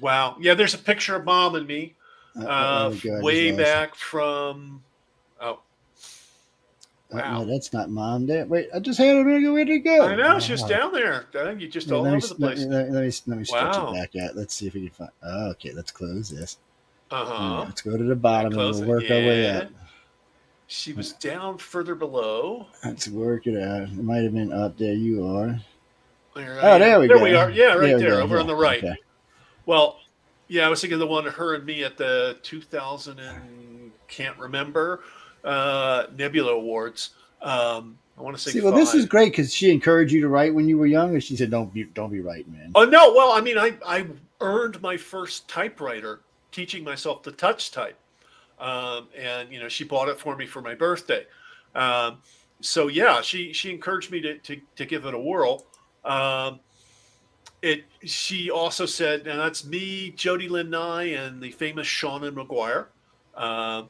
wow. 0.00 0.36
Yeah, 0.40 0.54
there's 0.54 0.74
a 0.74 0.78
picture 0.78 1.16
of 1.16 1.24
mom 1.24 1.54
and 1.54 1.66
me 1.66 1.94
Uh, 2.38 2.44
uh, 2.44 2.90
oh 2.92 3.00
God, 3.02 3.22
way 3.22 3.48
is- 3.48 3.56
back 3.56 3.94
from. 3.94 4.82
Oh, 5.40 5.60
Uh, 7.12 7.16
wow. 7.18 7.38
No, 7.38 7.44
that's 7.46 7.72
not 7.72 7.88
mom. 7.88 8.26
There. 8.26 8.44
Wait, 8.46 8.68
I 8.74 8.80
just 8.80 8.98
had 8.98 9.16
a 9.16 9.22
minute. 9.24 9.50
Where'd 9.52 9.68
it 9.68 9.78
go? 9.80 10.06
I 10.06 10.16
know 10.16 10.38
she's 10.40 10.62
Oh. 10.64 10.68
down 10.68 10.92
there. 10.92 11.26
I 11.34 11.44
think 11.44 11.60
you 11.60 11.68
just 11.68 11.86
Yeah, 11.88 11.94
all 11.96 12.02
let, 12.02 12.10
me, 12.10 12.16
over 12.16 12.26
the 12.26 12.34
place. 12.34 12.58
let, 12.64 12.88
me, 12.88 12.92
let 12.94 13.04
me 13.04 13.12
let 13.26 13.38
me 13.38 13.44
stretch 13.44 13.76
Wow. 13.76 13.92
it 13.92 14.12
back 14.12 14.22
out. 14.22 14.36
Let's 14.36 14.54
see 14.54 14.66
if 14.66 14.74
we 14.74 14.80
can 14.88 14.90
find. 14.90 15.10
Oh, 15.22 15.50
okay, 15.50 15.72
let's 15.72 15.92
close 15.92 16.30
this. 16.30 16.58
Uh-huh. 17.10 17.32
right, 17.58 17.64
let's 17.66 17.82
go 17.82 17.96
to 17.96 18.02
the 18.02 18.16
bottom 18.16 18.52
and 18.52 18.56
we'll 18.56 18.82
it. 18.82 18.88
work 18.88 19.04
our 19.04 19.16
way 19.18 19.48
up. 19.48 19.68
She 20.68 20.92
was 20.92 21.12
down 21.12 21.58
further 21.58 21.94
below. 21.94 22.66
Let's 22.84 23.08
work 23.08 23.46
it 23.46 23.56
out. 23.60 23.82
It 23.82 24.02
might 24.02 24.22
have 24.24 24.34
been 24.34 24.52
up 24.52 24.76
there. 24.78 24.94
You 24.94 25.26
are. 25.26 25.60
There 26.34 26.58
Oh, 26.60 26.78
there 26.78 27.00
we 27.00 27.06
there 27.06 27.16
go. 27.16 27.22
we 27.22 27.34
are. 27.34 27.50
Yeah, 27.50 27.74
right 27.74 27.94
we 27.96 28.02
there, 28.02 28.20
over 28.20 28.38
on 28.38 28.46
the 28.46 28.54
right. 28.54 28.82
okay. 28.82 28.96
Well, 29.64 29.98
yeah, 30.48 30.66
I 30.66 30.68
was 30.68 30.80
thinking 30.80 30.94
of 30.94 31.00
the 31.00 31.06
one 31.06 31.24
her 31.24 31.54
and 31.54 31.64
me 31.64 31.82
at 31.84 31.96
the 31.96 32.38
2000 32.42 33.18
and 33.18 33.92
can't 34.08 34.36
remember 34.38 35.00
uh, 35.44 36.06
Nebula 36.16 36.52
Awards. 36.52 37.10
Um, 37.42 37.98
I 38.18 38.22
want 38.22 38.36
to 38.36 38.42
say 38.42 38.50
See, 38.52 38.60
well, 38.60 38.72
this 38.72 38.94
is 38.94 39.06
great 39.06 39.32
because 39.32 39.52
she 39.54 39.70
encouraged 39.70 40.12
you 40.12 40.20
to 40.22 40.28
write 40.28 40.54
when 40.54 40.68
you 40.68 40.78
were 40.78 40.86
young, 40.86 41.12
and 41.12 41.22
she 41.22 41.36
said, 41.36 41.50
"Don't 41.50 41.72
be, 41.72 41.84
don't 41.84 42.10
be 42.10 42.20
writing, 42.20 42.52
man." 42.52 42.72
Oh 42.74 42.84
no! 42.84 43.12
Well, 43.12 43.32
I 43.32 43.40
mean, 43.40 43.58
I 43.58 43.74
I 43.86 44.06
earned 44.40 44.80
my 44.80 44.96
first 44.96 45.48
typewriter 45.48 46.20
teaching 46.50 46.82
myself 46.82 47.22
to 47.24 47.32
touch 47.32 47.70
type, 47.72 47.98
um, 48.58 49.08
and 49.16 49.50
you 49.52 49.60
know 49.60 49.68
she 49.68 49.84
bought 49.84 50.08
it 50.08 50.18
for 50.18 50.36
me 50.36 50.46
for 50.46 50.60
my 50.62 50.74
birthday. 50.74 51.24
Um, 51.74 52.18
so 52.60 52.88
yeah, 52.88 53.20
she 53.20 53.52
she 53.52 53.70
encouraged 53.70 54.10
me 54.10 54.20
to 54.22 54.38
to, 54.38 54.60
to 54.76 54.84
give 54.86 55.04
it 55.06 55.14
a 55.14 55.18
whirl. 55.18 55.64
Um, 56.04 56.60
it 57.62 57.84
she 58.04 58.50
also 58.50 58.86
said, 58.86 59.26
and 59.26 59.38
that's 59.40 59.64
me, 59.64 60.10
Jody 60.16 60.48
Lynn 60.48 60.70
Nye, 60.70 61.04
and 61.04 61.40
the 61.42 61.50
famous 61.50 61.86
Seanan 61.88 62.32
McGuire. 62.32 62.86
Um, 63.34 63.88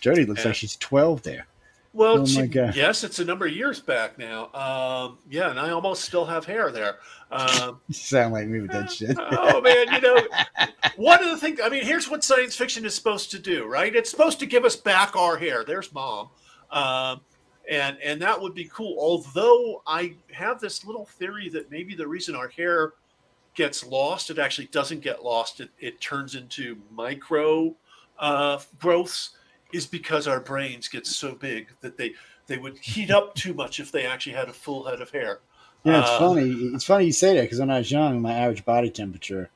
Jody 0.00 0.24
looks 0.24 0.40
Yeah. 0.42 0.48
like 0.48 0.54
she's 0.56 0.76
twelve 0.76 1.22
there. 1.22 1.46
well, 1.94 2.20
Oh, 2.20 2.26
she- 2.26 2.42
yes, 2.44 3.02
it's 3.04 3.18
a 3.18 3.24
number 3.24 3.46
of 3.46 3.52
years 3.52 3.80
back 3.80 4.18
now. 4.18 4.52
Um, 4.52 5.18
yeah, 5.30 5.50
and 5.50 5.58
I 5.58 5.70
almost 5.70 6.04
still 6.04 6.26
have 6.26 6.44
hair 6.44 6.70
there. 6.70 6.98
Um, 7.32 7.80
You 7.88 7.94
sound 7.94 8.32
like 8.34 8.46
me 8.46 8.60
with 8.60 8.70
that 8.72 8.92
shit. 8.92 9.16
oh 9.18 9.60
man, 9.62 9.86
you 9.92 10.00
know, 10.00 10.16
one 10.98 11.22
of 11.22 11.30
the 11.30 11.38
things. 11.38 11.60
I 11.62 11.68
mean, 11.68 11.84
here's 11.84 12.10
what 12.10 12.24
science 12.24 12.56
fiction 12.56 12.84
is 12.84 12.94
supposed 12.94 13.30
to 13.30 13.38
do, 13.38 13.66
right? 13.66 13.94
It's 13.94 14.10
supposed 14.10 14.40
to 14.40 14.46
give 14.46 14.64
us 14.64 14.74
back 14.74 15.14
our 15.16 15.36
hair. 15.36 15.64
There's 15.64 15.92
mom, 15.92 16.28
um, 16.70 17.20
and 17.70 17.96
and 18.02 18.20
that 18.20 18.40
would 18.40 18.54
be 18.54 18.68
cool. 18.72 18.96
Although 18.98 19.82
I 19.86 20.14
have 20.32 20.60
this 20.60 20.84
little 20.84 21.06
theory 21.06 21.48
that 21.50 21.70
maybe 21.70 21.94
the 21.94 22.06
reason 22.06 22.34
our 22.34 22.48
hair 22.48 22.94
gets 23.54 23.86
lost, 23.86 24.30
it 24.30 24.38
actually 24.38 24.66
doesn't 24.66 25.00
get 25.00 25.22
lost. 25.24 25.60
It 25.60 25.70
it 25.78 26.00
turns 26.00 26.34
into 26.34 26.76
micro 26.90 27.74
uh, 28.18 28.58
growths, 28.80 29.30
is 29.72 29.86
because 29.86 30.26
our 30.26 30.40
brains 30.40 30.88
get 30.88 31.06
so 31.06 31.34
big 31.34 31.68
that 31.80 31.96
they 31.96 32.14
they 32.48 32.58
would 32.58 32.76
heat 32.78 33.10
up 33.12 33.34
too 33.36 33.54
much 33.54 33.78
if 33.78 33.92
they 33.92 34.04
actually 34.04 34.32
had 34.34 34.48
a 34.48 34.52
full 34.52 34.84
head 34.84 35.00
of 35.00 35.10
hair. 35.10 35.40
Yeah, 35.84 36.00
it's 36.00 36.10
Uh, 36.10 36.18
funny. 36.18 36.50
It's 36.74 36.84
funny 36.84 37.04
you 37.04 37.12
say 37.12 37.36
that 37.36 37.42
because 37.42 37.60
when 37.60 37.70
I 37.70 37.78
was 37.78 37.90
young, 37.92 38.20
my 38.20 38.32
average 38.32 38.64
body 38.64 38.90
temperature 38.90 39.50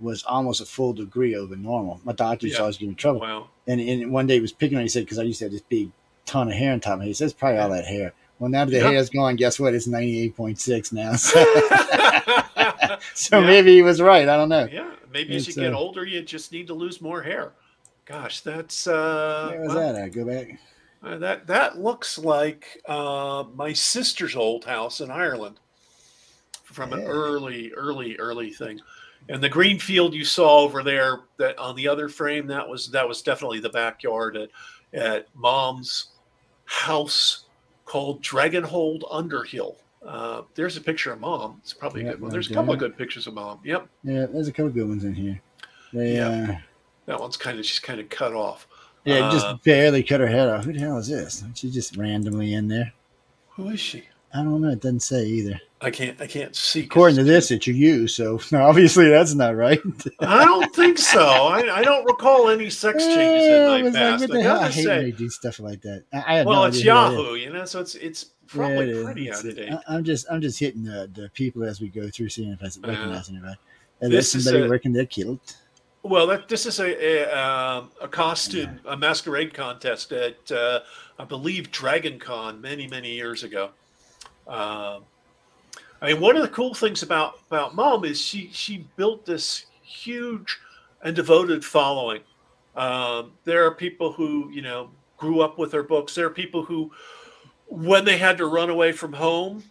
was 0.00 0.22
almost 0.24 0.60
a 0.60 0.66
full 0.66 0.92
degree 0.92 1.34
over 1.34 1.56
normal. 1.56 2.00
My 2.04 2.12
doctor 2.12 2.46
Yeah. 2.46 2.58
always 2.58 2.76
give 2.78 2.88
me 2.88 2.94
trouble. 2.94 3.20
Wow. 3.20 3.48
And, 3.66 3.80
and 3.80 4.10
one 4.12 4.26
day 4.26 4.34
he 4.34 4.40
was 4.40 4.52
picking 4.52 4.76
on 4.76 4.80
me. 4.80 4.84
He 4.84 4.88
said, 4.90 5.04
because 5.04 5.18
I 5.18 5.22
used 5.22 5.38
to 5.40 5.46
have 5.46 5.52
this 5.52 5.62
big 5.62 5.90
ton 6.26 6.48
of 6.48 6.54
hair 6.54 6.72
on 6.72 6.80
top 6.80 6.94
of 6.94 7.00
me. 7.00 7.06
He 7.06 7.14
says, 7.14 7.32
it's 7.32 7.38
probably 7.38 7.58
all 7.60 7.70
that 7.70 7.86
hair. 7.86 8.12
Well, 8.38 8.50
now 8.50 8.64
that 8.66 8.70
the 8.70 8.78
Yeah. 8.78 8.90
hair's 8.90 9.08
gone, 9.10 9.36
guess 9.36 9.58
what? 9.58 9.74
It's 9.74 9.86
98.6 9.88 10.92
now. 10.92 11.14
So, 11.16 12.98
so 13.14 13.40
Yeah. 13.40 13.46
maybe 13.46 13.74
he 13.74 13.82
was 13.82 14.00
right. 14.00 14.28
I 14.28 14.36
don't 14.36 14.48
know. 14.48 14.68
yeah, 14.70 14.90
maybe 15.12 15.34
as 15.36 15.46
you 15.46 15.50
It's, 15.50 15.56
get 15.58 15.72
uh, 15.72 15.78
older, 15.78 16.04
you 16.04 16.22
just 16.22 16.52
need 16.52 16.66
to 16.68 16.74
lose 16.74 17.00
more 17.00 17.22
hair. 17.22 17.52
Gosh, 18.04 18.40
that's 18.40 18.86
uh, 18.86 19.48
Where 19.50 19.60
was 19.62 19.74
well, 19.74 19.92
that 19.94 20.00
at? 20.02 20.12
Go 20.12 20.24
back. 20.24 20.58
uh, 21.02 21.18
that 21.18 21.46
that 21.48 21.78
looks 21.78 22.18
like 22.18 22.80
uh, 22.86 23.44
my 23.54 23.72
sister's 23.72 24.36
old 24.36 24.64
house 24.64 25.00
in 25.00 25.10
Ireland 25.10 25.58
from 26.64 26.92
an 26.92 27.02
early, 27.04 27.72
early, 27.72 28.16
early 28.16 28.50
thing. 28.50 28.80
And 29.28 29.42
the 29.42 29.48
green 29.48 29.78
field 29.78 30.14
you 30.14 30.24
saw 30.24 30.58
over 30.60 30.82
there, 30.82 31.20
that 31.38 31.58
on 31.58 31.74
the 31.74 31.88
other 31.88 32.08
frame, 32.08 32.46
that 32.48 32.66
was 32.68 32.88
that 32.90 33.06
was 33.08 33.22
definitely 33.22 33.60
the 33.60 33.70
backyard 33.70 34.36
at 34.36 34.50
at 34.92 35.26
Mom's 35.34 36.10
house 36.64 37.46
called 37.84 38.22
Dragonhold 38.22 39.02
Underhill. 39.10 39.76
Uh, 40.04 40.42
there's 40.54 40.76
a 40.76 40.80
picture 40.80 41.12
of 41.12 41.20
Mom. 41.20 41.58
It's 41.62 41.72
probably 41.72 42.02
a 42.06 42.12
good 42.12 42.20
one. 42.20 42.30
There's 42.30 42.50
a 42.50 42.54
couple 42.54 42.72
of 42.72 42.78
good 42.78 42.96
pictures 42.96 43.26
of 43.26 43.34
Mom. 43.34 43.60
Yep, 43.64 43.88
Yeah, 44.04 44.26
there's 44.26 44.46
a 44.48 44.52
couple 44.52 44.66
of 44.68 44.74
good 44.74 44.88
ones 44.88 45.02
in 45.04 45.14
here. 45.14 45.40
They, 45.92 46.14
Yeah. 46.16 46.46
uh, 46.50 46.56
that 47.06 47.20
one's 47.20 47.36
kind 47.36 47.58
of 47.58 47.66
she's 47.66 47.80
kind 47.80 47.98
of 48.00 48.08
cut 48.08 48.32
off. 48.32 48.68
yeah, 49.04 49.26
Uh, 49.28 49.32
just 49.32 49.62
barely 49.64 50.02
cut 50.04 50.20
her 50.20 50.26
head 50.28 50.48
off. 50.48 50.64
Who 50.64 50.72
the 50.72 50.78
hell 50.80 50.98
is 50.98 51.08
this? 51.08 51.42
She 51.54 51.70
just 51.70 51.96
randomly 51.96 52.54
in 52.54 52.68
there. 52.68 52.92
Who 53.50 53.68
is 53.70 53.80
she? 53.80 54.04
I 54.32 54.42
don't 54.44 54.60
know. 54.60 54.68
It 54.68 54.80
doesn't 54.80 55.00
say 55.00 55.24
either. 55.26 55.60
I 55.80 55.90
can't 55.90 56.18
I 56.20 56.26
can't 56.26 56.56
see. 56.56 56.84
According 56.84 57.16
to 57.18 57.24
this, 57.24 57.50
it's 57.50 57.66
you. 57.66 58.08
So 58.08 58.40
obviously 58.54 59.08
that's 59.10 59.34
not 59.34 59.56
right. 59.56 59.78
I 60.20 60.44
don't 60.44 60.74
think 60.74 60.96
so. 60.98 61.22
I, 61.26 61.80
I 61.80 61.82
don't 61.82 62.04
recall 62.06 62.48
any 62.48 62.70
sex 62.70 63.04
changes 63.04 63.48
I 63.48 63.56
in 63.56 63.66
my 63.66 63.82
like, 63.82 63.92
past. 63.94 64.28
what 64.28 64.38
I 64.38 64.42
hell? 64.42 64.56
I 64.56 64.60
gotta 64.62 64.72
hate 64.74 64.86
when 64.88 64.98
they 65.04 65.10
say, 65.12 65.16
do 65.18 65.28
stuff 65.28 65.60
like 65.60 65.82
that. 65.82 66.04
I, 66.14 66.40
I 66.40 66.44
well, 66.44 66.62
no 66.62 66.64
it's 66.64 66.78
idea 66.78 66.94
who 66.94 67.00
that 67.00 67.12
is. 67.12 67.18
Yahoo, 67.18 67.34
you 67.36 67.52
know, 67.52 67.64
so 67.66 67.80
it's 67.80 67.94
it's 67.94 68.24
Yeah, 68.24 68.48
probably 68.48 69.04
pretty 69.04 69.30
out 69.30 69.44
of 69.44 69.54
date. 69.56 69.72
I'm 69.86 70.02
just 70.02 70.26
I'm 70.30 70.40
just 70.40 70.58
hitting 70.58 70.82
the, 70.84 71.10
the 71.12 71.28
people 71.34 71.62
as 71.64 71.80
we 71.80 71.88
go 71.88 72.08
through, 72.08 72.30
seeing 72.30 72.52
if 72.52 72.62
I 72.62 72.66
Yeah. 72.82 72.88
recognize 72.96 73.28
anybody. 73.28 73.56
And 74.00 74.10
This 74.12 74.32
there's 74.32 74.34
is 74.36 74.44
somebody 74.44 74.64
a- 74.66 74.68
working 74.70 74.92
their 74.94 75.06
kilt. 75.06 75.56
Well, 76.02 76.26
that 76.28 76.48
this 76.48 76.64
is 76.66 76.78
a 76.80 77.24
a, 77.28 77.38
um, 77.38 77.90
a 78.00 78.08
costume, 78.08 78.78
a 78.86 78.96
masquerade 78.96 79.52
contest 79.52 80.10
at 80.12 80.50
uh, 80.52 80.80
I 81.18 81.24
believe 81.24 81.70
Dragon 81.70 82.18
Con 82.18 82.60
many 82.62 82.86
many 82.86 83.12
years 83.12 83.42
ago. 83.42 83.70
Um, 84.46 85.02
I 86.00 86.12
mean, 86.12 86.20
one 86.20 86.36
of 86.36 86.42
the 86.42 86.48
cool 86.48 86.74
things 86.74 87.02
about 87.02 87.38
about 87.48 87.74
Mom 87.74 88.04
is 88.04 88.20
she 88.20 88.50
she 88.52 88.86
built 88.96 89.24
this 89.24 89.66
huge 89.82 90.58
and 91.02 91.14
devoted 91.16 91.64
following. 91.64 92.20
Um, 92.74 93.32
there 93.44 93.64
are 93.66 93.70
people 93.74 94.12
who 94.12 94.50
you 94.50 94.62
know 94.62 94.90
grew 95.16 95.40
up 95.40 95.58
with 95.58 95.72
her 95.72 95.82
books. 95.82 96.14
There 96.14 96.26
are 96.26 96.30
people 96.30 96.62
who, 96.62 96.90
when 97.68 98.04
they 98.04 98.18
had 98.18 98.36
to 98.38 98.46
run 98.46 98.68
away 98.68 98.92
from 98.92 99.12
home, 99.12 99.64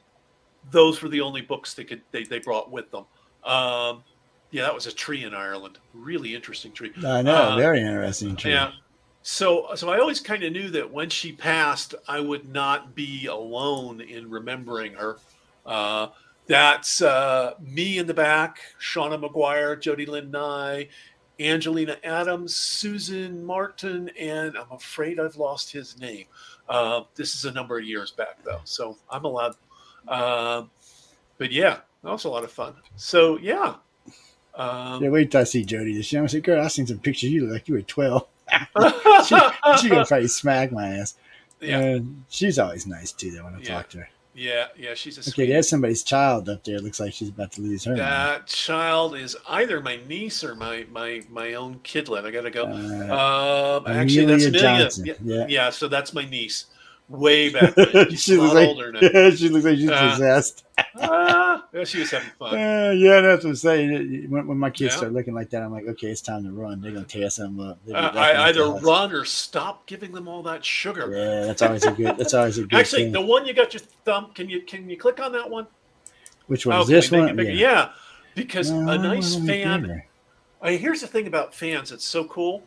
those 0.71 1.01
were 1.01 1.09
the 1.09 1.21
only 1.21 1.41
books 1.41 1.73
they 1.73 1.83
could 1.83 2.01
they, 2.11 2.23
they 2.23 2.39
brought 2.39 2.71
with 2.71 2.89
them. 2.91 3.05
Um, 3.43 4.03
yeah, 4.51 4.63
that 4.63 4.73
was 4.73 4.87
a 4.87 4.91
tree 4.91 5.23
in 5.23 5.33
Ireland. 5.33 5.77
Really 5.93 6.33
interesting 6.33 6.71
tree. 6.71 6.91
I 7.05 7.21
know, 7.21 7.35
Uh, 7.35 7.55
very 7.57 7.81
interesting. 7.81 8.35
Tree. 8.35 8.51
Yeah. 8.51 8.71
So 9.21 9.67
so 9.75 9.89
I 9.89 9.99
always 9.99 10.19
kind 10.19 10.43
of 10.43 10.51
knew 10.51 10.69
that 10.69 10.89
when 10.91 11.09
she 11.09 11.31
passed, 11.31 11.93
I 12.07 12.19
would 12.19 12.47
not 12.47 12.95
be 12.95 13.27
alone 13.27 14.01
in 14.01 14.29
remembering 14.29 14.93
her. 14.93 15.17
Uh, 15.65 16.07
that's 16.47 17.01
uh, 17.01 17.53
me 17.59 17.97
in 17.97 18.05
the 18.07 18.13
back, 18.13 18.59
Seanan 18.79 19.21
McGuire, 19.23 19.79
Jody 19.79 20.05
Lynn 20.05 20.29
Nye, 20.31 20.87
Angelina 21.39 21.97
Adams, 22.03 22.55
Susan 22.55 23.43
Martin, 23.43 24.09
and 24.19 24.55
I'm 24.57 24.71
afraid 24.71 25.19
I've 25.19 25.35
lost 25.37 25.71
his 25.71 25.99
name. 25.99 26.25
Uh, 26.69 27.01
this 27.15 27.35
is 27.35 27.45
a 27.45 27.51
number 27.51 27.77
of 27.79 27.85
years 27.85 28.11
back 28.11 28.43
though, 28.43 28.61
so 28.63 28.97
I'm 29.09 29.25
allowed. 29.25 29.55
Uh, 30.07 30.63
but 31.37 31.51
yeah, 31.51 31.79
that 32.03 32.11
was 32.11 32.25
a 32.25 32.29
lot 32.29 32.43
of 32.43 32.51
fun. 32.51 32.75
So 32.95 33.37
yeah. 33.39 33.75
Um, 34.53 35.03
Yeah, 35.03 35.09
wait 35.09 35.31
till 35.31 35.41
I 35.41 35.43
see 35.45 35.65
Jody 35.65 35.95
this 35.97 36.13
year. 36.13 36.23
I 36.23 36.27
said, 36.27 36.43
girl, 36.43 36.63
I've 36.63 36.71
seen 36.71 36.87
some 36.87 36.99
pictures. 36.99 37.31
You 37.31 37.41
look 37.45 37.53
like 37.53 37.67
you 37.67 37.73
were 37.73 37.81
12. 37.81 38.25
she, 39.25 39.35
she 39.81 39.89
gonna 39.89 40.05
probably 40.05 40.27
smack 40.27 40.71
my 40.71 40.87
ass. 40.97 41.15
yeah, 41.59 41.79
Uh, 41.79 41.99
she's 42.29 42.57
always 42.59 42.87
nice 42.87 43.11
too, 43.11 43.31
though, 43.31 43.43
when 43.45 43.55
I 43.55 43.59
Yeah. 43.59 43.73
talk 43.73 43.89
to 43.89 43.97
her. 43.99 44.09
Yeah, 44.35 44.67
yeah. 44.77 44.93
She's 44.93 45.17
a 45.17 45.21
Okay, 45.21 45.31
sweet. 45.31 45.45
there's 45.47 45.69
somebody's 45.69 46.03
child 46.03 46.49
up 46.49 46.63
there. 46.63 46.75
It 46.75 46.83
Looks 46.83 46.99
like 46.99 47.13
she's 47.13 47.29
about 47.29 47.51
to 47.53 47.61
lose 47.61 47.83
her. 47.85 47.91
mind. 47.91 48.01
That 48.01 48.47
child 48.47 49.15
is 49.15 49.35
either 49.49 49.79
my 49.81 49.97
niece 50.07 50.43
or 50.43 50.55
my 50.55 50.85
my 50.91 51.21
my 51.29 51.53
own 51.53 51.79
kidlet. 51.83 52.25
I 52.25 52.31
gotta 52.31 52.51
go. 52.51 52.65
Uh, 52.65 53.79
Um, 53.85 53.87
actually, 53.87 54.25
that's 54.25 54.45
Amelia 54.45 54.89
Yeah, 55.03 55.13
yeah. 55.23 55.45
yeah, 55.47 55.69
so 55.69 55.87
that's 55.87 56.13
my 56.13 56.25
niece. 56.25 56.65
Way 57.07 57.49
back. 57.49 57.73
She's 58.09 58.23
she 58.23 58.37
looks 58.37 58.55
like 58.55 58.67
older 58.67 58.91
now. 58.91 58.99
she 59.31 59.49
looks 59.49 59.63
like 59.65 59.77
she's 59.77 59.91
Uh, 59.91 60.11
possessed. 60.11 60.63
Yeah, 61.73 61.83
she 61.83 61.99
was 61.99 62.09
having 62.09 62.29
fun. 62.39 62.53
Uh, 62.55 62.91
yeah, 62.95 63.19
that's 63.21 63.43
what 63.43 63.49
I'm 63.51 63.55
saying. 63.57 64.29
When, 64.29 64.47
when 64.47 64.57
my 64.57 64.69
kids 64.69 64.93
Yeah. 64.93 64.97
start 64.97 65.13
looking 65.13 65.33
like 65.33 65.49
that, 65.49 65.61
I'm 65.61 65.71
like, 65.71 65.85
okay, 65.87 66.07
it's 66.07 66.21
time 66.21 66.45
to 66.45 66.51
run. 66.51 66.81
They're 66.81 66.93
gonna 66.93 67.05
tear 67.05 67.29
something 67.29 67.65
up. 67.65 67.79
Uh, 67.89 68.11
I 68.15 68.47
either 68.47 68.61
gonna 68.61 68.71
tear 68.71 68.77
us. 68.77 68.83
run 68.83 69.11
or 69.11 69.25
stop 69.25 69.85
giving 69.87 70.13
them 70.13 70.27
all 70.29 70.41
that 70.43 70.63
sugar. 70.63 71.11
Yeah, 71.11 71.45
that's 71.45 71.61
always 71.61 71.83
a 71.85 71.91
good. 71.91 72.17
That's 72.17 72.33
always 72.33 72.57
a 72.57 72.61
good 72.63 72.73
Actually, 72.79 73.03
thing. 73.03 73.11
the 73.11 73.21
one 73.21 73.45
you 73.45 73.53
got 73.53 73.73
your 73.73 73.81
thumb. 74.05 74.31
Can 74.33 74.49
you 74.49 74.61
can 74.61 74.89
you 74.89 74.97
click 74.97 75.19
on 75.19 75.33
that 75.33 75.49
one? 75.49 75.67
Which 76.47 76.65
one 76.65 76.77
Oh, 76.77 76.81
is 76.81 76.87
this 76.87 77.11
one? 77.11 77.35
bigger? 77.35 77.51
Yeah, 77.51 77.89
because 78.35 78.71
No, 78.71 78.89
a 78.89 78.97
nice 78.97 79.33
wanna 79.35 79.45
make 79.45 79.59
it 79.59 79.63
fan. 79.63 80.03
I 80.61 80.69
mean, 80.71 80.79
here's 80.79 81.01
the 81.01 81.07
thing 81.07 81.27
about 81.27 81.53
fans. 81.53 81.91
It's 81.91 82.05
so 82.05 82.23
cool. 82.25 82.63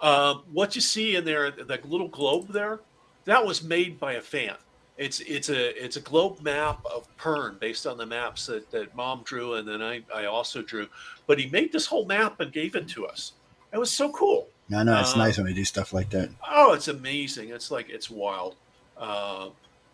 Um, 0.00 0.44
what 0.50 0.74
you 0.74 0.80
see 0.80 1.16
in 1.16 1.24
there, 1.24 1.50
that 1.50 1.88
little 1.88 2.08
globe 2.08 2.48
there, 2.52 2.80
that 3.26 3.44
was 3.44 3.62
made 3.62 4.00
by 4.00 4.14
a 4.14 4.20
fan. 4.22 4.56
It's 4.96 5.20
it's 5.20 5.50
a 5.50 5.84
it's 5.84 5.96
a 5.96 6.00
globe 6.00 6.40
map 6.40 6.80
of 6.86 7.06
Pern 7.18 7.60
based 7.60 7.86
on 7.86 7.98
the 7.98 8.06
maps 8.06 8.46
that, 8.46 8.70
that 8.70 8.96
Mom 8.96 9.20
drew 9.24 9.54
and 9.54 9.68
then 9.68 9.82
I, 9.82 10.02
I 10.14 10.24
also 10.24 10.62
drew. 10.62 10.88
But 11.26 11.38
he 11.38 11.46
made 11.50 11.70
this 11.70 11.84
whole 11.84 12.06
map 12.06 12.40
and 12.40 12.50
gave 12.50 12.74
it 12.74 12.88
to 12.88 13.06
us. 13.06 13.32
It 13.72 13.78
was 13.78 13.90
so 13.90 14.10
cool. 14.12 14.48
I 14.74 14.82
know 14.84 14.98
it's 14.98 15.12
Uh, 15.14 15.18
nice 15.18 15.36
when 15.36 15.46
they 15.46 15.52
do 15.52 15.64
stuff 15.66 15.92
like 15.92 16.08
that. 16.10 16.30
Oh, 16.48 16.72
it's 16.72 16.88
amazing. 16.88 17.50
It's 17.50 17.70
like 17.70 17.90
it's 17.90 18.08
wild, 18.08 18.56
uh, 18.96 19.50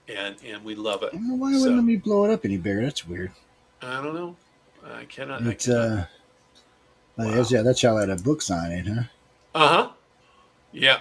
and 0.09 0.37
and 0.47 0.63
we 0.65 0.75
love 0.77 1.03
it. 1.03 1.11
I 1.13 1.17
why 1.19 1.53
So- 1.53 1.59
wouldn't 1.61 1.77
let 1.77 1.85
me 1.85 1.97
blow 1.97 2.25
it 2.27 2.31
up 2.33 2.45
any 2.45 2.57
bigger? 2.57 2.83
That's 2.83 3.07
weird. 3.07 3.33
I 3.83 4.01
don't 4.03 4.15
know. 4.15 4.37
I 4.85 5.05
cannot. 5.07 5.43
It's 5.43 5.69
uh, 5.69 6.07
oh, 7.19 7.27
Wow. 7.27 7.45
yeah, 7.51 7.63
that's 7.63 7.83
y'all 7.83 7.97
had 7.99 8.09
a 8.11 8.17
book 8.17 8.41
signing, 8.41 8.85
huh? 8.85 9.03
Uh 9.55 9.69
huh. 9.69 9.91
Yeah. 10.73 11.01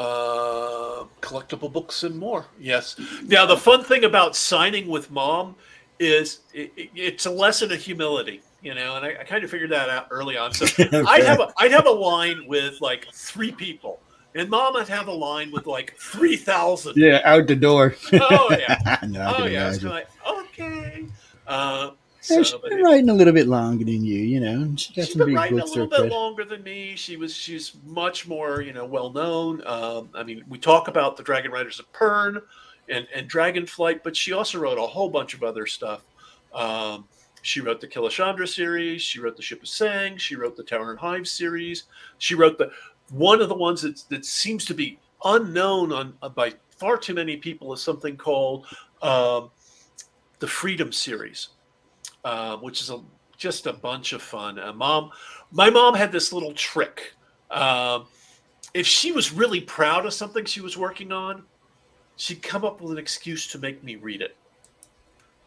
Uh, 0.00 1.04
collectible 1.20 1.70
books 1.70 2.02
and 2.04 2.16
more. 2.16 2.46
Yes. 2.58 2.96
Now 3.24 3.44
the 3.46 3.56
fun 3.56 3.84
thing 3.84 4.04
about 4.04 4.34
signing 4.34 4.88
with 4.88 5.10
mom 5.10 5.56
is 5.98 6.40
it, 6.54 6.72
it- 6.76 6.90
it's 6.94 7.26
a 7.26 7.30
lesson 7.30 7.70
of 7.70 7.78
humility, 7.78 8.40
you 8.62 8.74
know, 8.74 8.96
and 8.96 9.04
I, 9.04 9.10
I 9.20 9.24
kind 9.24 9.44
of 9.44 9.50
figured 9.50 9.70
that 9.70 9.90
out 9.90 10.06
early 10.10 10.36
on. 10.38 10.54
So 10.54 10.64
I'd 11.06 11.24
have 11.24 11.40
a 11.40 11.52
I'd 11.58 11.70
have 11.72 11.86
a 11.86 11.90
line 11.90 12.46
with 12.46 12.80
like 12.80 13.08
three 13.12 13.52
people, 13.52 14.00
and 14.34 14.48
mom 14.48 14.72
would 14.74 14.88
have 14.88 15.08
a 15.08 15.12
line 15.12 15.52
with 15.52 15.66
like 15.66 15.94
three 15.98 16.36
thousand. 16.36 16.94
Yeah, 16.96 17.20
out 17.24 17.46
the 17.46 17.56
door. 17.56 17.94
Oh 18.14 18.48
yeah. 18.58 18.98
no, 19.06 19.34
Oh 19.38 19.44
yeah. 19.44 19.70
Like 19.82 20.08
okay. 20.26 21.04
Uh, 21.46 21.90
so, 22.20 22.42
she's 22.42 22.54
been 22.60 22.78
it- 22.78 22.82
writing 22.82 23.08
a 23.08 23.14
little 23.14 23.32
bit 23.32 23.46
longer 23.46 23.84
than 23.84 24.04
you, 24.04 24.18
you 24.18 24.40
know. 24.40 24.74
She 24.76 24.92
got 24.94 25.06
She's 25.06 25.12
some 25.14 25.26
been 25.26 25.34
writing 25.34 25.58
a 25.58 25.64
little 25.64 25.86
bit 25.86 26.10
longer 26.10 26.44
than 26.44 26.62
me. 26.62 26.94
She 26.96 27.16
was 27.16 27.34
she's 27.34 27.72
much 27.86 28.28
more 28.28 28.60
you 28.60 28.72
know 28.72 28.84
well 28.84 29.10
known. 29.10 29.62
Um, 29.66 30.10
I 30.14 30.22
mean, 30.22 30.44
we 30.48 30.58
talk 30.58 30.88
about 30.88 31.16
the 31.16 31.22
Dragon 31.22 31.50
Riders 31.50 31.80
of 31.80 31.90
Pern 31.92 32.42
and 32.88 33.06
and 33.14 33.30
Dragonflight, 33.30 34.02
but 34.02 34.16
she 34.16 34.32
also 34.32 34.58
wrote 34.58 34.78
a 34.78 34.86
whole 34.86 35.08
bunch 35.08 35.34
of 35.34 35.42
other 35.42 35.66
stuff. 35.66 36.02
Um, 36.54 37.06
she 37.42 37.60
wrote 37.60 37.80
the 37.80 37.88
Killashandra 37.88 38.46
series. 38.46 39.00
She 39.00 39.20
wrote 39.20 39.36
the 39.36 39.42
Ship 39.42 39.60
Who 39.60 39.66
Sang. 39.66 40.18
She 40.18 40.36
wrote 40.36 40.56
the 40.56 40.62
Tower 40.62 40.90
and 40.90 40.98
Hive 40.98 41.26
series. 41.26 41.84
She 42.18 42.34
wrote 42.34 42.58
the 42.58 42.70
one 43.10 43.40
of 43.40 43.48
the 43.48 43.54
ones 43.54 43.82
that 43.82 44.02
that 44.10 44.24
seems 44.24 44.64
to 44.66 44.74
be 44.74 44.98
unknown 45.24 45.92
on 45.92 46.14
uh, 46.22 46.28
by 46.28 46.52
far 46.76 46.96
too 46.96 47.14
many 47.14 47.36
people 47.36 47.72
is 47.72 47.82
something 47.82 48.16
called 48.16 48.66
um, 49.02 49.50
the 50.38 50.46
Freedom 50.46 50.92
series 50.92 51.48
uh, 52.24 52.56
which 52.58 52.80
is 52.80 52.90
a, 52.90 53.00
just 53.36 53.66
a 53.66 53.72
bunch 53.72 54.12
of 54.12 54.22
fun. 54.22 54.58
Uh, 54.58 54.72
mom, 54.72 55.10
my 55.50 55.70
mom 55.70 55.94
had 55.94 56.12
this 56.12 56.32
little 56.32 56.52
trick. 56.52 57.14
Um, 57.50 58.06
if 58.74 58.86
she 58.86 59.12
was 59.12 59.32
really 59.32 59.60
proud 59.60 60.06
of 60.06 60.12
something 60.12 60.44
she 60.44 60.60
was 60.60 60.76
working 60.76 61.12
on, 61.12 61.44
she'd 62.16 62.42
come 62.42 62.64
up 62.64 62.80
with 62.80 62.92
an 62.92 62.98
excuse 62.98 63.46
to 63.48 63.58
make 63.58 63.82
me 63.82 63.96
read 63.96 64.20
it. 64.22 64.36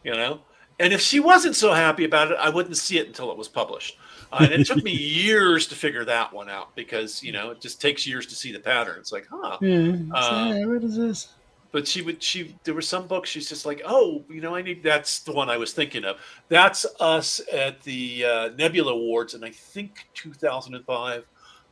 You 0.02 0.12
know, 0.12 0.40
and 0.78 0.92
if 0.92 1.00
she 1.00 1.20
wasn't 1.20 1.56
so 1.56 1.72
happy 1.72 2.04
about 2.04 2.32
it, 2.32 2.38
I 2.38 2.50
wouldn't 2.50 2.76
see 2.76 2.98
it 2.98 3.06
until 3.06 3.30
it 3.30 3.38
was 3.38 3.48
published. 3.48 3.96
Uh, 4.32 4.48
and 4.50 4.52
it 4.52 4.66
took 4.66 4.82
me 4.82 4.90
years 4.92 5.66
to 5.68 5.74
figure 5.74 6.04
that 6.04 6.32
one 6.32 6.50
out 6.50 6.74
because 6.74 7.22
you 7.22 7.32
know 7.32 7.50
it 7.50 7.60
just 7.60 7.80
takes 7.80 8.06
years 8.06 8.26
to 8.26 8.34
see 8.34 8.52
the 8.52 8.58
pattern. 8.58 8.96
It's 8.98 9.12
like, 9.12 9.26
huh, 9.30 9.58
Yeah. 9.60 9.96
Uh, 10.12 10.52
so, 10.52 10.68
what 10.68 10.84
is 10.84 10.96
this? 10.96 11.28
But 11.74 11.88
she 11.88 12.02
would 12.02 12.22
she 12.22 12.54
there 12.62 12.72
were 12.72 12.80
some 12.80 13.08
books 13.08 13.28
she's 13.28 13.48
just 13.48 13.66
like 13.66 13.82
oh 13.84 14.24
you 14.30 14.40
know 14.40 14.54
i 14.54 14.62
need 14.62 14.80
that's 14.80 15.18
the 15.18 15.32
one 15.32 15.50
i 15.50 15.56
was 15.56 15.72
thinking 15.72 16.04
of. 16.04 16.18
That's 16.48 16.86
us 17.00 17.40
at 17.52 17.82
the 17.82 18.24
uh, 18.24 18.50
nebula 18.56 18.92
awards 18.92 19.34
and 19.34 19.44
i 19.44 19.50
think 19.50 20.06
2005 20.14 21.24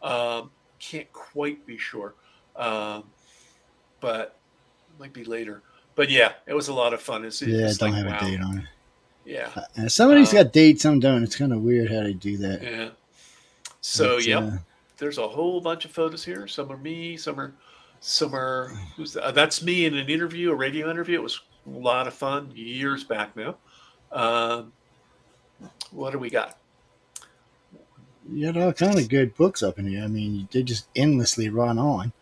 um, 0.03 0.51
can't 0.81 1.11
quite 1.13 1.65
be 1.65 1.79
sure. 1.79 2.15
Um, 2.57 3.05
but 4.01 4.41
might 4.99 5.13
be 5.13 5.23
later. 5.23 5.63
But 5.95 6.11
yeah 6.11 6.33
it 6.47 6.55
was 6.55 6.67
a 6.67 6.75
lot 6.75 6.93
of 6.93 7.01
fun. 7.01 7.25
It's, 7.25 7.41
Yeah, 7.41 7.69
it's 7.69 7.79
don't 7.79 7.93
like, 7.93 8.05
have 8.05 8.13
wow. 8.13 8.27
a 8.27 8.31
date 8.31 8.41
on 8.43 8.59
it. 8.59 8.65
yeah. 9.25 9.51
Uh, 9.79 9.89
some 9.89 10.11
of 10.11 10.17
Uh, 10.17 10.33
got 10.33 10.53
dates, 10.53 10.83
some 10.83 10.99
don't. 10.99 11.23
It's 11.23 11.37
kind 11.37 11.53
of 11.53 11.61
weird 11.61 11.93
how 11.93 12.03
they 12.03 12.13
do 12.13 12.37
that. 12.39 12.61
yeah. 12.61 12.89
So 13.81 14.19
yep. 14.19 14.43
uh, 14.43 14.51
there's 14.97 15.19
a 15.19 15.29
whole 15.29 15.61
bunch 15.61 15.85
of 15.85 15.93
photos 15.93 16.25
here. 16.25 16.49
Some 16.49 16.73
are 16.73 16.77
me 16.77 17.17
some 17.17 17.39
are 17.39 17.55
some 18.05 18.35
are 18.35 18.69
who's 18.97 19.13
that? 19.13 19.23
Uh, 19.25 19.31
that's 19.31 19.63
me 19.63 19.87
in 19.87 19.95
an 19.97 20.09
interview 20.09 20.51
a 20.51 20.55
radio 20.55 20.91
interview 20.91 21.15
it 21.19 21.23
was 21.23 21.41
a 21.67 21.71
lot 21.71 22.07
of 22.09 22.13
fun 22.13 22.51
years 22.55 23.05
back 23.05 23.35
now 23.37 23.55
um, 24.11 24.73
what 25.93 26.11
do 26.11 26.19
we 26.19 26.29
got 26.29 26.59
you 28.33 28.53
got 28.53 28.61
all 28.63 28.73
kind 28.73 28.99
of 28.99 29.09
good 29.09 29.35
books 29.35 29.63
up 29.65 29.79
in 29.81 29.87
here. 29.89 30.05
I 30.05 30.07
mean, 30.07 30.49
they 30.53 30.63
just 30.63 30.87
endlessly 30.95 31.49
run 31.49 31.77
on. 31.79 32.13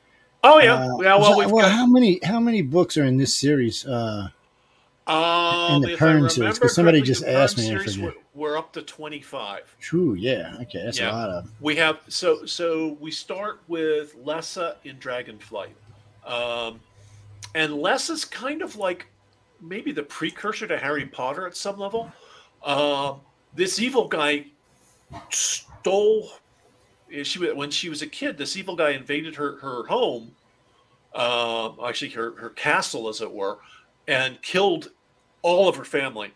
oh 0.42 0.58
yeah 0.58 0.74
Uh, 0.86 0.98
yeah 1.00 1.16
well 1.16 1.32
so- 1.32 1.38
we've 1.38 1.50
got 1.50 1.70
how 1.72 1.86
many 1.86 2.18
how 2.24 2.40
many 2.40 2.62
books 2.62 2.96
are 2.96 3.04
in 3.04 3.16
this 3.18 3.34
series? 3.36 3.86
Uh, 3.86 4.28
um, 5.10 5.76
in 5.76 5.82
the 5.82 5.92
if 5.94 5.98
Pern 5.98 6.24
I 6.24 6.28
series, 6.28 6.58
'cause 6.58 6.74
somebody 6.74 7.00
just 7.02 7.24
asked 7.24 7.58
me, 7.58 7.74
we're, 8.00 8.14
we're 8.34 8.56
up 8.58 8.72
to 8.74 8.82
25 8.82 9.76
true, 9.80 10.14
yeah, 10.14 10.56
okay, 10.62 10.84
that's 10.84 10.98
Yeah. 10.98 11.10
a 11.10 11.12
lot 11.12 11.30
of. 11.30 11.50
We 11.60 11.76
have 11.76 12.00
so 12.08 12.44
so 12.46 12.96
we 13.00 13.10
start 13.10 13.60
with 13.68 14.14
Lessa 14.16 14.76
in 14.84 14.98
Dragonflight, 14.98 15.74
um, 16.24 16.80
and 17.54 17.74
Lessa's 17.74 18.24
kind 18.24 18.62
of 18.62 18.76
like 18.76 19.06
maybe 19.60 19.92
the 19.92 20.02
precursor 20.02 20.66
to 20.66 20.78
Harry 20.78 21.06
Potter 21.06 21.46
at 21.46 21.56
some 21.56 21.78
level. 21.78 22.10
Um, 22.62 23.20
this 23.54 23.80
evil 23.80 24.06
guy 24.08 24.46
stole. 25.30 26.30
She 27.24 27.38
when 27.52 27.70
she 27.70 27.88
was 27.88 28.02
a 28.02 28.06
kid. 28.06 28.38
This 28.38 28.56
evil 28.56 28.76
guy 28.76 28.90
invaded 28.90 29.34
her 29.34 29.56
her 29.58 29.84
home, 29.86 30.30
um, 31.14 31.76
actually 31.84 32.10
her 32.10 32.36
her 32.36 32.50
castle, 32.50 33.08
as 33.08 33.20
it 33.20 33.30
were, 33.32 33.58
and 34.06 34.40
killed 34.42 34.90
all 35.42 35.68
of 35.68 35.76
her 35.76 35.84
family, 35.84 36.32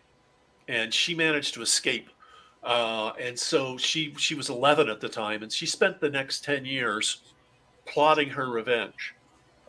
and 0.67 0.93
she 0.93 1.13
managed 1.13 1.53
to 1.55 1.61
escape. 1.61 2.09
Uh, 2.63 3.11
and 3.19 3.37
so 3.37 3.77
she 3.77 4.13
she 4.17 4.33
was 4.33 4.49
11 4.49 4.89
at 4.89 4.99
the 4.99 5.09
time, 5.09 5.43
and 5.43 5.51
she 5.51 5.65
spent 5.65 5.99
the 5.99 6.09
next 6.09 6.43
10 6.43 6.65
years 6.65 7.21
plotting 7.85 8.29
her 8.29 8.49
revenge, 8.49 9.13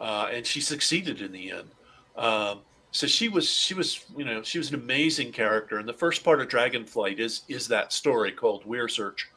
uh, 0.01 0.29
and 0.33 0.47
she 0.47 0.61
succeeded 0.61 1.21
in 1.21 1.33
the 1.33 1.51
end. 1.51 1.71
Um, 2.17 2.61
so 2.91 3.07
she 3.07 3.29
was 3.29 3.51
she 3.51 3.75
was 3.75 4.07
you 4.17 4.25
know 4.25 4.43
she 4.43 4.57
was 4.57 4.71
an 4.71 4.77
amazing 4.77 5.33
character, 5.33 5.79
and 5.79 5.87
the 5.87 5.93
first 5.93 6.25
part 6.25 6.41
of 6.41 6.49
Dragonflight 6.49 7.19
is 7.19 7.43
is 7.49 7.69
that 7.69 7.93
story 7.93 8.33
called 8.33 8.65
Weyr 8.65 8.91
Search, 8.91 9.29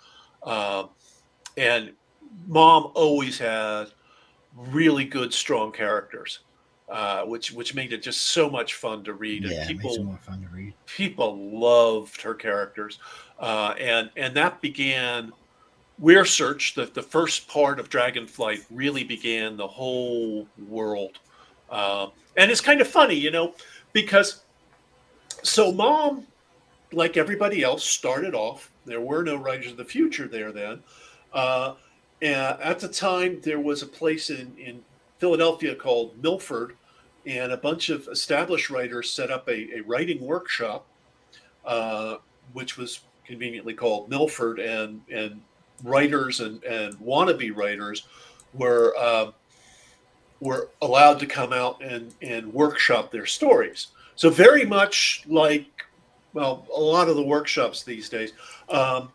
um, 0.43 0.89
and 1.57 1.91
Mom 2.47 2.91
always 2.95 3.37
had 3.37 3.87
really 4.55 5.03
good 5.03 5.33
strong 5.33 5.73
characters, 5.73 6.39
uh, 6.89 7.23
which 7.23 7.51
which 7.51 7.75
made 7.75 7.93
it 7.93 8.01
just 8.01 8.21
so 8.25 8.49
much 8.49 8.73
fun 8.75 9.03
to 9.03 9.13
read, 9.13 9.43
Yeah, 9.43 9.59
makes 9.59 9.67
people 9.67 9.95
it 9.95 10.03
more 10.03 10.17
fun 10.17 10.41
to 10.41 10.47
read. 10.47 10.73
people 10.85 11.37
loved 11.59 12.21
her 12.21 12.33
characters, 12.33 12.99
uh, 13.39 13.75
and 13.79 14.09
and 14.15 14.35
that 14.35 14.61
began. 14.61 15.31
Weyr 16.01 16.25
Search, 16.25 16.75
the, 16.75 16.85
the 16.85 17.01
first 17.01 17.49
part 17.49 17.77
of 17.77 17.89
Dragonflight, 17.89 18.63
really 18.71 19.03
began 19.03 19.57
the 19.57 19.67
whole 19.67 20.47
world, 20.67 21.19
Um 21.69 22.11
and 22.37 22.49
it's 22.49 22.61
kind 22.61 22.79
of 22.79 22.87
funny, 22.87 23.15
you 23.15 23.31
know, 23.31 23.53
because 23.91 24.43
so 25.43 25.73
mom, 25.73 26.25
like 26.93 27.17
everybody 27.17 27.63
else, 27.63 27.83
started 27.83 28.33
off. 28.33 28.71
There 28.85 29.01
were 29.01 29.23
no 29.23 29.35
Writers 29.35 29.71
of 29.71 29.77
the 29.77 29.83
Future 29.83 30.29
there 30.29 30.53
then. 30.53 30.81
Uh, 31.33 31.73
and 32.21 32.59
at 32.61 32.79
the 32.79 32.87
time, 32.87 33.41
there 33.41 33.59
was 33.59 33.81
a 33.83 33.85
place 33.87 34.29
in 34.29 34.55
in 34.57 34.81
Philadelphia 35.17 35.75
called 35.75 36.21
Milford, 36.23 36.77
and 37.29 37.51
a 37.51 37.57
bunch 37.57 37.89
of 37.89 38.07
established 38.07 38.69
writers 38.71 39.11
set 39.11 39.29
up 39.29 39.47
a, 39.47 39.77
a 39.77 39.81
writing 39.81 40.19
workshop, 40.19 40.85
uh, 41.63 42.15
which 42.53 42.75
was 42.75 43.01
conveniently 43.23 43.73
called 43.73 44.09
Milford, 44.09 44.59
and 44.59 45.01
and 45.11 45.41
writers 45.83 46.39
and 46.39 46.63
and 46.63 46.95
wannabe 46.95 47.55
writers 47.55 48.07
were 48.53 48.95
uh, 48.97 49.31
were 50.39 50.69
allowed 50.81 51.19
to 51.19 51.27
come 51.27 51.53
out 51.53 51.81
and 51.83 52.13
and 52.21 52.51
workshop 52.51 53.11
their 53.11 53.27
stories. 53.27 53.87
So 54.15 54.29
very 54.29 54.65
much 54.65 55.23
like 55.27 55.85
well, 56.33 56.65
a 56.75 56.79
lot 56.79 57.09
of 57.09 57.15
the 57.15 57.23
workshops 57.23 57.83
these 57.83 58.09
days. 58.09 58.33
Um, 58.69 59.11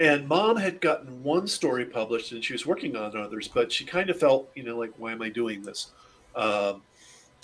and 0.00 0.28
mom 0.28 0.56
had 0.56 0.80
gotten 0.80 1.22
one 1.24 1.48
story 1.48 1.84
published 1.84 2.30
and 2.30 2.44
she 2.44 2.52
was 2.52 2.64
working 2.64 2.96
on 2.96 3.16
others, 3.16 3.48
but 3.48 3.72
she 3.72 3.84
kind 3.84 4.08
of 4.10 4.20
felt, 4.20 4.48
you 4.54 4.62
know, 4.62 4.78
like, 4.78 4.92
why 4.96 5.10
am 5.10 5.22
I 5.22 5.28
doing 5.28 5.62
this? 5.62 5.90
Um, 6.36 6.82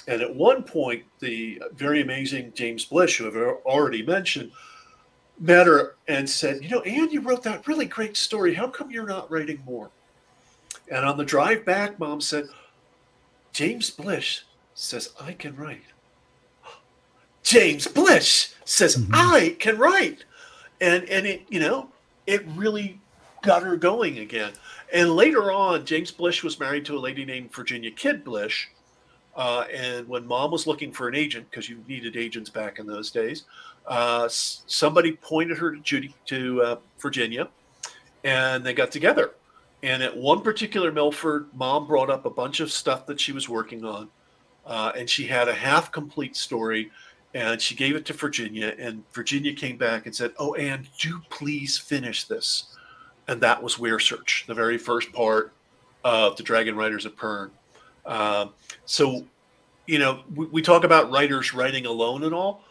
and 0.06 0.20
at 0.20 0.35
one 0.35 0.62
point, 0.62 1.05
the 1.20 1.62
very 1.74 2.02
amazing 2.02 2.52
James 2.55 2.85
Blish, 2.85 3.18
who 3.18 3.26
I've 3.26 3.36
already 3.64 4.05
mentioned, 4.05 4.51
met 5.39 5.66
her 5.66 5.97
and 6.09 6.28
said, 6.28 6.62
You 6.62 6.70
know, 6.70 6.81
Anne, 6.82 7.10
you 7.10 7.20
wrote 7.20 7.43
that 7.44 7.66
really 7.66 7.86
great 7.86 8.16
story. 8.16 8.55
How 8.55 8.68
come 8.68 8.90
you're 8.90 9.06
not 9.06 9.31
writing 9.31 9.62
more? 9.64 9.90
And 10.90 11.05
on 11.05 11.16
the 11.16 11.24
drive 11.24 11.64
back, 11.64 11.98
mom 11.98 12.20
said, 12.20 12.47
James 13.52 13.90
Blish 13.90 14.44
says, 14.74 15.12
I 15.20 15.32
can 15.32 15.56
write. 15.56 15.82
James 17.43 17.86
Blish 17.86 18.52
says, 18.64 18.97
Mhm. 18.97 19.10
I 19.12 19.56
can 19.59 19.78
write. 19.78 20.24
And, 20.81 21.09
and 21.09 21.26
it, 21.26 21.47
you 21.48 21.60
know, 21.60 21.89
it 22.26 22.44
really 22.48 23.01
got 23.43 23.62
her 23.62 23.76
going 23.76 24.18
again. 24.18 24.52
And 24.93 25.16
later 25.16 25.51
on, 25.51 25.86
James 25.86 26.10
Blish 26.10 26.43
was 26.43 26.60
married 26.60 26.85
to 26.86 26.97
a 26.97 27.01
lady 27.01 27.24
named 27.24 27.52
Virginia 27.52 27.90
Kidd 27.90 28.24
Blish. 28.24 28.70
Uh, 29.36 29.65
and 29.73 30.06
when 30.09 30.27
mom 30.27 30.51
was 30.51 30.66
looking 30.66 30.93
for 30.93 31.09
an 31.09 31.15
agent, 31.15 31.51
because 31.51 31.69
you 31.69 31.82
needed 31.89 32.16
agents 32.16 32.51
back 32.51 32.78
in 32.78 32.86
those 32.86 33.11
days, 33.11 33.44
uh, 33.86 34.28
somebody 34.28 35.12
pointed 35.12 35.59
her 35.59 35.74
to 35.74 35.81
Judy 35.81 36.15
to 36.27 36.62
uh, 36.62 36.77
Virginia, 37.01 37.48
and 38.23 38.65
they 38.65 38.73
got 38.73 38.90
together. 38.90 39.32
And 39.82 40.02
at 40.02 40.16
one 40.16 40.40
particular 40.40 40.90
Milford, 40.93 41.47
mom 41.52 41.86
brought 41.86 42.11
up 42.11 42.24
a 42.24 42.31
bunch 42.31 42.61
of 42.61 42.70
stuff 42.70 43.06
that 43.06 43.20
she 43.20 43.32
was 43.32 43.48
working 43.48 43.85
on, 43.85 44.09
uh, 44.66 44.93
and 44.97 45.11
she 45.11 45.27
had 45.27 45.48
a 45.48 45.55
half 45.55 45.93
complete 45.93 46.36
story, 46.36 46.90
and 47.35 47.61
she 47.61 47.74
gave 47.74 47.97
it 47.97 48.06
to 48.06 48.12
Virginia, 48.12 48.74
and 48.78 49.02
Virginia 49.12 49.52
came 49.52 49.77
back 49.77 50.06
and 50.06 50.15
said, 50.15 50.32
"Oh, 50.39 50.55
Anne, 50.55 50.86
do 50.98 51.20
please 51.28 51.77
finish 51.77 52.24
this." 52.24 52.66
And 53.27 53.40
that 53.40 53.62
was 53.62 53.77
Weyr 53.77 54.01
Search, 54.01 54.44
the 54.47 54.55
very 54.55 54.78
first 54.78 55.12
part 55.12 55.52
of 56.05 56.36
the 56.36 56.43
Dragon 56.43 56.77
Riders 56.77 57.05
of 57.05 57.16
Pern. 57.16 57.51
Um, 58.06 58.51
so, 58.85 59.24
you 59.86 59.98
know, 59.98 60.22
we, 60.35 60.47
we 60.47 60.62
talk 60.62 60.85
about 60.85 61.10
writers 61.10 61.55
writing 61.55 61.86
alone 61.86 62.24
and 62.24 62.35
all, 62.35 62.62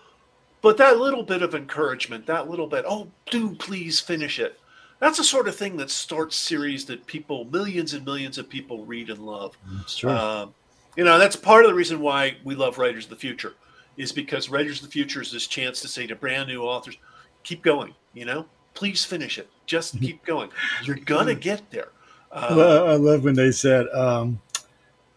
but 0.62 0.78
that 0.78 0.98
little 0.98 1.24
bit 1.24 1.42
of 1.42 1.56
encouragement, 1.56 2.26
that 2.28 2.50
little 2.50 2.68
bit, 2.68 2.86
oh, 2.88 3.08
do 3.30 3.56
please 3.56 4.00
finish 4.00 4.40
it. 4.40 4.60
That's 5.00 5.18
the 5.18 5.24
sort 5.24 5.48
of 5.48 5.56
thing 5.56 5.76
that 5.78 5.90
starts 5.90 6.38
series 6.38 6.86
that 6.86 7.06
people, 7.08 7.46
millions 7.46 7.94
and 7.94 8.06
millions 8.06 8.38
of 8.38 8.48
people 8.48 8.86
read 8.86 9.10
and 9.10 9.20
love. 9.20 9.58
It's 9.82 9.98
true. 9.98 10.12
Um, 10.12 10.54
you 10.96 11.04
know, 11.04 11.18
that's 11.18 11.36
part 11.36 11.66
of 11.66 11.70
the 11.70 11.76
reason 11.76 12.00
why 12.00 12.38
we 12.44 12.56
love 12.56 12.78
Writers 12.78 13.06
of 13.06 13.10
the 13.10 13.16
Future, 13.18 13.56
is 13.98 14.12
because 14.12 14.50
Writers 14.50 14.80
of 14.80 14.86
the 14.86 14.92
Future 14.92 15.22
is 15.22 15.32
this 15.32 15.48
chance 15.48 15.82
to 15.82 15.88
say 15.88 16.08
to 16.08 16.16
brand 16.16 16.48
new 16.48 16.62
authors, 16.64 16.98
keep 17.44 17.62
going, 17.64 17.94
you 18.14 18.26
know, 18.26 18.46
please 18.76 19.04
finish 19.04 19.38
it. 19.38 19.50
Just 19.66 20.00
keep 20.00 20.24
going. 20.26 20.50
You're 20.84 20.96
going 20.96 21.28
to 21.28 21.36
get 21.36 21.70
there. 21.72 21.90
I 22.32 22.48
Uh, 22.48 22.86
I 22.86 22.96
love 22.96 23.24
when 23.24 23.36
they 23.36 23.52
said, 23.52 23.88
um, 23.90 24.40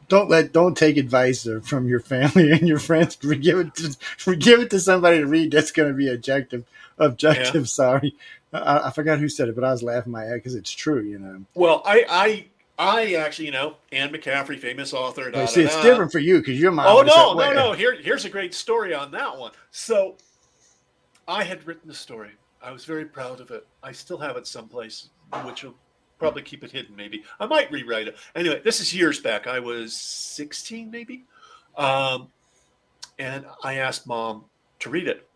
"Don't 0.08 0.28
let, 0.30 0.52
don't 0.52 0.76
take 0.76 0.96
advice 0.96 1.46
from 1.64 1.88
your 1.88 2.00
family 2.00 2.50
and 2.52 2.68
your 2.68 2.78
friends. 2.78 3.16
Give 3.20 3.58
it 3.58 3.74
to, 3.76 4.36
give 4.36 4.60
it 4.60 4.70
to 4.70 4.80
somebody 4.80 5.18
to 5.18 5.26
read. 5.26 5.52
That's 5.52 5.70
going 5.70 5.90
to 5.90 5.94
be 5.96 6.08
objective. 6.08 6.64
Objective. 6.98 7.68
Sorry, 7.68 8.14
I, 8.52 8.88
I 8.88 8.90
forgot 8.90 9.18
who 9.18 9.28
said 9.28 9.48
it, 9.48 9.54
but 9.54 9.64
I 9.64 9.70
was 9.72 9.82
laughing 9.82 10.12
my 10.12 10.24
head 10.24 10.36
because 10.36 10.54
it's 10.54 10.70
true. 10.70 11.02
You 11.02 11.18
know, 11.18 11.42
well, 11.54 11.82
I, 11.84 12.04
I, 12.08 12.46
I 12.78 13.14
actually, 13.14 13.46
you 13.46 13.52
know, 13.52 13.76
Anne 13.92 14.10
McCaffrey, 14.12 14.58
famous 14.58 14.92
author. 14.92 15.30
da, 15.30 15.46
see, 15.46 15.62
da, 15.62 15.66
it's 15.66 15.76
da. 15.76 15.82
different 15.82 16.12
for 16.12 16.18
you 16.18 16.38
because 16.38 16.60
your 16.60 16.72
mom. 16.72 16.86
Oh 16.88 17.02
no, 17.02 17.34
no, 17.34 17.52
no! 17.52 17.72
Here, 17.72 17.94
here's 18.00 18.24
a 18.24 18.30
great 18.30 18.54
story 18.54 18.94
on 18.94 19.10
that 19.12 19.36
one. 19.36 19.52
So, 19.70 20.16
I 21.28 21.44
had 21.44 21.66
written 21.66 21.88
the 21.88 21.94
story. 21.94 22.32
I 22.62 22.70
was 22.72 22.84
very 22.84 23.04
proud 23.04 23.40
of 23.40 23.50
it. 23.50 23.66
I 23.82 23.92
still 23.92 24.18
have 24.18 24.36
it 24.36 24.46
someplace, 24.46 25.10
which 25.44 25.64
will 25.64 25.74
probably 26.18 26.42
keep 26.42 26.64
it 26.64 26.70
hidden. 26.70 26.96
Maybe 26.96 27.24
I 27.38 27.46
might 27.46 27.70
rewrite 27.70 28.08
it. 28.08 28.16
Anyway, 28.34 28.60
this 28.64 28.80
is 28.80 28.94
years 28.94 29.20
back. 29.20 29.46
I 29.46 29.60
was 29.60 29.94
16, 29.94 30.90
maybe, 30.90 31.24
um, 31.76 32.28
and 33.18 33.46
I 33.62 33.74
asked 33.74 34.06
mom 34.06 34.44
to 34.80 34.90
read 34.90 35.08
it. 35.08 35.28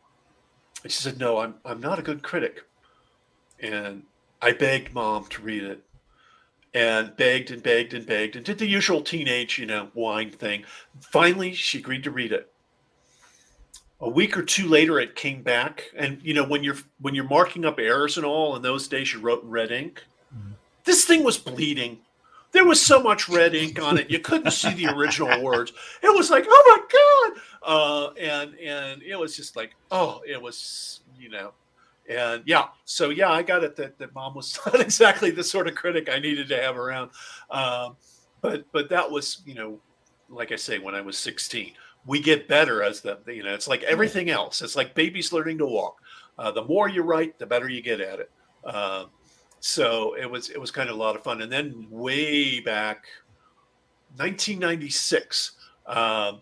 And 0.82 0.92
she 0.92 1.02
said, 1.02 1.18
"No, 1.18 1.38
I'm 1.38 1.54
I'm 1.64 1.80
not 1.80 1.98
a 1.98 2.02
good 2.02 2.22
critic." 2.22 2.64
And 3.60 4.04
I 4.40 4.52
begged 4.52 4.94
mom 4.94 5.26
to 5.26 5.42
read 5.42 5.62
it, 5.62 5.82
and 6.72 7.14
begged 7.16 7.50
and 7.50 7.62
begged 7.62 7.92
and 7.92 8.06
begged 8.06 8.36
and 8.36 8.44
did 8.44 8.58
the 8.58 8.66
usual 8.66 9.02
teenage, 9.02 9.58
you 9.58 9.66
know, 9.66 9.90
whine 9.92 10.30
thing. 10.30 10.64
Finally, 11.00 11.54
she 11.54 11.78
agreed 11.78 12.04
to 12.04 12.10
read 12.10 12.32
it. 12.32 12.50
A 14.00 14.08
week 14.08 14.38
or 14.38 14.42
two 14.42 14.66
later, 14.66 14.98
it 14.98 15.14
came 15.14 15.42
back, 15.42 15.90
and 15.94 16.18
you 16.22 16.32
know 16.32 16.44
when 16.44 16.64
you're 16.64 16.78
when 17.00 17.14
you're 17.14 17.28
marking 17.28 17.66
up 17.66 17.78
errors 17.78 18.16
and 18.16 18.24
all, 18.24 18.56
in 18.56 18.62
those 18.62 18.88
days 18.88 19.12
you 19.12 19.20
wrote 19.20 19.42
in 19.42 19.50
red 19.50 19.70
ink. 19.70 20.02
This 20.84 21.04
thing 21.04 21.24
was 21.24 21.38
bleeding. 21.38 21.98
There 22.52 22.64
was 22.64 22.84
so 22.84 23.00
much 23.00 23.28
red 23.28 23.54
ink 23.54 23.80
on 23.80 23.96
it, 23.96 24.10
you 24.10 24.18
couldn't 24.18 24.50
see 24.50 24.74
the 24.74 24.92
original 24.92 25.42
words. 25.42 25.72
It 26.02 26.14
was 26.14 26.30
like, 26.30 26.46
oh 26.48 26.64
my 26.66 27.32
god! 27.32 27.42
Uh, 27.62 28.12
and 28.14 28.58
and 28.58 29.02
it 29.02 29.16
was 29.16 29.36
just 29.36 29.54
like, 29.54 29.76
oh, 29.92 30.20
it 30.26 30.40
was, 30.40 31.00
you 31.16 31.28
know, 31.28 31.52
and 32.10 32.42
yeah, 32.44 32.66
so 32.84 33.10
yeah, 33.10 33.30
I 33.30 33.42
got 33.42 33.62
it 33.62 33.76
that, 33.76 33.98
that 33.98 34.14
mom 34.14 34.34
was 34.34 34.58
not 34.66 34.80
exactly 34.80 35.30
the 35.30 35.44
sort 35.44 35.68
of 35.68 35.76
critic 35.76 36.08
I 36.10 36.18
needed 36.18 36.48
to 36.48 36.60
have 36.60 36.76
around. 36.76 37.10
Um, 37.50 37.96
but 38.40 38.64
but 38.72 38.88
that 38.90 39.10
was, 39.10 39.42
you 39.46 39.54
know, 39.54 39.80
like 40.28 40.50
I 40.50 40.56
say, 40.56 40.78
when 40.78 40.94
I 40.94 41.00
was 41.00 41.16
16. 41.18 41.72
We 42.06 42.18
get 42.18 42.48
better 42.48 42.82
as 42.82 43.02
the 43.02 43.18
you 43.26 43.42
know, 43.42 43.52
it's 43.52 43.68
like 43.68 43.82
everything 43.82 44.30
else. 44.30 44.62
It's 44.62 44.74
like 44.74 44.94
babies 44.94 45.32
learning 45.32 45.58
to 45.58 45.66
walk. 45.66 45.98
Uh, 46.38 46.50
the 46.50 46.64
more 46.64 46.88
you 46.88 47.02
write, 47.02 47.38
the 47.38 47.46
better 47.46 47.68
you 47.68 47.82
get 47.82 48.00
at 48.00 48.20
it. 48.20 48.30
Um, 48.64 49.10
so 49.60 50.16
it 50.16 50.28
was 50.28 50.48
it 50.50 50.60
was 50.60 50.70
kind 50.70 50.88
of 50.88 50.96
a 50.96 50.98
lot 50.98 51.14
of 51.14 51.22
fun. 51.22 51.42
And 51.42 51.52
then 51.52 51.86
way 51.90 52.60
back, 52.60 53.04
1996. 54.16 55.52
Um, 55.86 56.40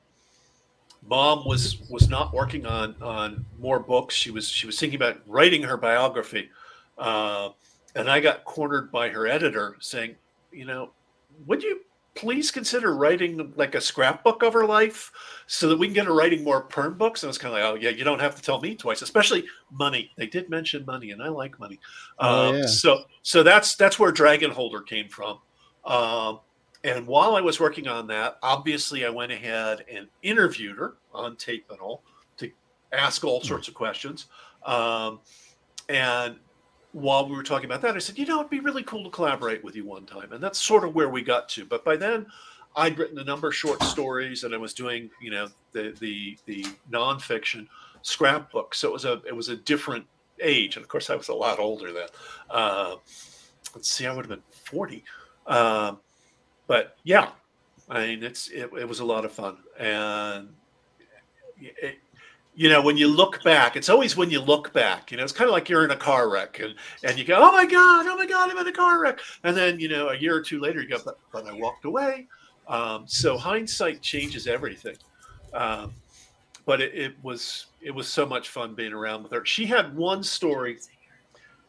mom 1.06 1.44
was 1.44 1.80
was 1.90 2.08
not 2.08 2.32
working 2.32 2.64
on 2.66 2.94
on 3.02 3.44
more 3.60 3.80
books. 3.80 4.14
She 4.14 4.30
was 4.30 4.48
she 4.48 4.66
was 4.66 4.78
thinking 4.78 4.96
about 4.96 5.20
writing 5.26 5.62
her 5.62 5.76
biography, 5.76 6.48
uh, 6.96 7.50
and 7.94 8.08
I 8.08 8.20
got 8.20 8.44
cornered 8.44 8.92
by 8.92 9.08
her 9.08 9.26
editor 9.26 9.76
saying, 9.80 10.14
you 10.52 10.64
know, 10.64 10.90
would 11.46 11.62
you 11.62 11.80
please 12.18 12.50
consider 12.50 12.96
writing 12.96 13.52
like 13.56 13.76
a 13.76 13.80
scrapbook 13.80 14.42
of 14.42 14.52
her 14.52 14.66
life 14.66 15.12
so 15.46 15.68
that 15.68 15.78
we 15.78 15.86
can 15.86 15.94
get 15.94 16.06
her 16.06 16.14
writing 16.14 16.42
more 16.42 16.66
Pern 16.66 16.98
books? 16.98 17.22
And 17.22 17.28
it's 17.28 17.38
kind 17.38 17.54
of 17.54 17.60
like, 17.60 17.70
oh 17.70 17.74
yeah, 17.80 17.90
you 17.96 18.02
don't 18.02 18.20
have 18.20 18.34
to 18.34 18.42
tell 18.42 18.60
me 18.60 18.74
twice, 18.74 19.02
especially 19.02 19.44
money. 19.70 20.10
They 20.16 20.26
did 20.26 20.50
mention 20.50 20.84
money, 20.84 21.12
and 21.12 21.22
I 21.22 21.28
like 21.28 21.58
money. 21.60 21.78
Oh, 22.18 22.48
Um, 22.48 22.56
yeah. 22.56 22.66
So 22.66 23.04
so 23.22 23.42
that's 23.42 23.76
that's 23.76 23.98
where 23.98 24.12
Dragonholder 24.12 24.84
came 24.84 25.08
from. 25.08 25.38
Um, 25.84 26.40
and 26.84 27.06
while 27.06 27.36
I 27.36 27.40
was 27.40 27.60
working 27.60 27.86
on 27.86 28.08
that, 28.08 28.38
obviously 28.42 29.06
I 29.06 29.10
went 29.10 29.32
ahead 29.32 29.84
and 29.92 30.08
interviewed 30.22 30.76
her 30.76 30.96
on 31.12 31.36
tape 31.36 31.66
and 31.70 31.78
all 31.80 32.02
to 32.38 32.50
ask 32.92 33.24
all 33.24 33.40
sorts 33.42 33.68
of 33.68 33.74
questions. 33.74 34.26
Um, 34.64 35.20
and 35.88 36.36
while 36.92 37.28
we 37.28 37.36
were 37.36 37.42
talking 37.42 37.66
about 37.66 37.82
that, 37.82 37.96
I 37.96 37.98
said, 37.98 38.18
you 38.18 38.26
know, 38.26 38.38
it'd 38.38 38.50
be 38.50 38.60
really 38.60 38.82
cool 38.82 39.04
to 39.04 39.10
collaborate 39.10 39.62
with 39.62 39.76
you 39.76 39.84
one 39.84 40.06
time. 40.06 40.32
And 40.32 40.42
that's 40.42 40.62
sort 40.62 40.84
of 40.84 40.94
where 40.94 41.08
we 41.08 41.22
got 41.22 41.48
to. 41.50 41.64
But 41.64 41.84
by 41.84 41.96
then, 41.96 42.26
I'd 42.76 42.98
written 42.98 43.18
a 43.18 43.24
number 43.24 43.48
of 43.48 43.54
short 43.54 43.82
stories, 43.82 44.44
and 44.44 44.54
I 44.54 44.56
was 44.56 44.74
doing, 44.74 45.10
you 45.20 45.30
know, 45.30 45.48
the 45.72 45.94
the 46.00 46.38
the 46.46 46.64
nonfiction 46.90 47.66
scrapbook. 48.02 48.74
So 48.74 48.88
it 48.88 48.92
was 48.92 49.04
a 49.04 49.22
it 49.26 49.34
was 49.34 49.48
a 49.48 49.56
different 49.56 50.06
age, 50.40 50.76
and 50.76 50.84
of 50.84 50.88
course, 50.88 51.10
I 51.10 51.16
was 51.16 51.28
a 51.28 51.34
lot 51.34 51.58
older 51.58 51.92
then. 51.92 52.08
Uh, 52.48 52.96
let's 53.74 53.90
see, 53.90 54.06
I 54.06 54.14
would 54.14 54.26
have 54.26 54.30
been 54.30 54.42
forty. 54.50 55.04
Um, 55.46 55.98
but 56.66 56.96
yeah, 57.04 57.30
I 57.88 58.06
mean, 58.06 58.22
it's 58.22 58.48
it, 58.48 58.70
it 58.78 58.88
was 58.88 59.00
a 59.00 59.04
lot 59.04 59.24
of 59.24 59.32
fun, 59.32 59.58
and 59.78 60.50
it, 61.60 61.98
you 62.58 62.68
know, 62.68 62.82
when 62.82 62.96
you 62.96 63.06
look 63.06 63.40
back, 63.44 63.76
it's 63.76 63.88
always 63.88 64.16
when 64.16 64.30
you 64.30 64.40
look 64.40 64.72
back. 64.72 65.12
You 65.12 65.16
know, 65.16 65.22
it's 65.22 65.32
kind 65.32 65.48
of 65.48 65.52
like 65.52 65.68
you're 65.68 65.84
in 65.84 65.92
a 65.92 65.96
car 65.96 66.28
wreck, 66.28 66.58
and 66.58 66.74
and 67.04 67.16
you 67.16 67.24
go, 67.24 67.36
"Oh 67.36 67.52
my 67.52 67.64
god, 67.64 68.04
oh 68.08 68.16
my 68.16 68.26
god, 68.26 68.50
I'm 68.50 68.58
in 68.58 68.66
a 68.66 68.72
car 68.72 69.00
wreck," 69.00 69.20
and 69.44 69.56
then 69.56 69.78
you 69.78 69.88
know, 69.88 70.08
a 70.08 70.16
year 70.16 70.34
or 70.34 70.40
two 70.40 70.58
later, 70.58 70.82
you 70.82 70.88
go, 70.88 70.98
"But, 71.04 71.20
but 71.30 71.46
I 71.46 71.52
walked 71.52 71.84
away." 71.84 72.26
Um, 72.66 73.04
so 73.06 73.38
hindsight 73.38 74.02
changes 74.02 74.48
everything. 74.48 74.96
Um, 75.54 75.92
but 76.66 76.80
it, 76.80 76.92
it 76.94 77.14
was 77.22 77.66
it 77.80 77.92
was 77.92 78.08
so 78.08 78.26
much 78.26 78.48
fun 78.48 78.74
being 78.74 78.92
around 78.92 79.22
with 79.22 79.30
her. 79.30 79.46
She 79.46 79.64
had 79.64 79.96
one 79.96 80.24
story. 80.24 80.78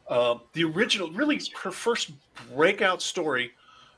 Um, 0.09 0.41
the 0.53 0.63
original, 0.63 1.11
really, 1.11 1.39
her 1.61 1.69
first 1.69 2.13
breakout 2.51 3.03
story 3.03 3.51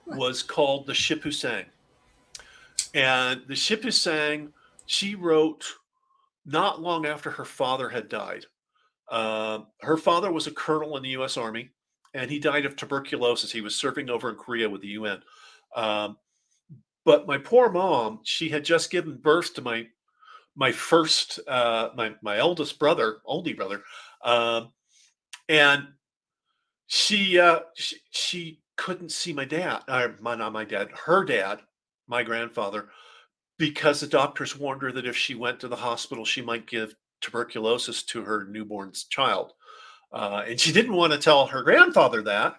was 0.05 0.43
called 0.43 0.87
"The 0.87 0.93
Ship 0.93 1.23
Who 1.23 1.31
Sang," 1.31 1.67
and 2.93 3.43
"The 3.47 3.55
Ship 3.55 3.81
Who 3.81 3.91
Sang" 3.91 4.51
she 4.87 5.15
wrote 5.15 5.63
not 6.45 6.81
long 6.81 7.05
after 7.05 7.29
her 7.29 7.45
father 7.45 7.89
had 7.89 8.09
died. 8.09 8.45
Um, 9.09 9.67
her 9.81 9.97
father 9.97 10.31
was 10.31 10.47
a 10.47 10.51
colonel 10.51 10.97
in 10.97 11.03
the 11.03 11.09
U.S. 11.09 11.37
Army, 11.37 11.69
and 12.13 12.31
he 12.31 12.39
died 12.39 12.65
of 12.65 12.75
tuberculosis. 12.75 13.51
He 13.51 13.61
was 13.61 13.75
serving 13.75 14.09
over 14.09 14.29
in 14.29 14.35
Korea 14.35 14.69
with 14.69 14.81
the 14.81 14.87
UN. 14.89 15.21
Um, 15.75 16.17
but 17.03 17.27
my 17.27 17.37
poor 17.37 17.69
mom, 17.69 18.19
she 18.23 18.49
had 18.49 18.63
just 18.63 18.91
given 18.91 19.17
birth 19.17 19.53
to 19.55 19.61
my 19.61 19.87
my 20.55 20.71
first, 20.71 21.39
uh, 21.47 21.89
my 21.95 22.13
my 22.21 22.37
eldest 22.37 22.77
brother, 22.77 23.17
oldie 23.27 23.55
brother, 23.55 23.81
um, 24.23 24.71
and 25.47 25.87
she, 26.87 27.39
uh, 27.39 27.59
she 27.75 27.97
she 28.11 28.61
couldn't 28.75 29.11
see 29.11 29.31
my 29.31 29.45
dad, 29.45 29.81
or 29.87 30.17
my 30.19 30.35
not 30.35 30.53
my 30.53 30.65
dad, 30.65 30.89
her 31.05 31.23
dad, 31.23 31.61
my 32.07 32.23
grandfather, 32.23 32.89
because 33.61 33.99
the 33.99 34.07
doctors 34.07 34.57
warned 34.57 34.81
her 34.81 34.91
that 34.91 35.05
if 35.05 35.15
she 35.15 35.35
went 35.35 35.59
to 35.59 35.67
the 35.67 35.75
hospital, 35.75 36.25
she 36.25 36.41
might 36.41 36.65
give 36.65 36.95
tuberculosis 37.21 38.01
to 38.01 38.23
her 38.23 38.45
newborn 38.45 38.91
child. 39.09 39.53
Uh, 40.11 40.43
and 40.47 40.59
she 40.59 40.71
didn't 40.71 40.95
want 40.95 41.13
to 41.13 41.19
tell 41.19 41.45
her 41.45 41.61
grandfather 41.61 42.23
that. 42.23 42.55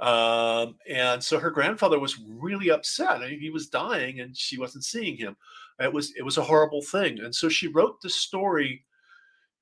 Um, 0.00 0.76
and 0.88 1.22
so 1.22 1.38
her 1.38 1.50
grandfather 1.50 1.98
was 1.98 2.18
really 2.26 2.70
upset. 2.70 3.20
I 3.22 3.28
mean, 3.28 3.40
he 3.40 3.50
was 3.50 3.68
dying 3.68 4.20
and 4.20 4.34
she 4.34 4.58
wasn't 4.58 4.84
seeing 4.84 5.18
him. 5.18 5.36
It 5.78 5.92
was 5.92 6.14
it 6.16 6.22
was 6.22 6.38
a 6.38 6.42
horrible 6.42 6.80
thing. 6.80 7.20
And 7.20 7.34
so 7.34 7.50
she 7.50 7.68
wrote 7.68 8.00
the 8.00 8.08
story 8.08 8.82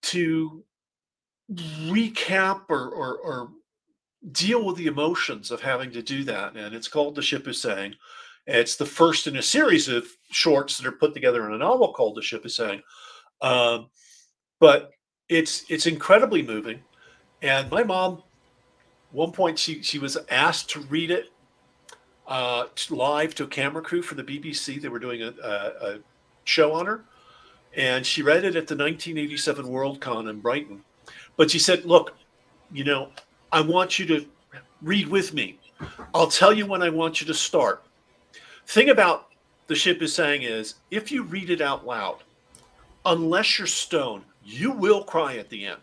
to 0.03 0.65
recap 1.53 2.63
or, 2.69 2.89
or, 2.89 3.19
or 3.19 3.49
deal 4.31 4.65
with 4.65 4.77
the 4.77 4.87
emotions 4.87 5.51
of 5.51 5.61
having 5.61 5.91
to 5.91 6.03
do 6.03 6.23
that. 6.23 6.55
And 6.55 6.73
it's 6.73 6.89
called 6.89 7.17
The 7.17 7.23
Ship 7.23 7.45
Who 7.45 7.53
Sang. 7.53 7.97
It's 8.47 8.77
the 8.77 8.87
first 8.87 9.27
in 9.27 9.37
a 9.37 9.43
series 9.43 9.89
of 9.89 10.07
shorts 10.31 10.77
that 10.77 10.87
are 10.87 10.93
put 10.93 11.15
together 11.15 11.47
in 11.47 11.55
a 11.55 11.59
novel 11.59 11.93
called 11.93 12.17
The 12.17 12.23
Ship 12.23 12.43
Who 12.43 12.49
Sang. 12.49 12.83
Um, 13.41 13.89
but 14.61 14.91
it's 15.29 15.65
it's 15.71 15.87
incredibly 15.87 16.43
moving. 16.43 16.81
And 17.43 17.71
my 17.71 17.83
mom, 17.83 18.23
one 19.13 19.33
point, 19.33 19.59
she 19.59 19.83
she 19.83 19.99
was 19.99 20.19
asked 20.29 20.71
to 20.71 20.81
read 20.81 21.11
it 21.11 21.31
uh, 22.27 22.65
live 22.91 23.35
to 23.37 23.45
a 23.45 23.49
camera 23.49 23.83
crew 23.83 24.03
for 24.03 24.15
the 24.15 24.25
BBC. 24.25 24.81
They 24.81 24.89
were 24.89 24.99
doing 24.99 25.23
a, 25.23 25.35
a, 25.43 25.95
a 25.95 25.99
show 26.45 26.73
on 26.73 26.87
her, 26.87 27.05
and 27.75 28.05
she 28.05 28.23
read 28.23 28.45
it 28.45 28.57
at 28.57 28.67
the 28.67 28.77
1987 28.77 29.67
Worldcon 29.67 30.29
in 30.29 30.41
Brighton. 30.41 30.85
But 31.37 31.51
she 31.51 31.59
said, 31.59 31.85
"Look, 31.85 32.15
you 32.73 32.85
know, 32.85 33.11
I 33.53 33.63
want 33.63 33.99
you 33.99 34.07
to 34.07 34.27
read 34.83 35.09
with 35.09 35.33
me. 35.33 35.59
I'll 36.15 36.29
tell 36.29 36.53
you 36.53 36.67
when 36.67 36.83
I 36.83 36.91
want 36.91 37.21
you 37.23 37.27
to 37.27 37.35
start." 37.35 37.85
Thing 38.67 38.91
about 38.91 39.29
The 39.67 39.75
Ship 39.75 39.99
Who 39.99 40.07
Sang 40.07 40.43
is, 40.43 40.77
if 40.91 41.13
you 41.13 41.23
read 41.23 41.51
it 41.51 41.61
out 41.61 41.87
loud, 41.87 42.19
unless 43.05 43.59
you're 43.59 43.67
stoned, 43.67 44.25
you 44.45 44.73
will 44.73 45.05
cry 45.05 45.37
at 45.37 45.49
the 45.49 45.67
end. 45.67 45.81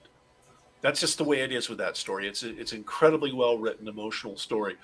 That's 0.81 0.99
just 0.99 1.17
the 1.17 1.23
way 1.23 1.41
it 1.41 1.51
is 1.51 1.69
with 1.69 1.77
that 1.77 1.95
story. 1.95 2.27
It's 2.27 2.43
it's 2.43 2.73
incredibly 2.73 3.31
well 3.31 3.57
written, 3.57 3.87
emotional 3.87 4.35
story. 4.35 4.75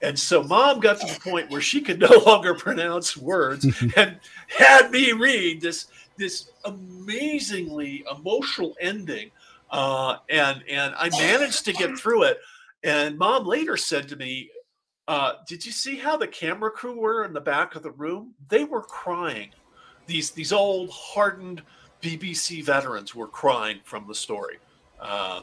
And 0.00 0.18
so 0.18 0.42
mom 0.42 0.80
got 0.80 1.00
to 1.00 1.06
the 1.06 1.20
point 1.20 1.50
where 1.50 1.60
she 1.60 1.80
could 1.80 2.00
no 2.10 2.22
longer 2.26 2.54
pronounce 2.54 3.16
words 3.16 3.66
and 3.96 4.18
had 4.48 4.90
me 4.90 5.12
read 5.12 5.60
this 5.60 5.86
this 6.16 6.50
amazingly 6.64 8.04
emotional 8.10 8.74
ending. 8.80 9.30
Uh, 9.70 10.16
and 10.30 10.62
and 10.68 10.94
I 10.96 11.10
managed 11.10 11.64
to 11.66 11.72
get 11.72 11.98
through 11.98 12.24
it. 12.24 12.38
And 12.84 13.16
mom 13.16 13.46
later 13.46 13.76
said 13.76 14.08
to 14.08 14.16
me, 14.16 14.50
uh, 15.08 15.34
"Did 15.46 15.64
you 15.66 15.72
see 15.72 15.96
how 15.96 16.16
the 16.16 16.28
camera 16.28 16.70
crew 16.70 16.98
were 16.98 17.24
in 17.24 17.32
the 17.32 17.40
back 17.40 17.74
of 17.74 17.82
the 17.82 17.90
room? 17.90 18.34
They 18.48 18.64
were 18.64 18.82
crying. 18.82 19.50
These 20.06 20.32
these 20.32 20.52
old 20.52 20.90
hardened 20.90 21.62
BBC 22.00 22.64
veterans 22.64 23.14
were 23.14 23.28
crying 23.28 23.80
from 23.84 24.06
the 24.06 24.14
story." 24.14 24.58
Uh, 25.00 25.42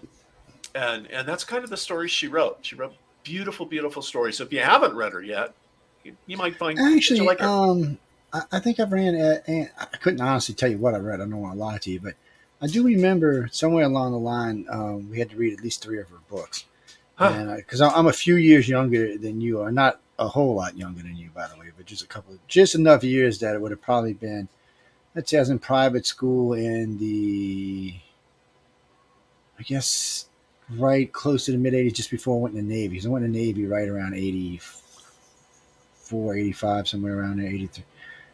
and 0.76 1.08
and 1.08 1.28
that's 1.28 1.44
kind 1.44 1.64
of 1.64 1.70
the 1.70 1.78
story 1.78 2.08
she 2.08 2.28
wrote. 2.28 2.60
She 2.62 2.76
wrote 2.76 2.94
beautiful, 3.24 3.66
beautiful 3.66 4.02
stories. 4.02 4.38
So 4.38 4.44
if 4.44 4.54
you 4.54 4.60
haven't 4.60 4.96
read 4.96 5.14
her 5.14 5.22
yet, 5.22 5.54
you, 6.04 6.16
you 6.26 6.38
might 6.38 6.56
find 6.56 6.80
Actually, 6.80 7.22
like 7.22 7.40
her. 7.40 7.48
um, 7.48 7.98
I, 8.34 8.42
I 8.54 8.60
think 8.60 8.80
I've 8.80 8.92
ran. 8.92 9.16
I 9.48 9.98
couldn't 10.02 10.22
honestly 10.22 10.56
tell 10.56 10.70
you 10.70 10.78
what 10.78 10.94
I 10.94 10.98
read. 10.98 11.22
I 11.22 11.26
don't 11.26 11.42
want 11.42 11.56
to 11.56 11.60
lie 11.60 11.78
to 11.80 11.92
you, 11.92 12.00
but 12.00 12.16
I 12.62 12.68
do 12.68 12.84
remember 12.84 13.50
somewhere 13.52 13.86
along 13.86 14.12
the 14.12 14.20
line 14.20 14.66
um, 14.70 15.10
we 15.10 15.20
had 15.20 15.30
to 15.32 15.38
read 15.38 15.54
at 15.54 15.64
least 15.64 15.82
three 15.82 16.00
of 16.00 16.10
her 16.10 16.20
books. 16.30 16.66
Because 17.20 17.82
uh, 17.82 17.90
I'm 17.90 18.08
a 18.08 18.14
few 18.14 18.38
years 18.38 18.70
younger 18.70 19.18
than 19.18 19.42
you 19.42 19.60
are, 19.62 19.72
not 19.72 20.00
a 20.18 20.28
whole 20.28 20.56
lot 20.56 20.78
younger 20.78 21.02
than 21.02 21.18
you, 21.18 21.30
by 21.36 21.48
the 21.48 21.60
way, 21.60 21.68
but 21.76 21.86
just 21.86 22.02
a 22.02 22.08
couple, 22.08 22.34
of, 22.34 22.48
just 22.48 22.76
enough 22.76 23.04
years 23.04 23.40
that 23.40 23.56
it 23.56 23.62
would 23.62 23.72
have 23.72 23.82
probably 23.82 24.14
been. 24.14 24.48
Let's 25.16 25.30
say 25.30 25.38
I 25.38 25.42
was 25.42 25.50
in 25.50 25.60
private 25.60 26.06
school 26.06 26.54
in 26.54 26.98
the, 26.98 27.94
I 29.58 29.64
guess, 29.64 30.28
right 30.70 31.12
close 31.12 31.46
to 31.46 31.52
the 31.52 31.58
mid 31.58 31.74
'80s, 31.74 31.96
just 31.96 32.12
before 32.12 32.38
I 32.38 32.42
went 32.42 32.56
in 32.56 32.68
the 32.68 32.74
Navy. 32.74 32.90
Because 32.90 33.06
I 33.06 33.10
went 33.10 33.26
in 33.26 33.34
the 33.34 33.40
Navy 33.40 33.66
right 33.66 33.90
around 33.90 34.14
84, 34.14 36.36
85, 36.36 36.88
somewhere 36.88 37.20
around 37.20 37.42
there, 37.42 37.48
83, 37.48 37.84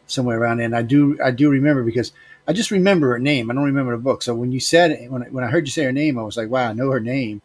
somewhere 0.06 0.38
around 0.38 0.58
there. 0.58 0.66
And 0.66 0.76
I 0.76 0.82
do, 0.82 1.18
I 1.24 1.32
do 1.32 1.50
remember 1.50 1.82
because 1.82 2.12
I 2.46 2.52
just 2.52 2.70
remember 2.70 3.08
her 3.08 3.18
name. 3.18 3.50
I 3.50 3.54
don't 3.54 3.64
remember 3.64 3.96
the 3.96 4.02
book. 4.02 4.22
So 4.22 4.34
when 4.34 4.52
you 4.52 4.60
said 4.60 5.10
when 5.10 5.24
I, 5.24 5.26
when 5.26 5.42
I 5.42 5.48
heard 5.48 5.66
you 5.66 5.72
say 5.72 5.84
her 5.84 5.92
name, 5.92 6.18
I 6.18 6.22
was 6.22 6.36
like, 6.36 6.50
wow, 6.50 6.68
I 6.68 6.72
know 6.72 6.90
her 6.90 7.00
name, 7.00 7.42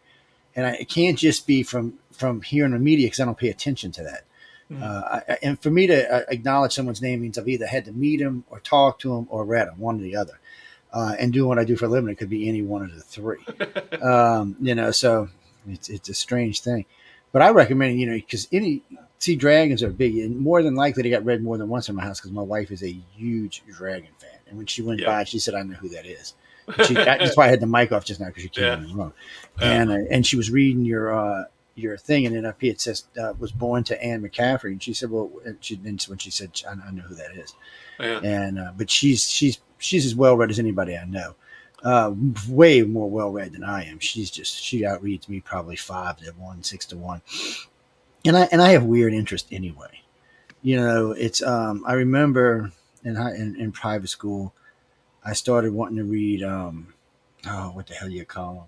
and 0.56 0.66
I, 0.66 0.72
it 0.74 0.90
can't 0.90 1.18
just 1.18 1.48
be 1.48 1.64
from 1.64 1.94
from 2.12 2.42
here 2.42 2.66
in 2.66 2.72
the 2.72 2.80
media 2.80 3.08
because 3.08 3.20
I 3.20 3.26
don't 3.26 3.38
pay 3.38 3.50
attention 3.50 3.92
to 3.94 4.04
that. 4.04 4.24
Mhm. 4.72 4.82
Uh, 4.82 5.22
I, 5.28 5.38
and 5.44 5.60
for 5.62 5.70
me 5.72 5.88
to 5.88 6.14
uh, 6.14 6.22
acknowledge 6.30 6.74
someone's 6.74 7.02
name 7.02 7.22
means 7.22 7.38
I've 7.38 7.48
either 7.48 7.68
had 7.68 7.86
to 7.86 7.92
meet 7.92 8.22
him 8.22 8.44
or 8.50 8.60
talk 8.60 9.00
to 9.00 9.16
him 9.16 9.28
or 9.30 9.44
read 9.46 9.68
him, 9.68 9.80
one 9.80 10.00
or 10.00 10.04
the 10.04 10.16
other. 10.16 10.40
Uh, 10.94 11.16
and 11.20 11.32
doing 11.32 11.48
what 11.48 11.58
I 11.60 11.64
do 11.64 11.78
for 11.78 11.86
a 11.86 11.88
living, 11.88 12.10
it 12.10 12.16
could 12.18 12.30
be 12.30 12.50
any 12.50 12.62
one 12.62 12.82
of 12.84 12.94
the 12.94 13.02
three. 13.02 13.38
um, 14.02 14.56
you 14.62 14.76
know, 14.76 14.92
so 14.92 15.30
it's 15.68 15.90
it's 15.90 16.10
a 16.10 16.14
strange 16.14 16.62
thing. 16.62 16.86
But 17.32 17.42
I 17.42 17.52
recommend, 17.52 18.00
you 18.00 18.08
know, 18.08 18.16
because 18.16 18.48
any 18.52 18.82
see 19.20 19.36
dragons 19.36 19.84
are 19.84 19.90
big, 19.90 20.18
and 20.18 20.38
more 20.38 20.62
than 20.62 20.76
likely 20.76 21.04
they 21.04 21.10
got 21.10 21.24
read 21.24 21.42
more 21.44 21.58
than 21.58 21.70
once 21.70 21.88
in 21.88 21.96
my 21.96 22.04
house 22.04 22.20
because 22.20 22.32
my 22.34 22.42
wife 22.42 22.72
is 22.72 22.84
a 22.84 22.92
huge 23.16 23.64
dragon 23.72 24.10
fan, 24.20 24.38
and 24.48 24.58
when 24.58 24.66
she 24.66 24.82
went 24.82 25.00
Yeah. 25.00 25.08
by, 25.08 25.24
she 25.24 25.40
said, 25.40 25.54
"I 25.54 25.64
know 25.64 25.76
who 25.76 25.90
that 25.90 26.06
is." 26.06 26.34
She, 26.86 26.94
that's 26.94 27.36
why 27.36 27.46
I 27.46 27.50
had 27.50 27.60
the 27.60 27.68
mic 27.68 27.92
off 27.92 28.06
just 28.06 28.20
now 28.20 28.28
because 28.28 28.44
you 28.44 28.50
came 28.50 28.64
Yeah. 28.66 28.74
in 28.78 28.88
the 28.88 28.94
room, 28.94 29.14
Yeah. 29.60 29.72
and 29.72 29.92
uh, 29.92 29.98
and 30.12 30.26
she 30.26 30.36
was 30.38 30.50
reading 30.52 30.86
your 30.86 31.14
uh, 31.14 31.46
your 31.76 31.98
thing, 31.98 32.26
and 32.26 32.36
then 32.36 32.46
up 32.46 32.62
here 32.62 32.72
it 32.72 32.82
says 32.82 33.06
uh, 33.22 33.34
was 33.40 33.52
born 33.52 33.84
to 33.86 34.04
Anne 34.04 34.22
McCaffrey, 34.22 34.72
and 34.72 34.82
she 34.84 34.94
said, 34.94 35.10
"Well," 35.10 35.32
and 35.46 35.58
she 35.62 35.76
when 35.76 36.18
she 36.18 36.30
said, 36.32 36.52
"I, 36.68 36.72
I 36.88 36.92
know 36.92 37.02
who 37.04 37.16
that 37.16 37.36
is," 37.36 37.54
Yeah. 38.00 38.20
and 38.24 38.60
uh, 38.60 38.72
but 38.78 38.90
she's 38.90 39.30
she's 39.30 39.60
she's 39.80 40.06
as 40.06 40.16
well 40.16 40.38
read 40.38 40.50
as 40.52 40.60
anybody 40.60 40.96
I 40.96 41.06
know. 41.06 41.36
Uh, 41.84 42.14
way 42.48 42.84
more 42.84 43.10
well 43.10 43.32
read 43.32 43.54
than 43.54 43.64
I 43.64 43.86
am. 43.86 43.98
She's 43.98 44.30
just 44.30 44.62
she 44.62 44.82
outreads 44.82 45.28
me 45.28 45.40
probably 45.40 45.76
five 45.76 46.18
to 46.18 46.32
one, 46.34 46.62
six 46.64 46.86
to 46.88 46.96
one, 46.98 47.22
and 48.24 48.38
I 48.38 48.48
and 48.52 48.62
I 48.62 48.70
have 48.70 48.84
weird 48.84 49.14
interest 49.14 49.48
anyway. 49.52 50.02
You 50.62 50.78
know, 50.78 51.12
it's 51.12 51.42
um 51.42 51.84
I 51.88 51.94
remember 51.94 52.72
in 53.04 53.16
high, 53.16 53.34
in, 53.34 53.56
in 53.60 53.72
private 53.72 54.10
school, 54.10 54.54
I 55.24 55.34
started 55.34 55.74
wanting 55.74 55.98
to 55.98 56.04
read 56.04 56.44
um 56.44 56.94
oh 57.48 57.70
what 57.72 57.88
the 57.88 57.94
hell 57.94 58.10
do 58.10 58.14
you 58.16 58.26
call 58.26 58.54
them 58.54 58.64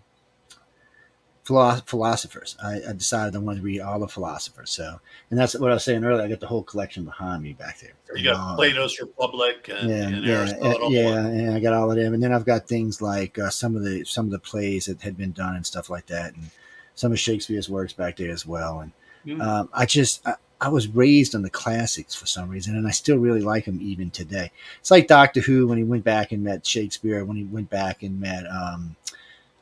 Philo- 1.44 1.82
philosophers. 1.86 2.56
I, 2.64 2.80
I 2.90 2.94
decided 2.94 3.36
I 3.36 3.40
wanted 3.40 3.60
to 3.60 3.66
read 3.66 3.82
all 3.82 4.00
the 4.00 4.08
philosophers. 4.08 4.70
So, 4.72 5.02
and 5.30 5.38
that's 5.38 5.60
what 5.60 5.72
I 5.72 5.74
was 5.74 5.84
saying 5.84 6.06
earlier. 6.06 6.24
I 6.24 6.30
got 6.30 6.40
the 6.40 6.48
whole 6.48 6.64
collection 6.64 7.04
behind 7.04 7.44
me 7.44 7.52
back 7.52 7.80
there. 7.82 7.92
You 8.16 8.24
got 8.24 8.40
Um, 8.52 8.56
Plato's 8.56 8.98
Republic 8.98 9.70
and, 9.70 9.90
yeah, 9.90 10.08
and 10.08 10.26
yeah, 10.26 10.78
yeah, 10.90 11.26
and 11.26 11.54
I 11.54 11.60
got 11.60 11.74
all 11.74 11.92
of 11.92 11.98
them, 11.98 12.14
and 12.14 12.24
then 12.24 12.32
I've 12.32 12.46
got 12.46 12.66
things 12.70 13.02
like 13.02 13.38
uh, 13.38 13.50
some 13.50 13.76
of 13.76 13.84
the 13.84 14.06
some 14.06 14.26
of 14.26 14.32
the 14.32 14.40
plays 14.40 14.86
that 14.86 15.02
had 15.02 15.18
been 15.18 15.34
done 15.34 15.58
and 15.58 15.66
stuff 15.66 15.90
like 15.90 16.06
that, 16.08 16.34
and 16.34 16.50
some 16.96 17.12
of 17.12 17.20
Shakespeare's 17.20 17.70
works 17.70 17.92
back 17.92 18.16
there 18.16 18.32
as 18.32 18.46
well. 18.46 18.80
And 18.80 18.92
Mhm. 19.26 19.42
um, 19.42 19.70
I 19.74 19.86
just 19.86 20.26
I, 20.26 20.36
I 20.64 20.70
was 20.70 20.88
raised 20.88 21.36
on 21.36 21.42
the 21.42 21.50
classics 21.50 22.16
for 22.16 22.26
some 22.26 22.50
reason, 22.50 22.78
and 22.78 22.88
I 22.88 22.92
still 22.92 23.18
really 23.18 23.42
like 23.42 23.66
them 23.66 23.80
even 23.82 24.10
today. 24.10 24.50
It's 24.80 24.92
like 24.92 25.08
Doctor 25.08 25.42
Who 25.42 25.68
when 25.68 25.78
he 25.78 25.84
went 25.84 26.04
back 26.06 26.32
and 26.32 26.44
met 26.44 26.66
Shakespeare, 26.66 27.26
when 27.26 27.36
he 27.36 27.44
went 27.44 27.70
back 27.70 28.02
and 28.04 28.20
met 28.20 28.46
um, 28.50 28.96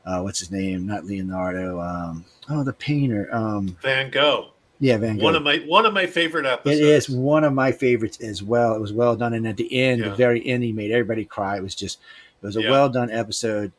uh, 0.05 0.21
what's 0.21 0.39
his 0.39 0.51
name? 0.51 0.85
Not 0.85 1.05
Leonardo. 1.05 1.79
Um, 1.79 2.25
oh, 2.49 2.63
the 2.63 2.73
painter. 2.73 3.27
Um, 3.33 3.77
Van 3.81 4.11
Gogh. 4.11 4.51
yeah, 4.79 4.97
Van 4.97 5.17
Gogh. 5.17 5.23
One 5.23 5.35
of 5.35 5.43
my 5.43 5.57
one 5.67 5.85
of 5.87 5.93
my 5.93 6.05
favorite 6.05 6.45
episodes. 6.45 6.79
It 6.79 6.85
is 6.85 7.09
one 7.09 7.43
of 7.43 7.53
my 7.53 7.71
favorites 7.71 8.19
as 8.21 8.43
well. 8.43 8.75
It 8.75 8.79
was 8.81 8.93
well 8.93 9.15
done, 9.15 9.33
and 9.33 9.47
at 9.47 9.57
the 9.57 9.73
end, 9.79 10.01
Yeah. 10.01 10.09
the 10.09 10.15
very 10.15 10.45
end, 10.45 10.63
he 10.63 10.71
made 10.71 10.91
everybody 10.91 11.25
cry. 11.25 11.57
It 11.57 11.63
was 11.63 11.73
just, 11.75 11.97
it 12.41 12.45
was 12.45 12.57
a 12.57 12.61
Yeah. 12.61 12.69
well 12.71 12.89
done 12.89 13.09
episode. 13.09 13.71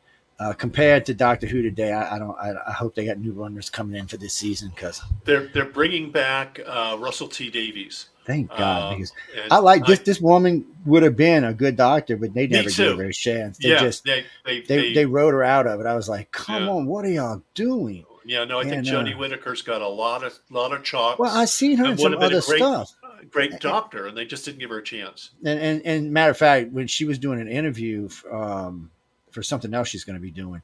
Uh, 0.43 0.51
compared 0.53 1.05
to 1.05 1.13
Doctor 1.13 1.47
Who 1.47 1.61
today, 1.61 1.93
I, 1.93 2.15
I 2.15 2.19
don't. 2.19 2.37
I, 2.37 2.51
I 2.67 2.71
hope 2.73 2.95
they 2.95 3.05
got 3.05 3.17
new 3.17 3.31
runners 3.31 3.69
coming 3.69 3.95
in 3.97 4.07
for 4.07 4.17
this 4.17 4.33
season 4.33 4.71
because 4.75 5.01
They're 5.23 5.47
they're 5.47 5.63
bringing 5.65 6.11
back 6.11 6.59
uh, 6.65 6.97
Russell 6.99 7.27
T 7.29 7.49
Davies. 7.49 8.09
thank 8.25 8.49
God 8.49 8.93
Um, 8.93 8.97
because 8.97 9.13
I 9.51 9.59
like 9.59 9.85
this. 9.85 9.99
This 9.99 10.19
woman 10.19 10.65
would 10.85 11.03
have 11.03 11.15
been 11.15 11.43
a 11.45 11.53
good 11.53 11.77
doctor, 11.77 12.17
but 12.17 12.33
they 12.33 12.47
never 12.47 12.69
gave 12.69 12.97
her 12.97 13.05
a 13.05 13.13
chance. 13.13 13.57
They 13.57 13.69
yeah, 13.69 13.79
just 13.79 14.03
they 14.03 14.25
they, 14.45 14.61
they, 14.61 14.77
they, 14.81 14.93
they 14.93 15.05
wrote 15.05 15.31
her 15.33 15.43
out 15.43 15.65
of 15.67 15.79
it. 15.79 15.85
I 15.85 15.95
was 15.95 16.09
like, 16.09 16.31
come 16.31 16.63
Yeah. 16.65 16.71
on, 16.71 16.85
what 16.87 17.05
are 17.05 17.09
y'all 17.11 17.41
doing? 17.53 18.05
yeah. 18.25 18.43
No, 18.43 18.59
I 18.59 18.63
think 18.63 18.75
and, 18.77 18.87
Jodie 18.87 19.15
uh, 19.15 19.17
Whittaker's 19.17 19.61
got 19.61 19.81
a 19.81 19.87
lot 19.87 20.23
of 20.23 20.37
lot 20.49 20.73
of 20.73 20.83
chops. 20.83 21.19
Well, 21.19 21.31
I 21.35 21.45
seen 21.45 21.77
her 21.77 21.85
in 21.85 21.97
some 21.97 22.11
have 22.11 22.19
been 22.19 22.33
a 22.33 22.37
other 22.37 22.45
great- 22.45 22.57
stuff. 22.59 22.91
Great 23.31 23.59
doctor, 23.61 24.07
and 24.07 24.17
they 24.17 24.25
just 24.25 24.43
didn't 24.43 24.59
give 24.59 24.69
her 24.69 24.79
a 24.79 24.83
chance. 24.83 25.29
and, 25.45 25.57
and 25.57 25.81
and 25.85 26.11
matter 26.11 26.31
of 26.31 26.37
fact, 26.37 26.71
when 26.71 26.87
she 26.87 27.05
was 27.05 27.17
doing 27.17 27.39
an 27.39 27.47
interview 27.47 28.09
um, 28.29 28.91
for 29.33 29.43
something 29.43 29.73
else 29.73 29.89
she's 29.89 30.03
going 30.03 30.15
to 30.17 30.21
be 30.21 30.31
doing, 30.31 30.61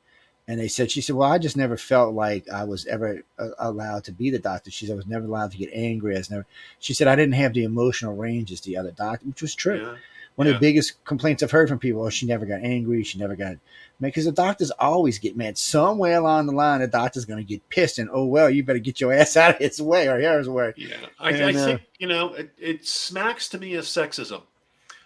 and 0.49 0.59
they 0.59 0.67
said 0.67 0.89
she 0.89 1.01
said, 1.01 1.15
"Well, 1.15 1.31
I 1.31 1.37
just 1.37 1.55
never 1.55 1.77
felt 1.77 2.15
like 2.15 2.49
I 2.49 2.63
was 2.63 2.87
ever 2.87 3.23
uh, 3.37 3.49
allowed 3.59 4.03
to 4.05 4.11
be 4.11 4.31
the 4.31 4.39
doctor." 4.39 4.71
She 4.71 4.87
said, 4.87 4.93
"I 4.93 4.97
was 4.97 5.05
never 5.05 5.25
allowed 5.25 5.51
to 5.51 5.57
get 5.57 5.69
angry." 5.73 6.15
I 6.15 6.17
was 6.17 6.31
never. 6.31 6.47
She 6.79 6.93
said, 6.95 7.07
"I 7.07 7.15
didn't 7.15 7.35
have 7.35 7.53
the 7.53 7.63
emotional 7.63 8.15
range 8.15 8.51
as 8.51 8.61
the 8.61 8.75
other 8.75 8.89
doctor," 8.91 9.27
which 9.27 9.43
was 9.43 9.53
true. 9.53 9.81
Yeah. 9.81 9.95
One 10.35 10.47
of 10.47 10.53
the 10.53 10.59
biggest 10.59 11.03
complaints 11.03 11.43
I've 11.43 11.51
heard 11.51 11.69
from 11.69 11.77
people: 11.77 12.01
"Oh, 12.01 12.09
she 12.09 12.25
never 12.25 12.47
got 12.47 12.61
angry. 12.61 13.03
She 13.03 13.19
never 13.19 13.35
got." 13.35 13.57
Because 14.01 14.25
the 14.25 14.31
doctors 14.31 14.71
always 14.71 15.19
get 15.19 15.37
mad. 15.37 15.57
Somewhere 15.57 16.17
along 16.17 16.47
the 16.47 16.53
line, 16.53 16.79
the 16.79 16.87
doctor's 16.87 17.25
going 17.25 17.45
to 17.45 17.47
get 17.47 17.67
pissed, 17.69 17.99
and 17.99 18.09
oh 18.11 18.25
well, 18.25 18.49
you 18.49 18.63
better 18.63 18.79
get 18.79 18.99
your 18.99 19.13
ass 19.13 19.37
out 19.37 19.55
of 19.55 19.57
his 19.57 19.79
way 19.79 20.07
or 20.07 20.17
his 20.17 20.49
way. 20.49 20.73
Yeah, 20.77 20.95
I, 21.19 21.31
And, 21.31 21.57
I 21.57 21.61
uh, 21.61 21.65
think 21.65 21.81
you 21.99 22.07
know 22.07 22.33
it, 22.33 22.51
it 22.57 22.87
smacks 22.87 23.49
to 23.49 23.59
me 23.59 23.75
of 23.75 23.85
sexism. 23.85 24.41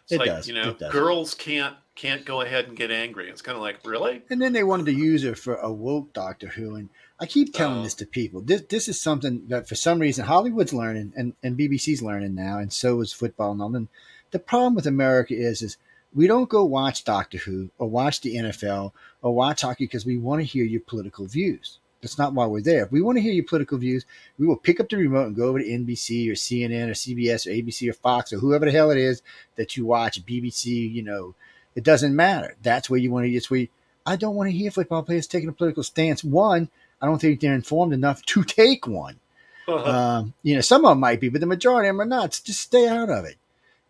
It's 0.03 0.13
It 0.13 0.19
like 0.19 0.27
does, 0.27 0.47
you 0.47 0.53
know, 0.53 0.73
girls 0.91 1.33
can't 1.33 1.75
can't 1.95 2.25
go 2.25 2.41
ahead 2.41 2.67
and 2.67 2.77
get 2.77 2.91
angry. 2.91 3.29
It's 3.29 3.41
kind 3.41 3.55
of 3.55 3.61
like 3.61 3.79
really. 3.85 4.23
And 4.29 4.41
then 4.41 4.53
they 4.53 4.63
wanted 4.63 4.87
to 4.87 4.93
use 4.93 5.23
her 5.23 5.35
for 5.35 5.55
a 5.55 5.71
woke 5.71 6.11
Doctor 6.13 6.47
Who. 6.47 6.75
And 6.75 6.89
I 7.19 7.25
keep 7.25 7.53
telling 7.53 7.79
Oh. 7.79 7.83
this 7.83 7.93
to 7.95 8.05
people. 8.05 8.41
This 8.41 8.61
this 8.63 8.87
is 8.87 8.99
something 8.99 9.47
that 9.47 9.67
for 9.69 9.75
some 9.75 9.99
reason 9.99 10.25
Hollywood's 10.25 10.73
learning 10.73 11.13
and, 11.15 11.33
and 11.43 11.57
BBC's 11.57 12.01
learning 12.01 12.35
now, 12.35 12.57
and 12.59 12.73
so 12.73 12.99
is 13.01 13.13
football 13.13 13.51
and 13.51 13.61
all. 13.61 13.75
And 13.75 13.87
the 14.31 14.39
problem 14.39 14.75
with 14.75 14.87
America 14.87 15.35
is 15.35 15.61
is 15.61 15.77
we 16.15 16.27
don't 16.27 16.49
go 16.49 16.63
watch 16.63 17.03
Doctor 17.03 17.37
Who 17.39 17.69
or 17.77 17.89
watch 17.89 18.21
the 18.21 18.35
NFL 18.35 18.91
or 19.21 19.35
watch 19.35 19.61
hockey 19.61 19.85
because 19.85 20.05
we 20.05 20.17
want 20.17 20.41
to 20.41 20.45
hear 20.45 20.63
your 20.65 20.81
political 20.81 21.25
views. 21.27 21.79
That's 22.01 22.17
not 22.17 22.33
why 22.33 22.45
we're 22.47 22.61
there. 22.61 22.83
If 22.83 22.91
we 22.91 23.01
want 23.01 23.17
to 23.17 23.21
hear 23.21 23.31
your 23.31 23.45
political 23.45 23.77
views, 23.77 24.05
we 24.37 24.45
will 24.45 24.57
pick 24.57 24.79
up 24.81 24.89
the 24.89 24.97
remote 24.97 25.27
and 25.27 25.35
go 25.35 25.47
over 25.47 25.59
to 25.59 25.65
NBC 25.65 26.27
or 26.29 26.33
CNN 26.33 26.89
or 26.89 26.93
CBS 26.93 27.47
or 27.47 27.51
ABC 27.51 27.89
or 27.89 27.93
Fox 27.93 28.33
or 28.33 28.39
whoever 28.39 28.65
the 28.65 28.71
hell 28.71 28.91
it 28.91 28.97
is 28.97 29.21
that 29.55 29.77
you 29.77 29.85
watch, 29.85 30.23
BBC, 30.25 30.91
you 30.91 31.01
know, 31.01 31.33
it 31.75 31.83
doesn't 31.83 32.15
matter. 32.15 32.55
That's 32.61 32.89
where 32.89 32.99
you 32.99 33.11
want 33.11 33.25
to. 33.25 33.29
get. 33.29 33.49
where 33.49 33.61
you, 33.61 33.67
I 34.05 34.15
don't 34.15 34.35
want 34.35 34.49
to 34.49 34.57
hear 34.57 34.71
football 34.71 35.03
players 35.03 35.27
taking 35.27 35.49
a 35.49 35.53
political 35.53 35.83
stance. 35.83 36.23
One, 36.23 36.69
I 37.01 37.05
don't 37.05 37.19
think 37.19 37.39
they're 37.39 37.53
informed 37.53 37.93
enough 37.93 38.21
to 38.27 38.43
take 38.43 38.87
one. 38.87 39.19
Um, 39.65 40.33
you 40.43 40.55
know, 40.55 40.61
some 40.61 40.83
of 40.83 40.91
them 40.91 40.99
might 40.99 41.21
be, 41.21 41.29
but 41.29 41.39
the 41.39 41.47
majority 41.47 41.87
of 41.87 41.95
them 41.95 42.01
are 42.01 42.05
not. 42.05 42.33
So 42.33 42.41
just 42.43 42.59
stay 42.59 42.85
out 42.85 43.09
of 43.09 43.23
it. 43.23 43.37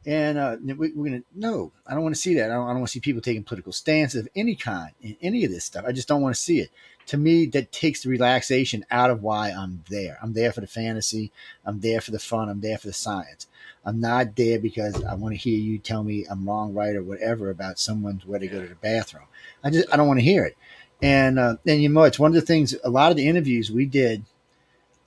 And 0.05 0.37
uh, 0.37 0.57
we, 0.61 0.91
we're 0.91 1.05
gonna 1.05 1.23
no, 1.33 1.71
I 1.87 1.93
don't 1.93 2.03
want 2.03 2.15
to 2.15 2.21
see 2.21 2.33
that. 2.35 2.51
I 2.51 2.55
don't, 2.55 2.67
don't 2.67 2.75
want 2.75 2.87
to 2.87 2.91
see 2.91 2.99
people 2.99 3.21
taking 3.21 3.43
political 3.43 3.71
stances 3.71 4.21
of 4.21 4.29
any 4.35 4.55
kind 4.55 4.91
in 5.01 5.15
any 5.21 5.45
of 5.45 5.51
this 5.51 5.63
stuff. 5.63 5.85
I 5.87 5.93
just 5.93 6.07
don't 6.07 6.21
want 6.21 6.35
to 6.35 6.41
see 6.41 6.59
it. 6.59 6.71
To 7.07 7.17
me, 7.17 7.45
that 7.47 7.71
takes 7.71 8.03
the 8.03 8.09
relaxation 8.09 8.85
out 8.89 9.09
of 9.09 9.21
why 9.21 9.49
I'm 9.49 9.83
there. 9.89 10.17
I'm 10.21 10.33
there 10.33 10.53
for 10.53 10.61
the 10.61 10.67
fantasy. 10.67 11.31
I'm 11.65 11.79
there 11.81 12.01
for 12.01 12.11
the 12.11 12.19
fun. 12.19 12.49
I'm 12.49 12.61
there 12.61 12.77
for 12.77 12.87
the 12.87 12.93
science. 12.93 13.47
I'm 13.85 13.99
not 13.99 14.35
there 14.35 14.59
because 14.59 15.03
I 15.03 15.13
want 15.15 15.33
to 15.33 15.39
hear 15.39 15.57
you 15.57 15.77
tell 15.77 16.03
me 16.03 16.25
I'm 16.29 16.47
wrong, 16.47 16.73
right, 16.73 16.95
or 16.95 17.03
whatever 17.03 17.49
about 17.49 17.79
someone's 17.79 18.25
where 18.25 18.39
to 18.39 18.47
go 18.47 18.61
to 18.61 18.67
the 18.67 18.75
bathroom. 18.75 19.25
I 19.63 19.69
just 19.69 19.91
I 19.91 19.97
don't 19.97 20.07
want 20.07 20.19
to 20.19 20.25
hear 20.25 20.45
it. 20.45 20.57
And 21.01 21.37
uh, 21.39 21.57
and 21.67 21.81
you 21.81 21.89
know, 21.89 22.03
it's 22.03 22.19
one 22.19 22.31
of 22.31 22.35
the 22.35 22.41
things. 22.41 22.75
A 22.83 22.89
lot 22.89 23.11
of 23.11 23.17
the 23.17 23.27
interviews 23.27 23.71
we 23.71 23.85
did 23.85 24.23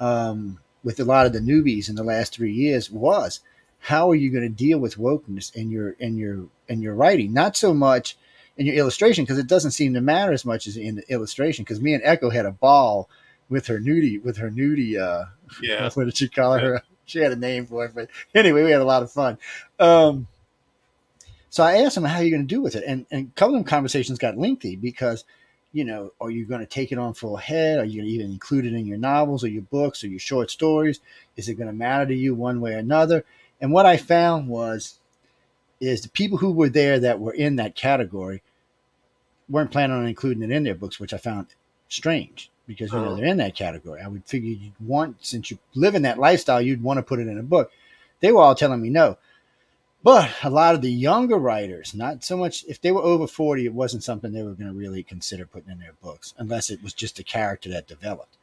um, 0.01 0.59
with 0.85 1.01
a 1.01 1.05
lot 1.05 1.27
of 1.27 1.33
the 1.33 1.41
newbies 1.41 1.89
in 1.89 1.97
the 1.97 2.05
last 2.05 2.35
three 2.35 2.53
years 2.53 2.91
was 2.91 3.41
how 3.87 4.11
are 4.11 4.17
you 4.17 4.33
going 4.33 4.43
to 4.43 4.49
deal 4.49 4.81
with 4.81 4.97
wokeness 4.97 5.55
in 5.55 5.71
your 5.71 5.91
in 5.91 6.17
your 6.17 6.49
in 6.67 6.83
your 6.83 6.97
writing? 6.97 7.33
Not 7.33 7.57
so 7.57 7.73
much 7.73 8.17
in 8.57 8.67
your 8.67 8.75
illustration 8.75 9.23
because 9.23 9.39
it 9.39 9.47
doesn't 9.47 9.71
seem 9.71 9.95
to 9.95 10.01
matter 10.01 10.33
as 10.33 10.45
much 10.45 10.67
as 10.67 10.77
in 10.77 10.97
the 10.97 11.09
illustration. 11.09 11.63
Because 11.63 11.81
me 11.81 11.95
and 11.95 12.03
Echo 12.05 12.29
had 12.29 12.47
a 12.47 12.51
ball 12.51 13.09
with 13.49 13.69
her 13.69 13.79
nudie 13.79 14.21
with 14.21 14.39
her 14.39 14.51
nudie. 14.51 15.01
Uh, 15.01 15.27
yeah, 15.63 15.89
what 15.95 16.07
did 16.07 16.17
she 16.17 16.29
call 16.29 16.59
her? 16.59 16.83
She 17.05 17.21
had 17.21 17.31
a 17.31 17.37
name 17.37 17.67
for 17.67 17.85
it, 17.85 17.93
but 17.95 18.11
anyway, 18.35 18.65
we 18.65 18.73
had 18.73 18.81
a 18.81 18.85
lot 18.85 19.05
of 19.05 19.13
fun. 19.13 19.39
Um, 19.79 20.27
so 21.49 21.63
I 21.63 21.77
asked 21.77 21.97
him, 21.97 22.03
"How 22.03 22.17
are 22.17 22.25
you 22.25 22.33
going 22.33 22.49
to 22.49 22.55
do 22.55 22.63
with 22.63 22.75
it?" 22.75 22.83
And 22.85 23.07
and 23.13 23.29
a 23.29 23.39
couple 23.39 23.55
of 23.55 23.61
them 23.61 23.69
conversations 23.69 24.19
got 24.19 24.37
lengthy 24.37 24.75
because, 24.75 25.25
you 25.73 25.85
know, 25.85 26.13
are 26.21 26.31
you 26.31 26.45
going 26.45 26.59
to 26.59 26.67
take 26.67 26.91
it 26.91 26.99
on 26.99 27.15
full 27.15 27.37
head? 27.37 27.79
Are 27.79 27.85
you 27.85 28.01
going 28.01 28.09
to 28.09 28.15
even 28.15 28.33
include 28.33 28.67
it 28.67 28.75
in 28.75 28.85
your 28.85 28.99
novels 28.99 29.45
or 29.45 29.49
your 29.49 29.63
books 29.63 30.03
or 30.03 30.09
your 30.09 30.19
short 30.19 30.51
stories? 30.51 30.99
Is 31.37 31.49
it 31.49 31.55
going 31.55 31.69
to 31.69 31.73
matter 31.73 32.07
to 32.07 32.15
you 32.17 32.35
one 32.35 32.61
way 32.61 32.75
or 32.75 32.79
another? 32.79 33.25
And 33.61 33.73
what 33.73 33.87
I 33.87 33.97
found 33.97 34.49
was, 34.49 34.99
is 35.81 36.03
the 36.03 36.09
people 36.09 36.39
who 36.39 36.53
were 36.53 36.69
there 36.69 36.99
that 37.01 37.21
were 37.21 37.33
in 37.35 37.57
that 37.57 37.75
category 37.75 38.43
weren't 39.49 39.71
planning 39.71 39.97
on 39.97 40.07
including 40.07 40.43
it 40.43 40.51
in 40.55 40.65
their 40.65 40.75
books, 40.75 40.99
which 40.99 41.15
I 41.15 41.19
found 41.19 41.49
strange 41.89 42.51
because 42.67 42.91
you 42.93 42.99
know 42.99 43.07
Uh-huh. 43.07 43.17
they're 43.17 43.27
in 43.27 43.37
that 43.37 43.55
category. 43.55 44.01
I 44.01 44.09
would 44.09 44.25
figure 44.25 44.51
you'd 44.51 44.73
want, 44.81 45.25
since 45.25 45.51
you 45.51 45.59
live 45.75 45.95
in 45.95 46.03
that 46.03 46.19
lifestyle, 46.19 46.61
you'd 46.61 46.83
want 46.83 46.99
to 46.99 47.03
put 47.03 47.21
it 47.21 47.29
in 47.29 47.39
a 47.39 47.43
book. 47.43 47.71
They 48.21 48.33
were 48.33 48.41
all 48.43 48.55
telling 48.55 48.83
me 48.83 48.91
no. 48.91 49.19
But 50.03 50.31
a 50.43 50.51
lot 50.51 50.75
of 50.75 50.83
the 50.83 50.91
younger 50.91 51.37
writers, 51.37 51.95
not 51.95 52.25
so 52.25 52.37
much 52.37 52.65
if 52.69 52.81
they 52.81 52.93
were 52.93 53.03
over 53.03 53.27
40, 53.27 53.67
it 53.67 53.75
wasn't 53.75 54.05
something 54.05 54.33
they 54.33 54.43
were 54.43 54.55
going 54.55 54.73
to 54.73 54.79
really 54.79 55.03
consider 55.03 55.47
putting 55.47 55.71
in 55.73 55.79
their 55.79 55.95
books, 56.03 56.33
unless 56.39 56.71
it 56.71 56.83
was 56.83 56.93
just 56.93 57.19
a 57.19 57.25
character 57.25 57.69
that 57.71 57.87
developed. 57.89 58.37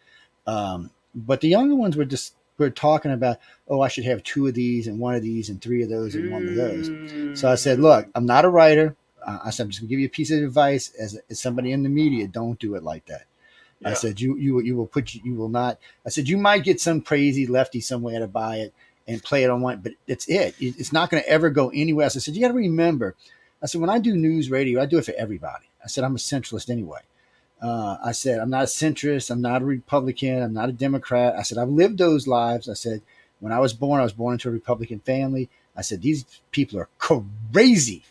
Um, 0.48 0.92
but 1.16 1.42
the 1.42 1.48
younger 1.50 1.76
ones 1.76 1.96
were 1.96 2.06
just 2.06 2.34
we're 2.58 2.70
talking 2.70 3.12
about, 3.12 3.38
oh, 3.68 3.82
I 3.82 3.88
should 3.88 4.06
have 4.06 4.24
two 4.24 4.48
of 4.48 4.54
these 4.54 4.88
and 4.88 5.00
one 5.00 5.16
of 5.16 5.22
these 5.22 5.50
and 5.50 5.62
three 5.62 5.84
of 5.84 5.90
those 5.90 6.16
and 6.16 6.32
one 6.32 6.48
of 6.48 6.56
those. 6.56 7.40
So 7.40 7.50
I 7.52 7.56
said, 7.56 7.80
look, 7.80 8.08
I'm 8.16 8.26
not 8.26 8.46
a 8.46 8.50
writer. 8.50 8.96
Uh, 9.26 9.40
I 9.46 9.50
said, 9.50 9.64
I'm 9.64 9.70
just 9.70 9.82
gonna 9.82 9.90
give 9.90 10.00
you 10.00 10.06
a 10.08 10.10
piece 10.10 10.32
of 10.32 10.44
advice 10.44 10.92
as, 11.00 11.20
as 11.30 11.40
somebody 11.40 11.72
in 11.72 11.84
the 11.84 11.90
media. 11.90 12.28
Don't 12.28 12.60
do 12.60 12.76
it 12.76 12.84
like 12.84 13.06
that. 13.08 13.24
I 13.86 13.94
said, 13.96 14.22
you 14.22 14.38
you 14.38 14.62
you 14.62 14.76
will 14.78 14.88
put 14.88 15.14
you, 15.14 15.22
you 15.26 15.36
will 15.36 15.50
not. 15.50 15.78
I 16.06 16.10
said, 16.10 16.30
you 16.30 16.38
might 16.38 16.64
get 16.64 16.80
some 16.80 17.02
crazy 17.02 17.48
lefty 17.48 17.82
somewhere 17.82 18.20
to 18.20 18.28
buy 18.28 18.58
it 18.58 18.74
and 19.08 19.22
play 19.22 19.44
it 19.44 19.50
on 19.50 19.60
one, 19.62 19.80
but 19.80 19.94
it's 20.08 20.28
it. 20.30 20.56
It- 20.60 20.76
It's 20.80 20.94
not 20.94 21.10
going 21.10 21.22
to 21.22 21.28
ever 21.30 21.50
go 21.50 21.70
anywhere 21.74 22.06
else. 22.06 22.16
I 22.16 22.20
said, 22.20 22.36
you 22.36 22.42
got 22.42 22.50
to 22.50 22.54
remember. 22.54 23.16
I 23.62 23.66
said, 23.66 23.82
when 23.82 23.90
I 23.90 24.00
do 24.00 24.16
news 24.16 24.50
radio, 24.50 24.82
I 24.82 24.86
do 24.86 24.98
it 24.98 25.06
for 25.06 25.14
everybody. 25.18 25.66
I 25.84 25.88
said, 25.88 26.04
I'm 26.06 26.16
a 26.16 26.20
centralist 26.20 26.70
anyway. 26.70 27.02
Uh, 27.64 27.98
I 28.04 28.12
said, 28.12 28.40
I'm 28.40 28.50
not 28.50 28.64
a 28.64 28.68
centrist. 28.68 29.32
I'm 29.32 29.42
not 29.42 29.62
a 29.62 29.66
Republican. 29.66 30.44
I'm 30.44 30.54
not 30.54 30.70
a 30.70 30.74
Democrat. 30.74 31.36
I 31.36 31.44
said, 31.44 31.58
I've 31.58 31.70
lived 31.70 31.98
those 31.98 32.28
lives. 32.28 32.68
I 32.68 32.74
said, 32.74 33.02
when 33.40 33.54
I 33.54 33.60
was 33.60 33.74
born, 33.74 34.02
I 34.02 34.04
was 34.04 34.14
born 34.14 34.34
into 34.34 34.50
a 34.50 34.52
Republican 34.52 35.00
family. 35.00 35.50
I 35.76 35.82
said, 35.82 36.02
these 36.02 36.26
people 36.52 36.78
are 36.80 36.90
crazy. 36.98 38.04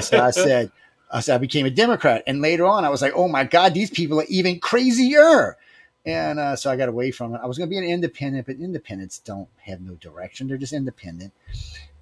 So 0.00 0.20
I 0.20 0.30
said, 0.32 0.72
I 1.10 1.20
said 1.20 1.36
I 1.36 1.38
became 1.38 1.66
a 1.66 1.70
Democrat, 1.70 2.24
and 2.26 2.42
later 2.42 2.66
on, 2.66 2.84
I 2.84 2.88
was 2.88 3.00
like, 3.00 3.12
oh 3.14 3.28
my 3.28 3.44
God, 3.44 3.74
these 3.74 3.90
people 3.90 4.20
are 4.20 4.26
even 4.28 4.58
crazier. 4.58 5.56
And 6.04 6.38
uh, 6.38 6.56
so 6.56 6.70
I 6.70 6.76
got 6.76 6.88
away 6.88 7.10
from 7.10 7.34
it. 7.34 7.40
I 7.42 7.46
was 7.46 7.58
going 7.58 7.68
to 7.68 7.70
be 7.70 7.78
an 7.78 7.84
independent, 7.84 8.46
but 8.46 8.56
independents 8.56 9.18
don't 9.18 9.48
have 9.62 9.80
no 9.80 9.94
direction; 9.94 10.46
they're 10.46 10.56
just 10.56 10.72
independent. 10.72 11.32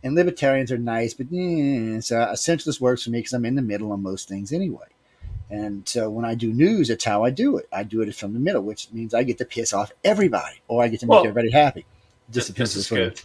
And 0.03 0.15
libertarians 0.15 0.71
are 0.71 0.79
nice, 0.79 1.15
but 1.15 1.27
eh, 1.33 2.01
so 2.01 2.21
a 2.21 2.35
centralist 2.35 2.81
works 2.81 3.05
for 3.05 3.11
me 3.11 3.21
because 3.21 3.33
I'm 3.33 3.47
in 3.47 3.55
the 3.55 3.63
middle 3.63 3.93
on 3.93 4.03
most 4.03 4.29
things 4.29 4.53
anyway. 4.53 4.87
And 5.51 5.87
so 5.89 6.09
when 6.11 6.25
I 6.25 6.35
do 6.35 6.53
news, 6.53 6.91
it's 6.91 7.05
how 7.05 7.23
I 7.25 7.31
do 7.31 7.59
it. 7.59 7.69
I 7.73 7.83
do 7.83 8.01
it 8.01 8.15
from 8.15 8.33
the 8.33 8.41
middle, 8.41 8.63
which 8.63 8.89
means 8.93 9.15
I 9.15 9.23
get 9.23 9.39
to 9.39 9.45
piss 9.45 9.73
off 9.73 9.93
everybody, 10.03 10.57
or 10.69 10.83
I 10.83 10.89
get 10.89 11.01
to 11.01 11.07
make 11.07 11.11
Well, 11.11 11.21
everybody 11.21 11.51
happy. 11.51 11.85
Just 12.31 12.55
this 12.55 12.75
is 12.77 12.89
good. 12.89 13.21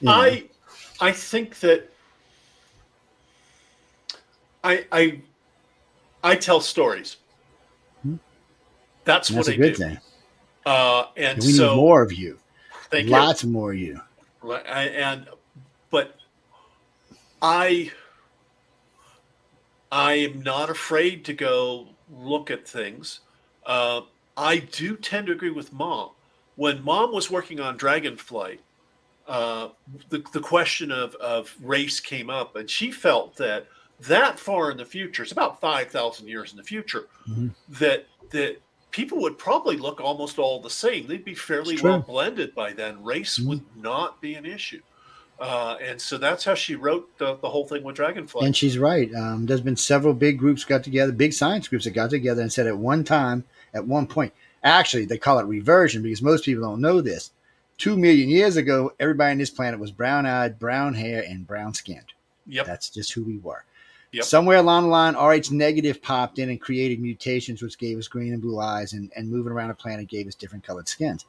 you 0.00 0.06
know. 0.06 0.12
I 0.12 0.44
I 1.00 1.12
think 1.12 1.58
that 1.60 1.90
I 4.62 4.86
I 4.92 5.20
I 6.22 6.36
tell 6.36 6.60
stories. 6.60 7.16
Hmm. 8.02 8.16
That's 9.04 9.28
that's 9.28 9.48
what 9.48 9.54
I 9.54 9.56
good 9.56 9.74
do. 9.76 9.84
thing. 9.84 9.98
Uh, 10.64 11.06
and 11.16 11.38
And 11.38 11.42
we 11.42 11.52
so 11.52 11.70
need 11.70 11.76
more 11.76 12.02
of 12.02 12.12
you. 12.12 12.38
thank 12.90 13.06
you. 13.06 13.12
Lots 13.12 13.44
more 13.44 13.72
of 13.72 13.78
you. 13.78 14.00
you. 14.44 14.52
I, 14.52 14.82
and 14.84 15.26
but 15.90 16.16
I 17.42 17.90
I 19.90 20.14
am 20.14 20.42
not 20.42 20.70
afraid 20.70 21.24
to 21.26 21.32
go 21.32 21.88
look 22.10 22.50
at 22.50 22.66
things. 22.66 23.20
Uh, 23.64 24.02
I 24.36 24.58
do 24.58 24.96
tend 24.96 25.26
to 25.28 25.32
agree 25.32 25.50
with 25.50 25.72
mom. 25.72 26.10
When 26.56 26.82
mom 26.82 27.12
was 27.12 27.30
working 27.30 27.60
on 27.60 27.78
Dragonflight, 27.78 28.58
uh, 29.26 29.68
the, 30.08 30.22
the 30.32 30.40
question 30.40 30.90
of, 30.90 31.14
of 31.16 31.54
race 31.62 32.00
came 32.00 32.30
up, 32.30 32.56
and 32.56 32.68
she 32.68 32.90
felt 32.90 33.36
that 33.36 33.66
that 34.00 34.38
far 34.38 34.70
in 34.70 34.76
the 34.76 34.84
future, 34.84 35.22
it's 35.22 35.32
about 35.32 35.60
5,000 35.60 36.28
years 36.28 36.52
in 36.52 36.56
the 36.56 36.62
future, 36.62 37.08
Mhm. 37.28 37.50
that 37.80 38.06
that 38.30 38.58
people 38.90 39.18
would 39.20 39.36
probably 39.38 39.76
look 39.76 40.00
almost 40.00 40.38
all 40.38 40.60
the 40.60 40.70
same. 40.70 41.06
They'd 41.06 41.24
be 41.24 41.34
fairly 41.34 41.76
well 41.82 42.00
blended 42.00 42.54
by 42.54 42.72
then. 42.72 43.02
Race 43.02 43.38
Mhm. 43.38 43.46
would 43.46 43.76
not 43.76 44.20
be 44.20 44.34
an 44.34 44.46
issue. 44.46 44.80
Uh, 45.40 45.76
and 45.80 46.00
so 46.00 46.18
that's 46.18 46.44
how 46.44 46.54
she 46.54 46.74
wrote 46.74 47.16
the, 47.18 47.36
the 47.36 47.48
whole 47.48 47.64
thing 47.66 47.84
with 47.84 47.96
Dragonflight. 47.96 48.44
And 48.44 48.56
she's 48.56 48.76
right. 48.76 49.12
Um, 49.14 49.46
there's 49.46 49.60
been 49.60 49.76
several 49.76 50.12
big 50.12 50.38
groups 50.38 50.64
got 50.64 50.82
together, 50.82 51.12
big 51.12 51.32
science 51.32 51.68
groups 51.68 51.84
that 51.84 51.92
got 51.92 52.10
together 52.10 52.42
and 52.42 52.52
said 52.52 52.66
at 52.66 52.76
one 52.76 53.04
time, 53.04 53.44
at 53.72 53.86
one 53.86 54.06
point, 54.06 54.32
actually 54.64 55.04
they 55.04 55.18
call 55.18 55.38
it 55.38 55.46
reversion 55.46 56.02
because 56.02 56.22
most 56.22 56.44
people 56.44 56.64
don't 56.64 56.80
know 56.80 57.00
this. 57.00 57.30
Two 57.76 57.96
million 57.96 58.28
years 58.28 58.56
ago, 58.56 58.92
everybody 58.98 59.30
on 59.30 59.38
this 59.38 59.50
planet 59.50 59.78
was 59.78 59.92
brown 59.92 60.26
eyed, 60.26 60.58
brown 60.58 60.94
hair, 60.94 61.24
and 61.28 61.46
brown 61.46 61.72
skinned. 61.72 62.12
yep. 62.46 62.66
That's 62.66 62.90
just 62.90 63.12
who 63.12 63.22
we 63.22 63.38
were. 63.38 63.64
Yep. 64.10 64.24
Somewhere 64.24 64.56
along 64.56 64.84
the 64.84 64.88
line, 64.88 65.14
RH 65.14 65.52
negative 65.52 66.02
popped 66.02 66.38
in 66.38 66.48
and 66.48 66.60
created 66.60 66.98
mutations, 66.98 67.62
which 67.62 67.78
gave 67.78 67.98
us 67.98 68.08
green 68.08 68.32
and 68.32 68.42
blue 68.42 68.58
eyes, 68.58 68.94
and, 68.94 69.12
and 69.14 69.30
moving 69.30 69.52
around 69.52 69.68
the 69.68 69.74
planet 69.74 70.08
gave 70.08 70.26
us 70.26 70.34
different 70.34 70.64
colored 70.64 70.88
skins. 70.88 71.26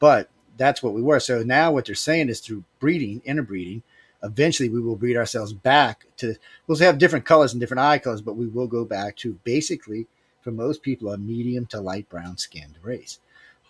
But 0.00 0.30
that's 0.56 0.82
what 0.82 0.94
we 0.94 1.02
were. 1.02 1.20
So 1.20 1.42
now 1.42 1.72
what 1.72 1.86
they're 1.86 1.94
saying 1.94 2.28
is 2.28 2.40
through 2.40 2.64
breeding, 2.80 3.22
interbreeding, 3.24 3.82
eventually 4.22 4.68
we 4.68 4.80
will 4.80 4.96
breed 4.96 5.16
ourselves 5.16 5.52
back 5.52 6.06
to, 6.18 6.36
we'll 6.66 6.78
have 6.78 6.98
different 6.98 7.24
colors 7.24 7.52
and 7.52 7.60
different 7.60 7.80
eye 7.80 7.98
colors, 7.98 8.22
but 8.22 8.36
we 8.36 8.46
will 8.46 8.66
go 8.66 8.84
back 8.84 9.16
to 9.16 9.38
basically, 9.44 10.06
for 10.42 10.50
most 10.50 10.82
people, 10.82 11.12
a 11.12 11.18
medium 11.18 11.66
to 11.66 11.80
light 11.80 12.08
brown 12.08 12.36
skinned 12.36 12.78
race. 12.82 13.18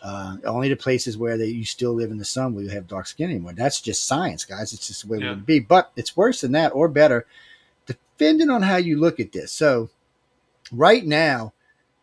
Uh, 0.02 0.36
only 0.44 0.68
the 0.68 0.76
places 0.76 1.16
where 1.16 1.38
they, 1.38 1.46
you 1.46 1.64
still 1.64 1.94
live 1.94 2.10
in 2.10 2.18
the 2.18 2.24
sun 2.26 2.54
will 2.54 2.62
you 2.62 2.68
have 2.68 2.86
dark 2.86 3.06
skin 3.06 3.30
anymore. 3.30 3.54
That's 3.54 3.80
just 3.80 4.06
science, 4.06 4.44
guys. 4.44 4.74
It's 4.74 4.88
just 4.88 5.02
the 5.02 5.08
way 5.08 5.18
Yeah. 5.18 5.24
we're 5.24 5.28
going 5.30 5.38
to 5.40 5.44
be. 5.46 5.60
But 5.60 5.92
it's 5.96 6.14
worse 6.14 6.42
than 6.42 6.52
that 6.52 6.72
or 6.74 6.88
better, 6.88 7.26
depending 7.86 8.50
on 8.50 8.60
how 8.62 8.76
you 8.76 9.00
look 9.00 9.18
at 9.18 9.32
this. 9.32 9.50
So 9.50 9.88
right 10.70 11.04
now, 11.06 11.54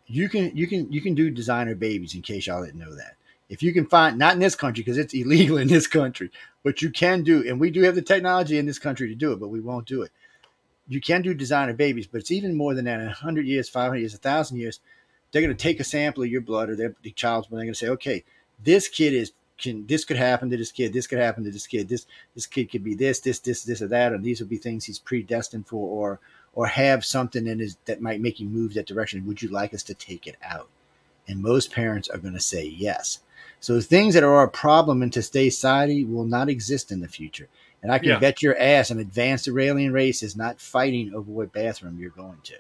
you 0.08 0.28
can 0.30 0.56
you 0.58 0.68
can 0.68 0.92
you 0.92 1.00
can 1.00 1.14
do 1.14 1.30
designer 1.30 1.76
babies 1.76 2.16
in 2.16 2.22
case 2.22 2.48
y'all 2.48 2.66
didn't 2.66 2.80
know 2.80 2.96
that. 2.96 3.16
If 3.52 3.62
you 3.62 3.74
can 3.74 3.86
find 3.86 4.18
not 4.18 4.34
in 4.34 4.40
this 4.40 4.56
country 4.56 4.82
because 4.82 4.98
it's 4.98 5.14
illegal 5.14 5.58
in 5.58 5.68
this 5.68 5.86
country, 5.86 6.32
but 6.64 6.82
you 6.82 6.90
can 6.90 7.22
do, 7.22 7.48
and 7.48 7.60
we 7.60 7.70
do 7.70 7.84
have 7.84 7.96
the 7.96 8.02
technology 8.02 8.58
in 8.58 8.66
this 8.66 8.80
country 8.80 9.10
to 9.10 9.16
do 9.16 9.34
it, 9.34 9.40
but 9.40 9.50
we 9.50 9.60
won't 9.60 9.86
do 9.86 10.02
it. 10.04 10.12
You 10.88 11.02
can 11.02 11.22
do 11.22 11.34
designer 11.34 11.74
babies, 11.74 12.08
but 12.08 12.22
it's 12.22 12.32
even 12.32 12.56
more 12.56 12.74
than 12.74 12.86
that. 12.86 13.02
In 13.02 13.08
hundred 13.08 13.46
years, 13.46 13.70
five 13.70 13.90
hundred 13.90 14.00
years, 14.00 14.18
thousand 14.18 14.58
years, 14.58 14.80
they're 15.32 15.42
going 15.42 15.56
to 15.56 15.62
take 15.64 15.80
a 15.80 15.84
sample 15.84 16.24
of 16.24 16.30
your 16.30 16.42
blood 16.42 16.70
or 16.70 16.76
their 16.76 16.96
the 17.04 17.12
child's 17.12 17.48
blood. 17.48 17.60
and 17.60 17.62
They're 17.62 17.68
going 17.68 17.74
to 17.74 18.08
say, 18.08 18.12
okay, 18.12 18.24
this 18.64 18.88
kid 18.88 19.14
is 19.14 19.34
can 19.58 19.86
this 19.86 20.06
could 20.06 20.18
happen 20.18 20.50
to 20.50 20.58
this 20.58 20.72
kid, 20.72 20.92
this 20.94 21.08
could 21.08 21.20
happen 21.20 21.44
to 21.44 21.52
this 21.52 21.68
kid, 21.68 21.88
this 21.90 22.08
this 22.34 22.48
kid 22.48 22.72
could 22.72 22.84
be 22.84 22.96
this, 22.96 23.20
this, 23.20 23.40
this, 23.40 23.64
this, 23.64 23.82
or 23.82 23.88
that, 23.88 24.12
and 24.12 24.24
these 24.24 24.40
would 24.40 24.50
be 24.50 24.58
things 24.58 24.86
he's 24.86 25.00
predestined 25.00 25.68
for, 25.68 25.88
or 25.88 26.20
or 26.54 26.68
have 26.68 27.06
something 27.06 27.48
in 27.48 27.60
his 27.60 27.78
that 27.86 28.02
might 28.02 28.22
make 28.22 28.40
you 28.40 28.48
move 28.48 28.74
that 28.74 28.88
direction. 28.88 29.26
Would 29.28 29.42
you 29.42 29.50
like 29.50 29.74
us 29.74 29.84
to 29.84 29.94
take 29.94 30.28
it 30.28 30.36
out? 30.44 30.70
And 31.28 31.42
most 31.42 31.72
parents 31.72 32.10
are 32.10 32.18
going 32.18 32.34
to 32.34 32.40
say 32.42 32.66
yes. 32.66 33.20
So 33.62 33.80
things 33.80 34.16
that 34.16 34.24
are 34.24 34.44
a 34.44 34.50
problem 34.50 35.02
in 35.04 35.12
today's 35.12 35.56
society 35.56 36.04
will 36.04 36.26
not 36.26 36.50
exist 36.50 36.92
in 36.92 37.00
the 37.00 37.08
future. 37.08 37.48
And 37.84 37.92
I 37.92 38.00
can 38.00 38.10
Yeah. 38.10 38.20
bet 38.20 38.42
your 38.42 38.58
ass 38.60 38.90
an 38.90 39.00
advanced 39.00 39.48
alien 39.48 39.94
race 39.94 40.24
is 40.24 40.36
not 40.36 40.60
fighting 40.60 41.14
over 41.14 41.32
what 41.32 41.54
bathroom 41.54 42.00
you're 42.00 42.10
going 42.10 42.40
to. 42.44 42.56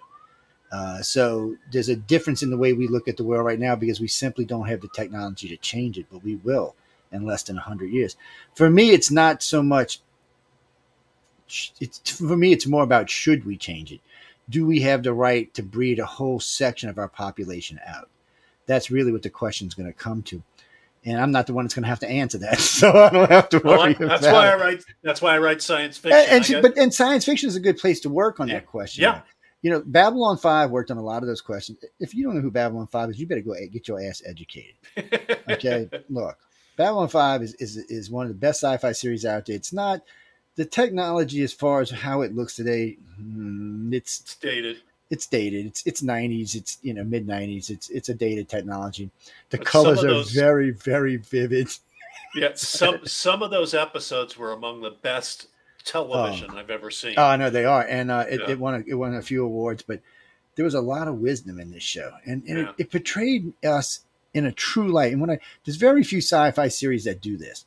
Uh, 0.71 1.01
so 1.01 1.57
there's 1.71 1.89
a 1.89 1.95
difference 1.95 2.43
in 2.43 2.49
the 2.49 2.57
way 2.57 2.71
we 2.71 2.87
look 2.87 3.07
at 3.07 3.17
the 3.17 3.23
world 3.23 3.45
right 3.45 3.59
now 3.59 3.75
because 3.75 3.99
we 3.99 4.07
simply 4.07 4.45
don't 4.45 4.67
have 4.67 4.81
the 4.81 4.87
technology 4.89 5.49
to 5.49 5.57
change 5.57 5.97
it, 5.97 6.05
but 6.09 6.23
we 6.23 6.35
will 6.37 6.75
in 7.11 7.25
less 7.25 7.43
than 7.43 7.57
100 7.57 7.91
years. 7.91 8.15
For 8.53 8.69
me, 8.69 8.91
it's 8.91 9.11
not 9.11 9.43
so 9.43 9.61
much 9.61 9.99
it's 11.81 12.09
for 12.09 12.37
me 12.37 12.53
it's 12.53 12.65
more 12.65 12.83
about 12.83 13.09
should 13.09 13.45
we 13.45 13.57
change 13.57 13.91
it 13.91 13.99
do 14.49 14.65
we 14.65 14.79
have 14.81 15.03
the 15.03 15.11
right 15.13 15.53
to 15.53 15.61
breed 15.61 15.99
a 15.99 16.05
whole 16.05 16.39
section 16.39 16.87
of 16.89 16.97
our 16.97 17.09
population 17.09 17.77
out 17.85 18.09
that's 18.67 18.89
really 18.89 19.11
what 19.11 19.21
the 19.21 19.29
question 19.29 19.67
is 19.67 19.73
going 19.73 19.85
to 19.85 19.91
come 19.91 20.21
to 20.21 20.41
and 21.03 21.19
i'm 21.19 21.31
not 21.31 21.47
the 21.47 21.53
one 21.53 21.65
that's 21.65 21.73
going 21.73 21.83
to 21.83 21.89
have 21.89 21.99
to 21.99 22.07
answer 22.09 22.37
that 22.37 22.59
so 22.79 22.89
i 22.91 23.09
don't 23.09 23.29
have 23.31 23.49
to 23.49 23.59
worry 23.59 23.95
Well, 23.99 24.09
that's 24.09 24.25
why 24.25 24.51
I 24.51 24.55
write. 24.55 24.83
That's 25.03 25.21
why 25.21 25.35
I 25.35 25.39
write 25.39 25.61
science 25.61 25.97
fiction. 25.97 26.19
and, 26.19 26.29
and 26.31 26.39
I 26.41 26.45
she- 26.45 26.53
got- 26.53 26.61
but 26.63 26.77
and 26.77 26.93
science 26.93 27.25
fiction 27.25 27.47
is 27.49 27.55
a 27.55 27.59
good 27.59 27.77
place 27.77 27.99
to 28.01 28.09
work 28.09 28.39
on 28.39 28.47
Yeah. 28.47 28.55
that 28.55 28.67
question 28.67 29.03
Yeah. 29.03 29.21
you 29.61 29.71
know 29.71 29.81
babylon 29.85 30.37
5 30.37 30.69
worked 30.71 30.91
on 30.91 30.97
a 30.97 31.03
lot 31.03 31.23
of 31.23 31.27
those 31.27 31.41
questions 31.41 31.79
if 31.99 32.13
you 32.15 32.23
don't 32.23 32.35
know 32.35 32.41
who 32.41 32.51
babylon 32.51 32.87
5 32.87 33.09
is 33.11 33.19
you 33.19 33.27
better 33.27 33.41
go 33.41 33.53
get 33.71 33.87
your 33.87 34.01
ass 34.01 34.21
educated 34.25 34.75
okay 35.49 35.89
look 36.09 36.37
babylon 36.77 37.07
5 37.07 37.41
is, 37.43 37.53
is 37.55 37.77
is 37.77 38.09
one 38.11 38.25
of 38.25 38.29
the 38.31 38.37
best 38.37 38.61
sci-fi 38.61 38.91
series 38.91 39.25
out 39.25 39.45
there 39.45 39.55
it's 39.55 39.73
not 39.73 40.01
the 40.57 40.65
technology 40.65 41.41
as 41.43 41.53
far 41.53 41.79
as 41.81 41.89
how 41.89 42.21
it 42.21 42.35
looks 42.35 42.55
today 42.55 42.97
mm, 43.21 43.93
it's 43.93 44.19
it's 44.21 44.35
dated. 44.35 44.77
It's 45.11 45.27
dated. 45.27 45.67
It's 45.67 45.85
it's 45.85 46.01
90s 46.01 46.55
it's 46.55 46.79
you 46.81 46.93
know 46.95 47.03
mid 47.03 47.27
90s 47.27 47.69
it's 47.69 47.89
it's 47.89 48.09
a 48.09 48.13
dated 48.15 48.49
technology. 48.49 49.11
The 49.51 49.57
But 49.57 49.67
colors 49.67 50.03
are 50.03 50.07
those- 50.07 50.31
very 50.31 50.71
very 50.71 51.17
vivid. 51.17 51.69
Yeah, 52.33 52.53
some 52.55 53.05
some 53.05 53.43
of 53.43 53.51
those 53.51 53.73
episodes 53.75 54.37
were 54.37 54.53
among 54.53 54.81
the 54.81 54.89
best 54.91 55.47
television 55.83 56.49
I've 56.51 56.69
ever 56.69 56.89
seen. 56.91 57.15
oh 57.17 57.23
i 57.25 57.35
know 57.35 57.49
they 57.49 57.65
are. 57.65 57.81
And 57.83 58.09
uh 58.11 58.25
it, 58.29 58.39
Yeah. 58.39 58.51
it 58.51 58.59
won 58.59 58.75
a, 58.75 58.83
it 58.87 58.93
won 58.95 59.13
a 59.15 59.21
few 59.21 59.43
awards 59.43 59.81
but 59.83 59.99
there 60.55 60.63
was 60.65 60.73
a 60.75 60.81
lot 60.81 61.07
of 61.07 61.15
wisdom 61.19 61.59
in 61.59 61.71
this 61.71 61.83
show. 61.83 62.11
And, 62.25 62.43
and 62.47 62.57
Yeah. 62.57 62.69
it, 62.69 62.75
it 62.77 62.91
portrayed 62.91 63.53
us 63.63 64.01
in 64.33 64.45
a 64.45 64.51
true 64.51 64.89
light. 64.91 65.11
And 65.11 65.19
when 65.21 65.29
i 65.29 65.39
there's 65.65 65.77
very 65.77 66.03
few 66.03 66.19
sci-fi 66.19 66.67
series 66.67 67.03
that 67.05 67.19
do 67.21 67.35
this 67.37 67.65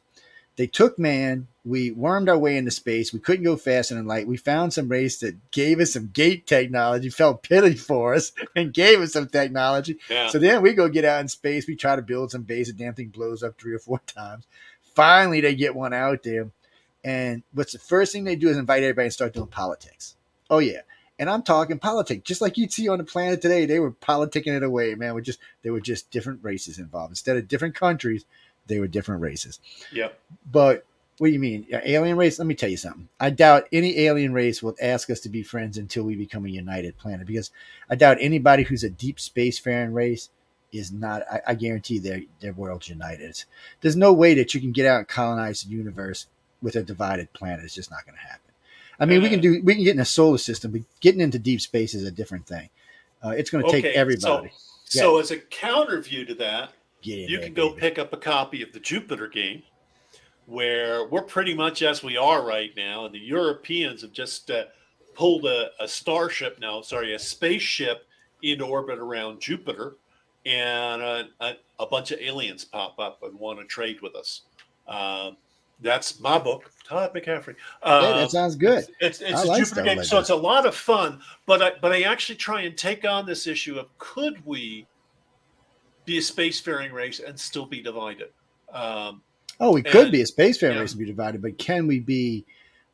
they 0.57 0.67
took 0.67 0.99
man 0.99 1.49
we 1.65 1.91
wormed 1.91 2.29
our 2.29 2.39
way 2.39 2.57
into 2.57 2.71
space 2.71 3.13
we 3.13 3.19
couldn't 3.19 3.45
go 3.45 3.57
faster 3.57 3.95
than 3.95 4.07
light 4.07 4.27
we 4.27 4.37
found 4.37 4.73
some 4.73 4.89
race 4.89 5.19
that 5.19 5.51
gave 5.51 5.81
us 5.81 5.95
some 5.95 6.11
gate 6.13 6.47
technology 6.47 7.09
felt 7.11 7.43
pity 7.43 7.75
for 7.75 8.15
us 8.15 8.33
and 8.57 8.75
gave 8.75 9.01
us 9.01 9.13
some 9.13 9.29
technology 9.29 9.99
yeah, 10.11 10.29
So 10.29 10.39
then 10.39 10.63
we 10.63 10.73
go 10.75 10.89
get 10.89 11.05
out 11.05 11.21
in 11.21 11.29
space. 11.29 11.67
We 11.67 11.77
try 11.77 11.97
to 11.97 12.03
build 12.03 12.31
some 12.31 12.43
base. 12.43 12.69
The 12.69 12.75
damn 12.75 12.95
thing 12.95 13.09
blows 13.09 13.43
up 13.43 13.59
three 13.59 13.75
or 13.75 13.79
four 13.79 13.99
times. 14.07 14.47
Finally, 14.95 15.41
they 15.41 15.55
get 15.55 15.75
one 15.75 15.93
out 15.93 16.23
there. 16.23 16.51
And 17.03 17.43
what's 17.53 17.73
the 17.73 17.79
first 17.79 18.13
thing 18.13 18.25
they 18.25 18.37
do 18.37 18.49
is 18.49 18.57
invite 18.57 18.83
everybody 18.83 19.07
and 19.07 19.13
start 19.13 19.35
doing 19.35 19.49
politics. 19.49 20.17
Oh, 20.49 20.59
yeah. 20.59 20.81
And 21.19 21.31
I'm 21.31 21.43
talking 21.43 21.79
politics, 21.79 22.23
just 22.25 22.41
like 22.41 22.57
you'd 22.57 22.73
see 22.73 22.89
on 22.89 22.99
the 22.99 23.05
planet 23.05 23.41
today. 23.41 23.67
They 23.67 23.79
were 23.79 23.93
politicking 23.93 24.57
it 24.57 24.63
away, 24.63 24.95
man. 24.95 25.15
With 25.15 25.25
just 25.25 25.39
they 25.63 25.71
were 25.71 25.81
just 25.81 26.11
different 26.11 26.43
races 26.43 26.79
involved. 26.79 27.13
Instead 27.13 27.37
of 27.37 27.47
different 27.47 27.77
countries, 27.77 28.25
They 28.67 28.79
were 28.79 28.87
different 28.87 29.23
races. 29.23 29.61
Yep. 29.93 30.19
But 30.51 30.85
what 31.19 31.29
do 31.29 31.33
you 31.33 31.39
mean? 31.39 31.67
Alien 31.71 32.17
race? 32.17 32.39
Let 32.39 32.47
me 32.47 32.55
tell 32.55 32.71
you 32.71 32.77
something. 32.77 33.09
I 33.21 33.31
doubt 33.31 33.69
any 33.73 34.01
alien 34.01 34.33
race 34.33 34.63
will 34.63 34.75
ask 34.81 35.11
us 35.11 35.21
to 35.21 35.29
be 35.29 35.43
friends 35.43 35.79
until 35.79 36.03
we 36.05 36.17
become 36.17 36.45
a 36.45 36.49
united 36.49 36.97
planet 36.99 37.27
because 37.27 37.51
I 37.89 37.95
doubt 37.95 38.19
anybody 38.21 38.65
who's 38.65 38.83
a 38.83 38.91
deep 38.91 39.19
spacefaring 39.19 39.95
race 39.95 40.31
is 40.73 40.91
not 40.91 41.23
I, 41.31 41.41
I 41.49 41.55
guarantee 41.55 41.99
their 41.99 42.23
their 42.41 42.53
world's 42.53 42.89
united. 42.89 43.45
There's 43.81 43.97
no 43.97 44.13
way 44.13 44.35
that 44.35 44.55
you 44.55 44.61
can 44.61 44.73
get 44.73 44.87
out 44.87 44.99
and 44.99 45.09
colonize 45.09 45.63
the 45.63 45.71
universe 45.71 46.27
with 46.61 46.75
a 46.75 46.83
divided 46.83 47.33
planet. 47.33 47.65
It's 47.65 47.75
just 47.75 47.91
not 47.91 48.05
going 48.05 48.17
to 48.17 48.27
happen. 48.27 48.41
I 48.99 49.07
mean, 49.07 49.23
we 49.23 49.29
can 49.29 49.41
do 49.41 49.61
we 49.63 49.75
can 49.75 49.85
get 49.85 49.95
in 49.95 50.01
a 50.01 50.05
solar 50.05 50.39
system, 50.39 50.73
but 50.73 50.83
getting 51.01 51.21
into 51.21 51.39
deep 51.39 51.61
space 51.61 51.95
is 51.95 52.05
a 52.05 52.11
different 52.11 52.47
thing. 52.47 52.71
Uh, 53.25 53.31
it's 53.31 53.51
going 53.51 53.65
to 53.65 53.71
take 53.71 53.85
everybody. 53.85 54.53
So, 54.85 55.01
so 55.01 55.19
as 55.19 55.31
a 55.31 55.39
counter 55.39 56.01
view 56.01 56.25
to 56.27 56.35
that, 56.37 56.73
get 57.05 57.19
in 57.19 57.29
you 57.29 57.37
there, 57.37 57.47
can 57.47 57.55
go 57.55 57.69
baby. 57.69 57.81
pick 57.81 57.99
up 57.99 58.13
a 58.13 58.17
copy 58.17 58.63
of 58.63 58.73
the 58.73 58.81
Jupiter 58.81 59.29
game, 59.29 59.63
where 60.47 61.07
we're 61.07 61.23
pretty 61.23 61.55
much 61.55 61.83
as 61.83 62.03
we 62.03 62.17
are 62.17 62.45
right 62.45 62.73
now, 62.77 63.07
and 63.07 63.15
the 63.15 63.19
Europeans 63.19 64.03
have 64.03 64.13
just 64.13 64.51
uh, 64.51 64.65
pulled 65.15 65.47
a, 65.47 65.71
a 65.81 65.87
starship, 65.87 66.59
no, 66.61 66.83
sorry, 66.83 67.15
a 67.15 67.19
spaceship 67.19 68.07
into 68.43 68.65
orbit 68.65 68.99
around 68.99 69.41
Jupiter, 69.41 69.97
and 70.45 71.01
a, 71.01 71.29
a, 71.41 71.53
a 71.79 71.87
bunch 71.87 72.11
of 72.11 72.19
aliens 72.21 72.65
pop 72.65 72.99
up 72.99 73.23
and 73.23 73.39
want 73.39 73.59
to 73.59 73.65
trade 73.65 74.01
with 74.03 74.15
us. 74.17 74.43
Um, 74.87 75.37
that's 75.81 76.21
my 76.21 76.39
book, 76.39 76.71
Todd 76.87 77.13
McCaffrey. 77.15 77.57
Hey, 77.83 77.91
Um, 77.91 78.17
that 78.19 78.31
sounds 78.31 78.55
good. 78.55 78.87
it's, 79.01 79.21
it's 79.21 79.41
I 79.41 79.43
a 79.43 79.47
like 79.47 79.65
Jupiter 79.65 79.83
game, 79.83 79.97
like 79.99 80.07
so 80.07 80.19
it's 80.19 80.31
a 80.31 80.37
lot 80.37 80.67
of 80.67 80.75
fun. 80.75 81.21
But 81.47 81.63
I 81.63 81.73
but 81.81 81.93
I 81.93 82.03
actually 82.03 82.37
try 82.37 82.63
and 82.63 82.77
take 82.77 83.05
on 83.07 83.27
this 83.27 83.47
issue 83.47 83.79
of 83.79 83.87
could 83.99 84.45
we 84.47 84.87
be 86.05 86.19
a 86.19 86.21
spacefaring 86.21 86.93
race 86.93 87.21
and 87.21 87.39
still 87.39 87.67
be 87.67 87.83
divided? 87.83 88.31
Um, 88.73 89.23
Oh, 89.61 89.73
we 89.73 89.83
could 89.83 90.11
be 90.11 90.21
a 90.21 90.25
spacefaring 90.25 90.75
yeah. 90.75 90.81
race 90.81 90.93
and 90.93 90.99
be 90.99 91.07
divided, 91.07 91.41
but 91.41 91.59
can 91.59 91.87
we 91.87 92.01
be 92.01 92.45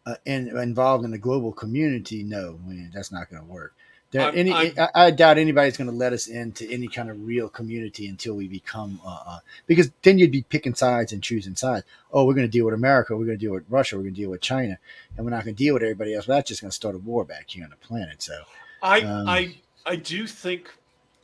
uh, 0.04 0.16
in, 0.26 0.56
involved 0.58 1.04
in 1.04 1.10
the 1.10 1.18
global 1.18 1.52
community? 1.52 2.22
No, 2.22 2.58
man, 2.66 2.90
that's 2.94 3.10
not 3.10 3.30
going 3.30 3.42
to 3.42 3.48
work. 3.48 3.74
There, 4.10 4.30
any, 4.34 4.52
I, 4.52 4.72
I 4.92 5.10
doubt 5.12 5.38
anybody's 5.38 5.76
going 5.76 5.88
to 5.88 5.96
let 5.96 6.12
us 6.12 6.26
into 6.26 6.68
any 6.68 6.88
kind 6.88 7.08
of 7.10 7.24
real 7.24 7.48
community 7.48 8.08
until 8.08 8.34
we 8.34 8.48
become, 8.48 9.00
uh, 9.06 9.18
uh, 9.24 9.38
because 9.68 9.88
then 10.02 10.18
you'd 10.18 10.32
be 10.32 10.42
picking 10.42 10.74
sides 10.74 11.12
and 11.12 11.22
choosing 11.22 11.54
sides. 11.54 11.86
Oh, 12.12 12.24
we're 12.24 12.34
going 12.34 12.46
to 12.46 12.50
deal 12.50 12.64
with 12.64 12.74
America, 12.74 13.16
we're 13.16 13.26
going 13.26 13.38
to 13.38 13.44
deal 13.44 13.54
with 13.54 13.64
Russia, 13.68 13.96
we're 13.96 14.02
going 14.02 14.14
to 14.14 14.20
deal 14.20 14.30
with 14.30 14.40
China, 14.40 14.78
and 15.16 15.24
we're 15.24 15.30
not 15.30 15.44
going 15.44 15.54
to 15.54 15.64
deal 15.64 15.74
with 15.74 15.84
everybody 15.84 16.14
else. 16.14 16.26
Well, 16.26 16.38
that's 16.38 16.48
just 16.48 16.60
going 16.60 16.70
to 16.70 16.74
start 16.74 16.96
a 16.96 16.98
war 16.98 17.24
back 17.24 17.50
here 17.50 17.62
on 17.62 17.70
the 17.70 17.76
planet. 17.76 18.20
So, 18.20 18.34
I 18.82 19.00
Um, 19.02 19.28
I 19.28 19.54
I 19.86 19.94
do 19.94 20.26
think 20.26 20.72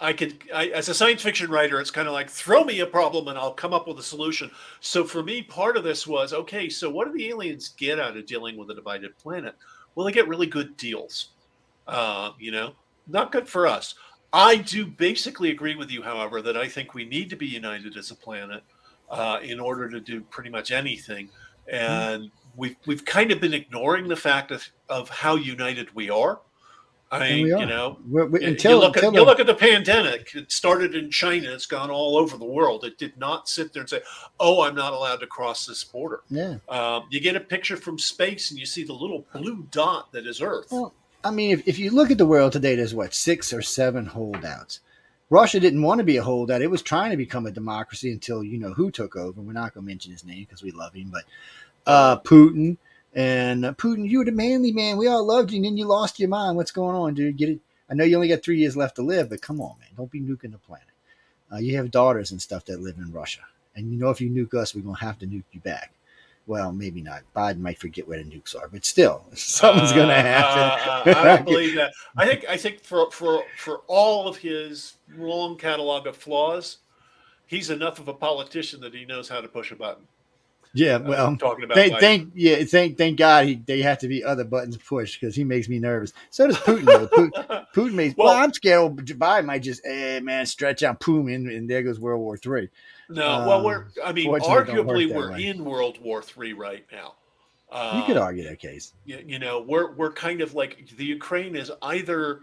I 0.01 0.13
could 0.13 0.43
I, 0.55 0.67
as 0.69 0.89
a 0.89 0.95
science 0.95 1.23
fiction 1.23 1.51
writer, 1.51 1.81
it's 1.81 1.91
kind 1.91 2.07
of 2.07 2.15
like 2.15 2.29
throw 2.29 2.65
me 2.65 2.81
a 2.81 2.87
problem 2.87 3.29
and 3.29 3.39
I'll 3.39 3.53
come 3.53 3.73
up 3.73 3.89
with 3.89 3.99
a 3.99 4.03
solution. 4.03 4.51
So 4.81 5.05
for 5.05 5.23
me, 5.23 5.43
part 5.43 5.77
of 5.77 5.85
this 5.85 6.07
was 6.07 6.33
okay. 6.33 6.69
So 6.69 6.91
what 6.91 7.07
do 7.07 7.17
the 7.17 7.29
aliens 7.29 7.71
get 7.71 7.99
out 7.99 8.17
of 8.17 8.27
dealing 8.27 8.57
with 8.57 8.71
a 8.71 8.75
divided 8.75 9.17
planet? 9.19 9.55
Well, 9.95 10.05
they 10.05 10.13
get 10.13 10.29
really 10.29 10.47
good 10.47 10.77
deals. 10.77 11.31
Uh, 11.87 12.33
you 12.39 12.51
know, 12.51 12.75
not 13.07 13.33
good 13.33 13.49
for 13.49 13.67
us. 13.67 13.95
I 14.33 14.57
do 14.57 14.87
basically 14.87 15.51
agree 15.51 15.77
with 15.77 15.91
you, 15.91 16.03
however, 16.03 16.43
that 16.43 16.57
I 16.57 16.69
think 16.69 16.93
we 16.93 17.05
need 17.05 17.31
to 17.31 17.37
be 17.37 17.47
united 17.47 17.97
as 17.97 18.11
a 18.11 18.15
planet 18.15 18.63
uh, 19.09 19.39
in 19.43 19.61
order 19.61 19.89
to 19.89 20.01
do 20.01 20.21
pretty 20.21 20.51
much 20.51 20.73
anything. 20.73 21.31
And 21.71 22.31
we've 22.57 22.77
we've 22.87 23.05
kind 23.05 23.33
of 23.33 23.41
been 23.41 23.55
ignoring 23.55 24.09
the 24.09 24.17
fact 24.17 24.51
of, 24.51 24.69
of 24.89 25.09
how 25.09 25.37
united 25.37 25.95
we 25.95 26.11
are. 26.11 26.41
I 27.11 27.21
mean, 27.21 27.47
you 27.47 27.67
know, 27.67 27.99
We're, 28.09 28.27
we, 28.27 28.41
you 28.41 28.49
until, 28.49 28.81
look 28.81 28.97
at 28.97 29.05
you 29.05 29.13
the- 29.13 29.23
look 29.25 29.39
at 29.39 29.47
the 29.47 29.55
pandemic. 29.55 30.35
It 30.35 30.51
started 30.51 30.95
in 30.97 31.11
China. 31.11 31.53
It's 31.53 31.67
gone 31.67 31.91
all 31.91 32.17
over 32.17 32.37
the 32.37 32.45
world. 32.45 32.85
It 32.85 32.99
did 32.99 33.17
not 33.17 33.49
sit 33.49 33.73
there 33.73 33.83
and 33.83 33.89
say, 33.89 34.01
"Oh, 34.41 34.63
I'm 34.63 34.75
not 34.75 34.93
allowed 34.93 35.21
to 35.21 35.27
cross 35.27 35.67
this 35.67 35.85
border." 35.85 36.23
yeah. 36.29 36.57
Um, 36.69 37.05
you 37.11 37.21
get 37.21 37.37
a 37.37 37.41
picture 37.41 37.77
from 37.77 37.99
space, 37.99 38.51
and 38.51 38.59
you 38.59 38.67
see 38.67 38.83
the 38.83 38.93
little 38.93 39.25
blue 39.33 39.69
dot 39.71 40.11
that 40.13 40.27
is 40.27 40.43
Earth. 40.43 40.67
Well, 40.73 40.95
I 41.23 41.31
mean, 41.31 41.53
if, 41.53 41.69
if 41.69 41.79
you 41.79 41.91
look 41.91 42.11
at 42.11 42.19
the 42.19 42.27
world 42.27 42.53
today, 42.53 42.75
there's 42.75 42.95
what 42.95 43.15
six 43.15 43.53
or 43.53 43.63
seven 43.63 44.07
holdouts. 44.07 44.81
Russia 45.31 45.59
didn't 45.61 45.83
want 45.83 45.99
to 45.99 46.05
be 46.05 46.17
a 46.17 46.23
holdout; 46.25 46.61
it 46.63 46.71
was 46.71 46.83
trying 46.83 47.13
to 47.13 47.17
become 47.17 47.47
a 47.47 47.53
democracy 47.53 48.11
until 48.11 48.43
you 48.43 48.59
know 48.59 48.73
who 48.73 48.91
took 48.91 49.15
over. 49.15 49.41
We're 49.41 49.53
not 49.53 49.75
going 49.75 49.85
to 49.85 49.89
mention 49.89 50.11
his 50.11 50.25
name 50.25 50.45
because 50.45 50.63
we 50.63 50.73
love 50.73 50.95
him, 50.95 51.13
but 51.13 51.25
uh, 51.87 52.19
Putin 52.21 52.79
and 53.17 53.65
uh, 53.65 53.73
Putin, 53.73 54.09
you 54.09 54.19
were 54.19 54.25
the 54.25 54.31
manly 54.33 54.71
man. 54.71 54.97
We 54.99 55.09
all 55.09 55.25
loved 55.25 55.51
you, 55.51 55.57
and 55.57 55.65
then 55.65 55.77
you 55.77 55.87
lost 55.87 56.21
your 56.21 56.29
mind. 56.29 56.57
What's 56.57 56.71
going 56.71 56.95
on, 56.95 57.15
dude? 57.15 57.37
Get 57.37 57.49
it? 57.49 57.59
I 57.91 57.95
know 57.95 58.05
you 58.05 58.15
only 58.17 58.29
got 58.29 58.43
three 58.45 58.59
years 58.59 58.77
left 58.77 58.97
to 58.97 59.03
live, 59.03 59.31
but 59.31 59.41
come 59.43 59.61
on, 59.61 59.75
man, 59.81 59.89
don't 59.97 60.11
be 60.11 60.21
nuking 60.21 60.53
the 60.53 60.59
planet. 60.59 60.87
Uh, 61.53 61.57
you 61.57 61.77
have 61.77 61.91
daughters 61.91 62.31
and 62.31 62.41
stuff 62.43 62.65
that 62.67 62.81
live 62.81 62.97
in 62.99 63.11
Russia, 63.13 63.41
and 63.75 63.91
you 63.93 63.99
know 63.99 64.11
if 64.11 64.21
you 64.21 64.29
nuke 64.31 64.55
us, 64.55 64.75
we're 64.75 64.83
gonna 64.83 64.99
have 64.99 65.19
to 65.21 65.27
nuke 65.27 65.45
you 65.53 65.61
back. 65.61 65.93
Well, 66.49 66.71
maybe 66.71 67.03
not. 67.03 67.23
Biden 67.35 67.59
might 67.59 67.79
forget 67.79 68.07
where 68.07 68.23
the 68.23 68.31
nukes 68.31 68.55
are, 68.55 68.69
but 68.69 68.85
still, 68.85 69.25
something's 69.35 69.93
going 69.93 70.07
to 70.09 70.15
Uh, 70.15 70.23
happen. 70.23 71.13
uh, 71.13 71.19
I 71.21 71.25
don't 71.25 71.45
believe 71.45 71.75
that. 71.75 71.93
I 72.17 72.25
think 72.27 72.45
I 72.49 72.57
think 72.57 72.83
for 72.85 73.11
for 73.11 73.43
for 73.57 73.81
all 73.89 74.29
of 74.29 74.37
his 74.37 74.95
long 75.17 75.57
catalog 75.57 76.07
of 76.07 76.17
flaws, 76.17 76.79
he's 77.47 77.71
enough 77.71 77.99
of 77.99 78.07
a 78.09 78.15
politician 78.15 78.81
that 78.83 78.95
he 78.95 79.05
knows 79.05 79.29
how 79.29 79.41
to 79.41 79.49
push 79.49 79.73
a 79.73 79.77
button. 79.77 80.05
Yeah, 80.77 80.95
Uh, 80.97 81.01
well, 81.01 81.37
talking 81.37 81.65
about 81.65 81.75
thank, 81.77 81.93
like- 81.93 82.01
thank, 82.01 82.33
yeah, 82.35 82.63
thank, 82.65 82.97
thank 82.99 83.19
God 83.19 83.47
he, 83.47 83.55
they 83.57 83.83
have 83.83 83.99
to 83.99 84.09
be 84.09 84.23
other 84.23 84.45
buttons 84.45 84.77
pushed 84.77 85.21
because 85.21 85.35
he 85.35 85.43
makes 85.45 85.69
me 85.69 85.79
nervous. 85.79 86.13
So 86.31 86.47
does 86.47 86.57
Putin. 86.59 86.85
though. 86.85 87.09
Putin, 87.09 87.67
Putin 87.75 87.93
makes. 87.95 88.17
Well, 88.17 88.29
Well- 88.35 88.43
I'm 88.45 88.53
scared. 88.53 88.97
Biden 88.97 89.47
might 89.47 89.63
just, 89.63 89.81
eh, 89.85 90.21
man, 90.21 90.47
stretch 90.47 90.83
out 90.83 91.01
Putin, 91.01 91.55
and 91.57 91.69
there 91.69 91.83
goes 91.83 91.99
World 91.99 92.21
War 92.21 92.37
Three. 92.37 92.69
No, 93.09 93.23
well, 93.47 93.53
Um, 93.59 93.65
we're. 93.65 93.85
I 94.05 94.13
mean, 94.13 94.27
fortunately, 94.27 94.73
it 94.73 94.77
don't 94.77 94.87
work 94.87 94.97
arguably, 94.99 95.15
we're 95.15 95.33
way. 95.33 95.47
in 95.47 95.65
World 95.65 95.99
War 96.03 96.23
Three 96.23 96.53
right 96.53 96.85
now. 96.93 97.15
you 97.97 98.03
could 98.05 98.17
Um, 98.17 98.23
argue 98.23 98.45
that 98.49 98.61
case. 98.61 98.93
you, 99.05 99.23
you 99.27 99.39
know 99.41 99.61
we're 99.67 99.93
we're 99.93 100.13
kind 100.13 100.41
of 100.41 100.55
like 100.55 100.89
the 100.97 101.05
ukraine 101.05 101.57
is 101.57 101.71
either 101.83 102.41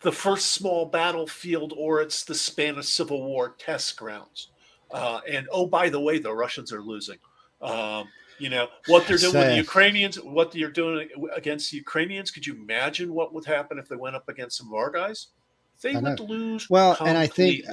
the 0.00 0.10
first 0.10 0.46
small 0.52 0.86
battlefield 0.86 1.72
or 1.76 2.00
it's 2.02 2.24
the 2.24 2.34
spanish 2.34 2.88
civil 2.88 3.22
war 3.24 3.54
test 3.58 3.96
grounds 3.96 4.48
uh, 4.90 5.20
and 5.30 5.46
oh 5.52 5.66
by 5.66 5.88
the 5.88 6.00
way 6.00 6.18
the 6.18 6.32
russians 6.34 6.72
are 6.72 6.82
losing 6.82 7.16
um, 7.62 8.08
you 8.38 8.50
know 8.50 8.68
what 8.86 9.06
they're 9.06 9.16
doing 9.16 9.34
with 9.34 9.48
the 9.48 9.56
ukrainians 9.56 10.16
what 10.20 10.52
they're 10.52 10.70
doing 10.70 11.08
against 11.34 11.70
the 11.70 11.76
ukrainians 11.78 12.30
could 12.30 12.46
you 12.46 12.54
imagine 12.54 13.12
what 13.14 13.32
would 13.32 13.44
happen 13.46 13.78
if 13.78 13.88
they 13.88 13.96
went 13.96 14.14
up 14.14 14.28
against 14.28 14.58
some 14.58 14.68
of 14.68 14.74
our 14.74 14.90
guys 14.90 15.28
they 15.82 15.94
I 15.94 15.98
would 16.00 16.20
lose 16.20 16.68
Well, 16.70 16.96
and 17.00 17.16
I 17.18 17.26
think- 17.26 17.64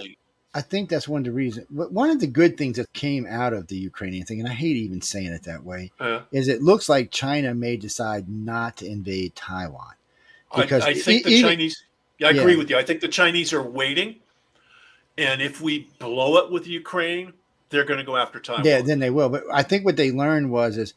I 0.56 0.62
think 0.62 0.88
that's 0.88 1.08
one 1.08 1.22
of 1.22 1.26
the 1.26 1.32
reasons. 1.32 1.66
One 1.72 2.12
of 2.12 2.20
the 2.20 2.28
good 2.28 2.58
things 2.58 2.78
that 2.78 2.94
came 2.94 3.26
out 3.26 3.54
of 3.54 3.66
the 3.70 3.76
Ukrainian 3.76 4.24
thing, 4.24 4.40
and 4.40 4.48
I 4.48 4.54
hate 4.54 4.76
even 4.78 5.02
saying 5.02 5.34
it 5.34 5.42
that 5.44 5.64
way, 5.64 5.92
Uh, 6.00 6.20
is 6.32 6.48
it 6.48 6.62
looks 6.62 6.88
like 6.88 7.10
China 7.10 7.56
may 7.56 7.76
decide 7.76 8.30
not 8.30 8.78
to 8.78 8.86
invade 8.86 9.36
Taiwan. 9.36 9.96
I, 10.52 10.62
Because 10.62 10.84
I 10.84 10.94
think 10.94 11.22
e- 11.22 11.24
the 11.24 11.30
even- 11.38 11.50
Chinese. 11.50 11.84
Yeah, 12.20 12.28
I 12.28 12.32
agree 12.32 12.56
with 12.56 12.70
you. 12.70 12.78
I 12.78 12.84
think 12.84 13.02
the 13.02 13.08
Chinese 13.08 13.52
are 13.52 13.64
waiting, 13.64 14.18
and 15.18 15.42
if 15.42 15.60
we 15.60 15.88
blow 15.98 16.38
it 16.38 16.52
with 16.52 16.68
Ukraine, 16.68 17.34
they're 17.74 17.84
going 17.84 18.00
to 18.00 18.06
go 18.06 18.16
after 18.16 18.40
Taiwan. 18.40 18.64
Yeah, 18.66 18.82
then 18.82 19.00
they 19.00 19.10
will. 19.10 19.30
But 19.30 19.44
I 19.52 19.64
think 19.64 19.84
what 19.84 19.98
they 19.98 20.12
learned 20.12 20.52
was 20.52 20.78
is 20.78 20.94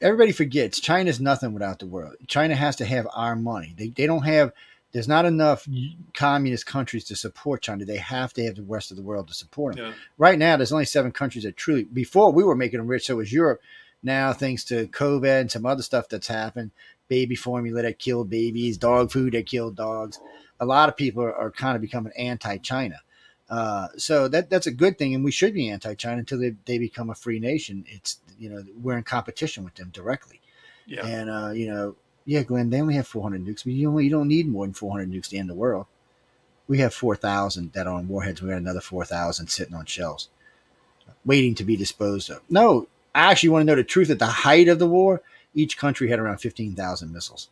everybody 0.00 0.32
forgets 0.32 0.80
China's 0.80 1.20
nothing 1.20 1.52
without 1.52 1.78
the 1.78 1.86
world. 1.86 2.16
China 2.26 2.56
has 2.56 2.76
to 2.76 2.84
have 2.84 3.06
our 3.14 3.36
money. 3.36 3.74
They 3.76 3.88
they 3.88 4.06
don't 4.06 4.24
have. 4.24 4.52
There's 4.92 5.08
not 5.08 5.24
enough 5.24 5.68
communist 6.14 6.66
countries 6.66 7.04
to 7.06 7.16
support 7.16 7.62
China. 7.62 7.84
They 7.84 7.96
have 7.96 8.32
to 8.34 8.44
have 8.44 8.54
the 8.54 8.62
rest 8.62 8.92
of 8.92 8.96
the 8.96 9.02
world 9.02 9.26
to 9.26 9.34
support 9.34 9.74
them. 9.74 9.86
Yeah. 9.86 9.92
Right 10.18 10.38
now, 10.38 10.56
there's 10.56 10.72
only 10.72 10.84
seven 10.84 11.10
countries 11.10 11.44
that 11.44 11.56
truly. 11.56 11.84
Before 11.84 12.32
we 12.32 12.44
were 12.44 12.54
making 12.54 12.78
them 12.78 12.86
rich, 12.86 13.06
so 13.06 13.16
was 13.16 13.32
Europe. 13.32 13.60
Now, 14.02 14.32
thanks 14.32 14.64
to 14.64 14.86
COVID 14.86 15.40
and 15.40 15.50
some 15.50 15.66
other 15.66 15.82
stuff 15.82 16.08
that's 16.08 16.28
happened, 16.28 16.70
baby 17.08 17.34
formula 17.34 17.82
that 17.82 17.98
killed 17.98 18.30
babies, 18.30 18.76
dog 18.76 19.10
food 19.10 19.32
that 19.32 19.46
killed 19.46 19.76
dogs, 19.76 20.20
a 20.60 20.66
lot 20.66 20.88
of 20.88 20.96
people 20.96 21.22
are, 21.22 21.34
are 21.34 21.50
kind 21.50 21.74
of 21.74 21.80
becoming 21.80 22.12
anti-China. 22.16 23.00
Uh, 23.50 23.88
so 23.96 24.26
that 24.28 24.48
that's 24.50 24.66
a 24.66 24.70
good 24.72 24.98
thing, 24.98 25.14
and 25.14 25.24
we 25.24 25.30
should 25.30 25.52
be 25.54 25.68
anti-China 25.68 26.18
until 26.18 26.40
they, 26.40 26.54
they 26.64 26.78
become 26.78 27.10
a 27.10 27.14
free 27.14 27.38
nation. 27.38 27.84
It's 27.88 28.18
you 28.38 28.48
know 28.48 28.64
we're 28.82 28.96
in 28.96 29.04
competition 29.04 29.64
with 29.64 29.74
them 29.74 29.90
directly, 29.92 30.40
Yeah. 30.86 31.06
and 31.06 31.30
uh, 31.30 31.50
you 31.50 31.68
know 31.68 31.96
yeah, 32.26 32.42
Glenn, 32.42 32.70
they 32.70 32.80
only 32.80 32.94
have 32.94 33.06
400 33.06 33.44
nukes, 33.44 33.64
but 33.64 33.72
you 33.74 33.88
only 33.88 34.04
you 34.04 34.10
don't 34.10 34.28
need 34.28 34.48
more 34.48 34.66
than 34.66 34.74
400 34.74 35.10
nukes 35.10 35.28
to 35.28 35.36
end 35.36 35.50
the 35.50 35.54
world. 35.54 35.86
We 36.66 36.78
have 36.78 36.94
4,000 36.94 37.72
that 37.74 37.86
are 37.86 37.92
on 37.94 38.08
warheads. 38.08 38.40
We 38.40 38.48
got 38.48 38.56
another 38.56 38.80
4,000 38.80 39.48
sitting 39.48 39.74
on 39.74 39.84
shelves, 39.84 40.30
waiting 41.26 41.54
to 41.56 41.64
be 41.64 41.76
disposed 41.76 42.30
of. 42.30 42.40
No, 42.48 42.88
I 43.14 43.30
actually 43.30 43.50
want 43.50 43.62
to 43.62 43.66
know 43.66 43.74
the 43.76 43.84
truth. 43.84 44.08
At 44.08 44.18
the 44.18 44.26
height 44.26 44.68
of 44.68 44.78
the 44.78 44.86
war, 44.86 45.20
each 45.54 45.76
country 45.76 46.08
had 46.08 46.18
around 46.18 46.38
15,000 46.38 47.12
missiles. 47.12 47.50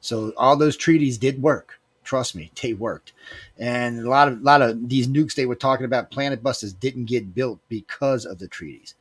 So 0.00 0.34
all 0.36 0.56
those 0.56 0.76
treaties 0.76 1.16
did 1.16 1.40
work. 1.40 1.78
Trust 2.04 2.34
me, 2.34 2.50
they 2.60 2.74
worked. 2.74 3.12
And 3.58 4.00
a 4.00 4.08
lot 4.10 4.28
of 4.28 4.40
a 4.40 4.42
lot 4.42 4.62
of 4.62 4.88
these 4.88 5.08
nukes 5.08 5.34
they 5.34 5.46
were 5.46 5.54
talking 5.54 5.86
about, 5.86 6.10
planet 6.10 6.42
busters, 6.42 6.72
didn't 6.72 7.04
get 7.04 7.34
built 7.34 7.60
because 7.68 8.24
of 8.24 8.38
the 8.38 8.48
treaties. 8.48 8.94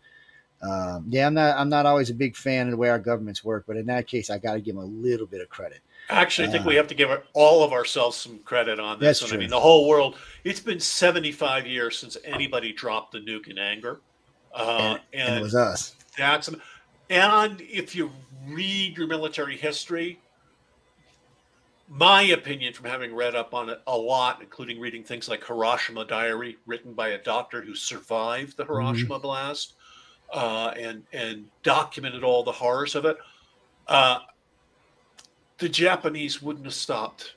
Um, 0.62 1.06
yeah, 1.10 1.26
I'm 1.26 1.34
not 1.34 1.58
I'm 1.58 1.70
not 1.70 1.86
always 1.86 2.10
a 2.10 2.14
big 2.14 2.36
fan 2.36 2.68
of 2.68 2.72
the 2.72 2.78
way 2.78 2.90
our 2.90 3.00
governments 3.00 3.44
work, 3.44 3.64
but 3.68 3.78
in 3.78 3.88
that 3.88 4.08
case, 4.08 4.30
I 4.30 4.38
got 4.38 4.54
to 4.54 4.62
give 4.62 4.76
them 4.76 4.84
a 4.84 4.88
little 4.88 5.26
bit 5.26 5.42
of 5.42 5.50
credit. 5.50 5.80
Actually, 6.10 6.50
I 6.50 6.52
think 6.52 6.66
Uh, 6.66 6.70
we 6.70 6.76
have 6.76 6.88
to 6.88 6.96
give 6.96 7.10
all 7.34 7.64
of 7.64 7.74
ourselves 7.74 8.18
some 8.18 8.40
credit 8.40 8.80
on 8.80 9.00
this. 9.00 9.20
That's 9.20 9.22
one. 9.24 9.30
true. 9.30 9.38
I 9.38 9.42
mean, 9.42 9.50
the 9.50 9.60
whole 9.60 9.88
world. 9.88 10.18
It's 10.44 10.60
been 10.60 10.80
75 10.80 11.66
years 11.66 11.98
since 11.98 12.18
anybody 12.24 12.74
dropped 12.74 13.14
the 13.14 13.20
nuke 13.20 13.48
in 13.48 13.58
anger. 13.58 14.02
Uh, 14.54 14.98
and, 15.14 15.30
and 15.30 15.40
it 15.40 15.42
was 15.42 15.56
us. 15.56 15.96
That's 16.18 16.50
and 17.10 17.60
if 17.62 17.94
you 17.94 18.12
read 18.48 18.98
your 18.98 19.08
military 19.08 19.58
history, 19.58 20.20
my 21.92 22.22
opinion 22.22 22.72
from 22.72 22.86
having 22.90 23.14
read 23.14 23.36
up 23.36 23.54
on 23.54 23.70
it 23.70 23.82
a 23.86 23.98
lot, 23.98 24.40
including 24.42 24.80
reading 24.80 25.04
things 25.04 25.28
like 25.28 25.46
Hiroshima 25.46 26.06
Diary, 26.06 26.58
written 26.66 26.94
by 26.94 27.10
a 27.10 27.18
doctor 27.22 27.62
who 27.62 27.76
survived 27.76 28.56
the 28.56 28.64
Hiroshima 28.64 29.16
mm-hmm. 29.16 29.22
blast 29.22 29.74
uh, 30.34 30.74
and 30.80 31.04
and 31.12 31.46
documented 31.64 32.24
all 32.24 32.44
the 32.44 32.52
horrors 32.52 32.96
of 32.96 33.04
it. 33.04 33.18
Uh, 33.88 34.20
the 35.58 35.68
Japanese 35.68 36.42
wouldn't 36.42 36.66
have 36.66 36.74
stopped. 36.74 37.36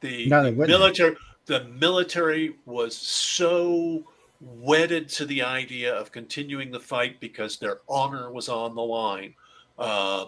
The, 0.00 0.26
no, 0.26 0.50
military, 0.50 1.16
the 1.44 1.64
military 1.64 2.56
was 2.64 2.96
so 2.96 4.02
wedded 4.40 5.10
to 5.10 5.26
the 5.26 5.42
idea 5.42 5.94
of 5.94 6.10
continuing 6.10 6.72
the 6.72 6.80
fight 6.80 7.20
because 7.20 7.58
their 7.58 7.78
honor 7.86 8.32
was 8.32 8.48
on 8.48 8.74
the 8.74 8.82
line. 8.82 9.34
Uh, 9.78 10.26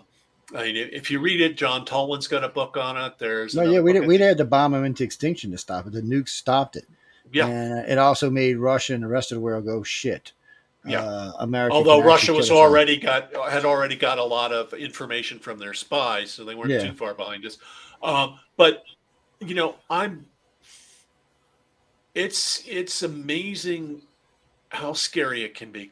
I 0.55 0.65
mean, 0.65 0.77
if 0.77 1.11
you 1.11 1.21
read 1.21 1.41
it, 1.41 1.57
John 1.57 1.85
Toland's 1.85 2.29
got 2.29 2.45
a 2.45 2.49
book 2.49 2.77
on 2.77 2.97
it. 2.97 3.19
There's 3.19 3.55
no, 3.55 3.63
yeah, 3.63 3.81
we 3.81 3.93
did, 3.93 4.07
we 4.07 4.19
had 4.19 4.39
to 4.39 4.45
bomb 4.45 4.73
them 4.73 4.85
into 4.85 5.05
extinction 5.05 5.51
to 5.53 5.59
stop 5.59 5.87
it. 5.87 5.93
The 5.93 6.03
nukes 6.03 6.31
stopped 6.31 6.77
it. 6.77 6.87
Yeah, 7.33 7.47
and 7.47 7.89
it 7.89 7.99
also 7.99 8.31
made 8.31 8.59
Russia 8.59 8.95
and 8.95 9.03
the 9.03 9.09
rest 9.09 9.33
of 9.33 9.37
the 9.37 9.41
world 9.41 9.65
go 9.65 9.83
shit. 9.83 10.33
Yeah, 10.85 11.03
uh, 11.03 11.33
America. 11.39 11.75
Although 11.75 12.03
Russia 12.03 12.33
was 12.33 12.51
already 12.51 12.99
got 12.99 13.35
had 13.51 13.65
already 13.65 13.97
got 13.97 14.19
a 14.19 14.25
lot 14.25 14.53
of 14.53 14.75
information 14.75 15.39
from 15.39 15.59
their 15.59 15.73
spies, 15.73 16.31
so 16.31 16.45
they 16.45 16.55
weren't 16.55 16.71
yeah. 16.71 16.87
too 16.87 16.93
far 16.93 17.15
behind 17.15 17.47
us. 17.47 17.59
Um, 18.03 18.39
but 18.57 18.85
you 19.41 19.55
know, 19.55 19.77
I'm. 19.89 20.27
It's 22.15 22.63
it's 22.69 23.03
amazing 23.03 24.03
how 24.69 24.93
scary 24.93 25.43
it 25.43 25.55
can 25.55 25.71
be, 25.71 25.91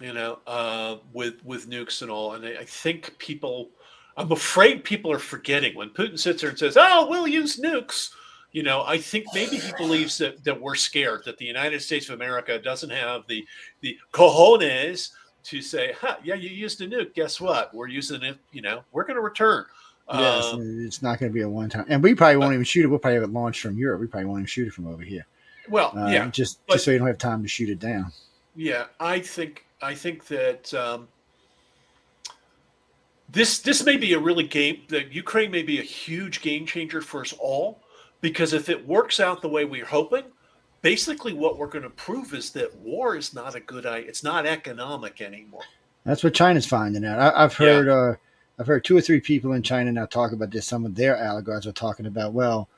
you 0.00 0.12
know, 0.12 0.38
uh, 0.46 0.96
with 1.12 1.44
with 1.44 1.68
nukes 1.68 2.02
and 2.02 2.10
all. 2.10 2.34
And 2.34 2.44
I, 2.44 2.60
I 2.60 2.64
think 2.64 3.16
people, 3.18 3.70
I'm 4.16 4.32
afraid 4.32 4.84
people 4.84 5.12
are 5.12 5.18
forgetting 5.18 5.76
when 5.76 5.90
Putin 5.90 6.18
sits 6.18 6.40
there 6.40 6.50
and 6.50 6.58
says, 6.58 6.76
"Oh, 6.78 7.06
we'll 7.08 7.28
use 7.28 7.60
nukes." 7.60 8.10
you 8.54 8.62
know, 8.62 8.84
I 8.86 8.98
think 8.98 9.26
maybe 9.34 9.56
he 9.56 9.72
believes 9.76 10.16
that, 10.18 10.44
that 10.44 10.60
we're 10.60 10.76
scared, 10.76 11.24
that 11.24 11.38
the 11.38 11.44
United 11.44 11.82
States 11.82 12.08
of 12.08 12.14
America 12.14 12.56
doesn't 12.56 12.90
have 12.90 13.26
the 13.26 13.44
the 13.80 13.98
cojones 14.12 15.10
to 15.44 15.60
say, 15.60 15.92
huh, 16.00 16.16
yeah, 16.24 16.34
you 16.34 16.48
used 16.48 16.80
a 16.80 16.86
nuke. 16.86 17.14
Guess 17.14 17.40
what? 17.40 17.74
We're 17.74 17.88
using 17.88 18.22
it, 18.22 18.38
you 18.52 18.62
know, 18.62 18.82
we're 18.92 19.04
going 19.04 19.16
to 19.16 19.22
return. 19.22 19.66
Yes, 20.12 20.52
um, 20.52 20.84
it's 20.84 21.02
not 21.02 21.18
going 21.18 21.30
to 21.32 21.34
be 21.34 21.40
a 21.40 21.48
one 21.48 21.68
time. 21.68 21.86
And 21.88 22.02
we 22.02 22.14
probably 22.14 22.36
won't 22.36 22.52
even 22.52 22.64
shoot 22.64 22.84
it. 22.84 22.88
We'll 22.88 22.98
probably 22.98 23.14
have 23.14 23.24
it 23.24 23.32
launched 23.32 23.60
from 23.60 23.76
Europe. 23.76 24.00
We 24.00 24.06
probably 24.06 24.26
won't 24.26 24.40
even 24.40 24.46
shoot 24.46 24.68
it 24.68 24.72
from 24.72 24.86
over 24.86 25.02
here. 25.02 25.26
Well, 25.68 25.96
uh, 25.96 26.08
yeah. 26.08 26.28
Just, 26.28 26.64
but, 26.66 26.74
just 26.74 26.84
so 26.84 26.90
you 26.90 26.98
don't 26.98 27.06
have 27.06 27.18
time 27.18 27.42
to 27.42 27.48
shoot 27.48 27.70
it 27.70 27.78
down. 27.78 28.12
Yeah, 28.54 28.84
I 29.00 29.18
think 29.18 29.64
I 29.84 29.94
think 29.94 30.26
that 30.28 30.72
um, 30.72 31.08
this 33.28 33.58
this 33.58 33.84
may 33.84 33.98
be 33.98 34.14
a 34.14 34.18
really 34.18 34.44
game 34.44 34.82
that 34.88 35.12
Ukraine 35.12 35.50
may 35.50 35.62
be 35.62 35.78
a 35.78 35.82
huge 35.82 36.40
game 36.40 36.64
changer 36.64 37.02
for 37.02 37.20
us 37.20 37.34
all 37.38 37.80
because 38.22 38.54
if 38.54 38.70
it 38.70 38.86
works 38.86 39.20
out 39.20 39.42
the 39.42 39.48
way 39.48 39.66
we're 39.66 39.84
hoping, 39.84 40.24
basically 40.80 41.34
what 41.34 41.58
we're 41.58 41.66
going 41.66 41.82
to 41.82 41.90
prove 41.90 42.32
is 42.32 42.50
that 42.52 42.74
war 42.78 43.14
is 43.16 43.34
not 43.34 43.54
a 43.54 43.60
good 43.60 43.84
idea. 43.84 44.08
It's 44.08 44.24
not 44.24 44.46
economic 44.46 45.20
anymore. 45.20 45.64
That's 46.04 46.24
what 46.24 46.32
China's 46.32 46.66
finding 46.66 47.04
out. 47.04 47.18
I, 47.18 47.42
have 47.42 47.54
heard, 47.54 47.86
yeah. 47.86 47.92
uh, 47.92 48.14
I've 48.58 48.66
heard 48.66 48.84
two 48.84 48.96
or 48.96 49.02
three 49.02 49.20
people 49.20 49.52
in 49.52 49.62
China 49.62 49.92
now 49.92 50.06
talk 50.06 50.32
about 50.32 50.50
this. 50.50 50.66
Some 50.66 50.86
of 50.86 50.94
their 50.94 51.22
oligarchs 51.22 51.66
are 51.66 51.72
talking 51.72 52.06
about, 52.06 52.32
well, 52.32 52.68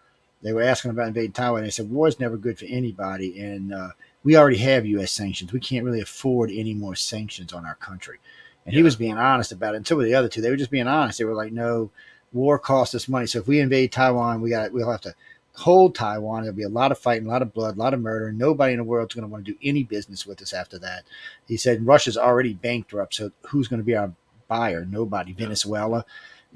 they 0.42 0.52
were 0.52 0.62
asking 0.62 0.90
about 0.90 1.08
invading 1.08 1.32
Taiwan. 1.32 1.62
They 1.62 1.70
said 1.70 1.90
war 1.90 2.08
is 2.08 2.20
never 2.20 2.36
good 2.36 2.58
for 2.58 2.66
anybody, 2.66 3.40
and 3.40 3.72
uh, 3.72 3.88
we 4.22 4.36
already 4.36 4.58
have 4.58 4.86
U.S. 4.86 5.12
sanctions. 5.12 5.52
We 5.52 5.60
can't 5.60 5.84
really 5.84 6.00
afford 6.00 6.50
any 6.50 6.74
more 6.74 6.94
sanctions 6.94 7.52
on 7.52 7.64
our 7.64 7.76
country. 7.76 8.18
And 8.64 8.74
yeah. 8.74 8.78
he 8.78 8.82
was 8.82 8.96
being 8.96 9.16
honest 9.16 9.52
about 9.52 9.74
it. 9.74 9.78
And 9.78 9.86
two 9.86 9.98
of 9.98 10.04
the 10.04 10.14
other 10.14 10.28
two, 10.28 10.40
they 10.40 10.50
were 10.50 10.56
just 10.56 10.70
being 10.70 10.88
honest. 10.88 11.18
They 11.18 11.24
were 11.24 11.34
like, 11.34 11.52
no, 11.52 11.90
war 12.32 12.58
costs 12.58 12.94
us 12.94 13.08
money. 13.08 13.26
So 13.26 13.38
if 13.38 13.46
we 13.46 13.60
invade 13.60 13.92
Taiwan, 13.92 14.40
we 14.40 14.50
got 14.50 14.72
we'll 14.72 14.90
have 14.90 15.00
to 15.02 15.14
hold 15.54 15.94
Taiwan. 15.94 16.42
There'll 16.42 16.56
be 16.56 16.62
a 16.62 16.68
lot 16.68 16.92
of 16.92 16.98
fighting, 16.98 17.26
a 17.26 17.30
lot 17.30 17.42
of 17.42 17.54
blood, 17.54 17.76
a 17.76 17.78
lot 17.78 17.94
of 17.94 18.00
murder. 18.00 18.32
Nobody 18.32 18.72
in 18.72 18.78
the 18.78 18.84
world 18.84 19.10
is 19.10 19.14
going 19.14 19.26
to 19.26 19.32
want 19.32 19.46
to 19.46 19.52
do 19.52 19.58
any 19.62 19.82
business 19.82 20.26
with 20.26 20.42
us 20.42 20.52
after 20.52 20.78
that. 20.80 21.04
He 21.48 21.56
said 21.56 21.86
Russia's 21.86 22.18
already 22.18 22.54
bankrupt, 22.54 23.14
so 23.14 23.30
who's 23.42 23.68
going 23.68 23.80
to 23.80 23.84
be 23.84 23.96
our 23.96 24.12
buyer? 24.48 24.84
Nobody. 24.84 25.32
Yeah. 25.32 25.46
Venezuela, 25.46 26.04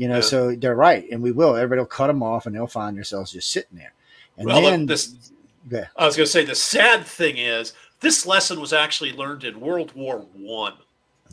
you 0.00 0.08
know. 0.08 0.16
Yeah. 0.16 0.20
So 0.22 0.54
they're 0.56 0.74
right, 0.74 1.06
and 1.12 1.22
we 1.22 1.30
will. 1.30 1.54
Everybody 1.54 1.80
will 1.80 1.86
cut 1.86 2.06
them 2.06 2.22
off, 2.22 2.46
and 2.46 2.54
they'll 2.56 2.66
find 2.66 2.96
themselves 2.96 3.32
just 3.32 3.52
sitting 3.52 3.76
there. 3.76 3.92
And 4.38 4.46
well, 4.46 4.62
then 4.62 4.86
this. 4.86 5.30
Yeah. 5.70 5.88
I 5.94 6.06
was 6.06 6.16
going 6.16 6.26
to 6.26 6.32
say 6.32 6.42
the 6.42 6.54
sad 6.54 7.04
thing 7.04 7.36
is 7.36 7.74
this 8.00 8.24
lesson 8.24 8.58
was 8.58 8.72
actually 8.72 9.12
learned 9.12 9.44
in 9.44 9.60
World 9.60 9.92
War 9.94 10.24
One. 10.32 10.72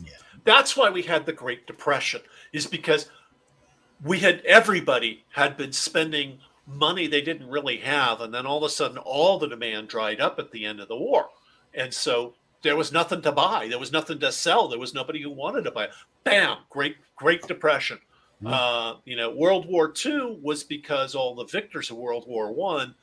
Yeah. 0.04 0.10
That's 0.44 0.76
why 0.76 0.90
we 0.90 1.02
had 1.02 1.24
the 1.24 1.32
Great 1.32 1.66
Depression, 1.66 2.20
is 2.52 2.66
because 2.66 3.08
we 4.04 4.18
had 4.18 4.42
everybody 4.44 5.24
had 5.30 5.56
been 5.56 5.72
spending 5.72 6.38
money 6.66 7.06
they 7.06 7.22
didn't 7.22 7.48
really 7.48 7.78
have. 7.78 8.20
And 8.20 8.34
then 8.34 8.44
all 8.44 8.58
of 8.58 8.64
a 8.64 8.68
sudden, 8.68 8.98
all 8.98 9.38
the 9.38 9.48
demand 9.48 9.88
dried 9.88 10.20
up 10.20 10.38
at 10.38 10.50
the 10.50 10.66
end 10.66 10.80
of 10.80 10.88
the 10.88 10.96
war. 10.96 11.30
And 11.72 11.92
so 11.92 12.34
there 12.62 12.76
was 12.76 12.92
nothing 12.92 13.22
to 13.22 13.32
buy. 13.32 13.66
There 13.68 13.78
was 13.78 13.92
nothing 13.92 14.18
to 14.18 14.30
sell. 14.30 14.68
There 14.68 14.78
was 14.78 14.92
nobody 14.92 15.22
who 15.22 15.30
wanted 15.30 15.62
to 15.62 15.70
buy. 15.70 15.88
Bam! 16.24 16.58
Great, 16.68 16.96
Great 17.16 17.46
Depression. 17.48 17.98
Mm-hmm. 18.42 18.54
Uh, 18.54 19.00
you 19.04 19.16
know, 19.16 19.30
World 19.30 19.66
War 19.66 19.92
II 20.04 20.38
was 20.40 20.62
because 20.62 21.14
all 21.14 21.34
the 21.34 21.46
victors 21.46 21.90
of 21.90 21.96
World 21.96 22.24
War 22.26 22.52
One 22.52 22.94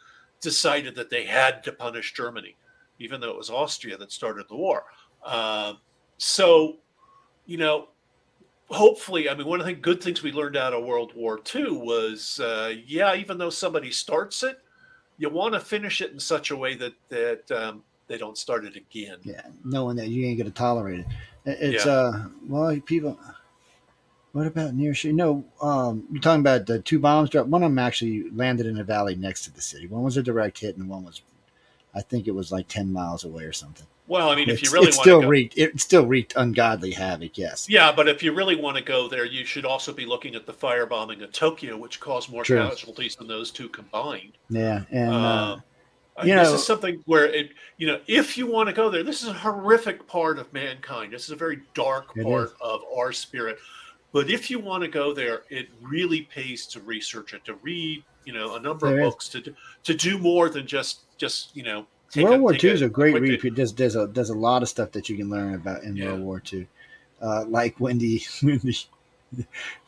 decided 0.41 0.95
that 0.95 1.09
they 1.09 1.25
had 1.25 1.63
to 1.63 1.71
punish 1.71 2.13
Germany, 2.13 2.55
even 2.99 3.19
though 3.19 3.31
it 3.31 3.37
was 3.37 3.49
Austria 3.49 3.97
that 3.97 4.11
started 4.11 4.45
the 4.47 4.55
war. 4.55 4.83
Uh, 5.25 5.73
so, 6.17 6.77
you 7.45 7.57
know, 7.57 7.89
hopefully, 8.69 9.29
I 9.29 9.35
mean, 9.35 9.47
one 9.47 9.59
of 9.59 9.65
the 9.65 9.73
good 9.73 10.01
things 10.01 10.23
we 10.23 10.31
learned 10.31 10.55
out 10.55 10.73
of 10.73 10.85
World 10.85 11.11
War 11.15 11.39
II 11.53 11.71
was, 11.71 12.39
uh, 12.39 12.73
yeah, 12.85 13.15
even 13.15 13.37
though 13.37 13.49
somebody 13.49 13.91
starts 13.91 14.43
it, 14.43 14.59
you 15.17 15.29
want 15.29 15.53
to 15.53 15.59
finish 15.59 16.01
it 16.01 16.11
in 16.11 16.19
such 16.19 16.51
a 16.51 16.55
way 16.55 16.75
that 16.75 16.93
that 17.09 17.51
um, 17.51 17.83
they 18.07 18.17
don't 18.17 18.37
start 18.37 18.65
it 18.65 18.75
again. 18.75 19.17
Yeah, 19.23 19.41
knowing 19.63 19.95
that 19.97 20.09
you 20.09 20.25
ain't 20.25 20.37
going 20.37 20.51
to 20.51 20.55
tolerate 20.55 20.99
it. 20.99 21.05
It's 21.45 21.85
yeah. 21.85 21.91
uh, 21.91 22.25
well, 22.47 22.77
people. 22.81 23.19
What 24.35 24.47
about 24.47 24.73
near 24.73 24.93
shore? 24.93 25.13
No, 25.13 25.45
um, 25.61 26.03
you're 26.11 26.21
talking 26.21 26.41
about 26.41 26.65
the 26.65 26.79
two 26.79 26.99
bombs 26.99 27.29
dropped. 27.29 27.47
One 27.47 27.63
of 27.63 27.71
them 27.71 27.79
actually 27.79 28.29
landed 28.31 28.65
in 28.65 28.77
a 28.77 28.83
valley 28.83 29.15
next 29.15 29.45
to 29.45 29.53
the 29.53 29.61
city. 29.61 29.87
One 29.87 30.03
was 30.03 30.17
a 30.17 30.21
direct 30.21 30.59
hit, 30.59 30.75
and 30.75 30.89
one 30.89 31.05
was, 31.05 31.21
I 31.93 32.01
think 32.01 32.27
it 32.27 32.35
was 32.35 32.51
like 32.51 32.67
ten 32.67 32.91
miles 32.91 33.23
away 33.23 33.45
or 33.45 33.53
something. 33.53 33.87
Well, 34.07 34.29
I 34.29 34.35
mean, 34.35 34.49
if 34.49 34.61
you 34.61 34.71
really 34.71 34.89
it 34.89 34.95
want 34.95 35.03
still 35.03 35.21
to 35.21 35.25
go, 35.25 35.29
wreaked, 35.29 35.57
it 35.57 35.79
still 35.79 36.05
wreaked 36.05 36.33
ungodly 36.35 36.91
havoc. 36.91 37.37
Yes. 37.37 37.69
Yeah, 37.69 37.93
but 37.93 38.09
if 38.09 38.21
you 38.21 38.33
really 38.33 38.57
want 38.57 38.75
to 38.75 38.83
go 38.83 39.07
there, 39.07 39.23
you 39.23 39.45
should 39.45 39.63
also 39.63 39.93
be 39.93 40.05
looking 40.05 40.35
at 40.35 40.45
the 40.45 40.51
firebombing 40.51 41.23
of 41.23 41.31
Tokyo, 41.31 41.77
which 41.77 42.01
caused 42.01 42.29
more 42.29 42.43
True. 42.43 42.57
casualties 42.57 43.15
than 43.15 43.27
those 43.27 43.51
two 43.51 43.69
combined. 43.69 44.33
Yeah, 44.49 44.83
and 44.91 45.13
uh, 45.13 45.57
uh, 46.17 46.23
you 46.25 46.35
this 46.35 46.49
know, 46.49 46.55
is 46.55 46.67
something 46.67 47.01
where 47.05 47.25
it, 47.25 47.51
you 47.77 47.87
know, 47.87 48.01
if 48.05 48.37
you 48.37 48.47
want 48.47 48.67
to 48.67 48.75
go 48.75 48.89
there, 48.89 49.01
this 49.01 49.23
is 49.23 49.29
a 49.29 49.33
horrific 49.33 50.05
part 50.07 50.39
of 50.39 50.51
mankind. 50.51 51.13
This 51.13 51.23
is 51.23 51.29
a 51.29 51.37
very 51.37 51.61
dark 51.73 52.13
part 52.21 52.53
of 52.59 52.81
our 52.93 53.13
spirit. 53.13 53.59
But 54.15 54.29
if 54.29 54.49
you 54.49 54.59
want 54.59 54.81
to 54.81 54.87
go 54.87 55.11
there, 55.11 55.41
it 55.49 55.67
really 55.81 56.21
pays 56.21 56.65
to 56.67 56.79
research 56.79 57.33
it, 57.33 57.43
to 57.43 57.55
read, 57.55 58.01
you 58.23 58.31
know, 58.31 58.55
a 58.55 58.61
number 58.61 58.87
of 58.87 58.97
books, 58.97 59.27
to 59.27 59.53
to 59.83 59.93
do 59.93 60.17
more 60.17 60.47
than 60.47 60.65
just 60.65 61.01
just 61.17 61.53
you 61.53 61.63
know 61.63 61.85
World 62.15 62.35
a, 62.35 62.39
War 62.39 62.53
II 62.53 62.69
is 62.69 62.81
a 62.81 62.87
great 62.87 63.19
read. 63.19 63.41
There's 63.57 63.73
there's 63.73 63.97
a 63.97 64.07
there's 64.07 64.29
a 64.29 64.33
lot 64.33 64.61
of 64.61 64.69
stuff 64.69 64.93
that 64.93 65.09
you 65.09 65.17
can 65.17 65.29
learn 65.29 65.55
about 65.55 65.83
in 65.83 65.97
yeah. 65.97 66.05
World 66.05 66.21
War 66.21 66.43
II, 66.53 66.65
uh, 67.21 67.43
like 67.49 67.77
when 67.81 67.97
the 67.97 68.21
when 68.41 68.59
the 68.59 68.77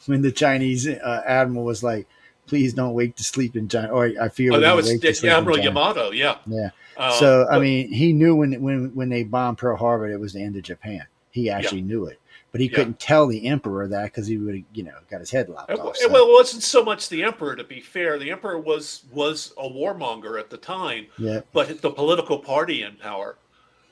when 0.07 0.21
the 0.21 0.33
Chinese 0.33 0.89
uh, 0.89 1.23
admiral 1.25 1.63
was 1.63 1.81
like, 1.81 2.05
"Please 2.47 2.73
don't 2.73 2.95
wake 2.95 3.15
to 3.15 3.23
sleep 3.23 3.55
in 3.55 3.69
China," 3.69 3.87
or 3.93 4.11
I 4.19 4.27
fear. 4.27 4.51
Oh, 4.51 4.59
that 4.59 4.75
was 4.75 4.91
Admiral 5.23 5.57
Yamato. 5.57 6.11
Yeah. 6.11 6.39
Yeah. 6.47 6.71
Um, 6.97 7.13
so 7.13 7.47
I 7.49 7.59
mean, 7.59 7.93
he 7.93 8.11
knew 8.11 8.35
when 8.35 8.61
when 8.61 8.93
when 8.93 9.07
they 9.07 9.23
bombed 9.23 9.57
Pearl 9.57 9.77
Harbor, 9.77 10.11
it 10.11 10.19
was 10.19 10.33
the 10.33 10.43
end 10.43 10.57
of 10.57 10.63
Japan. 10.63 11.05
He 11.31 11.49
actually 11.49 11.79
yeah. 11.79 11.87
knew 11.87 12.05
it 12.07 12.19
but 12.57 12.61
he 12.63 12.69
yeah. 12.69 12.75
couldn't 12.75 12.99
tell 12.99 13.27
the 13.27 13.45
emperor 13.45 13.87
that 13.87 14.05
because 14.05 14.25
he 14.25 14.35
would 14.35 14.55
have, 14.55 14.63
you 14.73 14.81
know, 14.81 14.95
got 15.11 15.19
his 15.19 15.29
head 15.29 15.47
lopped 15.47 15.69
it, 15.69 15.79
off. 15.79 15.95
So. 15.95 16.11
Well, 16.11 16.27
it 16.27 16.33
wasn't 16.33 16.63
so 16.63 16.83
much 16.83 17.07
the 17.07 17.23
emperor. 17.23 17.55
To 17.55 17.63
be 17.63 17.79
fair, 17.79 18.17
the 18.17 18.31
emperor 18.31 18.57
was 18.57 19.03
was 19.11 19.53
a 19.59 19.69
warmonger 19.69 20.39
at 20.39 20.49
the 20.49 20.57
time. 20.57 21.05
Yeah. 21.19 21.41
But 21.53 21.83
the 21.83 21.91
political 21.91 22.39
party 22.39 22.81
in 22.81 22.95
power, 22.95 23.37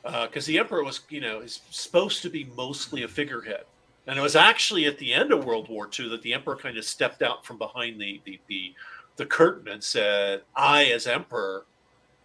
because 0.02 0.46
uh, 0.46 0.48
the 0.48 0.58
emperor 0.58 0.84
was, 0.84 1.02
you 1.10 1.22
know, 1.22 1.42
is 1.42 1.62
supposed 1.70 2.24
to 2.24 2.30
be 2.32 2.46
mostly 2.58 3.04
a 3.04 3.08
figurehead, 3.08 3.66
and 4.08 4.18
it 4.18 4.22
was 4.24 4.36
actually 4.36 4.88
at 4.88 4.98
the 4.98 5.14
end 5.14 5.32
of 5.32 5.46
World 5.46 5.70
War 5.70 5.88
II 5.88 6.10
that 6.10 6.24
the 6.24 6.34
emperor 6.34 6.56
kind 6.56 6.76
of 6.76 6.86
stepped 6.86 7.22
out 7.22 7.46
from 7.46 7.60
behind 7.60 8.02
the 8.02 8.20
the 8.26 8.40
the, 8.48 8.74
the 9.18 9.28
curtain 9.28 9.68
and 9.68 9.84
said, 9.84 10.42
"I, 10.56 10.86
as 10.86 11.06
emperor, 11.06 11.66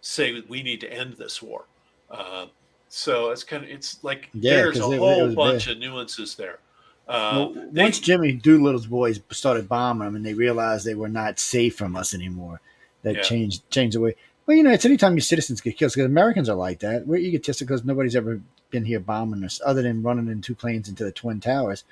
say 0.01 0.41
we 0.49 0.63
need 0.63 0.81
to 0.81 0.91
end 0.91 1.17
this 1.17 1.39
war." 1.39 1.65
Uh, 2.09 2.47
so 2.93 3.31
it's 3.31 3.45
kind 3.45 3.63
of 3.63 3.69
it's 3.69 4.03
like 4.03 4.29
yeah, 4.33 4.57
there's 4.57 4.77
a 4.77 4.91
it, 4.91 4.99
whole 4.99 5.29
it 5.29 5.35
bunch 5.35 5.67
bad. 5.67 5.75
of 5.75 5.79
nuances 5.79 6.35
there. 6.35 6.59
Uh, 7.07 7.47
well, 7.55 7.67
they, 7.71 7.83
once 7.83 7.99
Jimmy 7.99 8.33
Doolittle's 8.33 8.85
boys 8.85 9.21
started 9.31 9.69
bombing 9.69 10.05
them, 10.05 10.15
and 10.17 10.25
they 10.25 10.33
realized 10.33 10.85
they 10.85 10.93
were 10.93 11.07
not 11.07 11.39
safe 11.39 11.73
from 11.75 11.95
us 11.95 12.13
anymore, 12.13 12.59
that 13.03 13.15
yeah. 13.15 13.21
changed 13.21 13.69
changed 13.69 13.95
the 13.95 14.01
way. 14.01 14.15
Well, 14.45 14.57
you 14.57 14.63
know, 14.63 14.71
it's 14.71 14.83
anytime 14.83 15.13
your 15.13 15.21
citizens 15.21 15.61
get 15.61 15.77
killed 15.77 15.93
because 15.93 16.05
Americans 16.05 16.49
are 16.49 16.55
like 16.55 16.79
that. 16.79 17.07
We're 17.07 17.15
egotistical 17.17 17.75
because 17.75 17.85
nobody's 17.85 18.15
ever 18.15 18.41
been 18.71 18.83
here 18.83 18.99
bombing 18.99 19.45
us, 19.45 19.61
other 19.65 19.81
than 19.81 20.03
running 20.03 20.27
in 20.27 20.41
two 20.41 20.55
planes 20.55 20.89
into 20.89 21.05
the 21.05 21.13
twin 21.13 21.39
towers. 21.39 21.85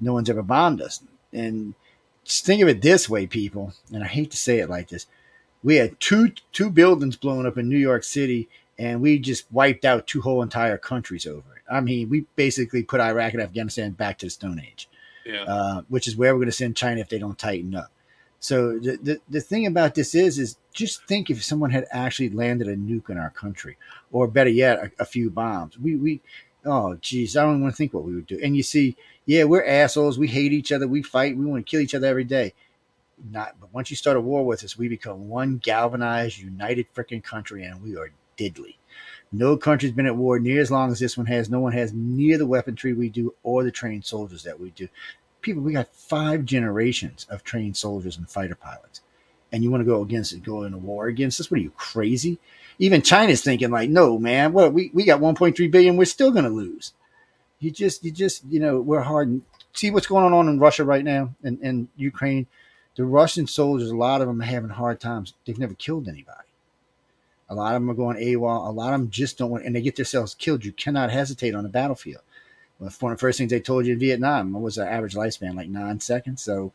No 0.00 0.12
one's 0.12 0.30
ever 0.30 0.42
bombed 0.42 0.80
us. 0.80 1.02
And 1.32 1.74
just 2.22 2.46
think 2.46 2.62
of 2.62 2.68
it 2.68 2.82
this 2.82 3.08
way, 3.08 3.26
people. 3.26 3.72
And 3.92 4.04
I 4.04 4.06
hate 4.06 4.30
to 4.30 4.36
say 4.36 4.60
it 4.60 4.70
like 4.70 4.90
this: 4.90 5.06
we 5.64 5.74
had 5.74 5.98
two 5.98 6.30
two 6.52 6.70
buildings 6.70 7.16
blown 7.16 7.46
up 7.46 7.58
in 7.58 7.68
New 7.68 7.76
York 7.76 8.04
City, 8.04 8.48
and 8.78 9.00
we 9.00 9.18
just 9.18 9.50
wiped 9.52 9.84
out 9.84 10.06
two 10.06 10.20
whole 10.20 10.42
entire 10.42 10.78
countries 10.78 11.26
over 11.26 11.56
it. 11.56 11.62
I 11.70 11.80
mean, 11.80 12.08
we 12.08 12.26
basically 12.36 12.82
put 12.82 13.00
Iraq 13.00 13.32
and 13.32 13.42
Afghanistan 13.42 13.92
back 13.92 14.18
to 14.18 14.26
the 14.26 14.30
Stone 14.30 14.60
Age, 14.60 14.88
Yeah. 15.24 15.42
uh, 15.44 15.82
which 15.88 16.06
is 16.06 16.16
where 16.16 16.32
we're 16.34 16.40
going 16.40 16.46
to 16.50 16.52
send 16.52 16.76
China 16.76 17.00
if 17.00 17.08
they 17.08 17.18
don't 17.18 17.38
tighten 17.38 17.74
up. 17.74 17.90
So 18.38 18.78
the, 18.78 18.98
the 19.02 19.20
the 19.28 19.40
thing 19.40 19.66
about 19.66 19.94
this 19.94 20.14
is 20.14 20.38
is 20.38 20.58
just 20.72 21.04
think 21.06 21.30
if 21.30 21.42
someone 21.42 21.70
had 21.70 21.86
actually 21.90 22.28
landed 22.28 22.68
a 22.68 22.76
nuke 22.76 23.08
in 23.10 23.18
our 23.18 23.30
country, 23.30 23.78
or 24.12 24.28
better 24.28 24.50
yet, 24.50 24.78
a, 24.78 25.02
a 25.02 25.04
few 25.06 25.30
bombs. 25.30 25.78
We 25.78 25.96
we 25.96 26.20
oh 26.64 26.96
geez, 27.00 27.36
I 27.36 27.42
don't 27.42 27.62
want 27.62 27.72
to 27.72 27.76
think 27.76 27.94
what 27.94 28.04
we 28.04 28.14
would 28.14 28.26
do. 28.26 28.38
And 28.42 28.54
you 28.56 28.62
see, 28.62 28.96
yeah, 29.24 29.44
we're 29.44 29.64
assholes. 29.64 30.18
We 30.18 30.28
hate 30.28 30.52
each 30.52 30.70
other. 30.70 30.86
We 30.86 31.02
fight. 31.02 31.36
We 31.36 31.46
want 31.46 31.66
to 31.66 31.70
kill 31.70 31.80
each 31.80 31.94
other 31.94 32.06
every 32.06 32.24
day. 32.24 32.52
Not, 33.30 33.56
but 33.58 33.72
once 33.72 33.88
you 33.90 33.96
start 33.96 34.18
a 34.18 34.20
war 34.20 34.44
with 34.44 34.62
us, 34.62 34.76
we 34.76 34.88
become 34.88 35.28
one 35.30 35.56
galvanized, 35.56 36.38
united 36.38 36.92
freaking 36.94 37.24
country, 37.24 37.64
and 37.64 37.82
we 37.82 37.96
are 37.96 38.10
diddly. 38.36 38.76
No 39.32 39.56
country's 39.56 39.92
been 39.92 40.06
at 40.06 40.16
war 40.16 40.38
near 40.38 40.60
as 40.60 40.70
long 40.70 40.92
as 40.92 41.00
this 41.00 41.16
one 41.16 41.26
has. 41.26 41.50
No 41.50 41.60
one 41.60 41.72
has 41.72 41.92
near 41.92 42.38
the 42.38 42.46
weaponry 42.46 42.92
we 42.92 43.08
do 43.08 43.34
or 43.42 43.64
the 43.64 43.70
trained 43.70 44.04
soldiers 44.04 44.44
that 44.44 44.60
we 44.60 44.70
do. 44.70 44.88
People, 45.42 45.62
we 45.62 45.72
got 45.72 45.94
five 45.94 46.44
generations 46.44 47.26
of 47.28 47.44
trained 47.44 47.76
soldiers 47.76 48.16
and 48.16 48.28
fighter 48.28 48.54
pilots. 48.54 49.00
And 49.52 49.62
you 49.62 49.70
want 49.70 49.80
to 49.80 49.86
go 49.86 50.02
against 50.02 50.32
it, 50.32 50.42
go 50.42 50.62
in 50.64 50.74
a 50.74 50.78
war 50.78 51.06
against 51.06 51.40
us? 51.40 51.50
What 51.50 51.58
are 51.58 51.62
you 51.62 51.72
crazy? 51.76 52.38
Even 52.78 53.02
China's 53.02 53.42
thinking 53.42 53.70
like, 53.70 53.90
no, 53.90 54.18
man, 54.18 54.52
what 54.52 54.72
we, 54.72 54.90
we 54.92 55.04
got 55.04 55.20
1.3 55.20 55.70
billion, 55.70 55.96
we're 55.96 56.04
still 56.04 56.30
gonna 56.30 56.50
lose. 56.50 56.92
You 57.58 57.70
just 57.70 58.04
you 58.04 58.10
just, 58.10 58.44
you 58.48 58.60
know, 58.60 58.80
we're 58.80 59.00
hard 59.00 59.40
see 59.72 59.90
what's 59.90 60.06
going 60.06 60.32
on 60.32 60.48
in 60.48 60.58
Russia 60.58 60.84
right 60.84 61.04
now 61.04 61.34
and, 61.42 61.58
and 61.62 61.88
Ukraine. 61.96 62.46
The 62.96 63.04
Russian 63.04 63.46
soldiers, 63.46 63.90
a 63.90 63.96
lot 63.96 64.22
of 64.22 64.26
them 64.26 64.40
are 64.40 64.46
having 64.46 64.70
hard 64.70 65.00
times. 65.00 65.34
They've 65.44 65.58
never 65.58 65.74
killed 65.74 66.08
anybody. 66.08 66.45
A 67.48 67.54
lot 67.54 67.74
of 67.74 67.82
them 67.82 67.90
are 67.90 67.94
going 67.94 68.16
AWOL. 68.16 68.68
A 68.68 68.70
lot 68.70 68.92
of 68.92 69.00
them 69.00 69.10
just 69.10 69.38
don't 69.38 69.50
want, 69.50 69.64
and 69.64 69.74
they 69.74 69.80
get 69.80 69.96
themselves 69.96 70.34
killed. 70.34 70.64
You 70.64 70.72
cannot 70.72 71.10
hesitate 71.10 71.54
on 71.54 71.62
the 71.62 71.68
battlefield. 71.68 72.22
One 72.78 72.88
of 72.88 72.98
the 72.98 73.16
first 73.16 73.38
things 73.38 73.50
they 73.50 73.60
told 73.60 73.86
you 73.86 73.94
in 73.94 73.98
Vietnam 73.98 74.52
was 74.52 74.74
the 74.74 74.86
average 74.86 75.14
lifespan, 75.14 75.56
like 75.56 75.68
nine 75.68 76.00
seconds. 76.00 76.42
So 76.42 76.72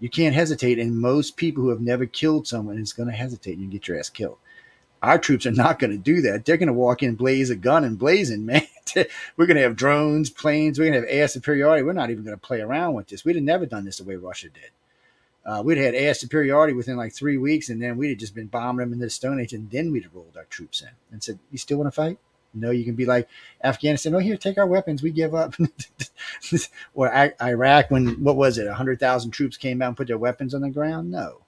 you 0.00 0.08
can't 0.08 0.34
hesitate. 0.34 0.78
And 0.78 0.98
most 0.98 1.36
people 1.36 1.62
who 1.62 1.70
have 1.70 1.80
never 1.80 2.06
killed 2.06 2.46
someone 2.46 2.78
is 2.78 2.92
going 2.92 3.08
to 3.08 3.14
hesitate 3.14 3.58
and 3.58 3.62
you 3.62 3.68
get 3.68 3.88
your 3.88 3.98
ass 3.98 4.08
killed. 4.08 4.38
Our 5.02 5.18
troops 5.18 5.44
are 5.44 5.52
not 5.52 5.78
going 5.78 5.90
to 5.90 5.98
do 5.98 6.22
that. 6.22 6.46
They're 6.46 6.56
going 6.56 6.68
to 6.68 6.72
walk 6.72 7.02
in, 7.02 7.14
blaze 7.14 7.50
a 7.50 7.56
gun, 7.56 7.84
and 7.84 7.98
blazing, 7.98 8.46
man. 8.46 8.62
we're 9.36 9.46
going 9.46 9.56
to 9.56 9.62
have 9.62 9.76
drones, 9.76 10.30
planes. 10.30 10.78
We're 10.78 10.90
going 10.90 11.02
to 11.02 11.06
have 11.06 11.14
air 11.14 11.28
superiority. 11.28 11.82
We're 11.82 11.92
not 11.92 12.10
even 12.10 12.24
going 12.24 12.36
to 12.36 12.40
play 12.40 12.62
around 12.62 12.94
with 12.94 13.08
this. 13.08 13.24
We'd 13.24 13.36
have 13.36 13.44
never 13.44 13.66
done 13.66 13.84
this 13.84 13.98
the 13.98 14.04
way 14.04 14.16
Russia 14.16 14.48
did. 14.48 14.70
Uh, 15.46 15.62
we'd 15.64 15.76
had 15.76 15.94
air 15.94 16.14
superiority 16.14 16.72
within 16.72 16.96
like 16.96 17.12
three 17.12 17.36
weeks, 17.36 17.68
and 17.68 17.82
then 17.82 17.96
we'd 17.98 18.08
have 18.10 18.18
just 18.18 18.34
been 18.34 18.46
bombing 18.46 18.78
them 18.86 18.92
into 18.94 19.04
the 19.04 19.10
Stone 19.10 19.40
Age, 19.40 19.52
and 19.52 19.70
then 19.70 19.92
we'd 19.92 20.04
have 20.04 20.14
rolled 20.14 20.36
our 20.36 20.44
troops 20.44 20.80
in 20.80 20.88
and 21.12 21.22
said, 21.22 21.38
"You 21.50 21.58
still 21.58 21.76
want 21.78 21.88
to 21.88 21.92
fight? 21.92 22.18
No, 22.54 22.70
you 22.70 22.84
can 22.84 22.94
be 22.94 23.04
like 23.04 23.28
Afghanistan. 23.62 24.14
Oh, 24.14 24.18
here, 24.18 24.36
take 24.36 24.56
our 24.58 24.66
weapons. 24.66 25.02
We 25.02 25.10
give 25.10 25.34
up." 25.34 25.54
or 26.94 27.14
I- 27.14 27.34
Iraq, 27.42 27.90
when 27.90 28.22
what 28.22 28.36
was 28.36 28.56
it? 28.56 28.68
hundred 28.72 29.00
thousand 29.00 29.32
troops 29.32 29.56
came 29.56 29.82
out 29.82 29.88
and 29.88 29.96
put 29.96 30.06
their 30.06 30.18
weapons 30.18 30.54
on 30.54 30.62
the 30.62 30.70
ground. 30.70 31.10
No, 31.10 31.42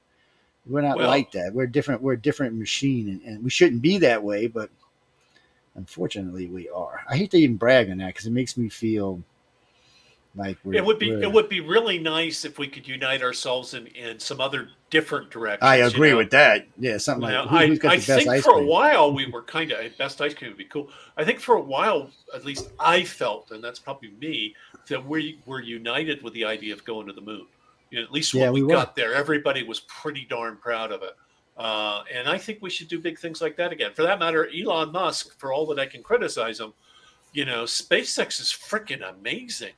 we're 0.67 0.83
not 0.83 0.99
Well- 0.99 1.09
like 1.09 1.33
that. 1.33 1.55
We're 1.55 1.67
different. 1.67 2.03
We're 2.03 2.15
a 2.15 2.21
different 2.21 2.55
machine, 2.55 3.09
and, 3.09 3.23
and 3.23 3.45
we 3.45 3.51
shouldn't 3.51 3.81
be 3.81 3.97
that 3.99 4.23
way. 4.23 4.47
But 4.47 4.69
unfortunately, 5.75 6.49
we 6.49 6.69
are. 6.69 7.01
I 7.09 7.17
hate 7.17 7.31
to 7.31 7.39
even 7.39 7.57
brag 7.57 7.91
on 7.91 7.99
that 7.99 8.09
because 8.09 8.27
it 8.27 8.33
makes 8.33 8.57
me 8.57 8.69
feel 8.69 9.23
like 10.37 10.59
we're. 10.65 10.75
It 10.75 10.85
would 10.85 10.99
be 10.99 11.11
it 11.11 11.31
would 11.31 11.49
be 11.49 11.61
really 11.61 11.99
nice 11.99 12.45
if 12.45 12.59
we 12.59 12.69
could 12.69 12.87
unite 12.87 13.23
ourselves 13.23 13.75
in, 13.75 13.87
in 13.89 14.19
some 14.19 14.41
other 14.41 14.69
different 14.91 15.31
directions. 15.31 15.67
I 15.67 15.79
you 15.79 15.87
agree 15.87 16.11
know? 16.11 16.19
with 16.19 16.31
that. 16.31 16.67
Yeah, 16.79 16.99
something 16.99 17.29
You 17.29 17.35
know, 17.35 17.45
like 17.45 17.83
who, 17.83 17.89
I, 17.89 17.95
I 17.95 17.99
think 17.99 18.45
for 18.45 18.53
cream? 18.53 18.65
a 18.65 18.67
while 18.67 19.13
we 19.13 19.27
were 19.33 19.43
kind 19.43 19.73
of 19.73 19.97
best 19.99 20.21
ice 20.21 20.35
cream 20.35 20.51
would 20.51 20.59
be 20.59 20.65
cool. 20.65 20.91
I 21.17 21.25
think 21.25 21.41
for 21.41 21.57
a 21.57 21.61
while, 21.61 22.11
at 22.35 22.45
least 22.45 22.71
I 22.79 23.05
felt, 23.05 23.51
and 23.51 23.65
that's 23.65 23.79
probably 23.79 24.11
me, 24.21 24.55
that 24.89 25.05
we 25.05 25.41
were 25.47 25.61
united 25.61 26.23
with 26.23 26.35
the 26.35 26.45
idea 26.45 26.75
of 26.75 26.85
going 26.85 27.07
to 27.07 27.13
the 27.13 27.21
moon. 27.21 27.47
You 27.91 27.99
know, 27.99 28.05
at 28.05 28.13
least 28.13 28.35
when 28.35 28.43
Yeah, 28.43 28.51
we, 28.51 28.63
we 28.63 28.73
got 28.73 28.95
there, 28.97 29.15
everybody 29.15 29.63
was 29.63 29.81
pretty 29.81 30.27
darn 30.29 30.57
proud 30.57 30.93
of 30.93 31.03
it. 31.03 31.17
Uh, 31.57 32.03
and 32.13 32.29
I 32.29 32.37
think 32.37 32.59
we 32.61 32.69
should 32.69 32.89
do 32.89 33.01
big 33.01 33.19
things 33.19 33.41
like 33.41 33.57
that 33.57 33.73
again. 33.73 33.93
For 33.95 34.03
that 34.03 34.19
matter, 34.19 34.49
Elon 34.55 34.93
Musk, 34.93 35.39
for 35.39 35.53
all 35.53 35.67
that 35.69 35.79
I 35.79 35.87
can 35.87 36.03
criticize 36.03 36.61
him, 36.61 36.75
you 37.33 37.45
know, 37.45 37.65
SpaceX 37.65 38.41
is 38.41 38.49
freaking 38.49 39.09
amazing. 39.09 39.73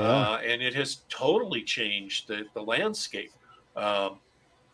Uh, 0.00 0.40
and 0.44 0.62
it 0.62 0.74
has 0.74 1.02
totally 1.08 1.62
changed 1.62 2.28
the, 2.28 2.44
the 2.54 2.62
landscape. 2.62 3.32
Um, 3.76 4.18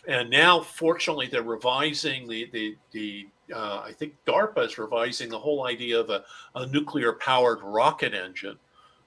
and 0.08 0.30
now, 0.30 0.60
fortunately, 0.60 1.26
they're 1.26 1.42
revising 1.42 2.28
the 2.28 2.48
the 2.52 2.76
the. 2.92 3.28
Uh, 3.54 3.82
I 3.84 3.92
think 3.92 4.14
DARPA 4.26 4.66
is 4.66 4.78
revising 4.78 5.28
the 5.28 5.38
whole 5.38 5.66
idea 5.66 5.98
of 5.98 6.08
a, 6.08 6.24
a 6.54 6.66
nuclear 6.66 7.14
powered 7.14 7.58
rocket 7.62 8.14
engine. 8.14 8.56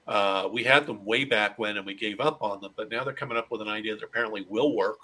Uh, 0.06 0.48
we 0.52 0.62
had 0.62 0.86
them 0.86 1.02
way 1.04 1.24
back 1.24 1.58
when, 1.58 1.78
and 1.78 1.86
we 1.86 1.94
gave 1.94 2.20
up 2.20 2.42
on 2.42 2.60
them. 2.60 2.72
But 2.76 2.90
now 2.90 3.04
they're 3.04 3.14
coming 3.14 3.38
up 3.38 3.50
with 3.50 3.62
an 3.62 3.68
idea 3.68 3.94
that 3.94 4.04
apparently 4.04 4.44
will 4.48 4.76
work, 4.76 4.98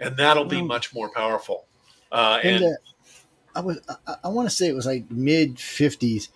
and 0.00 0.16
that'll 0.16 0.46
be 0.46 0.62
much 0.62 0.94
more 0.94 1.10
powerful. 1.10 1.66
Uh, 2.10 2.40
and 2.42 2.64
and 2.64 2.74
uh, 2.74 2.78
I 3.54 3.60
was 3.60 3.80
I, 4.06 4.14
I 4.24 4.28
want 4.28 4.48
to 4.48 4.54
say 4.54 4.68
it 4.68 4.74
was 4.74 4.86
like 4.86 5.10
mid 5.10 5.58
fifties. 5.58 6.30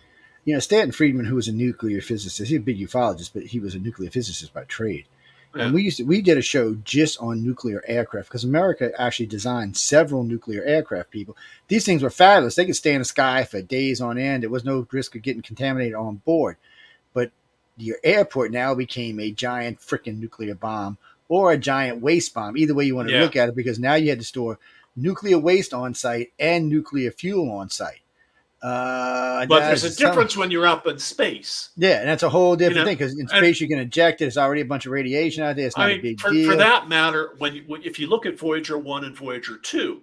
You 0.45 0.55
know, 0.55 0.61
Stanton 0.61 0.93
Friedman, 0.93 1.27
who 1.27 1.37
was 1.37 1.49
a 1.49 1.53
nuclear 1.53 2.01
physicist, 2.01 2.49
he's 2.49 2.59
a 2.59 2.61
big 2.61 2.79
ufologist, 2.79 3.31
but 3.33 3.45
he 3.45 3.61
was 3.61 3.75
a 3.75 3.79
nuclear 3.79 4.11
physicist 4.11 4.53
by 4.53 4.65
trade. 4.65 5.07
Yeah. 5.55 5.65
And 5.65 5.75
we 5.75 5.83
used 5.83 5.99
to, 5.99 6.05
we 6.05 6.23
did 6.23 6.39
a 6.39 6.43
show 6.43 6.75
just 6.77 7.21
on 7.21 7.45
nuclear 7.45 7.85
aircraft 7.87 8.29
because 8.29 8.43
America 8.43 8.91
actually 8.99 9.27
designed 9.27 9.77
several 9.77 10.25
nuclear 10.25 10.65
aircraft. 10.65 11.11
People, 11.11 11.37
these 11.69 11.85
things 11.85 12.03
were 12.03 12.11
fabulous. 12.11 12.55
They 12.55 12.65
could 12.65 12.77
stay 12.77 12.95
in 12.95 13.01
the 13.01 13.05
sky 13.05 13.45
for 13.45 13.61
days 13.61 14.01
on 14.01 14.19
end. 14.19 14.43
There 14.43 14.51
was 14.51 14.65
no 14.65 14.87
risk 14.91 15.15
of 15.15 15.23
getting 15.23 15.43
contaminated 15.43 15.95
on 15.95 16.17
board. 16.25 16.57
But 17.13 17.31
your 17.77 17.99
airport 18.03 18.51
now 18.51 18.75
became 18.75 19.21
a 19.21 19.31
giant 19.31 19.81
freaking 19.81 20.19
nuclear 20.19 20.55
bomb 20.55 20.97
or 21.29 21.53
a 21.53 21.59
giant 21.59 22.01
waste 22.01 22.33
bomb. 22.35 22.57
Either 22.57 22.75
way 22.75 22.85
you 22.85 22.97
want 22.97 23.09
to 23.09 23.15
Yeah. 23.15 23.21
look 23.23 23.37
at 23.37 23.51
it, 23.51 23.55
because 23.55 23.79
now 23.79 23.95
you 23.95 24.09
had 24.09 24.19
to 24.21 24.25
store 24.25 24.59
nuclear 24.97 25.39
waste 25.39 25.75
on 25.75 25.95
site 25.95 26.33
and 26.39 26.69
nuclear 26.69 27.11
fuel 27.11 27.51
on 27.51 27.69
site. 27.69 28.01
Uh, 28.63 29.45
but 29.47 29.61
there's 29.61 29.83
a 29.83 29.95
difference 29.97 30.37
when 30.37 30.51
you're 30.51 30.67
up 30.67 30.87
in 30.87 30.97
space. 30.97 31.71
Yeah, 31.77 31.99
and 31.99 32.09
that's 32.09 32.23
a 32.23 32.29
whole 32.29 32.55
different 32.55 32.79
know, 32.79 32.85
thing 32.85 32.97
because 32.97 33.19
in 33.19 33.27
space 33.27 33.61
you 33.61 33.67
can 33.67 33.81
eject 33.81 34.21
it. 34.21 34.27
It's 34.27 34.37
already 34.37 34.61
a 34.61 34.65
bunch 34.65 34.87
of 34.87 34.93
radiation 34.93 35.43
out 35.43 35.57
there. 35.57 35.67
It's 35.67 35.77
not 35.77 35.89
I 35.89 35.91
a 35.91 35.93
mean, 35.95 36.03
big 36.03 36.21
for, 36.21 36.31
deal. 36.31 36.49
for 36.49 36.57
that 36.57 36.89
matter, 36.89 37.35
when 37.39 37.57
you, 37.57 37.65
if 37.83 37.99
you 37.99 38.07
look 38.07 38.25
at 38.25 38.39
Voyager 38.39 38.79
one 38.79 39.05
and 39.05 39.17
Voyager 39.17 39.59
two, 39.59 40.03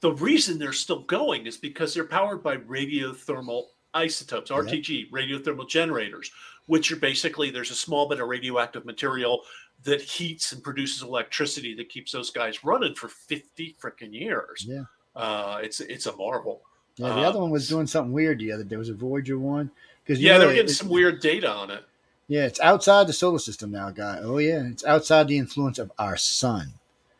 the 0.00 0.12
reason 0.14 0.58
they're 0.58 0.72
still 0.72 1.02
going 1.04 1.46
is 1.46 1.56
because 1.56 1.94
they're 1.94 2.04
powered 2.04 2.42
by 2.42 2.56
radiothermal 2.56 3.66
isotopes, 3.94 4.50
RTG, 4.50 5.10
radiothermal 5.10 5.68
generators, 5.68 6.32
which 6.66 6.90
are 6.90 6.96
basically 6.96 7.50
there's 7.50 7.70
a 7.70 7.76
small 7.76 8.08
bit 8.08 8.18
of 8.18 8.26
radioactive 8.26 8.84
material 8.84 9.42
that 9.84 10.00
heats 10.00 10.50
and 10.52 10.62
produces 10.62 11.02
electricity 11.02 11.74
that 11.74 11.88
keeps 11.88 12.10
those 12.10 12.30
guys 12.30 12.64
running 12.64 12.96
for 12.96 13.08
50 13.08 13.76
freaking 13.80 14.12
years. 14.12 14.66
Yeah. 14.68 14.84
Uh, 15.14 15.60
it's 15.62 15.80
it's 15.80 16.06
a 16.06 16.16
marvel. 16.16 16.62
Yeah, 16.96 17.08
the 17.08 17.22
other 17.22 17.38
um, 17.38 17.42
one 17.42 17.50
was 17.50 17.68
doing 17.68 17.86
something 17.86 18.12
weird 18.12 18.38
the 18.38 18.52
other 18.52 18.64
day. 18.64 18.76
Was 18.76 18.88
a 18.88 18.94
Voyager 18.94 19.38
one? 19.38 19.70
Because 20.04 20.20
Yeah, 20.20 20.38
they're 20.38 20.54
getting 20.54 20.72
some 20.72 20.88
weird 20.88 21.20
data 21.20 21.50
on 21.50 21.70
it. 21.70 21.84
Yeah, 22.28 22.46
it's 22.46 22.60
outside 22.60 23.06
the 23.06 23.12
solar 23.12 23.38
system 23.38 23.70
now, 23.70 23.90
guy. 23.90 24.18
Oh 24.22 24.38
yeah, 24.38 24.62
it's 24.64 24.84
outside 24.84 25.28
the 25.28 25.38
influence 25.38 25.78
of 25.78 25.92
our 25.98 26.16
sun, 26.16 26.74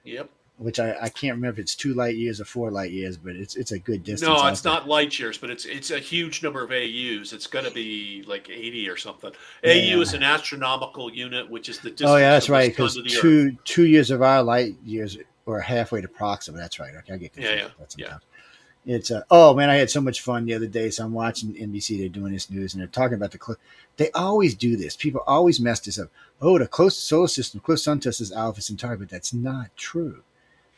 Yep. 0.05 0.31
which 0.59 0.79
I, 0.79 0.97
I 1.03 1.09
can't 1.09 1.35
remember 1.37 1.49
if 1.49 1.59
it's 1.59 1.75
two 1.75 1.93
light 1.93 2.17
years 2.17 2.41
or 2.41 2.45
four 2.45 2.71
light 2.71 2.93
years, 2.93 3.17
but 3.17 3.37
it's 3.37 3.57
it's 3.57 3.73
a 3.73 3.79
good 3.79 4.05
distance. 4.05 4.29
No, 4.29 4.47
it's 4.47 4.61
there. 4.63 4.73
not 4.73 4.89
light 4.89 5.19
years, 5.19 5.37
but 5.37 5.51
it's 5.51 5.65
it's 5.65 5.91
a 5.91 5.99
huge 5.99 6.43
number 6.43 6.63
of 6.63 6.71
AUs. 6.71 7.33
It's 7.33 7.47
going 7.47 7.65
to 7.65 7.71
be 7.71 8.25
like 8.27 8.49
80 8.49 8.89
or 8.89 8.97
something. 8.97 9.33
Yeah. 9.63 9.97
AU 9.97 10.01
is 10.01 10.15
an 10.15 10.23
astronomical 10.23 11.13
unit, 11.13 11.51
which 11.51 11.69
is 11.69 11.79
the 11.81 11.91
distance. 11.91 12.11
Oh 12.11 12.17
yeah, 12.17 12.31
that's 12.31 12.49
right. 12.49 12.71
Because 12.71 12.95
the 12.95 13.03
Earth. 13.03 13.21
two 13.21 13.57
two 13.65 13.87
years 13.87 14.11
of 14.11 14.23
our 14.23 14.43
light 14.43 14.77
years 14.85 15.19
were 15.45 15.61
halfway 15.61 16.01
to 16.01 16.09
Proxima. 16.09 16.59
That's 16.59 16.79
right. 16.79 16.95
Okay, 16.95 17.15
I 17.15 17.17
get 17.17 17.33
confused. 17.33 17.57
Yeah, 17.57 17.63
yeah, 17.65 17.69
that 17.79 17.95
yeah. 17.99 18.19
It's 18.85 19.13
uh, 19.13 19.23
oh 19.31 19.55
man, 19.55 19.71
I 19.71 19.77
had 19.77 19.91
so 19.91 20.01
much 20.01 20.21
fun 20.21 20.45
the 20.45 20.55
other 20.55 20.67
day. 20.67 20.91
So 20.91 21.05
I'm 21.05 21.13
watching 21.13 21.55
NBC. 21.55 21.99
They're 21.99 22.09
doing 22.09 22.33
this 22.33 22.51
news 22.51 22.75
and 22.75 22.81
they're 22.81 22.89
talking 22.89 23.15
about 23.15 23.31
the. 23.31 23.39
Cl- 23.45 23.59
they 23.97 24.11
always 24.13 24.55
do 24.55 24.77
this. 24.77 24.97
People 24.97 25.23
always 25.27 25.61
mess 25.61 25.81
this 25.81 25.99
up. 25.99 26.09
Oh, 26.41 26.59
the 26.59 26.67
closest 26.67 27.07
solar 27.07 27.29
system, 27.29 27.61
close 27.61 27.85
sun 27.85 28.01
to 28.01 28.09
us 28.09 28.21
is 28.21 28.33
Alpha 28.33 28.61
Centauri, 28.61 28.97
but 28.97 29.09
that's 29.09 29.33
not 29.33 29.69
true. 29.77 30.23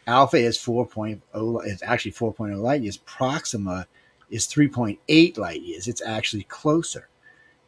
Alpha 0.06 0.36
is 0.36 0.58
4.0. 0.58 1.20
It's 1.66 1.82
actually 1.82 2.12
4.0 2.12 2.60
light 2.60 2.82
years. 2.82 2.98
Proxima 2.98 3.86
is 4.30 4.46
3.8 4.46 5.38
light 5.38 5.62
years. 5.62 5.88
It's 5.88 6.02
actually 6.02 6.42
closer. 6.42 7.08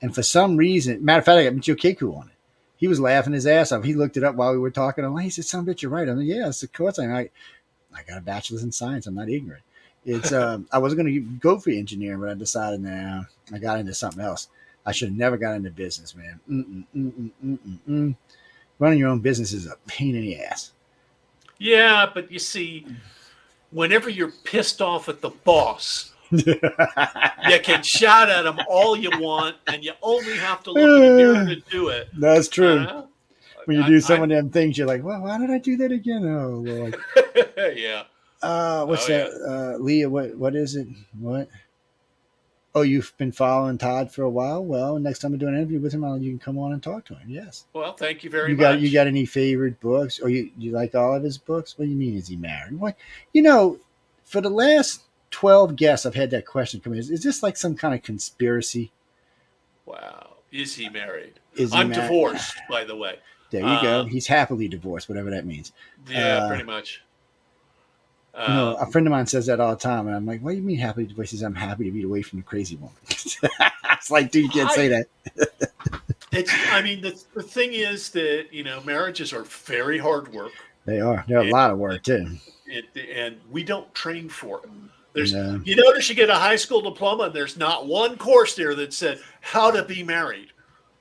And 0.02 0.14
for 0.14 0.22
some 0.22 0.56
reason, 0.58 1.02
matter 1.02 1.20
of 1.20 1.24
fact, 1.24 1.38
I 1.38 1.44
got 1.44 1.54
Michio 1.54 1.76
Kaku 1.76 2.14
on 2.14 2.28
it. 2.28 2.34
He 2.76 2.88
was 2.88 3.00
laughing 3.00 3.32
his 3.32 3.46
ass 3.46 3.72
off. 3.72 3.84
He 3.84 3.94
looked 3.94 4.18
it 4.18 4.24
up 4.24 4.34
while 4.34 4.52
we 4.52 4.58
were 4.58 4.70
talking. 4.70 5.04
Like, 5.04 5.24
he 5.24 5.30
said, 5.30 5.46
"Some 5.46 5.64
bitch, 5.64 5.80
you're 5.80 5.90
right." 5.90 6.06
I'm 6.06 6.18
like, 6.18 6.26
"Yes, 6.26 6.62
of 6.62 6.74
course." 6.74 6.98
I'm 6.98 7.10
like, 7.10 7.32
I 7.94 8.02
got 8.02 8.18
a 8.18 8.20
bachelor's 8.20 8.62
in 8.62 8.72
science. 8.72 9.06
I'm 9.06 9.14
not 9.14 9.30
ignorant. 9.30 9.62
It's 10.06 10.32
um, 10.32 10.66
I 10.72 10.78
wasn't 10.78 11.02
going 11.02 11.12
to 11.12 11.20
go 11.20 11.58
for 11.58 11.70
engineering, 11.70 12.20
but 12.20 12.28
I 12.30 12.34
decided 12.34 12.80
now 12.80 13.26
I 13.52 13.58
got 13.58 13.78
into 13.80 13.92
something 13.92 14.22
else. 14.24 14.48
I 14.86 14.92
should 14.92 15.08
have 15.08 15.18
never 15.18 15.36
got 15.36 15.56
into 15.56 15.70
business, 15.70 16.14
man. 16.14 16.40
Mm-mm, 16.48 16.84
mm-mm, 16.96 17.30
mm-mm, 17.44 17.78
mm. 17.88 18.16
Running 18.78 18.98
your 19.00 19.08
own 19.08 19.18
business 19.18 19.52
is 19.52 19.66
a 19.66 19.74
pain 19.88 20.14
in 20.14 20.22
the 20.22 20.36
ass. 20.36 20.72
Yeah, 21.58 22.08
but 22.14 22.30
you 22.30 22.38
see, 22.38 22.86
whenever 23.72 24.08
you're 24.08 24.30
pissed 24.44 24.80
off 24.80 25.08
at 25.08 25.20
the 25.22 25.30
boss, 25.30 26.12
you 26.30 26.54
can 27.62 27.82
shout 27.82 28.28
at 28.30 28.46
him 28.46 28.60
all 28.68 28.96
you 28.96 29.10
want, 29.20 29.56
and 29.66 29.82
you 29.82 29.92
only 30.02 30.36
have 30.36 30.62
to 30.64 30.70
look 30.70 30.82
in 31.02 31.16
the 31.16 31.16
mirror 31.16 31.46
to 31.46 31.56
do 31.70 31.88
it. 31.88 32.08
That's 32.16 32.46
true. 32.48 32.78
Uh, 32.78 33.06
when 33.64 33.78
you 33.78 33.82
I- 33.82 33.88
do 33.88 33.96
I- 33.96 34.00
some 34.00 34.22
of 34.22 34.28
them 34.28 34.50
things, 34.50 34.78
you're 34.78 34.86
like, 34.86 35.02
well, 35.02 35.20
why 35.22 35.38
did 35.38 35.50
I 35.50 35.58
do 35.58 35.76
that 35.78 35.90
again? 35.90 36.24
Oh, 36.26 36.62
Lord. 36.64 36.96
yeah. 37.76 38.04
Uh, 38.42 38.84
what's 38.86 39.08
Oh, 39.08 39.12
that? 39.12 39.30
Uh, 39.76 39.78
Leah, 39.82 40.08
what 40.10 40.36
what 40.36 40.54
is 40.54 40.76
it? 40.76 40.86
What? 41.18 41.48
Oh, 42.74 42.82
you've 42.82 43.14
been 43.16 43.32
following 43.32 43.78
Todd 43.78 44.12
for 44.12 44.22
a 44.22 44.28
while. 44.28 44.62
Well, 44.62 44.98
next 44.98 45.20
time 45.20 45.32
I 45.32 45.38
do 45.38 45.48
an 45.48 45.54
interview 45.54 45.80
with 45.80 45.94
him, 45.94 46.04
I'll, 46.04 46.18
you 46.20 46.30
can 46.30 46.38
come 46.38 46.58
on 46.58 46.74
and 46.74 46.82
talk 46.82 47.06
to 47.06 47.14
him. 47.14 47.26
Yes. 47.30 47.64
Well, 47.72 47.94
thank 47.94 48.22
you 48.22 48.28
very 48.28 48.50
you 48.50 48.56
much. 48.58 48.80
you 48.80 48.92
got 48.92 49.06
any 49.06 49.24
favorite 49.24 49.80
books, 49.80 50.20
or 50.20 50.28
you 50.28 50.50
you 50.58 50.72
like 50.72 50.94
all 50.94 51.14
of 51.14 51.22
his 51.22 51.38
books? 51.38 51.78
What 51.78 51.86
do 51.86 51.90
you 51.90 51.96
mean? 51.96 52.16
Is 52.16 52.28
he 52.28 52.36
married? 52.36 52.78
What? 52.78 52.96
You 53.32 53.42
know, 53.42 53.78
for 54.24 54.40
the 54.42 54.50
last 54.50 55.04
twelve 55.30 55.74
guests, 55.76 56.04
I've 56.04 56.14
had 56.14 56.30
that 56.32 56.44
question 56.46 56.80
come 56.80 56.92
in. 56.92 56.98
Is, 56.98 57.10
is 57.10 57.22
this 57.22 57.42
like 57.42 57.56
some 57.56 57.74
kind 57.76 57.94
of 57.94 58.02
conspiracy? 58.02 58.92
Wow. 59.86 60.34
Is 60.52 60.74
he 60.74 60.88
married? 60.88 61.40
Is 61.54 61.72
he 61.72 61.78
I'm 61.78 61.88
married? 61.88 62.02
divorced, 62.02 62.56
by 62.68 62.84
the 62.84 62.96
way. 62.96 63.18
There 63.50 63.60
you 63.62 63.82
go. 63.82 64.00
Uh, 64.00 64.04
He's 64.04 64.26
happily 64.26 64.68
divorced, 64.68 65.08
whatever 65.08 65.30
that 65.30 65.46
means. 65.46 65.72
Yeah, 66.08 66.38
Uh, 66.44 66.48
pretty 66.48 66.64
much. 66.64 67.02
You 68.38 68.54
know, 68.54 68.76
a 68.76 68.82
um, 68.82 68.90
friend 68.90 69.06
of 69.06 69.12
mine 69.12 69.26
says 69.26 69.46
that 69.46 69.60
all 69.60 69.70
the 69.70 69.76
time, 69.80 70.06
and 70.06 70.14
I'm 70.14 70.26
like, 70.26 70.42
"What 70.42 70.50
do 70.50 70.56
you 70.58 70.62
mean 70.62 70.78
happy?" 70.78 71.06
divorced?" 71.06 71.30
He 71.30 71.38
says, 71.38 71.44
"I'm 71.44 71.54
happy 71.54 71.84
to 71.84 71.90
be 71.90 72.02
away 72.02 72.20
from 72.20 72.38
the 72.40 72.42
crazy 72.44 72.76
woman." 72.76 72.94
it's 73.08 74.10
like, 74.10 74.30
dude, 74.30 74.44
you 74.44 74.50
can't 74.50 74.70
say 74.72 74.88
that. 74.88 75.06
it's, 76.32 76.52
I 76.70 76.82
mean, 76.82 77.00
the, 77.00 77.18
the 77.34 77.42
thing 77.42 77.72
is 77.72 78.10
that, 78.10 78.48
you 78.52 78.62
know, 78.62 78.82
marriages 78.82 79.32
are 79.32 79.44
very 79.44 79.98
hard 79.98 80.32
work. 80.32 80.52
They 80.84 81.00
are. 81.00 81.24
They're 81.26 81.38
a 81.38 81.50
lot 81.50 81.70
of 81.70 81.78
work 81.78 82.02
too. 82.02 82.36
It, 82.66 82.84
and 83.14 83.36
we 83.50 83.64
don't 83.64 83.92
train 83.94 84.28
for 84.28 84.60
it. 84.64 84.70
There's, 85.14 85.32
No. 85.32 85.60
you 85.64 85.76
notice 85.76 86.08
you 86.08 86.14
get 86.14 86.28
a 86.28 86.34
high 86.34 86.56
school 86.56 86.82
diploma, 86.82 87.24
and 87.24 87.34
there's 87.34 87.56
not 87.56 87.86
one 87.86 88.18
course 88.18 88.54
there 88.54 88.74
that 88.74 88.92
said 88.92 89.20
how 89.40 89.70
to 89.70 89.82
be 89.82 90.02
married. 90.02 90.48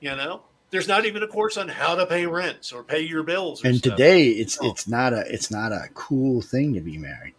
You 0.00 0.16
know, 0.16 0.42
there's 0.70 0.88
not 0.88 1.04
even 1.06 1.22
a 1.22 1.26
course 1.28 1.56
on 1.56 1.68
how 1.68 1.94
to 1.94 2.06
pay 2.06 2.26
rents 2.26 2.72
or 2.72 2.82
pay 2.82 3.00
your 3.00 3.22
bills. 3.22 3.64
And 3.64 3.76
stuff. 3.78 3.92
today, 3.96 4.28
it's 4.28 4.58
it's 4.62 4.86
not 4.88 5.12
a 5.12 5.24
it's 5.32 5.50
not 5.50 5.72
a 5.72 5.88
cool 5.94 6.42
thing 6.42 6.74
to 6.74 6.80
be 6.80 6.98
married. 6.98 7.34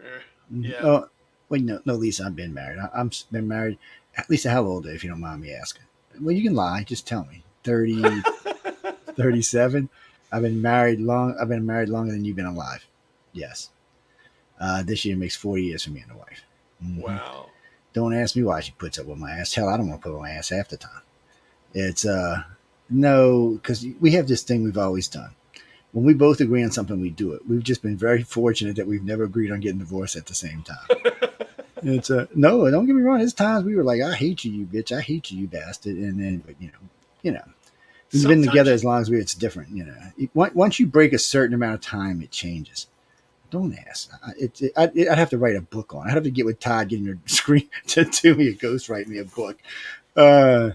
Eh, 0.00 0.20
Yeah. 0.50 0.80
Oh, 0.82 1.08
wait, 1.48 1.62
no, 1.64 1.80
no, 1.84 1.94
Lisa, 1.94 2.24
I've 2.24 2.36
been 2.36 2.54
married. 2.54 2.78
I, 2.78 2.88
I'm 2.94 3.10
been 3.32 3.48
married. 3.48 3.78
Lisa, 4.28 4.50
how 4.50 4.64
old 4.64 4.86
are 4.86 4.90
you, 4.90 4.94
if 4.96 5.04
you 5.04 5.10
don't 5.10 5.20
mind 5.20 5.42
me 5.42 5.52
asking? 5.52 5.82
Well, 6.20 6.34
you 6.34 6.42
can 6.42 6.54
lie. 6.54 6.82
Just 6.82 7.06
tell 7.06 7.24
me. 7.26 7.42
30, 7.64 8.02
37. 9.16 9.88
I've 10.32 10.42
been 10.42 10.60
married 10.60 11.00
long. 11.00 11.36
I've 11.40 11.48
been 11.48 11.66
married 11.66 11.88
longer 11.88 12.12
than 12.12 12.24
you've 12.24 12.36
been 12.36 12.46
alive. 12.46 12.84
Yes. 13.32 13.70
Uh, 14.60 14.82
this 14.82 15.04
year 15.04 15.16
makes 15.16 15.36
40 15.36 15.62
years 15.62 15.84
for 15.84 15.90
me 15.90 16.00
and 16.00 16.10
the 16.10 16.16
wife. 16.16 16.42
Mhm. 16.84 17.02
Wow. 17.02 17.46
Don't 17.92 18.14
ask 18.14 18.36
me 18.36 18.42
why 18.42 18.60
she 18.60 18.72
puts 18.72 18.98
up 18.98 19.06
with 19.06 19.18
my 19.18 19.30
ass. 19.32 19.54
Hell, 19.54 19.68
I 19.68 19.76
don't 19.76 19.88
want 19.88 20.00
to 20.00 20.04
put 20.08 20.10
up 20.14 20.20
with 20.20 20.28
my 20.28 20.30
ass 20.36 20.48
half 20.50 20.68
the 20.68 20.76
time. 20.76 21.02
It's 21.74 22.04
uh 22.06 22.42
no, 22.90 23.50
because 23.62 23.84
we 24.00 24.12
have 24.12 24.28
this 24.28 24.42
thing 24.42 24.62
we've 24.64 24.78
always 24.78 25.08
done. 25.08 25.30
When 25.92 26.04
we 26.04 26.14
both 26.14 26.40
agree 26.40 26.62
on 26.62 26.70
something, 26.70 27.00
we 27.00 27.10
do 27.10 27.32
it. 27.32 27.48
We've 27.48 27.62
just 27.62 27.82
been 27.82 27.96
very 27.96 28.22
fortunate 28.22 28.76
that 28.76 28.86
we've 28.86 29.02
never 29.04 29.24
agreed 29.24 29.50
on 29.50 29.60
getting 29.60 29.78
divorced 29.78 30.16
at 30.16 30.26
the 30.26 30.34
same 30.34 30.62
time. 30.62 31.12
it's 31.82 32.10
a, 32.10 32.28
no, 32.34 32.70
don't 32.70 32.86
get 32.86 32.94
me 32.94 33.02
wrong. 33.02 33.18
There's 33.18 33.32
times 33.32 33.64
we 33.64 33.74
were 33.74 33.84
like, 33.84 34.02
I 34.02 34.14
hate 34.14 34.44
you, 34.44 34.52
you 34.52 34.66
bitch. 34.66 34.96
I 34.96 35.00
hate 35.00 35.30
you, 35.30 35.40
you 35.40 35.46
bastard. 35.48 35.96
And 35.96 36.20
then, 36.20 36.38
but 36.46 36.60
you 36.60 36.68
know, 36.68 36.78
you 37.22 37.32
know, 37.32 37.44
we've 38.12 38.22
been 38.28 38.42
together 38.50 38.72
as 38.72 38.84
long 38.84 39.00
as 39.00 39.08
we. 39.10 39.18
It's 39.18 39.34
different, 39.34 39.70
you 39.70 39.84
know. 39.84 40.28
Once 40.54 40.78
you 40.78 40.86
break 40.86 41.12
a 41.14 41.18
certain 41.18 41.54
amount 41.54 41.74
of 41.74 41.80
time, 41.80 42.20
it 42.22 42.30
changes. 42.30 42.86
Don't 43.50 43.74
ask. 43.88 44.10
I- 44.22 44.32
It, 44.38 44.60
it, 44.62 44.72
I'd, 44.76 45.08
I'd 45.08 45.18
have 45.18 45.30
to 45.30 45.38
write 45.38 45.56
a 45.56 45.62
book 45.62 45.94
on. 45.94 46.06
it. 46.06 46.10
I'd 46.10 46.14
have 46.14 46.24
to 46.24 46.30
get 46.30 46.44
with 46.44 46.60
Todd, 46.60 46.90
get 46.90 47.00
your 47.00 47.16
screen 47.24 47.68
to 47.88 48.04
do 48.22 48.34
me 48.34 48.48
a 48.48 48.52
ghost, 48.52 48.90
write 48.90 49.08
me 49.08 49.18
a 49.18 49.24
book. 49.24 49.56
Uh, 50.14 50.72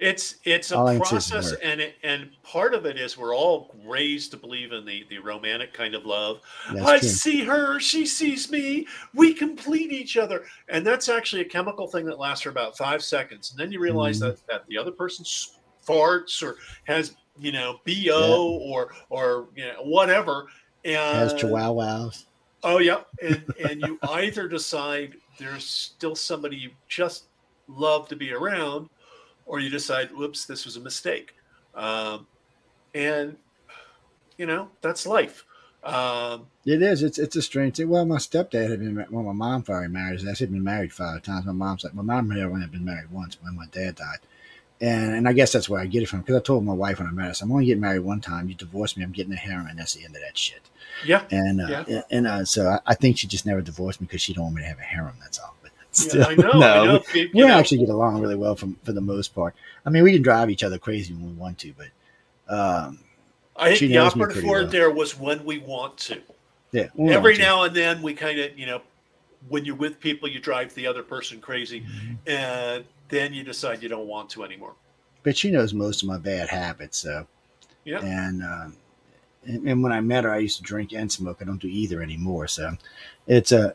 It's 0.00 0.36
it's 0.44 0.70
a 0.70 0.76
All 0.78 0.86
I 0.86 0.94
insist 0.94 1.26
is 1.26 1.30
process, 1.32 1.52
and 1.60 1.80
it, 1.80 1.96
and 2.04 2.30
part 2.44 2.72
of 2.72 2.86
it 2.86 2.96
is 2.96 3.18
we're 3.18 3.34
all 3.34 3.74
raised 3.84 4.30
to 4.30 4.36
believe 4.36 4.72
in 4.72 4.84
the 4.84 5.04
the 5.10 5.18
romantic 5.18 5.72
kind 5.72 5.94
of 5.96 6.06
love. 6.06 6.40
that's 6.72 6.86
I 6.86 6.98
true. 7.00 7.08
see 7.08 7.44
her, 7.44 7.80
she 7.80 8.06
sees 8.06 8.48
me. 8.50 8.86
We 9.12 9.34
complete 9.34 9.90
each 9.90 10.16
other, 10.16 10.44
and 10.68 10.86
that's 10.86 11.08
actually 11.08 11.42
a 11.42 11.46
chemical 11.46 11.88
thing 11.88 12.04
that 12.06 12.18
lasts 12.18 12.44
for 12.44 12.50
about 12.50 12.76
five 12.78 13.02
seconds, 13.02 13.50
and 13.50 13.58
then 13.58 13.72
you 13.72 13.80
realize 13.80 14.18
Mhm. 14.18 14.20
that 14.20 14.46
that 14.46 14.66
the 14.68 14.78
other 14.78 14.92
person 14.92 15.24
farts 15.84 16.42
or 16.42 16.58
has 16.84 17.16
you 17.36 17.50
know 17.50 17.80
bo 17.84 18.58
or 18.62 18.94
or 19.10 19.48
you 19.56 19.64
know 19.66 19.82
whatever, 19.82 20.46
and 20.84 20.94
Has 21.18 21.34
chihuahuas. 21.34 22.26
Oh 22.62 22.78
yeah, 22.78 23.00
and 23.20 23.42
and 23.60 23.80
you 23.80 23.98
either 24.10 24.46
decide 24.46 25.16
there's 25.38 25.64
still 25.64 26.14
somebody 26.14 26.56
you 26.56 26.70
just 26.88 27.24
love 27.66 28.06
to 28.08 28.16
be 28.16 28.32
around, 28.32 28.88
or 29.48 29.58
you 29.58 29.70
decide, 29.70 30.10
whoops, 30.12 30.44
this 30.46 30.64
was 30.64 30.76
a 30.76 30.80
mistake, 30.80 31.34
um, 31.74 32.26
and 32.94 33.36
you 34.36 34.46
know 34.46 34.68
that's 34.82 35.06
life. 35.06 35.44
Um, 35.82 36.46
It 36.66 36.82
is. 36.82 37.02
It's 37.02 37.18
it's 37.18 37.34
a 37.36 37.42
strange 37.42 37.76
thing. 37.76 37.88
Well, 37.88 38.04
my 38.04 38.18
stepdad 38.18 38.68
had 38.70 38.80
been 38.80 39.06
well, 39.10 39.24
my 39.24 39.32
mom 39.32 39.64
already 39.68 39.92
married. 39.92 40.20
I've 40.28 40.38
been 40.38 40.62
married 40.62 40.92
five 40.92 41.22
times. 41.22 41.46
My 41.46 41.52
mom's 41.52 41.82
like 41.84 41.94
my 41.94 42.02
mom 42.02 42.30
had 42.30 42.42
only 42.44 42.66
been 42.66 42.84
married 42.84 43.10
once 43.10 43.38
when 43.40 43.56
my 43.56 43.66
dad 43.72 43.96
died, 43.96 44.18
and 44.80 45.14
and 45.14 45.28
I 45.28 45.32
guess 45.32 45.52
that's 45.52 45.68
where 45.68 45.80
I 45.80 45.86
get 45.86 46.02
it 46.02 46.08
from 46.08 46.20
because 46.20 46.36
I 46.36 46.40
told 46.40 46.64
my 46.64 46.74
wife 46.74 46.98
when 46.98 47.08
I 47.08 47.12
met 47.12 47.24
her, 47.24 47.30
I 47.30 47.32
said, 47.32 47.46
I'm 47.46 47.52
only 47.52 47.66
getting 47.66 47.80
married 47.80 48.00
one 48.00 48.20
time. 48.20 48.48
You 48.48 48.54
divorce 48.54 48.96
me, 48.96 49.02
I'm 49.02 49.12
getting 49.12 49.32
a 49.32 49.36
harem, 49.36 49.66
and 49.66 49.78
That's 49.78 49.94
the 49.94 50.04
end 50.04 50.14
of 50.14 50.22
that 50.22 50.36
shit. 50.36 50.60
yeah, 51.06 51.22
And 51.30 51.60
uh, 51.60 51.68
Yeah. 51.68 51.84
and, 51.88 52.04
and 52.10 52.26
uh, 52.26 52.44
so 52.44 52.68
I, 52.68 52.80
I 52.86 52.94
think 52.94 53.18
she 53.18 53.26
just 53.26 53.46
never 53.46 53.62
divorced 53.62 54.00
me 54.00 54.06
because 54.06 54.20
she 54.22 54.34
don't 54.34 54.44
want 54.44 54.56
me 54.56 54.62
to 54.62 54.68
have 54.68 54.78
a 54.78 54.82
harem. 54.82 55.14
That's 55.20 55.38
all. 55.38 55.54
But 55.90 56.14
yeah, 56.14 56.24
still, 56.24 56.26
I 56.26 56.34
know. 56.34 56.58
no, 56.58 56.66
I 56.82 56.86
know. 56.86 57.02
we 57.14 57.30
know, 57.34 57.46
actually 57.48 57.78
get 57.78 57.88
along 57.88 58.20
really 58.20 58.36
well 58.36 58.54
from 58.54 58.76
for 58.84 58.92
the 58.92 59.00
most 59.00 59.34
part. 59.34 59.54
I 59.86 59.90
mean, 59.90 60.02
we 60.04 60.12
can 60.12 60.22
drive 60.22 60.50
each 60.50 60.62
other 60.62 60.78
crazy 60.78 61.14
when 61.14 61.26
we 61.26 61.32
want 61.32 61.58
to, 61.60 61.72
but 61.76 62.54
um, 62.54 63.00
I 63.56 63.70
think 63.76 63.90
the 63.90 63.98
operative 63.98 64.44
word 64.44 64.62
well. 64.64 64.70
there 64.72 64.90
was 64.90 65.18
when 65.18 65.44
we 65.44 65.58
want 65.58 65.96
to. 65.98 66.20
yeah, 66.72 66.88
we 66.94 67.12
Every 67.12 67.36
to. 67.36 67.40
now 67.42 67.62
and 67.64 67.74
then, 67.74 68.02
we 68.02 68.14
kind 68.14 68.38
of 68.38 68.58
you 68.58 68.66
know, 68.66 68.82
when 69.48 69.64
you're 69.64 69.74
with 69.76 69.98
people, 70.00 70.28
you 70.28 70.40
drive 70.40 70.74
the 70.74 70.86
other 70.86 71.02
person 71.02 71.40
crazy, 71.40 71.80
Mm-hmm. 71.80 72.14
and 72.30 72.84
then 73.08 73.32
you 73.32 73.42
decide 73.42 73.82
you 73.82 73.88
don't 73.88 74.06
want 74.06 74.28
to 74.30 74.44
anymore. 74.44 74.74
but 75.22 75.36
she 75.36 75.50
knows 75.50 75.72
most 75.72 76.02
of 76.02 76.08
my 76.08 76.18
bad 76.18 76.48
habits. 76.48 76.98
So 76.98 77.26
Yeah. 77.84 78.00
and, 78.00 78.42
um, 78.42 78.76
and 79.46 79.66
and 79.66 79.82
when 79.82 79.92
I 79.92 80.00
met 80.02 80.24
her, 80.24 80.30
I 80.32 80.38
used 80.38 80.58
to 80.58 80.62
drink 80.62 80.92
and 80.92 81.10
smoke. 81.10 81.38
I 81.40 81.44
don't 81.44 81.60
do 81.60 81.68
either 81.68 82.02
anymore. 82.02 82.46
So 82.48 82.76
it's 83.26 83.50
a. 83.52 83.74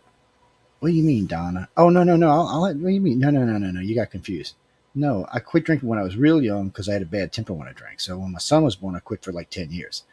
what 0.83 0.89
do 0.89 0.95
you 0.95 1.03
mean, 1.03 1.27
Donna? 1.27 1.69
Oh 1.77 1.87
no 1.89 2.03
no 2.03 2.17
no! 2.17 2.29
I'll, 2.29 2.47
I'll 2.47 2.61
what 2.63 2.77
do 2.77 2.89
you 2.89 2.99
mean? 2.99 3.17
No 3.17 3.29
no 3.29 3.45
no 3.45 3.57
no 3.57 3.71
no! 3.71 3.79
You 3.79 3.95
got 3.95 4.11
confused. 4.11 4.55
No, 4.93 5.25
I 5.31 5.39
quit 5.39 5.63
drinking 5.63 5.87
when 5.87 5.97
I 5.97 6.03
was 6.03 6.17
real 6.17 6.43
young 6.43 6.67
because 6.67 6.89
I 6.89 6.93
had 6.93 7.01
a 7.01 7.05
bad 7.05 7.31
temper 7.31 7.53
when 7.53 7.69
I 7.69 7.71
drank. 7.71 8.01
So 8.01 8.17
when 8.17 8.33
my 8.33 8.39
son 8.39 8.65
was 8.65 8.75
born, 8.75 8.93
I 8.93 8.99
quit 8.99 9.23
for 9.23 9.31
like 9.31 9.49
ten 9.49 9.71
years, 9.71 10.03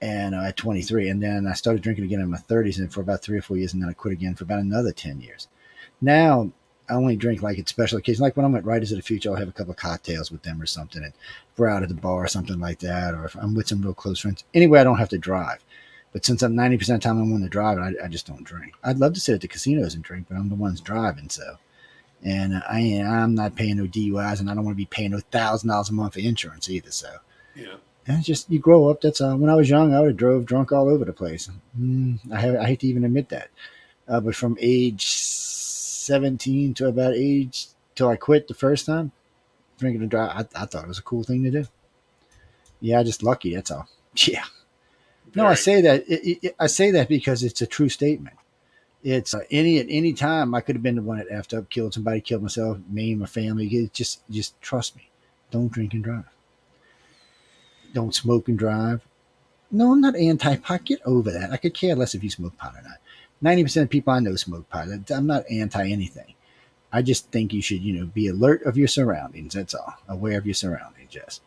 and 0.00 0.34
uh, 0.34 0.44
at 0.44 0.56
23, 0.56 1.10
and 1.10 1.22
then 1.22 1.46
I 1.46 1.52
started 1.52 1.82
drinking 1.82 2.06
again 2.06 2.20
in 2.20 2.30
my 2.30 2.38
30s, 2.38 2.78
and 2.78 2.90
for 2.90 3.02
about 3.02 3.20
three 3.20 3.36
or 3.36 3.42
four 3.42 3.58
years, 3.58 3.74
and 3.74 3.82
then 3.82 3.90
I 3.90 3.92
quit 3.92 4.14
again 4.14 4.34
for 4.34 4.44
about 4.44 4.60
another 4.60 4.92
10 4.92 5.20
years. 5.20 5.46
Now 6.00 6.52
I 6.88 6.94
only 6.94 7.16
drink 7.16 7.42
like 7.42 7.58
at 7.58 7.68
special 7.68 7.98
occasions, 7.98 8.22
like 8.22 8.34
when 8.34 8.46
I'm 8.46 8.56
at 8.56 8.64
Writers 8.64 8.92
of 8.92 8.96
the 8.96 9.02
Future, 9.02 9.28
I'll 9.28 9.36
have 9.36 9.48
a 9.48 9.52
couple 9.52 9.72
of 9.72 9.76
cocktails 9.76 10.32
with 10.32 10.42
them 10.42 10.58
or 10.58 10.64
something, 10.64 11.04
and 11.04 11.12
we're 11.58 11.68
out 11.68 11.82
at 11.82 11.90
the 11.90 11.94
bar 11.94 12.24
or 12.24 12.28
something 12.28 12.58
like 12.58 12.78
that, 12.78 13.12
or 13.12 13.26
if 13.26 13.34
I'm 13.34 13.54
with 13.54 13.68
some 13.68 13.82
real 13.82 13.92
close 13.92 14.20
friends. 14.20 14.42
Anyway, 14.54 14.80
I 14.80 14.84
don't 14.84 14.98
have 14.98 15.10
to 15.10 15.18
drive. 15.18 15.62
But 16.12 16.24
since 16.24 16.42
I'm 16.42 16.54
90% 16.54 16.72
of 16.80 16.86
the 16.86 16.98
time 16.98 17.20
I'm 17.20 17.32
on 17.32 17.42
the 17.42 17.48
drive, 17.48 17.78
I, 17.78 17.92
I 18.04 18.08
just 18.08 18.26
don't 18.26 18.44
drink. 18.44 18.74
I'd 18.82 18.98
love 18.98 19.12
to 19.14 19.20
sit 19.20 19.34
at 19.34 19.40
the 19.42 19.48
casinos 19.48 19.94
and 19.94 20.02
drink, 20.02 20.26
but 20.28 20.36
I'm 20.36 20.48
the 20.48 20.54
one's 20.54 20.80
driving, 20.80 21.28
so. 21.28 21.58
And 22.24 22.54
I, 22.68 22.80
I'm 23.06 23.34
not 23.34 23.54
paying 23.56 23.76
no 23.76 23.84
DUIs, 23.84 24.40
and 24.40 24.50
I 24.50 24.54
don't 24.54 24.64
want 24.64 24.74
to 24.74 24.82
be 24.82 24.86
paying 24.86 25.10
no 25.12 25.20
thousand 25.20 25.68
dollars 25.68 25.90
a 25.90 25.92
month 25.92 26.14
for 26.14 26.20
insurance 26.20 26.68
either. 26.68 26.90
So, 26.90 27.08
Yeah. 27.54 27.74
and 28.06 28.18
it's 28.18 28.26
just 28.26 28.50
you 28.50 28.58
grow 28.58 28.88
up. 28.88 29.00
That's 29.02 29.20
uh, 29.20 29.36
when 29.36 29.50
I 29.50 29.54
was 29.54 29.68
young, 29.70 29.94
I 29.94 30.00
would 30.00 30.08
have 30.08 30.16
drove 30.16 30.46
drunk 30.46 30.72
all 30.72 30.88
over 30.88 31.04
the 31.04 31.12
place. 31.12 31.48
Mm, 31.78 32.18
I 32.32 32.40
have, 32.40 32.56
I 32.56 32.64
hate 32.66 32.80
to 32.80 32.86
even 32.88 33.04
admit 33.04 33.28
that, 33.28 33.50
uh, 34.08 34.18
but 34.20 34.34
from 34.34 34.56
age 34.60 35.06
17 35.06 36.74
to 36.74 36.88
about 36.88 37.14
age 37.14 37.68
till 37.94 38.08
I 38.08 38.16
quit 38.16 38.48
the 38.48 38.54
first 38.54 38.86
time, 38.86 39.12
drinking 39.78 40.00
and 40.02 40.10
drive, 40.10 40.30
I, 40.56 40.62
I 40.62 40.66
thought 40.66 40.84
it 40.84 40.88
was 40.88 40.98
a 40.98 41.02
cool 41.02 41.22
thing 41.22 41.44
to 41.44 41.50
do. 41.50 41.64
Yeah, 42.80 43.02
just 43.02 43.22
lucky. 43.22 43.54
That's 43.54 43.70
all. 43.70 43.88
Yeah. 44.26 44.44
No, 45.38 45.46
I 45.46 45.54
say 45.54 45.80
that. 45.80 46.04
It, 46.08 46.38
it, 46.42 46.56
I 46.58 46.66
say 46.66 46.90
that 46.90 47.08
because 47.08 47.42
it's 47.42 47.62
a 47.62 47.66
true 47.66 47.88
statement. 47.88 48.36
It's 49.02 49.32
uh, 49.32 49.40
any 49.50 49.78
at 49.78 49.86
any 49.88 50.12
time 50.12 50.54
I 50.54 50.60
could 50.60 50.74
have 50.74 50.82
been 50.82 50.96
the 50.96 51.02
one 51.02 51.18
that 51.18 51.30
effed 51.30 51.56
up, 51.56 51.70
killed 51.70 51.94
somebody, 51.94 52.20
killed 52.20 52.42
myself, 52.42 52.78
me, 52.88 53.14
my 53.14 53.26
family. 53.26 53.66
It 53.66 53.92
just, 53.92 54.28
just 54.28 54.60
trust 54.60 54.96
me. 54.96 55.08
Don't 55.50 55.72
drink 55.72 55.94
and 55.94 56.04
drive. 56.04 56.24
Don't 57.94 58.14
smoke 58.14 58.48
and 58.48 58.58
drive. 58.58 59.06
No, 59.70 59.92
I'm 59.92 60.00
not 60.00 60.16
anti-pot. 60.16 60.84
Get 60.84 61.00
over 61.04 61.30
that. 61.30 61.52
I 61.52 61.56
could 61.56 61.74
care 61.74 61.94
less 61.94 62.14
if 62.14 62.24
you 62.24 62.30
smoke 62.30 62.56
pot 62.56 62.74
or 62.74 62.82
not. 62.82 62.98
Ninety 63.40 63.62
percent 63.62 63.84
of 63.84 63.90
people 63.90 64.12
I 64.12 64.18
know 64.18 64.34
smoke 64.36 64.68
pot. 64.68 64.88
I'm 65.10 65.26
not 65.26 65.44
anti 65.50 65.88
anything. 65.88 66.34
I 66.92 67.02
just 67.02 67.30
think 67.30 67.52
you 67.52 67.62
should, 67.62 67.82
you 67.82 67.98
know, 67.98 68.06
be 68.06 68.28
alert 68.28 68.62
of 68.64 68.76
your 68.76 68.88
surroundings. 68.88 69.54
That's 69.54 69.74
all. 69.74 69.94
Aware 70.08 70.38
of 70.38 70.46
your 70.46 70.54
surroundings. 70.54 71.14
Yes. 71.14 71.40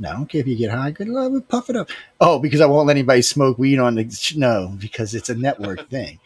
No, 0.00 0.08
I 0.08 0.12
don't 0.14 0.26
care 0.26 0.40
if 0.40 0.46
you 0.46 0.56
get 0.56 0.70
high. 0.70 0.90
Good 0.90 1.08
lord, 1.08 1.32
we 1.32 1.40
puff 1.40 1.70
it 1.70 1.76
up. 1.76 1.90
Oh, 2.20 2.38
because 2.38 2.60
I 2.60 2.66
won't 2.66 2.86
let 2.86 2.96
anybody 2.96 3.22
smoke 3.22 3.58
weed 3.58 3.78
on 3.78 3.94
the 3.94 4.34
no, 4.36 4.74
because 4.78 5.14
it's 5.14 5.28
a 5.28 5.34
network 5.34 5.88
thing. 5.90 6.18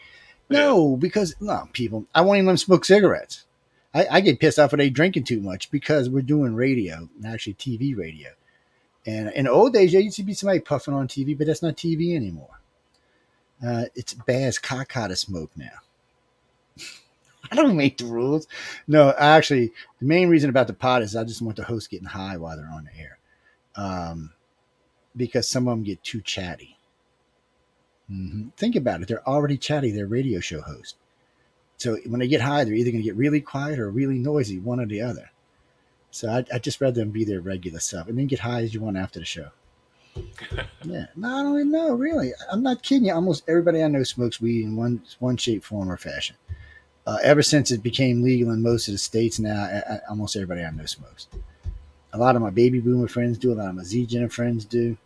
No, 0.49 0.95
because 0.95 1.35
no 1.41 1.67
people. 1.73 2.05
I 2.15 2.21
won't 2.21 2.37
even 2.37 2.45
let 2.47 2.51
them 2.53 2.57
smoke 2.57 2.85
cigarettes. 2.85 3.45
I, 3.93 4.07
I 4.11 4.21
get 4.21 4.39
pissed 4.39 4.59
off 4.59 4.71
when 4.71 4.79
they 4.79 4.89
drinking 4.89 5.25
too 5.25 5.41
much 5.41 5.71
because 5.71 6.09
we're 6.09 6.21
doing 6.21 6.55
radio, 6.55 7.09
actually 7.25 7.55
TV 7.55 7.95
radio. 7.97 8.29
And 9.05 9.29
in 9.33 9.45
the 9.45 9.51
old 9.51 9.73
days, 9.73 9.91
there 9.91 10.01
used 10.01 10.17
to 10.17 10.23
be 10.23 10.33
somebody 10.33 10.59
puffing 10.59 10.93
on 10.93 11.07
TV, 11.07 11.37
but 11.37 11.47
that's 11.47 11.61
not 11.61 11.75
TV 11.75 12.15
anymore. 12.15 12.59
Uh, 13.65 13.85
it's 13.95 14.13
bad 14.13 14.43
as 14.43 14.59
caca 14.59 15.07
to 15.07 15.15
smoke 15.15 15.51
now. 15.55 15.69
I 17.51 17.55
don't 17.55 17.77
make 17.77 17.97
the 17.97 18.05
rules. 18.05 18.47
No, 18.87 19.13
actually, 19.17 19.71
the 19.99 20.05
main 20.05 20.29
reason 20.29 20.49
about 20.49 20.67
the 20.67 20.73
pot 20.73 21.01
is 21.01 21.15
I 21.15 21.23
just 21.23 21.41
want 21.41 21.57
the 21.57 21.63
host 21.63 21.89
getting 21.89 22.07
high 22.07 22.37
while 22.37 22.57
they're 22.57 22.69
on 22.71 22.85
the 22.85 22.99
air, 22.99 23.19
um, 23.75 24.33
because 25.15 25.47
some 25.47 25.67
of 25.67 25.77
them 25.77 25.83
get 25.83 26.03
too 26.03 26.21
chatty. 26.21 26.77
Mm-hmm. 28.11 28.49
Think 28.57 28.75
about 28.75 29.01
it; 29.01 29.07
they're 29.07 29.27
already 29.27 29.57
chatty. 29.57 29.91
They're 29.91 30.07
radio 30.07 30.39
show 30.39 30.61
hosts, 30.61 30.95
so 31.77 31.97
when 32.07 32.19
they 32.19 32.27
get 32.27 32.41
high, 32.41 32.63
they're 32.63 32.73
either 32.73 32.91
going 32.91 33.01
to 33.01 33.07
get 33.07 33.15
really 33.15 33.41
quiet 33.41 33.79
or 33.79 33.89
really 33.89 34.19
noisy, 34.19 34.59
one 34.59 34.79
or 34.79 34.85
the 34.85 35.01
other. 35.01 35.31
So 36.11 36.29
I, 36.29 36.45
I 36.53 36.59
just 36.59 36.79
rather 36.79 37.01
them 37.01 37.09
be 37.09 37.25
their 37.25 37.41
regular 37.41 37.79
self, 37.79 38.07
and 38.07 38.17
then 38.17 38.27
get 38.27 38.39
high 38.39 38.61
as 38.61 38.73
you 38.73 38.81
want 38.81 38.97
after 38.97 39.19
the 39.19 39.25
show. 39.25 39.49
yeah, 40.83 41.07
no, 41.15 41.27
I 41.27 41.43
don't 41.43 41.55
even 41.55 41.71
know. 41.71 41.93
Really, 41.93 42.31
I'm 42.51 42.63
not 42.63 42.83
kidding 42.83 43.05
you. 43.05 43.13
Almost 43.13 43.49
everybody 43.49 43.83
I 43.83 43.87
know 43.87 44.03
smokes 44.03 44.39
weed 44.39 44.63
in 44.63 44.75
one 44.75 45.01
one 45.19 45.37
shape, 45.37 45.63
form, 45.63 45.91
or 45.91 45.97
fashion 45.97 46.35
uh, 47.07 47.17
ever 47.21 47.41
since 47.41 47.71
it 47.71 47.83
became 47.83 48.23
legal 48.23 48.51
in 48.51 48.61
most 48.61 48.87
of 48.87 48.93
the 48.93 48.97
states 48.97 49.39
now, 49.39 49.63
I, 49.63 49.95
I, 49.95 49.99
almost 50.09 50.35
everybody 50.35 50.63
I 50.63 50.71
know 50.71 50.85
smokes. 50.85 51.27
A 52.15 52.17
lot 52.17 52.37
of 52.37 52.41
my 52.41 52.49
baby 52.49 52.79
boomer 52.79 53.09
friends 53.09 53.37
do. 53.37 53.51
A 53.51 53.55
lot 53.55 53.69
of 53.69 53.75
my 53.75 53.83
Z 53.83 54.05
Gen 54.05 54.29
friends 54.29 54.63
do. 54.63 54.97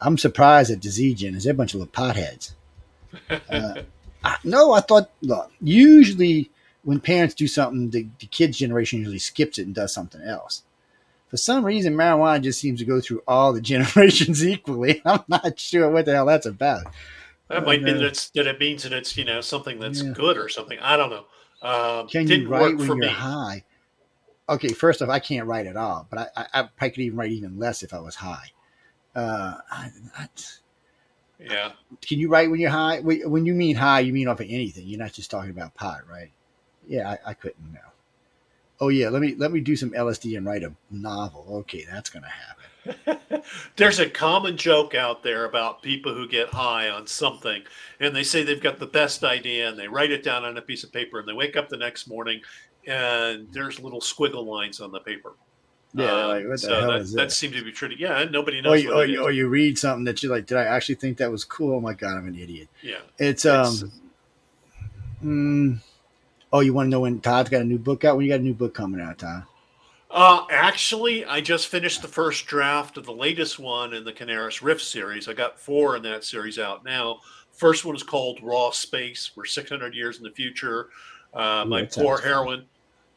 I'm 0.00 0.18
surprised 0.18 0.72
at 0.72 0.82
the 0.82 0.88
Z 0.88 1.14
Gen. 1.14 1.38
They're 1.38 1.52
a 1.52 1.54
bunch 1.54 1.72
of 1.74 1.80
little 1.80 1.92
potheads. 1.92 2.52
Uh, 3.48 3.82
I, 4.22 4.36
no, 4.44 4.72
I 4.72 4.80
thought, 4.80 5.10
look, 5.22 5.50
usually 5.62 6.50
when 6.82 7.00
parents 7.00 7.34
do 7.34 7.46
something, 7.46 7.90
the, 7.90 8.06
the 8.18 8.26
kids' 8.26 8.58
generation 8.58 8.98
usually 8.98 9.20
skips 9.20 9.58
it 9.58 9.66
and 9.66 9.74
does 9.74 9.94
something 9.94 10.20
else. 10.20 10.62
For 11.28 11.36
some 11.36 11.64
reason, 11.64 11.94
marijuana 11.94 12.42
just 12.42 12.60
seems 12.60 12.80
to 12.80 12.84
go 12.84 13.00
through 13.00 13.22
all 13.26 13.52
the 13.52 13.60
generations 13.72 14.46
equally. 14.46 15.00
I'm 15.06 15.24
not 15.28 15.58
sure 15.58 15.88
what 15.88 16.04
the 16.04 16.14
hell 16.14 16.26
that's 16.26 16.44
about. 16.44 16.86
That 17.48 17.64
might 17.64 17.84
be 17.84 17.92
that, 17.92 18.02
it's, 18.02 18.30
that 18.30 18.46
it 18.46 18.58
means 18.58 18.82
that 18.82 18.92
it's 18.92 19.16
you 19.16 19.24
know 19.24 19.40
something 19.40 19.78
that's 19.78 20.02
yeah. 20.02 20.10
good 20.10 20.36
or 20.36 20.48
something. 20.48 20.78
I 20.80 20.96
don't 20.96 21.10
know. 21.10 21.24
Um, 21.62 22.08
Can 22.08 22.26
you 22.26 22.48
write 22.48 22.76
when 22.76 22.86
you're 22.86 22.96
me. 22.96 23.06
high? 23.08 23.64
Okay, 24.48 24.68
first 24.68 25.02
off, 25.02 25.08
I 25.08 25.18
can't 25.18 25.46
write 25.46 25.66
at 25.66 25.76
all, 25.76 26.06
but 26.08 26.18
I, 26.18 26.28
I, 26.36 26.46
I 26.54 26.62
probably 26.62 26.90
could 26.90 27.00
even 27.00 27.18
write 27.18 27.32
even 27.32 27.58
less 27.58 27.82
if 27.82 27.92
I 27.92 27.98
was 27.98 28.14
high. 28.14 28.50
Uh, 29.14 29.54
I, 29.70 29.90
I, 30.16 30.28
yeah. 31.40 31.72
Can 32.00 32.18
you 32.18 32.28
write 32.28 32.50
when 32.50 32.60
you're 32.60 32.70
high? 32.70 33.00
When 33.00 33.44
you 33.44 33.54
mean 33.54 33.76
high, 33.76 34.00
you 34.00 34.12
mean 34.12 34.28
off 34.28 34.40
of 34.40 34.46
anything. 34.48 34.86
You're 34.86 34.98
not 34.98 35.12
just 35.12 35.30
talking 35.30 35.50
about 35.50 35.74
pot, 35.74 36.02
right? 36.08 36.30
Yeah, 36.86 37.10
I, 37.10 37.30
I 37.30 37.34
couldn't 37.34 37.72
know. 37.72 37.80
Oh 38.80 38.88
yeah, 38.88 39.08
let 39.08 39.22
me 39.22 39.34
let 39.36 39.52
me 39.52 39.60
do 39.60 39.74
some 39.74 39.90
LSD 39.90 40.36
and 40.36 40.46
write 40.46 40.62
a 40.62 40.72
novel. 40.90 41.46
Okay, 41.60 41.86
that's 41.90 42.10
gonna 42.10 42.28
happen. 42.28 43.42
There's 43.76 43.98
a 43.98 44.08
common 44.08 44.56
joke 44.56 44.94
out 44.94 45.22
there 45.22 45.44
about 45.44 45.82
people 45.82 46.14
who 46.14 46.28
get 46.28 46.48
high 46.48 46.88
on 46.88 47.06
something 47.06 47.62
and 47.98 48.14
they 48.14 48.22
say 48.22 48.42
they've 48.42 48.62
got 48.62 48.78
the 48.78 48.86
best 48.86 49.24
idea 49.24 49.68
and 49.68 49.78
they 49.78 49.88
write 49.88 50.12
it 50.12 50.22
down 50.22 50.44
on 50.44 50.56
a 50.56 50.62
piece 50.62 50.84
of 50.84 50.92
paper 50.92 51.18
and 51.18 51.26
they 51.26 51.32
wake 51.32 51.56
up 51.56 51.68
the 51.68 51.76
next 51.76 52.06
morning 52.06 52.40
and 52.86 53.48
there's 53.52 53.80
little 53.80 54.00
squiggle 54.00 54.44
lines 54.44 54.80
on 54.80 54.92
the 54.92 55.00
paper. 55.00 55.34
Yeah, 55.94 56.12
um, 56.12 56.28
like, 56.28 56.44
what 56.44 56.50
the 56.52 56.58
so 56.58 56.80
hell 56.80 56.90
that, 56.92 57.00
is 57.00 57.12
that? 57.12 57.16
that? 57.28 57.32
seemed 57.32 57.54
to 57.54 57.64
be 57.64 57.72
true. 57.72 57.88
Yeah, 57.96 58.24
nobody 58.30 58.60
knows. 58.60 58.72
Or 58.72 58.76
you, 58.76 58.92
or, 58.92 59.04
you, 59.06 59.22
or 59.22 59.30
you 59.30 59.48
read 59.48 59.78
something 59.78 60.04
that 60.04 60.22
you're 60.22 60.32
like, 60.32 60.46
did 60.46 60.58
I 60.58 60.64
actually 60.64 60.96
think 60.96 61.18
that 61.18 61.30
was 61.30 61.44
cool? 61.44 61.76
Oh 61.76 61.80
my 61.80 61.94
god, 61.94 62.16
I'm 62.16 62.26
an 62.26 62.38
idiot. 62.38 62.68
Yeah, 62.82 62.96
it's 63.18 63.46
um. 63.46 63.66
It's, 63.66 63.84
mm, 65.24 65.78
oh, 66.52 66.60
you 66.60 66.74
want 66.74 66.86
to 66.86 66.90
know 66.90 67.00
when 67.00 67.20
Todd's 67.20 67.48
got 67.48 67.62
a 67.62 67.64
new 67.64 67.78
book 67.78 68.04
out? 68.04 68.16
When 68.16 68.26
you 68.26 68.32
got 68.32 68.40
a 68.40 68.44
new 68.44 68.54
book 68.54 68.74
coming 68.74 69.00
out, 69.00 69.18
Todd? 69.18 69.44
Uh, 70.10 70.44
actually, 70.50 71.24
I 71.24 71.40
just 71.40 71.68
finished 71.68 72.00
the 72.00 72.08
first 72.08 72.46
draft 72.46 72.96
of 72.96 73.06
the 73.06 73.12
latest 73.12 73.58
one 73.58 73.92
in 73.92 74.04
the 74.04 74.12
Canaris 74.12 74.62
Rift 74.62 74.82
series. 74.82 75.28
I 75.28 75.32
got 75.32 75.58
four 75.58 75.96
in 75.96 76.02
that 76.02 76.24
series 76.24 76.58
out 76.58 76.84
now. 76.84 77.20
First 77.52 77.84
one 77.84 77.96
is 77.96 78.02
called 78.02 78.38
Raw 78.42 78.70
Space. 78.70 79.32
We're 79.34 79.46
600 79.46 79.94
years 79.94 80.18
in 80.18 80.24
the 80.24 80.30
future. 80.30 80.90
Uh, 81.34 81.64
Ooh, 81.64 81.68
my 81.68 81.84
poor 81.84 82.18
heroine, 82.18 82.66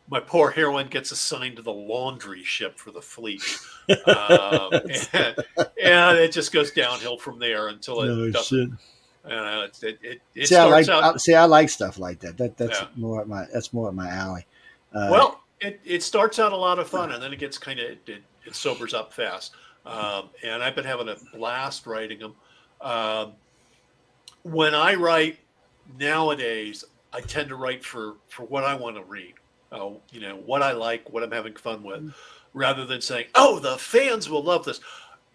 my 0.10 0.20
poor 0.20 0.50
heroine 0.50 0.88
gets 0.88 1.12
assigned 1.12 1.58
to 1.58 1.62
the 1.62 1.74
laundry 1.74 2.44
ship 2.44 2.78
for 2.78 2.92
the 2.92 3.02
fleet, 3.02 3.44
um, 4.08 4.70
and, 5.14 5.36
and, 5.84 6.18
it 6.18 6.32
just 6.32 6.52
goes 6.52 6.72
downhill 6.72 7.18
from 7.18 7.40
there 7.40 7.68
until 7.68 8.02
it 8.02 8.08
no, 8.08 8.32
doesn't. 8.32 8.78
Uh, 9.24 9.68
it, 9.84 10.00
it, 10.02 10.22
it 10.34 10.48
see, 10.48 10.56
I 10.56 10.66
like, 10.66 10.88
out, 10.88 11.22
see, 11.22 11.36
I 11.36 11.46
like 11.46 11.70
stuff 11.70 12.00
like 12.00 12.20
that. 12.20 12.38
That 12.38 12.58
that's 12.58 12.80
yeah. 12.80 12.88
more 12.96 13.26
my 13.26 13.46
that's 13.54 13.74
more 13.74 13.90
at 13.90 13.94
my 13.94 14.10
alley. 14.10 14.46
Uh, 14.94 15.10
well, 15.12 15.42
it, 15.62 15.80
it 15.86 16.04
starts 16.04 16.40
out 16.40 16.54
a 16.54 16.58
lot 16.58 16.80
of 16.80 16.88
fun 16.88 17.12
and 17.12 17.22
then 17.22 17.34
it 17.34 17.40
gets 17.40 17.58
kind 17.58 17.80
of 17.80 17.86
it, 17.86 18.08
it, 18.08 18.24
sobers 18.56 18.94
up 18.94 19.14
fast 19.14 19.54
um, 19.86 20.30
and 20.44 20.64
i've 20.64 20.76
been 20.76 20.86
having 20.86 21.10
a 21.10 21.16
blast 21.36 21.86
writing 21.86 22.20
them 22.20 22.36
um, 22.82 23.34
when 24.44 24.74
i 24.74 24.96
write 24.96 25.40
nowadays 26.00 26.84
i 27.14 27.22
tend 27.22 27.50
to 27.50 27.56
write 27.56 27.84
for 27.84 28.16
for 28.28 28.44
what 28.46 28.64
i 28.64 28.74
want 28.74 28.96
to 28.96 29.04
read 29.04 29.34
uh, 29.72 29.90
you 30.12 30.20
know 30.20 30.36
what 30.46 30.62
i 30.62 30.72
like 30.72 31.10
what 31.12 31.24
i'm 31.24 31.32
having 31.32 31.56
fun 31.56 31.84
with 31.84 32.02
mm. 32.02 32.14
rather 32.54 32.86
than 32.86 33.02
saying 33.02 33.26
oh 33.36 33.60
the 33.60 33.78
fans 33.78 34.30
will 34.30 34.44
love 34.44 34.66
this. 34.66 34.82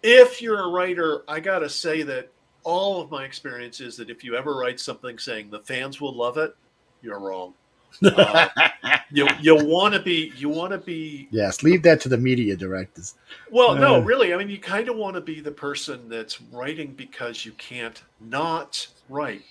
If 0.02 0.42
you're 0.42 0.64
a 0.64 0.68
writer 0.68 1.24
i 1.28 1.40
gotta 1.40 1.68
say 1.68 2.02
that 2.02 2.30
all 2.62 3.00
of 3.00 3.10
my 3.10 3.24
experience 3.24 3.80
is 3.80 3.96
that 3.96 4.10
if 4.10 4.24
you 4.24 4.36
ever 4.36 4.56
write 4.56 4.80
something 4.80 5.18
saying 5.18 5.50
the 5.50 5.60
fans 5.60 6.00
will 6.00 6.14
love 6.14 6.38
it 6.38 6.56
you're 7.02 7.20
wrong. 7.20 7.54
Uh, 8.02 8.48
you 9.12 9.28
you 9.40 9.54
want 9.54 9.94
to 9.94 10.00
be 10.00 10.32
you 10.36 10.48
want 10.48 10.72
to 10.72 10.78
be 10.78 11.28
yes 11.30 11.62
leave 11.62 11.82
that 11.82 12.00
to 12.00 12.08
the 12.08 12.18
media 12.18 12.56
directors. 12.56 13.14
Well 13.50 13.76
no 13.76 13.96
uh, 13.96 14.00
really 14.00 14.34
i 14.34 14.36
mean 14.36 14.48
you 14.48 14.58
kind 14.58 14.88
of 14.88 14.96
want 14.96 15.14
to 15.14 15.20
be 15.20 15.40
the 15.40 15.52
person 15.52 16.08
that's 16.08 16.40
writing 16.42 16.92
because 16.92 17.44
you 17.46 17.52
can't 17.52 18.02
not 18.20 18.86
write 19.08 19.42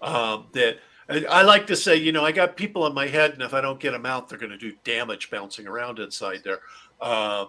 um, 0.00 0.46
that 0.52 0.78
I 1.08 1.42
like 1.42 1.66
to 1.66 1.76
say, 1.76 1.96
you 1.96 2.12
know, 2.12 2.24
I 2.24 2.32
got 2.32 2.56
people 2.56 2.86
in 2.86 2.94
my 2.94 3.06
head, 3.06 3.32
and 3.32 3.42
if 3.42 3.54
I 3.54 3.60
don't 3.60 3.80
get 3.80 3.92
them 3.92 4.06
out, 4.06 4.28
they're 4.28 4.38
going 4.38 4.52
to 4.52 4.58
do 4.58 4.72
damage 4.84 5.30
bouncing 5.30 5.66
around 5.66 5.98
inside 5.98 6.42
there. 6.44 6.60
Uh, 7.00 7.46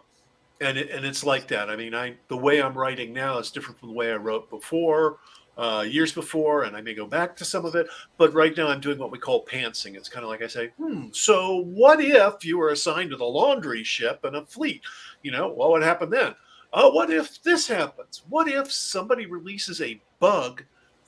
and 0.59 0.77
it, 0.77 0.89
and 0.89 1.05
it's 1.05 1.23
like 1.23 1.47
that. 1.49 1.69
I 1.69 1.75
mean, 1.75 1.93
I 1.93 2.15
the 2.27 2.37
way 2.37 2.61
I'm 2.61 2.77
writing 2.77 3.13
now 3.13 3.37
is 3.37 3.51
different 3.51 3.79
from 3.79 3.89
the 3.89 3.95
way 3.95 4.11
I 4.11 4.15
wrote 4.15 4.49
before 4.49 5.17
uh, 5.57 5.85
years 5.87 6.11
before, 6.11 6.63
and 6.63 6.75
I 6.75 6.81
may 6.81 6.93
go 6.93 7.05
back 7.05 7.35
to 7.37 7.45
some 7.45 7.65
of 7.65 7.75
it. 7.75 7.87
But 8.17 8.33
right 8.33 8.55
now, 8.55 8.67
I'm 8.67 8.81
doing 8.81 8.97
what 8.97 9.11
we 9.11 9.19
call 9.19 9.45
pantsing. 9.45 9.95
It's 9.95 10.09
kind 10.09 10.23
of 10.23 10.29
like 10.29 10.41
I 10.41 10.47
say, 10.47 10.71
hmm, 10.77 11.07
so 11.11 11.63
what 11.65 11.99
if 12.01 12.43
you 12.43 12.57
were 12.57 12.69
assigned 12.69 13.11
to 13.11 13.17
the 13.17 13.25
laundry 13.25 13.83
ship 13.83 14.23
and 14.23 14.35
a 14.35 14.45
fleet? 14.45 14.81
You 15.21 15.31
know, 15.31 15.49
what 15.49 15.71
would 15.71 15.83
happen 15.83 16.09
then? 16.09 16.35
Oh, 16.73 16.91
what 16.91 17.11
if 17.11 17.41
this 17.43 17.67
happens? 17.67 18.23
What 18.29 18.47
if 18.47 18.71
somebody 18.71 19.27
releases 19.27 19.81
a 19.81 20.01
bug 20.19 20.63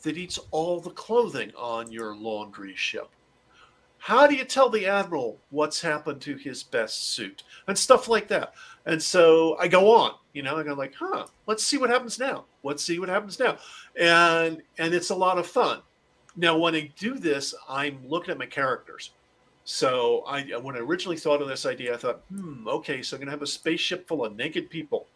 that 0.05 0.17
eats 0.17 0.39
all 0.51 0.79
the 0.79 0.91
clothing 0.91 1.51
on 1.57 1.91
your 1.91 2.15
laundry 2.15 2.75
ship? 2.75 3.09
How 3.97 4.27
do 4.27 4.35
you 4.35 4.45
tell 4.45 4.69
the 4.69 4.85
admiral 4.85 5.39
what's 5.49 5.81
happened 5.81 6.21
to 6.21 6.35
his 6.35 6.61
best 6.61 7.15
suit 7.15 7.43
and 7.67 7.77
stuff 7.77 8.07
like 8.07 8.27
that? 8.27 8.53
And 8.85 9.01
so 9.01 9.57
I 9.59 9.67
go 9.67 9.91
on, 9.95 10.13
you 10.33 10.43
know, 10.43 10.57
I 10.57 10.63
go 10.63 10.75
like, 10.75 10.93
huh, 10.93 11.25
let's 11.47 11.65
see 11.65 11.79
what 11.79 11.89
happens 11.89 12.19
now. 12.19 12.45
Let's 12.63 12.83
see 12.83 12.99
what 12.99 13.09
happens 13.09 13.39
now. 13.39 13.57
And 13.99 14.61
and 14.77 14.93
it's 14.93 15.09
a 15.09 15.15
lot 15.15 15.39
of 15.39 15.47
fun. 15.47 15.81
Now, 16.37 16.57
when 16.57 16.75
I 16.75 16.91
do 16.99 17.17
this, 17.17 17.55
I'm 17.67 17.97
looking 18.07 18.31
at 18.31 18.37
my 18.37 18.45
characters. 18.45 19.11
So 19.63 20.23
I 20.27 20.43
when 20.61 20.75
I 20.75 20.79
originally 20.79 21.17
thought 21.17 21.41
of 21.41 21.47
this 21.47 21.65
idea, 21.65 21.95
I 21.95 21.97
thought, 21.97 22.21
hmm, 22.29 22.67
okay, 22.67 23.01
so 23.01 23.15
I'm 23.15 23.21
gonna 23.21 23.31
have 23.31 23.41
a 23.41 23.47
spaceship 23.47 24.07
full 24.07 24.23
of 24.23 24.35
naked 24.35 24.69
people. 24.69 25.07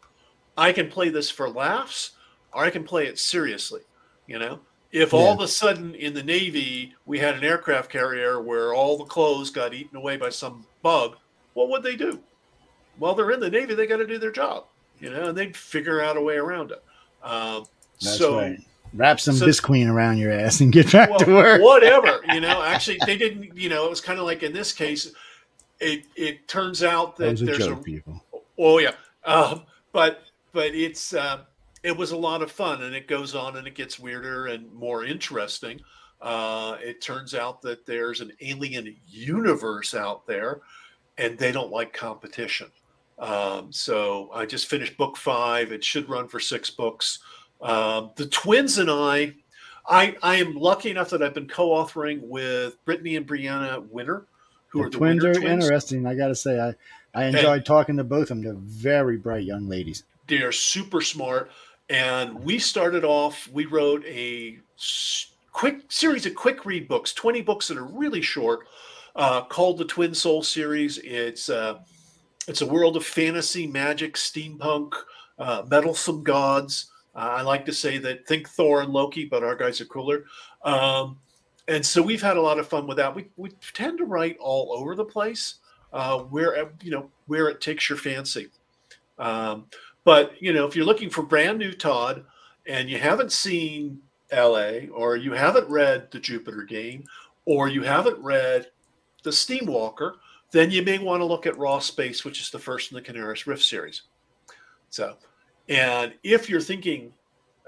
I 0.58 0.74
can 0.74 0.90
play 0.90 1.10
this 1.10 1.30
for 1.30 1.48
laughs, 1.48 2.12
or 2.54 2.64
I 2.64 2.72
can 2.72 2.84
play 2.84 3.06
it 3.06 3.20
seriously, 3.20 3.82
you 4.26 4.40
know. 4.40 4.60
If 4.92 5.14
yeah. 5.14 5.20
all 5.20 5.34
of 5.34 5.40
a 5.40 5.48
sudden 5.48 5.94
in 5.96 6.14
the 6.14 6.24
Navy 6.24 6.96
we 7.06 7.20
had 7.20 7.36
an 7.36 7.44
aircraft 7.44 7.92
carrier 7.92 8.42
where 8.42 8.74
all 8.74 8.98
the 8.98 9.06
clothes 9.06 9.50
got 9.52 9.74
eaten 9.74 9.96
away 9.96 10.18
by 10.18 10.30
some 10.30 10.66
bug, 10.82 11.16
what 11.54 11.70
would 11.70 11.84
they 11.84 11.96
do? 11.96 12.20
Well, 12.98 13.16
they're 13.16 13.32
in 13.32 13.40
the 13.40 13.50
Navy, 13.50 13.76
they 13.76 13.88
got 13.88 13.98
to 13.98 14.08
do 14.08 14.18
their 14.18 14.32
job, 14.32 14.66
you 15.00 15.10
know, 15.10 15.30
and 15.30 15.38
they'd 15.38 15.56
figure 15.56 16.02
out 16.02 16.18
a 16.18 16.22
way 16.22 16.36
around 16.36 16.72
it. 16.72 16.84
Um, 17.24 17.66
That's 18.02 18.18
so, 18.18 18.38
right. 18.38 18.60
Wrap 18.94 19.20
some 19.20 19.36
so, 19.36 19.46
Visqueen 19.46 19.88
around 19.88 20.18
your 20.18 20.32
ass 20.32 20.62
and 20.62 20.72
get 20.72 20.92
back 20.92 21.10
well, 21.12 21.20
to 21.20 21.36
work. 21.36 21.62
whatever, 21.62 22.22
you 22.34 22.42
know. 22.42 22.64
Actually, 22.66 22.98
they 23.06 23.18
didn't. 23.18 23.56
You 23.56 23.70
know, 23.70 23.86
it 23.86 23.90
was 23.90 24.02
kind 24.02 24.20
of 24.20 24.26
like 24.26 24.42
in 24.42 24.52
this 24.52 24.74
case, 24.74 25.12
it 25.80 26.06
it 26.16 26.48
turns 26.48 26.84
out 26.84 27.16
that, 27.18 27.38
that 27.38 27.46
there's 27.46 27.68
a, 27.68 27.74
a 27.74 27.76
people. 27.76 28.24
Oh 28.58 28.80
yeah, 28.80 28.94
um, 29.26 29.62
but 29.92 30.24
but 30.54 30.74
it's 30.74 31.14
uh, 31.14 31.42
it 31.84 31.96
was 31.96 32.12
a 32.12 32.18
lot 32.18 32.42
of 32.42 32.52
fun, 32.52 32.84
and 32.84 32.94
it 32.96 33.08
goes 33.08 33.36
on 33.36 33.58
and 33.58 33.68
it 33.68 33.76
gets 33.76 34.00
weirder 34.00 34.48
and 34.48 34.72
more 34.74 35.06
interesting. 35.06 35.80
Uh, 36.22 36.78
it 36.82 37.02
turns 37.02 37.34
out 37.34 37.62
that 37.62 37.86
there's 37.86 38.20
an 38.22 38.32
alien 38.42 38.96
universe 39.08 39.94
out 39.94 40.28
there, 40.28 40.62
and 41.18 41.38
they 41.38 41.52
don't 41.52 41.72
like 41.72 41.94
competition. 41.94 42.68
Um, 43.18 43.72
so 43.72 44.30
I 44.34 44.46
just 44.46 44.68
finished 44.68 44.98
book 44.98 45.18
five. 45.18 45.72
It 45.72 45.84
should 45.84 46.10
run 46.10 46.28
for 46.28 46.40
six 46.40 46.70
books. 46.70 47.20
Um, 47.62 48.12
the 48.16 48.28
twins 48.28 48.78
and 48.78 48.90
I, 48.90 49.34
I, 49.88 50.16
I 50.24 50.36
am 50.38 50.56
lucky 50.56 50.90
enough 50.92 51.10
that 51.10 51.22
I've 51.22 51.34
been 51.34 51.48
co-authoring 51.48 52.22
with 52.22 52.84
Brittany 52.86 53.16
and 53.18 53.28
Brianna 53.28 53.86
Winter, 53.90 54.26
who 54.68 54.80
The 54.80 54.86
are 54.86 54.90
the 54.90 54.98
twins 54.98 55.26
are 55.26 55.34
twins. 55.34 55.64
interesting. 55.66 56.06
I 56.06 56.16
got 56.16 56.28
to 56.28 56.36
say, 56.36 56.60
I 56.60 56.76
I 57.14 57.26
enjoyed 57.26 57.66
talking 57.66 57.98
to 57.98 58.04
both 58.04 58.24
of 58.24 58.28
them. 58.30 58.42
They're 58.44 58.54
very 58.56 59.18
bright 59.18 59.44
young 59.44 59.68
ladies. 59.68 60.04
They 60.28 60.42
are 60.44 60.52
super 60.52 61.02
smart. 61.02 61.50
And 61.90 62.44
we 62.44 62.60
started 62.60 63.04
off, 63.04 63.50
we 63.52 63.66
wrote 63.66 64.06
a 64.06 64.60
quick 65.52 65.82
series 65.90 66.26
of 66.26 66.36
quick 66.36 66.66
read 66.66 66.88
books, 66.88 67.14
20 67.14 67.42
books 67.42 67.68
that 67.68 67.78
are 67.78 67.84
really 67.84 68.22
short, 68.22 68.68
uh, 69.16 69.44
called 69.44 69.78
the 69.78 69.86
Twin 69.86 70.14
Soul 70.14 70.44
series. 70.44 71.00
It's 71.00 71.50
uh, 71.50 71.80
it's 72.48 72.62
a 72.62 72.66
world 72.66 72.96
of 72.96 73.06
fantasy, 73.06 73.68
magic, 73.68 74.16
steampunk, 74.16 74.94
uh, 75.38 75.64
meddlesome 75.68 76.24
gods. 76.24 76.92
Uh, 77.16 77.34
I 77.38 77.42
like 77.42 77.66
to 77.66 77.74
say 77.74 77.98
that 77.98 78.28
think 78.28 78.48
Thor 78.50 78.82
and 78.82 78.94
Loki, 78.94 79.26
but 79.26 79.44
our 79.44 79.56
guys 79.56 79.82
are 79.82 79.86
cooler. 79.86 80.26
Um, 80.64 81.18
and 81.68 81.86
so 81.86 82.02
we've 82.02 82.22
had 82.22 82.38
a 82.38 82.42
lot 82.42 82.60
of 82.60 82.68
fun 82.68 82.88
with 82.88 82.98
that. 82.98 83.14
We, 83.14 83.28
we 83.36 83.50
tend 83.74 83.98
to 84.00 84.06
write 84.06 84.38
all 84.40 84.74
over 84.74 84.96
the 84.96 85.06
place, 85.06 85.56
uh, 85.92 86.20
where 86.20 86.72
you 86.82 86.92
know 86.92 87.10
where 87.28 87.50
it 87.50 87.62
takes 87.62 87.90
your 87.90 87.98
fancy. 87.98 88.50
Um, 89.18 89.66
but 90.04 90.42
you 90.42 90.54
know, 90.54 90.66
if 90.66 90.76
you're 90.76 90.86
looking 90.86 91.10
for 91.10 91.24
brand 91.24 91.58
new 91.58 91.72
Todd 91.72 92.26
and 92.66 92.90
you 92.90 92.98
haven't 92.98 93.32
seen 93.32 94.02
LA 94.32 94.88
or 94.94 95.16
you 95.16 95.34
haven't 95.34 95.70
read 95.70 96.10
the 96.12 96.20
Jupiter 96.20 96.64
Game 96.64 97.04
or 97.46 97.68
you 97.68 97.84
haven't 97.84 98.20
read 98.20 98.68
the 99.24 99.30
Steamwalker, 99.30 100.14
then 100.52 100.72
you 100.72 100.82
may 100.84 100.98
want 100.98 101.22
to 101.22 101.26
look 101.26 101.46
at 101.46 101.58
Raw 101.58 101.80
Space, 101.80 102.24
which 102.24 102.42
is 102.42 102.50
the 102.50 102.60
first 102.60 102.92
in 102.92 102.96
the 102.96 103.02
Canaris 103.02 103.46
Rift 103.46 103.64
series. 103.64 104.04
So, 104.90 105.18
and 105.68 106.14
if 106.24 106.50
you're 106.50 106.62
thinking, 106.62 107.14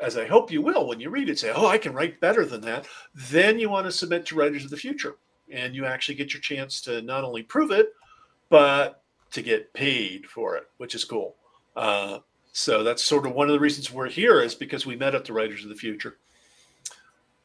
as 0.01 0.17
I 0.17 0.25
hope 0.25 0.51
you 0.51 0.61
will 0.61 0.87
when 0.87 0.99
you 0.99 1.09
read 1.09 1.29
it, 1.29 1.37
say, 1.37 1.51
"Oh, 1.55 1.67
I 1.67 1.77
can 1.77 1.93
write 1.93 2.19
better 2.19 2.45
than 2.45 2.61
that," 2.61 2.87
then 3.13 3.59
you 3.59 3.69
want 3.69 3.85
to 3.85 3.91
submit 3.91 4.25
to 4.27 4.35
Writers 4.35 4.63
of 4.63 4.71
the 4.71 4.77
Future, 4.77 5.17
and 5.51 5.75
you 5.75 5.85
actually 5.85 6.15
get 6.15 6.33
your 6.33 6.41
chance 6.41 6.81
to 6.81 7.01
not 7.03 7.23
only 7.23 7.43
prove 7.43 7.71
it, 7.71 7.93
but 8.49 9.03
to 9.31 9.41
get 9.41 9.73
paid 9.73 10.25
for 10.27 10.55
it, 10.57 10.69
which 10.77 10.95
is 10.95 11.05
cool. 11.05 11.35
Uh, 11.75 12.19
so 12.51 12.83
that's 12.83 13.03
sort 13.03 13.25
of 13.25 13.33
one 13.33 13.47
of 13.47 13.53
the 13.53 13.59
reasons 13.59 13.91
we're 13.91 14.09
here 14.09 14.41
is 14.41 14.55
because 14.55 14.85
we 14.85 14.95
met 14.95 15.15
at 15.15 15.25
the 15.25 15.33
Writers 15.33 15.63
of 15.63 15.69
the 15.69 15.75
Future. 15.75 16.17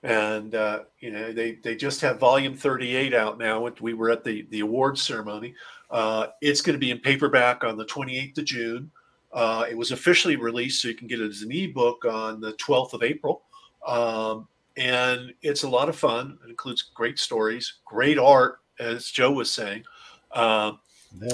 And 0.02 0.54
uh, 0.54 0.80
you 1.00 1.10
know 1.10 1.32
they 1.32 1.52
they 1.64 1.74
just 1.74 2.00
have 2.02 2.20
volume 2.20 2.54
38 2.54 3.14
out 3.14 3.38
now. 3.38 3.68
We 3.80 3.94
were 3.94 4.10
at 4.10 4.24
the 4.24 4.46
the 4.50 4.60
awards 4.60 5.02
ceremony. 5.02 5.54
Uh, 5.90 6.28
it's 6.40 6.60
going 6.60 6.74
to 6.74 6.78
be 6.78 6.90
in 6.90 6.98
paperback 6.98 7.64
on 7.64 7.76
the 7.76 7.84
28th 7.86 8.38
of 8.38 8.44
June. 8.44 8.90
Uh, 9.32 9.64
it 9.68 9.76
was 9.76 9.92
officially 9.92 10.36
released, 10.36 10.82
so 10.82 10.88
you 10.88 10.94
can 10.94 11.06
get 11.06 11.20
it 11.20 11.28
as 11.28 11.42
an 11.42 11.52
ebook 11.52 12.04
on 12.04 12.40
the 12.40 12.52
12th 12.54 12.92
of 12.92 13.02
April. 13.02 13.42
Um, 13.86 14.48
and 14.76 15.32
it's 15.42 15.62
a 15.62 15.68
lot 15.68 15.88
of 15.88 15.96
fun. 15.96 16.38
It 16.44 16.50
includes 16.50 16.82
great 16.94 17.18
stories, 17.18 17.74
great 17.84 18.18
art, 18.18 18.60
as 18.78 19.10
Joe 19.10 19.32
was 19.32 19.50
saying. 19.50 19.84
Um, 20.32 20.80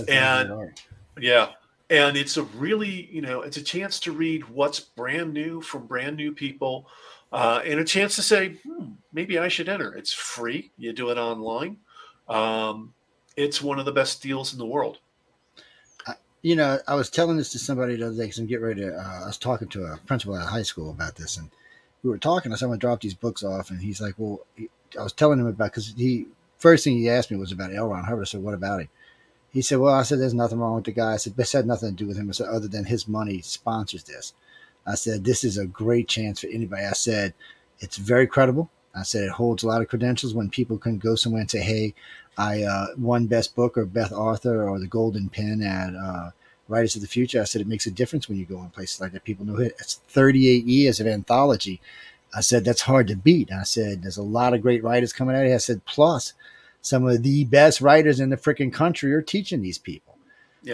And- 0.09 0.49
yeah. 1.21 1.53
And 1.93 2.17
it's 2.17 2.39
a 2.39 2.45
really, 2.45 3.07
you 3.13 3.21
know, 3.21 3.43
it's 3.43 3.59
a 3.59 3.63
chance 3.63 4.01
to 4.01 4.13
read 4.13 4.49
what's 4.49 4.81
brand 4.81 5.35
new 5.35 5.61
from 5.61 5.87
brand 5.87 6.17
new 6.17 6.33
people 6.33 6.89
uh, 7.33 7.61
and 7.67 7.81
a 7.81 7.85
chance 7.85 8.17
to 8.17 8.23
say, 8.23 8.57
hmm, 8.67 8.93
maybe 9.13 9.39
I 9.39 9.49
should 9.49 9.69
enter. 9.69 9.93
It's 9.95 10.11
free. 10.11 10.71
You 10.79 10.95
do 10.95 11.11
it 11.11 11.19
online. 11.19 11.77
Um, 12.31 12.95
it's 13.37 13.61
one 13.61 13.79
of 13.79 13.85
the 13.85 13.93
best 13.93 14.23
deals 14.23 14.55
in 14.55 14.59
the 14.59 14.65
world. 14.65 15.01
You 16.41 16.57
know, 16.57 16.79
I 16.89 16.95
was 16.95 17.11
telling 17.11 17.37
this 17.37 17.53
to 17.53 17.59
somebody 17.59 17.97
the 17.97 18.07
other 18.07 18.17
day 18.17 18.23
because 18.23 18.39
I'm 18.39 18.47
getting 18.47 18.65
ready 18.65 18.81
to. 18.81 18.97
Uh, 18.97 19.21
I 19.25 19.27
was 19.27 19.37
talking 19.37 19.69
to 19.69 19.85
a 19.85 19.99
principal 20.07 20.35
at 20.35 20.45
a 20.45 20.51
high 20.51 20.63
school 20.63 20.91
about 20.91 21.15
this, 21.15 21.37
and 21.37 21.51
we 22.03 22.11
were 22.11 22.19
talking. 22.19 22.53
I 22.53 22.57
said, 22.57 22.65
"I'm 22.65 22.71
gonna 22.71 22.81
drop 22.81 23.01
these 23.01 23.15
books 23.15 23.45
off," 23.45 23.71
and 23.71 23.81
he's 23.81 24.01
like, 24.01 24.15
"Well," 24.19 24.41
he, 24.57 24.69
I 24.99 25.05
was 25.05 25.13
telling 25.13 25.39
him 25.39 25.47
about 25.47 25.67
because 25.67 25.95
he 25.97 26.27
first 26.59 26.83
thing 26.83 26.97
he 26.97 27.09
asked 27.09 27.31
me 27.31 27.37
was 27.37 27.53
about 27.53 27.73
L. 27.73 27.91
Ron 27.91 28.03
Hubbard. 28.03 28.23
I 28.23 28.25
said, 28.25 28.43
"What 28.43 28.55
about 28.55 28.81
him?" 28.81 28.89
He 29.53 29.63
said, 29.63 29.79
"Well," 29.79 29.95
I 29.95 30.03
said, 30.03 30.19
"There's 30.19 30.35
nothing 30.35 30.59
wrong 30.59 30.77
with 30.77 30.85
the 30.85 30.93
guy." 30.93 31.13
I 31.15 31.17
said, 31.17 31.37
"This 31.37 31.53
had 31.53 31.67
nothing 31.67 31.91
to 31.91 31.95
do 31.95 32.07
with 32.07 32.17
him." 32.17 32.29
I 32.29 32.33
said, 32.33 32.49
"Other 32.49 32.69
than 32.69 32.87
his 32.87 33.07
money 33.07 33.43
sponsors 33.43 34.05
this." 34.05 34.33
I 34.87 34.95
said, 34.95 35.25
"This 35.25 35.45
is 35.45 35.59
a 35.59 35.67
great 35.67 36.09
chance 36.09 36.41
for 36.41 36.49
anybody." 36.49 36.85
I 36.85 36.93
said, 36.93 37.35
"It's 37.81 37.97
very 37.97 38.27
credible." 38.27 38.71
I 38.95 39.03
said, 39.03 39.25
"It 39.25 39.31
holds 39.33 39.63
a 39.63 39.67
lot 39.69 39.83
of 39.83 39.89
credentials 39.89 40.35
when 40.35 40.51
people 40.51 40.79
can 40.79 40.99
go 40.99 41.15
somewhere 41.15 41.41
and 41.43 41.51
say, 41.51 41.61
hey, 41.61 41.95
I 42.37 42.63
uh, 42.63 42.87
won 42.99 43.27
Best 43.27 43.55
Book 43.55 43.79
or 43.79 43.85
Beth 43.87 44.13
Arthur 44.13 44.69
or 44.69 44.79
the 44.79 44.87
Golden 44.87 45.29
Pen 45.29 45.63
at." 45.63 45.95
Uh, 45.95 46.31
Writers 46.69 46.95
of 46.95 47.03
the 47.03 47.09
Future. 47.09 47.41
I 47.41 47.45
said 47.45 47.61
it 47.61 47.69
makes 47.69 47.87
a 47.87 47.91
difference 47.91 48.29
when 48.29 48.39
you 48.39 48.47
go 48.47 48.61
in 48.63 48.71
places 48.71 49.01
like 49.01 49.13
that. 49.13 49.25
People 49.25 49.45
know 49.45 49.59
it. 49.59 49.75
It's 49.79 49.97
38 50.09 50.65
years 50.65 51.01
of 51.01 51.07
anthology. 51.07 51.81
I 52.35 52.41
said 52.41 52.65
that's 52.65 52.83
hard 52.83 53.09
to 53.09 53.17
beat. 53.17 53.53
I 53.53 53.65
said 53.65 54.03
there's 54.03 54.17
a 54.17 54.23
lot 54.23 54.55
of 54.55 54.63
great 54.63 54.83
writers 54.83 55.13
coming 55.13 55.37
out 55.37 55.45
here. 55.45 55.55
I 55.55 55.59
said 55.59 55.85
plus 55.85 56.33
some 56.83 57.07
of 57.07 57.23
the 57.23 57.45
best 57.45 57.81
writers 57.81 58.21
in 58.21 58.31
the 58.31 58.37
freaking 58.37 58.73
country 58.73 59.15
are 59.15 59.23
teaching 59.23 59.63
these 59.63 59.79
people. 59.79 60.19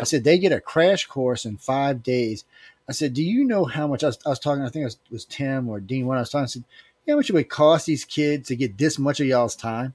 I 0.01 0.05
said 0.05 0.25
they 0.25 0.39
get 0.39 0.53
a 0.53 0.61
crash 0.61 1.07
course 1.07 1.45
in 1.45 1.57
five 1.57 2.03
days. 2.03 2.45
I 2.89 2.93
said, 2.93 3.15
do 3.15 3.23
you 3.23 3.45
know 3.45 3.65
how 3.65 3.87
much 3.87 4.03
I 4.03 4.09
was, 4.09 4.19
I 4.27 4.31
was 4.31 4.39
talking? 4.39 4.63
I 4.63 4.69
think 4.69 4.83
it 4.83 4.87
was, 4.87 4.99
was 5.11 5.25
Tim 5.25 5.69
or 5.69 5.79
Dean 5.79 6.07
when 6.07 6.19
I 6.19 6.23
was 6.23 6.31
talking. 6.31 6.45
I 6.45 6.47
said, 6.47 6.65
you 7.07 7.13
know 7.13 7.15
how 7.15 7.19
much 7.19 7.31
it 7.31 7.35
would 7.35 7.49
cost 7.49 7.87
these 7.87 8.05
kids 8.05 8.49
to 8.49 8.57
get 8.57 8.79
this 8.79 8.99
much 8.99 9.21
of 9.21 9.27
y'all's 9.27 9.57
time? 9.57 9.95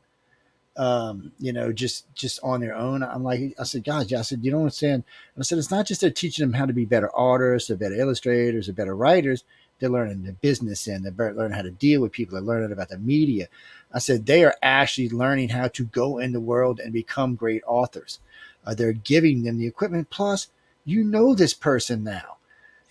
um, 0.75 1.31
you 1.39 1.53
know, 1.53 1.71
just 1.71 2.13
just 2.15 2.39
on 2.43 2.59
their 2.61 2.75
own. 2.75 3.03
I'm 3.03 3.23
like, 3.23 3.53
I 3.59 3.63
said, 3.63 3.83
guys, 3.83 4.11
I 4.11 4.21
said, 4.21 4.43
you 4.43 4.51
don't 4.51 4.61
understand. 4.61 5.03
And 5.35 5.41
I 5.41 5.43
said, 5.43 5.57
it's 5.57 5.71
not 5.71 5.85
just 5.85 6.01
they're 6.01 6.09
teaching 6.09 6.43
them 6.43 6.53
how 6.53 6.65
to 6.65 6.73
be 6.73 6.85
better 6.85 7.13
artists 7.15 7.69
or 7.69 7.75
better 7.75 7.95
illustrators 7.95 8.67
or 8.67 8.73
better 8.73 8.95
writers. 8.95 9.43
They're 9.83 9.91
learning 9.91 10.23
the 10.23 10.31
business 10.31 10.87
and 10.87 11.03
they're 11.03 11.33
learning 11.33 11.57
how 11.57 11.61
to 11.61 11.69
deal 11.69 11.99
with 11.99 12.13
people. 12.13 12.35
They're 12.35 12.41
learning 12.41 12.71
about 12.71 12.87
the 12.87 12.97
media. 12.97 13.49
I 13.93 13.99
said 13.99 14.25
they 14.25 14.45
are 14.45 14.55
actually 14.63 15.09
learning 15.09 15.49
how 15.49 15.67
to 15.67 15.83
go 15.83 16.19
in 16.19 16.31
the 16.31 16.39
world 16.39 16.79
and 16.79 16.93
become 16.93 17.35
great 17.35 17.63
authors. 17.67 18.19
Uh, 18.65 18.73
they're 18.75 18.93
giving 18.93 19.43
them 19.43 19.57
the 19.57 19.67
equipment. 19.67 20.09
Plus, 20.09 20.47
you 20.85 21.03
know 21.03 21.35
this 21.35 21.53
person 21.53 22.01
now. 22.01 22.37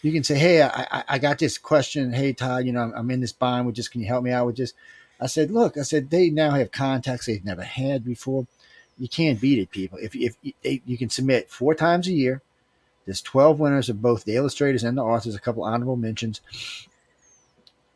You 0.02 0.12
can 0.12 0.22
say, 0.22 0.34
hey, 0.34 0.60
I, 0.60 0.68
I, 0.90 1.04
I 1.08 1.18
got 1.18 1.38
this 1.38 1.56
question. 1.56 2.12
Hey, 2.12 2.34
Todd, 2.34 2.66
you 2.66 2.72
know, 2.72 2.82
I'm, 2.82 2.92
I'm 2.92 3.10
in 3.10 3.22
this 3.22 3.32
bind 3.32 3.64
with 3.64 3.76
just, 3.76 3.90
can 3.90 4.02
you 4.02 4.06
help 4.06 4.22
me 4.22 4.30
out 4.30 4.44
with 4.44 4.58
this? 4.58 4.74
I 5.18 5.28
said, 5.28 5.50
look, 5.50 5.78
I 5.78 5.82
said, 5.84 6.10
they 6.10 6.28
now 6.28 6.50
have 6.50 6.72
contacts 6.72 7.24
they've 7.24 7.42
never 7.42 7.62
had 7.62 8.04
before. 8.04 8.46
You 8.98 9.08
can't 9.08 9.40
beat 9.40 9.58
it, 9.58 9.70
people. 9.70 9.96
If, 9.96 10.14
if 10.14 10.36
they, 10.62 10.82
you 10.84 10.98
can 10.98 11.08
submit 11.08 11.48
four 11.48 11.74
times 11.74 12.06
a 12.06 12.12
year, 12.12 12.42
there's 13.04 13.20
12 13.22 13.58
winners 13.58 13.88
of 13.88 14.00
both 14.00 14.24
the 14.24 14.36
illustrators 14.36 14.84
and 14.84 14.96
the 14.96 15.02
authors, 15.02 15.34
a 15.34 15.40
couple 15.40 15.64
honorable 15.64 15.96
mentions, 15.96 16.40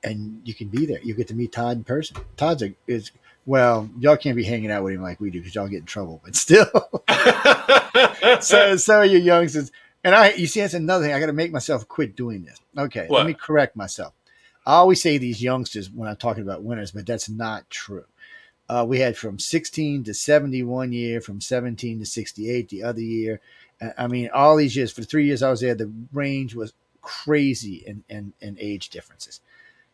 and 0.03 0.41
you 0.45 0.55
can 0.55 0.69
be 0.69 0.87
there. 0.87 1.01
You 1.03 1.15
get 1.15 1.29
to 1.29 1.35
meet 1.35 1.53
Todd 1.53 1.77
in 1.77 1.85
person. 1.85 2.17
Todd's 2.37 2.63
a, 2.63 2.75
is, 2.87 3.13
well, 3.45 3.89
y'all 3.99 4.17
can't 4.17 4.37
be 4.37 4.45
hanging 4.45 4.71
out 4.71 4.83
with 4.85 4.95
him 4.95 5.03
like 5.03 5.21
we 5.21 5.31
do 5.31 5.41
because 5.41 5.55
y'all 5.55 5.69
get 5.69 5.81
in 5.81 5.87
trouble, 5.87 6.21
but 6.25 6.35
still. 6.35 6.67
so, 8.41 8.77
so 8.77 8.95
are 8.97 9.05
you 9.05 9.19
youngsters. 9.19 9.71
And 10.05 10.15
I, 10.15 10.33
you 10.35 10.47
see, 10.47 10.61
that's 10.61 10.75
another 10.75 11.05
thing. 11.05 11.15
I 11.15 11.21
got 11.21 11.27
to 11.27 11.33
make 11.33 11.51
myself 11.53 11.89
quit 11.89 12.15
doing 12.15 12.45
this. 12.45 12.61
Okay, 12.79 13.07
What? 13.09 13.19
let 13.19 13.27
me 13.27 13.35
correct 13.35 13.75
myself. 13.75 14.15
I 14.65 14.75
always 14.75 15.01
say 15.01 15.19
these 15.19 15.43
youngsters 15.43 15.91
when 15.91 16.09
I'm 16.09 16.17
talking 16.17 16.43
about 16.43 16.63
winners, 16.63 16.91
but 16.93 17.07
that's 17.07 17.29
not 17.29 17.69
true. 17.71 18.05
Uh, 18.69 18.85
we 18.87 18.99
had 18.99 19.17
from 19.17 19.39
16 19.39 20.05
to 20.05 20.15
71 20.15 20.93
year, 20.93 21.21
from 21.21 21.41
17 21.41 22.01
to 22.01 22.07
68 22.07 22.69
the 22.69 22.83
other 22.83 23.01
year. 23.01 23.41
I 23.99 24.07
mean, 24.07 24.31
all 24.33 24.57
these 24.57 24.77
years, 24.77 24.93
for 24.93 25.03
the 25.03 25.07
three 25.07 25.27
years 25.27 25.43
I 25.43 25.51
was 25.51 25.61
there, 25.61 25.75
the 25.75 25.93
range 26.13 26.55
was 26.55 26.73
crazy 27.03 27.85
in, 27.87 28.05
in, 28.09 28.33
in 28.41 28.57
age 28.59 28.89
differences. 28.89 29.41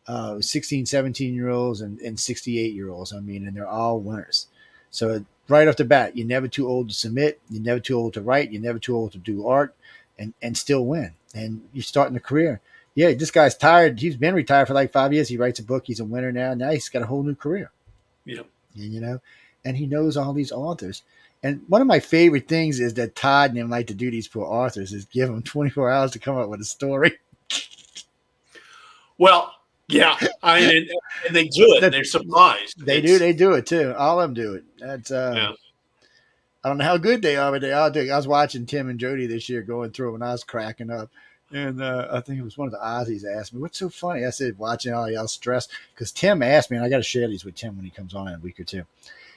Uh, 0.07 0.41
16, 0.41 0.85
17 0.85 1.33
year 1.33 1.49
olds 1.49 1.81
and, 1.81 1.99
and 1.99 2.19
68 2.19 2.73
year 2.73 2.89
olds. 2.89 3.13
I 3.13 3.19
mean, 3.19 3.47
and 3.47 3.55
they're 3.55 3.67
all 3.67 3.99
winners. 3.99 4.47
So 4.89 5.25
right 5.47 5.67
off 5.67 5.77
the 5.77 5.85
bat, 5.85 6.15
you're 6.17 6.27
never 6.27 6.47
too 6.47 6.67
old 6.67 6.89
to 6.89 6.95
submit. 6.95 7.39
You're 7.49 7.63
never 7.63 7.79
too 7.79 7.97
old 7.97 8.13
to 8.13 8.21
write. 8.21 8.51
You're 8.51 8.61
never 8.61 8.79
too 8.79 8.95
old 8.95 9.11
to 9.13 9.17
do 9.17 9.47
art 9.47 9.75
and, 10.17 10.33
and 10.41 10.57
still 10.57 10.85
win. 10.85 11.13
And 11.33 11.61
you're 11.73 11.83
starting 11.83 12.15
a 12.15 12.21
career 12.21 12.61
yeah, 12.95 13.13
this 13.13 13.31
guy's 13.31 13.57
tired. 13.57 13.99
He's 13.99 14.17
been 14.17 14.35
retired 14.35 14.67
for 14.67 14.73
like 14.73 14.91
five 14.91 15.13
years. 15.13 15.27
He 15.27 15.37
writes 15.37 15.59
a 15.59 15.63
book. 15.63 15.85
He's 15.87 15.99
a 15.99 16.05
winner 16.05 16.31
now. 16.31 16.53
Now 16.53 16.71
he's 16.71 16.89
got 16.89 17.01
a 17.01 17.07
whole 17.07 17.23
new 17.23 17.35
career. 17.35 17.71
Yep. 18.25 18.45
You 18.75 19.01
know, 19.01 19.21
and 19.65 19.77
he 19.77 19.85
knows 19.85 20.17
all 20.17 20.33
these 20.33 20.51
authors. 20.51 21.03
And 21.43 21.61
one 21.67 21.81
of 21.81 21.87
my 21.87 21.99
favorite 21.99 22.47
things 22.47 22.79
is 22.79 22.93
that 22.95 23.15
Todd 23.15 23.49
and 23.51 23.59
him 23.59 23.69
like 23.69 23.87
to 23.87 23.93
do 23.93 24.09
these 24.09 24.27
poor 24.29 24.45
authors 24.45 24.93
is 24.93 25.05
give 25.05 25.27
them 25.29 25.41
24 25.43 25.91
hours 25.91 26.11
to 26.11 26.19
come 26.19 26.37
up 26.37 26.47
with 26.49 26.61
a 26.61 26.65
story. 26.65 27.17
well, 29.17 29.53
yeah, 29.87 30.17
I 30.41 30.59
and, 30.59 30.89
and 31.27 31.35
they 31.35 31.45
do 31.47 31.65
it. 31.75 31.91
They're 31.91 32.03
surprised. 32.03 32.83
They 32.85 32.97
It's- 32.99 33.11
do. 33.11 33.19
They 33.19 33.33
do 33.33 33.53
it 33.53 33.65
too. 33.65 33.93
All 33.97 34.19
of 34.19 34.27
them 34.29 34.33
do 34.33 34.53
it. 34.55 34.63
That's 34.79 35.11
uh, 35.11 35.33
Yeah. 35.35 35.51
I 36.63 36.69
don't 36.69 36.77
know 36.77 36.85
how 36.85 36.95
good 36.97 37.21
they 37.21 37.35
are, 37.35 37.51
but 37.51 37.59
they 37.59 37.73
all 37.73 37.91
do. 37.91 38.09
I 38.09 38.15
was 38.15 38.25
watching 38.27 38.65
Tim 38.65 38.87
and 38.89 38.97
Jody 38.97 39.27
this 39.27 39.49
year 39.49 39.61
going 39.61 39.91
through, 39.91 40.15
and 40.15 40.23
I 40.23 40.31
was 40.31 40.45
cracking 40.45 40.89
up. 40.89 41.09
And 41.51 41.83
uh, 41.83 42.07
I 42.09 42.21
think 42.21 42.39
it 42.39 42.43
was 42.43 42.57
one 42.57 42.67
of 42.67 42.71
the 42.71 42.77
Aussies 42.79 43.25
asked 43.25 43.53
me, 43.53 43.59
"What's 43.59 43.77
so 43.77 43.89
funny?" 43.89 44.25
I 44.25 44.29
said, 44.29 44.57
"Watching 44.57 44.93
all 44.93 45.11
y'all 45.11 45.27
stress." 45.27 45.67
Because 45.93 46.13
Tim 46.13 46.41
asked 46.41 46.71
me, 46.71 46.77
and 46.77 46.85
I 46.85 46.89
got 46.89 46.97
to 46.97 47.03
share 47.03 47.27
these 47.27 47.43
with 47.43 47.55
Tim 47.55 47.75
when 47.75 47.83
he 47.83 47.91
comes 47.91 48.13
on 48.15 48.29
in 48.29 48.35
a 48.35 48.39
week 48.39 48.61
or 48.61 48.63
two. 48.63 48.83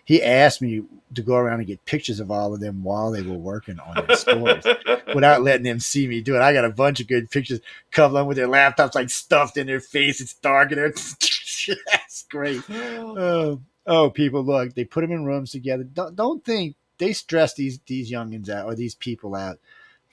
He 0.07 0.23
asked 0.23 0.63
me 0.63 0.85
to 1.15 1.23
go 1.23 1.35
around 1.35 1.59
and 1.59 1.67
get 1.67 1.85
pictures 1.85 2.21
of 2.21 2.31
all 2.31 2.55
of 2.55 2.61
them 2.61 2.85
while 2.85 3.11
they 3.11 3.23
were 3.23 3.35
working 3.35 3.81
on 3.81 4.07
their 4.07 4.17
stories, 4.17 4.65
without 5.15 5.43
letting 5.43 5.65
them 5.65 5.81
see 5.81 6.07
me 6.07 6.21
do 6.21 6.37
it. 6.37 6.43
I 6.43 6.53
got 6.53 6.65
a 6.65 6.71
bunch 6.71 7.01
of 7.01 7.09
good 7.09 7.29
pictures, 7.29 7.61
them 7.93 8.27
with 8.27 8.37
their 8.37 8.47
laptops 8.47 8.95
like 8.95 9.11
stuffed 9.11 9.57
in 9.57 9.67
their 9.67 9.81
face. 9.81 10.21
It's 10.21 10.35
dark 10.35 10.71
in 10.71 10.79
there. 10.79 10.91
That's 11.91 12.23
great. 12.31 12.63
Oh, 12.71 13.61
oh, 13.85 14.11
people, 14.11 14.45
look, 14.45 14.75
they 14.75 14.85
put 14.85 15.01
them 15.01 15.11
in 15.11 15.25
rooms 15.25 15.51
together. 15.51 15.83
Don't, 15.83 16.15
don't 16.15 16.45
think 16.45 16.77
they 16.99 17.13
stress 17.13 17.55
these 17.55 17.81
these 17.87 18.09
youngins 18.09 18.49
out 18.49 18.67
or 18.67 18.77
these 18.77 18.95
people 18.95 19.35
out. 19.35 19.59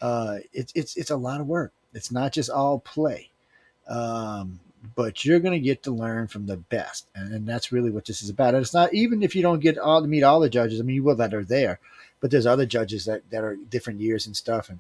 Uh, 0.02 0.38
it's 0.52 0.74
it's 0.76 0.98
it's 0.98 1.12
a 1.12 1.18
lot 1.18 1.40
of 1.40 1.46
work. 1.46 1.72
It's 1.94 2.12
not 2.12 2.34
just 2.34 2.50
all 2.50 2.80
play, 2.80 3.30
um, 3.88 4.60
but 4.96 5.24
you're 5.24 5.40
going 5.40 5.54
to 5.54 5.66
get 5.66 5.84
to 5.84 5.92
learn 5.92 6.28
from 6.28 6.46
the 6.46 6.58
best, 6.58 7.08
and, 7.16 7.34
and 7.34 7.48
that's 7.48 7.72
really 7.72 7.90
what 7.90 8.06
this 8.06 8.22
is 8.22 8.30
about. 8.30 8.54
And 8.54 8.62
it's 8.62 8.74
not 8.74 8.94
even 8.94 9.24
if 9.24 9.36
you 9.36 9.42
don't 9.42 9.60
get 9.60 9.78
all 9.78 10.02
to 10.02 10.08
meet 10.08 10.24
all 10.24 10.40
the 10.40 10.50
judges. 10.50 10.80
I 10.80 10.84
mean, 10.84 10.96
you 10.96 11.04
will 11.04 11.16
that 11.16 11.34
are 11.34 11.44
there, 11.44 11.80
but 12.20 12.32
there's 12.32 12.46
other 12.46 12.66
judges 12.66 13.06
that 13.06 13.30
that 13.32 13.44
are 13.44 13.56
different 13.56 14.02
years 14.02 14.28
and 14.28 14.36
stuff, 14.36 14.70
and 14.70 14.80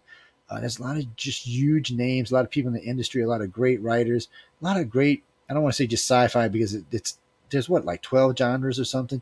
uh, 0.50 0.60
there's 0.60 0.80
a 0.80 0.84
lot 0.84 0.98
of 0.98 1.16
just 1.16 1.48
huge 1.48 1.92
names, 1.92 2.32
a 2.32 2.36
lot 2.36 2.46
of 2.46 2.52
people 2.52 2.68
in 2.70 2.76
the 2.76 2.88
industry, 2.88 3.22
a 3.22 3.28
lot 3.28 3.42
of 3.42 3.52
great 3.52 3.82
writers, 3.82 4.28
a 4.62 4.66
lot 4.66 4.80
of 4.80 4.90
great. 4.90 5.24
I 5.50 5.54
don't 5.54 5.64
want 5.64 5.74
to 5.74 5.78
say 5.78 5.88
just 5.88 6.06
sci-fi 6.06 6.48
because 6.48 6.74
it, 6.74 6.86
it's 6.92 7.18
there's 7.50 7.70
what 7.70 7.86
like 7.86 8.02
12 8.02 8.38
genres 8.38 8.80
or 8.80 8.86
something. 8.86 9.22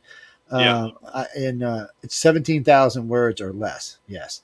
Yeah. 0.52 0.90
Uh, 1.06 1.26
and 1.36 1.64
uh, 1.64 1.88
it's 2.03 2.16
17,000 2.16 3.08
words 3.08 3.40
or 3.40 3.53
less. 3.53 3.99
Yes. 4.08 4.41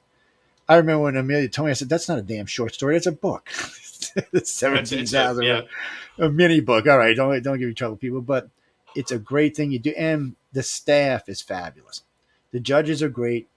I 0.69 0.75
remember 0.75 1.03
when 1.03 1.17
Amelia 1.17 1.49
told 1.49 1.65
me, 1.67 1.71
I 1.71 1.73
said, 1.73 1.89
that's 1.89 2.09
not 2.09 2.19
a 2.19 2.23
damn 2.23 2.45
short 2.45 2.73
story. 2.73 2.95
It's 2.95 3.07
a 3.07 3.11
book. 3.11 3.49
it's 4.33 4.51
17,000 4.53 5.43
yeah. 5.43 5.61
A 6.17 6.29
mini 6.29 6.59
book. 6.59 6.87
All 6.87 6.97
right. 6.97 7.15
Don't, 7.15 7.41
don't 7.43 7.59
give 7.59 7.67
me 7.67 7.73
trouble, 7.73 7.97
people. 7.97 8.21
But 8.21 8.49
it's 8.95 9.11
a 9.11 9.19
great 9.19 9.55
thing 9.55 9.71
you 9.71 9.79
do. 9.79 9.93
And 9.97 10.35
the 10.53 10.63
staff 10.63 11.29
is 11.29 11.41
fabulous. 11.41 12.01
The 12.51 12.59
judges 12.59 13.03
are 13.03 13.09
great. 13.09 13.47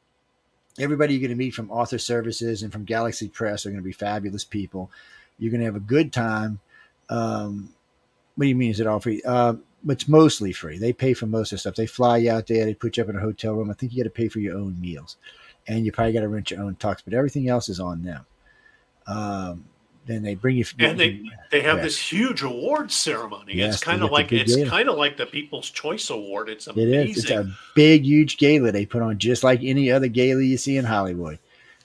Everybody 0.78 1.14
you're 1.14 1.20
going 1.20 1.30
to 1.30 1.36
meet 1.36 1.54
from 1.54 1.70
Author 1.70 1.98
Services 1.98 2.62
and 2.62 2.72
from 2.72 2.84
Galaxy 2.84 3.28
Press 3.28 3.64
are 3.64 3.70
going 3.70 3.82
to 3.82 3.84
be 3.84 3.92
fabulous 3.92 4.44
people. 4.44 4.90
You're 5.38 5.50
going 5.50 5.60
to 5.60 5.66
have 5.66 5.76
a 5.76 5.80
good 5.80 6.12
time. 6.12 6.60
Um, 7.08 7.70
what 8.36 8.44
do 8.44 8.48
you 8.48 8.54
mean? 8.54 8.70
Is 8.70 8.80
it 8.80 8.86
all 8.86 9.00
free? 9.00 9.22
Uh, 9.24 9.54
it's 9.88 10.08
mostly 10.08 10.52
free. 10.52 10.78
They 10.78 10.92
pay 10.92 11.14
for 11.14 11.26
most 11.26 11.52
of 11.52 11.56
the 11.56 11.60
stuff. 11.60 11.74
They 11.74 11.86
fly 11.86 12.18
you 12.18 12.30
out 12.30 12.46
there. 12.46 12.64
They 12.64 12.74
put 12.74 12.96
you 12.96 13.02
up 13.02 13.08
in 13.08 13.16
a 13.16 13.20
hotel 13.20 13.54
room. 13.54 13.70
I 13.70 13.74
think 13.74 13.92
you 13.92 14.02
got 14.02 14.08
to 14.08 14.14
pay 14.14 14.28
for 14.28 14.40
your 14.40 14.56
own 14.56 14.80
meals, 14.80 15.16
and 15.66 15.84
you 15.84 15.92
probably 15.92 16.12
got 16.12 16.20
to 16.20 16.28
rent 16.28 16.50
your 16.50 16.60
own 16.62 16.76
tux. 16.76 16.98
But 17.04 17.14
everything 17.14 17.48
else 17.48 17.68
is 17.68 17.80
on 17.80 18.02
them. 18.02 18.26
Um, 19.06 19.64
then 20.06 20.22
they 20.22 20.34
bring 20.34 20.56
you. 20.56 20.64
And 20.78 20.98
they 20.98 21.20
they 21.50 21.60
have 21.62 21.78
Yeah. 21.78 21.82
this 21.84 21.98
huge 22.12 22.42
award 22.42 22.90
ceremony. 22.90 23.54
Yes, 23.54 23.74
it's 23.74 23.84
kind 23.84 24.02
of 24.02 24.10
like 24.10 24.32
it's 24.32 24.56
kind 24.68 24.88
of 24.88 24.96
like 24.96 25.16
the 25.16 25.26
People's 25.26 25.70
Choice 25.70 26.10
Award. 26.10 26.48
It's 26.48 26.66
amazing. 26.66 27.10
is. 27.10 27.18
It's 27.18 27.30
a 27.30 27.50
big, 27.74 28.04
huge 28.04 28.36
gala 28.38 28.72
they 28.72 28.86
put 28.86 29.02
on, 29.02 29.18
just 29.18 29.44
like 29.44 29.60
any 29.62 29.90
other 29.90 30.08
gala 30.08 30.42
you 30.42 30.56
see 30.56 30.76
in 30.76 30.84
Hollywood. 30.84 31.38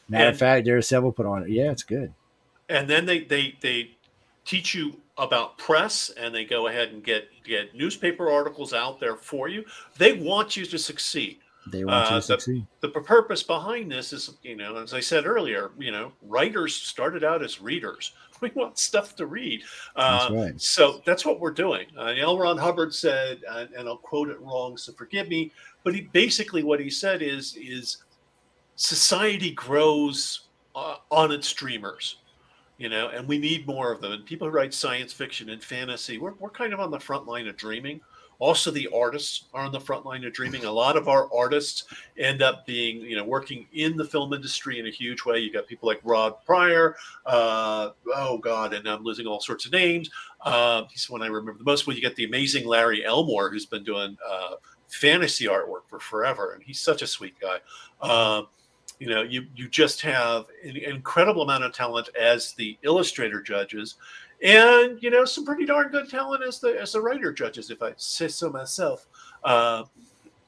Matter 0.08 0.30
of 0.30 0.38
fact, 0.38 0.66
there 0.66 0.78
are 0.78 0.82
several 0.82 1.12
put 1.12 1.26
on 1.26 1.44
it. 1.44 1.50
Yeah, 1.50 1.72
it's 1.72 1.84
good. 1.84 2.14
and 2.70 2.88
then 2.88 3.06
they 3.06 3.20
they 3.20 3.56
they 3.62 3.92
teach 4.46 4.74
you 4.76 5.00
about 5.18 5.58
press 5.58 6.10
and 6.18 6.36
they 6.36 6.44
go 6.46 6.68
ahead 6.68 6.90
and 6.90 7.04
get 7.04 7.30
get 7.44 7.74
newspaper 7.76 8.30
articles 8.30 8.74
out 8.74 9.00
there 9.00 9.16
for 9.16 9.48
you 9.48 9.64
they 9.98 10.12
want 10.12 10.58
you 10.58 10.66
to 10.66 10.78
succeed 10.78 11.38
They 11.68 11.84
want 11.84 11.96
you 11.96 12.02
Uh, 12.02 12.10
to 12.10 12.16
the- 12.16 12.22
succeed. 12.22 12.68
the 12.82 12.90
purpose 12.90 13.42
behind 13.44 13.92
this 13.92 14.14
is 14.14 14.36
you 14.44 14.56
know 14.56 14.76
as 14.78 14.94
i 14.94 15.00
said 15.00 15.26
earlier 15.26 15.72
you 15.80 15.92
know 15.92 16.12
writers 16.22 16.76
started 16.76 17.24
out 17.24 17.44
as 17.44 17.60
readers 17.62 18.12
we 18.42 18.52
want 18.54 18.78
stuff 18.78 19.16
to 19.16 19.26
read 19.26 19.64
That's 19.96 20.26
uh, 20.26 20.34
right. 20.34 20.62
so 20.62 21.02
that's 21.06 21.26
what 21.26 21.40
we're 21.40 21.52
doing 21.52 21.88
uh, 21.98 22.14
L. 22.18 22.38
Ron 22.38 22.58
Hubbard 22.58 22.94
said 22.94 23.42
and, 23.50 23.70
and 23.74 23.88
i'll 23.90 23.98
quote 23.98 24.30
it 24.30 24.40
wrong 24.42 24.78
so 24.78 24.94
forgive 24.94 25.28
me 25.28 25.52
but 25.84 25.96
he 25.96 26.02
basically 26.02 26.62
what 26.64 26.80
he 26.80 26.90
said 26.90 27.22
is 27.24 27.56
is 27.60 28.04
society 28.76 29.52
grows 29.52 30.42
uh, 30.76 30.98
on 31.10 31.32
its 31.32 31.52
dreamers 31.54 32.18
you 32.78 32.90
know 32.90 33.08
and 33.10 33.28
we 33.28 33.38
need 33.38 33.66
more 33.66 33.92
of 33.92 34.02
them 34.02 34.12
and 34.12 34.26
people 34.26 34.48
who 34.48 34.54
write 34.54 34.74
science 34.74 35.14
fiction 35.14 35.50
and 35.50 35.64
fantasy 35.64 36.18
we're, 36.18 36.34
we're 36.40 36.50
kind 36.50 36.74
of 36.74 36.80
on 36.80 36.92
the 36.92 37.00
front 37.00 37.26
line 37.26 37.48
of 37.48 37.56
dreaming 37.58 38.00
also 38.40 38.72
the 38.72 38.90
artists 38.94 39.46
are 39.54 39.64
on 39.64 39.72
the 39.72 39.80
front 39.80 40.06
line 40.06 40.24
of 40.24 40.34
dreaming. 40.34 40.66
A 40.66 40.72
lot 40.72 40.98
of 40.98 41.08
our 41.08 41.30
artists 41.34 41.86
end 42.18 42.42
up 42.42 42.66
being 42.66 43.02
you 43.02 43.16
know 43.16 43.24
working 43.24 43.68
in 43.74 43.96
the 43.98 44.06
film 44.06 44.34
industry 44.34 44.80
in 44.80 44.88
a 44.88 44.92
huge 44.92 45.26
way. 45.26 45.40
You 45.40 45.52
got 45.52 45.68
people 45.68 45.88
like 45.88 46.02
Rob 46.04 46.44
Prior 46.46 46.96
uh, 47.26 47.90
oh 48.16 48.38
god 48.38 48.74
and 48.74 48.88
i'm 48.88 49.04
losing 49.04 49.26
all 49.26 49.40
sorts 49.40 49.66
of 49.66 49.72
names. 49.72 50.10
Uh, 50.42 50.84
he's 50.92 51.10
one 51.10 51.22
i 51.22 51.28
remember 51.28 51.58
the 51.58 51.64
most. 51.64 51.88
Well 51.88 51.96
you 51.96 52.02
got 52.02 52.16
the 52.16 52.26
amazing 52.26 52.68
larry 52.68 53.06
elmore 53.06 53.50
who's 53.50 53.66
been 53.66 53.84
doing 53.84 54.18
uh, 54.28 54.56
fantasy 54.88 55.46
artwork 55.46 55.88
for 55.88 56.00
forever 56.00 56.54
and 56.54 56.64
he's 56.64 56.80
such 56.80 57.02
a 57.02 57.08
sweet 57.08 57.36
guy. 57.40 57.58
Um, 58.02 58.48
you 59.00 59.08
know 59.08 59.24
you 59.24 59.46
you 59.56 59.68
just 59.68 60.02
have 60.02 60.46
an 60.64 60.78
incredible 60.78 61.42
amount 61.42 61.64
of 61.64 61.74
talent 61.74 62.10
as 62.20 62.54
the 62.54 62.78
illustrator 62.84 63.42
judges 63.42 63.96
and 64.44 65.02
you 65.02 65.10
know 65.10 65.26
some 65.26 65.46
pretty 65.46 65.66
darn 65.66 65.90
good 65.90 66.10
talent 66.10 66.44
as 66.44 66.60
the 66.60 66.80
as 66.80 66.92
the 66.94 67.02
writer 67.02 67.32
judges 67.32 67.70
if 67.70 67.82
i 67.82 67.94
say 67.98 68.28
so 68.28 68.50
myself 68.50 69.08
uh, 69.44 69.84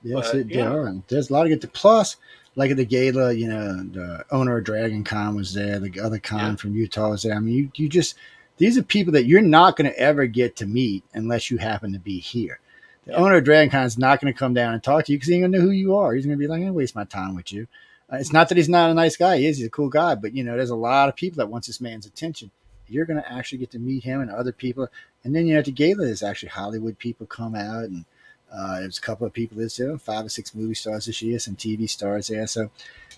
Yes, 0.04 0.32
but, 0.32 0.40
it, 0.42 0.48
yeah. 0.48 0.70
are. 0.72 0.96
There's 1.08 1.30
a 1.30 1.34
lot 1.34 1.50
of 1.52 1.60
good. 1.60 1.74
Plus, 1.74 2.16
like 2.56 2.72
at 2.72 2.78
the 2.78 2.86
gala, 2.86 3.34
you 3.34 3.48
know, 3.48 3.84
the 3.84 4.26
owner 4.32 4.58
of 4.58 4.64
Dragon 4.64 5.04
Con 5.04 5.36
was 5.36 5.54
there. 5.54 5.80
The 5.80 6.00
other 6.00 6.20
con 6.20 6.40
Yeah. 6.52 6.56
from 6.56 6.76
Utah 6.76 7.10
was 7.10 7.24
there. 7.24 7.36
I 7.36 7.40
mean, 7.40 7.54
you, 7.56 7.72
you 7.76 7.90
just 7.90 8.16
these 8.58 8.78
are 8.78 8.84
people 8.84 9.14
that 9.14 9.26
you're 9.26 9.42
not 9.42 9.76
going 9.76 9.90
to 9.90 10.00
ever 10.00 10.26
get 10.26 10.56
to 10.58 10.66
meet 10.66 11.04
unless 11.14 11.52
you 11.52 11.58
happen 11.58 11.94
to 11.94 12.00
be 12.00 12.20
here. 12.20 12.60
The 13.06 13.14
Yeah. 13.14 13.18
owner 13.18 13.36
of 13.38 13.44
Dragon 13.44 13.70
Con 13.72 13.84
is 13.86 13.98
not 13.98 14.22
going 14.22 14.34
to 14.34 14.38
come 14.38 14.54
down 14.54 14.74
and 14.74 14.84
talk 14.84 15.06
to 15.06 15.12
you 15.12 15.18
because 15.18 15.28
he 15.30 15.36
ain't 15.36 15.44
going 15.44 15.52
to 15.52 15.58
know 15.60 15.64
who 15.66 15.72
you 15.72 15.96
are. 15.96 16.14
He's 16.14 16.26
going 16.26 16.38
to 16.38 16.42
be 16.42 16.48
like, 16.48 16.64
"I 16.64 16.72
waste 16.72 16.96
my 16.96 17.04
time 17.04 17.36
with 17.36 17.52
you." 17.52 17.68
Uh, 18.12 18.18
it's 18.18 18.32
not 18.34 18.50
that 18.50 18.58
he's 18.58 18.70
not 18.70 18.90
a 18.90 18.94
nice 18.94 19.18
guy. 19.18 19.38
He 19.38 19.48
is. 19.48 19.58
He's 19.58 19.68
a 19.68 19.72
cool 19.72 19.90
guy. 19.90 20.16
But 20.16 20.34
you 20.34 20.44
know, 20.44 20.56
there's 20.56 20.70
a 20.70 20.76
lot 20.76 21.10
of 21.10 21.16
people 21.16 21.38
that 21.38 21.50
wants 21.50 21.68
this 21.68 21.82
man's 21.82 22.06
attention. 22.06 22.52
You're 22.88 23.06
going 23.06 23.22
to 23.22 23.32
actually 23.32 23.60
get 23.60 23.72
to 23.72 23.80
meet 23.80 24.04
him 24.04 24.22
and 24.22 24.32
other 24.32 24.52
people. 24.52 24.90
And 25.24 25.36
then 25.36 25.46
you 25.46 25.54
know, 25.54 25.60
at 25.60 25.66
the 25.66 25.72
gala, 25.72 26.06
there's 26.06 26.24
actually 26.24 26.50
Hollywood 26.50 26.98
people 26.98 27.28
come 27.28 27.56
out 27.56 27.86
and 27.86 28.06
uh, 28.52 28.80
there's 28.80 28.98
a 28.98 29.02
couple 29.02 29.28
of 29.28 29.34
people 29.34 29.58
that's 29.58 29.78
there, 29.78 29.98
five 29.98 30.26
or 30.26 30.30
six 30.30 30.56
movie 30.56 30.74
stars 30.74 31.06
this 31.06 31.22
year, 31.22 31.38
some 31.40 31.56
TV 31.56 31.90
stars 31.90 32.28
there. 32.28 32.48
So 32.48 32.70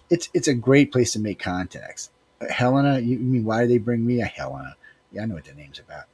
it's 0.10 0.30
it's 0.34 0.48
a 0.48 0.56
great 0.56 0.92
place 0.92 1.14
to 1.14 1.20
make 1.20 1.40
contacts. 1.40 2.10
Helena, 2.50 3.00
you, 3.00 3.18
you 3.18 3.20
mean 3.20 3.46
why 3.46 3.62
do 3.62 3.68
they 3.68 3.78
bring 3.78 4.06
me 4.06 4.22
a 4.22 4.26
Helena? 4.26 4.76
Yeah, 5.12 5.24
I 5.24 5.26
know 5.26 5.36
what 5.36 5.46
their 5.46 5.56
name's 5.56 5.80
about. 5.80 6.06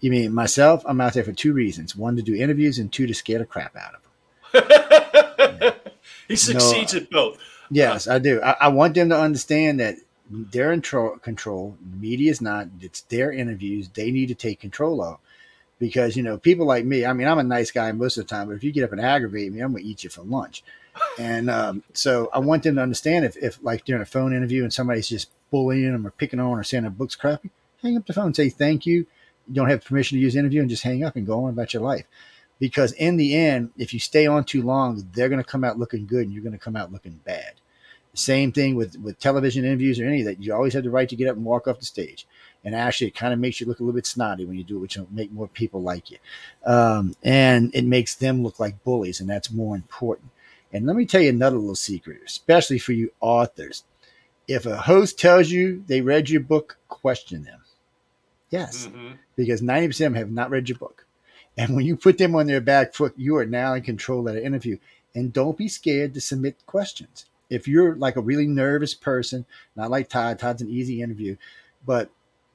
You 0.00 0.10
mean 0.10 0.34
myself? 0.34 0.82
I'm 0.86 1.00
out 1.00 1.12
there 1.12 1.22
for 1.22 1.32
two 1.32 1.52
reasons: 1.52 1.94
one 1.94 2.16
to 2.16 2.22
do 2.22 2.34
interviews, 2.34 2.78
and 2.78 2.92
two 2.92 3.06
to 3.06 3.14
scare 3.14 3.38
the 3.38 3.46
crap 3.46 3.76
out 3.76 3.94
of 3.94 4.02
them. 4.52 5.72
he 6.28 6.34
succeeds 6.34 6.94
at 6.94 7.10
both 7.10 7.38
Yes, 7.70 8.06
I 8.08 8.18
do. 8.18 8.40
I, 8.42 8.56
I 8.60 8.68
want 8.68 8.94
them 8.94 9.08
to 9.10 9.18
understand 9.18 9.80
that 9.80 9.96
they're 10.30 10.72
in 10.72 10.80
tro- 10.80 11.18
control. 11.18 11.76
Media 11.98 12.30
is 12.30 12.40
not. 12.40 12.68
It's 12.80 13.02
their 13.02 13.32
interviews. 13.32 13.88
They 13.88 14.10
need 14.10 14.28
to 14.28 14.34
take 14.34 14.60
control 14.60 15.02
of. 15.02 15.18
Because 15.78 16.16
you 16.16 16.22
know, 16.22 16.38
people 16.38 16.66
like 16.66 16.84
me. 16.84 17.04
I 17.04 17.12
mean, 17.12 17.28
I'm 17.28 17.38
a 17.38 17.44
nice 17.44 17.70
guy 17.70 17.90
most 17.92 18.16
of 18.16 18.26
the 18.26 18.28
time, 18.28 18.48
but 18.48 18.54
if 18.54 18.64
you 18.64 18.72
get 18.72 18.84
up 18.84 18.92
and 18.92 19.00
aggravate 19.00 19.52
me, 19.52 19.60
I'm 19.60 19.72
gonna 19.72 19.84
eat 19.84 20.04
you 20.04 20.10
for 20.10 20.22
lunch. 20.22 20.62
And 21.18 21.50
um, 21.50 21.82
so 21.92 22.30
I 22.32 22.38
want 22.38 22.62
them 22.62 22.76
to 22.76 22.82
understand 22.82 23.24
if, 23.24 23.36
if 23.36 23.58
like 23.62 23.84
during 23.84 24.02
a 24.02 24.06
phone 24.06 24.32
interview 24.32 24.62
and 24.62 24.72
somebody's 24.72 25.08
just 25.08 25.30
bullying 25.50 25.92
them 25.92 26.06
or 26.06 26.10
picking 26.10 26.38
on 26.40 26.58
or 26.58 26.62
saying 26.62 26.84
their 26.84 26.90
book's 26.90 27.16
crappy, 27.16 27.50
hang 27.82 27.96
up 27.96 28.06
the 28.06 28.12
phone, 28.12 28.26
and 28.26 28.36
say 28.36 28.48
thank 28.48 28.86
you. 28.86 29.06
You 29.48 29.54
don't 29.54 29.68
have 29.68 29.84
permission 29.84 30.16
to 30.16 30.22
use 30.22 30.36
interview, 30.36 30.60
and 30.60 30.70
just 30.70 30.84
hang 30.84 31.04
up 31.04 31.16
and 31.16 31.26
go 31.26 31.44
on 31.44 31.50
about 31.50 31.74
your 31.74 31.82
life. 31.82 32.06
Because 32.60 32.92
in 32.92 33.16
the 33.16 33.36
end, 33.36 33.70
if 33.76 33.92
you 33.92 34.00
stay 34.00 34.26
on 34.26 34.44
too 34.44 34.62
long, 34.62 35.06
they're 35.12 35.28
going 35.28 35.42
to 35.42 35.48
come 35.48 35.64
out 35.64 35.78
looking 35.78 36.06
good, 36.06 36.24
and 36.24 36.32
you're 36.32 36.42
going 36.42 36.52
to 36.52 36.58
come 36.58 36.76
out 36.76 36.92
looking 36.92 37.20
bad. 37.24 37.54
Same 38.14 38.52
thing 38.52 38.76
with 38.76 38.96
with 38.98 39.18
television 39.18 39.64
interviews 39.64 39.98
or 39.98 40.06
any 40.06 40.20
of 40.20 40.26
that. 40.26 40.42
You 40.42 40.54
always 40.54 40.72
have 40.74 40.84
the 40.84 40.90
right 40.90 41.08
to 41.08 41.16
get 41.16 41.28
up 41.28 41.36
and 41.36 41.44
walk 41.44 41.66
off 41.66 41.80
the 41.80 41.84
stage. 41.84 42.26
And 42.64 42.74
actually, 42.74 43.08
it 43.08 43.14
kind 43.14 43.32
of 43.34 43.38
makes 43.38 43.60
you 43.60 43.66
look 43.66 43.80
a 43.80 43.82
little 43.82 43.94
bit 43.94 44.06
snotty 44.06 44.44
when 44.44 44.56
you 44.56 44.64
do 44.64 44.76
it, 44.76 44.80
which 44.80 44.96
will 44.96 45.08
make 45.10 45.32
more 45.32 45.48
people 45.48 45.82
like 45.82 46.10
you. 46.10 46.18
Um, 46.64 47.14
and 47.22 47.74
it 47.74 47.84
makes 47.84 48.14
them 48.14 48.42
look 48.42 48.58
like 48.58 48.84
bullies, 48.84 49.20
and 49.20 49.28
that's 49.28 49.50
more 49.52 49.76
important. 49.76 50.30
And 50.72 50.86
let 50.86 50.96
me 50.96 51.04
tell 51.06 51.20
you 51.20 51.28
another 51.28 51.56
little 51.58 51.74
secret, 51.74 52.20
especially 52.24 52.78
for 52.78 52.92
you 52.92 53.12
authors. 53.20 53.84
If 54.48 54.66
a 54.66 54.76
host 54.76 55.18
tells 55.18 55.50
you 55.50 55.84
they 55.86 56.00
read 56.00 56.30
your 56.30 56.40
book, 56.40 56.78
question 56.88 57.44
them. 57.44 57.60
Yes, 58.50 58.86
Mhm. 58.86 59.18
because 59.36 59.62
90% 59.62 60.06
of 60.06 60.12
them 60.12 60.14
have 60.14 60.30
not 60.30 60.50
read 60.50 60.68
your 60.68 60.78
book. 60.78 61.06
And 61.56 61.76
when 61.76 61.84
you 61.86 61.96
put 61.96 62.18
them 62.18 62.34
on 62.34 62.46
their 62.46 62.60
back 62.60 62.94
foot, 62.94 63.14
you 63.16 63.36
are 63.36 63.46
now 63.46 63.74
in 63.74 63.82
control 63.82 64.26
of 64.28 64.34
the 64.34 64.44
interview. 64.44 64.78
And 65.14 65.32
don't 65.32 65.56
be 65.56 65.68
scared 65.68 66.14
to 66.14 66.20
submit 66.20 66.66
questions. 66.66 67.26
If 67.50 67.68
you're 67.68 67.96
like 67.96 68.16
a 68.16 68.20
really 68.20 68.46
nervous 68.46 68.94
person, 68.94 69.46
not 69.76 69.90
like 69.90 70.08
Todd, 70.08 70.38
Todd's 70.38 70.62
an 70.62 70.70
easy 70.70 71.02
interview, 71.02 71.36
but 71.86 72.10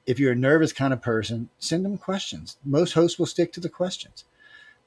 if 0.06 0.18
you're 0.18 0.32
a 0.32 0.36
nervous 0.36 0.72
kind 0.72 0.92
of 0.92 1.00
person, 1.00 1.48
send 1.58 1.84
them 1.84 1.96
questions. 1.96 2.56
Most 2.64 2.94
hosts 2.94 3.18
will 3.18 3.26
stick 3.26 3.52
to 3.52 3.60
the 3.60 3.68
questions. 3.68 4.24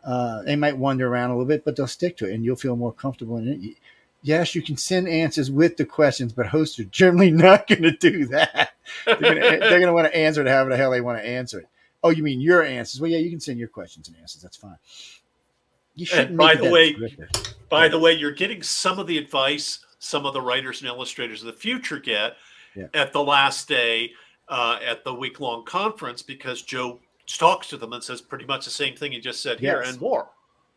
Uh, 0.04 0.42
they 0.44 0.56
might 0.56 0.78
wander 0.78 1.08
around 1.08 1.30
a 1.30 1.34
little 1.34 1.48
bit, 1.48 1.64
but 1.64 1.76
they'll 1.76 1.88
stick 1.88 2.18
to 2.18 2.30
it, 2.30 2.34
and 2.34 2.44
you'll 2.44 2.58
feel 2.58 2.76
more 2.76 2.92
comfortable 2.92 3.38
in 3.38 3.48
it. 3.48 3.78
yes, 4.22 4.54
you 4.54 4.62
can 4.62 4.76
send 4.76 5.08
answers 5.08 5.50
with 5.50 5.78
the 5.78 5.86
questions, 5.86 6.34
but 6.34 6.48
hosts 6.48 6.80
are 6.80 6.86
generally 6.86 7.32
not 7.32 7.68
going 7.68 7.84
to 7.84 7.92
do 7.92 8.26
that. 8.26 8.72
They're 9.06 9.20
going 9.20 9.82
to 9.84 9.94
want 9.94 10.08
to 10.08 10.16
answer 10.16 10.42
it 10.42 10.48
however 10.48 10.72
the 10.72 10.78
hell 10.78 10.92
they 10.92 11.02
want 11.02 11.20
to 11.20 11.26
answer 11.26 11.60
it. 11.60 11.68
Oh, 12.04 12.10
you 12.10 12.22
mean 12.22 12.42
your 12.42 12.62
answers? 12.62 13.00
Well, 13.00 13.10
yeah, 13.10 13.20
you 13.20 13.30
can 13.30 13.40
send 13.40 13.60
your 13.60 13.70
questions 13.70 14.10
and 14.10 14.18
answers. 14.18 14.42
That's 14.42 14.58
fine. 14.58 14.76
You 15.96 16.06
shouldn't. 16.06 16.36
by 16.36 16.56
the 16.56 16.70
way, 16.70 16.96
by 17.70 17.88
the 17.88 18.00
way, 18.00 18.12
you're 18.12 18.32
getting 18.32 18.62
some 18.62 19.00
of 19.00 19.08
the 19.08 19.18
advice 19.18 19.80
some 20.04 20.26
of 20.26 20.34
the 20.34 20.42
writers 20.42 20.82
and 20.82 20.90
illustrators 20.90 21.42
of 21.42 21.48
the 21.48 21.54
future 21.54 21.98
get 21.98 22.36
yeah. 22.76 22.88
at 22.94 23.14
the 23.14 23.24
last 23.24 23.70
day 23.70 24.12
uh, 24.50 24.78
at 24.86 25.04
the 25.06 25.14
week 25.14 25.40
long 25.40 25.64
conference 25.64 26.22
because 26.22 26.62
Joe 26.62 27.00
talks 27.26 27.70
to 27.70 27.78
them 27.78 27.94
and 27.94 28.04
says 28.04 28.20
pretty 28.20 28.46
much 28.46 28.66
the 28.66 28.72
same 28.72 28.96
thing 28.96 29.14
he 29.14 29.20
just 29.20 29.42
said 29.42 29.62
yes. 29.62 29.72
here 29.72 29.82
and 29.82 30.02
more. 30.02 30.28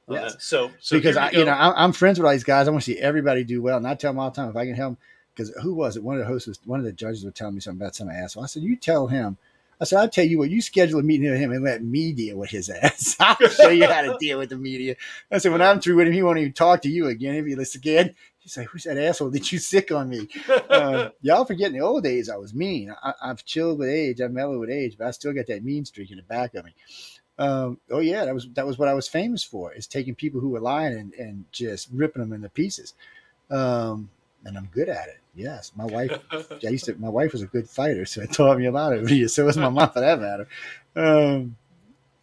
Yes. 0.08 0.34
Uh, 0.34 0.38
so, 0.38 0.70
so 0.78 0.96
because 0.96 1.16
I, 1.16 1.30
you 1.30 1.44
know, 1.44 1.52
I'm 1.52 1.92
friends 1.92 2.18
with 2.18 2.26
all 2.26 2.32
these 2.32 2.44
guys. 2.44 2.68
I 2.68 2.70
want 2.70 2.84
to 2.84 2.92
see 2.92 2.98
everybody 2.98 3.42
do 3.42 3.60
well, 3.60 3.78
and 3.78 3.88
I 3.88 3.96
tell 3.96 4.12
them 4.12 4.20
all 4.20 4.30
the 4.30 4.36
time 4.36 4.48
if 4.48 4.56
I 4.56 4.64
can 4.64 4.76
help. 4.76 4.96
Because 5.34 5.52
who 5.60 5.74
was 5.74 5.96
it? 5.96 6.04
One 6.04 6.14
of 6.14 6.20
the 6.20 6.26
hosts 6.26 6.46
was 6.46 6.60
one 6.64 6.78
of 6.78 6.86
the 6.86 6.92
judges 6.92 7.24
was 7.24 7.34
telling 7.34 7.54
me 7.54 7.60
something 7.60 7.82
about 7.82 7.96
some 7.96 8.08
asshole. 8.08 8.44
I 8.44 8.46
said, 8.46 8.62
"You 8.62 8.76
tell 8.76 9.08
him." 9.08 9.36
I 9.80 9.84
said, 9.84 9.98
"I'll 9.98 10.08
tell 10.08 10.24
you 10.24 10.38
what. 10.38 10.48
You 10.48 10.62
schedule 10.62 11.00
a 11.00 11.02
meeting 11.02 11.28
with 11.28 11.40
him 11.40 11.50
and 11.50 11.64
let 11.64 11.82
me 11.82 12.12
deal 12.12 12.36
with 12.36 12.50
his 12.50 12.70
ass. 12.82 13.16
I'll 13.18 13.48
show 13.48 13.70
you 13.70 13.88
how 13.88 14.02
to 14.02 14.16
deal 14.20 14.38
with 14.38 14.50
the 14.50 14.56
media." 14.56 14.94
I 15.32 15.38
said, 15.38 15.50
"When 15.50 15.60
I'm 15.60 15.80
through 15.80 15.96
with 15.96 16.06
him, 16.06 16.12
he 16.12 16.22
won't 16.22 16.38
even 16.38 16.52
talk 16.52 16.82
to 16.82 16.88
you 16.88 17.08
again. 17.08 17.34
If 17.34 17.48
you 17.48 17.56
listen 17.56 17.80
again, 17.80 18.14
He's 18.46 18.56
like, 18.56 18.68
who's 18.68 18.84
that 18.84 18.96
asshole 18.96 19.30
that 19.30 19.50
you 19.50 19.58
sick 19.58 19.90
on 19.90 20.08
me? 20.08 20.28
Uh, 20.48 21.08
y'all 21.20 21.44
forget 21.44 21.66
in 21.66 21.72
the 21.72 21.80
old 21.80 22.04
days 22.04 22.30
I 22.30 22.36
was 22.36 22.54
mean. 22.54 22.94
I, 23.02 23.12
have 23.20 23.44
chilled 23.44 23.80
with 23.80 23.88
age. 23.88 24.20
I'm 24.20 24.34
mellow 24.34 24.60
with 24.60 24.70
age, 24.70 24.94
but 24.96 25.08
I 25.08 25.10
still 25.10 25.32
got 25.32 25.48
that 25.48 25.64
mean 25.64 25.84
streak 25.84 26.12
in 26.12 26.18
the 26.18 26.22
back 26.22 26.54
of 26.54 26.64
me. 26.64 26.72
Um, 27.40 27.80
oh 27.90 27.98
yeah, 27.98 28.24
that 28.24 28.32
was 28.32 28.48
that 28.54 28.64
was 28.64 28.78
what 28.78 28.86
I 28.86 28.94
was 28.94 29.08
famous 29.08 29.42
for 29.42 29.74
is 29.74 29.88
taking 29.88 30.14
people 30.14 30.40
who 30.40 30.50
were 30.50 30.60
lying 30.60 30.96
and, 30.96 31.12
and 31.14 31.44
just 31.50 31.88
ripping 31.92 32.22
them 32.22 32.32
into 32.32 32.48
pieces. 32.48 32.94
Um, 33.50 34.10
and 34.44 34.56
I'm 34.56 34.68
good 34.72 34.88
at 34.88 35.08
it. 35.08 35.18
Yes, 35.34 35.72
my 35.74 35.84
wife. 35.84 36.16
I 36.30 36.68
used 36.68 36.84
to. 36.84 36.94
My 37.00 37.08
wife 37.08 37.32
was 37.32 37.42
a 37.42 37.46
good 37.46 37.68
fighter, 37.68 38.04
so 38.04 38.22
it 38.22 38.32
taught 38.32 38.58
me 38.58 38.66
a 38.66 38.70
lot 38.70 38.92
of 38.92 39.10
it. 39.10 39.28
So 39.30 39.44
was 39.44 39.56
my 39.56 39.68
mom, 39.68 39.90
for 39.90 39.98
that 39.98 40.20
matter. 40.20 40.46
Um, 40.94 41.56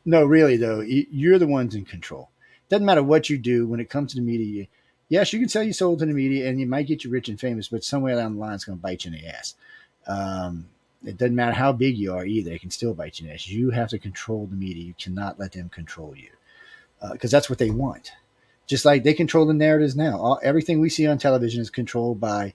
no, 0.06 0.24
really 0.24 0.56
though, 0.56 0.80
you're 0.80 1.38
the 1.38 1.48
ones 1.48 1.76
in 1.76 1.84
control. 1.84 2.30
Doesn't 2.70 2.86
matter 2.86 3.04
what 3.04 3.30
you 3.30 3.38
do 3.38 3.68
when 3.68 3.82
it 3.82 3.90
comes 3.90 4.14
to 4.14 4.22
the 4.22 4.26
media 4.26 4.68
yes, 5.10 5.34
you 5.34 5.40
can 5.40 5.50
sell 5.50 5.64
your 5.64 5.74
soul 5.74 5.98
to 5.98 6.06
the 6.06 6.14
media 6.14 6.50
and 6.50 6.60
you 6.60 6.66
might 6.66 6.88
get 6.88 7.04
you 7.04 7.10
rich 7.10 7.30
and 7.30 7.40
famous, 7.40 7.68
but 7.68 7.84
somewhere 7.84 8.16
down 8.16 8.36
the 8.36 8.40
line 8.40 8.54
it's 8.54 8.66
going 8.66 8.78
to 8.78 8.82
bite 8.82 9.06
you 9.06 9.12
in 9.12 9.20
the 9.20 9.28
ass. 9.28 9.56
Um, 10.08 10.68
it 11.06 11.18
doesn't 11.18 11.36
matter 11.36 11.54
how 11.54 11.72
big 11.72 11.98
you 11.98 12.14
are 12.14 12.26
either; 12.26 12.52
it 12.52 12.62
can 12.62 12.72
still 12.72 12.94
bite 12.94 13.20
you 13.20 13.26
in 13.26 13.30
the 13.30 13.34
ass. 13.36 13.48
You 13.48 13.72
have 13.72 13.90
to 13.90 14.00
control 14.00 14.46
the 14.46 14.56
media. 14.56 14.84
You 14.84 14.96
cannot 14.98 15.40
let 15.40 15.52
them 15.52 15.70
control 15.70 16.16
you 16.16 16.30
because 17.12 17.34
uh, 17.34 17.38
that's 17.38 17.50
what 17.50 17.60
they 17.60 17.70
want. 17.70 18.12
Just 18.66 18.86
like 18.86 19.04
they 19.04 19.14
control 19.14 19.46
the 19.46 19.54
narratives 19.54 19.96
now. 19.96 20.18
All, 20.18 20.40
everything 20.42 20.80
we 20.80 20.90
see 20.90 21.06
on 21.06 21.18
television 21.18 21.62
is 21.62 21.70
controlled 21.70 22.20
by 22.20 22.54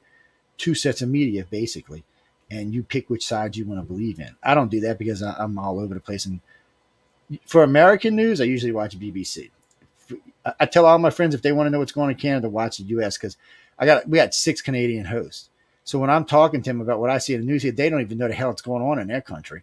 two 0.57 0.75
sets 0.75 1.03
of 1.03 1.09
media, 1.09 1.45
basically, 1.51 2.05
and 2.51 2.75
you 2.75 2.83
pick 2.83 3.11
which 3.11 3.27
side 3.27 3.57
you 3.57 3.66
want 3.66 3.81
to 3.81 3.87
believe 3.87 4.19
in. 4.19 4.35
I 4.43 4.55
don't 4.55 4.70
do 4.70 4.81
that 4.81 4.99
because 4.99 5.23
I, 5.23 5.35
I'm 5.39 5.59
all 5.59 5.79
over 5.79 5.95
the 5.95 6.01
place. 6.01 6.25
And 6.25 6.41
for 7.45 7.62
American 7.62 8.16
news, 8.16 8.41
I 8.41 8.45
usually 8.45 8.73
watch 8.73 8.99
BBC. 8.99 9.51
I 10.59 10.66
tell 10.66 10.86
all 10.86 10.98
my 10.98 11.10
friends 11.10 11.35
if 11.35 11.43
they 11.43 11.52
want 11.52 11.66
to 11.66 11.70
know 11.70 11.78
what's 11.78 11.93
going 11.93 12.06
on 12.06 12.10
in 12.10 12.16
Canada, 12.16 12.48
watch 12.48 12.78
the 12.78 12.85
U.S. 12.85 13.16
because 13.16 13.36
I 13.78 13.86
got 13.86 14.09
we 14.09 14.16
got 14.19 14.35
six 14.35 14.62
Canadian 14.62 15.05
hosts. 15.05 15.51
So 15.85 15.98
when 15.98 16.10
I'm 16.10 16.24
talking 16.24 16.62
to 16.62 16.70
them 16.70 16.81
about 16.81 17.01
what 17.01 17.10
I 17.10 17.19
see 17.19 17.35
in 17.35 17.40
the 17.40 17.47
news 17.47 17.62
here, 17.62 17.73
they 17.73 17.89
don't 17.89 18.01
even 18.01 18.19
know 18.19 18.28
the 18.28 18.35
hell 18.35 18.48
what's 18.48 18.62
going 18.62 18.82
on 18.82 18.98
in 18.98 19.09
their 19.09 19.23
country. 19.23 19.62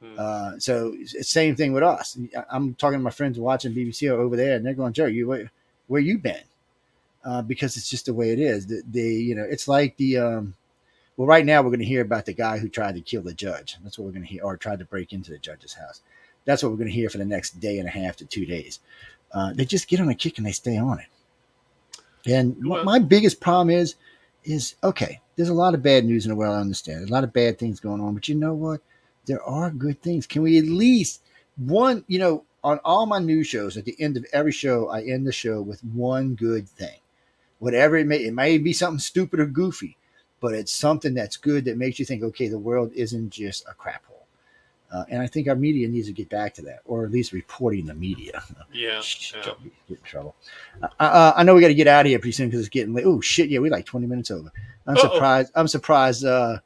Hmm. 0.00 0.14
Uh, 0.18 0.58
so 0.58 0.94
same 1.04 1.54
thing 1.56 1.72
with 1.72 1.82
us. 1.82 2.18
I'm 2.50 2.74
talking 2.74 2.98
to 2.98 3.02
my 3.02 3.10
friends 3.10 3.38
watching 3.38 3.74
BBC 3.74 4.10
over 4.10 4.36
there, 4.36 4.56
and 4.56 4.64
they're 4.64 4.74
going, 4.74 4.92
"Joe, 4.92 5.06
you 5.06 5.28
where, 5.28 5.50
where 5.86 6.00
you 6.00 6.18
been?" 6.18 6.42
Uh, 7.24 7.42
because 7.42 7.76
it's 7.76 7.90
just 7.90 8.06
the 8.06 8.14
way 8.14 8.30
it 8.30 8.40
is. 8.40 8.66
The, 8.66 8.82
the 8.90 9.02
you 9.02 9.34
know, 9.34 9.46
it's 9.48 9.68
like 9.68 9.96
the 9.96 10.18
um, 10.18 10.54
well, 11.16 11.28
right 11.28 11.44
now 11.44 11.62
we're 11.62 11.68
going 11.68 11.80
to 11.80 11.86
hear 11.86 12.02
about 12.02 12.26
the 12.26 12.32
guy 12.32 12.58
who 12.58 12.68
tried 12.68 12.94
to 12.94 13.00
kill 13.00 13.22
the 13.22 13.34
judge. 13.34 13.76
That's 13.82 13.98
what 13.98 14.06
we're 14.06 14.12
going 14.12 14.22
to 14.22 14.28
hear, 14.28 14.42
or 14.42 14.56
tried 14.56 14.78
to 14.78 14.84
break 14.84 15.12
into 15.12 15.30
the 15.30 15.38
judge's 15.38 15.74
house. 15.74 16.00
That's 16.46 16.62
what 16.62 16.72
we're 16.72 16.78
going 16.78 16.88
to 16.88 16.94
hear 16.94 17.10
for 17.10 17.18
the 17.18 17.24
next 17.24 17.60
day 17.60 17.78
and 17.78 17.86
a 17.86 17.90
half 17.90 18.16
to 18.16 18.24
two 18.24 18.46
days 18.46 18.80
uh, 19.32 19.52
they 19.54 19.64
just 19.64 19.88
get 19.88 20.00
on 20.00 20.08
a 20.08 20.14
kick 20.14 20.38
and 20.38 20.46
they 20.46 20.52
stay 20.52 20.76
on 20.76 20.98
it. 20.98 21.06
And 22.26 22.56
well, 22.68 22.84
my 22.84 22.98
biggest 22.98 23.40
problem 23.40 23.70
is, 23.70 23.94
is 24.44 24.74
okay. 24.82 25.20
There's 25.36 25.48
a 25.48 25.54
lot 25.54 25.74
of 25.74 25.82
bad 25.82 26.04
news 26.04 26.24
in 26.24 26.30
the 26.30 26.36
world. 26.36 26.56
I 26.56 26.60
understand. 26.60 26.98
There's 27.00 27.10
a 27.10 27.14
lot 27.14 27.24
of 27.24 27.32
bad 27.32 27.58
things 27.58 27.80
going 27.80 28.00
on, 28.00 28.14
but 28.14 28.28
you 28.28 28.34
know 28.34 28.54
what? 28.54 28.80
There 29.26 29.42
are 29.42 29.70
good 29.70 30.02
things. 30.02 30.26
Can 30.26 30.42
we 30.42 30.58
at 30.58 30.64
least 30.64 31.22
one? 31.56 32.04
You 32.08 32.18
know, 32.18 32.44
on 32.62 32.78
all 32.84 33.06
my 33.06 33.18
news 33.18 33.46
shows, 33.46 33.76
at 33.76 33.84
the 33.84 33.96
end 34.00 34.16
of 34.16 34.26
every 34.32 34.52
show, 34.52 34.88
I 34.88 35.02
end 35.02 35.26
the 35.26 35.32
show 35.32 35.62
with 35.62 35.82
one 35.84 36.34
good 36.34 36.68
thing. 36.68 36.98
Whatever 37.58 37.96
it 37.96 38.06
may, 38.06 38.18
it 38.18 38.34
may 38.34 38.58
be 38.58 38.72
something 38.72 38.98
stupid 38.98 39.40
or 39.40 39.46
goofy, 39.46 39.96
but 40.40 40.54
it's 40.54 40.72
something 40.72 41.14
that's 41.14 41.36
good 41.36 41.64
that 41.66 41.78
makes 41.78 41.98
you 41.98 42.04
think, 42.04 42.22
okay, 42.22 42.48
the 42.48 42.58
world 42.58 42.92
isn't 42.94 43.30
just 43.30 43.64
a 43.68 43.74
crap 43.74 44.04
hole. 44.06 44.19
Uh, 44.92 45.04
and 45.08 45.22
I 45.22 45.26
think 45.26 45.48
our 45.48 45.54
media 45.54 45.88
needs 45.88 46.08
to 46.08 46.12
get 46.12 46.28
back 46.28 46.54
to 46.54 46.62
that, 46.62 46.80
or 46.84 47.04
at 47.04 47.12
least 47.12 47.32
reporting 47.32 47.86
the 47.86 47.94
media. 47.94 48.42
Yeah, 48.72 49.00
yeah. 49.34 49.42
get 49.88 49.98
in 49.98 50.04
trouble. 50.04 50.34
Uh, 50.82 50.88
uh, 50.98 51.32
I 51.36 51.44
know 51.44 51.54
we 51.54 51.60
got 51.60 51.68
to 51.68 51.74
get 51.74 51.86
out 51.86 52.06
of 52.06 52.10
here 52.10 52.18
pretty 52.18 52.32
soon 52.32 52.48
because 52.48 52.60
it's 52.60 52.68
getting 52.68 52.94
late. 52.94 53.06
Oh 53.06 53.20
shit! 53.20 53.50
Yeah, 53.50 53.60
we 53.60 53.70
like 53.70 53.86
twenty 53.86 54.06
minutes 54.06 54.30
over. 54.30 54.50
I'm 54.86 54.96
Uh-oh. 54.96 55.12
surprised. 55.12 55.52
I'm 55.54 55.68
surprised. 55.68 56.24
Uh, 56.24 56.58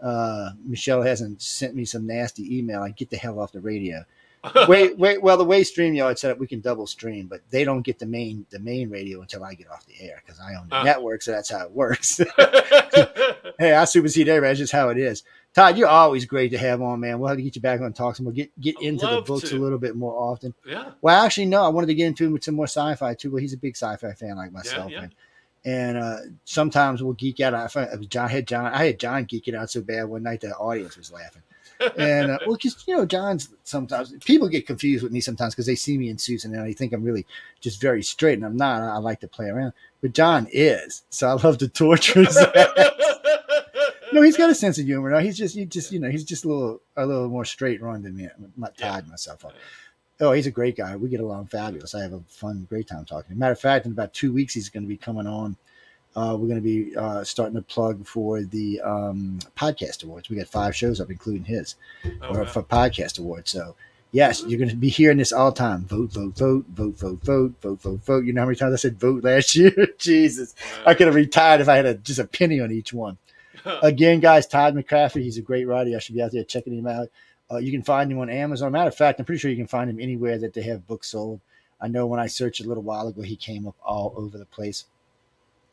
uh, 0.00 0.50
Michelle 0.64 1.02
hasn't 1.02 1.42
sent 1.42 1.74
me 1.74 1.84
some 1.84 2.06
nasty 2.06 2.58
email. 2.58 2.82
I 2.82 2.90
get 2.90 3.10
the 3.10 3.16
hell 3.16 3.40
off 3.40 3.52
the 3.52 3.60
radio. 3.60 4.04
wait, 4.68 4.98
wait. 4.98 5.22
Well, 5.22 5.36
the 5.36 5.44
way 5.44 5.62
StreamYard 5.62 6.18
set 6.18 6.30
up, 6.30 6.38
we 6.38 6.46
can 6.46 6.60
double 6.60 6.86
stream, 6.86 7.26
but 7.26 7.40
they 7.50 7.64
don't 7.64 7.82
get 7.82 7.98
the 7.98 8.06
main 8.06 8.46
the 8.50 8.58
main 8.58 8.90
radio 8.90 9.20
until 9.22 9.42
I 9.42 9.54
get 9.54 9.70
off 9.70 9.86
the 9.86 10.00
air 10.00 10.22
because 10.24 10.40
I 10.40 10.54
own 10.54 10.68
the 10.68 10.76
uh. 10.76 10.84
network, 10.84 11.22
so 11.22 11.32
that's 11.32 11.50
how 11.50 11.64
it 11.64 11.70
works. 11.70 12.18
hey, 13.58 13.74
I 13.74 13.84
supersede 13.84 14.28
everybody. 14.28 14.50
That's 14.50 14.58
just 14.58 14.72
how 14.72 14.90
it 14.90 14.98
is. 14.98 15.22
Todd, 15.54 15.78
you're 15.78 15.88
always 15.88 16.24
great 16.24 16.50
to 16.50 16.58
have 16.58 16.82
on, 16.82 16.98
man. 16.98 17.20
We'll 17.20 17.28
have 17.28 17.36
to 17.36 17.42
get 17.42 17.54
you 17.54 17.62
back 17.62 17.80
on 17.80 17.92
talk 17.92 18.16
some. 18.16 18.26
We'll 18.26 18.34
get 18.34 18.58
get 18.60 18.74
into 18.80 19.06
the 19.06 19.22
books 19.22 19.50
to. 19.50 19.56
a 19.56 19.60
little 19.60 19.78
bit 19.78 19.94
more 19.94 20.12
often. 20.12 20.52
Yeah. 20.66 20.90
Well, 21.00 21.24
actually, 21.24 21.46
no. 21.46 21.62
I 21.62 21.68
wanted 21.68 21.86
to 21.86 21.94
get 21.94 22.08
into 22.08 22.26
him 22.26 22.32
with 22.32 22.42
some 22.42 22.56
more 22.56 22.66
sci-fi 22.66 23.14
too. 23.14 23.30
But 23.30 23.40
he's 23.40 23.52
a 23.52 23.58
big 23.58 23.76
sci-fi 23.76 24.12
fan 24.14 24.36
like 24.36 24.50
myself, 24.50 24.90
yeah, 24.90 24.96
yeah. 24.96 25.02
and, 25.04 25.14
and 25.64 25.98
uh, 25.98 26.16
sometimes 26.44 27.04
we'll 27.04 27.12
geek 27.12 27.38
out. 27.38 27.54
I, 27.54 27.86
John 28.08 28.28
had 28.28 28.48
John. 28.48 28.66
I 28.66 28.86
had 28.86 28.98
John 28.98 29.26
geeking 29.26 29.54
out 29.54 29.70
so 29.70 29.80
bad 29.80 30.06
one 30.06 30.24
night 30.24 30.40
the 30.40 30.56
audience 30.56 30.96
was 30.96 31.12
laughing. 31.12 31.42
and 31.96 32.32
uh, 32.32 32.38
well, 32.46 32.56
because 32.56 32.82
you 32.88 32.96
know, 32.96 33.06
John's 33.06 33.48
sometimes 33.62 34.12
people 34.24 34.48
get 34.48 34.66
confused 34.66 35.04
with 35.04 35.12
me 35.12 35.20
sometimes 35.20 35.54
because 35.54 35.66
they 35.66 35.74
see 35.76 35.96
me 35.96 36.08
in 36.08 36.18
suits 36.18 36.44
and 36.44 36.52
they 36.52 36.72
think 36.72 36.92
I'm 36.92 37.04
really 37.04 37.26
just 37.60 37.80
very 37.80 38.02
straight, 38.02 38.34
and 38.34 38.44
I'm 38.44 38.56
not. 38.56 38.82
I, 38.82 38.94
I 38.94 38.98
like 38.98 39.20
to 39.20 39.28
play 39.28 39.46
around, 39.46 39.72
but 40.02 40.14
John 40.14 40.48
is, 40.50 41.02
so 41.10 41.28
I 41.28 41.34
love 41.34 41.58
to 41.58 41.68
torture 41.68 42.24
his 42.24 42.36
ass 42.56 43.14
no, 44.14 44.22
he's 44.22 44.36
got 44.36 44.48
a 44.48 44.54
sense 44.54 44.78
of 44.78 44.86
humor. 44.86 45.10
No, 45.10 45.18
he's 45.18 45.36
just, 45.36 45.56
he 45.56 45.64
just, 45.64 45.90
you 45.90 45.98
know, 45.98 46.08
he's 46.08 46.24
just 46.24 46.44
a 46.44 46.48
little, 46.48 46.80
a 46.96 47.04
little 47.04 47.28
more 47.28 47.44
straight 47.44 47.82
run 47.82 48.02
than 48.02 48.16
me. 48.16 48.28
I'm 48.34 48.52
not 48.56 48.78
tied 48.78 49.04
yeah. 49.04 49.10
myself 49.10 49.44
up. 49.44 49.54
Oh, 50.20 50.30
he's 50.30 50.46
a 50.46 50.52
great 50.52 50.76
guy. 50.76 50.94
We 50.94 51.08
get 51.08 51.18
along 51.20 51.48
fabulous. 51.48 51.94
I 51.94 52.02
have 52.02 52.12
a 52.12 52.20
fun, 52.28 52.66
great 52.70 52.86
time 52.86 53.04
talking. 53.04 53.36
Matter 53.36 53.52
of 53.52 53.60
fact, 53.60 53.86
in 53.86 53.92
about 53.92 54.14
two 54.14 54.32
weeks, 54.32 54.54
he's 54.54 54.68
going 54.68 54.84
to 54.84 54.88
be 54.88 54.96
coming 54.96 55.26
on. 55.26 55.56
Uh, 56.14 56.36
we're 56.38 56.46
going 56.46 56.54
to 56.54 56.60
be 56.60 56.96
uh, 56.96 57.24
starting 57.24 57.56
to 57.56 57.62
plug 57.62 58.06
for 58.06 58.42
the 58.42 58.80
um, 58.82 59.40
podcast 59.56 60.04
awards. 60.04 60.30
We 60.30 60.36
got 60.36 60.46
five 60.46 60.76
shows 60.76 61.00
up, 61.00 61.10
including 61.10 61.44
his, 61.44 61.74
oh, 62.22 62.38
wow. 62.38 62.44
for 62.44 62.62
podcast 62.62 63.18
awards. 63.18 63.50
So 63.50 63.74
yes, 64.14 64.44
you're 64.46 64.58
going 64.58 64.70
to 64.70 64.76
be 64.76 64.88
hearing 64.88 65.18
this 65.18 65.32
all 65.32 65.50
the 65.50 65.58
time. 65.58 65.84
Vote, 65.86 66.12
vote, 66.12 66.36
vote, 66.36 66.64
vote, 66.68 66.96
vote, 66.96 67.24
vote, 67.24 67.54
vote, 67.60 67.82
vote, 67.82 68.04
vote. 68.04 68.24
You 68.24 68.32
know 68.32 68.42
how 68.42 68.46
many 68.46 68.56
times 68.56 68.72
I 68.72 68.76
said 68.76 69.00
vote 69.00 69.24
last 69.24 69.56
year? 69.56 69.74
Jesus, 69.98 70.54
I 70.86 70.94
could 70.94 71.08
have 71.08 71.16
retired 71.16 71.60
if 71.60 71.68
I 71.68 71.76
had 71.76 71.86
a, 71.86 71.94
just 71.94 72.20
a 72.20 72.24
penny 72.24 72.60
on 72.60 72.70
each 72.70 72.92
one. 72.92 73.18
Again, 73.82 74.20
guys, 74.20 74.46
Todd 74.46 74.74
McCaffrey, 74.74 75.22
he's 75.22 75.38
a 75.38 75.42
great 75.42 75.66
writer. 75.66 75.94
I 75.94 75.98
should 75.98 76.14
be 76.14 76.22
out 76.22 76.32
there 76.32 76.44
checking 76.44 76.76
him 76.76 76.86
out. 76.86 77.08
Uh, 77.50 77.58
you 77.58 77.70
can 77.70 77.82
find 77.82 78.10
him 78.10 78.18
on 78.18 78.30
Amazon. 78.30 78.72
Matter 78.72 78.88
of 78.88 78.96
fact, 78.96 79.18
I'm 79.18 79.26
pretty 79.26 79.38
sure 79.38 79.50
you 79.50 79.56
can 79.56 79.66
find 79.66 79.88
him 79.88 80.00
anywhere 80.00 80.38
that 80.38 80.54
they 80.54 80.62
have 80.62 80.86
books 80.86 81.08
sold. 81.08 81.40
I 81.80 81.88
know 81.88 82.06
when 82.06 82.20
I 82.20 82.26
searched 82.26 82.60
a 82.60 82.68
little 82.68 82.82
while 82.82 83.08
ago, 83.08 83.22
he 83.22 83.36
came 83.36 83.66
up 83.66 83.76
all 83.84 84.14
over 84.16 84.38
the 84.38 84.46
place. 84.46 84.86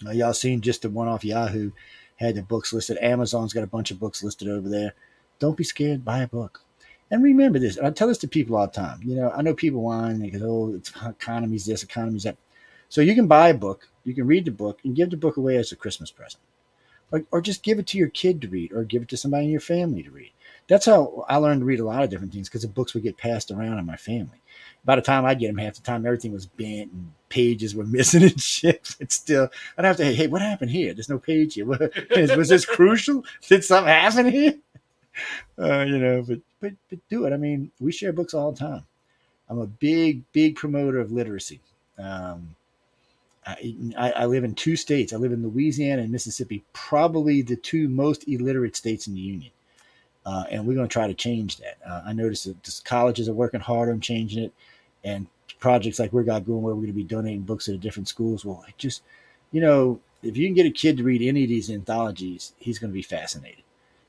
Uh, 0.06 0.12
y'all 0.12 0.34
seen 0.34 0.62
just 0.62 0.82
the 0.82 0.90
one 0.90 1.08
off 1.08 1.24
Yahoo 1.24 1.72
had 2.18 2.36
the 2.36 2.42
books 2.42 2.74
listed. 2.74 2.98
Amazon's 3.02 3.54
got 3.54 3.64
a 3.64 3.68
bunch 3.68 3.92
of 3.92 4.00
books 4.00 4.24
listed 4.24 4.48
over 4.48 4.68
there. 4.68 4.94
Don't 5.40 5.58
be 5.58 5.64
scared. 5.64 6.06
Buy 6.06 6.20
a 6.20 6.28
book. 6.28 6.62
And 7.10 7.24
remember 7.24 7.60
this, 7.60 7.76
and 7.76 7.86
I 7.86 7.92
tell 7.92 8.08
this 8.08 8.20
to 8.20 8.28
people 8.28 8.56
all 8.56 8.68
the 8.68 8.74
time. 8.74 9.02
You 9.04 9.16
know, 9.16 9.32
I 9.32 9.42
know 9.42 9.54
people 9.54 9.82
whine, 9.82 10.20
they 10.20 10.30
go, 10.30 10.40
oh, 10.46 10.76
it's 10.76 10.94
economy's 11.06 11.66
this, 11.66 11.84
economy's 11.84 12.24
that. 12.24 12.38
So 12.88 13.02
you 13.02 13.16
can 13.16 13.28
buy 13.28 13.50
a 13.50 13.54
book, 13.54 13.90
you 14.06 14.14
can 14.14 14.28
read 14.28 14.46
the 14.46 14.52
book, 14.52 14.80
and 14.86 14.96
give 14.96 15.10
the 15.10 15.18
book 15.18 15.36
away 15.36 15.58
as 15.58 15.74
a 15.74 15.76
Christmas 15.76 16.10
present 16.10 16.42
or, 17.12 17.24
or 17.32 17.42
just 17.42 17.64
give 17.64 17.80
it 17.80 17.88
to 17.88 17.98
your 17.98 18.10
kid 18.10 18.42
to 18.42 18.48
read 18.48 18.72
or 18.72 18.84
give 18.84 19.02
it 19.02 19.10
to 19.10 19.18
somebody 19.18 19.46
in 19.46 19.52
your 19.52 19.60
family 19.60 20.04
to 20.04 20.12
read. 20.12 20.32
That's 20.68 20.86
how 20.86 21.26
I 21.28 21.38
learned 21.38 21.62
to 21.62 21.66
read 21.66 21.80
a 21.80 21.86
lot 21.86 22.04
of 22.04 22.10
different 22.10 22.32
things 22.32 22.48
because 22.48 22.62
the 22.62 22.68
books 22.68 22.94
would 22.94 23.04
get 23.04 23.18
passed 23.18 23.52
around 23.52 23.80
in 23.80 23.86
my 23.86 23.98
family. 23.98 24.40
By 24.86 24.96
the 24.96 25.02
time 25.02 25.26
I'd 25.26 25.40
get 25.40 25.48
them, 25.48 25.58
half 25.58 25.76
the 25.76 25.82
time 25.82 26.06
everything 26.06 26.32
was 26.32 26.46
bent 26.46 26.92
and 26.92 27.12
pages 27.30 27.76
were 27.76 27.84
missing 27.86 28.24
and 28.24 28.40
shit. 28.40 28.96
But 28.98 29.12
still, 29.12 29.50
I'd 29.78 29.86
have 29.86 29.98
to, 29.98 30.06
hey, 30.06 30.14
hey, 30.14 30.28
what 30.28 30.42
happened 30.42 30.72
here? 30.72 30.94
There's 30.94 31.10
no 31.10 31.20
page 31.20 31.56
here. 31.56 31.66
What, 31.66 31.82
was 32.38 32.50
this 32.50 32.66
crucial? 32.66 33.26
Did 33.48 33.64
something 33.64 33.92
happen 33.92 34.30
here? 34.30 34.56
Uh, 35.60 35.84
you 35.86 35.98
know, 35.98 36.24
but, 36.26 36.40
but 36.62 36.72
but 36.90 36.98
do 37.10 37.26
it. 37.26 37.34
I 37.34 37.38
mean, 37.38 37.70
we 37.82 37.92
share 37.92 38.14
books 38.14 38.34
all 38.34 38.54
the 38.54 38.60
time. 38.60 38.86
I'm 39.50 39.60
a 39.60 39.68
big, 39.68 40.24
big 40.32 40.56
promoter 40.56 41.00
of 41.00 41.12
literacy. 41.12 41.60
Um, 42.00 42.56
I, 43.46 44.12
I, 44.16 44.26
live 44.26 44.44
in 44.44 44.54
two 44.54 44.76
states. 44.76 45.14
I 45.14 45.18
live 45.18 45.32
in 45.32 45.42
Louisiana 45.42 46.04
and 46.04 46.12
Mississippi, 46.12 46.64
probably 46.74 47.42
the 47.42 47.56
two 47.56 47.90
most 47.90 48.28
illiterate 48.28 48.76
states 48.76 49.08
in 49.08 49.16
the 49.16 49.20
union. 49.20 49.52
Uh, 50.26 50.44
and 50.52 50.68
we're 50.68 50.76
going 50.76 50.88
to 50.88 50.94
try 50.94 51.08
to 51.08 51.14
change 51.16 51.58
that. 51.58 51.78
Uh, 51.88 52.02
I 52.06 52.14
noticed 52.14 52.46
that 52.46 52.62
just 52.62 52.86
colleges 52.86 53.28
are 53.28 53.34
working 53.34 53.60
hard 53.60 53.90
on 53.90 54.00
changing 54.00 54.44
it, 54.44 54.54
and 55.04 55.26
projects 55.60 55.98
like 55.98 56.14
we're 56.14 56.24
got 56.24 56.46
going 56.46 56.62
where 56.62 56.76
we're 56.76 56.82
going 56.82 56.88
to 56.88 56.94
be 56.94 57.04
donating 57.04 57.42
books 57.42 57.66
to 57.66 57.72
the 57.72 57.78
different 57.78 58.08
schools. 58.08 58.46
Well, 58.46 58.64
just 58.78 59.02
you 59.52 59.62
know, 59.62 60.00
if 60.22 60.38
you 60.38 60.48
can 60.48 60.54
get 60.54 60.68
a 60.68 60.72
kid 60.72 60.98
to 60.98 61.04
read 61.04 61.24
any 61.24 61.44
of 61.44 61.50
these 61.50 61.72
anthologies, 61.72 62.54
he's 62.60 62.78
going 62.78 62.92
to 62.92 62.96
be 62.96 63.02
fascinated. 63.02 63.64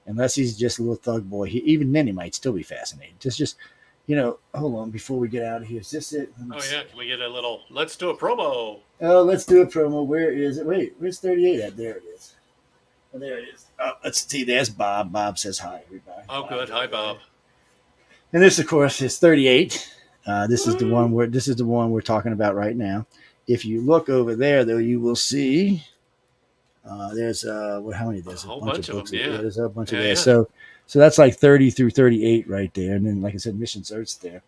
Unless 0.04 0.34
he's 0.34 0.58
just 0.58 0.78
a 0.78 0.82
little 0.82 0.96
thug 0.96 1.30
boy, 1.30 1.46
he, 1.46 1.58
even 1.60 1.92
then 1.92 2.06
he 2.06 2.12
might 2.12 2.34
still 2.34 2.52
be 2.52 2.62
fascinated. 2.62 3.20
Just, 3.20 3.38
just 3.38 3.56
you 4.06 4.16
know, 4.16 4.38
hold 4.54 4.74
on 4.76 4.90
before 4.90 5.18
we 5.18 5.28
get 5.28 5.44
out 5.44 5.62
of 5.62 5.68
here. 5.68 5.80
Is 5.80 5.90
this 5.90 6.12
it? 6.12 6.32
Oh 6.40 6.60
yeah, 6.70 6.82
can 6.82 6.98
we 6.98 7.06
get 7.06 7.20
a 7.20 7.28
little? 7.28 7.62
Let's 7.70 7.96
do 7.96 8.10
a 8.10 8.16
promo. 8.16 8.80
Oh, 9.02 9.22
let's 9.22 9.44
do 9.44 9.62
a 9.62 9.66
promo. 9.66 10.06
Where 10.06 10.32
is 10.32 10.58
it? 10.58 10.66
Wait, 10.66 10.94
where's 10.98 11.18
38 11.18 11.60
at? 11.60 11.76
There 11.76 11.96
it 11.96 12.04
is. 12.14 12.34
Oh, 13.14 13.18
there 13.18 13.38
it 13.38 13.48
is. 13.54 13.66
Oh, 13.80 13.92
let's 14.04 14.26
see. 14.26 14.44
There's 14.44 14.70
Bob. 14.70 15.12
Bob 15.12 15.38
says 15.38 15.58
hi, 15.58 15.82
everybody. 15.86 16.22
Oh, 16.28 16.46
good. 16.48 16.68
Hi, 16.70 16.86
Bob. 16.86 17.18
And 18.32 18.42
this, 18.42 18.58
of 18.58 18.66
course, 18.66 19.02
is 19.02 19.18
38. 19.18 19.92
Uh, 20.26 20.46
this 20.46 20.66
is 20.68 20.76
the 20.76 20.88
one 20.88 21.10
where 21.10 21.26
this 21.26 21.48
is 21.48 21.56
the 21.56 21.64
one 21.64 21.90
we're 21.90 22.00
talking 22.00 22.32
about 22.32 22.54
right 22.54 22.76
now. 22.76 23.06
If 23.48 23.64
you 23.64 23.80
look 23.80 24.08
over 24.08 24.36
there, 24.36 24.64
though, 24.64 24.78
you 24.78 25.00
will 25.00 25.16
see 25.16 25.84
uh, 26.88 27.12
there's 27.12 27.44
uh, 27.44 27.80
what? 27.82 27.96
How 27.96 28.06
many? 28.06 28.20
There's 28.20 28.44
A 28.44 28.50
a, 28.50 28.60
bunch, 28.60 28.72
bunch 28.72 28.88
of 28.88 28.94
of 28.94 29.00
books. 29.00 29.10
them, 29.10 29.20
there. 29.20 29.30
yeah. 29.32 29.36
There's 29.38 29.58
a 29.58 29.68
bunch 29.68 29.90
of 29.90 29.94
Yeah, 29.98 30.02
there. 30.02 30.08
yeah. 30.10 30.14
So, 30.14 30.48
so 30.86 30.98
that's 31.00 31.18
like 31.18 31.34
30 31.34 31.70
through 31.70 31.90
38 31.90 32.48
right 32.48 32.72
there. 32.74 32.94
And 32.94 33.04
then, 33.06 33.20
like 33.20 33.34
I 33.34 33.38
said, 33.38 33.58
Mission 33.58 33.82
Search 33.84 34.18
there, 34.20 34.42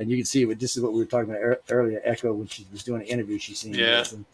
and 0.00 0.10
you 0.10 0.16
can 0.16 0.24
see 0.26 0.44
what 0.46 0.58
this 0.58 0.76
is 0.76 0.82
what 0.82 0.92
we 0.92 0.98
were 0.98 1.04
talking 1.06 1.30
about 1.30 1.40
ear- 1.42 1.60
earlier. 1.70 2.00
Echo 2.04 2.32
when 2.32 2.48
she 2.48 2.66
was 2.72 2.82
doing 2.82 3.02
an 3.02 3.06
interview, 3.06 3.38
she's 3.38 3.60
seen 3.60 3.74
Yeah. 3.74 3.98
this. 3.98 4.12
And 4.12 4.24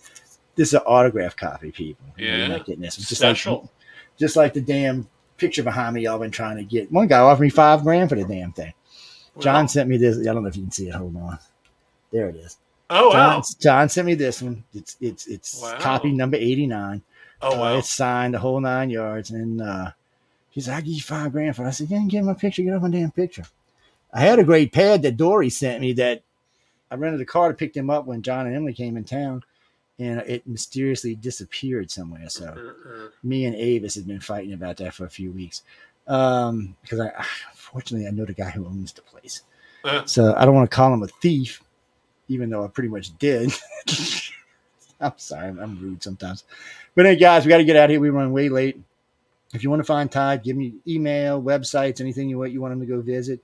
this 0.55 0.68
is 0.68 0.74
an 0.74 0.80
autograph 0.86 1.36
copy, 1.36 1.70
people. 1.72 2.06
You 2.16 2.24
know, 2.24 2.30
You're 2.30 2.40
Yeah. 2.47 2.48
not 2.56 2.64
getting 2.66 2.80
this. 2.82 2.97
It's 2.98 3.09
just 3.09 3.20
Special. 3.20 3.60
like 3.60 3.70
just 4.18 4.36
like 4.36 4.55
the 4.55 4.62
damn 4.62 5.06
picture 5.36 5.62
behind 5.62 5.94
me. 5.94 6.02
Y'all 6.05 6.18
been 6.18 6.30
trying 6.30 6.56
to 6.56 6.64
get. 6.64 6.90
One 6.90 7.06
guy 7.09 7.18
offered 7.18 7.43
me 7.43 7.51
five 7.51 7.82
grand 7.82 8.09
for 8.09 8.14
the 8.14 8.24
damn 8.24 8.52
thing. 8.52 8.72
John 9.40 9.55
Well, 9.64 9.68
sent 9.68 9.90
me 9.90 9.98
this. 9.98 10.16
I 10.18 10.32
don't 10.32 10.43
know 10.43 10.48
if 10.48 10.56
you 10.56 10.62
can 10.62 10.70
see 10.72 10.88
it. 10.88 10.94
Hold 10.94 11.14
on. 11.16 11.38
There 12.10 12.28
it 12.30 12.36
is. 12.36 12.56
Oh 12.88 13.12
John, 13.12 13.34
wow. 13.36 13.43
John 13.60 13.88
sent 13.90 14.06
me 14.06 14.14
this 14.14 14.40
one. 14.40 14.64
It's 14.72 14.97
it's 15.01 15.26
it's 15.26 15.60
Wow. 15.60 15.76
copy 15.80 16.12
number 16.12 16.36
eighty 16.38 16.66
nine. 16.66 17.02
Oh 17.43 17.56
Uh, 17.56 17.60
wow. 17.60 17.78
it's 17.78 17.90
signed 17.90 18.32
the 18.32 18.38
whole 18.38 18.60
nine 18.60 18.88
yards. 18.88 19.30
And 19.32 19.60
uh, 19.60 19.90
he's 20.51 20.68
like, 20.68 20.78
I 20.78 20.80
give 20.82 20.94
you 20.94 21.01
five 21.02 21.32
grand 21.32 21.55
for 21.56 21.64
it. 21.64 21.68
I 21.68 21.70
said, 21.72 21.90
Yeah, 21.90 22.02
give 22.09 22.22
him 22.22 22.28
a 22.28 22.34
picture. 22.34 22.62
Get 22.62 22.72
up 22.74 22.80
my 22.82 22.88
damn 22.90 23.10
picture. 23.10 23.43
I 24.12 24.20
had 24.20 24.39
a 24.39 24.45
great 24.45 24.73
pad 24.73 25.03
that 25.03 25.16
Dory 25.16 25.51
sent 25.51 25.81
me 25.81 25.93
that 25.95 26.23
I 26.91 26.95
rented 26.95 27.20
a 27.20 27.24
car 27.27 27.49
to 27.49 27.55
pick 27.55 27.73
them 27.74 27.91
up 27.91 28.07
when 28.07 28.23
John 28.23 28.47
and 28.47 28.55
Emily 28.57 28.73
came 28.74 28.97
in 28.97 29.05
town. 29.05 29.43
And 29.99 30.20
it 30.27 30.47
mysteriously 30.47 31.15
disappeared 31.15 31.91
somewhere. 31.91 32.28
So 32.28 32.55
me 33.23 33.47
and 33.47 33.57
Avis 33.57 33.95
have 33.95 34.07
been 34.07 34.20
fighting 34.20 34.53
about 34.53 34.77
that 34.78 34.93
for 34.95 35.07
a 35.07 35.11
few 35.11 35.33
weeks. 35.33 35.62
Um, 36.07 36.77
because 36.83 37.01
I 37.01 37.12
fortunately 37.55 38.07
I 38.07 38.11
know 38.11 38.24
the 38.27 38.35
guy 38.35 38.51
who 38.51 38.66
owns 38.66 38.93
the 38.93 39.03
place. 39.03 39.43
uh, 39.85 40.05
So 40.07 40.35
I 40.37 40.45
don't 40.45 40.55
want 40.55 40.70
to 40.70 40.74
call 40.74 40.93
him 40.93 41.03
a 41.03 41.09
thief, 41.09 41.62
even 42.28 42.51
though 42.51 42.65
I 42.65 42.69
pretty 42.69 42.91
much 42.91 43.16
did. 43.19 43.53
I'm 45.01 45.12
sorry, 45.16 45.49
I'm, 45.49 45.59
I'm 45.59 45.78
rude 45.81 46.03
sometimes. 46.03 46.45
But 46.95 47.07
hey, 47.07 47.16
guys, 47.16 47.45
we 47.45 47.51
got 47.51 47.59
to 47.59 47.65
get 47.65 47.77
out 47.77 47.85
of 47.85 47.91
here. 47.91 48.01
We 48.01 48.11
run 48.11 48.33
way 48.33 48.49
late. 48.49 48.81
If 49.55 49.62
you 49.62 49.70
want 49.70 49.81
to 49.81 49.85
find 49.85 50.11
Todd, 50.11 50.43
give 50.43 50.57
me 50.57 50.74
email, 50.87 51.41
websites, 51.43 52.01
anything 52.01 52.28
you 52.28 52.39
want 52.39 52.53
you 52.53 52.61
want 52.61 52.73
him 52.74 52.81
to 52.81 52.87
go 52.87 53.01
visit. 53.01 53.41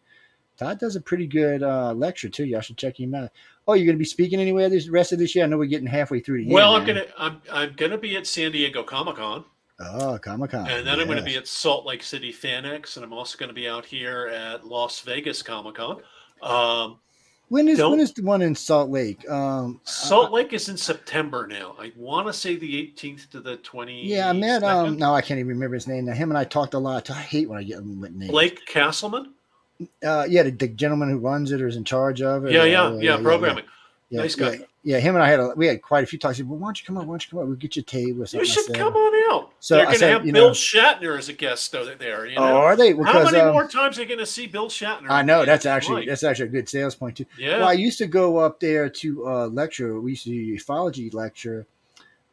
Todd 0.63 0.79
does 0.79 0.97
a 0.97 1.01
pretty 1.01 1.27
good 1.27 1.63
uh, 1.63 1.93
lecture 1.93 2.29
too. 2.29 2.45
Y'all 2.45 2.61
should 2.61 2.77
check 2.79 2.99
him 2.99 3.15
out. 3.15 3.31
Oh, 3.67 3.75
you're 3.75 3.87
going 3.87 3.97
to 3.97 3.99
be 3.99 4.05
speaking 4.05 4.41
anywhere 4.41 4.69
this 4.69 4.89
rest 4.89 5.13
of 5.13 5.19
this 5.19 5.35
year? 5.35 5.45
I 5.45 5.49
know 5.49 5.59
we're 5.59 5.67
getting 5.67 5.87
halfway 5.87 6.21
through 6.21 6.39
the 6.39 6.45
year. 6.45 6.55
well, 6.55 6.75
I'm 6.75 6.83
now. 6.87 6.95
gonna 6.95 7.05
I'm 7.19 7.43
I'm 7.53 7.73
gonna 7.75 7.99
be 7.99 8.17
at 8.17 8.27
San 8.27 8.53
Diego 8.53 8.83
Comic 8.83 9.17
Con, 9.17 9.45
Oh, 9.81 10.19
Comic 10.23 10.51
Con. 10.51 10.69
and 10.69 10.87
then 10.87 10.99
I'm 11.01 11.07
gonna 11.09 11.23
be 11.23 11.37
at 11.37 11.47
Salt 11.47 11.87
Lake 11.87 12.03
City 12.03 12.33
FanX, 12.33 12.97
and 12.97 13.05
I'm 13.05 13.13
also 13.13 13.39
gonna 13.39 13.53
be 13.53 13.69
out 13.69 13.85
here 13.85 14.29
at 14.29 14.67
Las 14.67 15.01
Vegas 15.01 15.43
Comic 15.43 15.77
Con. 15.77 16.03
Um, 16.43 16.99
When 17.49 17.69
is 17.69 17.79
don't- 17.79 17.93
when 17.93 18.01
is 18.01 18.13
the 18.13 18.23
one 18.23 18.43
in 18.43 18.55
Salt 18.55 18.91
Lake? 18.91 19.29
Um, 19.31 19.81
Salt 19.85 20.33
Lake 20.33 20.53
is 20.53 20.69
in 20.69 20.77
September 20.77 21.47
now. 21.47 21.77
I 21.79 21.93
want 21.97 22.27
to 22.27 22.33
say 22.33 22.57
the 22.57 22.75
18th 22.75 23.31
to 23.31 23.41
the 23.41 23.59
20th. 23.59 24.01
yeah, 24.09 24.29
I 24.29 24.33
met 24.33 24.63
um. 24.65 24.97
No, 24.97 25.15
I 25.15 25.21
can't 25.21 25.39
even 25.39 25.51
remember 25.51 25.75
his 25.75 25.87
name. 25.87 26.07
Now, 26.07 26.15
him 26.15 26.31
and 26.31 26.39
I 26.39 26.45
talked 26.45 26.75
a 26.75 26.79
lot. 26.79 27.11
I 27.11 27.15
hate 27.15 27.49
when 27.49 27.59
I 27.59 27.63
get 27.63 27.77
them 27.77 28.01
with 28.01 28.13
names. 28.13 28.31
Blake 28.33 28.65
Castleman. 28.67 29.35
Uh, 30.05 30.27
yeah, 30.29 30.43
the, 30.45 30.51
the 30.51 30.69
gentleman 30.69 31.11
who 31.11 31.19
runs 31.19 31.51
it 31.53 31.61
or 31.61 31.67
is 31.67 31.77
in 31.77 31.85
charge 31.85 32.23
of 32.23 32.45
it. 32.47 32.53
Yeah, 32.53 32.63
Uh, 32.63 32.65
yeah, 32.65 32.99
yeah. 33.01 33.17
Programming. 33.23 33.65
Yeah, 34.11 34.21
Nice 34.21 34.35
guy. 34.35 34.61
Yeah, 34.85 34.99
him 34.99 35.15
and 35.15 35.23
I 35.23 35.29
had 35.31 35.39
a, 35.39 35.53
we 35.57 35.69
had 35.69 35.81
quite 35.81 36.03
a 36.03 36.07
few 36.09 36.19
talks. 36.19 36.37
He 36.37 36.43
said, 36.43 36.51
well, 36.51 36.59
why 36.59 36.67
don't 36.67 36.81
you 36.81 36.85
come 36.85 36.99
up? 36.99 37.05
Why 37.07 37.13
don't 37.13 37.25
you 37.25 37.31
come 37.31 37.39
up? 37.39 37.47
We'll 37.47 37.55
get 37.57 37.77
you 37.77 37.81
a 37.81 37.85
table 37.85 38.23
or 38.23 38.27
something. 38.27 38.41
You 38.47 38.53
should 38.53 38.65
said, 38.67 38.75
come 38.75 38.95
on 38.95 39.33
out. 39.33 39.53
So 39.61 39.77
They're 39.77 39.87
going 39.87 39.99
to 40.01 40.07
have 40.09 40.23
Bill 40.25 40.33
know- 40.33 40.51
Shatner 40.51 41.17
as 41.17 41.29
a 41.29 41.33
guest 41.33 41.75
over 41.77 41.95
there. 41.95 42.27
You 42.27 42.37
Oh, 42.37 42.43
are 42.43 42.75
they? 42.77 42.93
How 42.93 43.23
many 43.25 43.39
um, 43.39 43.53
more 43.53 43.69
times 43.69 43.97
are 43.97 44.03
you 44.03 44.09
going 44.09 44.19
to 44.19 44.27
see 44.27 44.49
Bill 44.49 44.69
Shatner? 44.69 45.09
I 45.09 45.23
know 45.23 45.45
that's 45.45 45.67
actually 45.67 45.99
right. 46.01 46.09
that's 46.09 46.25
actually 46.25 46.47
a 46.49 46.51
good 46.51 46.69
sales 46.69 46.97
point 46.97 47.17
too. 47.17 47.27
yeah. 47.39 47.59
Well, 47.59 47.69
I 47.69 47.75
used 47.75 47.99
to 47.99 48.07
go 48.07 48.39
up 48.39 48.59
there 48.59 48.89
to 48.89 49.29
uh, 49.29 49.47
lecture. 49.47 49.99
We 50.01 50.13
used 50.13 50.25
to 50.25 50.31
do 50.31 50.53
a 50.55 50.59
ufology 50.59 51.15
lecture. 51.15 51.65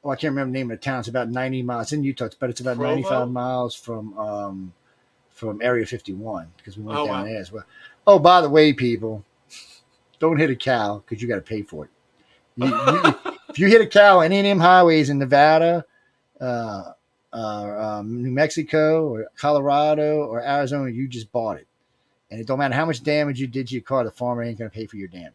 Oh, 0.03 0.09
I 0.09 0.16
can't 0.16 0.32
remember 0.32 0.51
the 0.51 0.58
name 0.59 0.72
of 0.72 0.80
the 0.80 0.84
town. 0.84 1.00
It's 1.00 1.08
about 1.08 1.30
ninety 1.30 1.61
miles 1.61 1.84
it's 1.88 1.93
in 1.93 2.03
Utah, 2.03 2.30
but 2.40 2.50
it's 2.50 2.61
about 2.61 2.77
Provo? 2.77 2.90
ninety-five 2.90 3.30
miles 3.30 3.76
from 3.76 4.18
um, 4.18 4.74
from 5.40 5.61
Area 5.61 5.85
Fifty-one 5.85 6.51
because 6.58 6.77
we 6.77 6.84
went 6.84 7.00
Oh, 7.00 7.06
down 7.06 7.19
wow. 7.22 7.24
there 7.26 7.40
as 7.40 7.51
well. 7.51 7.64
Oh, 8.06 8.19
by 8.19 8.42
the 8.42 8.50
way, 8.50 8.74
people, 8.74 9.24
don't 10.19 10.38
hit 10.38 10.50
a 10.50 10.56
cow 10.56 10.98
because 11.06 11.22
you 11.22 11.27
got 11.27 11.35
to 11.35 11.42
pay 11.42 11.61
for 11.61 11.85
it. 11.85 11.92
You, 12.56 12.68
you, 12.68 13.16
if 13.50 13.58
you 13.59 13.68
hit 13.68 13.82
a 13.82 13.88
cow 13.88 14.19
on 14.19 14.26
any 14.26 14.40
of 14.40 14.43
them 14.58 14.59
highways 14.59 15.09
in 15.09 15.18
Nevada, 15.19 15.85
uh, 16.42 16.92
uh, 17.32 17.98
um, 18.00 18.22
New 18.24 18.32
Mexico, 18.32 19.08
or 19.14 19.27
Colorado, 19.38 20.24
or 20.26 20.42
Arizona, 20.42 20.90
you 20.90 21.08
just 21.08 21.32
bought 21.32 21.58
it, 21.58 21.68
and 22.32 22.40
it 22.42 22.48
don't 22.48 22.59
matter 22.59 22.74
how 22.76 22.85
much 22.85 23.03
damage 23.03 23.40
you 23.40 23.48
did 23.48 23.68
to 23.68 23.74
your 23.76 23.84
car. 23.84 24.03
The 24.03 24.11
farmer 24.11 24.43
ain't 24.43 24.58
gonna 24.58 24.69
pay 24.69 24.88
for 24.88 24.98
your 24.98 25.08
damage 25.08 25.34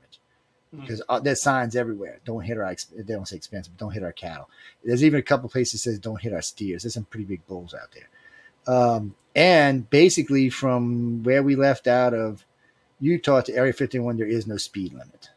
because 0.77 1.01
uh, 1.09 1.21
there's 1.21 1.41
signs 1.41 1.77
everywhere. 1.77 2.19
Don't 2.25 2.43
hit 2.43 2.59
our. 2.59 2.75
They 2.97 3.15
don't 3.15 3.29
say 3.29 3.37
expensive. 3.37 3.73
But 3.75 3.85
don't 3.85 3.93
hit 3.93 4.03
our 4.03 4.13
cattle. 4.13 4.51
There's 4.85 5.05
even 5.05 5.21
a 5.21 5.23
couple 5.23 5.49
places 5.49 5.73
that 5.85 5.91
says 5.91 5.99
don't 6.01 6.21
hit 6.21 6.33
our 6.33 6.43
steers. 6.43 6.83
There's 6.83 6.95
some 6.95 7.05
pretty 7.05 7.27
big 7.27 7.47
bulls 7.47 7.75
out 7.75 7.91
there. 7.95 8.75
Um, 8.75 9.15
and 9.35 9.89
basically, 9.91 10.51
from 10.51 11.23
where 11.23 11.43
we 11.43 11.57
left 11.57 11.87
out 11.87 12.15
of 12.15 12.45
Utah 13.01 13.41
to 13.43 13.55
Area 13.55 13.73
51, 13.73 14.17
there 14.17 14.27
is 14.27 14.47
no 14.47 14.57
speed 14.57 14.93
limit. 14.93 15.31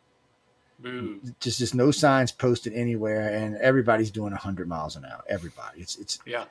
Boo. 0.80 1.19
just 1.40 1.58
just 1.58 1.74
no 1.74 1.90
signs 1.90 2.32
posted 2.32 2.72
anywhere 2.74 3.30
and 3.34 3.56
everybody's 3.58 4.11
doing 4.11 4.32
100 4.32 4.67
miles 4.67 4.95
an 4.95 5.06
hour 5.06 5.24
everybody. 5.27 5.82
It's 5.82 5.95
it's 5.98 6.19
Yeah. 6.24 6.45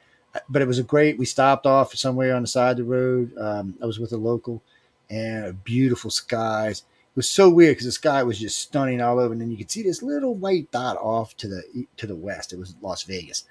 but 0.49 0.61
it 0.63 0.67
was 0.67 0.81
a 0.81 0.83
great 0.83 1.17
we 1.17 1.25
stopped 1.27 1.65
off 1.65 1.95
somewhere 1.95 2.35
on 2.35 2.43
the 2.43 2.49
side 2.49 2.73
of 2.73 2.77
the 2.79 2.85
road 2.85 3.31
um, 3.39 3.75
i 3.81 3.87
was 3.87 4.01
with 4.01 4.11
a 4.13 4.17
local 4.17 4.63
and 5.11 5.63
beautiful 5.63 6.11
skies. 6.11 6.81
It 6.81 7.17
was 7.17 7.31
so 7.31 7.49
weird 7.49 7.77
because 7.77 7.87
the 7.87 7.93
sky 7.93 8.25
was 8.25 8.41
just 8.41 8.59
stunning 8.59 9.01
all 9.01 9.21
over 9.21 9.33
and 9.33 9.41
then 9.41 9.53
you 9.53 9.57
could 9.57 9.71
see 9.71 9.85
this 9.85 10.03
little 10.03 10.35
white 10.35 10.73
dot 10.73 10.97
off 10.97 11.37
to 11.37 11.47
the 11.47 11.87
to 11.97 12.09
the 12.09 12.17
west. 12.17 12.53
It 12.53 12.59
was 12.59 12.75
las 12.83 13.05
vegas 13.05 13.45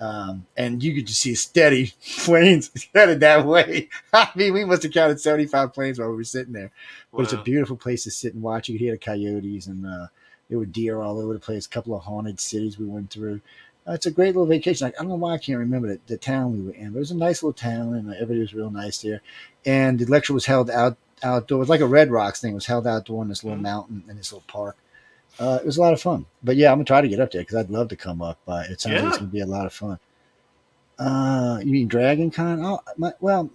um, 0.00 0.46
and 0.56 0.82
you 0.82 0.94
could 0.94 1.06
just 1.06 1.20
see 1.20 1.34
steady 1.34 1.92
planes 2.24 2.70
headed 2.94 3.20
that 3.20 3.46
way. 3.46 3.88
I 4.12 4.30
mean, 4.34 4.54
we 4.54 4.64
must 4.64 4.82
have 4.82 4.92
counted 4.92 5.20
75 5.20 5.72
planes 5.74 5.98
while 5.98 6.10
we 6.10 6.16
were 6.16 6.24
sitting 6.24 6.52
there. 6.54 6.70
But 7.12 7.22
it's 7.22 7.32
a 7.34 7.42
beautiful 7.42 7.76
place 7.76 8.04
to 8.04 8.10
sit 8.10 8.34
and 8.34 8.42
watch. 8.42 8.68
You 8.68 8.74
could 8.74 8.84
hear 8.84 8.92
the 8.92 8.98
coyotes, 8.98 9.66
and 9.66 9.86
uh, 9.86 10.06
there 10.48 10.58
were 10.58 10.66
deer 10.66 11.00
all 11.00 11.18
over 11.20 11.32
the 11.34 11.38
place. 11.38 11.66
A 11.66 11.70
couple 11.70 11.94
of 11.94 12.02
haunted 12.02 12.40
cities 12.40 12.78
we 12.78 12.86
went 12.86 13.10
through. 13.10 13.40
Uh, 13.86 13.92
it's 13.92 14.06
a 14.06 14.10
great 14.10 14.28
little 14.28 14.46
vacation. 14.46 14.86
I, 14.86 14.90
I 14.90 14.92
don't 15.02 15.08
know 15.08 15.14
why 15.16 15.34
I 15.34 15.38
can't 15.38 15.58
remember 15.58 15.88
the, 15.88 16.00
the 16.06 16.16
town 16.18 16.52
we 16.52 16.62
were 16.64 16.72
in, 16.72 16.90
but 16.90 16.96
it 16.96 17.00
was 17.00 17.10
a 17.10 17.16
nice 17.16 17.42
little 17.42 17.52
town, 17.52 17.94
and 17.94 18.12
everybody 18.14 18.40
was 18.40 18.54
real 18.54 18.70
nice 18.70 18.98
there. 19.02 19.20
And 19.66 19.98
the 19.98 20.06
lecture 20.06 20.32
was 20.34 20.46
held 20.46 20.70
out 20.70 20.96
outdoors, 21.22 21.68
like 21.68 21.80
a 21.80 21.86
Red 21.86 22.10
Rocks 22.10 22.40
thing. 22.40 22.52
It 22.52 22.54
was 22.54 22.66
held 22.66 22.86
outdoor 22.86 23.22
in 23.22 23.28
this 23.28 23.44
little 23.44 23.58
Mhm. 23.58 23.62
mountain 23.62 24.04
in 24.08 24.16
this 24.16 24.32
little 24.32 24.44
park. 24.48 24.76
Uh, 25.40 25.58
it 25.60 25.66
was 25.66 25.78
a 25.78 25.80
lot 25.80 25.92
of 25.94 26.00
fun. 26.00 26.26
But 26.42 26.56
yeah, 26.56 26.70
I'm 26.70 26.76
gonna 26.76 26.84
try 26.84 27.00
to 27.00 27.08
get 27.08 27.18
up 27.18 27.30
there 27.32 27.40
because 27.42 27.56
I'd 27.56 27.70
love 27.70 27.88
to 27.88 27.96
come 27.96 28.20
up. 28.20 28.38
Uh, 28.46 28.64
it 28.68 28.80
sounds 28.80 28.96
like 29.02 29.04
it's 29.08 29.18
gonna 29.18 29.30
be 29.30 29.40
a 29.40 29.46
lot 29.46 29.64
of 29.66 29.72
fun. 29.72 29.98
Uh, 30.98 31.58
you 31.64 31.72
mean 31.72 31.88
Dragon 31.88 32.30
Con? 32.30 32.62
Oh, 32.62 32.80
my, 32.98 33.12
well, 33.20 33.48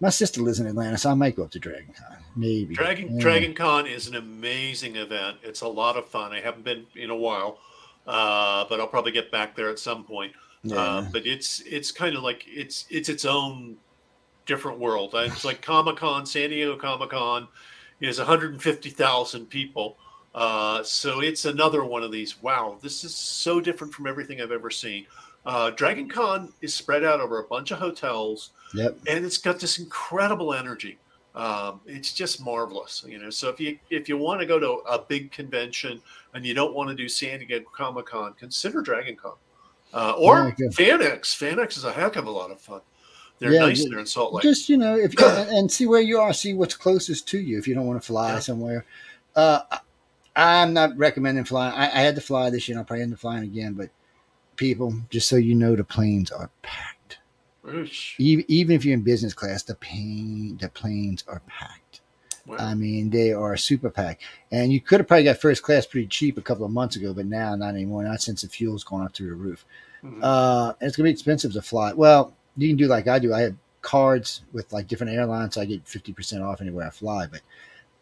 my 0.00 0.08
sister 0.08 0.40
lives 0.40 0.60
in 0.60 0.66
Atlanta, 0.66 0.96
so 0.96 1.10
I 1.10 1.14
might 1.14 1.36
go 1.36 1.42
up 1.44 1.50
to 1.50 1.58
Dragon 1.58 1.92
Con. 1.94 2.16
Maybe. 2.34 2.74
Dragon 2.74 3.16
Yeah. 3.16 3.20
Dragon 3.20 3.52
Con 3.54 3.86
is 3.86 4.06
an 4.08 4.14
amazing 4.14 4.96
event. 4.96 5.36
It's 5.42 5.60
a 5.60 5.68
lot 5.68 5.98
of 5.98 6.06
fun. 6.06 6.32
I 6.32 6.40
haven't 6.40 6.64
been 6.64 6.86
in 6.96 7.10
a 7.10 7.16
while, 7.16 7.58
uh, 8.06 8.64
but 8.70 8.80
I'll 8.80 8.86
probably 8.86 9.12
get 9.12 9.30
back 9.30 9.54
there 9.54 9.68
at 9.68 9.78
some 9.78 10.04
point. 10.04 10.32
Yeah. 10.62 10.76
Uh, 10.76 11.06
but 11.12 11.26
it's 11.26 11.60
it's 11.60 11.90
kind 11.92 12.16
of 12.16 12.22
like 12.22 12.44
it's 12.46 12.86
it's 12.88 13.10
its 13.10 13.26
own 13.26 13.76
different 14.46 14.78
world. 14.78 15.14
Uh, 15.14 15.18
It's 15.26 15.44
like 15.44 15.60
Comic 15.60 15.96
Con, 15.96 16.24
San 16.24 16.48
Diego 16.50 16.76
Comic 16.76 17.10
Con 17.10 17.46
is 18.00 18.18
150,000 18.18 19.46
people. 19.50 19.96
Uh, 20.34 20.82
so 20.82 21.20
it's 21.20 21.44
another 21.44 21.84
one 21.84 22.02
of 22.02 22.12
these. 22.12 22.40
Wow, 22.42 22.78
this 22.82 23.02
is 23.04 23.14
so 23.14 23.60
different 23.60 23.92
from 23.92 24.06
everything 24.06 24.40
I've 24.40 24.52
ever 24.52 24.70
seen. 24.70 25.06
Uh, 25.44 25.70
Dragon 25.70 26.08
Con 26.08 26.52
is 26.60 26.74
spread 26.74 27.02
out 27.04 27.20
over 27.20 27.40
a 27.40 27.44
bunch 27.44 27.70
of 27.70 27.78
hotels, 27.78 28.50
Yep. 28.74 28.98
and 29.08 29.24
it's 29.24 29.38
got 29.38 29.58
this 29.58 29.78
incredible 29.78 30.54
energy. 30.54 30.98
Um, 31.34 31.80
it's 31.86 32.12
just 32.12 32.44
marvelous, 32.44 33.04
you 33.08 33.18
know. 33.18 33.30
So 33.30 33.48
if 33.48 33.58
you 33.60 33.78
if 33.88 34.08
you 34.08 34.16
want 34.18 34.40
to 34.40 34.46
go 34.46 34.58
to 34.58 34.68
a 34.88 34.98
big 34.98 35.30
convention 35.32 36.02
and 36.34 36.44
you 36.44 36.54
don't 36.54 36.74
want 36.74 36.90
to 36.90 36.94
do 36.94 37.08
San 37.08 37.38
Diego 37.38 37.64
Comic 37.72 38.06
Con, 38.06 38.34
consider 38.34 38.82
Dragon 38.82 39.16
Con 39.16 39.34
uh, 39.94 40.12
or 40.18 40.48
Yeah, 40.58 40.68
good. 40.68 40.72
FanX. 40.72 41.20
FanX 41.36 41.76
is 41.76 41.84
a 41.84 41.92
heck 41.92 42.16
of 42.16 42.26
a 42.26 42.30
lot 42.30 42.50
of 42.50 42.60
fun. 42.60 42.80
They're 43.38 43.52
Yeah, 43.52 43.60
nice 43.60 43.84
there 43.88 43.98
in 44.00 44.06
Salt 44.06 44.34
Lake. 44.34 44.42
Just 44.42 44.68
you 44.68 44.76
know, 44.76 44.96
if 44.96 45.14
and 45.20 45.48
and 45.58 45.72
see 45.72 45.86
where 45.86 46.00
you 46.02 46.18
are, 46.18 46.32
see 46.32 46.52
what's 46.52 46.74
closest 46.76 47.26
to 47.28 47.38
you. 47.38 47.58
If 47.58 47.66
you 47.66 47.74
don't 47.74 47.86
want 47.86 48.00
to 48.02 48.06
fly 48.06 48.32
Yeah. 48.34 48.38
somewhere, 48.40 48.84
uh, 49.36 49.60
I'm 50.36 50.72
not 50.72 50.96
recommending 50.96 51.44
flying. 51.44 51.74
I, 51.74 51.86
I 51.86 52.00
had 52.02 52.14
to 52.14 52.20
fly 52.20 52.50
this 52.50 52.68
year. 52.68 52.78
I'll 52.78 52.84
probably 52.84 53.02
end 53.02 53.12
up 53.12 53.18
flying 53.18 53.44
again. 53.44 53.74
But 53.74 53.90
people, 54.56 54.94
just 55.10 55.28
so 55.28 55.36
you 55.36 55.54
know, 55.54 55.76
the 55.76 55.84
planes 55.84 56.30
are 56.30 56.50
packed. 56.62 57.18
Oosh. 57.64 58.14
Even 58.18 58.44
even 58.48 58.76
if 58.76 58.84
you're 58.84 58.94
in 58.94 59.02
business 59.02 59.34
class, 59.34 59.62
the 59.62 59.74
plane 59.74 60.56
the 60.60 60.68
planes 60.68 61.24
are 61.28 61.42
packed. 61.46 62.00
Wow. 62.46 62.56
I 62.58 62.74
mean, 62.74 63.10
they 63.10 63.32
are 63.32 63.56
super 63.56 63.90
packed. 63.90 64.22
And 64.50 64.72
you 64.72 64.80
could 64.80 65.00
have 65.00 65.06
probably 65.06 65.24
got 65.24 65.38
first 65.38 65.62
class 65.62 65.86
pretty 65.86 66.06
cheap 66.06 66.38
a 66.38 66.42
couple 66.42 66.64
of 66.64 66.72
months 66.72 66.96
ago, 66.96 67.12
but 67.12 67.26
now 67.26 67.54
not 67.54 67.74
anymore. 67.74 68.02
Not 68.02 68.22
since 68.22 68.42
the 68.42 68.48
fuel's 68.48 68.82
gone 68.82 69.02
up 69.04 69.14
through 69.14 69.28
the 69.28 69.34
roof. 69.34 69.64
Mhm. 70.02 70.20
Uh, 70.22 70.72
it's 70.80 70.96
gonna 70.96 71.08
be 71.08 71.12
expensive 71.12 71.52
to 71.52 71.62
fly. 71.62 71.92
Well, 71.92 72.34
you 72.56 72.68
can 72.68 72.76
do 72.76 72.86
like 72.86 73.08
I 73.08 73.18
do. 73.18 73.34
I 73.34 73.42
have 73.42 73.56
cards 73.82 74.42
with 74.52 74.72
like 74.72 74.88
different 74.88 75.12
airlines, 75.12 75.54
so 75.54 75.60
I 75.60 75.66
get 75.66 75.86
fifty 75.86 76.12
percent 76.12 76.42
off 76.42 76.60
anywhere 76.60 76.86
I 76.86 76.90
fly. 76.90 77.26
But 77.26 77.42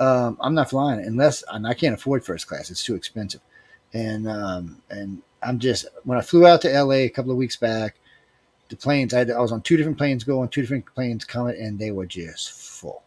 um, 0.00 0.36
I'm 0.40 0.54
not 0.54 0.70
flying 0.70 1.00
unless 1.00 1.44
and 1.50 1.66
I 1.66 1.74
can't 1.74 1.94
afford 1.94 2.24
first 2.24 2.46
class. 2.46 2.70
It's 2.70 2.84
too 2.84 2.94
expensive. 2.94 3.40
And 3.92 4.28
um, 4.28 4.82
and 4.90 5.22
I'm 5.42 5.58
just 5.58 5.86
when 6.04 6.18
I 6.18 6.22
flew 6.22 6.46
out 6.46 6.62
to 6.62 6.82
LA 6.82 7.04
a 7.04 7.08
couple 7.08 7.30
of 7.30 7.36
weeks 7.36 7.56
back, 7.56 7.96
the 8.68 8.76
planes 8.76 9.14
I, 9.14 9.18
had, 9.18 9.30
I 9.30 9.40
was 9.40 9.52
on 9.52 9.62
two 9.62 9.76
different 9.76 9.98
planes 9.98 10.24
going, 10.24 10.48
two 10.48 10.60
different 10.60 10.86
planes 10.94 11.24
coming, 11.24 11.56
and 11.60 11.78
they 11.78 11.90
were 11.90 12.06
just 12.06 12.52
full. 12.52 13.02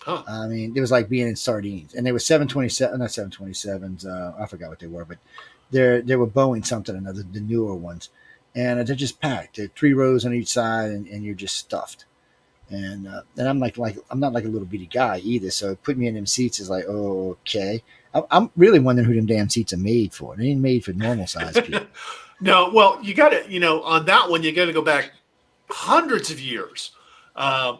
Huh. 0.00 0.22
I 0.26 0.46
mean, 0.46 0.76
it 0.76 0.80
was 0.80 0.90
like 0.90 1.08
being 1.08 1.28
in 1.28 1.36
sardines, 1.36 1.94
and 1.94 2.06
they 2.06 2.12
were 2.12 2.18
seven 2.18 2.48
twenty 2.48 2.68
seven, 2.68 3.00
not 3.00 3.12
seven 3.12 3.30
twenty 3.30 3.54
sevens. 3.54 4.06
Uh, 4.06 4.34
I 4.38 4.46
forgot 4.46 4.70
what 4.70 4.78
they 4.78 4.86
were, 4.86 5.04
but 5.04 5.18
they're 5.70 6.02
they 6.02 6.16
were 6.16 6.26
Boeing 6.26 6.64
something 6.64 6.96
another, 6.96 7.22
the 7.22 7.40
newer 7.40 7.74
ones, 7.74 8.10
and 8.54 8.86
they're 8.86 8.96
just 8.96 9.20
packed. 9.20 9.56
They're 9.56 9.68
three 9.74 9.92
rows 9.92 10.24
on 10.24 10.34
each 10.34 10.48
side, 10.48 10.90
and, 10.90 11.06
and 11.06 11.24
you're 11.24 11.34
just 11.34 11.56
stuffed. 11.56 12.04
And 12.70 13.06
uh, 13.06 13.22
and 13.36 13.48
I'm 13.48 13.58
like 13.58 13.76
like 13.76 13.98
I'm 14.10 14.20
not 14.20 14.32
like 14.32 14.44
a 14.44 14.48
little 14.48 14.66
bitty 14.66 14.86
guy 14.86 15.18
either, 15.18 15.50
so 15.50 15.76
put 15.76 15.98
me 15.98 16.06
in 16.06 16.14
them 16.14 16.26
seats 16.26 16.58
is 16.60 16.70
like 16.70 16.84
oh, 16.88 17.36
okay. 17.42 17.82
I- 18.14 18.22
I'm 18.30 18.50
really 18.56 18.78
wondering 18.78 19.06
who 19.06 19.14
them 19.14 19.26
damn 19.26 19.48
seats 19.50 19.72
are 19.72 19.78
made 19.78 20.14
for. 20.14 20.36
They 20.36 20.48
ain't 20.48 20.60
made 20.60 20.84
for 20.84 20.92
normal 20.92 21.26
size 21.26 21.54
people. 21.60 21.86
No, 22.42 22.70
well, 22.74 22.98
you 23.00 23.14
got 23.14 23.28
to, 23.28 23.44
you 23.48 23.60
know, 23.60 23.82
on 23.84 24.04
that 24.06 24.28
one, 24.28 24.42
you 24.42 24.50
got 24.50 24.64
to 24.64 24.72
go 24.72 24.82
back 24.82 25.12
hundreds 25.70 26.28
of 26.32 26.40
years. 26.40 26.90
Um, 27.36 27.78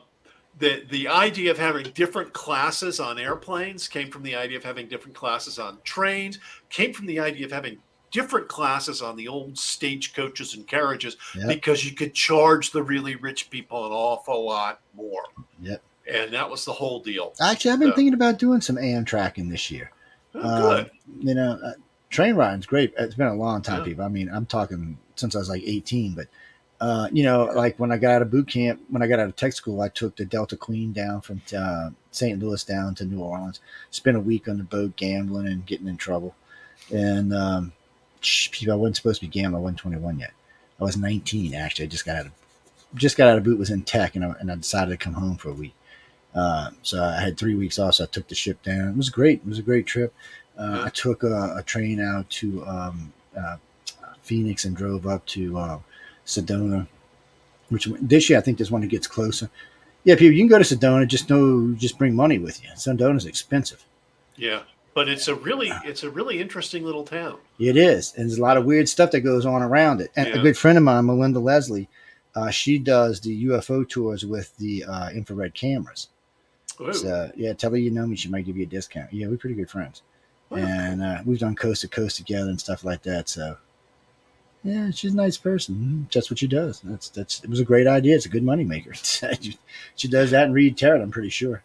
the 0.59 0.85
the 0.89 1.09
idea 1.09 1.51
of 1.51 1.59
having 1.59 1.91
different 1.95 2.33
classes 2.33 3.01
on 3.01 3.19
airplanes 3.19 3.89
came 3.89 4.09
from 4.09 4.23
the 4.23 4.37
idea 4.37 4.57
of 4.57 4.63
having 4.63 4.87
different 4.87 5.17
classes 5.17 5.59
on 5.59 5.79
trains. 5.83 6.39
Came 6.69 6.93
from 6.93 7.07
the 7.07 7.19
idea 7.19 7.45
of 7.45 7.51
having 7.51 7.79
different 8.13 8.47
classes 8.47 9.03
on 9.03 9.17
the 9.17 9.27
old 9.27 9.59
stagecoaches 9.59 10.55
and 10.55 10.67
carriages 10.67 11.17
Yep. 11.35 11.49
because 11.49 11.85
you 11.85 11.93
could 11.97 12.15
charge 12.15 12.71
the 12.71 12.83
really 12.83 13.17
rich 13.17 13.51
people 13.51 13.85
an 13.87 13.93
awful 13.93 14.45
lot 14.47 14.81
more. 14.95 15.25
Yep. 15.63 15.83
And 16.13 16.33
that 16.33 16.49
was 16.49 16.65
the 16.65 16.73
whole 16.73 17.01
deal. 17.01 17.33
Actually, 17.41 17.73
I've 17.73 17.81
been 17.81 17.93
thinking 17.95 18.15
about 18.15 18.39
doing 18.39 18.61
some 18.61 18.77
Amtraking 18.77 19.51
this 19.51 19.71
year. 19.71 19.91
Oh, 20.35 20.41
Uh, 20.41 20.77
good. 20.83 20.91
you 21.21 21.35
know, 21.35 21.59
uh, 21.65 21.73
train 22.11 22.35
riding's 22.35 22.67
great. 22.67 22.93
It's 22.99 23.15
been 23.15 23.29
a 23.29 23.35
long 23.35 23.63
time, 23.63 23.79
Yeah. 23.81 23.85
people. 23.85 24.05
I 24.05 24.09
mean, 24.09 24.29
I'm 24.33 24.47
talking 24.47 24.99
since 25.17 25.35
I 25.35 25.39
was 25.39 25.49
like 25.49 25.63
18, 25.65 26.15
but 26.15 26.29
uh, 26.81 27.09
you 27.13 27.23
know, 27.23 27.45
like 27.55 27.79
when 27.79 27.93
I 27.93 27.97
got 27.97 28.11
out 28.11 28.23
of 28.23 28.31
boot 28.33 28.49
camp, 28.49 28.81
when 28.91 29.03
I 29.03 29.07
got 29.07 29.21
out 29.21 29.29
of 29.29 29.37
tech 29.37 29.53
school, 29.53 29.81
I 29.83 29.89
took 29.89 30.17
the 30.17 30.25
Delta 30.25 30.57
Queen 30.57 30.93
down 30.93 31.21
from 31.21 31.41
uh, 31.57 31.91
St. 32.11 32.41
Louis 32.41 32.65
down 32.65 32.97
to 32.97 33.05
New 33.05 33.21
Orleans. 33.21 33.61
Spent 33.93 34.17
a 34.17 34.21
week 34.21 34.49
on 34.49 34.59
the 34.59 34.65
boat 34.65 34.97
gambling 34.97 35.47
and 35.47 35.65
getting 35.65 35.87
in 35.87 35.97
trouble. 35.97 36.35
And 36.93 37.33
um, 37.33 37.73
people, 38.23 38.73
I 38.73 38.77
wasn't 38.77 38.97
supposed 38.97 39.21
to 39.21 39.27
be 39.27 39.31
gambling. 39.31 39.61
I 39.61 39.65
wasn't 39.65 39.79
21 39.81 40.19
yet. 40.19 40.33
I 40.81 40.85
was 40.85 40.97
19 40.97 41.55
actually. 41.55 41.85
I 41.85 41.89
just 41.89 42.05
got 42.05 42.17
out 42.17 42.27
of 42.27 42.33
just 42.95 43.17
got 43.17 43.29
out 43.29 43.39
of 43.39 43.45
boot. 43.45 43.59
Was 43.59 43.71
in 43.71 43.83
tech, 43.83 44.17
and 44.17 44.25
I, 44.25 44.35
and 44.41 44.51
I 44.51 44.57
decided 44.57 44.91
to 44.91 44.97
come 44.97 45.15
home 45.15 45.37
for 45.37 45.51
a 45.51 45.55
week. 45.55 45.75
Uh, 46.35 46.71
so 46.83 47.03
I 47.03 47.21
had 47.21 47.39
three 47.39 47.55
weeks 47.55 47.79
off. 47.79 47.95
So 47.95 48.05
I 48.05 48.07
took 48.07 48.29
the 48.29 48.35
ship 48.35 48.63
down. 48.63 48.89
It 48.89 48.97
was 48.97 49.11
great. 49.11 49.41
It 49.41 49.49
was 49.49 49.59
a 49.59 49.63
great 49.63 49.87
trip. 49.87 50.15
Uh, 50.59 50.83
I 50.87 50.91
took 50.91 51.23
a, 51.23 51.57
a 51.57 51.63
train 51.63 52.01
out 52.01 52.29
to 52.31 52.67
um, 52.67 53.13
uh, 53.39 53.57
Phoenix 54.23 54.65
and 54.65 54.77
drove 54.77 55.07
up 55.07 55.25
to 55.27 55.59
uh, 55.59 55.79
Sedona. 56.27 56.87
Which 57.69 57.89
this 58.01 58.29
year 58.29 58.39
I 58.39 58.43
think 58.43 58.59
there's 58.59 58.71
one 58.71 58.83
that 58.83 58.89
gets 58.89 59.07
closer. 59.07 59.49
Yeah, 60.05 60.17
people, 60.17 60.33
you 60.33 60.41
can 60.41 60.49
go 60.49 60.59
to 60.59 60.77
Sedona. 60.77 61.07
Just 61.07 61.31
know, 61.31 61.73
just 61.73 61.97
bring 61.97 62.15
money 62.15 62.39
with 62.39 62.63
you. 62.63 62.69
Sedona's 62.71 63.27
expensive. 63.27 63.85
Yeah. 64.37 64.63
But 64.95 65.09
it's 65.09 65.27
a 65.29 65.35
really 65.35 65.73
it's 65.85 66.03
a 66.03 66.11
really 66.11 66.41
interesting 66.41 66.85
little 66.85 67.05
town. 67.05 67.39
It 67.59 67.77
is, 67.77 68.13
and 68.15 68.29
there's 68.29 68.39
a 68.39 68.43
lot 68.43 68.57
of 68.59 68.65
weird 68.67 68.89
stuff 68.89 69.11
that 69.13 69.21
goes 69.23 69.47
on 69.47 69.63
around 69.63 70.01
it. 70.03 70.11
And 70.17 70.29
a 70.29 70.39
good 70.43 70.59
friend 70.59 70.77
of 70.77 70.85
mine, 70.85 71.07
Melinda 71.07 71.39
Leslie, 71.41 71.89
uh, 72.35 72.51
she 72.51 72.79
does 72.79 73.21
the 73.21 73.47
UFO 73.47 73.89
tours 73.89 74.27
with 74.27 74.55
the 74.59 74.85
uh, 74.85 75.11
infrared 75.11 75.55
cameras. 75.55 76.09
Ooh. 76.81 76.93
So 76.93 77.31
yeah, 77.37 77.55
tell 77.55 77.71
her 77.71 77.77
you 77.79 77.91
know 77.91 78.07
me. 78.07 78.17
She 78.17 78.29
might 78.29 78.45
give 78.45 78.57
you 78.57 78.65
a 78.65 78.67
discount. 78.67 79.13
Yeah, 79.13 79.29
we're 79.29 79.39
pretty 79.39 79.57
good 79.57 79.71
friends, 79.71 80.03
Wow. 80.51 80.59
and 80.59 81.03
uh, 81.03 81.23
we've 81.25 81.39
done 81.39 81.55
coast 81.55 81.81
to 81.83 81.89
coast 81.89 82.17
together 82.19 82.51
and 82.51 82.61
stuff 82.61 82.85
like 82.85 83.03
that. 83.05 83.31
So 83.31 83.57
yeah, 84.65 84.91
she's 84.91 85.13
a 85.15 85.17
nice 85.17 85.39
person. 85.39 86.07
That's 86.13 86.31
what 86.31 86.39
she 86.39 86.47
does. 86.47 86.81
That's 86.83 87.09
that's. 87.09 87.43
It 87.43 87.51
was 87.51 87.61
a 87.61 87.65
great 87.65 87.87
idea. 87.87 88.15
It's 88.15 88.27
a 88.27 88.31
good 88.31 88.45
money 88.45 88.65
maker. 88.65 88.93
she 88.95 90.09
does 90.09 90.31
that 90.33 90.45
and 90.45 90.55
read 90.55 90.77
tarot. 90.77 91.03
I'm 91.03 91.11
pretty 91.11 91.31
sure. 91.31 91.63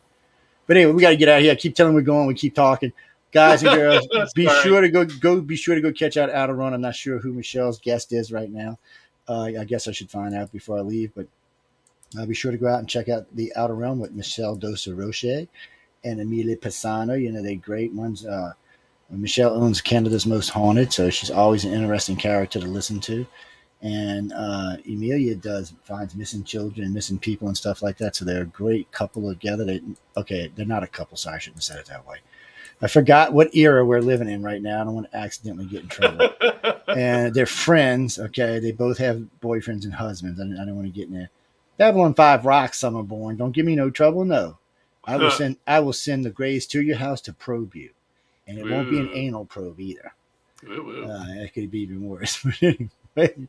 But 0.66 0.78
anyway, 0.78 0.94
we 0.94 1.02
got 1.02 1.10
to 1.12 1.18
get 1.18 1.30
out 1.30 1.38
of 1.38 1.44
here. 1.44 1.52
I 1.52 1.56
keep 1.56 1.76
telling 1.76 1.94
we're 1.94 2.02
going. 2.02 2.28
We 2.28 2.34
keep 2.34 2.56
talking. 2.56 2.92
Guys 3.32 3.64
and 3.64 3.76
girls, 3.76 4.08
be 4.36 4.48
sure 4.62 4.82
to 4.82 4.90
go 4.90 5.06
go. 5.06 5.42
Be 5.42 5.56
sure 5.56 5.76
to 5.76 5.82
go 5.82 5.92
catch 5.92 6.18
out 6.18 6.30
Outer 6.30 6.56
Realm. 6.56 6.74
I'm 6.74 6.82
not 6.82 6.96
sure 6.96 7.20
who 7.20 7.34
Michelle's 7.34 7.80
guest 7.80 8.14
is 8.14 8.32
right 8.32 8.50
now. 8.50 8.80
Uh, 9.28 9.52
I 9.60 9.66
guess 9.66 9.88
I 9.88 9.92
should 9.92 10.10
find 10.10 10.34
out 10.34 10.52
before 10.52 10.78
I 10.78 10.82
leave. 10.82 11.12
But 11.14 11.28
uh, 12.18 12.26
be 12.26 12.34
sure 12.34 12.52
to 12.52 12.58
go 12.58 12.68
out 12.68 12.80
and 12.80 12.90
check 12.90 13.10
out 13.10 13.26
the 13.36 13.54
Outer 13.56 13.76
Realm 13.76 14.00
with 14.00 14.14
Michelle 14.14 14.58
Desrochers 14.58 15.48
and 16.04 16.22
Emilia 16.22 16.56
Pisano. 16.56 17.22
You 17.22 17.32
know, 17.32 17.44
they're 17.44 17.56
great 17.56 17.94
ones. 17.94 18.26
Uh, 18.26 18.54
Michelle 19.10 19.54
owns 19.54 19.82
Canada's 19.82 20.26
Most 20.26 20.50
Haunted, 20.50 20.92
so 20.92 21.10
she's 21.10 21.32
always 21.32 21.64
an 21.64 21.74
interesting 21.74 22.18
character 22.18 22.60
to 22.60 22.68
listen 22.68 23.00
to. 23.02 23.26
And 23.82 24.34
uh, 24.34 24.78
Emilia 24.86 25.36
does 25.36 25.74
finds 25.84 26.16
missing 26.16 26.44
children 26.44 26.86
and 26.86 26.94
missing 26.94 27.20
people 27.20 27.48
and 27.48 27.56
stuff 27.56 27.82
like 27.82 27.98
that. 27.98 28.16
So 28.16 28.26
they're 28.26 28.42
a 28.42 28.46
great 28.46 28.92
couple 28.92 29.30
together. 29.30 29.66
They, 29.66 29.82
okay, 30.18 30.52
they're 30.56 30.66
not 30.66 30.84
a 30.84 30.88
couple. 30.88 31.16
so 31.16 31.30
I 31.30 31.38
shouldn't 31.38 31.58
have 31.58 31.64
said 31.64 31.80
it 31.80 31.86
that 31.86 32.08
way. 32.08 32.18
I 32.82 32.88
forgot 32.88 33.34
what 33.34 33.56
era 33.56 33.84
we're 33.86 34.02
living 34.02 34.30
in 34.30 34.44
right 34.44 34.62
now. 34.62 34.82
I 34.82 34.84
don't 34.84 34.94
want 34.94 35.12
to 35.12 35.18
accidentally 35.18 35.66
get 35.66 35.82
in 35.84 35.88
trouble. 35.90 36.30
and 36.88 37.34
they're 37.34 37.46
friends. 37.48 38.20
Okay, 38.20 38.60
they 38.60 38.72
both 38.72 39.00
have 39.00 39.24
boyfriends 39.42 39.84
and 39.84 39.94
husbands. 39.94 40.40
I 40.40 40.44
don't, 40.44 40.60
I 40.60 40.66
don't 40.66 40.76
want 40.76 40.88
to 40.88 40.94
get 40.94 41.08
in 41.08 41.16
there. 41.16 41.30
Babylon 41.78 42.14
Five 42.14 42.46
rocks. 42.46 42.78
Some 42.80 42.96
are 42.96 43.04
born. 43.04 43.38
Don't 43.38 43.52
give 43.52 43.66
me 43.66 43.76
no 43.76 43.90
trouble. 43.90 44.26
No, 44.26 44.58
I 45.06 45.18
will 45.18 45.32
send. 45.32 45.58
I 45.66 45.80
will 45.80 45.94
send 45.94 46.24
the 46.26 46.30
Greys 46.30 46.68
to 46.68 46.82
your 46.82 46.98
house 46.98 47.22
to 47.22 47.34
probe 47.34 47.76
you, 47.76 47.90
and 48.48 48.58
it 48.60 48.70
won't 48.70 48.90
be 48.92 49.00
an 49.00 49.10
anal 49.14 49.46
probe 49.46 49.80
either. 49.80 50.14
Ooh, 50.68 50.72
ooh. 50.90 51.06
Uh, 51.06 51.26
it 51.44 51.54
could 51.54 51.70
be 51.72 51.82
even 51.82 52.04
worse. 52.08 52.44
But 53.16 53.34
anyway, 53.34 53.48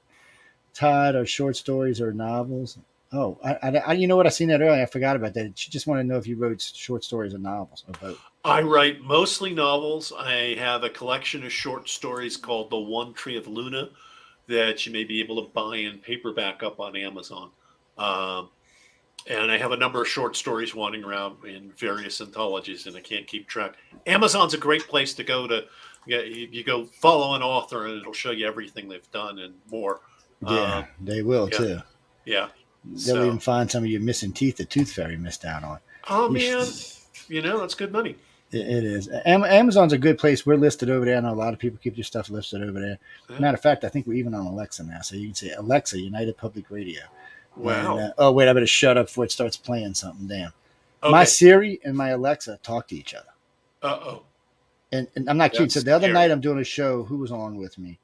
Todd, 0.74 1.14
are 1.16 1.26
short 1.26 1.56
stories 1.56 2.00
or 2.00 2.12
novels? 2.12 2.78
Oh, 3.12 3.38
I, 3.44 3.54
I, 3.54 3.76
I- 3.78 3.92
you 3.94 4.06
know 4.06 4.16
what? 4.16 4.26
I 4.26 4.30
seen 4.30 4.48
that 4.48 4.60
earlier. 4.62 4.82
I 4.82 4.86
forgot 4.86 5.16
about 5.16 5.34
that. 5.34 5.58
She 5.58 5.70
just 5.70 5.86
wanted 5.86 6.02
to 6.04 6.08
know 6.08 6.16
if 6.18 6.26
you 6.26 6.36
wrote 6.36 6.60
short 6.60 7.04
stories 7.04 7.34
or 7.34 7.38
novels 7.38 7.84
or 7.88 7.94
both. 8.00 8.20
I 8.48 8.62
write 8.62 9.02
mostly 9.02 9.52
novels. 9.52 10.12
I 10.16 10.54
have 10.58 10.82
a 10.82 10.88
collection 10.90 11.44
of 11.44 11.52
short 11.52 11.88
stories 11.88 12.36
called 12.36 12.70
The 12.70 12.78
One 12.78 13.12
Tree 13.14 13.36
of 13.36 13.46
Luna 13.46 13.90
that 14.46 14.86
you 14.86 14.92
may 14.92 15.04
be 15.04 15.20
able 15.20 15.44
to 15.44 15.50
buy 15.52 15.76
in 15.76 15.98
paperback 15.98 16.62
up 16.62 16.80
on 16.80 16.96
Amazon. 16.96 17.50
Um, 17.98 18.48
and 19.26 19.50
I 19.52 19.58
have 19.58 19.72
a 19.72 19.76
number 19.76 20.00
of 20.00 20.08
short 20.08 20.36
stories 20.36 20.74
wandering 20.74 21.04
around 21.04 21.44
in 21.44 21.70
various 21.76 22.20
anthologies, 22.22 22.86
and 22.86 22.96
I 22.96 23.00
can't 23.00 23.26
keep 23.26 23.46
track. 23.46 23.74
Amazon's 24.06 24.54
a 24.54 24.58
great 24.58 24.88
place 24.88 25.12
to 25.14 25.24
go 25.24 25.46
to. 25.46 25.64
You, 26.06 26.18
you 26.50 26.64
go 26.64 26.86
follow 26.86 27.34
an 27.34 27.42
author, 27.42 27.86
and 27.86 28.00
it'll 28.00 28.14
show 28.14 28.30
you 28.30 28.46
everything 28.46 28.88
they've 28.88 29.10
done 29.10 29.38
and 29.40 29.54
more. 29.70 30.00
Yeah, 30.40 30.48
Uh, 30.50 30.84
they 31.02 31.20
will 31.22 31.50
yeah. 31.52 31.58
too. 31.58 31.78
yeah. 32.24 32.48
They'll 32.84 32.98
So- 33.16 33.26
even 33.26 33.38
find 33.40 33.70
some 33.70 33.84
of 33.84 33.90
your 33.90 34.00
missing 34.00 34.32
teeth 34.32 34.56
the 34.56 34.64
Tooth 34.64 34.92
Fairy 34.92 35.18
missed 35.18 35.44
out 35.44 35.64
on. 35.64 35.80
Oh 36.08 36.28
You 36.28 36.32
man, 36.56 36.64
should- 36.66 36.84
you 37.28 37.42
know 37.42 37.58
that's 37.58 37.74
good 37.74 37.92
money. 37.92 38.16
It, 38.50 38.84
is. 38.84 39.10
Amazon's 39.26 39.92
a 39.92 39.98
good 39.98 40.18
place. 40.18 40.46
We're 40.46 40.56
listed 40.56 40.88
over 40.88 41.04
there. 41.04 41.18
I 41.18 41.20
know 41.20 41.32
a 41.32 41.34
lot 41.34 41.52
of 41.52 41.58
people 41.58 41.78
keep 41.82 41.96
their 41.96 42.04
stuff 42.04 42.30
listed 42.30 42.62
over 42.62 42.80
there. 42.80 42.98
Yeah. 43.28 43.38
Matter 43.38 43.56
of 43.56 43.60
fact, 43.60 43.84
I 43.84 43.88
think 43.88 44.06
we're 44.06 44.14
even 44.14 44.34
on 44.34 44.46
Alexa 44.46 44.84
now. 44.84 45.02
So 45.02 45.16
you 45.16 45.26
can 45.26 45.34
say 45.34 45.50
Alexa, 45.50 46.00
United 46.00 46.36
Public 46.36 46.70
Radio. 46.70 47.02
Wow. 47.56 47.98
And, 47.98 48.10
uh, 48.10 48.14
oh 48.18 48.32
wait, 48.32 48.48
I 48.48 48.52
better 48.54 48.66
shut 48.66 48.96
up 48.96 49.06
before 49.06 49.24
it 49.24 49.32
starts 49.32 49.56
playing 49.56 49.94
something. 49.94 50.26
Damn. 50.26 50.52
okay. 51.02 51.12
My 51.12 51.24
Siri 51.24 51.78
and 51.84 51.96
my 51.96 52.10
Alexa 52.10 52.58
talk 52.62 52.88
to 52.88 52.96
each 52.96 53.14
other. 53.14 53.28
uh 53.82 53.98
oh. 54.02 54.22
And, 54.90 55.08
and 55.14 55.28
I'm 55.28 55.36
not 55.36 55.52
kidding. 55.52 55.68
So 55.68 55.80
the 55.80 55.94
other 55.94 56.10
night 56.10 56.30
I'm 56.30 56.40
doing 56.40 56.58
a 56.58 56.64
show. 56.64 57.02
Who 57.02 57.18
was 57.18 57.30
on 57.30 57.56
with 57.56 57.76
me? 57.76 57.98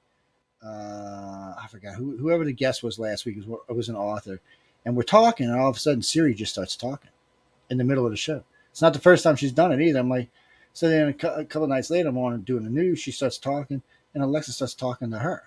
Uh, 0.62 1.54
I 1.58 1.66
forgot 1.70 1.94
who, 1.94 2.16
whoever 2.18 2.44
the 2.44 2.52
guest 2.52 2.82
was 2.82 2.98
last 2.98 3.24
week 3.24 3.36
was 3.36 3.58
was 3.68 3.88
an 3.88 3.96
author, 3.96 4.40
and 4.84 4.94
we're 4.96 5.02
talking, 5.02 5.48
and 5.48 5.58
all 5.58 5.70
of 5.70 5.76
a 5.76 5.78
sudden 5.78 6.02
Siri 6.02 6.34
just 6.34 6.52
starts 6.52 6.76
talking 6.76 7.10
in 7.70 7.78
the 7.78 7.84
middle 7.84 8.04
of 8.04 8.10
the 8.10 8.16
show. 8.18 8.44
It's 8.74 8.82
not 8.82 8.92
the 8.92 8.98
first 8.98 9.22
time 9.22 9.36
she's 9.36 9.52
done 9.52 9.70
it 9.70 9.80
either. 9.80 10.00
I'm 10.00 10.08
like, 10.08 10.30
so 10.72 10.88
then 10.88 11.10
a, 11.10 11.12
cou- 11.12 11.28
a 11.28 11.44
couple 11.44 11.68
nights 11.68 11.90
later, 11.90 12.08
I'm 12.08 12.18
on 12.18 12.40
doing 12.40 12.64
the 12.64 12.70
news. 12.70 12.98
She 12.98 13.12
starts 13.12 13.38
talking, 13.38 13.80
and 14.12 14.22
Alexa 14.24 14.50
starts 14.50 14.74
talking 14.74 15.12
to 15.12 15.18
her. 15.20 15.44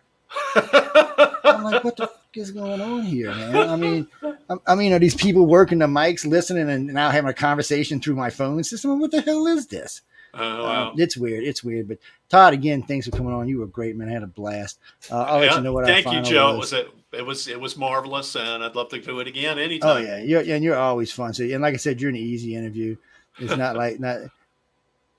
I'm 0.56 1.61
like, 1.65 1.83
what 1.83 1.97
the 1.97 2.07
fuck 2.07 2.22
is 2.35 2.51
going 2.51 2.80
on 2.80 3.03
here, 3.03 3.35
man? 3.35 3.69
I 3.69 3.75
mean, 3.75 4.07
I, 4.23 4.56
I 4.65 4.75
mean, 4.75 4.93
are 4.93 4.99
these 4.99 5.14
people 5.14 5.45
working 5.45 5.80
the 5.80 5.88
mics, 5.88 6.25
listening, 6.25 6.69
and 6.69 6.88
now 6.88 7.09
having 7.09 7.30
a 7.30 7.33
conversation 7.33 7.99
through 7.99 8.15
my 8.15 8.30
phone 8.30 8.64
system? 8.64 8.97
What 8.97 9.11
the 9.11 9.19
hell 9.19 9.45
is 9.45 9.67
this? 9.67 10.03
Oh, 10.33 10.64
wow. 10.64 10.91
Um, 10.91 10.95
it's 10.97 11.17
weird. 11.17 11.43
It's 11.43 11.65
weird. 11.65 11.89
But 11.89 11.97
Todd, 12.30 12.53
again, 12.53 12.81
thanks 12.81 13.07
for 13.09 13.11
coming 13.11 13.33
on. 13.33 13.49
You 13.49 13.59
were 13.59 13.67
great, 13.67 13.97
man. 13.97 14.07
I 14.07 14.14
had 14.14 14.23
a 14.23 14.27
blast. 14.27 14.80
Uh, 15.11 15.22
I'll 15.23 15.39
let 15.39 15.53
you 15.53 15.61
know 15.61 15.73
what 15.73 15.83
I 15.83 16.01
finally. 16.01 16.03
Thank 16.03 16.27
you, 16.27 16.31
Joe. 16.33 16.53
It 16.53 16.59
was. 16.59 16.72
was 16.72 16.85
a, 16.85 16.85
it 17.17 17.25
was 17.25 17.47
it 17.49 17.59
was 17.59 17.75
marvelous, 17.75 18.35
and 18.38 18.64
I'd 18.64 18.75
love 18.75 18.88
to 18.89 19.01
do 19.01 19.19
it 19.19 19.27
again 19.27 19.59
anytime. 19.59 19.89
Oh 19.89 19.95
anytime. 19.95 20.19
yeah, 20.19 20.41
you're, 20.41 20.56
and 20.56 20.64
you're 20.64 20.77
always 20.77 21.11
fun. 21.11 21.33
So, 21.33 21.43
and 21.43 21.61
like 21.61 21.73
I 21.73 21.77
said, 21.77 21.99
you're 21.99 22.09
an 22.09 22.15
easy 22.15 22.56
interview. 22.56 22.95
It's 23.40 23.56
not 23.56 23.75
like 23.75 23.99
not. 23.99 24.22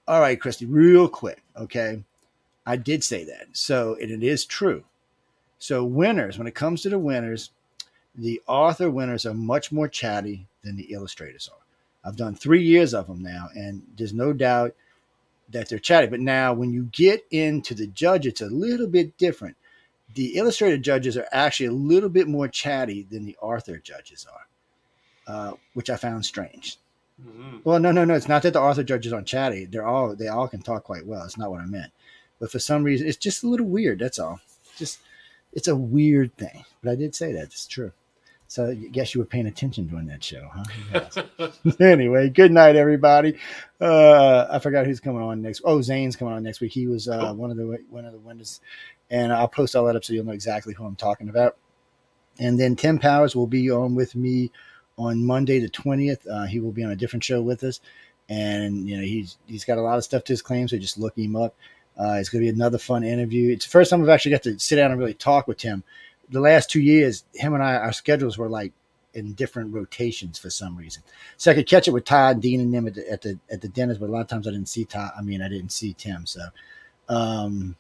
All 0.07 0.21
right, 0.21 0.41
Christy, 0.41 0.67
real 0.67 1.09
quick, 1.09 1.43
okay. 1.57 2.03
I 2.67 2.77
did 2.77 3.05
say 3.05 3.25
that, 3.25 3.49
so 3.53 3.97
and 4.01 4.11
it 4.11 4.23
is 4.23 4.45
true. 4.45 4.85
So 5.59 5.85
winners, 5.85 6.39
when 6.39 6.47
it 6.47 6.55
comes 6.55 6.83
to 6.83 6.89
the 6.91 6.99
winners, 6.99 7.51
the 8.15 8.41
author 8.47 8.91
winners 8.91 9.27
are 9.27 9.35
much 9.35 9.73
more 9.73 9.89
chatty 9.89 10.47
than 10.63 10.77
the 10.77 10.93
illustrators 10.93 11.49
are. 11.53 11.65
I've 12.09 12.17
done 12.17 12.35
three 12.35 12.63
years 12.63 12.95
of 12.95 13.07
them 13.07 13.23
now, 13.23 13.49
and 13.55 13.83
there's 13.97 14.15
no 14.15 14.33
doubt 14.33 14.75
that 15.51 15.69
they're 15.69 15.79
chatty. 15.79 16.07
But 16.07 16.21
now, 16.21 16.53
when 16.53 16.73
you 16.73 16.89
get 16.93 17.25
into 17.31 17.75
the 17.75 17.87
judge, 17.87 18.27
it's 18.27 18.41
a 18.41 18.47
little 18.47 18.87
bit 18.87 19.17
different. 19.19 19.57
The 20.15 20.37
illustrated 20.37 20.83
judges 20.83 21.17
are 21.17 21.29
actually 21.33 21.67
a 21.67 21.73
little 21.73 22.09
bit 22.09 22.29
more 22.29 22.49
chatty 22.49 23.07
than 23.11 23.25
the 23.25 23.37
author 23.41 23.79
judges 23.79 24.27
are, 24.33 25.33
uh, 25.33 25.53
which 25.75 25.91
I 25.91 25.97
found 25.97 26.25
strange. 26.25 26.79
Mhm. 27.21 27.61
Well, 27.65 27.81
no, 27.81 27.91
no, 27.93 28.05
no. 28.05 28.15
It's 28.15 28.29
not 28.29 28.43
that 28.43 28.53
the 28.53 28.61
author 28.61 28.83
judges 28.85 29.13
aren't 29.13 29.27
chatty. 29.27 29.65
They're 29.65 29.87
all 29.87 30.15
they 30.15 30.29
all 30.29 30.49
can 30.49 30.63
talk 30.63 30.85
quite 30.85 31.07
well. 31.07 31.25
It's 31.25 31.39
not 31.39 31.51
what 31.51 31.61
I 31.61 31.67
meant. 31.67 31.93
But 32.39 32.51
for 32.53 32.59
some 32.61 32.85
reason, 32.85 33.09
it's 33.09 33.17
just 33.17 33.43
a 33.43 33.49
little 33.49 33.67
weird. 33.67 33.99
That's 33.99 34.19
all. 34.19 34.41
Just 34.77 35.01
it's 35.53 35.69
a 35.69 35.75
weird 35.77 36.37
thing. 36.37 36.65
But 36.83 36.93
I 36.93 36.95
did 36.95 37.15
say 37.15 37.33
that. 37.33 37.45
It's 37.45 37.67
true. 37.67 37.93
So 38.47 38.69
I 38.69 38.75
guess 38.75 39.15
you 39.15 39.21
were 39.21 39.27
paying 39.27 39.47
attention 39.47 39.87
during 39.89 40.07
that 40.07 40.25
show, 40.25 40.49
huh? 40.55 40.65
Yes. 40.95 41.19
anyway, 41.81 42.31
good 42.31 42.51
night, 42.51 42.77
everybody. 42.77 43.37
Uh, 43.81 44.47
I 44.51 44.59
forgot 44.59 44.87
who's 44.87 45.01
coming 45.01 45.21
on 45.21 45.43
next. 45.43 45.61
Oh, 45.65 45.83
Zane's 45.83 46.17
coming 46.17 46.33
on 46.33 46.43
next 46.45 46.61
week. 46.61 46.73
He 46.73 46.87
was 46.87 47.09
uh, 47.09 47.19
Cool. 47.21 47.35
one 47.35 47.51
of 47.51 47.57
the 47.59 47.79
one 47.91 48.05
of 48.07 48.13
the 48.13 48.19
winners, 48.19 48.61
and 49.11 49.33
I'll 49.33 49.49
post 49.49 49.75
all 49.77 49.85
that 49.87 49.97
up 49.97 50.05
so 50.05 50.13
you'll 50.15 50.25
know 50.25 50.33
exactly 50.33 50.73
who 50.75 50.87
I'm 50.87 50.97
talking 50.97 51.29
about. 51.29 51.57
And 52.39 52.59
then 52.59 52.77
Tim 52.77 52.99
Powers 52.99 53.35
will 53.35 53.49
be 53.49 53.71
on 53.71 53.95
with 53.97 54.15
me 54.15 54.51
on 54.99 55.25
Monday 55.25 55.61
the 55.61 55.69
twentieth. 55.69 56.27
Uh, 56.27 56.45
he 56.45 56.61
will 56.61 56.73
be 56.73 56.85
on 56.85 56.91
a 56.91 56.97
different 56.97 57.25
show 57.25 57.41
with 57.41 57.63
us, 57.63 57.81
and 58.29 58.89
you 58.89 58.97
know 58.97 59.03
he's 59.03 59.39
he's 59.47 59.65
got 59.65 59.79
a 59.79 59.83
lot 59.83 59.97
of 59.97 60.05
stuff 60.05 60.25
to 60.25 60.33
his 60.33 60.43
claim, 60.43 60.69
so 60.69 60.77
just 60.77 60.99
look 60.99 61.17
him 61.17 61.37
up. 61.37 61.55
Uh, 61.99 62.17
it's 62.21 62.29
going 62.29 62.45
to 62.45 62.51
be 62.51 62.55
another 62.55 62.79
fun 62.79 63.03
interview. 63.03 63.53
It's 63.53 63.65
the 63.65 63.71
first 63.71 63.91
time 63.91 64.03
I've 64.03 64.09
actually 64.09 64.31
got 64.33 64.45
to 64.45 64.59
sit 64.59 64.77
down 64.77 64.91
and 64.91 65.01
really 65.01 65.15
talk 65.15 65.49
with 65.49 65.59
Tim. 65.59 65.83
The 66.31 66.41
last 66.41 66.71
two 66.71 66.81
years, 66.81 67.25
him 67.35 67.55
and 67.55 67.63
I, 67.63 67.75
our 67.77 67.93
schedules 67.93 68.39
were 68.39 68.49
like 68.49 68.73
in 69.15 69.33
different 69.33 69.75
rotations 69.75 70.39
for 70.39 70.51
some 70.51 70.77
reason. 70.77 71.03
So 71.37 71.51
I 71.51 71.55
could 71.55 71.67
catch 71.67 71.89
it 71.89 71.93
with 71.93 72.05
Todd, 72.05 72.41
Dean, 72.41 72.61
and 72.61 72.73
them 72.73 72.87
at 72.87 72.95
the 72.95 73.11
at 73.11 73.23
the, 73.23 73.39
at 73.51 73.61
the 73.61 73.69
dentist, 73.69 74.01
but 74.01 74.09
a 74.09 74.13
lot 74.13 74.21
of 74.21 74.29
times 74.29 74.47
I 74.47 74.53
didn't 74.53 74.69
see 74.69 74.85
Todd. 74.85 75.13
I 75.19 75.23
mean, 75.23 75.43
I 75.43 75.49
didn't 75.49 75.73
see 75.73 75.95
Tim. 75.95 76.27
So, 76.27 76.41
um, 77.09 77.77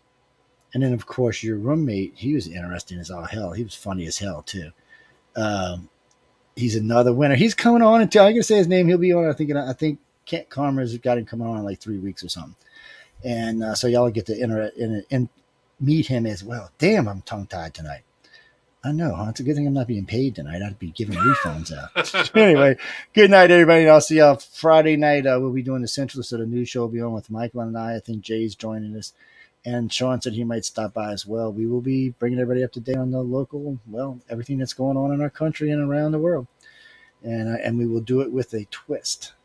and 0.74 0.82
then 0.82 0.92
of 0.92 1.06
course 1.06 1.42
your 1.42 1.56
roommate, 1.56 2.14
he 2.16 2.34
was 2.34 2.48
interesting 2.48 2.98
as 2.98 3.10
all 3.10 3.24
hell. 3.24 3.52
He 3.52 3.62
was 3.62 3.74
funny 3.74 4.06
as 4.06 4.18
hell 4.18 4.42
too. 4.42 4.70
Um, 5.36 5.88
he's 6.58 6.76
another 6.76 7.12
winner. 7.12 7.36
He's 7.36 7.54
coming 7.54 7.82
on 7.82 8.00
until 8.00 8.24
I 8.24 8.32
can 8.32 8.42
say 8.42 8.56
his 8.56 8.68
name. 8.68 8.88
He'll 8.88 8.98
be 8.98 9.12
on. 9.12 9.28
I 9.28 9.32
think. 9.32 9.52
I 9.52 9.72
think 9.72 9.98
Kent 10.26 10.50
Karmer's 10.50 10.96
got 10.98 11.18
him 11.18 11.24
coming 11.24 11.46
on 11.46 11.56
in 11.56 11.64
like 11.64 11.80
three 11.80 11.98
weeks 11.98 12.22
or 12.22 12.28
something. 12.28 12.56
And 13.24 13.64
uh, 13.64 13.74
so 13.74 13.88
y'all 13.88 14.10
get 14.10 14.26
to 14.26 14.38
inter- 14.38 14.72
in, 14.76 15.04
in, 15.10 15.28
meet 15.80 16.06
him 16.06 16.26
as 16.26 16.44
well. 16.44 16.70
Damn, 16.78 17.08
I'm 17.08 17.22
tongue 17.22 17.46
tied 17.46 17.74
tonight. 17.74 18.02
I 18.84 18.92
know, 18.92 19.14
huh? 19.14 19.26
It's 19.30 19.40
a 19.40 19.42
good 19.42 19.56
thing 19.56 19.66
I'm 19.66 19.74
not 19.74 19.88
being 19.88 20.06
paid 20.06 20.36
tonight. 20.36 20.62
I'd 20.62 20.78
be 20.78 20.90
giving 20.90 21.16
refunds 21.16 21.72
out. 21.72 22.36
anyway, 22.36 22.76
good 23.12 23.30
night, 23.30 23.50
everybody. 23.50 23.82
and 23.82 23.90
I'll 23.90 24.00
see 24.00 24.18
y'all 24.18 24.36
Friday 24.36 24.96
night. 24.96 25.26
Uh, 25.26 25.38
we'll 25.40 25.52
be 25.52 25.62
doing 25.62 25.82
the 25.82 25.88
Centralist 25.88 26.32
of 26.32 26.38
the 26.38 26.46
news 26.46 26.68
show. 26.68 26.82
Will 26.82 26.88
be 26.88 27.00
on 27.00 27.12
with 27.12 27.30
Michael 27.30 27.62
and 27.62 27.76
I. 27.76 27.96
I 27.96 28.00
think 28.00 28.20
Jay's 28.22 28.54
joining 28.54 28.94
us. 28.96 29.12
And 29.64 29.92
Sean 29.92 30.20
said 30.20 30.32
he 30.32 30.44
might 30.44 30.64
stop 30.64 30.94
by 30.94 31.12
as 31.12 31.26
well. 31.26 31.52
We 31.52 31.66
will 31.66 31.80
be 31.80 32.10
bringing 32.10 32.38
everybody 32.38 32.64
up 32.64 32.72
to 32.72 32.80
date 32.80 32.96
on 32.96 33.10
the 33.10 33.20
local, 33.20 33.78
well, 33.86 34.20
everything 34.30 34.58
that's 34.58 34.72
going 34.72 34.96
on 34.96 35.12
in 35.12 35.20
our 35.20 35.30
country 35.30 35.70
and 35.70 35.82
around 35.82 36.12
the 36.12 36.18
world. 36.18 36.46
And, 37.22 37.48
uh, 37.48 37.58
and 37.62 37.76
we 37.76 37.86
will 37.86 38.00
do 38.00 38.20
it 38.20 38.32
with 38.32 38.54
a 38.54 38.66
twist. 38.66 39.32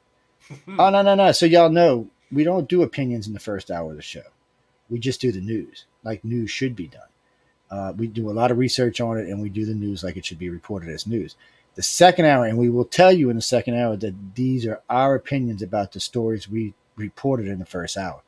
Oh 0.78 0.90
no 0.90 1.02
no 1.02 1.16
no! 1.16 1.32
So 1.32 1.46
y'all 1.46 1.70
know 1.70 2.10
we 2.32 2.44
don't 2.44 2.68
do 2.68 2.84
opinions 2.84 3.28
in 3.28 3.34
the 3.34 3.40
first 3.40 3.72
hour 3.72 3.92
of 3.92 3.96
the 3.96 4.02
show. 4.02 4.24
We 4.90 5.00
just 5.00 5.22
do 5.22 5.32
the 5.32 5.42
news, 5.42 5.86
like 6.04 6.24
news 6.24 6.52
should 6.52 6.76
be 6.76 6.88
done. 6.88 7.02
Uh, 7.72 7.94
we 7.96 8.08
do 8.08 8.30
a 8.30 8.34
lot 8.34 8.52
of 8.52 8.58
research 8.58 9.02
on 9.02 9.18
it, 9.18 9.28
and 9.28 9.42
we 9.42 9.50
do 9.50 9.66
the 9.66 9.74
news 9.74 10.04
like 10.04 10.18
it 10.18 10.26
should 10.26 10.38
be 10.38 10.50
reported 10.50 10.90
as 10.90 11.08
news. 11.08 11.36
The 11.76 11.82
second 11.82 12.26
hour, 12.26 12.46
and 12.46 12.58
we 12.58 12.70
will 12.70 12.86
tell 12.86 13.12
you 13.12 13.30
in 13.30 13.36
the 13.36 13.42
second 13.42 13.76
hour 13.76 13.96
that 13.96 14.36
these 14.36 14.66
are 14.68 14.82
our 14.90 15.16
opinions 15.16 15.62
about 15.62 15.92
the 15.92 16.00
stories 16.00 16.50
we 16.50 16.74
reported 16.96 17.48
in 17.48 17.58
the 17.58 17.66
first 17.66 17.98
hour. 17.98 18.22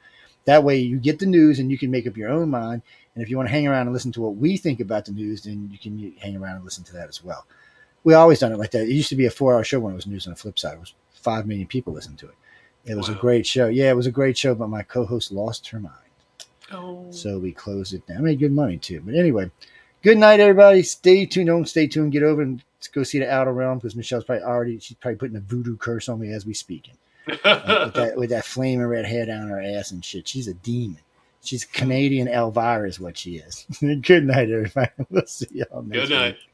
That 0.46 0.64
way, 0.64 0.78
you 0.78 0.98
get 1.00 1.20
the 1.20 1.26
news, 1.26 1.60
and 1.60 1.72
you 1.72 1.78
can 1.78 1.92
make 1.92 2.08
up 2.08 2.18
your 2.18 2.30
own 2.30 2.50
mind. 2.50 2.82
And 3.14 3.24
if 3.24 3.30
you 3.30 3.38
want 3.38 3.48
to 3.50 3.54
hang 3.54 3.68
around 3.68 3.88
and 3.88 3.94
listen 3.94 4.12
to 4.14 4.22
what 4.22 4.36
we 4.36 4.58
think 4.58 4.80
about 4.80 5.06
the 5.06 5.12
news, 5.12 5.44
then 5.44 5.70
you 5.72 5.78
can 5.80 6.14
hang 6.20 6.36
around 6.36 6.58
and 6.58 6.66
listen 6.66 6.84
to 6.86 6.94
that 6.94 7.10
as 7.10 7.24
well. 7.24 7.46
We 8.04 8.14
always 8.14 8.40
done 8.40 8.52
it 8.52 8.60
like 8.60 8.72
that. 8.72 8.84
It 8.84 8.90
used 8.94 9.10
to 9.10 9.16
be 9.16 9.26
a 9.26 9.32
four-hour 9.32 9.64
show 9.64 9.80
when 9.80 9.94
it 9.94 9.96
was 9.96 10.06
news. 10.06 10.28
On 10.28 10.34
the 10.34 10.38
flip 10.38 10.60
side, 10.60 10.74
it 10.76 10.80
was 10.80 10.94
five 11.14 11.48
million 11.48 11.68
people 11.68 11.94
listened 11.94 12.20
to 12.20 12.28
it. 12.28 12.36
It 12.86 12.96
was 12.96 13.10
a 13.10 13.16
great 13.16 13.48
show. 13.48 13.68
Yeah, 13.68 13.90
it 13.90 13.96
was 13.96 14.06
a 14.06 14.12
great 14.12 14.38
show, 14.38 14.54
but 14.54 14.68
my 14.70 14.84
co-host 14.84 15.32
lost 15.32 15.68
her 15.70 15.80
mind, 15.80 15.96
Oh. 16.72 17.08
so 17.10 17.40
we 17.40 17.52
closed 17.52 17.96
it 17.96 18.06
down. 18.06 18.18
I 18.18 18.22
made 18.22 18.40
good 18.40 18.52
money 18.52 18.78
too. 18.78 19.02
But 19.04 19.16
anyway, 19.16 19.50
good 20.04 20.20
night, 20.20 20.40
everybody. 20.40 20.84
Stay 20.84 21.26
tuned. 21.26 21.48
Don't 21.48 21.68
stay 21.68 21.88
tuned. 21.88 22.12
Get 22.12 22.22
over 22.22 22.44
and 22.44 22.64
go 22.94 23.02
see 23.02 23.18
the 23.18 23.32
Outer 23.32 23.54
Realm 23.54 23.80
because 23.80 23.96
Michelle's 23.96 24.26
probably 24.26 24.44
already. 24.44 24.78
She's 24.80 24.98
probably 24.98 25.18
putting 25.18 25.38
a 25.38 25.40
voodoo 25.40 25.78
curse 25.78 26.08
on 26.10 26.20
me 26.20 26.32
as 26.32 26.46
we 26.46 26.54
speaking 26.54 26.94
uh, 26.94 27.05
with 27.28 27.44
that 27.44 28.14
with 28.18 28.30
that 28.30 28.46
flaming 28.46 28.86
red 28.86 29.06
hair 29.06 29.26
down 29.26 29.48
her 29.50 29.62
ass 29.62 29.92
and 29.92 30.04
shit. 30.04 30.28
She's 30.28 30.48
a 30.48 30.54
demon. 30.54 31.00
She's 31.44 31.64
Canadian 31.64 32.28
Elvira 32.28 32.88
is 32.88 33.00
what 33.00 33.18
she 33.18 33.38
is. 33.38 33.66
good 34.02 34.26
night, 34.26 34.50
everybody. 34.50 34.90
We'll 35.10 35.28
see 35.28 35.48
y'all 35.52 35.84
next 35.84 36.00
time. 36.00 36.08
Good 36.08 36.10
night. 36.10 36.34
week. 36.34 36.50